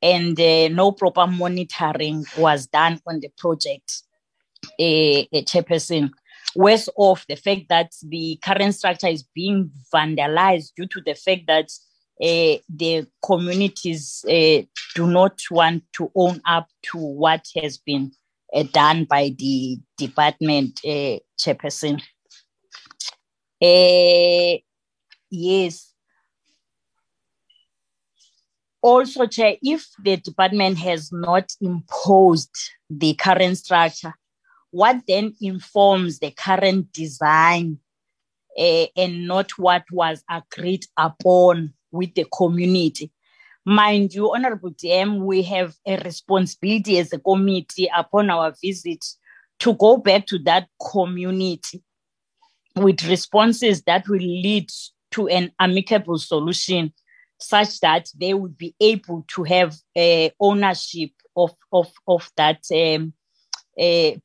and 0.02 0.38
uh, 0.38 0.68
no 0.68 0.92
proper 0.92 1.26
monitoring 1.26 2.24
was 2.38 2.66
done 2.66 3.00
on 3.06 3.20
the 3.20 3.30
project. 3.38 4.02
A, 4.78 5.26
a 5.32 5.42
chairperson. 5.44 6.10
Worse 6.56 6.88
off, 6.96 7.24
the 7.28 7.36
fact 7.36 7.62
that 7.68 7.92
the 8.02 8.38
current 8.42 8.74
structure 8.74 9.06
is 9.06 9.22
being 9.22 9.70
vandalized 9.94 10.72
due 10.76 10.86
to 10.86 11.00
the 11.00 11.14
fact 11.14 11.42
that 11.46 11.70
uh, 12.22 12.58
the 12.68 13.06
communities 13.24 14.24
uh, 14.28 14.62
do 14.94 15.06
not 15.06 15.40
want 15.50 15.84
to 15.94 16.10
own 16.14 16.40
up 16.46 16.68
to 16.82 16.98
what 16.98 17.46
has 17.56 17.78
been 17.78 18.12
uh, 18.54 18.64
done 18.72 19.04
by 19.04 19.34
the 19.38 19.78
department 19.96 20.80
chairperson. 21.38 22.02
Yes. 25.30 25.94
Also, 28.82 29.26
Chair, 29.26 29.56
if 29.62 29.86
the 30.02 30.16
department 30.16 30.78
has 30.78 31.12
not 31.12 31.52
imposed 31.60 32.50
the 32.88 33.14
current 33.14 33.58
structure, 33.58 34.14
what 34.70 35.00
then 35.06 35.34
informs 35.40 36.18
the 36.18 36.30
current 36.30 36.92
design 36.92 37.78
uh, 38.58 38.86
and 38.96 39.26
not 39.26 39.50
what 39.58 39.84
was 39.90 40.22
agreed 40.30 40.86
upon 40.96 41.72
with 41.90 42.14
the 42.14 42.26
community? 42.32 43.10
Mind 43.64 44.14
you, 44.14 44.32
Honorable 44.32 44.70
DM, 44.70 45.20
we 45.20 45.42
have 45.42 45.74
a 45.86 45.96
responsibility 45.98 46.98
as 46.98 47.12
a 47.12 47.18
committee 47.18 47.90
upon 47.94 48.30
our 48.30 48.54
visit 48.62 49.04
to 49.60 49.74
go 49.74 49.98
back 49.98 50.26
to 50.26 50.38
that 50.40 50.68
community 50.90 51.82
with 52.76 53.06
responses 53.06 53.82
that 53.82 54.08
will 54.08 54.18
lead 54.18 54.70
to 55.10 55.28
an 55.28 55.52
amicable 55.58 56.18
solution 56.18 56.92
such 57.38 57.80
that 57.80 58.08
they 58.18 58.34
would 58.34 58.56
be 58.56 58.74
able 58.80 59.24
to 59.28 59.42
have 59.44 59.76
uh, 59.96 60.28
ownership 60.40 61.10
of, 61.36 61.52
of, 61.72 61.90
of 62.06 62.30
that 62.36 62.64
um, 62.74 63.12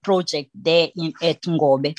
project 0.04 0.50
there 0.54 0.90
in 0.96 1.14
at 1.22 1.42
Ngobe. 1.44 1.96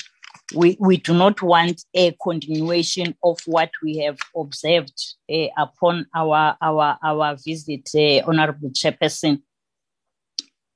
We, 0.55 0.77
we 0.79 0.97
do 0.97 1.13
not 1.13 1.41
want 1.41 1.83
a 1.93 2.15
continuation 2.23 3.15
of 3.21 3.37
what 3.45 3.69
we 3.83 3.97
have 3.97 4.17
observed 4.33 4.97
uh, 5.29 5.47
upon 5.57 6.05
our, 6.15 6.55
our, 6.61 6.97
our 7.03 7.35
visit, 7.35 7.89
uh, 7.93 8.25
Honorable 8.25 8.69
Chairperson. 8.69 9.41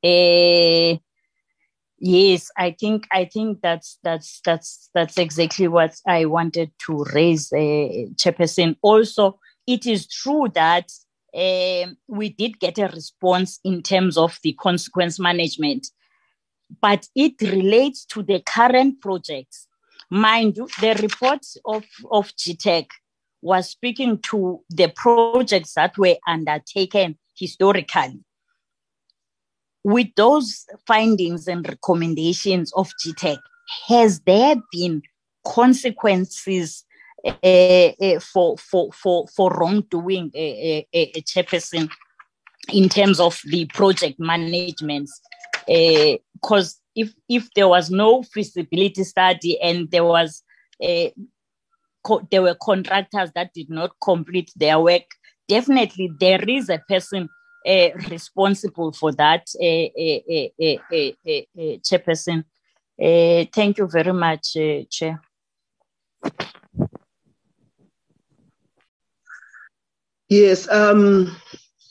Uh, 0.04 0.98
yes, 2.00 2.50
I 2.58 2.76
think 2.78 3.08
I 3.12 3.26
think 3.26 3.62
that's 3.62 4.00
that's 4.04 4.42
that's 4.44 4.90
that's 4.94 5.18
exactly 5.18 5.68
what 5.68 5.96
I 6.06 6.26
wanted 6.26 6.72
to 6.88 7.06
raise, 7.14 7.54
uh, 7.54 8.10
Chairperson. 8.16 8.76
Also, 8.82 9.40
it 9.68 9.86
is 9.86 10.08
true 10.08 10.48
that 10.56 10.92
um, 11.34 11.98
we 12.08 12.30
did 12.30 12.60
get 12.60 12.78
a 12.80 12.88
response 12.88 13.60
in 13.64 13.84
terms 13.84 14.18
of 14.18 14.38
the 14.44 14.54
consequence 14.54 15.20
management, 15.20 15.88
but 16.80 17.08
it 17.16 17.42
relates 17.42 18.06
to 18.06 18.24
the 18.24 18.42
current 18.42 19.02
projects. 19.02 19.68
Mind 20.10 20.58
you, 20.58 20.68
the 20.80 20.94
report 21.02 21.46
of, 21.66 21.84
of 22.12 22.28
GTAC 22.36 22.88
was 23.42 23.70
speaking 23.70 24.20
to 24.20 24.62
the 24.70 24.90
projects 24.96 25.74
that 25.74 25.98
were 25.98 26.18
undertaken 26.28 27.18
historically. 27.36 28.20
With 29.84 30.10
those 30.16 30.66
findings 30.86 31.48
and 31.48 31.68
recommendations 31.68 32.72
of 32.74 32.92
GTAC, 33.04 33.40
has 33.88 34.20
there 34.22 34.56
been 34.72 35.02
consequences 35.46 36.86
uh, 37.26 38.20
for 38.20 38.58
for 38.58 38.92
for 38.92 39.28
for 39.28 39.52
wrongdoing, 39.52 40.32
a 40.36 40.86
chairperson, 41.22 41.90
in 42.70 42.90
terms 42.90 43.20
of 43.20 43.40
the 43.46 43.66
project 43.66 44.20
management. 44.20 45.10
Eh, 45.68 46.18
because 46.34 46.80
if 46.96 47.14
if 47.30 47.54
there 47.54 47.68
was 47.68 47.90
no 47.90 48.24
feasibility 48.24 49.04
study 49.04 49.62
and 49.62 49.90
there 49.92 50.04
was 50.04 50.44
eh, 50.82 51.10
co- 52.04 52.28
there 52.32 52.42
were 52.42 52.56
contractors 52.56 53.32
that 53.34 53.54
did 53.54 53.70
not 53.70 53.92
complete 54.04 54.52
their 54.56 54.80
work, 54.80 55.04
definitely 55.48 56.12
there 56.20 56.44
is 56.48 56.70
a 56.70 56.80
person 56.90 57.30
uh, 57.68 57.90
responsible 58.10 58.92
for 58.92 59.12
that, 59.14 59.46
uh, 59.62 59.88
uh, 60.90 61.78
chairperson. 61.86 62.44
thank 63.54 63.78
you 63.78 63.88
very 63.88 64.14
much, 64.14 64.54
Chair. 64.90 65.22
Yes, 70.30 70.68
um, 70.70 71.36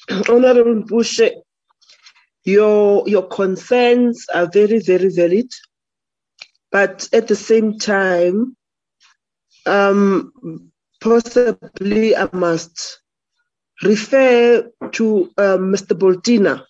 Honorable 0.29 0.83
Bush, 0.83 1.21
your 2.45 3.09
your 3.09 3.27
concerns 3.27 4.27
are 4.33 4.49
very 4.53 4.81
very 4.81 5.11
valid, 5.11 5.51
but 6.73 7.09
at 7.13 7.29
the 7.29 7.37
same 7.37 7.79
time, 7.79 8.57
um, 9.67 10.33
possibly 11.01 12.17
I 12.17 12.29
must 12.33 13.01
refer 13.83 14.71
to 14.93 15.31
um, 15.39 15.73
Mr. 15.73 15.99
Boltina 15.99 16.65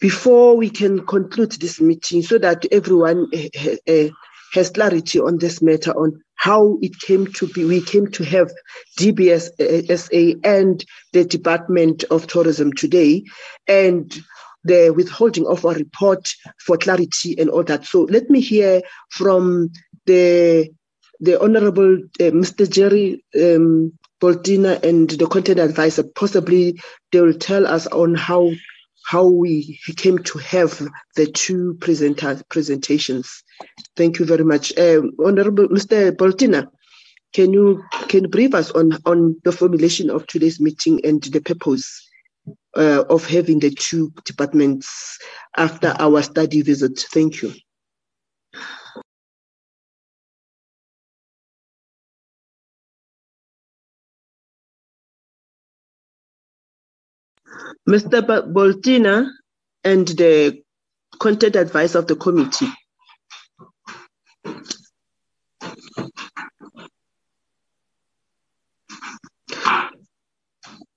before 0.00 0.56
we 0.56 0.68
can 0.68 1.06
conclude 1.06 1.52
this 1.52 1.80
meeting, 1.80 2.22
so 2.22 2.38
that 2.38 2.66
everyone 2.72 3.26
uh, 3.34 3.76
uh, 3.88 4.08
has 4.52 4.70
clarity 4.70 5.18
on 5.18 5.38
this 5.38 5.60
matter 5.62 5.92
on 5.92 6.20
how 6.36 6.78
it 6.82 6.98
came 7.00 7.26
to 7.32 7.46
be. 7.48 7.64
We 7.64 7.80
came 7.80 8.08
to 8.12 8.24
have 8.24 8.52
DBSA 8.98 10.44
and 10.44 10.84
the 11.12 11.24
Department 11.24 12.04
of 12.10 12.26
Tourism 12.26 12.72
today, 12.72 13.24
and 13.66 14.14
the 14.64 14.90
withholding 14.90 15.46
of 15.46 15.64
a 15.64 15.70
report 15.70 16.34
for 16.58 16.76
clarity 16.76 17.38
and 17.38 17.50
all 17.50 17.62
that. 17.64 17.84
So 17.84 18.02
let 18.02 18.30
me 18.30 18.40
hear 18.40 18.82
from 19.10 19.70
the 20.06 20.68
the 21.20 21.40
Honorable 21.40 21.94
uh, 22.20 22.32
Mr. 22.32 22.68
Jerry 22.68 23.24
um, 23.36 23.92
Boltina 24.20 24.82
and 24.82 25.08
the 25.10 25.26
content 25.26 25.60
advisor. 25.60 26.02
Possibly 26.02 26.80
they 27.12 27.20
will 27.20 27.34
tell 27.34 27.66
us 27.66 27.86
on 27.88 28.14
how 28.14 28.50
how 29.06 29.28
we 29.28 29.78
came 29.96 30.18
to 30.18 30.38
have 30.38 30.80
the 31.14 31.26
two 31.26 31.74
presenter, 31.80 32.40
presentations. 32.48 33.42
Thank 33.96 34.18
you 34.18 34.24
very 34.24 34.44
much. 34.44 34.76
Uh, 34.78 35.02
Honorable 35.22 35.68
Mr. 35.68 36.10
Boltina, 36.16 36.68
can 37.34 37.52
you 37.52 37.84
can 38.08 38.30
brief 38.30 38.54
us 38.54 38.70
on, 38.70 38.98
on 39.04 39.36
the 39.44 39.52
formulation 39.52 40.08
of 40.08 40.26
today's 40.26 40.58
meeting 40.58 41.04
and 41.04 41.22
the 41.22 41.40
purpose 41.40 42.08
uh, 42.76 43.04
of 43.10 43.26
having 43.26 43.58
the 43.60 43.70
two 43.70 44.12
departments 44.24 45.18
after 45.56 45.94
our 45.98 46.22
study 46.22 46.62
visit? 46.62 46.98
Thank 47.12 47.42
you. 47.42 47.52
Mr. 57.88 58.22
Boltina 58.52 59.28
and 59.84 60.08
the 60.08 60.62
content 61.20 61.56
advice 61.56 61.94
of 61.94 62.06
the 62.06 62.16
committee. 62.16 62.68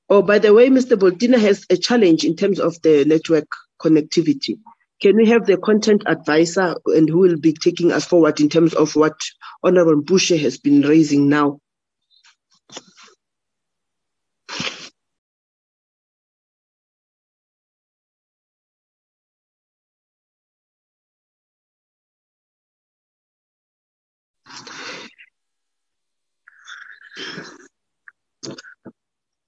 Oh, 0.09 0.21
by 0.21 0.39
the 0.39 0.53
way, 0.53 0.69
Mr. 0.69 0.97
Boltina 0.97 1.37
has 1.37 1.65
a 1.69 1.75
challenge 1.75 2.23
in 2.23 2.35
terms 2.35 2.59
of 2.59 2.81
the 2.81 3.03
network 3.05 3.47
connectivity. 3.81 4.57
Can 5.01 5.17
we 5.17 5.27
have 5.27 5.45
the 5.45 5.57
content 5.57 6.03
advisor 6.05 6.75
and 6.85 7.09
who 7.09 7.19
will 7.19 7.37
be 7.37 7.53
taking 7.53 7.91
us 7.91 8.05
forward 8.05 8.39
in 8.39 8.49
terms 8.49 8.73
of 8.73 8.95
what 8.95 9.19
Honorable 9.63 10.01
Bushe 10.01 10.39
has 10.39 10.57
been 10.57 10.81
raising 10.81 11.27
now? 11.27 11.59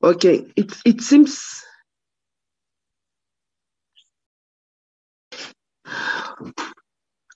Okay, 0.02 0.46
it, 0.56 0.72
it 0.86 1.02
seems 1.02 1.64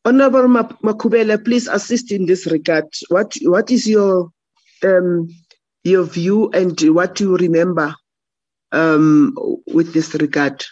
Honorable 0.06 0.48
Makubela, 0.84 1.44
please 1.44 1.68
assist 1.68 2.12
in 2.12 2.26
this 2.26 2.46
regard. 2.48 2.86
What 3.10 3.36
what 3.44 3.72
is 3.72 3.88
your 3.88 4.30
um, 4.84 5.30
your 5.84 6.04
view 6.04 6.50
and 6.52 6.78
what 6.94 7.20
you 7.22 7.38
remember 7.38 7.96
um, 8.74 9.34
with 9.68 9.94
this 9.94 10.14
regard? 10.16 10.64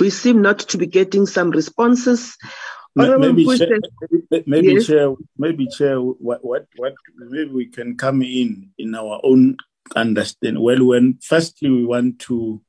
We 0.00 0.10
seem 0.10 0.42
not 0.42 0.58
to 0.60 0.78
be 0.78 0.86
getting 0.86 1.26
some 1.26 1.50
responses. 1.50 2.36
Maybe, 2.96 3.44
chair, 3.56 3.78
maybe, 4.46 4.72
yes. 4.74 4.86
chair, 4.86 5.14
maybe 5.38 5.68
chair, 5.68 6.00
what, 6.00 6.44
what, 6.44 6.66
what, 6.76 6.94
maybe 7.16 7.50
we 7.50 7.66
can 7.66 7.96
come 7.96 8.20
in 8.22 8.70
in 8.78 8.96
our 8.96 9.20
own 9.22 9.56
understanding. 9.94 10.62
Well, 10.62 10.84
when 10.84 11.18
firstly 11.22 11.70
we 11.70 11.84
want 11.84 12.18
to 12.20 12.60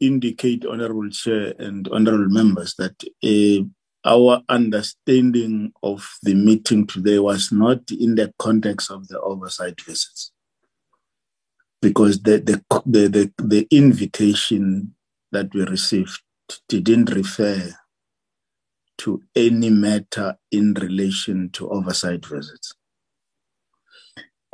indicate, 0.00 0.66
honorable 0.66 1.10
chair 1.10 1.54
and 1.58 1.86
honorable 1.88 2.28
members, 2.28 2.74
that 2.76 3.00
uh, 3.22 3.64
our 4.04 4.42
understanding 4.48 5.72
of 5.82 6.08
the 6.22 6.34
meeting 6.34 6.86
today 6.86 7.20
was 7.20 7.52
not 7.52 7.90
in 7.92 8.16
the 8.16 8.32
context 8.38 8.90
of 8.90 9.06
the 9.06 9.20
oversight 9.20 9.80
visits 9.80 10.32
because 11.80 12.22
the 12.22 12.38
the 12.38 12.62
the 12.86 13.08
the, 13.08 13.32
the 13.38 13.68
invitation 13.70 14.94
that 15.32 15.52
we 15.54 15.64
received 15.64 16.20
didn't 16.68 17.10
refer 17.10 17.72
to 18.98 19.22
any 19.34 19.70
matter 19.70 20.36
in 20.50 20.74
relation 20.74 21.50
to 21.50 21.68
oversight 21.70 22.24
visits. 22.26 22.74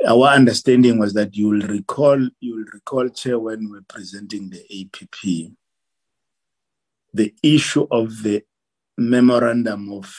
our 0.07 0.29
understanding 0.29 0.97
was 0.97 1.13
that 1.13 1.35
you 1.35 1.49
will 1.49 1.67
recall, 1.67 2.17
you 2.39 2.55
will 2.55 2.65
recall, 2.73 3.09
Chair, 3.09 3.37
when 3.37 3.65
we 3.65 3.71
we're 3.71 3.85
presenting 3.87 4.49
the 4.49 4.63
APP, 4.81 5.51
the 7.13 7.35
issue 7.43 7.85
of 7.91 8.23
the 8.23 8.43
memorandum 8.97 9.91
of 9.91 10.15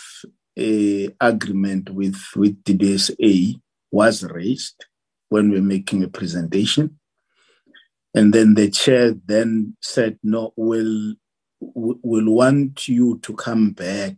uh, 0.59 1.11
agreement 1.21 1.89
with, 1.91 2.21
with 2.37 2.63
DBSA 2.63 3.61
was 3.91 4.23
raised 4.23 4.85
when 5.31 5.51
we 5.51 5.61
we're 5.61 5.67
making 5.67 6.05
a 6.05 6.09
presentation. 6.09 7.00
And 8.15 8.33
then 8.33 8.55
the 8.55 8.71
chair 8.71 9.15
then 9.27 9.77
said, 9.81 10.19
no, 10.23 10.53
we'll, 10.57 11.15
we'll 11.61 12.33
want 12.33 12.89
you 12.89 13.19
to 13.23 13.35
come 13.35 13.71
back 13.71 14.17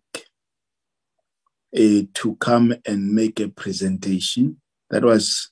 uh, 1.77 2.03
to 2.15 2.37
come 2.41 2.75
and 2.87 3.15
make 3.15 3.41
a 3.41 3.49
presentation. 3.49 4.61
That 4.91 5.05
was 5.05 5.51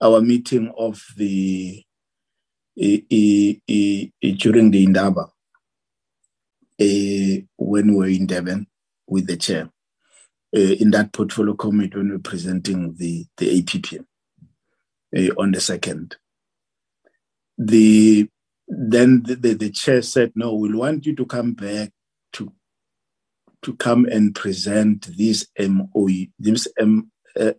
our 0.00 0.20
meeting 0.20 0.72
of 0.76 1.02
the 1.16 1.82
eh, 2.78 3.00
eh, 3.10 3.54
during 4.36 4.70
the 4.70 4.84
Indaba 4.84 5.26
when 6.76 7.88
we 7.88 7.94
were 7.94 8.08
in 8.08 8.26
Durban 8.26 8.66
with 9.06 9.26
the 9.26 9.36
chair 9.36 9.70
in 10.52 10.90
that 10.90 11.12
portfolio 11.12 11.54
committee 11.54 11.96
when 11.96 12.08
we 12.08 12.12
were 12.12 12.18
presenting 12.18 12.94
the, 12.96 13.26
the 13.36 13.58
APP 13.58 14.00
on 15.38 15.52
the 15.52 15.60
second. 15.60 16.16
The 17.58 18.28
then 18.66 19.22
the, 19.22 19.34
the, 19.34 19.54
the 19.54 19.70
chair 19.70 20.02
said, 20.02 20.32
no, 20.34 20.54
we'll 20.54 20.78
want 20.78 21.06
you 21.06 21.14
to 21.16 21.26
come 21.26 21.52
back 21.52 21.90
to 22.34 22.52
to 23.62 23.74
come 23.74 24.06
and 24.06 24.34
present 24.34 25.08
this 25.16 25.46
MOE, 25.58 26.26
this 26.38 26.68
M, 26.78 27.10
uh, 27.38 27.52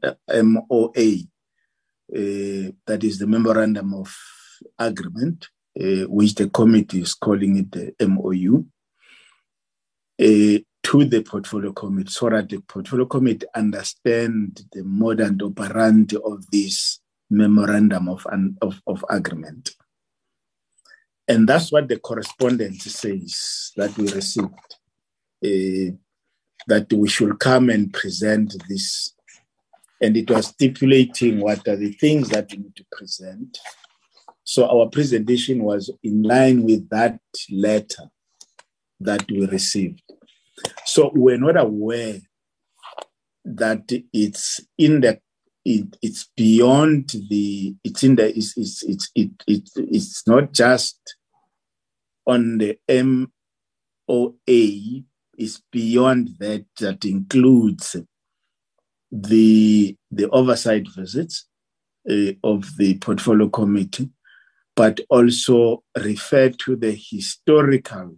MOA 0.43 1.25
uh, 2.14 2.72
that 2.85 3.03
is 3.03 3.17
the 3.17 3.27
memorandum 3.27 3.93
of 3.95 4.15
agreement, 4.77 5.49
uh, 5.80 6.06
which 6.07 6.35
the 6.35 6.49
committee 6.49 7.01
is 7.01 7.15
calling 7.15 7.57
it 7.57 7.72
the 7.72 8.07
MOU, 8.07 8.65
uh, 10.22 10.59
to 10.83 11.06
the 11.06 11.24
portfolio 11.24 11.74
committee 11.74 12.11
so 12.11 12.30
that 12.30 12.48
the 12.48 12.59
portfolio 12.59 13.06
committee 13.06 13.48
understand 13.56 14.61
the 14.72 14.83
modus 14.83 15.32
operandi 15.41 16.15
of 16.24 16.45
this 16.51 16.99
memorandum 17.32 18.07
of, 18.07 18.25
of, 18.61 18.82
of 18.85 19.03
agreement. 19.09 19.72
And 21.27 21.47
that's 21.47 21.71
what 21.71 21.87
the 21.87 21.99
correspondence 21.99 22.83
says 22.83 23.71
that 23.77 23.97
we 23.97 24.11
received, 24.11 24.53
uh, 25.43 25.95
that 26.67 26.87
we 26.93 27.09
should 27.09 27.39
come 27.39 27.69
and 27.69 27.91
present 27.91 28.55
this 28.69 29.15
and 30.01 30.17
it 30.17 30.29
was 30.29 30.47
stipulating 30.47 31.39
what 31.39 31.67
are 31.67 31.75
the 31.75 31.91
things 31.93 32.29
that 32.29 32.51
we 32.51 32.57
need 32.57 32.75
to 32.75 32.85
present. 32.91 33.57
So 34.43 34.69
our 34.69 34.89
presentation 34.89 35.63
was 35.63 35.91
in 36.03 36.21
line 36.21 36.63
with 36.63 36.87
that 36.89 37.19
letter 37.49 38.03
that 38.99 39.25
we 39.29 39.47
received. 39.47 40.01
So 40.85 41.11
we're 41.13 41.39
not 41.39 41.57
aware 41.57 42.19
that 43.45 43.91
it's 44.13 44.59
in 44.77 45.01
the 45.01 45.19
it, 45.66 45.98
it's 46.02 46.30
beyond 46.38 47.11
the 47.30 47.76
it's 47.84 48.03
in 48.03 48.16
the 48.16 48.38
it's 48.38 48.56
it's 48.58 48.84
it's 48.84 49.10
it, 49.16 49.32
it, 49.48 49.69
it's 49.76 50.27
not 50.27 50.53
just 50.53 51.16
on 52.27 52.60
the 52.60 52.77
MOA 52.88 54.27
it's 55.38 55.61
beyond 55.72 56.30
that 56.40 56.66
that 56.80 57.03
includes 57.03 57.95
the 59.11 59.95
the 60.11 60.30
oversight 60.30 60.88
visits 60.95 61.48
uh, 62.10 62.32
of 62.44 62.77
the 62.77 62.98
portfolio 63.00 63.50
committee, 63.50 64.10
but 64.76 65.00
also 65.10 65.84
refer 65.98 66.50
to 66.50 66.76
the 66.76 66.92
historical 66.92 68.18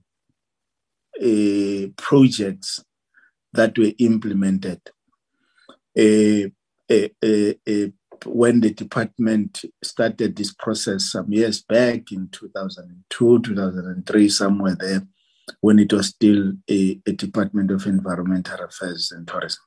uh, 1.21 1.87
projects 1.95 2.83
that 3.53 3.77
were 3.77 3.91
implemented. 3.99 4.81
Uh, 5.97 6.49
when 8.25 8.61
the 8.61 8.73
department 8.73 9.61
started 9.83 10.35
this 10.35 10.51
process 10.53 11.11
some 11.11 11.31
years 11.31 11.61
back 11.61 12.11
in 12.11 12.29
2002, 12.31 13.41
2003, 13.41 14.29
somewhere 14.29 14.75
there, 14.75 15.07
when 15.61 15.79
it 15.79 15.93
was 15.93 16.07
still 16.07 16.53
a, 16.69 16.99
a 17.05 17.11
Department 17.13 17.71
of 17.71 17.85
Environmental 17.85 18.65
Affairs 18.65 19.11
and 19.11 19.25
Tourism. 19.27 19.61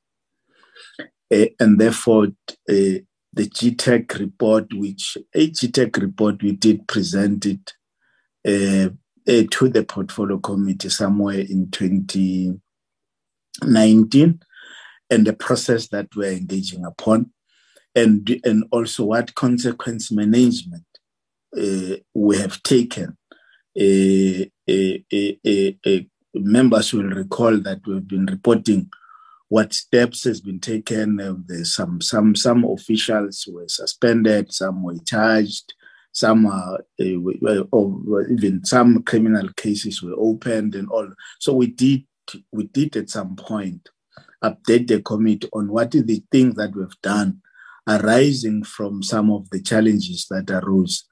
Uh, 1.32 1.46
and 1.60 1.78
therefore, 1.78 2.26
uh, 2.68 2.98
the 3.32 3.48
GTAC 3.48 4.18
report, 4.18 4.66
which 4.74 5.16
a 5.34 5.50
GTAC 5.50 6.00
report, 6.00 6.42
we 6.42 6.50
did 6.52 6.88
present 6.88 7.46
it 7.46 7.74
uh, 8.46 8.88
to 9.26 9.68
the 9.68 9.84
portfolio 9.84 10.38
committee 10.38 10.88
somewhere 10.88 11.38
in 11.38 11.70
2019, 11.70 14.40
and 15.10 15.26
the 15.26 15.32
process 15.32 15.88
that 15.88 16.08
we're 16.14 16.32
engaging 16.32 16.84
upon, 16.84 17.30
and 17.94 18.40
and 18.44 18.64
also 18.70 19.04
what 19.04 19.34
consequence 19.34 20.12
management 20.12 20.84
eh, 21.58 21.96
we 22.14 22.38
have 22.38 22.62
taken. 22.62 23.16
Eh, 23.76 24.46
eh, 24.68 26.00
members 26.34 26.92
will 26.92 27.10
recall 27.10 27.58
that 27.58 27.80
we've 27.86 28.06
been 28.06 28.26
reporting 28.26 28.88
what 29.48 29.74
steps 29.74 30.24
has 30.24 30.40
been 30.40 30.60
taken. 30.60 31.20
Uh, 31.20 31.64
some 31.64 32.00
some 32.00 32.34
some 32.34 32.64
officials 32.64 33.48
were 33.50 33.68
suspended, 33.68 34.52
some 34.52 34.82
were 34.82 34.98
charged, 35.04 35.74
some 36.12 36.46
uh, 36.46 36.78
or 37.72 38.26
even 38.28 38.64
some 38.64 39.02
criminal 39.02 39.48
cases 39.56 40.02
were 40.02 40.14
opened 40.16 40.74
and 40.74 40.88
all. 40.88 41.08
So 41.40 41.54
we 41.54 41.66
did 41.66 42.04
we 42.52 42.68
did 42.68 42.96
at 42.96 43.10
some 43.10 43.34
point 43.34 43.88
update 44.42 44.88
the 44.88 45.00
committee 45.02 45.48
on 45.52 45.68
what 45.68 45.90
the 45.90 46.22
things 46.30 46.54
that 46.56 46.74
we've 46.74 47.00
done 47.02 47.40
arising 47.88 48.62
from 48.64 49.02
some 49.02 49.30
of 49.30 49.48
the 49.50 49.60
challenges 49.60 50.26
that 50.30 50.50
arose 50.50 51.04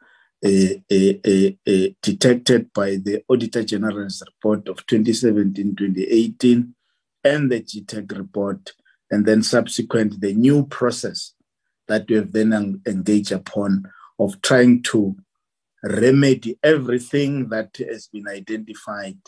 uh, 0.45 0.75
uh, 0.93 1.73
uh, 1.73 1.89
detected 2.01 2.73
by 2.73 2.91
the 2.91 3.23
Auditor 3.29 3.65
General's 3.65 4.23
report 4.25 4.69
of 4.69 4.87
2017 4.87 5.75
2018 5.75 6.75
and 7.25 7.51
the 7.51 7.61
GTAC 7.61 8.17
report, 8.17 8.73
and 9.11 9.27
then 9.27 9.43
subsequent 9.43 10.21
the 10.21 10.35
new 10.35 10.65
process 10.67 11.35
that 11.89 12.09
we 12.09 12.17
have 12.17 12.33
then 12.33 12.81
engaged 12.87 13.33
upon 13.33 13.85
of 14.19 14.41
trying 14.43 14.83
to 14.85 15.17
remedy 15.83 16.59
everything 16.63 17.49
that 17.49 17.77
has 17.79 18.09
been 18.09 18.29
identified 18.29 19.19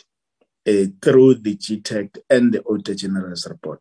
uh, 0.68 0.84
through 1.02 1.34
the 1.34 1.56
GTAC 1.56 2.18
and 2.28 2.52
the 2.52 2.62
Auditor 2.62 2.94
General's 2.94 3.46
report, 3.48 3.80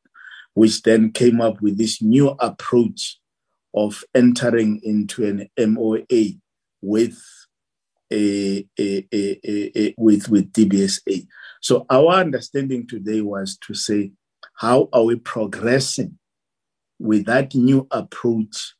which 0.60 0.82
then 0.82 1.10
came 1.10 1.40
up 1.40 1.62
with 1.62 1.78
this 1.78 2.02
new 2.02 2.36
approach 2.38 3.18
of 3.74 4.04
entering 4.14 4.82
into 4.84 5.24
an 5.24 5.48
MOA 5.58 6.32
with 6.82 7.18
a, 8.12 8.68
a, 8.78 9.08
a, 9.14 9.96
with 9.98 10.28
with 10.28 10.52
DBSA. 10.52 11.26
So 11.62 11.86
our 11.90 12.10
understanding 12.10 12.88
today 12.88 13.22
was 13.22 13.58
to 13.68 13.74
say, 13.74 14.12
how 14.56 14.90
are 14.92 15.06
we 15.06 15.16
progressing 15.16 16.20
with 17.00 17.26
that 17.28 17.56
new 17.56 17.88
approach 17.92 18.74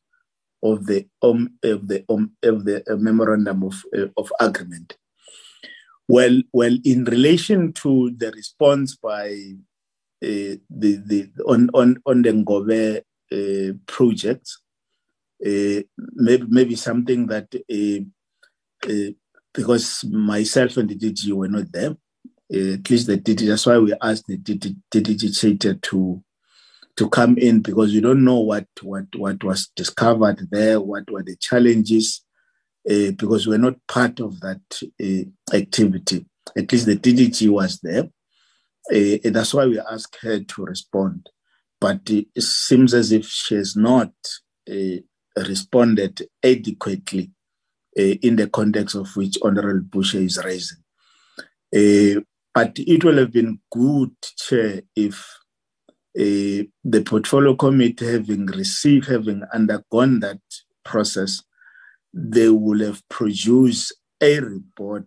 of 0.62 0.84
the 0.84 1.06
um, 1.22 1.54
of 1.64 1.88
the 1.88 2.04
um, 2.10 2.32
of 2.42 2.66
the 2.66 2.84
uh, 2.92 2.96
memorandum 2.96 3.62
of 3.62 3.82
uh, 3.96 4.08
of 4.18 4.30
agreement? 4.38 4.98
Well, 6.08 6.42
well, 6.52 6.76
in 6.84 7.04
relation 7.04 7.72
to 7.84 8.12
the 8.18 8.32
response 8.32 8.96
by 8.96 9.54
the 10.20 10.60
the 10.68 11.30
on 11.46 11.70
on 11.74 11.96
on 12.06 12.22
the 12.22 12.30
Ngobe 12.30 13.02
uh, 13.32 13.72
project, 13.86 14.50
uh, 15.44 15.80
maybe 16.14 16.46
maybe 16.48 16.76
something 16.76 17.26
that 17.26 17.48
uh, 17.54 19.12
because 19.54 20.04
myself 20.04 20.76
and 20.76 20.88
the 20.88 20.96
DG 20.96 21.32
were 21.32 21.48
not 21.48 21.70
there, 21.72 21.96
at 22.50 22.90
least 22.90 23.06
the 23.06 23.18
DD. 23.18 23.48
That's 23.48 23.66
why 23.66 23.78
we 23.78 23.94
asked 24.02 24.26
the 24.26 24.36
DD 24.36 25.80
to 25.82 26.22
to 26.96 27.08
come 27.08 27.38
in 27.38 27.60
because 27.60 27.92
you 27.94 28.00
don't 28.00 28.24
know 28.24 28.40
what 28.40 28.66
what 28.82 29.06
what 29.16 29.42
was 29.42 29.68
discovered 29.74 30.48
there, 30.50 30.80
what 30.80 31.10
were 31.10 31.22
the 31.22 31.36
challenges, 31.36 32.22
because 32.84 33.46
we're 33.46 33.58
not 33.58 33.76
part 33.88 34.20
of 34.20 34.40
that 34.40 34.60
activity. 35.54 36.26
At 36.56 36.72
least 36.72 36.86
the 36.86 36.96
DDG 36.96 37.48
was 37.48 37.78
there. 37.80 38.08
Uh, 38.92 39.30
that's 39.30 39.54
why 39.54 39.66
we 39.66 39.78
asked 39.78 40.16
her 40.22 40.40
to 40.40 40.64
respond. 40.64 41.28
But 41.80 42.00
it 42.08 42.42
seems 42.42 42.92
as 42.94 43.12
if 43.12 43.26
she 43.26 43.54
has 43.54 43.74
not 43.76 44.12
uh, 44.70 44.98
responded 45.36 46.22
adequately 46.42 47.30
uh, 47.98 48.02
in 48.22 48.36
the 48.36 48.48
context 48.48 48.94
of 48.94 49.08
which 49.16 49.38
Honorable 49.42 49.80
Bush 49.80 50.14
is 50.14 50.38
raising. 50.44 50.78
But 52.52 52.78
it 52.78 53.04
will 53.04 53.16
have 53.18 53.32
been 53.32 53.60
good, 53.70 54.10
Chair, 54.36 54.82
if 54.94 55.24
the 56.14 57.02
portfolio 57.06 57.54
committee 57.54 58.12
having 58.12 58.46
received, 58.46 59.06
having 59.06 59.42
undergone 59.54 60.20
that 60.20 60.40
process, 60.84 61.42
they 62.12 62.48
will 62.48 62.80
have 62.84 63.08
produced 63.08 63.94
a 64.20 64.40
report, 64.40 65.06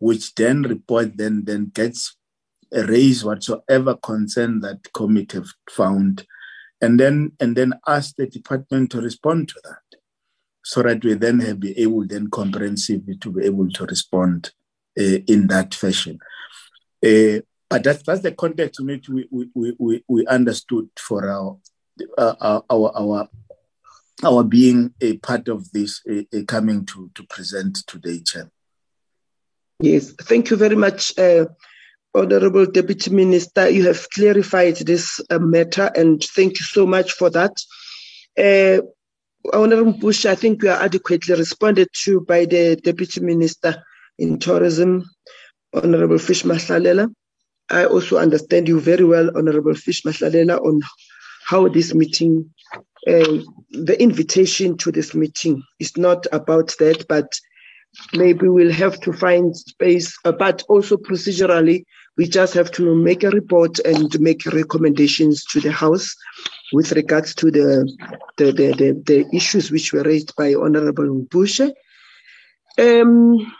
which 0.00 0.34
then 0.34 0.62
report 0.62 1.16
then 1.16 1.44
then 1.44 1.70
gets 1.74 2.16
raise 2.72 3.24
whatsoever 3.24 3.96
concern 3.96 4.60
that 4.60 4.92
committee 4.92 5.42
found, 5.70 6.26
and 6.80 6.98
then 6.98 7.32
and 7.40 7.56
then 7.56 7.74
ask 7.86 8.16
the 8.16 8.26
department 8.26 8.90
to 8.90 9.00
respond 9.00 9.48
to 9.48 9.60
that, 9.64 9.98
so 10.64 10.82
that 10.82 11.04
we 11.04 11.14
then 11.14 11.40
have 11.40 11.60
be 11.60 11.78
able 11.78 12.06
then 12.06 12.28
comprehensively 12.30 13.16
to 13.16 13.30
be 13.30 13.44
able 13.44 13.68
to 13.70 13.84
respond 13.86 14.50
uh, 14.98 15.18
in 15.26 15.46
that 15.46 15.74
fashion. 15.74 16.18
Uh, 17.04 17.40
but 17.70 17.84
that's 17.84 18.02
that's 18.02 18.22
the 18.22 18.32
context 18.32 18.80
in 18.80 18.86
which 18.86 19.08
we 19.08 19.28
we, 19.30 19.74
we, 19.78 20.04
we 20.08 20.26
understood 20.26 20.88
for 20.98 21.28
our 21.28 21.58
uh, 22.16 22.60
our 22.70 22.92
our 22.96 23.28
our 24.24 24.42
being 24.42 24.92
a 25.00 25.16
part 25.18 25.48
of 25.48 25.70
this 25.72 26.02
uh, 26.10 26.22
coming 26.46 26.84
to 26.86 27.10
to 27.14 27.22
present 27.24 27.78
today, 27.86 28.20
Chair. 28.20 28.50
Yes, 29.80 30.10
thank 30.12 30.50
you 30.50 30.56
very 30.56 30.74
much, 30.74 31.16
uh, 31.18 31.46
Honorable 32.14 32.66
Deputy 32.66 33.10
Minister. 33.10 33.68
You 33.68 33.86
have 33.86 34.08
clarified 34.10 34.76
this 34.76 35.20
uh, 35.30 35.38
matter, 35.38 35.90
and 35.94 36.22
thank 36.22 36.58
you 36.58 36.64
so 36.64 36.86
much 36.86 37.12
for 37.12 37.30
that. 37.30 37.52
Uh, 38.38 38.82
Honorable 39.52 39.92
Bush, 39.92 40.26
I 40.26 40.34
think 40.34 40.62
we 40.62 40.68
are 40.68 40.82
adequately 40.82 41.34
responded 41.34 41.88
to 42.04 42.20
by 42.22 42.44
the 42.44 42.76
Deputy 42.76 43.20
Minister 43.20 43.82
in 44.18 44.38
Tourism, 44.38 45.04
Honorable 45.72 46.18
Fish 46.18 46.42
Mahlalela. 46.42 47.12
I 47.70 47.84
also 47.84 48.18
understand 48.18 48.68
you 48.68 48.80
very 48.80 49.04
well, 49.04 49.30
Honorable 49.36 49.74
Fish 49.74 50.02
Mahlalela, 50.02 50.60
on 50.60 50.80
how 51.46 51.68
this 51.68 51.94
meeting, 51.94 52.50
uh, 53.06 53.38
the 53.70 53.96
invitation 54.00 54.76
to 54.78 54.90
this 54.92 55.14
meeting 55.14 55.62
is 55.78 55.96
not 55.96 56.26
about 56.32 56.74
that, 56.78 57.06
but 57.08 57.32
maybe 58.12 58.48
we'll 58.48 58.72
have 58.72 59.00
to 59.00 59.12
find 59.12 59.56
space, 59.56 60.16
uh, 60.24 60.32
but 60.32 60.62
also 60.68 60.96
procedurally, 60.96 61.84
we 62.16 62.26
just 62.26 62.54
have 62.54 62.70
to 62.72 62.94
make 62.94 63.22
a 63.22 63.30
report 63.30 63.78
and 63.80 64.18
make 64.20 64.44
recommendations 64.46 65.44
to 65.44 65.60
the 65.60 65.70
House 65.70 66.14
with 66.72 66.92
regards 66.92 67.34
to 67.36 67.50
the 67.50 67.90
the, 68.36 68.46
the, 68.52 68.72
the, 68.72 69.02
the 69.06 69.36
issues 69.36 69.70
which 69.70 69.92
were 69.92 70.02
raised 70.02 70.34
by 70.36 70.54
Honorable 70.54 71.04
Mpushe. 71.04 71.72
Um, 72.78 73.52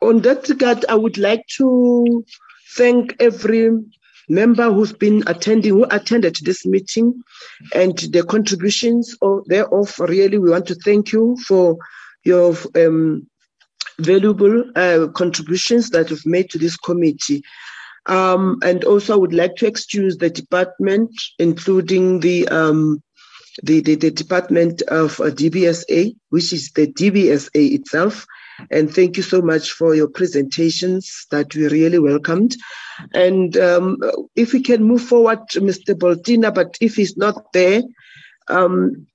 on 0.00 0.20
that 0.22 0.48
regard, 0.48 0.84
I 0.88 0.94
would 0.94 1.18
like 1.18 1.46
to 1.56 2.24
thank 2.76 3.16
every 3.20 3.70
member 4.28 4.72
who's 4.72 4.92
been 4.92 5.22
attending, 5.26 5.72
who 5.72 5.86
attended 5.90 6.36
this 6.42 6.64
meeting, 6.64 7.22
and 7.74 7.96
the 7.98 8.22
contributions 8.22 9.16
of, 9.20 9.44
thereof. 9.46 9.98
Really, 9.98 10.38
we 10.38 10.50
want 10.50 10.66
to 10.68 10.74
thank 10.74 11.12
you 11.12 11.36
for 11.46 11.76
your 12.24 12.56
um, 12.74 13.26
valuable 13.98 14.64
uh, 14.76 15.08
contributions 15.14 15.90
that 15.90 16.10
you've 16.10 16.26
made 16.26 16.50
to 16.50 16.58
this 16.58 16.76
committee. 16.76 17.42
Um, 18.06 18.58
and 18.62 18.84
also, 18.84 19.14
I 19.14 19.16
would 19.16 19.32
like 19.34 19.56
to 19.56 19.66
excuse 19.66 20.18
the 20.18 20.30
department, 20.30 21.10
including 21.38 22.20
the 22.20 22.46
um, 22.48 23.02
the, 23.62 23.80
the, 23.80 23.94
the, 23.94 24.10
Department 24.10 24.82
of 24.82 25.20
uh, 25.20 25.24
DBSA, 25.30 26.16
which 26.30 26.52
is 26.52 26.72
the 26.72 26.88
DBSA 26.88 27.74
itself, 27.74 28.26
and 28.70 28.92
thank 28.92 29.16
you 29.16 29.22
so 29.22 29.40
much 29.40 29.70
for 29.72 29.94
your 29.94 30.08
presentations 30.08 31.26
that 31.30 31.54
we 31.54 31.68
really 31.68 31.98
welcomed. 31.98 32.56
And 33.12 33.56
um, 33.56 33.98
if 34.34 34.52
we 34.52 34.60
can 34.60 34.82
move 34.82 35.02
forward, 35.02 35.40
Mr. 35.54 35.94
Boltina, 35.94 36.52
but 36.54 36.76
if 36.80 36.96
he's 36.96 37.16
not 37.16 37.52
there, 37.52 37.82
um, 38.48 39.06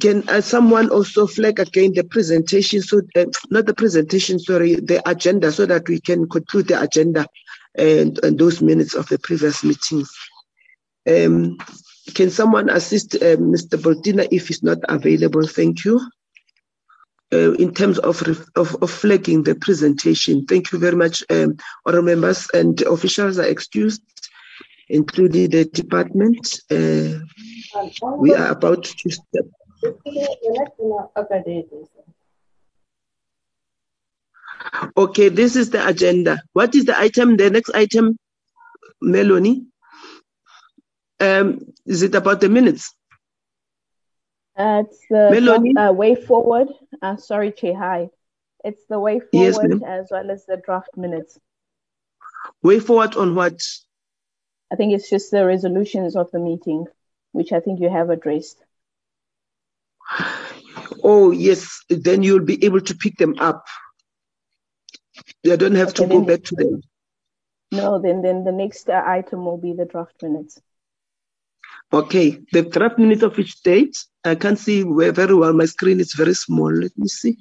can 0.00 0.28
uh, 0.28 0.40
someone 0.40 0.90
also 0.90 1.26
flag 1.26 1.60
again 1.60 1.92
the 1.94 2.04
presentation, 2.04 2.82
so 2.82 3.00
uh, 3.16 3.26
not 3.50 3.66
the 3.66 3.74
presentation, 3.74 4.38
sorry, 4.38 4.74
the 4.74 5.02
agenda, 5.08 5.52
so 5.52 5.66
that 5.66 5.88
we 5.88 6.00
can 6.00 6.28
conclude 6.28 6.68
the 6.68 6.80
agenda 6.80 7.26
and, 7.76 8.18
and 8.24 8.38
those 8.38 8.60
minutes 8.60 8.94
of 8.94 9.08
the 9.08 9.18
previous 9.18 9.62
meetings. 9.62 10.10
Um, 11.08 11.58
can 12.14 12.30
someone 12.30 12.70
assist 12.70 13.14
uh, 13.14 13.36
Mr. 13.36 13.78
Boltina 13.78 14.26
if 14.30 14.48
he's 14.48 14.62
not 14.62 14.78
available? 14.88 15.46
Thank 15.46 15.84
you 15.84 16.00
uh, 17.32 17.52
in 17.54 17.74
terms 17.74 17.98
of, 17.98 18.22
of, 18.56 18.74
of 18.82 18.90
flagging 18.90 19.42
the 19.42 19.54
presentation. 19.54 20.46
Thank 20.46 20.72
you 20.72 20.78
very 20.78 20.96
much, 20.96 21.22
um, 21.30 21.56
other 21.86 22.02
members 22.02 22.48
and 22.54 22.80
officials 22.82 23.38
are 23.38 23.46
excused, 23.46 24.02
including 24.88 25.50
the 25.50 25.64
department. 25.66 26.60
Uh, 26.70 27.18
we 28.18 28.34
are 28.34 28.48
about 28.48 28.84
to 28.84 29.10
step. 29.10 29.44
Okay, 34.96 35.28
this 35.28 35.56
is 35.56 35.70
the 35.70 35.86
agenda. 35.86 36.42
What 36.52 36.74
is 36.74 36.84
the 36.84 36.98
item? 36.98 37.36
The 37.36 37.50
next 37.50 37.70
item, 37.74 38.16
Melanie? 39.00 39.66
Um, 41.20 41.60
is 41.86 42.02
it 42.02 42.14
about 42.14 42.40
the 42.40 42.48
minutes? 42.48 42.94
Uh, 44.56 44.82
it's 44.84 44.98
the 45.08 45.30
Melanie? 45.30 45.72
draft, 45.72 45.90
uh, 45.90 45.92
way 45.92 46.14
forward. 46.16 46.68
Uh, 47.00 47.16
sorry, 47.16 47.52
Che, 47.52 47.72
hi. 47.72 48.10
It's 48.64 48.84
the 48.88 48.98
way 48.98 49.20
forward 49.20 49.70
ma'am. 49.70 49.84
as 49.84 50.08
well 50.10 50.30
as 50.30 50.44
the 50.46 50.56
draft 50.56 50.96
minutes. 50.96 51.38
Way 52.62 52.80
forward 52.80 53.14
on 53.14 53.34
what? 53.34 53.60
I 54.72 54.76
think 54.76 54.92
it's 54.94 55.08
just 55.08 55.30
the 55.30 55.46
resolutions 55.46 56.16
of 56.16 56.30
the 56.32 56.40
meeting, 56.40 56.86
which 57.32 57.52
I 57.52 57.60
think 57.60 57.80
you 57.80 57.88
have 57.88 58.10
addressed. 58.10 58.62
Oh, 61.02 61.30
yes, 61.30 61.84
then 61.88 62.22
you'll 62.22 62.44
be 62.44 62.64
able 62.64 62.80
to 62.80 62.94
pick 62.94 63.16
them 63.16 63.34
up. 63.38 63.64
You 65.42 65.56
don't 65.56 65.74
have 65.74 65.94
to 65.94 66.06
go 66.06 66.22
back 66.22 66.42
to 66.44 66.54
them. 66.56 66.82
No, 67.70 68.00
then 68.00 68.22
then 68.22 68.44
the 68.44 68.52
next 68.52 68.88
uh, 68.88 69.02
item 69.06 69.44
will 69.44 69.58
be 69.58 69.74
the 69.74 69.84
draft 69.84 70.22
minutes. 70.22 70.60
Okay, 71.92 72.38
the 72.52 72.62
draft 72.62 72.98
minutes 72.98 73.22
of 73.22 73.38
each 73.38 73.62
date. 73.62 73.96
I 74.24 74.34
can't 74.34 74.58
see 74.58 74.84
where 74.84 75.12
very 75.12 75.34
well. 75.34 75.52
My 75.52 75.66
screen 75.66 76.00
is 76.00 76.14
very 76.14 76.34
small. 76.34 76.72
Let 76.72 76.96
me 76.96 77.08
see. 77.08 77.36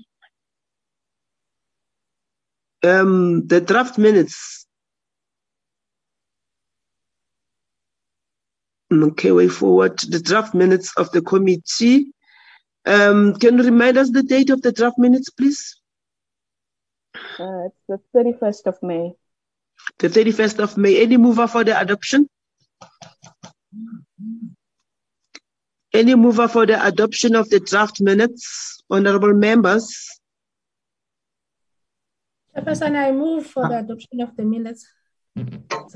Um, 2.84 3.48
the 3.48 3.62
draft 3.62 3.98
minutes. 3.98 4.66
Okay, 8.92 9.32
way 9.32 9.48
forward. 9.50 10.00
The 10.00 10.20
draft 10.20 10.54
minutes 10.54 10.94
of 10.98 11.12
the 11.12 11.22
committee. 11.22 12.12
Um, 12.88 13.36
can 13.36 13.58
you 13.58 13.66
remind 13.66 13.98
us 13.98 14.12
the 14.12 14.24
date 14.24 14.50
of 14.50 14.62
the 14.62 14.72
draft 14.72 14.98
minutes, 14.98 15.30
please? 15.30 15.76
Uh, 17.38 17.68
it's 17.68 17.84
the 17.90 18.00
31st 18.16 18.66
of 18.68 18.82
May. 18.82 19.14
The 20.00 20.08
31st 20.08 20.60
of 20.60 20.78
May. 20.78 21.02
Any 21.02 21.18
mover 21.18 21.48
for 21.48 21.66
the 21.66 21.78
adoption? 21.78 22.30
Any 25.94 26.16
mover 26.16 26.48
for 26.48 26.66
the 26.66 26.86
adoption 26.86 27.36
of 27.36 27.50
the 27.50 27.60
draft 27.60 28.00
minutes, 28.00 28.82
honorable 28.90 29.34
members? 29.34 29.94
Chairperson, 32.56 32.96
I 32.96 33.12
move 33.12 33.48
for 33.48 33.68
the 33.68 33.80
adoption 33.80 34.22
of 34.22 34.36
the 34.38 34.44
minutes. 34.44 34.88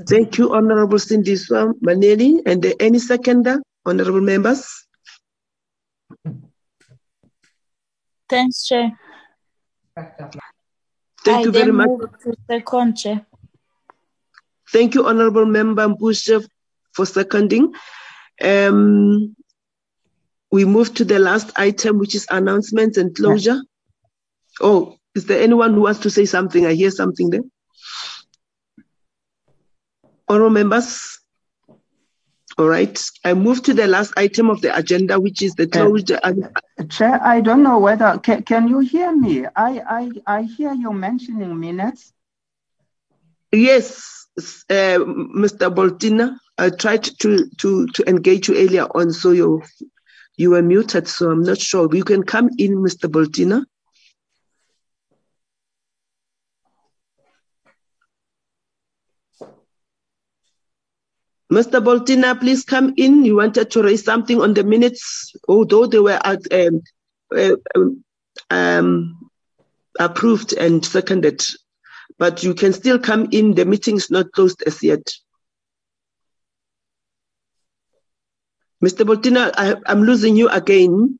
Thank 0.08 0.38
you, 0.38 0.54
Honorable 0.54 0.98
Sindisa 0.98 1.72
Maneli. 1.80 2.40
And 2.46 2.64
uh, 2.64 2.74
any 2.78 2.98
seconder, 2.98 3.62
honorable 3.86 4.20
members? 4.20 4.86
Thanks, 8.32 8.66
Chair. 8.66 8.98
Thank 9.94 11.28
I 11.28 11.42
you 11.42 11.52
very 11.52 11.70
much. 11.70 11.90
second, 12.48 12.96
Chair. 12.96 13.26
Thank 14.70 14.94
you, 14.94 15.06
Honorable 15.06 15.44
Member 15.44 15.86
Mbushe, 15.88 16.42
for 16.94 17.04
seconding. 17.04 17.74
Um, 18.42 19.36
we 20.50 20.64
move 20.64 20.94
to 20.94 21.04
the 21.04 21.18
last 21.18 21.52
item, 21.56 21.98
which 21.98 22.14
is 22.14 22.26
announcements 22.30 22.96
and 22.96 23.14
closure. 23.14 23.60
Oh, 24.62 24.96
is 25.14 25.26
there 25.26 25.42
anyone 25.42 25.74
who 25.74 25.82
wants 25.82 26.00
to 26.00 26.08
say 26.08 26.24
something? 26.24 26.64
I 26.64 26.72
hear 26.72 26.90
something 26.90 27.28
there. 27.28 27.44
Honorable 30.26 30.54
members? 30.54 31.20
All 32.58 32.68
right. 32.68 33.00
I 33.24 33.34
move 33.34 33.62
to 33.64 33.74
the 33.74 33.86
last 33.86 34.12
item 34.16 34.50
of 34.50 34.60
the 34.60 34.76
agenda, 34.76 35.18
which 35.18 35.42
is 35.42 35.54
the 35.54 35.66
closure. 35.66 36.20
Chair, 36.88 37.20
I 37.22 37.40
don't 37.40 37.62
know 37.62 37.78
whether, 37.78 38.18
can, 38.18 38.42
can 38.42 38.68
you 38.68 38.80
hear 38.80 39.14
me? 39.14 39.46
I, 39.56 39.80
I, 39.88 40.10
I 40.26 40.42
hear 40.42 40.72
you 40.72 40.92
mentioning 40.92 41.58
minutes. 41.58 42.12
Yes, 43.52 44.26
uh, 44.38 44.98
Mr. 45.36 45.74
Boltina, 45.74 46.36
I 46.58 46.70
tried 46.70 47.04
to, 47.04 47.48
to, 47.58 47.86
to 47.86 48.08
engage 48.08 48.48
you 48.48 48.56
earlier 48.56 48.86
on, 48.94 49.12
so 49.12 49.32
you, 49.32 49.62
you 50.36 50.50
were 50.50 50.62
muted, 50.62 51.08
so 51.08 51.30
I'm 51.30 51.42
not 51.42 51.58
sure. 51.58 51.88
You 51.94 52.04
can 52.04 52.22
come 52.22 52.50
in, 52.58 52.76
Mr. 52.76 53.10
Boltina. 53.10 53.64
Mr. 61.52 61.84
Boltina, 61.84 62.34
please 62.40 62.64
come 62.64 62.94
in. 62.96 63.26
You 63.26 63.36
wanted 63.36 63.70
to 63.72 63.82
raise 63.82 64.02
something 64.02 64.40
on 64.40 64.54
the 64.54 64.64
minutes, 64.64 65.34
although 65.46 65.86
they 65.86 65.98
were 65.98 66.18
at, 66.24 66.40
um, 66.50 66.80
uh, 67.36 67.56
um, 68.48 69.28
approved 70.00 70.54
and 70.54 70.82
seconded. 70.82 71.44
But 72.18 72.42
you 72.42 72.54
can 72.54 72.72
still 72.72 72.98
come 72.98 73.28
in. 73.32 73.54
The 73.54 73.66
meeting 73.66 73.96
is 73.96 74.10
not 74.10 74.32
closed 74.32 74.62
as 74.66 74.82
yet. 74.82 75.12
Mr. 78.82 79.04
Boltina, 79.04 79.52
I, 79.54 79.76
I'm 79.84 80.04
losing 80.04 80.36
you 80.36 80.48
again, 80.48 81.18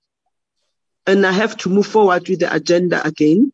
and 1.07 1.27
I 1.27 1.33
have 1.33 1.59
to 1.59 1.69
move 1.69 1.87
forward 1.87 2.27
with 2.31 2.41
the 2.41 2.55
agenda 2.55 3.07
again. 3.07 3.53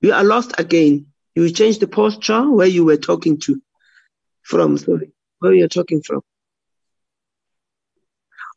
You 0.00 0.14
are 0.14 0.24
lost 0.24 0.58
again. 0.58 1.06
You 1.36 1.48
changed 1.50 1.78
the 1.78 1.86
posture 1.86 2.50
where 2.50 2.66
you 2.66 2.84
were 2.84 2.96
talking 2.96 3.38
to 3.42 3.62
from, 4.42 4.78
sorry, 4.78 5.12
where 5.38 5.54
you're 5.54 5.68
talking 5.68 6.02
from. 6.02 6.22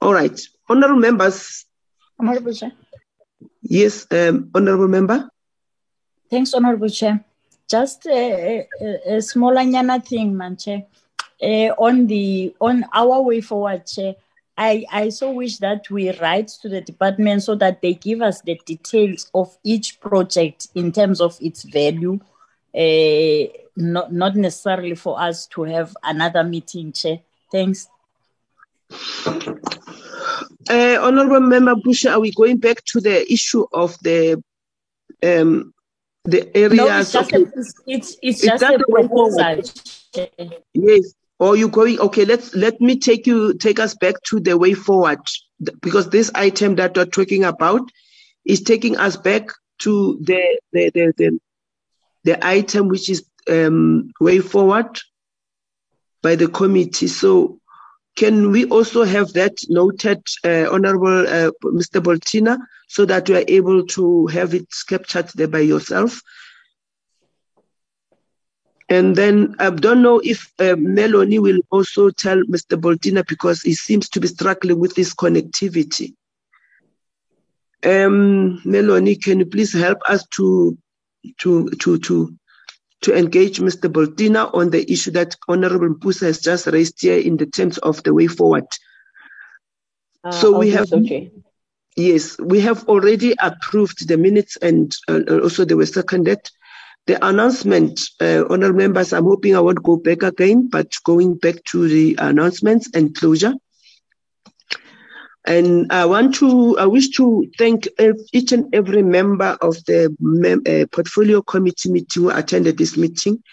All 0.01 0.13
right, 0.13 0.39
honorable 0.67 0.99
members. 0.99 1.65
Honorable 2.19 2.53
Chair. 2.53 2.71
Yes, 3.61 4.05
um, 4.11 4.51
honorable 4.53 4.87
member. 4.87 5.29
Thanks, 6.29 6.53
Honorable 6.53 6.89
Chair. 6.89 7.23
Just 7.69 8.05
a, 8.05 8.67
a, 8.81 9.15
a 9.15 9.21
smaller 9.21 9.61
nyana 9.61 10.05
thing, 10.05 10.35
man, 10.35 10.57
Chair. 10.57 10.83
Uh, 11.41 11.73
on 11.77 12.07
the 12.07 12.55
on 12.61 12.85
our 12.93 13.21
way 13.21 13.41
forward, 13.41 13.85
Chair, 13.85 14.15
I, 14.57 14.85
I 14.91 15.09
so 15.09 15.31
wish 15.31 15.57
that 15.57 15.89
we 15.89 16.17
write 16.19 16.47
to 16.61 16.69
the 16.69 16.81
department 16.81 17.43
so 17.43 17.55
that 17.55 17.81
they 17.81 17.93
give 17.93 18.21
us 18.21 18.41
the 18.41 18.59
details 18.65 19.29
of 19.33 19.57
each 19.63 19.99
project 19.99 20.67
in 20.75 20.91
terms 20.91 21.19
of 21.19 21.37
its 21.41 21.63
value. 21.63 22.19
Uh, 22.73 23.51
not 23.75 24.13
not 24.13 24.35
necessarily 24.35 24.95
for 24.95 25.19
us 25.19 25.47
to 25.47 25.63
have 25.63 25.95
another 26.03 26.43
meeting, 26.43 26.91
Chair. 26.91 27.19
Thanks. 27.51 27.87
Uh, 30.69 30.97
Honorable 31.01 31.41
Member 31.41 31.75
Bush, 31.75 32.05
are 32.05 32.19
we 32.19 32.31
going 32.31 32.57
back 32.57 32.83
to 32.85 32.99
the 32.99 33.31
issue 33.31 33.65
of 33.71 33.97
the 34.01 34.41
um, 35.23 35.73
the 36.23 36.55
areas? 36.57 36.77
No, 36.77 36.99
it's 36.99 37.11
just 37.11 37.33
okay. 37.33 37.43
a, 37.43 37.63
it's, 37.87 38.17
it's, 38.21 38.41
just 38.41 38.63
a 38.63 38.83
way 38.87 39.07
proposal. 39.07 39.43
forward? 39.43 40.63
Yes. 40.73 41.13
Or 41.37 41.55
you 41.57 41.67
going? 41.67 41.99
Okay, 41.99 42.25
let's 42.25 42.55
let 42.55 42.79
me 42.79 42.97
take 42.97 43.27
you 43.27 43.53
take 43.55 43.79
us 43.79 43.93
back 43.95 44.15
to 44.29 44.39
the 44.39 44.57
way 44.57 44.73
forward 44.73 45.19
because 45.81 46.09
this 46.09 46.31
item 46.33 46.75
that 46.75 46.95
we're 46.95 47.05
talking 47.05 47.43
about 47.43 47.81
is 48.45 48.61
taking 48.61 48.95
us 48.97 49.17
back 49.17 49.49
to 49.79 50.17
the 50.21 50.59
the 50.71 50.91
the 50.91 51.13
the, 51.17 51.39
the 52.23 52.47
item 52.47 52.87
which 52.87 53.09
is 53.09 53.25
um, 53.49 54.11
way 54.19 54.39
forward 54.39 54.99
by 56.21 56.35
the 56.35 56.47
committee. 56.47 57.07
So 57.07 57.59
can 58.15 58.51
we 58.51 58.65
also 58.65 59.03
have 59.03 59.33
that 59.33 59.57
noted, 59.69 60.23
uh, 60.43 60.67
Honorable 60.71 61.27
uh, 61.27 61.51
Mr. 61.63 62.01
Boltina, 62.01 62.57
so 62.87 63.05
that 63.05 63.27
we 63.29 63.35
are 63.35 63.45
able 63.47 63.85
to 63.87 64.27
have 64.27 64.53
it 64.53 64.67
captured 64.87 65.29
there 65.35 65.47
by 65.47 65.59
yourself? 65.59 66.21
And 68.87 69.15
then 69.15 69.55
I 69.59 69.71
don't 69.71 70.01
know 70.03 70.21
if 70.23 70.51
uh, 70.59 70.75
Melanie 70.77 71.39
will 71.39 71.59
also 71.71 72.11
tell 72.11 72.37
Mr. 72.43 72.79
Boltina 72.79 73.27
because 73.27 73.61
he 73.61 73.73
seems 73.73 74.09
to 74.09 74.19
be 74.19 74.27
struggling 74.27 74.79
with 74.79 74.93
this 74.95 75.13
connectivity. 75.13 76.13
Um, 77.83 78.61
Melanie, 78.63 79.15
can 79.15 79.39
you 79.39 79.45
please 79.45 79.73
help 79.73 79.97
us 80.07 80.25
to 80.35 80.77
to 81.39 81.69
to 81.81 81.97
to 81.99 82.35
to 83.01 83.17
engage 83.17 83.59
Mr. 83.59 83.91
Boltina 83.91 84.53
on 84.53 84.69
the 84.69 84.91
issue 84.91 85.11
that 85.11 85.35
Honorable 85.47 85.89
Mpusa 85.89 86.21
has 86.27 86.39
just 86.39 86.67
raised 86.67 87.01
here 87.01 87.17
in 87.17 87.37
the 87.37 87.45
terms 87.45 87.77
of 87.79 88.01
the 88.03 88.13
way 88.13 88.27
forward? 88.27 88.65
Uh, 90.23 90.31
so 90.31 90.57
we 90.57 90.71
have 90.71 90.91
Okay. 90.91 91.31
Yes, 91.95 92.37
we 92.39 92.59
have 92.59 92.87
already 92.89 93.35
approved 93.39 94.07
the 94.07 94.17
minutes 94.17 94.57
and 94.57 94.93
uh, 95.07 95.21
also 95.41 95.63
they 95.63 95.75
were 95.75 95.85
seconded. 95.85 96.39
The 97.07 97.25
announcement, 97.25 98.01
uh, 98.19 98.43
honorable 98.49 98.79
members, 98.79 99.13
I'm 99.13 99.23
hoping 99.23 99.55
I 99.55 99.61
won't 99.61 99.83
go 99.83 99.95
back 99.95 100.23
again, 100.23 100.67
but 100.67 100.91
going 101.05 101.35
back 101.35 101.63
to 101.65 101.87
the 101.87 102.15
announcements 102.19 102.89
and 102.93 103.15
closure. 103.15 103.53
And 105.47 105.91
I 105.91 106.05
want 106.05 106.33
to, 106.35 106.77
I 106.79 106.85
wish 106.85 107.09
to 107.17 107.45
thank 107.57 107.87
each 108.33 108.51
and 108.51 108.73
every 108.73 109.03
member 109.03 109.57
of 109.61 109.75
the 109.85 110.15
mem- 110.19 110.63
uh, 110.67 110.85
portfolio 110.91 111.41
committee 111.41 111.91
meeting 111.91 112.23
who 112.23 112.29
attended 112.31 112.77
this 112.77 112.97
meeting 112.97 113.43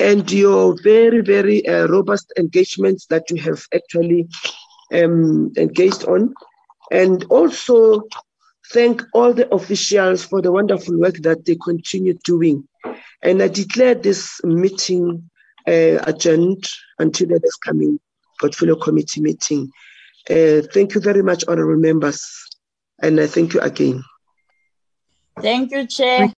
and 0.00 0.30
your 0.30 0.76
very, 0.82 1.20
very 1.20 1.66
uh, 1.68 1.86
robust 1.86 2.32
engagements 2.36 3.06
that 3.06 3.30
you 3.30 3.40
have 3.42 3.64
actually 3.72 4.28
um, 4.92 5.52
engaged 5.56 6.04
on. 6.06 6.34
And 6.90 7.24
also 7.30 8.02
thank 8.72 9.02
all 9.14 9.32
the 9.32 9.52
officials 9.54 10.24
for 10.24 10.42
the 10.42 10.50
wonderful 10.50 10.98
work 10.98 11.16
that 11.18 11.44
they 11.44 11.56
continue 11.56 12.14
doing. 12.24 12.66
And 13.22 13.42
I 13.42 13.48
declare 13.48 13.94
this 13.94 14.42
meeting 14.42 15.30
uh, 15.68 16.02
adjourned 16.06 16.64
until 16.98 17.28
the 17.28 17.34
next 17.34 17.58
coming 17.58 18.00
portfolio 18.40 18.74
committee 18.74 19.20
meeting. 19.20 19.70
Uh, 20.28 20.62
thank 20.72 20.94
you 20.94 21.00
very 21.00 21.22
much, 21.22 21.44
honorable 21.48 21.80
members. 21.80 22.26
And 23.02 23.18
I 23.20 23.26
thank 23.26 23.54
you 23.54 23.60
again. 23.60 24.04
Thank 25.40 25.70
you, 25.70 25.86
Chair. 25.86 26.32